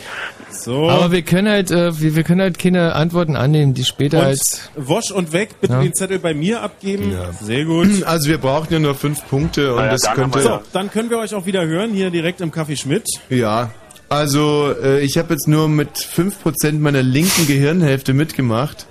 So. 0.62 0.88
Aber 0.90 1.12
wir 1.12 1.22
können 1.22 1.48
halt, 1.48 1.70
äh, 1.70 2.00
wir, 2.00 2.16
wir 2.16 2.22
können 2.24 2.40
halt 2.40 2.58
keine 2.58 2.94
Antworten 2.94 3.36
annehmen, 3.36 3.74
die 3.74 3.84
später 3.84 4.22
als. 4.22 4.68
und 4.74 4.88
Wosch 4.88 5.10
und 5.10 5.32
weg, 5.32 5.60
bitte 5.60 5.74
Ja. 5.74 5.82
den 5.82 5.94
Zettel 5.94 6.18
bei 6.18 6.34
mir 6.34 6.62
abgeben. 6.62 7.14
Sehr 7.42 7.64
gut. 7.64 7.88
Also 8.06 8.28
wir 8.28 8.38
brauchen 8.38 8.72
ja 8.72 8.78
nur 8.78 8.94
fünf 8.94 9.26
Punkte 9.28 9.70
und 9.72 9.78
Na 9.78 9.86
ja, 9.86 9.92
das 9.92 10.02
könnte... 10.14 10.40
So, 10.40 10.60
dann 10.72 10.90
können 10.90 11.10
wir 11.10 11.18
euch 11.18 11.34
auch 11.34 11.46
wieder 11.46 11.66
hören, 11.66 11.92
hier 11.92 12.10
direkt 12.10 12.40
im 12.40 12.50
Café 12.52 12.76
Schmidt. 12.76 13.06
Ja, 13.28 13.70
also 14.08 14.72
äh, 14.82 15.00
ich 15.00 15.18
habe 15.18 15.34
jetzt 15.34 15.48
nur 15.48 15.68
mit 15.68 15.90
5% 15.96 16.78
meiner 16.78 17.02
linken 17.02 17.46
Gehirnhälfte 17.46 18.14
mitgemacht 18.14 18.86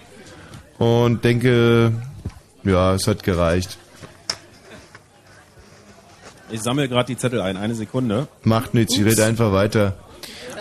und 0.77 1.23
denke, 1.23 1.93
ja, 2.63 2.93
es 2.93 3.07
hat 3.07 3.23
gereicht. 3.23 3.77
Ich 6.51 6.61
sammle 6.61 6.87
gerade 6.87 7.07
die 7.07 7.17
Zettel 7.17 7.41
ein, 7.41 7.57
eine 7.57 7.75
Sekunde. 7.75 8.27
Macht 8.43 8.73
nichts, 8.73 8.95
ich 8.97 9.03
rede 9.05 9.25
einfach 9.25 9.51
weiter. 9.51 9.93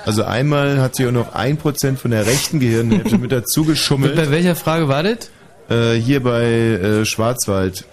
Also 0.07 0.24
einmal 0.24 0.81
hat 0.81 0.97
sie 0.97 1.07
auch 1.07 1.12
noch 1.12 1.34
1% 1.34 1.97
von 1.97 2.10
der 2.10 2.26
rechten 2.26 2.60
Gehirnhälfte 2.60 3.18
mit 3.18 3.33
dazu 3.33 3.62
Bei 3.65 3.70
geschummelt. 3.70 4.31
welcher 4.31 4.55
Frage 4.55 4.89
war 4.89 5.02
das? 5.02 5.31
Äh, 5.70 5.94
hier 5.94 6.23
bei 6.23 6.44
äh, 6.44 7.05
Schwarzwald. 7.07 7.84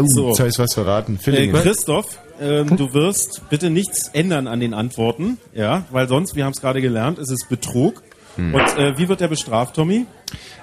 Oh, 0.00 0.04
So. 0.06 0.28
jetzt 0.28 0.38
habe 0.40 0.48
ich 0.48 0.58
was 0.58 0.74
verraten. 0.74 1.16
Äh, 1.20 1.22
Villingen. 1.24 1.56
Christoph, 1.60 2.18
ähm, 2.40 2.76
du 2.76 2.94
wirst 2.94 3.42
bitte 3.50 3.68
nichts 3.68 4.08
ändern 4.14 4.46
an 4.46 4.60
den 4.60 4.72
Antworten, 4.72 5.38
ja, 5.54 5.84
weil 5.90 6.08
sonst, 6.08 6.36
wir 6.36 6.44
haben 6.44 6.52
es 6.52 6.60
gerade 6.60 6.80
gelernt, 6.80 7.18
es 7.18 7.30
ist 7.30 7.48
Betrug. 7.48 8.02
Hm. 8.36 8.54
Und 8.54 8.78
äh, 8.78 8.96
wie 8.96 9.08
wird 9.08 9.20
der 9.20 9.28
bestraft, 9.28 9.74
Tommy? 9.74 10.06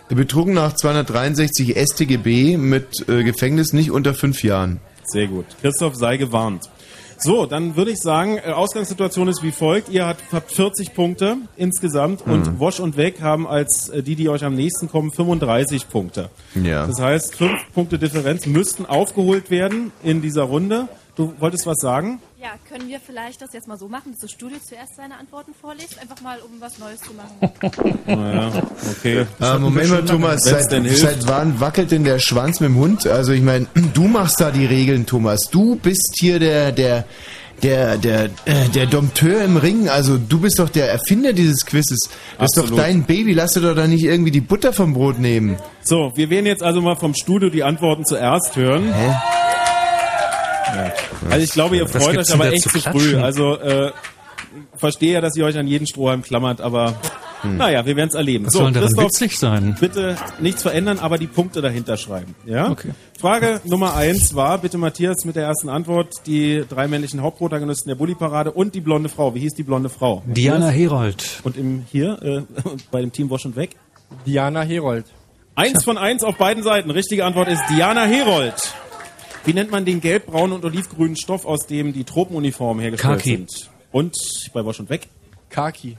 Betrug 0.09 0.48
nach 0.48 0.74
263 0.74 1.75
StGB 1.77 2.58
mit 2.58 3.08
äh, 3.09 3.24
Gefängnis 3.24 3.74
nicht 3.74 3.92
unter 3.92 4.14
fünf 4.14 4.43
Jahren. 4.43 4.80
Sehr 5.03 5.27
gut. 5.27 5.45
Christoph, 5.61 5.95
sei 5.95 6.17
gewarnt. 6.17 6.69
So, 7.18 7.45
dann 7.45 7.76
würde 7.76 7.92
ich 7.92 7.98
sagen, 8.00 8.38
äh, 8.38 8.52
Ausgangssituation 8.52 9.27
ist 9.27 9.42
wie 9.44 9.52
folgt. 9.52 9.90
Ihr 9.90 10.06
habt, 10.06 10.22
habt 10.32 10.52
40 10.52 10.94
Punkte 10.94 11.38
insgesamt 11.58 12.26
Mhm. 12.27 12.34
und 12.34 12.60
Wosch 12.60 12.80
und 12.80 12.98
Weg 12.98 13.22
haben 13.22 13.48
als 13.48 13.90
äh, 13.90 14.03
die, 14.03 14.16
die 14.16 14.30
euch 14.30 14.44
am 14.44 14.56
nächsten 14.56 14.90
kommen, 14.90 15.11
35 15.11 15.90
Punkte. 15.90 16.30
Ja. 16.61 16.85
Das 16.88 17.00
heißt, 17.00 17.35
fünf 17.35 17.60
Punkte 17.74 17.98
Differenz 18.00 18.45
müssten 18.45 18.85
aufgeholt 18.85 19.50
werden 19.50 19.92
in 20.03 20.22
dieser 20.22 20.44
Runde. 20.44 20.88
Du 21.16 21.34
wolltest 21.40 21.66
was 21.66 21.77
sagen? 21.77 22.19
Ja, 22.45 22.59
können 22.69 22.88
wir 22.88 22.99
vielleicht 22.99 23.41
das 23.41 23.53
jetzt 23.53 23.67
mal 23.67 23.80
so 23.80 23.88
machen, 23.88 24.11
dass 24.11 24.19
das 24.19 24.30
Studio 24.30 24.59
zuerst 24.64 24.98
seine 24.98 25.17
Antworten 25.17 25.56
vorliest? 25.59 25.99
Einfach 25.99 26.22
mal, 26.22 26.38
um 26.41 26.61
was 26.61 26.77
Neues 26.77 27.01
zu 27.01 27.11
machen. 27.14 27.95
Naja, 28.06 28.51
okay. 28.91 29.25
Ah, 29.40 29.57
Moment 29.57 29.90
mal, 29.90 30.06
Thomas, 30.06 30.41
seit, 30.43 30.69
seit 30.69 31.27
wann 31.27 31.59
wackelt 31.59 31.90
denn 31.90 32.03
der 32.03 32.19
Schwanz 32.19 32.59
mit 32.59 32.69
dem 32.69 32.75
Hund? 32.75 33.07
Also 33.07 33.32
ich 33.32 33.41
meine, 33.41 33.65
du 33.95 34.03
machst 34.03 34.40
da 34.40 34.51
die 34.51 34.67
Regeln, 34.67 35.07
Thomas. 35.07 35.49
Du 35.49 35.75
bist 35.75 36.17
hier 36.19 36.38
der, 36.38 36.72
der, 36.72 37.06
der, 37.64 37.98
der, 37.98 38.25
äh, 38.45 38.69
der 38.75 38.85
Dompteur 38.85 39.43
im 39.43 39.57
Ring. 39.57 39.90
Also 39.90 40.19
du 40.19 40.40
bist 40.40 40.59
doch 40.59 40.69
der 40.69 40.91
Erfinder 40.91 41.33
dieses 41.33 41.65
Quizzes. 41.65 42.09
Das 42.38 42.51
ist 42.51 42.57
doch 42.57 42.64
Absolut. 42.65 42.77
dein 42.77 43.06
Baby. 43.06 43.33
Lass 43.33 43.53
dir 43.53 43.61
doch 43.61 43.75
da 43.75 43.88
nicht 43.88 44.03
irgendwie 44.03 44.30
die 44.30 44.41
Butter 44.41 44.72
vom 44.72 44.93
Brot 44.93 45.17
nehmen. 45.17 45.57
So, 45.82 46.11
wir 46.14 46.30
werden 46.30 46.45
jetzt 46.45 46.61
also 46.61 46.80
mal 46.80 46.95
vom 46.95 47.15
Studio 47.15 47.49
die 47.49 47.64
Antworten 47.64 48.06
zuerst 48.06 48.56
hören. 48.56 48.93
Hä? 48.93 49.15
Also 51.29 51.43
ich 51.43 51.51
glaube, 51.51 51.77
ihr 51.77 51.87
freut 51.87 52.17
euch 52.17 52.33
aber 52.33 52.51
echt 52.51 52.63
zu 52.63 52.79
zu 52.79 52.91
früh. 52.91 53.17
Also 53.17 53.57
äh, 53.57 53.91
verstehe 54.75 55.13
ja, 55.13 55.21
dass 55.21 55.35
ihr 55.35 55.45
euch 55.45 55.57
an 55.57 55.67
jeden 55.67 55.87
Strohhalm 55.87 56.21
klammert, 56.21 56.61
aber 56.61 56.95
naja, 57.43 57.85
wir 57.85 57.95
werden 57.95 58.09
es 58.09 58.15
erleben. 58.15 58.45
Was 58.45 58.53
so, 58.53 58.59
soll 58.59 58.71
daran 58.71 58.89
Christoph, 58.89 59.05
witzig 59.05 59.37
sein? 59.37 59.77
bitte 59.79 60.15
nichts 60.39 60.61
verändern, 60.61 60.99
aber 60.99 61.17
die 61.17 61.27
Punkte 61.27 61.61
dahinter 61.61 61.97
schreiben. 61.97 62.35
Ja? 62.45 62.71
Okay. 62.71 62.89
Frage 63.19 63.61
Nummer 63.65 63.95
eins 63.95 64.35
war, 64.35 64.57
bitte 64.57 64.77
Matthias 64.77 65.25
mit 65.25 65.35
der 65.35 65.45
ersten 65.45 65.69
Antwort, 65.69 66.13
die 66.25 66.63
drei 66.67 66.87
männlichen 66.87 67.21
Hauptprotagonisten 67.21 67.89
der 67.89 67.95
Bulli-Parade 67.95 68.51
und 68.51 68.75
die 68.75 68.81
blonde 68.81 69.09
Frau. 69.09 69.35
Wie 69.35 69.39
hieß 69.39 69.53
die 69.53 69.63
blonde 69.63 69.89
Frau? 69.89 70.23
Diana? 70.25 70.69
Herold. 70.69 71.41
Und 71.43 71.57
im 71.57 71.85
hier, 71.91 72.21
äh, 72.21 72.41
bei 72.91 73.01
dem 73.01 73.11
Team 73.11 73.29
Wasch 73.29 73.45
und 73.45 73.55
Weg? 73.55 73.71
Diana 74.25 74.61
Herold. 74.61 75.05
Eins 75.55 75.83
von 75.83 75.97
eins 75.97 76.23
auf 76.23 76.35
beiden 76.37 76.63
Seiten. 76.63 76.91
Richtige 76.91 77.23
Antwort 77.25 77.47
ist 77.47 77.61
Diana 77.69 78.03
Herold. 78.03 78.55
Wie 79.45 79.53
nennt 79.53 79.72
man 79.72 79.85
den 79.85 80.01
gelbbraunen 80.01 80.53
und 80.53 80.65
olivgrünen 80.65 81.15
Stoff, 81.15 81.45
aus 81.45 81.67
dem 81.67 81.93
die 81.93 82.03
Tropenuniformen 82.03 82.82
hergestellt 82.82 83.19
Khaki. 83.19 83.30
sind? 83.30 83.69
Und 83.91 84.15
bei 84.53 84.65
Wasch 84.65 84.80
und 84.80 84.90
Weg? 84.90 85.07
Kaki. 85.49 85.98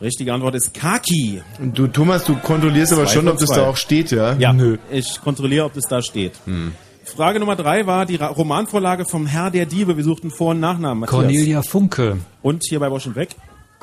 Richtige 0.00 0.32
Antwort 0.32 0.54
ist 0.54 0.74
Kaki. 0.74 1.42
Du, 1.74 1.86
Thomas, 1.86 2.24
du 2.24 2.36
kontrollierst 2.36 2.92
aber 2.92 3.04
Zwei 3.04 3.12
schon, 3.12 3.24
von 3.24 3.32
ob 3.34 3.38
das 3.38 3.50
da 3.50 3.66
auch 3.66 3.76
steht, 3.76 4.10
ja? 4.10 4.34
Ja, 4.36 4.54
ich 4.90 5.20
kontrolliere, 5.22 5.64
ob 5.66 5.74
das 5.74 5.84
da 5.84 6.02
steht. 6.02 6.32
Hm. 6.44 6.72
Frage 7.04 7.38
Nummer 7.38 7.54
drei 7.54 7.86
war 7.86 8.04
die 8.04 8.16
Ra 8.16 8.26
Romanvorlage 8.26 9.04
vom 9.04 9.26
Herr 9.26 9.50
der 9.50 9.64
Diebe. 9.64 9.96
Wir 9.96 10.04
suchten 10.04 10.30
Vor- 10.30 10.50
und 10.50 10.60
Nachnamen. 10.60 11.00
Matthias. 11.00 11.20
Cornelia 11.20 11.62
Funke. 11.62 12.18
Und 12.42 12.64
hier 12.68 12.80
bei 12.80 12.90
Wasch 12.90 13.06
und 13.06 13.14
Weg? 13.14 13.28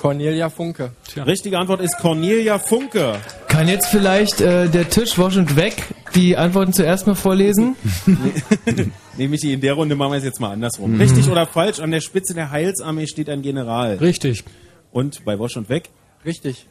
Cornelia 0.03 0.49
Funke. 0.49 0.91
Richtige 1.15 1.57
Antwort 1.57 1.79
ist 1.79 1.97
Cornelia 1.97 2.59
Funke. 2.59 3.15
Kann 3.47 3.69
jetzt 3.69 3.87
vielleicht 3.87 4.41
äh, 4.41 4.67
der 4.67 4.89
Tisch 4.89 5.17
wasch 5.17 5.37
und 5.37 5.55
weg 5.55 5.81
die 6.13 6.35
Antworten 6.35 6.73
zuerst 6.73 7.07
mal 7.07 7.15
vorlesen? 7.15 7.77
Nee, 9.15 9.27
Michi, 9.27 9.53
in 9.53 9.61
der 9.61 9.73
Runde 9.73 9.95
machen 9.95 10.13
wir 10.13 10.17
es 10.17 10.23
jetzt 10.23 10.39
mal 10.41 10.51
andersrum. 10.51 10.95
Mhm. 10.95 11.01
Richtig 11.01 11.29
oder 11.29 11.45
falsch? 11.45 11.79
An 11.79 11.91
der 11.91 12.01
Spitze 12.01 12.33
der 12.33 12.49
Heilsarmee 12.49 13.05
steht 13.05 13.29
ein 13.29 13.43
General. 13.43 13.95
Richtig. 13.97 14.43
Und 14.91 15.23
bei 15.23 15.37
Wosch 15.37 15.55
und 15.55 15.69
Weg? 15.69 15.91
Richtig. 16.25 16.65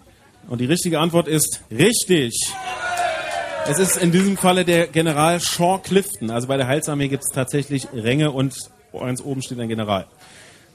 Und 0.48 0.60
die 0.60 0.64
richtige 0.66 0.98
Antwort 0.98 1.28
ist 1.28 1.62
richtig. 1.70 2.34
Es 3.68 3.78
ist 3.78 3.96
in 3.96 4.10
diesem 4.10 4.36
Falle 4.36 4.64
der 4.64 4.88
General 4.88 5.40
Shaw 5.40 5.78
Clifton. 5.78 6.30
Also 6.30 6.48
bei 6.48 6.56
der 6.56 6.66
Heilsarmee 6.66 7.06
gibt 7.06 7.22
es 7.22 7.32
tatsächlich 7.32 7.86
Ränge 7.94 8.32
und 8.32 8.54
ganz 8.92 9.22
oben 9.22 9.40
steht 9.40 9.60
ein 9.60 9.68
General. 9.68 10.06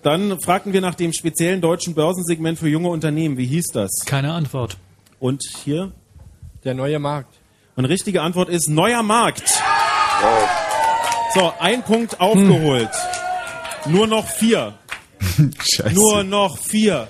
Dann 0.03 0.39
fragten 0.41 0.73
wir 0.73 0.81
nach 0.81 0.95
dem 0.95 1.11
speziellen 1.13 1.61
deutschen 1.61 1.93
Börsensegment 1.95 2.59
für 2.59 2.69
junge 2.69 2.89
Unternehmen. 2.89 3.37
Wie 3.37 3.45
hieß 3.45 3.67
das? 3.73 4.05
Keine 4.05 4.33
Antwort. 4.33 4.77
Und 5.19 5.43
hier? 5.63 5.91
Der 6.63 6.73
neue 6.73 6.99
Markt. 6.99 7.33
Und 7.75 7.85
richtige 7.85 8.21
Antwort 8.21 8.49
ist 8.49 8.69
neuer 8.69 9.03
Markt. 9.03 9.53
So, 11.33 11.53
ein 11.59 11.83
Punkt 11.83 12.19
aufgeholt. 12.19 12.89
Nur 13.85 14.07
noch 14.07 14.27
vier. 14.27 14.73
Scheiße. 15.59 15.93
Nur 15.93 16.23
noch 16.23 16.57
vier. 16.57 17.07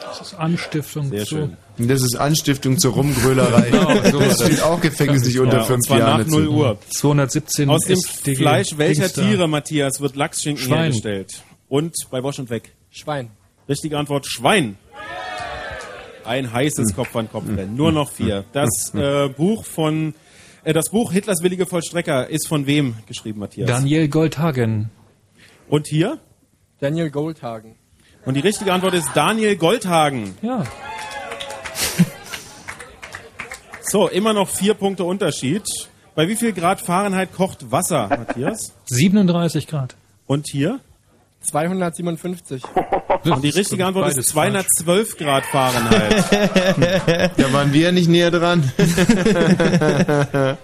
Das 0.00 0.20
ist 0.20 0.34
Anstiftung 0.34 1.08
Sehr 1.10 1.20
zu. 1.24 1.26
schön. 1.26 1.56
Das 1.78 2.02
ist 2.02 2.16
Anstiftung 2.16 2.78
zur 2.78 2.94
Rumgrölerei. 2.94 3.70
Genau, 3.70 4.10
so 4.10 4.18
das 4.18 4.42
steht 4.44 4.62
auch 4.62 4.80
gefängnislich 4.80 5.38
unter 5.38 5.56
Ja, 5.58 5.60
und 5.62 5.66
fünf 5.68 5.86
zwar 5.86 5.98
Jahren. 5.98 6.20
nach 6.22 6.26
0 6.26 6.48
Uhr. 6.48 6.78
217 6.90 7.70
Aus 7.70 7.82
dem 7.84 8.00
Fleisch 8.34 8.76
welcher. 8.76 9.12
Tiere, 9.12 9.46
Matthias, 9.48 10.00
wird 10.00 10.16
Lachsschinken 10.16 10.64
Schwein. 10.64 10.82
hergestellt? 10.84 11.42
Und 11.68 11.94
bei 12.10 12.22
Wosch 12.22 12.38
und 12.38 12.50
Weg? 12.50 12.72
Schwein. 12.90 13.30
Richtige 13.68 13.98
Antwort, 13.98 14.26
Schwein. 14.26 14.76
Ein 16.24 16.52
heißes 16.52 16.94
Kopf 16.94 17.14
an 17.16 17.30
Kopf 17.30 17.44
rennen. 17.48 17.76
Nur 17.76 17.92
noch 17.92 18.10
vier. 18.10 18.44
Das 18.52 18.68
äh, 18.94 19.28
Buch 19.28 19.64
von 19.64 20.14
äh, 20.64 20.72
das 20.72 20.90
Buch 20.90 21.12
Hitlers 21.12 21.42
willige 21.42 21.64
Vollstrecker 21.66 22.28
ist 22.28 22.48
von 22.48 22.66
wem 22.66 22.96
geschrieben, 23.06 23.40
Matthias? 23.40 23.68
Daniel 23.68 24.08
Goldhagen. 24.08 24.90
Und 25.68 25.86
hier? 25.86 26.18
Daniel 26.80 27.10
Goldhagen. 27.10 27.76
Und 28.24 28.34
die 28.34 28.40
richtige 28.40 28.72
Antwort 28.72 28.94
ist 28.94 29.08
Daniel 29.14 29.56
Goldhagen. 29.56 30.34
Ja. 30.42 30.64
So, 33.90 34.08
immer 34.08 34.32
noch 34.32 34.48
vier 34.48 34.74
Punkte 34.74 35.04
Unterschied. 35.04 35.62
Bei 36.14 36.28
wie 36.28 36.36
viel 36.36 36.52
Grad 36.52 36.80
Fahrenheit 36.80 37.32
kocht 37.32 37.70
Wasser, 37.70 38.08
Matthias? 38.08 38.74
37 38.86 39.66
Grad. 39.66 39.96
Und 40.26 40.46
hier? 40.50 40.80
257. 41.42 42.62
Und 43.24 43.42
die 43.42 43.48
richtige 43.50 43.86
Antwort 43.86 44.08
ist 44.08 44.34
Beides 44.34 44.68
212 44.76 45.16
Grad 45.16 45.44
Fahrenheit. 45.46 47.32
Da 47.36 47.52
waren 47.52 47.72
wir 47.72 47.92
nicht 47.92 48.08
näher 48.08 48.30
dran. 48.30 48.70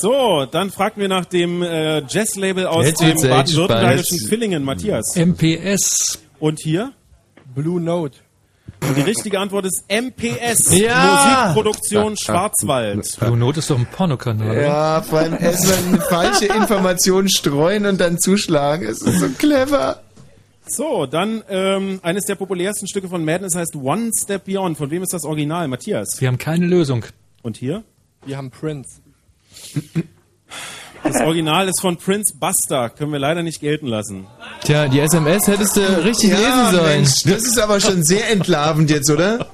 So, 0.00 0.46
dann 0.46 0.70
fragten 0.70 1.00
wir 1.00 1.08
nach 1.08 1.24
dem 1.24 1.60
äh, 1.60 2.02
Jazzlabel 2.06 2.66
aus 2.66 2.86
Jetzt 2.86 3.00
dem 3.00 3.20
baden-württembergischen. 3.20 4.28
Villingen, 4.28 4.62
Matthias. 4.62 5.16
MPS. 5.16 6.20
Und 6.38 6.60
hier? 6.60 6.92
Blue 7.52 7.80
Note. 7.80 8.18
Und 8.86 8.96
die 8.96 9.02
richtige 9.02 9.38
Antwort 9.38 9.66
ist 9.66 9.84
MPS. 9.88 10.78
Ja! 10.78 11.52
Musikproduktion 11.54 12.16
Schwarzwald. 12.16 13.16
Blue 13.20 13.36
Note 13.36 13.58
ist 13.58 13.70
doch 13.70 13.78
ein 13.78 13.86
Pornokanal. 13.86 14.62
Ja, 14.62 15.02
vor 15.02 15.18
allem 15.20 15.36
erstmal 15.38 16.00
falsche 16.00 16.46
Information 16.46 17.28
streuen 17.28 17.86
und 17.86 18.00
dann 18.00 18.18
zuschlagen. 18.18 18.86
Es 18.86 19.02
ist 19.02 19.20
so 19.20 19.28
clever. 19.38 20.00
So, 20.66 21.06
dann 21.06 21.42
ähm, 21.48 21.98
eines 22.02 22.24
der 22.24 22.34
populärsten 22.34 22.88
Stücke 22.88 23.08
von 23.08 23.24
Madness 23.24 23.54
heißt 23.54 23.76
One 23.76 24.10
Step 24.14 24.44
Beyond. 24.44 24.76
Von 24.76 24.90
wem 24.90 25.02
ist 25.02 25.12
das 25.12 25.24
Original, 25.24 25.66
Matthias? 25.68 26.20
Wir 26.20 26.28
haben 26.28 26.38
keine 26.38 26.66
Lösung. 26.66 27.04
Und 27.42 27.56
hier? 27.56 27.84
Wir 28.26 28.36
haben 28.36 28.50
Prince. 28.50 29.00
Das 31.12 31.22
Original 31.22 31.68
ist 31.68 31.80
von 31.80 31.96
Prince 31.96 32.34
Buster. 32.38 32.90
Können 32.90 33.12
wir 33.12 33.18
leider 33.18 33.42
nicht 33.42 33.60
gelten 33.60 33.86
lassen. 33.86 34.26
Tja, 34.64 34.88
die 34.88 35.00
SMS 35.00 35.46
hättest 35.46 35.76
du 35.76 35.80
richtig 36.04 36.30
lesen 36.30 36.70
sollen. 36.70 36.84
Mensch, 37.02 37.22
das 37.24 37.44
ist 37.44 37.58
aber 37.58 37.80
schon 37.80 38.04
sehr 38.04 38.30
entlarvend 38.30 38.90
jetzt, 38.90 39.10
oder? 39.10 39.46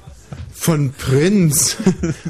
Von 0.52 0.92
Prinz. 0.92 1.76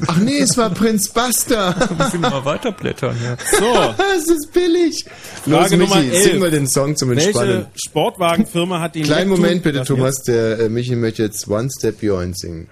Ach 0.07 0.17
nee, 0.17 0.39
es 0.39 0.57
war 0.57 0.69
Prinz 0.69 1.09
Buster. 1.09 1.73
Müssen 1.97 2.21
wir 2.21 2.29
mal 2.29 2.43
weiterblättern, 2.45 3.15
ja. 3.23 3.37
So, 3.59 3.93
Es 4.17 4.27
ist 4.27 4.51
billig. 4.51 5.05
Frage 5.47 5.75
Los, 5.77 5.89
Nummer 5.89 6.01
Michi, 6.01 6.15
11. 6.15 6.23
sing 6.23 6.39
mal 6.39 6.51
den 6.51 6.67
Song 6.67 6.95
zum 6.97 7.11
Entspannen. 7.13 7.49
welche 7.49 7.67
Sportwagenfirma 7.87 8.79
hat 8.81 8.95
den 8.95 9.03
Kleinen 9.03 9.31
Neptun- 9.31 9.37
Moment 9.41 9.63
bitte, 9.63 9.83
Thomas. 9.83 10.21
Der 10.23 10.59
äh, 10.59 10.69
Michi 10.69 10.95
möchte 10.95 11.23
jetzt 11.23 11.47
One 11.47 11.69
Step 11.75 12.01
Beyond 12.01 12.37
singen. 12.37 12.67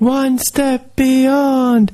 One 0.00 0.38
step 0.48 0.94
beyond. 0.94 1.92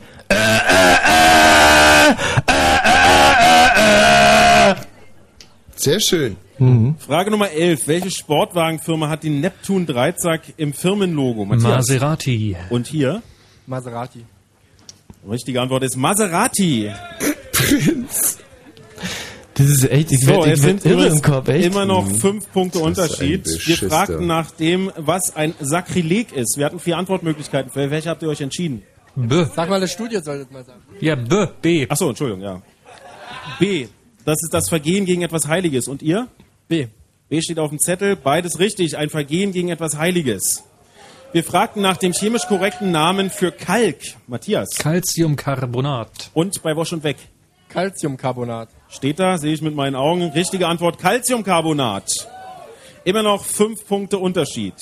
Sehr 5.76 6.00
schön. 6.00 6.36
jetzt? 6.58 6.94
Frage 7.00 7.30
Nummer 7.30 7.50
11. 7.50 7.88
Welche 7.88 8.10
Sportwagenfirma 8.10 9.08
hat 9.08 9.24
den 9.24 9.40
Neptun 9.40 9.86
Dreizack 9.86 10.42
im 10.56 10.72
Firmenlogo, 10.72 11.44
Matthias? 11.44 11.88
Maserati. 11.88 12.56
Und 12.70 12.86
hier? 12.86 13.22
Maserati. 13.66 14.24
Richtige 15.28 15.60
Antwort 15.60 15.82
ist 15.82 15.96
Maserati. 15.96 16.90
Das 19.54 19.68
ist 19.68 19.90
echt, 19.90 20.10
ich 20.12 20.20
So, 20.20 20.28
werd, 20.32 20.46
es 20.46 20.58
ich 20.60 20.64
werd 20.66 20.84
irre 20.84 21.06
im 21.06 21.22
Kopf, 21.22 21.48
echt. 21.48 21.66
immer 21.66 21.86
noch 21.86 22.06
fünf 22.10 22.50
Punkte 22.52 22.80
Unterschied. 22.80 23.46
Wir 23.46 23.88
fragten 23.88 24.26
nach 24.26 24.50
dem, 24.50 24.90
was 24.96 25.34
ein 25.36 25.54
Sakrileg 25.60 26.32
ist. 26.32 26.56
Wir 26.58 26.66
hatten 26.66 26.80
vier 26.80 26.98
Antwortmöglichkeiten. 26.98 27.70
Für 27.70 27.90
welche 27.90 28.10
habt 28.10 28.22
ihr 28.22 28.28
euch 28.28 28.40
entschieden? 28.40 28.82
B. 29.16 29.44
Sag 29.54 29.68
mal, 29.70 29.80
das 29.80 29.92
Studio 29.92 30.20
solltet 30.20 30.50
mal 30.50 30.64
sagen. 30.64 30.80
Ja, 31.00 31.14
B. 31.14 31.46
B. 31.62 31.86
Achso, 31.88 32.08
Entschuldigung, 32.08 32.42
ja. 32.42 32.62
B. 33.58 33.88
Das 34.24 34.38
ist 34.42 34.52
das 34.52 34.68
Vergehen 34.68 35.04
gegen 35.04 35.22
etwas 35.22 35.48
Heiliges. 35.48 35.88
Und 35.88 36.02
ihr? 36.02 36.28
B. 36.68 36.88
B 37.28 37.40
steht 37.40 37.58
auf 37.58 37.70
dem 37.70 37.78
Zettel. 37.78 38.16
Beides 38.16 38.58
richtig. 38.58 38.96
Ein 38.96 39.10
Vergehen 39.10 39.52
gegen 39.52 39.68
etwas 39.68 39.96
Heiliges. 39.96 40.64
Wir 41.32 41.42
fragten 41.42 41.82
nach 41.82 41.96
dem 41.96 42.12
chemisch 42.12 42.46
korrekten 42.46 42.92
Namen 42.92 43.28
für 43.28 43.50
Kalk. 43.50 43.98
Matthias. 44.26 44.70
Calciumcarbonat. 44.78 46.30
Und 46.32 46.62
bei 46.62 46.76
Wosch 46.76 46.92
und 46.92 47.02
Weg. 47.02 47.16
Calciumcarbonat. 47.68 48.68
Steht 48.88 49.18
da, 49.18 49.36
sehe 49.36 49.52
ich 49.52 49.60
mit 49.60 49.74
meinen 49.74 49.96
Augen. 49.96 50.30
Richtige 50.30 50.68
Antwort, 50.68 50.98
Calciumcarbonat. 50.98 52.08
Immer 53.04 53.22
noch 53.22 53.44
fünf 53.44 53.86
Punkte 53.86 54.18
Unterschied. 54.18 54.74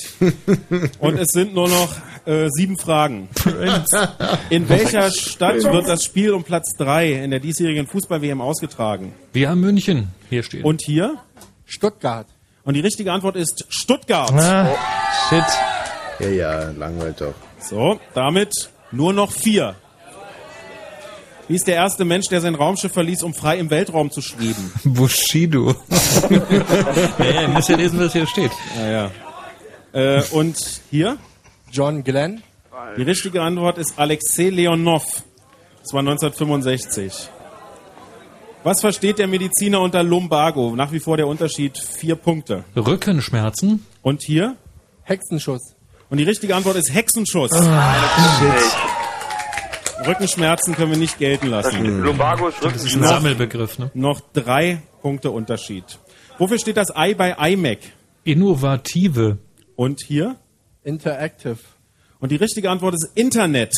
Und 1.00 1.18
es 1.18 1.28
sind 1.32 1.54
nur 1.54 1.68
noch 1.68 1.92
äh, 2.24 2.48
sieben 2.50 2.78
Fragen. 2.78 3.28
In 4.48 4.68
welcher 4.68 5.10
Stadt 5.10 5.64
wird 5.64 5.88
das 5.88 6.04
Spiel 6.04 6.32
um 6.32 6.44
Platz 6.44 6.76
drei 6.76 7.12
in 7.14 7.32
der 7.32 7.40
diesjährigen 7.40 7.88
Fußball-WM 7.88 8.40
ausgetragen? 8.40 9.12
Wir 9.32 9.50
haben 9.50 9.60
München. 9.60 10.08
Hier 10.30 10.44
steht. 10.44 10.64
Und 10.64 10.82
hier? 10.84 11.18
Stuttgart. 11.66 12.28
Und 12.64 12.74
die 12.74 12.80
richtige 12.80 13.12
Antwort 13.12 13.34
ist 13.34 13.66
Stuttgart. 13.68 14.32
Ah, 14.32 14.68
shit. 15.28 15.44
Ja, 16.20 16.28
ja, 16.28 16.70
langweilt 16.70 17.20
doch. 17.20 17.34
So, 17.58 17.98
damit 18.14 18.52
nur 18.92 19.12
noch 19.12 19.32
vier. 19.32 19.74
Wie 21.48 21.56
ist 21.56 21.66
der 21.66 21.74
erste 21.74 22.04
Mensch, 22.04 22.28
der 22.28 22.40
sein 22.40 22.54
Raumschiff 22.54 22.92
verließ, 22.92 23.22
um 23.22 23.34
frei 23.34 23.58
im 23.58 23.70
Weltraum 23.70 24.10
zu 24.10 24.22
schweben? 24.22 24.72
Bushido. 24.84 25.74
ja, 27.18 27.24
ja, 27.24 27.42
ihr 27.42 27.48
müsst 27.48 27.68
ja 27.68 27.76
lesen, 27.76 27.98
was 27.98 28.12
hier 28.12 28.26
steht. 28.26 28.52
Ja, 28.76 28.90
ja. 28.90 29.10
Äh, 29.92 30.22
und 30.30 30.56
hier? 30.90 31.18
John 31.70 32.04
Glenn. 32.04 32.42
Die 32.96 33.02
richtige 33.02 33.42
Antwort 33.42 33.78
ist 33.78 33.98
Alexei 33.98 34.50
Leonov. 34.50 35.04
Das 35.82 35.92
war 35.92 36.00
1965. 36.00 37.28
Was 38.64 38.80
versteht 38.80 39.18
der 39.18 39.26
Mediziner 39.26 39.80
unter 39.80 40.02
Lumbago? 40.02 40.76
Nach 40.76 40.92
wie 40.92 41.00
vor 41.00 41.16
der 41.16 41.26
Unterschied 41.26 41.78
vier 41.78 42.14
Punkte. 42.14 42.64
Rückenschmerzen. 42.76 43.84
Und 44.02 44.22
hier? 44.22 44.56
Hexenschuss. 45.02 45.74
Und 46.10 46.18
die 46.18 46.24
richtige 46.24 46.54
Antwort 46.54 46.76
ist 46.76 46.92
Hexenschuss. 46.92 47.50
Rückenschmerzen 50.06 50.74
können 50.74 50.90
wir 50.92 50.98
nicht 50.98 51.18
gelten 51.18 51.48
lassen. 51.48 52.02
Lumbago 52.02 52.48
ist 52.48 52.62
Das 52.62 52.84
ist 52.84 52.94
ein 52.94 53.00
Noch- 53.00 53.08
Sammelbegriff, 53.08 53.78
ne? 53.78 53.90
Noch 53.94 54.20
drei 54.32 54.82
Punkte 55.00 55.30
Unterschied. 55.30 55.84
Wofür 56.38 56.58
steht 56.58 56.76
das 56.76 56.88
I 56.96 57.14
bei 57.14 57.30
iMac? 57.52 57.78
Innovative. 58.24 59.38
Und 59.76 60.00
hier? 60.06 60.36
Interactive. 60.84 61.56
Und 62.20 62.30
die 62.32 62.36
richtige 62.36 62.70
Antwort 62.70 62.94
ist 62.94 63.10
Internet. 63.14 63.72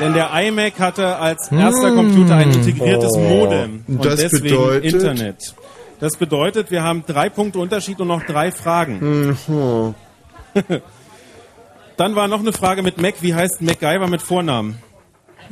Denn 0.00 0.12
der 0.12 0.30
iMac 0.34 0.78
hatte 0.78 1.16
als 1.16 1.50
erster 1.50 1.92
Computer 1.92 2.36
ein 2.36 2.50
integriertes 2.50 3.12
Oh. 3.14 3.20
Modem. 3.20 3.84
Und 3.86 4.04
Das 4.04 4.16
deswegen 4.20 4.44
bedeutet? 4.44 4.92
Internet. 4.92 5.54
Das 6.00 6.16
bedeutet, 6.16 6.70
wir 6.70 6.82
haben 6.82 7.04
drei 7.06 7.30
Punkte 7.30 7.58
Unterschied 7.60 8.00
und 8.00 8.08
noch 8.08 8.22
drei 8.24 8.50
Fragen. 8.50 9.36
Mhm. 9.46 9.94
Dann 11.96 12.14
war 12.16 12.28
noch 12.28 12.40
eine 12.40 12.52
Frage 12.52 12.82
mit 12.82 13.00
Mac. 13.00 13.16
Wie 13.20 13.34
heißt 13.34 13.62
MacGyver 13.62 14.08
mit 14.08 14.22
Vornamen? 14.22 14.78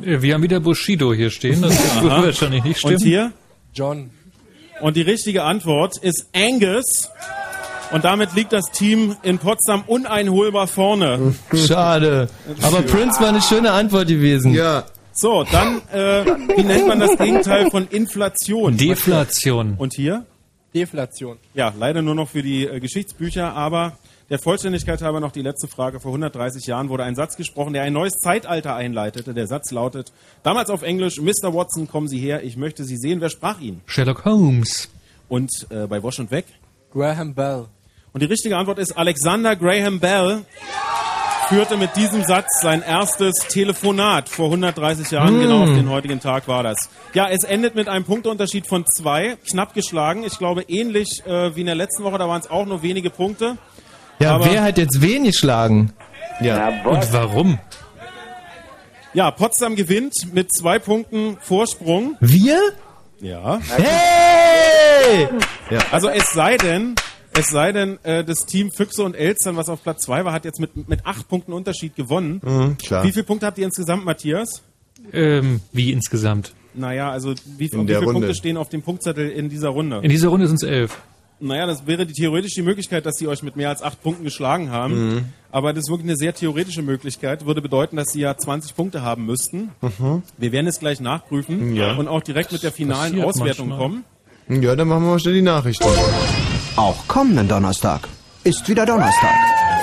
Äh, 0.02 0.22
Wir 0.22 0.34
haben 0.34 0.42
wieder 0.42 0.60
Bushido 0.60 1.12
hier 1.12 1.30
stehen. 1.30 1.62
Das 1.62 2.02
wird 2.02 2.12
wahrscheinlich 2.12 2.64
nicht 2.64 2.78
stimmen. 2.80 2.96
Und 2.96 3.02
hier? 3.02 3.32
John. 3.74 4.10
Und 4.80 4.96
die 4.96 5.02
richtige 5.02 5.44
Antwort 5.44 5.96
ist 5.98 6.26
Angus. 6.34 7.08
Und 7.92 8.04
damit 8.04 8.34
liegt 8.34 8.52
das 8.52 8.64
Team 8.72 9.16
in 9.22 9.38
Potsdam 9.38 9.84
uneinholbar 9.86 10.66
vorne. 10.66 11.34
Schade. 11.54 12.28
Aber 12.62 12.82
Prince 12.82 13.20
war 13.20 13.28
eine 13.28 13.42
schöne 13.42 13.70
Antwort 13.72 14.08
gewesen. 14.08 14.52
Ja. 14.54 14.84
So, 15.12 15.44
dann, 15.44 15.82
äh, 15.92 16.24
wie 16.56 16.62
nennt 16.62 16.88
man 16.88 16.98
das 16.98 17.18
Gegenteil 17.18 17.70
von 17.70 17.86
Inflation? 17.88 18.78
Deflation. 18.78 19.74
Und 19.76 19.92
hier? 19.94 20.24
Deflation. 20.74 21.36
Ja, 21.52 21.72
leider 21.78 22.00
nur 22.00 22.14
noch 22.14 22.30
für 22.30 22.42
die 22.42 22.64
äh, 22.64 22.80
Geschichtsbücher, 22.80 23.52
aber 23.54 23.98
der 24.32 24.38
Vollständigkeit 24.38 25.02
halber 25.02 25.20
noch 25.20 25.30
die 25.30 25.42
letzte 25.42 25.68
Frage. 25.68 26.00
Vor 26.00 26.10
130 26.12 26.64
Jahren 26.64 26.88
wurde 26.88 27.04
ein 27.04 27.14
Satz 27.14 27.36
gesprochen, 27.36 27.74
der 27.74 27.82
ein 27.82 27.92
neues 27.92 28.14
Zeitalter 28.14 28.74
einleitete. 28.74 29.34
Der 29.34 29.46
Satz 29.46 29.70
lautet, 29.72 30.10
damals 30.42 30.70
auf 30.70 30.80
Englisch, 30.80 31.20
Mr. 31.20 31.52
Watson, 31.52 31.86
kommen 31.86 32.08
Sie 32.08 32.18
her, 32.18 32.42
ich 32.42 32.56
möchte 32.56 32.84
Sie 32.84 32.96
sehen. 32.96 33.20
Wer 33.20 33.28
sprach 33.28 33.60
ihn? 33.60 33.82
Sherlock 33.84 34.24
Holmes. 34.24 34.88
Und 35.28 35.50
äh, 35.68 35.86
bei 35.86 36.02
Wash 36.02 36.18
und 36.18 36.30
Weg? 36.30 36.46
Graham 36.94 37.34
Bell. 37.34 37.66
Und 38.14 38.22
die 38.22 38.26
richtige 38.26 38.56
Antwort 38.56 38.78
ist 38.78 38.96
Alexander 38.96 39.54
Graham 39.54 40.00
Bell 40.00 40.46
führte 41.52 41.76
mit 41.76 41.94
diesem 41.96 42.24
Satz 42.24 42.62
sein 42.62 42.80
erstes 42.80 43.34
Telefonat 43.48 44.30
vor 44.30 44.46
130 44.46 45.10
Jahren. 45.10 45.36
Mm. 45.36 45.40
Genau 45.40 45.62
auf 45.64 45.68
den 45.68 45.90
heutigen 45.90 46.18
Tag 46.18 46.48
war 46.48 46.62
das. 46.62 46.88
Ja, 47.12 47.28
es 47.28 47.44
endet 47.44 47.74
mit 47.74 47.88
einem 47.88 48.06
Punkteunterschied 48.06 48.66
von 48.66 48.86
zwei. 48.86 49.36
Knapp 49.46 49.74
geschlagen. 49.74 50.24
Ich 50.24 50.38
glaube, 50.38 50.62
ähnlich 50.68 51.22
äh, 51.26 51.54
wie 51.54 51.60
in 51.60 51.66
der 51.66 51.74
letzten 51.74 52.04
Woche, 52.04 52.16
da 52.16 52.26
waren 52.26 52.40
es 52.40 52.48
auch 52.48 52.64
nur 52.64 52.82
wenige 52.82 53.10
Punkte. 53.10 53.58
Ja, 54.18 54.36
Aber- 54.36 54.44
wer 54.46 54.62
hat 54.62 54.78
jetzt 54.78 55.00
wen 55.00 55.24
geschlagen? 55.24 55.92
Ja. 56.40 56.82
Und 56.84 57.12
warum? 57.12 57.58
Ja, 59.14 59.30
Potsdam 59.30 59.76
gewinnt 59.76 60.14
mit 60.32 60.48
zwei 60.54 60.78
Punkten 60.78 61.36
Vorsprung. 61.40 62.16
Wir? 62.20 62.58
Ja. 63.20 63.60
Hey! 63.76 65.28
Ja. 65.70 65.80
Also 65.90 66.08
es 66.08 66.30
sei 66.32 66.56
denn, 66.56 66.94
es 67.38 67.48
sei 67.48 67.72
denn, 67.72 67.98
äh, 68.04 68.24
das 68.24 68.46
Team 68.46 68.70
Füchse 68.74 69.02
und 69.04 69.14
Elstern, 69.14 69.56
was 69.56 69.68
auf 69.68 69.82
Platz 69.82 70.02
zwei 70.02 70.24
war, 70.24 70.32
hat 70.32 70.44
jetzt 70.44 70.58
mit, 70.60 70.88
mit 70.88 71.04
acht 71.04 71.28
Punkten 71.28 71.52
Unterschied 71.52 71.94
gewonnen. 71.94 72.40
Mhm, 72.42 72.78
klar. 72.78 73.04
Wie 73.04 73.12
viele 73.12 73.24
Punkte 73.24 73.46
habt 73.46 73.58
ihr 73.58 73.66
insgesamt, 73.66 74.04
Matthias? 74.04 74.62
Ähm, 75.12 75.60
wie 75.72 75.92
insgesamt? 75.92 76.54
Naja, 76.74 77.10
also 77.10 77.34
wie, 77.58 77.66
wie 77.66 77.68
viele 77.68 77.98
Runde. 77.98 78.12
Punkte 78.12 78.34
stehen 78.34 78.56
auf 78.56 78.70
dem 78.70 78.82
Punktzettel 78.82 79.28
in 79.30 79.50
dieser 79.50 79.68
Runde? 79.68 80.00
In 80.02 80.08
dieser 80.10 80.28
Runde 80.28 80.46
sind 80.46 80.56
es 80.56 80.62
elf. 80.62 80.96
Naja, 81.42 81.66
das 81.66 81.86
wäre 81.86 82.06
die, 82.06 82.12
theoretisch 82.12 82.54
die 82.54 82.62
Möglichkeit, 82.62 83.04
dass 83.04 83.16
sie 83.16 83.26
euch 83.28 83.42
mit 83.42 83.56
mehr 83.56 83.68
als 83.68 83.82
acht 83.82 84.02
Punkten 84.02 84.24
geschlagen 84.24 84.70
haben. 84.70 85.14
Mhm. 85.14 85.24
Aber 85.50 85.72
das 85.72 85.84
ist 85.84 85.90
wirklich 85.90 86.08
eine 86.08 86.16
sehr 86.16 86.32
theoretische 86.34 86.82
Möglichkeit. 86.82 87.44
Würde 87.46 87.60
bedeuten, 87.60 87.96
dass 87.96 88.08
sie 88.12 88.20
ja 88.20 88.36
20 88.36 88.74
Punkte 88.76 89.02
haben 89.02 89.26
müssten. 89.26 89.70
Mhm. 89.80 90.22
Wir 90.38 90.52
werden 90.52 90.66
es 90.68 90.78
gleich 90.78 91.00
nachprüfen 91.00 91.74
Ja. 91.74 91.94
und 91.96 92.08
auch 92.08 92.22
direkt 92.22 92.52
mit 92.52 92.62
der 92.62 92.72
finalen 92.72 93.12
passiert 93.12 93.26
Auswertung 93.26 93.68
manchmal. 93.68 93.88
kommen. 94.48 94.62
Ja, 94.62 94.76
dann 94.76 94.88
machen 94.88 95.02
wir 95.04 95.10
mal 95.10 95.18
schnell 95.18 95.34
die 95.34 95.42
Nachrichten. 95.42 95.84
Auch 96.76 97.06
kommenden 97.08 97.48
Donnerstag 97.48 98.08
ist 98.44 98.68
wieder 98.68 98.86
Donnerstag. 98.86 99.30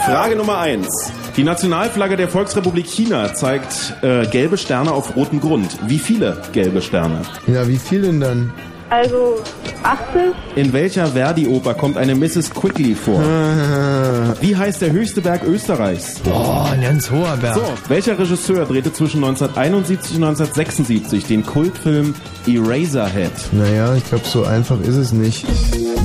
Frage 0.06 0.36
Nummer 0.36 0.58
eins: 0.60 1.12
Die 1.38 1.44
Nationalflagge 1.44 2.16
der 2.18 2.30
Volksrepublik 2.30 2.88
China 2.88 3.34
zeigt 3.34 3.94
äh, 4.02 4.26
gelbe 4.28 4.58
Sterne 4.58 4.92
auf 4.92 5.16
rotem 5.16 5.40
Grund. 5.40 5.78
Wie 5.88 6.00
viele 6.00 6.42
gelbe 6.54 6.82
Sterne? 6.82 7.22
Ja, 7.48 7.68
wie 7.68 7.78
viel 7.78 8.02
denn 8.02 8.20
dann? 8.20 8.54
Also 8.90 9.36
80. 9.84 10.34
In 10.56 10.74
welcher 10.74 11.08
Verdi-Oper 11.08 11.76
kommt 11.76 11.96
eine 11.98 12.16
Mrs. 12.16 12.50
Quickly 12.50 12.96
vor? 12.96 13.20
Wie 14.42 14.56
heißt 14.56 14.82
der 14.82 14.92
höchste 14.92 15.22
Berg 15.22 15.44
Österreichs? 15.44 16.20
Boah, 16.20 16.70
ein 16.72 16.82
ganz 16.82 17.10
hoher 17.12 17.38
Berg. 17.38 17.56
So, 17.56 17.64
welcher 17.88 18.18
Regisseur 18.18 18.66
drehte 18.66 18.92
zwischen 18.92 19.24
1971 19.24 20.18
und 20.18 20.24
1976 20.24 21.26
den 21.26 21.46
Kultfilm 21.46 22.16
Eraserhead? 22.48 23.32
Naja, 23.52 23.96
ich 23.96 24.06
glaube, 24.06 24.26
so 24.26 24.44
einfach 24.44 24.80
ist 24.82 24.96
es 24.96 25.14
nicht. 25.14 25.46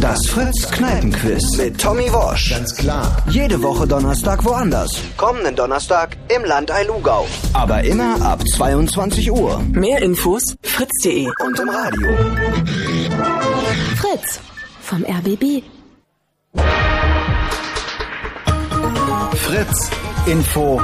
Das 0.01 0.27
Fritz 0.27 0.71
Kneipenquiz 0.71 1.57
mit 1.57 1.81
Tommy 1.81 2.13
Walsh. 2.13 2.51
Ganz 2.51 2.75
klar. 2.77 3.17
Jede 3.29 3.63
Woche 3.63 3.87
Donnerstag 3.87 4.45
woanders. 4.45 4.91
Kommenden 5.17 5.57
Donnerstag 5.57 6.17
im 6.35 6.45
Landei 6.45 6.83
Lugau. 6.85 7.27
Aber 7.53 7.83
immer 7.85 8.21
ab 8.23 8.41
22 8.57 9.31
Uhr. 9.31 9.61
Mehr 9.73 10.03
Infos 10.03 10.57
fritz.de 10.63 11.27
Und 11.45 11.59
im 11.59 11.69
Radio. 11.69 12.09
Fritz 13.97 14.41
vom 14.83 15.05
RBB. 15.05 15.63
Fritz 19.37 19.91
Info. 20.27 20.81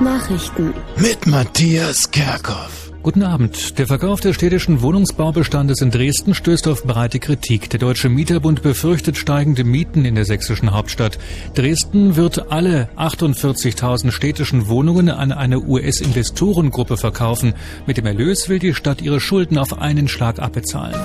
Nachrichten. 0.00 0.74
Mit 0.96 1.26
Matthias 1.26 2.10
Kerkhoff. 2.10 2.77
Guten 3.00 3.22
Abend. 3.22 3.78
Der 3.78 3.86
Verkauf 3.86 4.20
des 4.20 4.34
städtischen 4.34 4.82
Wohnungsbaubestandes 4.82 5.80
in 5.80 5.92
Dresden 5.92 6.34
stößt 6.34 6.66
auf 6.66 6.82
breite 6.82 7.20
Kritik. 7.20 7.70
Der 7.70 7.78
Deutsche 7.78 8.08
Mieterbund 8.08 8.60
befürchtet 8.62 9.16
steigende 9.16 9.62
Mieten 9.62 10.04
in 10.04 10.16
der 10.16 10.24
sächsischen 10.24 10.72
Hauptstadt. 10.72 11.16
Dresden 11.54 12.16
wird 12.16 12.50
alle 12.50 12.88
48.000 12.96 14.10
städtischen 14.10 14.66
Wohnungen 14.68 15.10
an 15.10 15.30
eine 15.30 15.60
US-Investorengruppe 15.60 16.96
verkaufen. 16.96 17.54
Mit 17.86 17.98
dem 17.98 18.06
Erlös 18.06 18.48
will 18.48 18.58
die 18.58 18.74
Stadt 18.74 19.00
ihre 19.00 19.20
Schulden 19.20 19.58
auf 19.58 19.78
einen 19.78 20.08
Schlag 20.08 20.40
abbezahlen. 20.40 20.98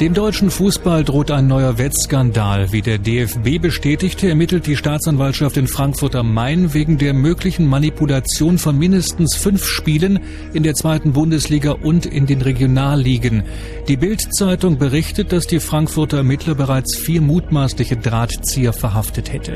Dem 0.00 0.12
deutschen 0.12 0.50
Fußball 0.50 1.04
droht 1.04 1.30
ein 1.30 1.46
neuer 1.46 1.78
Wettskandal. 1.78 2.70
Wie 2.70 2.82
der 2.82 2.98
DFB 2.98 3.58
bestätigte, 3.58 4.28
ermittelt 4.28 4.66
die 4.66 4.76
Staatsanwaltschaft 4.76 5.56
in 5.56 5.66
Frankfurt 5.66 6.16
am 6.16 6.34
Main 6.34 6.74
wegen 6.74 6.98
der 6.98 7.14
möglichen 7.14 7.66
Manipulation 7.66 8.58
von 8.58 8.76
mindestens 8.78 9.36
fünf 9.36 9.64
Spielen 9.64 10.20
in 10.52 10.64
der 10.64 10.74
zweiten 10.74 11.14
Bundesliga 11.14 11.72
und 11.72 12.04
in 12.04 12.26
den 12.26 12.42
Regionalligen. 12.42 13.44
Die 13.88 13.96
Bild-Zeitung 13.96 14.76
berichtet, 14.76 15.32
dass 15.32 15.46
die 15.46 15.60
Frankfurter 15.60 16.18
Ermittler 16.18 16.54
bereits 16.54 16.94
vier 16.94 17.22
mutmaßliche 17.22 17.96
Drahtzieher 17.96 18.74
verhaftet 18.74 19.32
hätte. 19.32 19.54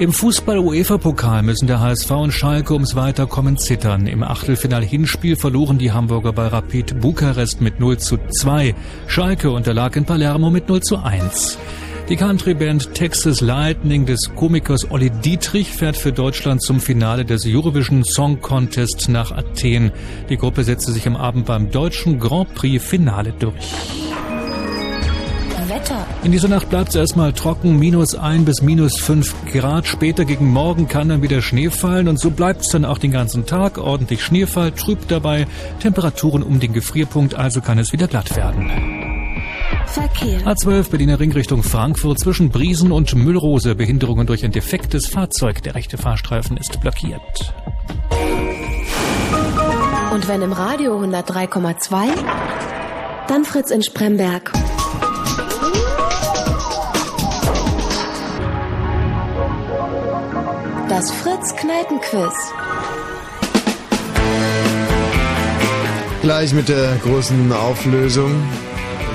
Im 0.00 0.12
Fußball-UEFA-Pokal 0.12 1.42
müssen 1.42 1.66
der 1.66 1.80
HSV 1.80 2.10
und 2.12 2.30
Schalke 2.30 2.72
ums 2.72 2.94
Weiterkommen 2.94 3.58
zittern. 3.58 4.06
Im 4.06 4.22
Achtelfinal-Hinspiel 4.22 5.34
verloren 5.34 5.78
die 5.78 5.90
Hamburger 5.90 6.32
bei 6.32 6.46
Rapid 6.46 7.00
Bukarest 7.00 7.60
mit 7.60 7.80
0 7.80 7.98
zu 7.98 8.16
2. 8.16 8.76
Schalke 9.08 9.50
unterlag 9.50 9.96
in 9.96 10.04
Palermo 10.04 10.50
mit 10.50 10.68
0 10.68 10.82
zu 10.82 10.98
1. 10.98 11.58
Die 12.08 12.14
Country-Band 12.14 12.94
Texas 12.94 13.40
Lightning 13.40 14.06
des 14.06 14.30
Komikers 14.36 14.88
Olli 14.88 15.10
Dietrich 15.10 15.72
fährt 15.72 15.96
für 15.96 16.12
Deutschland 16.12 16.62
zum 16.62 16.78
Finale 16.78 17.24
des 17.24 17.44
Eurovision 17.44 18.04
Song 18.04 18.40
Contest 18.40 19.08
nach 19.08 19.32
Athen. 19.32 19.90
Die 20.30 20.36
Gruppe 20.36 20.62
setzte 20.62 20.92
sich 20.92 21.08
am 21.08 21.16
Abend 21.16 21.46
beim 21.46 21.72
deutschen 21.72 22.20
Grand 22.20 22.54
Prix-Finale 22.54 23.34
durch. 23.36 23.74
Wetter. 25.68 26.06
In 26.22 26.32
dieser 26.32 26.48
Nacht 26.48 26.70
bleibt 26.70 26.90
es 26.90 26.94
erstmal 26.94 27.32
trocken, 27.32 27.78
minus 27.78 28.14
1 28.14 28.44
bis 28.44 28.62
minus 28.62 28.98
5 28.98 29.52
Grad. 29.52 29.86
Später 29.86 30.24
gegen 30.24 30.48
Morgen 30.50 30.88
kann 30.88 31.08
dann 31.08 31.22
wieder 31.22 31.42
Schnee 31.42 31.70
fallen 31.70 32.08
und 32.08 32.18
so 32.20 32.30
bleibt 32.30 32.62
es 32.62 32.68
dann 32.68 32.84
auch 32.84 32.98
den 32.98 33.10
ganzen 33.10 33.46
Tag. 33.46 33.78
Ordentlich 33.78 34.22
Schneefall, 34.22 34.72
trüb 34.72 35.08
dabei, 35.08 35.46
Temperaturen 35.80 36.42
um 36.42 36.60
den 36.60 36.72
Gefrierpunkt, 36.72 37.34
also 37.34 37.60
kann 37.60 37.78
es 37.78 37.92
wieder 37.92 38.08
glatt 38.08 38.36
werden. 38.36 38.70
Verkehr. 39.86 40.40
A12 40.42 40.90
Berliner 40.90 41.18
Ring 41.18 41.32
Richtung 41.32 41.62
Frankfurt 41.62 42.20
zwischen 42.20 42.50
Briesen 42.50 42.92
und 42.92 43.14
Müllrose. 43.14 43.74
Behinderungen 43.74 44.26
durch 44.26 44.44
ein 44.44 44.52
defektes 44.52 45.06
Fahrzeug. 45.06 45.62
Der 45.62 45.74
rechte 45.74 45.96
Fahrstreifen 45.96 46.56
ist 46.56 46.80
blockiert. 46.80 47.52
Und 50.12 50.28
wenn 50.28 50.42
im 50.42 50.52
Radio 50.52 50.98
103,2, 51.00 52.08
dann 53.28 53.44
Fritz 53.44 53.70
in 53.70 53.82
Spremberg. 53.82 54.52
Das 60.88 61.10
Fritz 61.10 61.54
Kneipenquiz. 61.56 62.32
Gleich 66.22 66.54
mit 66.54 66.68
der 66.68 66.96
großen 67.02 67.52
Auflösung 67.52 68.42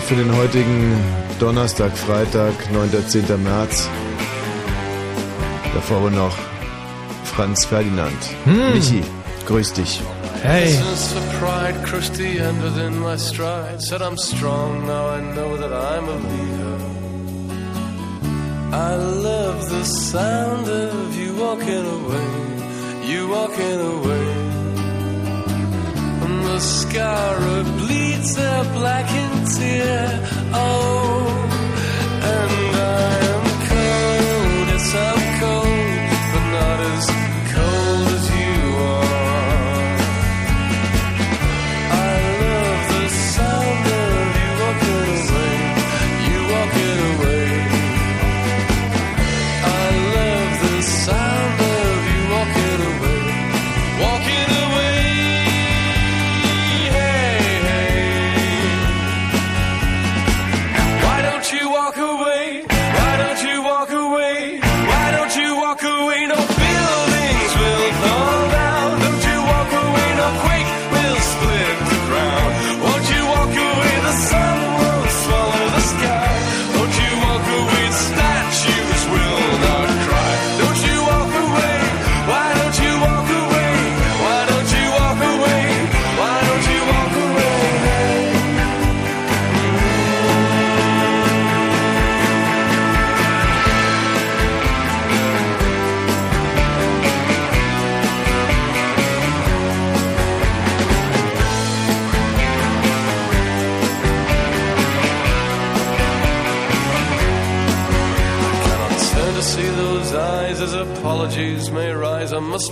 für 0.05 0.15
den 0.15 0.35
heutigen 0.35 0.95
Donnerstag, 1.39 1.97
Freitag, 1.97 2.53
9. 2.71 3.07
10. 3.07 3.43
März. 3.43 3.89
Davor 5.73 5.97
aber 5.97 6.11
noch 6.11 6.37
Franz 7.23 7.65
Ferdinand. 7.65 8.21
Hm. 8.43 8.73
Michi, 8.73 9.01
grüß 9.47 9.73
dich. 9.73 10.01
Hey. 10.43 10.77
Pride, 11.39 11.81
Christy, 11.83 12.37
and 12.39 12.61
within 12.61 12.99
my 12.99 13.17
stride. 13.17 13.81
Said 13.81 14.01
I'm 14.01 14.17
strong, 14.17 14.85
now 14.85 15.09
I 15.09 15.21
know 15.21 15.57
that 15.57 15.71
I'm 15.71 16.07
a 16.07 16.15
leader. 16.15 16.62
I 18.73 18.95
love 18.95 19.69
the 19.69 19.83
sound 19.83 20.67
of 20.67 21.15
you 21.15 21.35
walking 21.35 21.85
away, 21.99 22.31
you 23.05 23.27
walking 23.29 23.79
away. 23.95 24.27
And 26.23 26.43
the 26.43 26.59
scar 26.59 27.37
bleeds 27.77 28.35
a 28.35 28.67
blackened 28.73 29.47
tear. 29.55 30.19
Oh, 30.53 31.21
and 32.33 32.75
I 32.75 33.13
am 33.33 33.45
cold, 33.69 34.67
yes, 34.73 34.95
I'm 35.07 35.21
cold, 35.39 35.72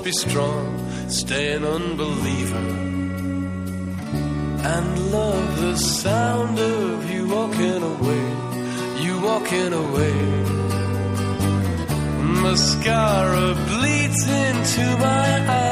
be 0.04 0.12
strong, 0.12 1.10
stay 1.10 1.54
an 1.54 1.64
unbeliever. 1.64 2.68
And 4.74 5.12
love 5.12 5.62
the 5.62 5.76
sound 5.76 6.58
of 6.60 7.12
you 7.12 7.28
walking 7.28 7.84
away, 7.94 8.26
you 9.04 9.22
walking 9.22 9.74
away. 9.74 10.18
Mascara 12.42 13.54
bleeds 13.70 14.28
into 14.28 14.98
my 14.98 15.48
eye. 15.48 15.71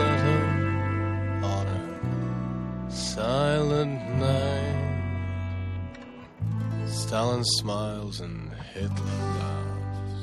Letter 0.00 0.40
on 1.42 1.66
a 1.66 2.90
silent 2.90 4.00
night. 4.18 4.80
Stalin 6.88 7.44
smiles 7.44 8.20
and 8.20 8.50
Hitler 8.72 9.18
laughs. 9.38 10.20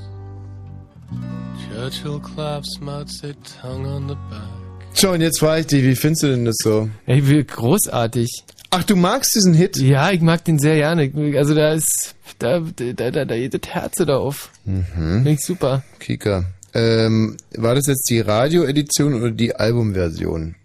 Churchill 1.63 2.19
claps, 2.19 2.79
Mao 2.79 3.03
Zedong 3.03 3.85
on 3.85 4.07
the 4.07 4.15
back. 4.29 4.57
So, 4.93 5.11
und 5.11 5.21
jetzt 5.21 5.39
frage 5.39 5.61
ich 5.61 5.67
dich, 5.67 5.83
wie 5.83 5.95
findest 5.95 6.23
du 6.23 6.27
denn 6.27 6.45
das 6.45 6.55
so? 6.63 6.89
Ey, 7.05 7.27
wie 7.27 7.43
großartig. 7.43 8.43
Ach, 8.71 8.83
du 8.83 8.95
magst 8.95 9.35
diesen 9.35 9.53
Hit? 9.53 9.77
Ja, 9.77 10.11
ich 10.11 10.21
mag 10.21 10.43
den 10.45 10.57
sehr 10.59 10.75
gerne. 10.75 11.11
Also 11.37 11.53
da 11.53 11.73
ist, 11.73 12.15
da, 12.39 12.59
da, 12.59 13.11
da, 13.11 13.25
da 13.25 13.35
geht 13.37 13.53
das 13.53 13.71
Herz 13.73 13.95
da 13.97 14.17
auf. 14.17 14.49
Mhm. 14.65 14.83
Finde 14.93 15.31
ich 15.31 15.41
super. 15.41 15.83
Kika. 15.99 16.45
Ähm, 16.77 17.37
war 17.55 17.73
das 17.73 17.87
jetzt 17.87 18.07
die 18.09 18.19
Radio-Edition 18.19 19.15
oder 19.15 19.31
die 19.31 19.55
Albumversion? 19.55 20.55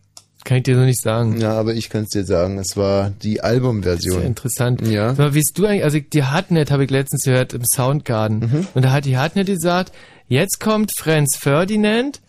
Kann 0.44 0.57
ich 0.58 0.62
dir 0.65 0.74
so 0.74 0.82
nicht 0.82 1.00
sagen. 1.00 1.41
Ja, 1.41 1.52
aber 1.52 1.73
ich 1.74 1.89
kann 1.89 2.02
es 2.02 2.10
dir 2.10 2.24
sagen. 2.24 2.58
Es 2.58 2.76
war 2.76 3.10
die 3.10 3.41
Albumversion. 3.41 4.18
Sehr 4.18 4.26
interessant. 4.26 4.86
Ja. 4.86 5.10
Aber 5.10 5.34
wie 5.34 5.42
du 5.55 5.65
eigentlich, 5.66 5.84
also 5.84 5.99
die 6.00 6.24
Hardnet 6.24 6.70
habe 6.70 6.84
ich 6.84 6.91
letztens 6.91 7.23
gehört 7.23 7.55
im 7.55 7.62
Soundgarden. 7.65 8.39
Mhm. 8.41 8.66
Und 8.74 8.84
da 8.84 8.91
hat 8.91 9.05
die 9.05 9.16
Hardnet 9.16 9.47
gesagt, 9.47 9.92
jetzt 10.28 10.58
kommt 10.60 10.91
Franz 10.99 11.36
Ferdinand 11.41 12.20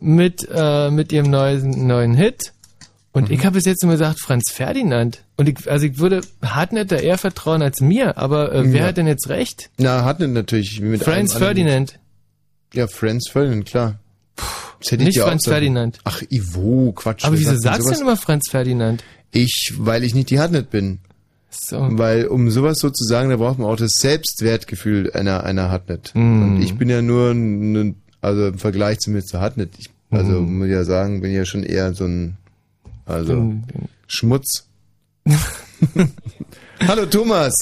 mit, 0.00 0.48
äh, 0.52 0.90
mit 0.90 1.12
ihrem 1.12 1.28
neuen, 1.30 1.86
neuen 1.86 2.14
Hit. 2.14 2.52
Und 3.12 3.28
Mhm. 3.28 3.34
ich 3.34 3.44
habe 3.44 3.54
bis 3.54 3.64
jetzt 3.64 3.82
immer 3.82 3.92
gesagt, 3.94 4.20
Franz 4.20 4.50
Ferdinand. 4.52 5.24
Und 5.36 5.48
ich, 5.48 5.68
also 5.70 5.86
ich 5.86 5.98
würde 5.98 6.20
Hardnet 6.42 6.92
da 6.92 6.96
eher 6.96 7.18
vertrauen 7.18 7.62
als 7.62 7.80
mir, 7.80 8.16
aber 8.16 8.52
äh, 8.52 8.72
wer 8.72 8.82
Ja. 8.82 8.86
hat 8.86 8.96
denn 8.96 9.06
jetzt 9.08 9.28
recht? 9.28 9.70
Na, 9.78 10.04
hat 10.04 10.20
denn 10.20 10.32
natürlich 10.34 10.80
mit 10.80 11.02
Franz 11.02 11.34
Ferdinand. 11.34 11.98
Ja, 12.76 12.86
Franz 12.86 13.28
Ferdinand, 13.30 13.64
klar. 13.66 13.98
Das 14.80 14.92
hätte 14.92 15.02
ich 15.02 15.08
Nicht 15.08 15.22
auch 15.22 15.28
Franz 15.28 15.46
Ferdinand. 15.46 15.98
Ach, 16.04 16.22
Ivo, 16.30 16.92
Quatsch. 16.92 17.24
Aber 17.24 17.38
wieso 17.38 17.56
sagst 17.56 17.86
du 17.88 17.92
denn 17.92 18.02
immer 18.02 18.16
Franz 18.18 18.48
Ferdinand? 18.50 19.02
Ich, 19.32 19.72
weil 19.78 20.04
ich 20.04 20.14
nicht 20.14 20.28
die 20.30 20.38
Hardnet 20.38 20.70
bin. 20.70 20.98
So. 21.50 21.78
Weil, 21.92 22.26
um 22.26 22.50
sowas 22.50 22.78
so 22.78 22.90
zu 22.90 23.04
sagen, 23.04 23.30
da 23.30 23.36
braucht 23.36 23.58
man 23.58 23.68
auch 23.70 23.76
das 23.76 23.92
Selbstwertgefühl 23.98 25.10
einer, 25.12 25.44
einer 25.44 25.70
Hardnet. 25.70 26.10
Mm. 26.14 26.42
Und 26.42 26.62
ich 26.62 26.76
bin 26.76 26.90
ja 26.90 27.00
nur, 27.00 27.30
ein, 27.30 27.96
also 28.20 28.48
im 28.48 28.58
Vergleich 28.58 28.98
zumindest 28.98 29.30
zur 29.30 29.40
Hardnet, 29.40 29.72
ich, 29.78 29.88
also 30.10 30.42
Mm. 30.42 30.58
muss 30.58 30.66
ich 30.66 30.72
ja 30.74 30.84
sagen, 30.84 31.22
bin 31.22 31.32
ja 31.32 31.46
schon 31.46 31.62
eher 31.62 31.94
so 31.94 32.04
ein, 32.04 32.36
also 33.06 33.32
Bin- 33.36 33.64
Schmutz. 34.06 34.66
Hallo 36.86 37.06
Thomas. 37.06 37.54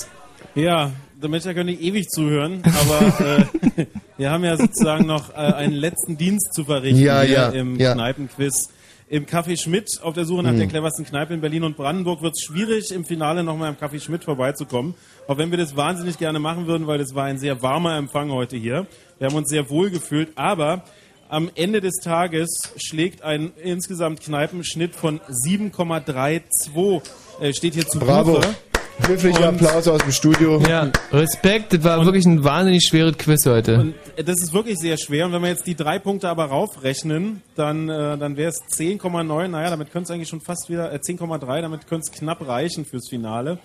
Ja, 0.55 0.93
der 1.25 1.31
Mensch 1.31 1.45
könnte 1.45 1.73
ich 1.73 1.81
ewig 1.81 2.09
zuhören, 2.11 2.63
aber 2.65 3.47
äh, 3.79 3.87
wir 4.19 4.31
haben 4.31 4.45
ja 4.45 4.57
sozusagen 4.57 5.07
noch 5.07 5.31
äh, 5.31 5.37
einen 5.37 5.73
letzten 5.73 6.17
Dienst 6.19 6.53
zu 6.55 6.65
verrichten 6.65 7.01
Ja, 7.03 7.23
hier 7.23 7.35
ja, 7.35 7.49
im 7.49 7.81
ja. 7.81 7.95
Kneipenquiz. 7.95 8.69
Im 9.09 9.27
Café 9.27 9.61
Schmidt 9.61 9.89
auf 10.03 10.15
der 10.15 10.25
Suche 10.25 10.43
nach 10.43 10.53
Mhm. 10.53 10.59
der 10.59 10.67
cleversten 10.67 11.05
Kneipe 11.05 11.35
in 11.35 11.41
Berlin 11.41 11.63
und 11.65 11.77
Brandenburg 11.77 12.23
wird 12.23 12.35
es 12.37 12.43
schwierig, 12.45 12.91
im 12.91 13.05
Finale 13.05 13.43
nochmal 13.45 13.71
im 13.71 13.77
Café 13.77 14.01
Schmidt 14.01 14.25
vorbeizukommen. 14.25 14.95
Auch 15.29 15.39
wenn 15.39 15.51
wir 15.51 15.59
das 15.59 15.77
wahnsinnig 15.77 16.19
gerne 16.19 16.39
machen 16.39 16.67
würden, 16.67 16.87
weil 16.87 17.01
es 17.01 17.15
war 17.15 17.25
ein 17.25 17.39
sehr 17.39 17.63
warmer 17.63 17.97
Empfang 17.97 18.31
heute 18.31 18.57
hier. 18.57 18.87
Wir 19.19 19.29
haben 19.29 19.37
uns 19.37 19.49
sehr 19.51 19.69
wohl 19.71 19.91
gefühlt, 19.91 20.31
aber 20.37 20.85
am 21.29 21.51
Ende 21.55 21.81
des 21.81 21.97
Tages 22.03 22.73
schlägt 22.77 23.23
ein 23.23 23.53
insgesamt 23.63 24.21
Kneipenschnitt 24.21 24.95
von 24.95 25.21
7,32, 25.29 27.03
äh, 27.41 27.53
steht 27.53 27.75
hier 27.75 27.87
zu 27.87 27.99
Bravo. 27.99 28.35
Buche. 28.35 28.55
Höflicher 29.01 29.49
Und- 29.49 29.61
Applaus 29.63 29.89
aus 29.89 30.01
dem 30.03 30.13
Studio. 30.13 30.61
Ja, 30.69 30.91
Respekt, 31.13 31.73
das 31.73 31.83
war 31.85 32.05
wirklich 32.05 32.25
ein 32.27 32.43
wahnsinnig 32.45 32.87
schweres 32.87 33.19
Quiz 33.19 33.45
heute. 33.45 33.81
Und 33.81 33.95
das 34.17 34.41
ist 34.41 34.53
wirklich 34.53 34.79
sehr 34.79 34.97
schwer. 34.97 35.27
Und 35.27 35.33
wenn 35.33 35.43
wir 35.43 35.49
jetzt 35.49 35.67
die 35.67 35.75
drei 35.75 35.99
Punkte 35.99 36.29
aber 36.29 36.47
raufrechnen, 36.47 37.43
dann, 37.57 37.89
äh, 37.89 38.17
dann 38.17 38.37
wäre 38.37 38.51
es 38.51 38.61
10,9. 38.69 39.49
Naja, 39.51 39.71
damit 39.71 39.91
könnte 39.91 40.05
es 40.05 40.11
eigentlich 40.15 40.29
schon 40.29 40.41
fast 40.41 40.71
wieder, 40.71 40.93
äh, 40.93 41.01
10,3, 41.01 41.61
damit 41.61 41.87
könnte 41.87 42.09
es 42.11 42.19
knapp 42.19 42.47
reichen 42.47 42.85
fürs 42.85 43.09
Finale. 43.09 43.59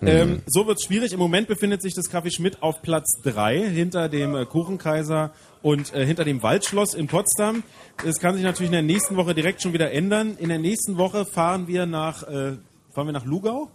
Mhm. 0.00 0.08
Ähm, 0.08 0.42
so 0.46 0.66
wird 0.66 0.78
es 0.78 0.84
schwierig. 0.84 1.12
Im 1.12 1.20
Moment 1.20 1.46
befindet 1.46 1.80
sich 1.80 1.94
das 1.94 2.10
Café 2.10 2.34
Schmidt 2.34 2.60
auf 2.60 2.82
Platz 2.82 3.20
3 3.22 3.60
hinter 3.68 4.08
dem 4.08 4.34
äh, 4.34 4.44
Kuchenkaiser 4.46 5.30
und 5.62 5.94
äh, 5.94 6.04
hinter 6.04 6.24
dem 6.24 6.42
Waldschloss 6.42 6.94
in 6.94 7.06
Potsdam. 7.06 7.62
Das 8.04 8.18
kann 8.18 8.34
sich 8.34 8.42
natürlich 8.42 8.68
in 8.68 8.72
der 8.72 8.82
nächsten 8.82 9.16
Woche 9.16 9.32
direkt 9.32 9.62
schon 9.62 9.72
wieder 9.72 9.92
ändern. 9.92 10.36
In 10.38 10.48
der 10.48 10.58
nächsten 10.58 10.98
Woche 10.98 11.24
fahren 11.24 11.68
wir 11.68 11.86
nach, 11.86 12.24
äh, 12.24 12.56
fahren 12.92 13.06
wir 13.06 13.12
nach 13.12 13.24
Lugau. 13.24 13.70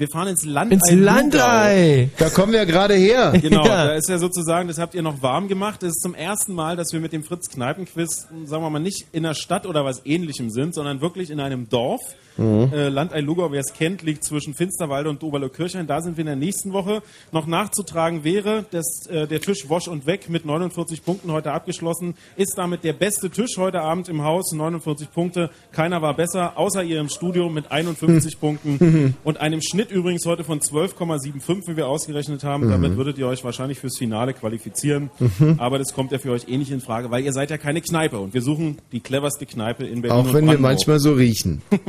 Wir 0.00 0.08
fahren 0.08 0.28
ins 0.28 0.46
Landei. 0.46 0.76
Ins 0.76 0.90
Landei! 0.92 2.08
Da 2.16 2.30
kommen 2.30 2.54
wir 2.54 2.64
gerade 2.64 2.94
her. 2.94 3.34
Genau, 3.42 3.66
Ja. 3.66 3.84
da 3.84 3.92
ist 3.92 4.08
ja 4.08 4.16
sozusagen, 4.18 4.66
das 4.68 4.78
habt 4.78 4.94
ihr 4.94 5.02
noch 5.02 5.20
warm 5.20 5.46
gemacht. 5.46 5.82
Das 5.82 5.90
ist 5.90 6.00
zum 6.00 6.14
ersten 6.14 6.54
Mal, 6.54 6.74
dass 6.74 6.94
wir 6.94 7.00
mit 7.00 7.12
dem 7.12 7.22
Fritz 7.22 7.50
Kneipenquiz, 7.50 8.26
sagen 8.46 8.62
wir 8.62 8.70
mal, 8.70 8.78
nicht 8.78 9.08
in 9.12 9.24
der 9.24 9.34
Stadt 9.34 9.66
oder 9.66 9.84
was 9.84 10.00
ähnlichem 10.06 10.48
sind, 10.48 10.74
sondern 10.74 11.02
wirklich 11.02 11.28
in 11.30 11.38
einem 11.38 11.68
Dorf. 11.68 12.00
Mhm. 12.38 12.70
Äh, 12.72 12.88
Landei 12.88 13.20
Lugau, 13.20 13.52
wer 13.52 13.60
es 13.60 13.74
kennt, 13.74 14.00
liegt 14.02 14.24
zwischen 14.24 14.54
Finsterwalde 14.54 15.10
und 15.10 15.22
Oberleukirchen. 15.22 15.86
Da 15.86 16.00
sind 16.00 16.16
wir 16.16 16.22
in 16.22 16.26
der 16.26 16.36
nächsten 16.36 16.72
Woche. 16.72 17.02
Noch 17.32 17.46
nachzutragen 17.46 18.24
wäre, 18.24 18.64
dass 18.70 19.06
äh, 19.10 19.26
der 19.26 19.40
Tisch 19.42 19.68
Wosch 19.68 19.88
und 19.88 20.06
Weg 20.06 20.30
mit 20.30 20.46
49 20.46 21.04
Punkten 21.04 21.32
heute 21.32 21.52
abgeschlossen 21.52 22.14
ist 22.36 22.54
damit 22.56 22.84
der 22.84 22.94
beste 22.94 23.28
Tisch 23.28 23.58
heute 23.58 23.80
Abend 23.82 24.08
im 24.08 24.22
Haus. 24.22 24.52
49 24.52 25.12
Punkte. 25.12 25.50
Keiner 25.72 26.00
war 26.00 26.14
besser, 26.14 26.56
außer 26.56 26.82
ihr 26.82 27.00
im 27.00 27.08
Studio 27.10 27.50
mit 27.50 27.70
51 27.70 28.40
Punkten 28.40 29.14
und 29.24 29.40
einem 29.40 29.60
Schnitt 29.60 29.89
übrigens 29.90 30.26
heute 30.26 30.44
von 30.44 30.60
12,75, 30.60 31.68
wie 31.68 31.76
wir 31.76 31.88
ausgerechnet 31.88 32.44
haben. 32.44 32.66
Mhm. 32.66 32.70
Damit 32.70 32.96
würdet 32.96 33.18
ihr 33.18 33.26
euch 33.26 33.44
wahrscheinlich 33.44 33.78
fürs 33.78 33.98
Finale 33.98 34.34
qualifizieren. 34.34 35.10
Mhm. 35.18 35.56
Aber 35.58 35.78
das 35.78 35.92
kommt 35.92 36.12
ja 36.12 36.18
für 36.18 36.30
euch 36.32 36.48
eh 36.48 36.56
nicht 36.56 36.70
in 36.70 36.80
Frage, 36.80 37.10
weil 37.10 37.24
ihr 37.24 37.32
seid 37.32 37.50
ja 37.50 37.58
keine 37.58 37.80
Kneipe 37.80 38.18
und 38.18 38.34
wir 38.34 38.42
suchen 38.42 38.78
die 38.92 39.00
cleverste 39.00 39.46
Kneipe 39.46 39.84
in 39.84 40.02
Berlin. 40.02 40.18
Auch 40.18 40.32
wenn 40.32 40.46
wir 40.46 40.58
manchmal 40.58 40.98
so 40.98 41.12
riechen. 41.12 41.62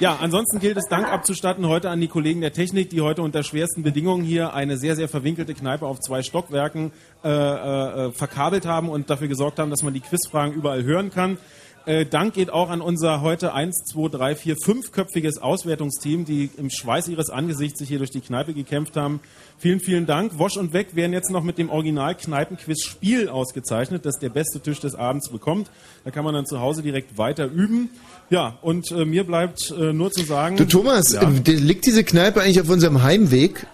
Ja, 0.00 0.18
ansonsten 0.20 0.58
gilt 0.58 0.76
es 0.76 0.84
Dank 0.90 1.10
abzustatten 1.10 1.66
heute 1.66 1.88
an 1.88 2.00
die 2.00 2.08
Kollegen 2.08 2.42
der 2.42 2.52
Technik, 2.52 2.90
die 2.90 3.00
heute 3.00 3.22
unter 3.22 3.42
schwersten 3.42 3.82
Bedingungen 3.82 4.24
hier 4.24 4.52
eine 4.52 4.76
sehr, 4.76 4.94
sehr 4.94 5.08
verwinkelte 5.08 5.54
Kneipe 5.54 5.86
auf 5.86 6.00
zwei 6.00 6.22
Stockwerken 6.22 6.92
äh, 7.24 7.28
äh, 7.28 8.12
verkabelt 8.12 8.66
haben 8.66 8.90
und 8.90 9.08
dafür 9.08 9.28
gesorgt 9.28 9.58
haben, 9.58 9.70
dass 9.70 9.82
man 9.82 9.94
die 9.94 10.00
Quizfragen 10.00 10.54
überall 10.54 10.82
hören 10.84 11.10
kann. 11.10 11.38
Äh, 11.86 12.04
Dank 12.04 12.34
geht 12.34 12.50
auch 12.50 12.68
an 12.68 12.80
unser 12.80 13.20
heute 13.20 13.54
1, 13.54 13.84
2, 13.92 14.08
3, 14.08 14.34
4, 14.34 14.56
5-köpfiges 14.56 15.38
Auswertungsteam, 15.38 16.24
die 16.24 16.50
im 16.56 16.68
Schweiß 16.68 17.06
ihres 17.06 17.30
Angesichts 17.30 17.78
sich 17.78 17.88
hier 17.88 17.98
durch 17.98 18.10
die 18.10 18.20
Kneipe 18.20 18.54
gekämpft 18.54 18.96
haben. 18.96 19.20
Vielen, 19.56 19.78
vielen 19.78 20.04
Dank. 20.04 20.36
Wosch 20.36 20.56
und 20.56 20.72
Weg 20.72 20.96
werden 20.96 21.12
jetzt 21.12 21.30
noch 21.30 21.44
mit 21.44 21.58
dem 21.58 21.70
Original 21.70 22.16
Kneipenquiz 22.16 22.82
Spiel 22.82 23.28
ausgezeichnet, 23.28 24.04
das 24.04 24.18
der 24.18 24.30
beste 24.30 24.58
Tisch 24.58 24.80
des 24.80 24.96
Abends 24.96 25.30
bekommt. 25.30 25.70
Da 26.04 26.10
kann 26.10 26.24
man 26.24 26.34
dann 26.34 26.44
zu 26.44 26.60
Hause 26.60 26.82
direkt 26.82 27.18
weiter 27.18 27.46
üben. 27.46 27.90
Ja, 28.30 28.58
und 28.62 28.90
äh, 28.90 29.04
mir 29.04 29.22
bleibt 29.22 29.70
äh, 29.70 29.92
nur 29.92 30.10
zu 30.10 30.24
sagen. 30.24 30.56
Du 30.56 30.64
Thomas, 30.64 31.12
ja. 31.12 31.22
äh, 31.22 31.52
liegt 31.52 31.86
diese 31.86 32.02
Kneipe 32.02 32.42
eigentlich 32.42 32.60
auf 32.60 32.68
unserem 32.68 33.04
Heimweg? 33.04 33.64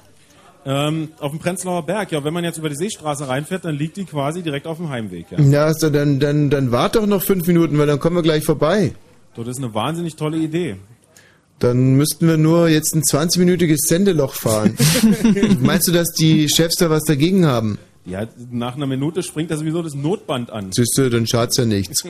Ähm, 0.64 1.08
auf 1.18 1.32
dem 1.32 1.40
Prenzlauer 1.40 1.84
Berg, 1.84 2.12
ja, 2.12 2.22
wenn 2.22 2.32
man 2.32 2.44
jetzt 2.44 2.58
über 2.58 2.68
die 2.68 2.76
Seestraße 2.76 3.26
reinfährt, 3.26 3.64
dann 3.64 3.74
liegt 3.74 3.96
die 3.96 4.04
quasi 4.04 4.42
direkt 4.42 4.66
auf 4.66 4.76
dem 4.76 4.90
Heimweg, 4.90 5.26
ja. 5.30 5.40
Ja, 5.40 5.64
also 5.64 5.90
dann, 5.90 6.20
dann, 6.20 6.50
dann 6.50 6.70
wart 6.70 6.94
doch 6.94 7.06
noch 7.06 7.22
fünf 7.22 7.46
Minuten, 7.46 7.78
weil 7.78 7.86
dann 7.86 7.98
kommen 7.98 8.16
wir 8.16 8.22
gleich 8.22 8.44
vorbei. 8.44 8.92
Das 9.34 9.48
ist 9.48 9.58
eine 9.58 9.74
wahnsinnig 9.74 10.14
tolle 10.14 10.36
Idee. 10.38 10.76
Dann 11.58 11.94
müssten 11.94 12.26
wir 12.26 12.36
nur 12.36 12.68
jetzt 12.68 12.94
ein 12.94 13.02
20-minütiges 13.02 13.86
Sendeloch 13.86 14.34
fahren. 14.34 14.76
Meinst 15.60 15.88
du, 15.88 15.92
dass 15.92 16.12
die 16.12 16.48
Chefs 16.48 16.76
da 16.76 16.90
was 16.90 17.04
dagegen 17.04 17.46
haben? 17.46 17.78
Ja, 18.04 18.26
nach 18.50 18.74
einer 18.74 18.88
Minute 18.88 19.22
springt 19.22 19.52
da 19.52 19.56
sowieso 19.56 19.80
das 19.80 19.94
Notband 19.94 20.50
an. 20.50 20.72
Siehst 20.72 20.98
du, 20.98 21.08
dann 21.08 21.26
schad's 21.26 21.56
ja 21.56 21.64
nichts. 21.64 22.02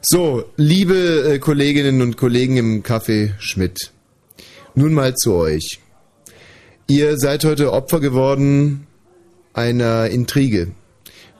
So, 0.00 0.44
liebe 0.56 0.94
äh, 0.94 1.38
Kolleginnen 1.40 2.02
und 2.02 2.16
Kollegen 2.16 2.56
im 2.56 2.82
Café 2.84 3.32
Schmidt, 3.40 3.90
nun 4.76 4.94
mal 4.94 5.14
zu 5.16 5.34
euch. 5.34 5.80
Ihr 6.90 7.18
seid 7.18 7.44
heute 7.44 7.74
Opfer 7.74 8.00
geworden 8.00 8.86
einer 9.52 10.08
Intrige. 10.08 10.68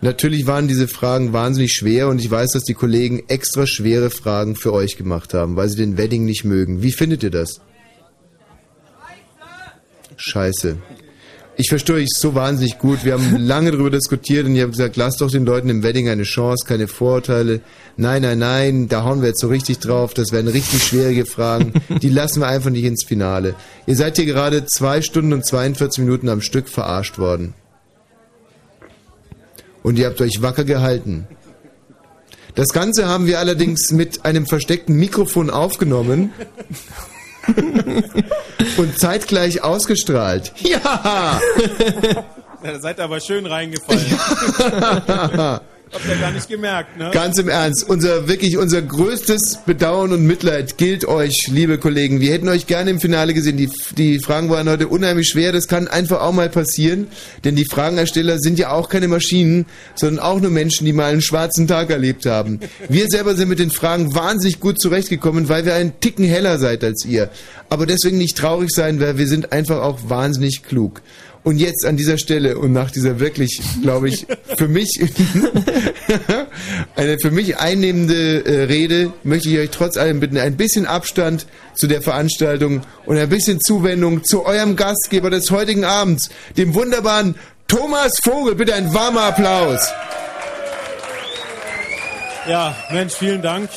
Natürlich 0.02 0.46
waren 0.46 0.68
diese 0.68 0.88
Fragen 0.88 1.32
wahnsinnig 1.32 1.72
schwer 1.72 2.08
und 2.08 2.20
ich 2.20 2.30
weiß, 2.30 2.52
dass 2.52 2.64
die 2.64 2.74
Kollegen 2.74 3.22
extra 3.28 3.66
schwere 3.66 4.10
Fragen 4.10 4.56
für 4.56 4.74
euch 4.74 4.98
gemacht 4.98 5.32
haben, 5.32 5.56
weil 5.56 5.70
sie 5.70 5.76
den 5.76 5.96
Wedding 5.96 6.26
nicht 6.26 6.44
mögen. 6.44 6.82
Wie 6.82 6.92
findet 6.92 7.22
ihr 7.22 7.30
das? 7.30 7.62
Scheiße. 10.18 10.76
Ich 11.60 11.70
verstehe 11.70 11.96
euch 11.96 12.10
so 12.16 12.36
wahnsinnig 12.36 12.78
gut. 12.78 13.04
Wir 13.04 13.14
haben 13.14 13.36
lange 13.38 13.72
darüber 13.72 13.90
diskutiert 13.90 14.46
und 14.46 14.54
ihr 14.54 14.62
habt 14.62 14.74
gesagt, 14.74 14.96
lasst 14.96 15.20
doch 15.20 15.28
den 15.28 15.44
Leuten 15.44 15.68
im 15.68 15.82
Wedding 15.82 16.08
eine 16.08 16.22
Chance, 16.22 16.64
keine 16.64 16.86
Vorurteile. 16.86 17.60
Nein, 17.96 18.22
nein, 18.22 18.38
nein, 18.38 18.88
da 18.88 19.02
hauen 19.02 19.22
wir 19.22 19.30
jetzt 19.30 19.40
so 19.40 19.48
richtig 19.48 19.80
drauf. 19.80 20.14
Das 20.14 20.30
werden 20.30 20.46
richtig 20.46 20.84
schwierige 20.84 21.26
Fragen. 21.26 21.72
Die 22.00 22.10
lassen 22.10 22.42
wir 22.42 22.46
einfach 22.46 22.70
nicht 22.70 22.84
ins 22.84 23.02
Finale. 23.02 23.56
Ihr 23.86 23.96
seid 23.96 24.14
hier 24.14 24.26
gerade 24.26 24.66
zwei 24.66 25.02
Stunden 25.02 25.32
und 25.32 25.44
42 25.44 26.04
Minuten 26.04 26.28
am 26.28 26.42
Stück 26.42 26.68
verarscht 26.68 27.18
worden. 27.18 27.54
Und 29.82 29.98
ihr 29.98 30.06
habt 30.06 30.20
euch 30.20 30.40
wacker 30.40 30.62
gehalten. 30.62 31.26
Das 32.54 32.68
Ganze 32.68 33.08
haben 33.08 33.26
wir 33.26 33.40
allerdings 33.40 33.90
mit 33.90 34.24
einem 34.24 34.46
versteckten 34.46 34.94
Mikrofon 34.94 35.50
aufgenommen 35.50 36.30
und 38.76 38.98
zeitgleich 38.98 39.62
ausgestrahlt. 39.62 40.52
Ja! 40.60 41.40
Ja, 42.60 42.72
da 42.72 42.80
seid 42.80 42.98
ihr 42.98 43.04
aber 43.04 43.20
schön 43.20 43.46
reingefallen. 43.46 44.04
Habt 45.92 46.04
ihr 46.06 46.16
gar 46.16 46.30
nicht 46.32 46.48
gemerkt, 46.48 46.98
ne? 46.98 47.10
Ganz 47.12 47.38
im 47.38 47.48
Ernst, 47.48 47.88
unser 47.88 48.28
wirklich 48.28 48.58
unser 48.58 48.82
größtes 48.82 49.60
Bedauern 49.64 50.12
und 50.12 50.26
Mitleid 50.26 50.76
gilt 50.76 51.06
euch, 51.06 51.46
liebe 51.48 51.78
Kollegen. 51.78 52.20
Wir 52.20 52.32
hätten 52.32 52.48
euch 52.48 52.66
gerne 52.66 52.90
im 52.90 53.00
Finale 53.00 53.32
gesehen. 53.32 53.56
Die, 53.56 53.70
die 53.96 54.18
Fragen 54.18 54.50
waren 54.50 54.68
heute 54.68 54.88
unheimlich 54.88 55.28
schwer. 55.28 55.50
Das 55.50 55.66
kann 55.66 55.88
einfach 55.88 56.20
auch 56.20 56.32
mal 56.32 56.50
passieren, 56.50 57.06
denn 57.44 57.56
die 57.56 57.64
Fragenersteller 57.64 58.38
sind 58.38 58.58
ja 58.58 58.70
auch 58.70 58.90
keine 58.90 59.08
Maschinen, 59.08 59.64
sondern 59.94 60.22
auch 60.22 60.40
nur 60.40 60.50
Menschen, 60.50 60.84
die 60.84 60.92
mal 60.92 61.10
einen 61.10 61.22
schwarzen 61.22 61.66
Tag 61.66 61.88
erlebt 61.90 62.26
haben. 62.26 62.60
Wir 62.88 63.06
selber 63.08 63.34
sind 63.34 63.48
mit 63.48 63.58
den 63.58 63.70
Fragen 63.70 64.14
wahnsinnig 64.14 64.60
gut 64.60 64.80
zurechtgekommen, 64.80 65.48
weil 65.48 65.64
wir 65.64 65.74
einen 65.74 65.98
Ticken 66.00 66.24
heller 66.26 66.58
seid 66.58 66.84
als 66.84 67.06
ihr. 67.06 67.30
Aber 67.70 67.86
deswegen 67.86 68.18
nicht 68.18 68.36
traurig 68.36 68.70
sein, 68.70 69.00
weil 69.00 69.16
wir 69.16 69.26
sind 69.26 69.52
einfach 69.52 69.82
auch 69.82 69.98
wahnsinnig 70.08 70.62
klug. 70.62 71.02
Und 71.44 71.58
jetzt 71.58 71.86
an 71.86 71.96
dieser 71.96 72.18
Stelle 72.18 72.58
und 72.58 72.72
nach 72.72 72.90
dieser 72.90 73.20
wirklich, 73.20 73.60
glaube 73.80 74.08
ich, 74.08 74.26
für 74.56 74.68
mich 74.68 75.00
eine 76.96 77.18
für 77.18 77.30
mich 77.30 77.58
einnehmende 77.58 78.44
äh, 78.44 78.64
Rede 78.64 79.12
möchte 79.22 79.48
ich 79.48 79.58
euch 79.58 79.70
trotz 79.70 79.96
allem 79.96 80.20
bitten, 80.20 80.36
ein 80.36 80.56
bisschen 80.56 80.86
Abstand 80.86 81.46
zu 81.74 81.86
der 81.86 82.02
Veranstaltung 82.02 82.82
und 83.06 83.16
ein 83.16 83.28
bisschen 83.28 83.60
Zuwendung 83.60 84.24
zu 84.24 84.44
eurem 84.44 84.76
Gastgeber 84.76 85.30
des 85.30 85.50
heutigen 85.50 85.84
Abends, 85.84 86.28
dem 86.56 86.74
wunderbaren 86.74 87.36
Thomas 87.68 88.12
Vogel. 88.22 88.54
Bitte 88.54 88.74
ein 88.74 88.92
warmer 88.92 89.22
Applaus. 89.22 89.92
Ja, 92.48 92.74
Mensch, 92.90 93.14
vielen 93.14 93.42
Dank. 93.42 93.70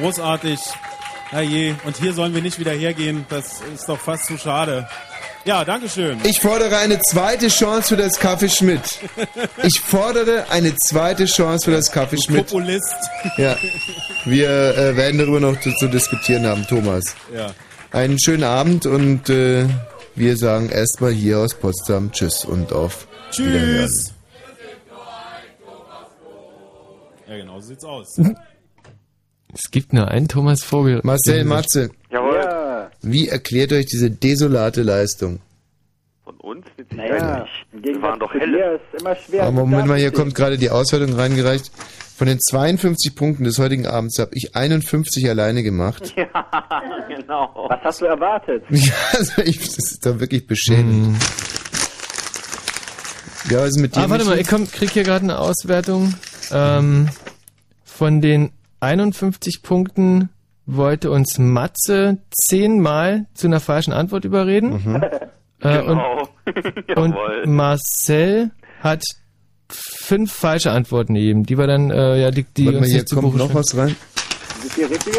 Großartig. 0.00 0.58
Herrje, 1.30 1.76
und 1.84 1.96
hier 1.96 2.14
sollen 2.14 2.32
wir 2.32 2.40
nicht 2.40 2.58
wieder 2.58 2.72
hergehen. 2.72 3.26
Das 3.28 3.60
ist 3.74 3.88
doch 3.88 3.98
fast 3.98 4.26
zu 4.26 4.38
schade. 4.38 4.88
Ja, 5.48 5.64
Dankeschön. 5.64 6.18
Ich 6.24 6.40
fordere 6.40 6.76
eine 6.76 7.00
zweite 7.00 7.48
Chance 7.48 7.88
für 7.88 7.96
das 7.96 8.20
Café 8.20 8.54
Schmidt. 8.54 8.82
Ich 9.62 9.80
fordere 9.80 10.44
eine 10.50 10.76
zweite 10.76 11.24
Chance 11.24 11.64
für 11.64 11.70
das 11.70 11.90
Café 11.90 12.22
Schmidt. 12.22 12.48
Populist. 12.48 12.94
Ja, 13.38 13.56
wir 14.26 14.46
äh, 14.46 14.94
werden 14.94 15.18
darüber 15.18 15.40
noch 15.40 15.58
zu, 15.58 15.72
zu 15.76 15.88
diskutieren 15.88 16.46
haben, 16.46 16.66
Thomas. 16.66 17.16
Ja. 17.34 17.54
Einen 17.92 18.20
schönen 18.20 18.44
Abend 18.44 18.84
und 18.84 19.30
äh, 19.30 19.64
wir 20.14 20.36
sagen 20.36 20.68
erstmal 20.68 21.12
hier 21.12 21.38
aus 21.38 21.54
Potsdam 21.54 22.12
Tschüss 22.12 22.44
und 22.44 22.74
auf 22.74 23.08
Wiederhören. 23.34 23.86
Tschüss. 23.86 24.12
Ja, 27.26 27.36
genau 27.36 27.58
so 27.58 27.68
sieht's 27.68 27.84
aus. 27.86 28.20
Es 29.54 29.70
gibt 29.70 29.94
nur 29.94 30.08
einen 30.08 30.28
Thomas 30.28 30.62
Vogel. 30.62 31.00
Marcel 31.04 31.46
Matze, 31.46 31.88
Jawohl. 32.10 32.27
Wie 33.02 33.28
erklärt 33.28 33.72
euch 33.72 33.86
diese 33.86 34.10
desolate 34.10 34.82
Leistung? 34.82 35.40
Von 36.24 36.36
uns 36.40 36.66
Naja. 36.90 37.46
Wir 37.72 38.02
waren 38.02 38.18
doch 38.18 38.32
helle. 38.34 38.56
dir 38.58 38.74
ist 38.74 39.00
immer 39.00 39.16
schwer. 39.16 39.42
Aber 39.44 39.52
Moment 39.52 39.88
mal, 39.88 39.98
hier 39.98 40.12
kommt 40.12 40.34
gerade 40.34 40.58
die 40.58 40.70
Auswertung 40.70 41.14
reingereicht. 41.14 41.70
Von 42.16 42.26
den 42.26 42.40
52 42.40 43.14
Punkten 43.14 43.44
des 43.44 43.58
heutigen 43.58 43.86
Abends 43.86 44.18
habe 44.18 44.32
ich 44.34 44.56
51 44.56 45.28
alleine 45.28 45.62
gemacht. 45.62 46.14
Ja, 46.16 46.26
genau. 47.06 47.66
Was 47.68 47.80
hast 47.84 48.00
du 48.00 48.06
erwartet? 48.06 48.64
Ja, 48.70 48.92
also 49.12 49.42
ich, 49.42 49.58
das 49.58 49.76
ist 49.92 50.04
doch 50.04 50.18
wirklich 50.18 50.46
beschämend. 50.46 51.16
Ja, 53.50 53.60
was 53.60 53.68
ist 53.70 53.78
mit 53.80 53.94
dir? 53.94 54.00
Ah, 54.00 54.10
warte 54.10 54.24
mal, 54.24 54.38
ich 54.38 54.48
komm, 54.48 54.68
krieg 54.70 54.90
hier 54.90 55.04
gerade 55.04 55.22
eine 55.24 55.38
Auswertung. 55.38 56.12
Ähm, 56.50 57.08
von 57.84 58.20
den 58.20 58.50
51 58.80 59.62
Punkten 59.62 60.28
wollte 60.68 61.10
uns 61.10 61.38
Matze 61.38 62.18
zehnmal 62.30 63.26
zu 63.34 63.46
einer 63.46 63.58
falschen 63.58 63.92
Antwort 63.92 64.24
überreden. 64.24 64.82
Mhm. 64.84 65.04
Äh, 65.60 65.82
Genau. 65.82 66.28
und, 67.02 67.16
und. 67.16 67.46
Marcel 67.46 68.52
hat 68.80 69.02
fünf 69.68 70.32
falsche 70.32 70.70
Antworten 70.70 71.14
gegeben. 71.14 71.42
Die 71.42 71.58
war 71.58 71.66
dann, 71.66 71.90
äh, 71.90 72.20
ja, 72.20 72.30
die, 72.30 72.44
die 72.44 72.66
Warte 72.66 72.76
mal, 72.78 72.82
uns 72.82 72.88
hier 72.90 72.98
nicht 72.98 73.08
zu 73.08 73.16
kommt 73.16 73.34
noch 73.34 73.52
was 73.52 73.76
rein. 73.76 73.96
Ist 74.64 74.76
die 74.76 74.84
richtige? 74.84 75.18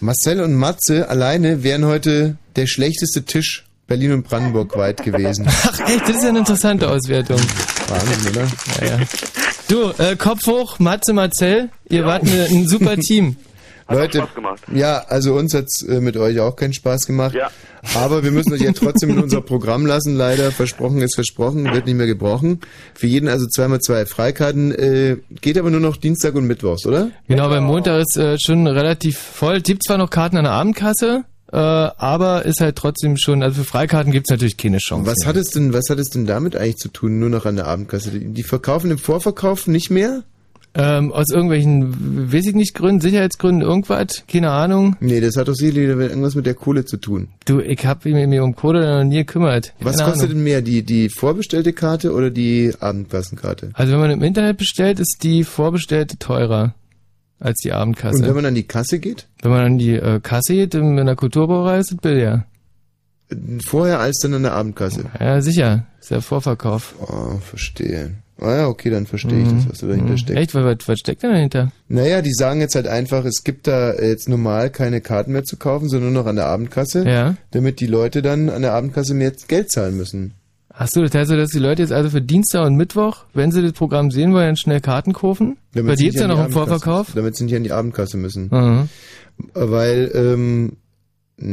Marcel 0.00 0.42
und 0.42 0.54
Matze 0.54 1.08
alleine 1.08 1.62
wären 1.62 1.86
heute 1.86 2.36
der 2.56 2.66
schlechteste 2.66 3.24
Tisch 3.24 3.64
Berlin 3.86 4.12
und 4.12 4.24
Brandenburg 4.28 4.76
weit 4.76 5.02
gewesen. 5.02 5.46
Ach 5.62 5.80
echt, 5.88 6.02
das 6.02 6.16
ist 6.16 6.22
ja 6.22 6.28
eine 6.28 6.40
interessante 6.40 6.86
Auswertung. 6.90 7.40
Wahnsinn, 7.88 8.32
oder? 8.32 8.46
Ja, 8.86 8.98
ja. 8.98 9.06
Du, 9.68 10.02
äh, 10.02 10.16
Kopf 10.16 10.46
hoch, 10.46 10.78
Matze, 10.78 11.14
Marcel, 11.14 11.70
ihr 11.88 12.04
wart 12.04 12.22
eine, 12.24 12.44
ein 12.44 12.68
super 12.68 12.96
Team. 12.98 13.36
Leute, 13.88 14.18
Spaß 14.18 14.34
gemacht. 14.34 14.62
ja, 14.72 15.04
also 15.08 15.34
uns 15.34 15.54
hat's 15.54 15.82
äh, 15.82 16.00
mit 16.00 16.16
euch 16.16 16.40
auch 16.40 16.56
keinen 16.56 16.72
Spaß 16.72 17.06
gemacht. 17.06 17.34
Ja. 17.34 17.50
Aber 17.94 18.24
wir 18.24 18.32
müssen 18.32 18.52
euch 18.52 18.62
ja 18.62 18.72
trotzdem 18.72 19.10
in 19.10 19.18
unser 19.20 19.40
Programm 19.40 19.86
lassen, 19.86 20.16
leider. 20.16 20.50
Versprochen 20.50 21.00
ist 21.02 21.14
versprochen, 21.14 21.72
wird 21.72 21.86
nicht 21.86 21.94
mehr 21.94 22.08
gebrochen. 22.08 22.60
Für 22.94 23.06
jeden 23.06 23.28
also 23.28 23.46
zweimal 23.46 23.80
zwei 23.80 24.04
Freikarten. 24.06 24.72
Äh, 24.72 25.18
geht 25.40 25.56
aber 25.56 25.70
nur 25.70 25.80
noch 25.80 25.96
Dienstag 25.96 26.34
und 26.34 26.46
Mittwochs, 26.46 26.84
oder? 26.84 27.10
Genau, 27.28 27.48
beim 27.48 27.64
Montag 27.64 28.00
ist 28.00 28.16
äh, 28.16 28.36
schon 28.38 28.66
relativ 28.66 29.18
voll. 29.18 29.60
Gibt 29.60 29.84
zwar 29.84 29.98
noch 29.98 30.10
Karten 30.10 30.36
an 30.36 30.44
der 30.44 30.52
Abendkasse, 30.52 31.24
äh, 31.52 31.56
aber 31.56 32.44
ist 32.44 32.60
halt 32.60 32.76
trotzdem 32.76 33.16
schon, 33.16 33.42
also 33.42 33.62
für 33.62 33.68
Freikarten 33.68 34.10
gibt's 34.10 34.30
natürlich 34.30 34.56
keine 34.56 34.78
Chance. 34.78 35.08
Was 35.08 35.26
hat 35.26 35.36
es 35.36 35.50
denn, 35.50 35.72
was 35.72 35.84
hat 35.88 35.98
es 35.98 36.08
denn 36.10 36.26
damit 36.26 36.56
eigentlich 36.56 36.76
zu 36.76 36.88
tun, 36.88 37.20
nur 37.20 37.30
noch 37.30 37.46
an 37.46 37.54
der 37.54 37.66
Abendkasse? 37.66 38.10
Die, 38.10 38.32
die 38.32 38.42
verkaufen 38.42 38.90
im 38.90 38.98
Vorverkauf 38.98 39.68
nicht 39.68 39.90
mehr? 39.90 40.24
Ähm, 40.78 41.10
aus 41.10 41.30
irgendwelchen, 41.30 42.30
weiß 42.30 42.48
ich 42.48 42.54
nicht, 42.54 42.74
Gründen, 42.74 43.00
Sicherheitsgründen, 43.00 43.66
irgendwas, 43.66 44.24
keine 44.30 44.50
Ahnung. 44.50 44.94
Nee, 45.00 45.20
das 45.20 45.36
hat 45.36 45.48
doch 45.48 45.54
sicherlich 45.54 45.88
irgendwas 45.88 46.34
mit 46.34 46.44
der 46.44 46.52
Kohle 46.52 46.84
zu 46.84 46.98
tun. 46.98 47.28
Du, 47.46 47.60
ich 47.60 47.86
hab 47.86 48.04
mich 48.04 48.14
mir 48.26 48.44
um 48.44 48.54
Kohle 48.54 48.98
noch 48.98 49.04
nie 49.04 49.16
gekümmert. 49.16 49.72
Was 49.80 49.96
Keine 49.96 50.10
kostet 50.10 50.24
Ahnung. 50.30 50.36
denn 50.36 50.44
mehr, 50.44 50.60
die, 50.60 50.82
die 50.82 51.08
vorbestellte 51.08 51.72
Karte 51.72 52.12
oder 52.12 52.30
die 52.30 52.74
Abendkassenkarte? 52.78 53.70
Also 53.72 53.92
wenn 53.94 54.00
man 54.00 54.10
im 54.10 54.22
Internet 54.22 54.58
bestellt, 54.58 55.00
ist 55.00 55.20
die 55.22 55.44
vorbestellte 55.44 56.18
teurer 56.18 56.74
als 57.38 57.58
die 57.60 57.72
Abendkasse. 57.72 58.18
Und 58.18 58.28
wenn 58.28 58.34
man 58.34 58.46
an 58.46 58.54
die 58.54 58.64
Kasse 58.64 58.98
geht? 58.98 59.28
Wenn 59.40 59.52
man 59.52 59.64
an 59.64 59.78
die 59.78 59.94
äh, 59.94 60.20
Kasse 60.20 60.52
geht, 60.54 60.74
in 60.74 60.98
einer 60.98 61.16
Kulturbauerei 61.16 61.78
ist 61.78 61.92
es 61.92 61.96
billiger. 61.98 62.44
Vorher 63.64 63.98
als 64.00 64.18
dann 64.20 64.34
an 64.34 64.42
der 64.42 64.52
Abendkasse? 64.52 65.06
Ja, 65.18 65.40
sicher. 65.40 65.86
Ist 66.00 66.10
ja 66.10 66.20
Vorverkauf. 66.20 66.94
Oh, 67.00 67.38
verstehe. 67.38 68.14
Ah 68.38 68.54
ja, 68.54 68.68
okay, 68.68 68.90
dann 68.90 69.06
verstehe 69.06 69.42
ich 69.42 69.48
das, 69.48 69.68
was 69.70 69.78
da 69.78 69.86
dahinter 69.86 70.12
Mhm. 70.12 70.18
steckt. 70.18 70.38
Echt? 70.38 70.54
Was, 70.54 70.76
was 70.88 70.98
steckt 70.98 71.22
denn 71.22 71.32
dahinter? 71.32 71.72
Naja, 71.88 72.20
die 72.20 72.32
sagen 72.34 72.60
jetzt 72.60 72.74
halt 72.74 72.86
einfach, 72.86 73.24
es 73.24 73.44
gibt 73.44 73.66
da 73.66 73.94
jetzt 73.94 74.28
normal 74.28 74.68
keine 74.68 75.00
Karten 75.00 75.32
mehr 75.32 75.44
zu 75.44 75.56
kaufen, 75.56 75.88
sondern 75.88 76.12
nur 76.12 76.22
noch 76.22 76.28
an 76.28 76.36
der 76.36 76.46
Abendkasse, 76.46 77.08
Ja. 77.08 77.36
damit 77.52 77.80
die 77.80 77.86
Leute 77.86 78.20
dann 78.20 78.50
an 78.50 78.60
der 78.62 78.74
Abendkasse 78.74 79.14
mehr 79.14 79.32
Geld 79.48 79.70
zahlen 79.72 79.96
müssen. 79.96 80.34
Ach 80.78 80.86
so, 80.88 81.00
das 81.00 81.14
heißt, 81.14 81.30
so, 81.30 81.36
dass 81.36 81.50
die 81.52 81.58
Leute 81.58 81.80
jetzt 81.80 81.92
also 81.92 82.10
für 82.10 82.20
Dienstag 82.20 82.66
und 82.66 82.76
Mittwoch, 82.76 83.24
wenn 83.32 83.50
sie 83.50 83.62
das 83.62 83.72
Programm 83.72 84.10
sehen 84.10 84.34
wollen, 84.34 84.48
dann 84.48 84.56
schnell 84.58 84.80
Karten 84.80 85.14
kaufen? 85.14 85.56
Damit 85.72 85.92
Bei 85.92 85.96
sie 85.96 86.04
dir 86.04 86.08
ist 86.10 86.20
ja 86.20 86.28
noch 86.28 86.44
im 86.44 86.52
Vorverkauf? 86.52 87.12
Damit 87.14 87.34
sie 87.36 87.44
nicht 87.44 87.56
an 87.56 87.64
die 87.64 87.72
Abendkasse 87.72 88.18
müssen. 88.18 88.48
Mhm. 88.52 88.88
Weil, 89.54 90.10
ähm, 90.14 90.72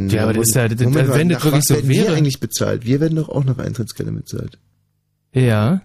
Ja, 0.10 0.24
aber 0.24 0.34
das 0.34 0.50
ist 0.50 0.56
ja- 0.56 0.68
das- 0.68 0.80
Moment 0.82 1.08
mal, 1.08 1.18
wenn 1.18 1.30
das 1.30 1.44
wirklich 1.46 1.64
so 1.64 1.76
wäre- 1.76 1.88
wir 1.88 2.14
eigentlich 2.14 2.42
bezahlt? 2.42 2.86
Wir 2.86 3.00
werden 3.00 3.16
doch 3.16 3.30
auch 3.30 3.46
nach 3.46 3.58
Eintrittsgelder 3.58 4.12
bezahlt. 4.12 4.58
Ja. 5.34 5.82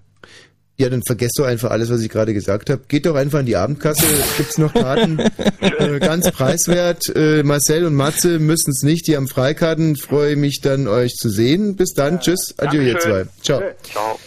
Ja, 0.80 0.88
dann 0.88 1.02
vergesst 1.02 1.36
doch 1.40 1.44
einfach 1.44 1.72
alles, 1.72 1.90
was 1.90 2.02
ich 2.02 2.08
gerade 2.08 2.32
gesagt 2.32 2.70
habe. 2.70 2.82
Geht 2.86 3.06
doch 3.06 3.16
einfach 3.16 3.40
in 3.40 3.46
die 3.46 3.56
Abendkasse, 3.56 4.06
gibt's 4.36 4.58
noch 4.58 4.72
Karten, 4.72 5.18
äh, 5.60 5.98
ganz 5.98 6.30
preiswert. 6.30 7.02
Äh, 7.16 7.42
Marcel 7.42 7.84
und 7.84 7.96
Matze 7.96 8.38
müssen 8.38 8.70
es 8.70 8.84
nicht, 8.84 9.08
die 9.08 9.16
haben 9.16 9.26
Freikarten. 9.26 9.96
Freue 9.96 10.36
mich 10.36 10.60
dann, 10.60 10.86
euch 10.86 11.14
zu 11.14 11.30
sehen. 11.30 11.74
Bis 11.74 11.94
dann, 11.94 12.20
tschüss, 12.20 12.54
adieu 12.58 12.80
ihr 12.80 13.00
zwei. 13.00 13.24
Ciao. 13.42 13.60
Ciao. 13.82 14.20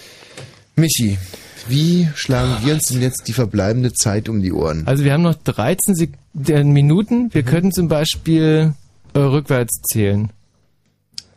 Michi, 0.76 1.18
wie 1.70 2.10
schlagen 2.16 2.58
wir 2.66 2.74
uns 2.74 2.88
denn 2.88 3.02
jetzt 3.02 3.30
die 3.30 3.34
verbleibende 3.34 3.94
Zeit 3.94 4.28
um 4.28 4.42
die 4.42 4.52
Ohren? 4.52 4.86
Also 4.88 5.06
wir 5.06 5.14
haben 5.14 5.22
noch 5.22 5.36
13 5.36 5.96
Sek 5.96 6.12
äh, 6.48 6.64
Minuten. 6.66 7.24
Mhm. 7.24 7.34
Wir 7.34 7.44
könnten 7.44 7.72
zum 7.72 7.88
Beispiel 7.88 8.74
äh, 9.14 9.20
rückwärts 9.20 9.82
zählen. 9.90 10.32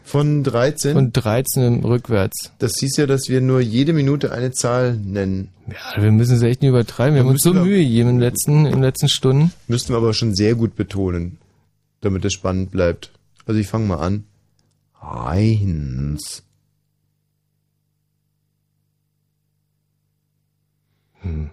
Von 0.04 0.44
13? 0.44 0.92
Von 0.92 1.12
13 1.12 1.82
rückwärts. 1.82 2.52
Das 2.58 2.72
hieß 2.78 2.98
ja, 2.98 3.06
dass 3.06 3.30
wir 3.30 3.40
nur 3.40 3.60
jede 3.60 3.94
Minute 3.94 4.32
eine 4.32 4.52
Zahl 4.52 4.96
nennen. 4.96 5.48
Ja, 5.66 6.02
wir 6.02 6.12
müssen 6.12 6.36
es 6.36 6.42
echt 6.42 6.60
nicht 6.60 6.68
übertreiben. 6.68 7.14
Wir 7.14 7.22
haben 7.22 7.30
uns 7.30 7.42
so 7.42 7.54
Mühe 7.54 7.82
gegeben 7.82 8.10
in 8.10 8.16
den 8.16 8.20
letzten, 8.20 8.66
in 8.66 8.72
den 8.72 8.82
letzten 8.82 9.08
Stunden. 9.08 9.50
Müssten 9.66 9.94
wir 9.94 9.96
aber 9.96 10.12
schon 10.12 10.34
sehr 10.34 10.54
gut 10.56 10.76
betonen, 10.76 11.38
damit 12.02 12.24
es 12.26 12.34
spannend 12.34 12.70
bleibt. 12.70 13.12
Also 13.46 13.58
ich 13.58 13.66
fange 13.66 13.86
mal 13.86 13.96
an. 13.96 14.24
Eins. 15.00 16.42
Hm. 21.22 21.50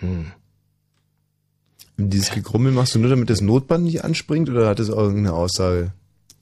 Hm. 0.00 0.32
Und 2.00 2.10
dieses 2.10 2.30
Gegrummel 2.30 2.72
machst 2.72 2.94
du 2.94 2.98
nur, 2.98 3.10
damit 3.10 3.30
das 3.30 3.40
Notband 3.40 3.84
nicht 3.84 4.04
anspringt 4.04 4.48
oder 4.48 4.68
hat 4.68 4.78
das 4.78 4.88
irgendeine 4.88 5.34
Aussage? 5.34 5.92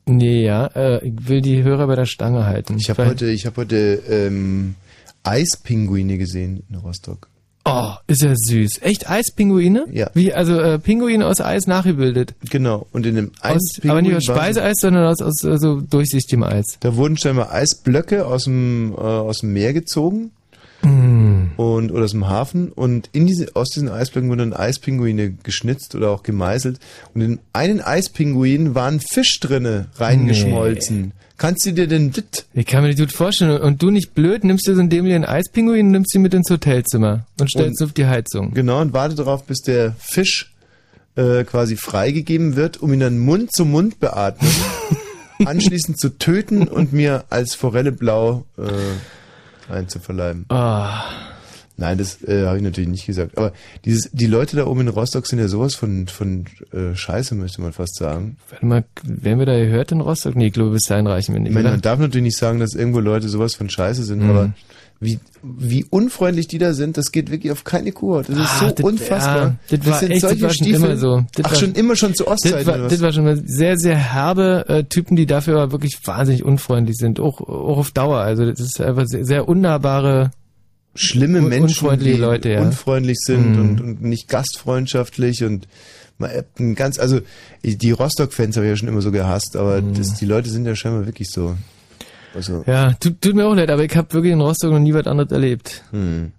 Nee, 0.06 0.44
ja, 0.44 0.66
äh, 0.74 1.06
ich 1.06 1.28
will 1.28 1.40
die 1.40 1.62
Hörer 1.62 1.86
bei 1.86 1.96
der 1.96 2.06
Stange 2.06 2.46
halten. 2.46 2.76
Ich 2.78 2.88
habe 2.88 3.06
heute, 3.06 3.30
ich 3.30 3.44
habe 3.44 3.56
heute 3.58 4.02
ähm, 4.08 4.74
Eispinguine 5.22 6.16
gesehen 6.16 6.62
in 6.70 6.76
Rostock. 6.76 7.28
Oh, 7.64 7.92
ist 8.06 8.22
ja 8.22 8.32
süß. 8.34 8.80
Echt 8.80 9.10
Eispinguine? 9.10 9.86
Ja. 9.92 10.10
Wie, 10.14 10.32
also 10.32 10.58
äh, 10.58 10.78
Pinguine 10.78 11.26
aus 11.26 11.42
Eis 11.42 11.66
nachgebildet. 11.66 12.34
Genau. 12.48 12.86
Und 12.92 13.04
in 13.04 13.16
dem 13.16 13.32
aus, 13.40 13.56
Eispinguin 13.56 13.90
Aber 13.90 14.02
nicht 14.02 14.16
aus 14.16 14.24
Speiseeis, 14.24 14.76
sondern 14.80 15.04
aus, 15.04 15.20
aus 15.20 15.60
so 15.60 15.80
durchsichtigem 15.82 16.44
Eis. 16.44 16.78
Da 16.80 16.96
wurden 16.96 17.18
scheinbar 17.18 17.52
Eisblöcke 17.52 18.24
aus 18.24 18.44
dem, 18.44 18.92
äh, 18.92 18.96
aus 18.96 19.40
dem 19.40 19.52
Meer 19.52 19.74
gezogen 19.74 20.30
Mm. 20.88 21.52
und 21.56 21.92
oder 21.92 22.04
aus 22.04 22.12
dem 22.12 22.28
Hafen 22.28 22.70
und 22.72 23.08
in 23.12 23.26
diese, 23.26 23.54
aus 23.54 23.68
diesen 23.68 23.88
Eisblöcken 23.88 24.30
wurden 24.30 24.50
dann 24.50 24.52
Eispinguine 24.52 25.32
geschnitzt 25.42 25.94
oder 25.94 26.10
auch 26.10 26.22
gemeißelt 26.22 26.78
und 27.14 27.20
in 27.20 27.38
einen 27.52 27.80
Eispinguin 27.80 28.74
waren 28.74 29.00
Fisch 29.00 29.40
drinne 29.40 29.86
reingeschmolzen. 29.96 31.12
Kannst 31.38 31.64
du 31.66 31.72
dir 31.72 31.86
denn 31.86 32.10
das? 32.10 32.46
Ich 32.52 32.66
kann 32.66 32.82
mir 32.82 32.90
das 32.90 32.98
gut 32.98 33.12
vorstellen. 33.12 33.60
Und 33.60 33.80
du 33.80 33.90
nicht 33.90 34.12
blöd, 34.12 34.42
nimmst 34.42 34.66
dir 34.66 34.74
so 34.74 34.80
einen 34.80 34.90
dämlichen 34.90 35.24
Eispinguin 35.24 35.86
und 35.86 35.92
nimmst 35.92 36.12
ihn 36.16 36.22
mit 36.22 36.34
ins 36.34 36.50
Hotelzimmer 36.50 37.26
und 37.38 37.48
stellst 37.48 37.80
ihn 37.80 37.84
auf 37.84 37.92
die 37.92 38.06
Heizung. 38.06 38.54
Genau, 38.54 38.80
und 38.80 38.92
warte 38.92 39.14
darauf, 39.14 39.44
bis 39.44 39.60
der 39.60 39.94
Fisch 40.00 40.52
äh, 41.14 41.44
quasi 41.44 41.76
freigegeben 41.76 42.56
wird, 42.56 42.82
um 42.82 42.92
ihn 42.92 43.00
dann 43.00 43.18
Mund 43.18 43.52
zu 43.52 43.64
Mund 43.64 44.00
beatmen, 44.00 44.50
anschließend 45.44 46.00
zu 46.00 46.10
töten 46.18 46.66
und 46.66 46.92
mir 46.92 47.24
als 47.30 47.54
Forelle 47.54 47.92
blau 47.92 48.44
äh, 48.58 48.62
einzuverleiben. 49.70 50.44
Ah. 50.48 51.02
Nein, 51.80 51.96
das 51.96 52.22
äh, 52.24 52.44
habe 52.46 52.56
ich 52.56 52.62
natürlich 52.64 52.88
nicht 52.90 53.06
gesagt. 53.06 53.38
Aber 53.38 53.52
dieses, 53.84 54.10
die 54.12 54.26
Leute 54.26 54.56
da 54.56 54.66
oben 54.66 54.80
in 54.80 54.88
Rostock 54.88 55.28
sind 55.28 55.38
ja 55.38 55.46
sowas 55.46 55.76
von, 55.76 56.08
von 56.08 56.44
äh, 56.72 56.96
Scheiße, 56.96 57.36
möchte 57.36 57.60
man 57.60 57.72
fast 57.72 57.94
sagen. 57.94 58.36
Warte 58.50 58.66
mal, 58.66 58.84
werden 59.04 59.38
wir 59.38 59.46
da 59.46 59.56
gehört 59.56 59.92
in 59.92 60.00
Rostock? 60.00 60.34
Nee, 60.34 60.48
ich 60.48 60.52
glaube, 60.54 60.70
bis 60.72 60.86
dahin 60.86 61.06
reichen 61.06 61.34
wir 61.34 61.38
Ich 61.38 61.44
nicht. 61.44 61.54
meine, 61.54 61.68
oder? 61.68 61.74
man 61.74 61.80
darf 61.82 62.00
natürlich 62.00 62.24
nicht 62.24 62.36
sagen, 62.36 62.58
dass 62.58 62.74
irgendwo 62.74 62.98
Leute 62.98 63.28
sowas 63.28 63.54
von 63.54 63.70
Scheiße 63.70 64.02
sind, 64.02 64.24
Mhm. 64.24 64.30
aber 64.30 64.52
wie, 65.00 65.20
wie 65.42 65.84
unfreundlich 65.84 66.48
die 66.48 66.58
da 66.58 66.72
sind, 66.74 66.96
das 66.96 67.12
geht 67.12 67.30
wirklich 67.30 67.52
auf 67.52 67.62
keine 67.62 67.92
Kuh. 67.92 68.18
Das 68.18 68.30
ist 68.30 68.36
Ah, 68.38 68.58
so 68.60 68.70
das- 68.74 68.84
unfassbar. 68.84 69.56
ja, 69.70 69.76
das 69.76 69.86
war 69.86 70.02
echt, 70.02 70.22
das 70.24 70.40
war 70.40 70.50
schon 70.50 70.66
immer 70.66 70.96
so. 70.96 71.24
Das 71.36 71.44
Ach, 71.46 71.50
war- 71.52 71.58
schon 71.58 71.72
immer 71.74 71.94
schon 71.96 72.14
zu 72.14 72.24
Das 72.24 72.32
Ostzeiten 72.32 72.66
war, 72.66 72.74
oder 72.74 72.84
was? 72.84 72.92
das 72.92 73.00
war 73.02 73.12
schon 73.12 73.24
mal 73.24 73.40
sehr, 73.46 73.76
sehr 73.78 73.96
herbe 73.96 74.64
äh, 74.68 74.84
Typen, 74.84 75.14
die 75.16 75.26
dafür 75.26 75.60
aber 75.60 75.72
wirklich 75.72 75.98
wahnsinnig 76.04 76.42
unfreundlich 76.44 76.96
sind. 76.96 77.20
Auch, 77.20 77.40
auch 77.40 77.78
auf 77.78 77.92
Dauer. 77.92 78.18
Also 78.18 78.44
das 78.50 78.58
ist 78.58 78.80
einfach 78.80 79.04
sehr, 79.06 79.24
sehr 79.24 79.48
unnahbare, 79.48 80.32
schlimme 80.96 81.42
Menschen, 81.42 81.62
unfreundliche 81.64 82.14
die 82.16 82.20
Leute, 82.20 82.48
ja. 82.50 82.60
unfreundlich 82.62 83.18
sind 83.20 83.52
Mhm. 83.52 83.60
und, 83.60 83.80
und 83.80 84.02
nicht 84.02 84.26
gastfreundschaftlich 84.28 85.44
und 85.44 85.68
mal 86.18 86.44
ein 86.58 86.74
ganz, 86.74 86.98
also 86.98 87.20
die 87.62 87.92
Rostock-Fans 87.92 88.56
habe 88.56 88.66
ich 88.66 88.70
ja 88.70 88.76
schon 88.76 88.88
immer 88.88 89.02
so 89.02 89.12
gehasst, 89.12 89.54
aber 89.54 89.80
das, 89.80 90.14
die 90.14 90.26
Leute 90.26 90.50
sind 90.50 90.66
ja 90.66 90.74
scheinbar 90.74 91.06
wirklich 91.06 91.28
so. 91.30 91.54
Also, 92.38 92.64
ja, 92.66 92.92
tut, 92.94 93.20
tut 93.20 93.34
mir 93.34 93.46
auch 93.46 93.54
leid, 93.54 93.70
aber 93.70 93.84
ich 93.84 93.94
habe 93.96 94.12
wirklich 94.14 94.32
in 94.32 94.40
Rostock 94.40 94.70
noch 94.72 94.78
nie 94.78 94.94
was 94.94 95.06
anderes 95.06 95.30
erlebt. 95.32 95.82
hm. 95.90 96.32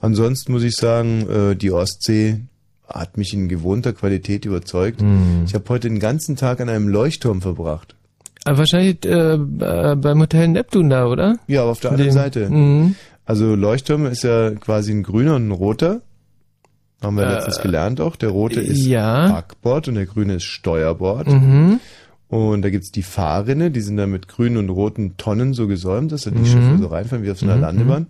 Ansonsten 0.00 0.52
muss 0.52 0.62
ich 0.62 0.74
sagen, 0.76 1.28
äh, 1.28 1.56
die 1.56 1.70
Ostsee 1.72 2.40
hat 2.88 3.16
mich 3.16 3.32
in 3.34 3.48
gewohnter 3.48 3.92
Qualität 3.92 4.44
überzeugt. 4.44 5.00
Mhm. 5.02 5.44
Ich 5.46 5.54
habe 5.54 5.64
heute 5.68 5.88
den 5.88 5.98
ganzen 5.98 6.36
Tag 6.36 6.60
an 6.60 6.68
einem 6.68 6.88
Leuchtturm 6.88 7.40
verbracht. 7.42 7.94
Aber 8.44 8.58
wahrscheinlich 8.58 9.04
äh, 9.04 9.34
äh, 9.34 9.96
beim 9.96 10.20
Hotel 10.20 10.48
Neptun 10.48 10.90
da, 10.90 11.06
oder? 11.06 11.36
Ja, 11.48 11.62
aber 11.62 11.70
auf 11.72 11.80
der 11.80 11.90
anderen 11.92 12.10
Den- 12.10 12.14
Seite. 12.14 12.48
Mhm. 12.50 12.94
Also 13.24 13.54
Leuchtturm 13.54 14.04
ist 14.06 14.22
ja 14.22 14.50
quasi 14.50 14.92
ein 14.92 15.02
grüner 15.02 15.36
und 15.36 15.48
ein 15.48 15.52
roter. 15.52 16.02
Haben 17.02 17.16
wir 17.16 17.24
Äh, 17.26 17.34
letztens 17.34 17.60
gelernt 17.62 18.00
auch. 18.00 18.16
Der 18.16 18.28
rote 18.28 18.60
ist 18.60 18.84
ja. 18.84 19.28
Backbord 19.32 19.88
und 19.88 19.94
der 19.94 20.06
grüne 20.06 20.34
ist 20.34 20.44
Steuerbord. 20.44 21.26
Mhm. 21.28 21.80
Und 22.34 22.62
da 22.62 22.70
gibt's 22.70 22.90
die 22.90 23.02
Fahrrinne, 23.04 23.70
die 23.70 23.80
sind 23.80 23.96
dann 23.96 24.10
mit 24.10 24.26
grünen 24.26 24.56
und 24.56 24.68
roten 24.68 25.16
Tonnen 25.16 25.54
so 25.54 25.68
gesäumt, 25.68 26.10
dass 26.10 26.22
da 26.22 26.30
die 26.30 26.38
Mhm. 26.40 26.46
Schiffe 26.46 26.78
so 26.80 26.88
reinfahren 26.88 27.24
wie 27.24 27.30
auf 27.30 27.38
so 27.38 27.46
einer 27.46 27.54
Mhm, 27.56 27.60
Landebahn. 27.62 28.06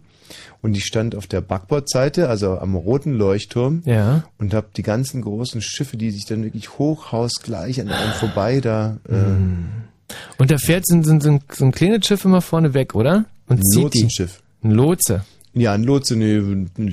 Und 0.62 0.73
die 0.73 0.81
stand 0.81 1.15
auf 1.15 1.27
der 1.27 1.43
Backbordseite, 1.43 2.31
also 2.31 2.59
am 2.59 2.75
roten 2.75 3.12
Leuchtturm. 3.12 3.83
Ja. 3.85 4.25
Und 4.39 4.55
hab 4.55 4.73
die 4.73 4.83
ganzen 4.83 5.20
großen 5.20 5.61
Schiffe, 5.61 5.99
die 5.99 6.11
sich 6.11 6.25
dann 6.25 6.43
wirklich 6.43 6.78
hochhausgleich 6.78 7.83
an 7.83 7.91
einem 7.91 8.12
vorbei 8.15 8.61
da. 8.61 8.97
Äh, 9.09 9.12
Mhm. 9.15 9.67
Und 10.39 10.51
da 10.51 10.57
fährt 10.57 10.86
so, 10.86 10.94
ein- 10.94 11.03
so, 11.05 11.19
so, 11.20 11.39
so 11.53 11.65
ein 11.67 11.73
kleines 11.73 12.07
Schiff 12.07 12.25
immer 12.25 12.41
vorne 12.41 12.73
weg, 12.73 12.94
oder? 12.94 13.27
Und 13.49 13.59
Ein. 13.59 13.83
Lotsenschiff. 13.83 14.41
Ein 14.62 14.70
Lotse. 14.70 15.25
Ja, 15.53 15.73
ein 15.75 15.85
Lotse, 15.85 16.17
nee, 16.17 16.41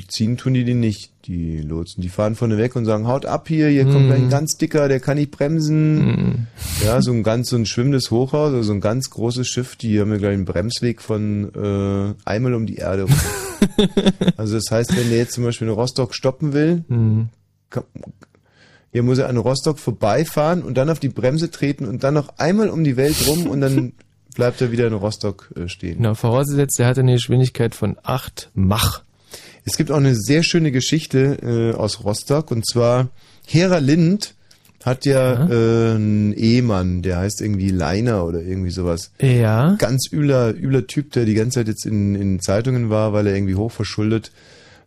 ziehen 0.09 0.35
tun 0.35 0.53
die 0.53 0.65
den 0.65 0.81
nicht, 0.81 1.10
die 1.25 1.59
Lotsen. 1.61 2.01
Die 2.01 2.09
fahren 2.09 2.35
vorne 2.35 2.57
weg 2.57 2.75
und 2.75 2.85
sagen, 2.85 3.07
haut 3.07 3.25
ab 3.25 3.47
hier, 3.47 3.67
hier 3.69 3.83
kommt 3.85 4.03
Mhm. 4.03 4.07
gleich 4.07 4.21
ein 4.21 4.29
ganz 4.29 4.57
dicker, 4.57 4.87
der 4.87 4.99
kann 4.99 5.17
nicht 5.17 5.31
bremsen. 5.31 6.05
Mhm. 6.05 6.47
Ja, 6.85 7.01
so 7.01 7.11
ein 7.11 7.23
ganz, 7.23 7.49
so 7.49 7.55
ein 7.55 7.65
schwimmendes 7.65 8.11
Hochhaus, 8.11 8.51
also 8.53 8.63
so 8.63 8.73
ein 8.73 8.81
ganz 8.81 9.09
großes 9.09 9.47
Schiff, 9.47 9.75
die 9.75 9.99
haben 9.99 10.11
ja 10.11 10.17
gleich 10.17 10.33
einen 10.33 10.45
Bremsweg 10.45 11.01
von 11.01 11.51
äh, 11.55 12.13
einmal 12.29 12.53
um 12.53 12.65
die 12.65 12.75
Erde 12.77 13.05
also 14.37 14.55
das 14.55 14.65
heißt, 14.71 14.95
wenn 14.97 15.09
der 15.09 15.19
jetzt 15.19 15.33
zum 15.33 15.43
Beispiel 15.43 15.67
in 15.67 15.73
Rostock 15.73 16.13
stoppen 16.15 16.53
will, 16.53 16.83
Mhm. 16.87 17.29
kann, 17.69 17.83
ja, 18.93 19.01
muss 19.03 19.19
er 19.19 19.29
an 19.29 19.37
Rostock 19.37 19.79
vorbeifahren 19.79 20.63
und 20.63 20.75
dann 20.77 20.89
auf 20.89 20.99
die 20.99 21.09
Bremse 21.09 21.49
treten 21.49 21.85
und 21.85 22.03
dann 22.03 22.13
noch 22.13 22.37
einmal 22.37 22.69
um 22.69 22.83
die 22.83 22.97
Welt 22.97 23.15
rum 23.27 23.47
und 23.47 23.61
dann 23.61 23.93
bleibt 24.35 24.61
er 24.61 24.71
wieder 24.71 24.87
in 24.87 24.93
Rostock 24.93 25.49
äh, 25.55 25.67
stehen. 25.67 25.97
Genau, 25.97 26.13
vorausgesetzt, 26.15 26.79
der 26.79 26.87
hat 26.87 26.97
eine 26.97 27.13
Geschwindigkeit 27.13 27.75
von 27.75 27.97
8 28.03 28.49
Mach. 28.53 29.03
Es 29.65 29.77
gibt 29.77 29.91
auch 29.91 29.97
eine 29.97 30.15
sehr 30.15 30.43
schöne 30.43 30.71
Geschichte 30.71 31.37
äh, 31.73 31.77
aus 31.77 32.03
Rostock 32.03 32.51
und 32.51 32.67
zwar 32.67 33.09
Hera 33.45 33.77
Lind 33.77 34.35
hat 34.83 35.05
ja 35.05 35.47
äh, 35.47 35.95
einen 35.95 36.33
Ehemann, 36.33 37.01
der 37.03 37.17
heißt 37.17 37.41
irgendwie 37.41 37.69
Leiner 37.69 38.25
oder 38.25 38.41
irgendwie 38.41 38.71
sowas. 38.71 39.11
Ja. 39.21 39.75
Ganz 39.75 40.11
übler, 40.11 40.55
übler 40.55 40.87
Typ, 40.87 41.11
der 41.11 41.25
die 41.25 41.35
ganze 41.35 41.59
Zeit 41.59 41.67
jetzt 41.67 41.85
in, 41.85 42.15
in 42.15 42.39
Zeitungen 42.39 42.89
war, 42.89 43.13
weil 43.13 43.27
er 43.27 43.35
irgendwie 43.35 43.55
hochverschuldet 43.55 44.31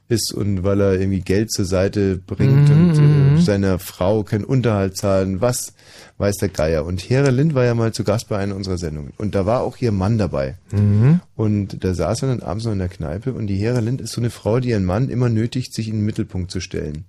ist 0.09 0.33
und 0.35 0.65
weil 0.65 0.81
er 0.81 1.01
irgendwie 1.01 1.21
Geld 1.21 1.51
zur 1.51 1.65
Seite 1.65 2.19
bringt 2.19 2.69
Mhm, 2.69 2.91
und 2.91 2.97
mhm. 2.97 3.37
äh, 3.39 3.41
seiner 3.41 3.79
Frau 3.79 4.23
keinen 4.23 4.45
Unterhalt 4.45 4.97
zahlen, 4.97 5.41
was 5.41 5.73
weiß 6.19 6.37
der 6.37 6.51
Geier. 6.51 6.85
Und 6.85 7.01
Hera 7.01 7.31
Lind 7.31 7.55
war 7.55 7.65
ja 7.65 7.75
mal 7.75 7.93
zu 7.93 8.05
Gast 8.05 8.29
bei 8.29 8.39
einer 8.39 8.55
unserer 8.55 8.79
Sendungen 8.79 9.13
und 9.17 9.35
da 9.35 9.47
war 9.47 9.63
auch 9.63 9.79
ihr 9.79 9.93
Mann 9.93 10.19
dabei. 10.19 10.57
Mhm. 10.73 11.21
Und 11.37 11.83
da 11.85 11.95
saß 11.95 12.23
er 12.23 12.29
dann 12.29 12.43
abends 12.43 12.65
noch 12.65 12.73
in 12.73 12.79
der 12.79 12.89
Kneipe 12.89 13.33
und 13.33 13.47
die 13.47 13.57
Hera 13.57 13.81
Lind 13.81 14.01
ist 14.01 14.13
so 14.13 14.21
eine 14.21 14.31
Frau, 14.31 14.61
die 14.61 14.71
ihren 14.71 14.85
Mann 14.85 15.09
immer 15.09 15.29
nötigt, 15.29 15.75
sich 15.75 15.89
in 15.89 15.97
den 15.97 16.05
Mittelpunkt 16.05 16.51
zu 16.51 16.61
stellen. 16.61 17.05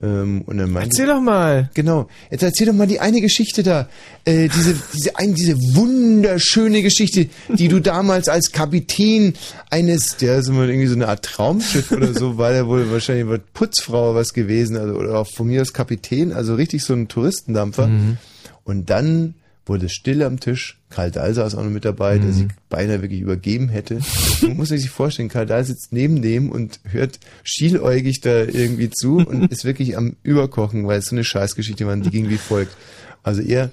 Ähm, 0.00 0.42
und 0.42 0.58
dann 0.58 0.70
meinte, 0.70 0.90
Erzähl 0.90 1.06
doch 1.06 1.20
mal. 1.20 1.70
Genau. 1.74 2.06
Jetzt 2.30 2.42
erzähl 2.42 2.68
doch 2.68 2.72
mal 2.72 2.86
die 2.86 3.00
eine 3.00 3.20
Geschichte 3.20 3.64
da. 3.64 3.88
Äh, 4.24 4.48
diese, 4.48 4.76
diese, 4.94 5.16
ein, 5.16 5.34
diese 5.34 5.56
wunderschöne 5.56 6.82
Geschichte, 6.82 7.26
die 7.48 7.66
du 7.66 7.80
damals 7.80 8.28
als 8.28 8.52
Kapitän 8.52 9.34
eines, 9.70 10.16
der 10.16 10.38
ist 10.38 10.48
immer 10.48 10.68
irgendwie 10.68 10.86
so 10.86 10.94
eine 10.94 11.08
Art 11.08 11.24
Traumschiff 11.24 11.90
oder 11.90 12.14
so, 12.14 12.38
war 12.38 12.52
der 12.52 12.68
wohl 12.68 12.90
wahrscheinlich 12.92 13.26
eine 13.26 13.38
Putzfrau 13.38 14.14
was 14.14 14.32
gewesen, 14.32 14.76
also, 14.76 14.94
oder 14.94 15.18
auch 15.18 15.26
von 15.26 15.48
mir 15.48 15.60
als 15.60 15.72
Kapitän, 15.72 16.32
also 16.32 16.54
richtig 16.54 16.84
so 16.84 16.94
ein 16.94 17.08
Touristendampfer. 17.08 17.88
Mhm. 17.88 18.18
Und 18.62 18.90
dann 18.90 19.34
wurde 19.68 19.88
still 19.88 20.22
am 20.22 20.40
Tisch. 20.40 20.78
Karl 20.90 21.10
Dahl 21.10 21.34
saß 21.34 21.54
auch 21.54 21.62
noch 21.62 21.70
mit 21.70 21.84
dabei, 21.84 22.18
der 22.18 22.28
Mhm. 22.28 22.32
sich 22.32 22.46
beinahe 22.70 23.02
wirklich 23.02 23.20
übergeben 23.20 23.68
hätte. 23.68 24.00
Man 24.42 24.56
muss 24.56 24.68
sich 24.68 24.88
vorstellen, 24.90 25.28
Karl 25.28 25.46
Dahl 25.46 25.64
sitzt 25.64 25.92
neben 25.92 26.22
dem 26.22 26.50
und 26.50 26.80
hört 26.84 27.18
schieläugig 27.44 28.20
da 28.20 28.44
irgendwie 28.44 28.90
zu 28.90 29.18
und 29.18 29.44
ist 29.52 29.64
wirklich 29.64 29.96
am 29.96 30.16
Überkochen, 30.22 30.86
weil 30.86 30.98
es 30.98 31.06
so 31.06 31.14
eine 31.16 31.24
Scheißgeschichte 31.24 31.86
war, 31.86 31.96
die 31.96 32.10
ging 32.10 32.28
wie 32.30 32.38
folgt. 32.38 32.74
Also 33.22 33.42
er, 33.42 33.70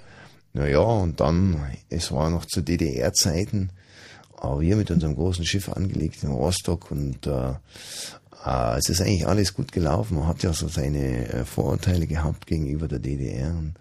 naja, 0.54 0.80
und 0.80 1.20
dann, 1.20 1.58
es 1.90 2.12
war 2.12 2.30
noch 2.30 2.46
zu 2.46 2.62
DDR-Zeiten, 2.62 3.70
aber 4.38 4.60
wir 4.62 4.76
mit 4.76 4.92
unserem 4.92 5.16
großen 5.16 5.46
Schiff 5.46 5.70
angelegt 5.70 6.24
in 6.24 6.30
Rostock 6.30 6.92
und 6.92 7.26
äh, 7.28 7.52
äh, 8.46 8.78
es 8.78 8.90
ist 8.90 9.02
eigentlich 9.02 9.28
alles 9.28 9.54
gut 9.54 9.72
gelaufen. 9.72 10.18
Man 10.18 10.28
hat 10.28 10.44
ja 10.44 10.54
so 10.54 10.68
seine 10.68 11.28
äh, 11.34 11.46
Vorurteile 11.46 12.06
gehabt 12.08 12.46
gegenüber 12.48 12.88
der 12.88 13.00
DDR. 13.00 13.50
Und, 13.50 13.76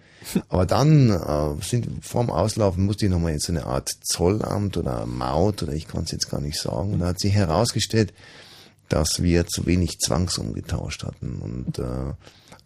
aber 0.49 0.67
dann 0.67 1.11
äh, 1.11 1.63
sind 1.63 2.05
vorm 2.05 2.31
Auslaufen 2.31 2.85
musste 2.85 3.07
ich 3.07 3.11
nochmal 3.11 3.33
in 3.33 3.41
so 3.41 3.53
eine 3.53 3.67
Art 3.67 3.91
Zollamt 4.03 4.77
oder 4.77 5.07
Maut 5.07 5.63
oder 5.63 5.73
ich 5.73 5.89
kann 5.89 6.05
es 6.05 6.11
jetzt 6.11 6.31
gar 6.31 6.41
nicht 6.41 6.59
sagen. 6.59 6.95
Und 6.95 7.01
da 7.01 7.09
hat 7.09 7.21
sich 7.21 7.33
herausgestellt, 7.33 8.13
dass 8.89 9.23
wir 9.23 9.47
zu 9.47 9.67
wenig 9.67 9.99
zwangsumgetauscht 9.99 11.05
hatten 11.05 11.41
und 11.41 11.79
äh, 11.79 12.13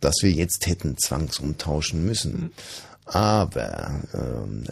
dass 0.00 0.16
wir 0.22 0.30
jetzt 0.30 0.66
hätten 0.66 0.96
zwangsumtauschen 0.96 2.04
müssen. 2.04 2.52
Aber 3.04 4.02
ähm, 4.12 4.64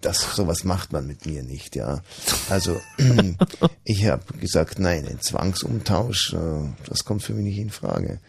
das 0.00 0.36
sowas 0.36 0.62
macht 0.62 0.92
man 0.92 1.08
mit 1.08 1.26
mir 1.26 1.42
nicht, 1.42 1.74
ja. 1.74 2.02
Also 2.48 2.80
ich 3.84 4.06
habe 4.06 4.38
gesagt, 4.38 4.78
nein, 4.78 5.08
ein 5.08 5.20
Zwangsumtausch, 5.20 6.34
äh, 6.34 6.68
das 6.88 7.04
kommt 7.04 7.24
für 7.24 7.34
mich 7.34 7.44
nicht 7.44 7.58
in 7.58 7.70
Frage. 7.70 8.20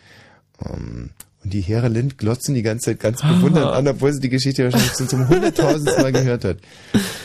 Ähm, 0.66 1.12
und 1.46 1.54
die 1.54 1.62
Hera 1.62 1.88
Lind 1.88 2.18
glotzen 2.18 2.56
die 2.56 2.64
ganze 2.64 2.86
Zeit 2.92 3.00
ganz 3.00 3.22
bewundernd 3.22 3.72
an, 3.72 3.88
obwohl 3.96 4.12
sie 4.12 4.20
die 4.20 4.30
Geschichte 4.30 4.64
wahrscheinlich 4.64 4.94
schon 4.94 5.08
zum 5.08 5.30
hunderttausendsten 5.30 6.02
Mal 6.02 6.12
gehört 6.12 6.44
hat. 6.44 6.58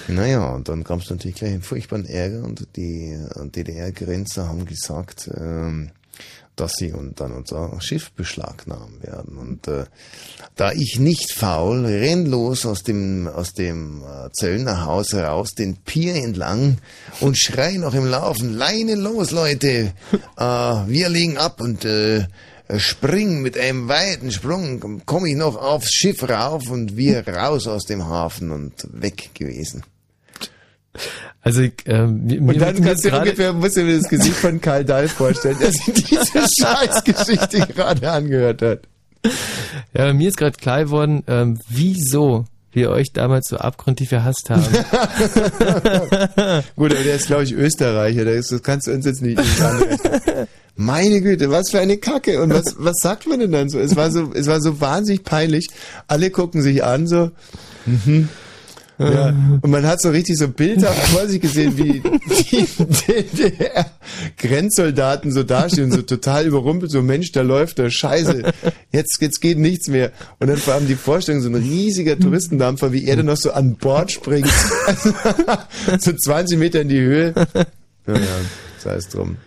Naja, 0.08 0.50
und 0.50 0.68
dann 0.68 0.84
gab 0.84 1.00
es 1.00 1.10
natürlich 1.10 1.36
gleich 1.36 1.52
einen 1.52 1.62
furchtbaren 1.62 2.04
Ärger 2.04 2.44
und 2.44 2.66
die 2.76 3.18
DDR-Grenzer 3.44 4.46
haben 4.46 4.66
gesagt, 4.66 5.30
ähm, 5.34 5.90
dass 6.56 6.72
sie 6.76 6.92
und 6.92 7.18
dann 7.20 7.32
unser 7.32 7.80
Schiff 7.80 8.12
beschlagnahmen 8.12 9.02
werden. 9.02 9.38
Und 9.38 9.66
äh, 9.66 9.86
da 10.56 10.72
ich 10.72 10.98
nicht 10.98 11.32
faul, 11.32 11.86
renn 11.86 12.26
los 12.26 12.66
aus 12.66 12.82
dem 12.82 13.26
aus 13.26 13.54
dem 13.54 14.02
äh, 14.02 14.30
Zöllnerhaus 14.32 15.14
heraus, 15.14 15.54
den 15.54 15.76
Pier 15.76 16.16
entlang 16.16 16.76
und 17.20 17.38
schrei 17.38 17.78
noch 17.78 17.94
im 17.94 18.04
Laufen, 18.04 18.52
Leine 18.52 18.96
los, 18.96 19.30
Leute, 19.30 19.94
äh, 20.36 20.42
wir 20.42 21.08
legen 21.08 21.38
ab 21.38 21.62
und 21.62 21.86
äh, 21.86 22.26
springen 22.78 23.42
mit 23.42 23.58
einem 23.58 23.88
weiten 23.88 24.30
Sprung, 24.30 25.02
komme 25.06 25.30
ich 25.30 25.36
noch 25.36 25.56
aufs 25.56 25.92
Schiff 25.92 26.22
rauf 26.28 26.70
und 26.70 26.96
wir 26.96 27.26
raus 27.26 27.66
aus 27.66 27.84
dem 27.84 28.06
Hafen 28.06 28.50
und 28.50 28.72
weg 28.92 29.30
gewesen. 29.34 29.82
Also, 31.42 31.62
ich, 31.62 31.72
ähm, 31.86 32.26
mir, 32.26 32.40
Und 32.40 32.60
dann 32.60 32.80
kannst 32.82 33.04
du 33.04 33.16
ungefähr, 33.16 33.52
musst 33.52 33.76
du 33.76 33.84
dir 33.84 33.98
das 33.98 34.08
Gesicht 34.08 34.36
von 34.36 34.60
Karl 34.60 34.84
Dahl 34.84 35.08
vorstellen, 35.08 35.56
der 35.60 35.72
sich 35.72 35.94
diese 35.94 36.46
Scheißgeschichte 36.60 37.66
gerade 37.74 38.10
angehört 38.10 38.62
hat. 38.62 38.80
Ja, 39.94 40.12
mir 40.12 40.28
ist 40.28 40.36
gerade 40.36 40.56
klar 40.56 40.84
geworden, 40.84 41.22
ähm, 41.26 41.58
wieso 41.68 42.44
wir 42.72 42.90
euch 42.90 43.12
damals 43.12 43.48
so 43.48 43.56
abgrundtief 43.56 44.10
verhasst 44.10 44.50
haben. 44.50 44.62
Gut, 46.76 46.92
aber 46.92 47.02
der 47.02 47.16
ist, 47.16 47.26
glaube 47.26 47.42
ich, 47.44 47.52
Österreicher, 47.52 48.24
der 48.24 48.34
ist, 48.34 48.52
das 48.52 48.62
kannst 48.62 48.86
du 48.86 48.92
uns 48.92 49.06
jetzt 49.06 49.22
nicht 49.22 49.38
nicht 49.38 49.60
anrechnen. 49.60 50.46
Meine 50.76 51.20
Güte, 51.20 51.50
was 51.50 51.70
für 51.70 51.80
eine 51.80 51.98
Kacke. 51.98 52.42
Und 52.42 52.52
was, 52.52 52.74
was 52.78 52.96
sagt 53.00 53.26
man 53.26 53.40
denn 53.40 53.52
dann 53.52 53.68
so? 53.68 53.78
Es 53.78 53.96
war 53.96 54.10
so, 54.10 54.32
es 54.34 54.46
war 54.46 54.60
so 54.60 54.80
wahnsinnig 54.80 55.24
peinlich. 55.24 55.68
Alle 56.06 56.30
gucken 56.30 56.62
sich 56.62 56.84
an, 56.84 57.06
so, 57.06 57.30
mhm. 57.86 58.28
Ja, 59.00 59.34
und 59.62 59.70
man 59.70 59.86
hat 59.86 60.02
so 60.02 60.10
richtig 60.10 60.36
so 60.36 60.48
bildhaft 60.48 61.08
vor 61.08 61.26
sich 61.26 61.40
gesehen, 61.40 61.78
wie 61.78 62.02
die 62.50 62.66
DDR-Grenzsoldaten 63.08 65.32
so 65.32 65.42
dastehen, 65.42 65.90
so 65.90 66.02
total 66.02 66.46
überrumpelt, 66.46 66.92
so 66.92 67.00
Mensch, 67.00 67.32
da 67.32 67.40
läuft 67.40 67.78
der 67.78 67.88
Scheiße, 67.88 68.52
jetzt, 68.92 69.22
jetzt 69.22 69.40
geht 69.40 69.56
nichts 69.56 69.88
mehr. 69.88 70.12
Und 70.38 70.48
dann 70.48 70.58
vor 70.58 70.74
allem 70.74 70.86
die 70.86 70.96
Vorstellung, 70.96 71.40
so 71.40 71.48
ein 71.48 71.54
riesiger 71.54 72.18
Touristendampfer, 72.18 72.92
wie 72.92 73.06
er 73.06 73.16
dann 73.16 73.24
noch 73.26 73.38
so 73.38 73.52
an 73.52 73.76
Bord 73.76 74.12
springt, 74.12 74.52
so 75.98 76.12
20 76.12 76.58
Meter 76.58 76.82
in 76.82 76.90
die 76.90 77.00
Höhe. 77.00 77.32
Naja, 78.06 78.26
sei 78.78 78.96
es 78.96 79.08
drum. 79.08 79.38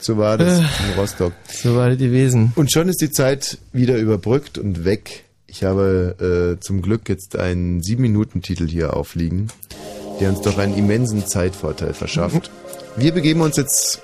So 0.00 0.16
war 0.16 0.38
das 0.38 0.60
in 0.60 0.98
Rostock. 0.98 1.32
So 1.46 1.76
war 1.76 1.90
das 1.90 1.98
gewesen. 1.98 2.52
Und 2.56 2.72
schon 2.72 2.88
ist 2.88 3.00
die 3.00 3.10
Zeit 3.10 3.58
wieder 3.72 3.96
überbrückt 3.98 4.58
und 4.58 4.84
weg. 4.84 5.24
Ich 5.46 5.64
habe 5.64 6.56
äh, 6.56 6.60
zum 6.60 6.80
Glück 6.80 7.08
jetzt 7.08 7.36
einen 7.36 7.82
7-Minuten-Titel 7.82 8.68
hier 8.68 8.96
aufliegen, 8.96 9.48
der 10.20 10.30
uns 10.30 10.40
doch 10.40 10.58
einen 10.58 10.76
immensen 10.76 11.26
Zeitvorteil 11.26 11.92
verschafft. 11.92 12.50
Wir 12.96 13.12
begeben 13.12 13.40
uns 13.40 13.56
jetzt 13.56 14.00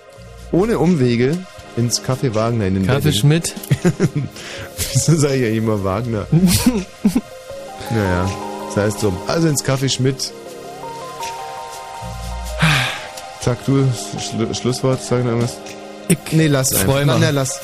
ohne 0.52 0.78
Umwege 0.78 1.39
ins 1.76 2.02
Café 2.02 2.34
Wagner 2.34 2.66
in 2.66 2.75
den 2.75 2.86
Kaffee 2.86 3.07
Wedding. 3.07 3.20
Schmidt. 3.20 3.55
Wieso 4.92 5.16
sage 5.16 5.34
ich 5.36 5.42
ja 5.42 5.49
immer 5.49 5.83
Wagner? 5.84 6.26
naja, 7.91 8.31
das 8.66 8.76
heißt 8.76 9.00
so. 9.00 9.12
Also 9.26 9.49
ins 9.49 9.65
Café 9.65 9.89
Schmidt. 9.89 10.33
Sag 13.41 13.65
du 13.65 13.86
Schlu 14.18 14.52
Schlusswort, 14.55 15.00
sag 15.02 15.20
noch 15.20 15.31
irgendwas. 15.31 15.57
Ich 16.09 16.18
nee, 16.33 16.47
lass 16.47 16.73
einfach. 16.75 17.05
mal. 17.05 17.18
Na, 17.18 17.31
lass. 17.31 17.60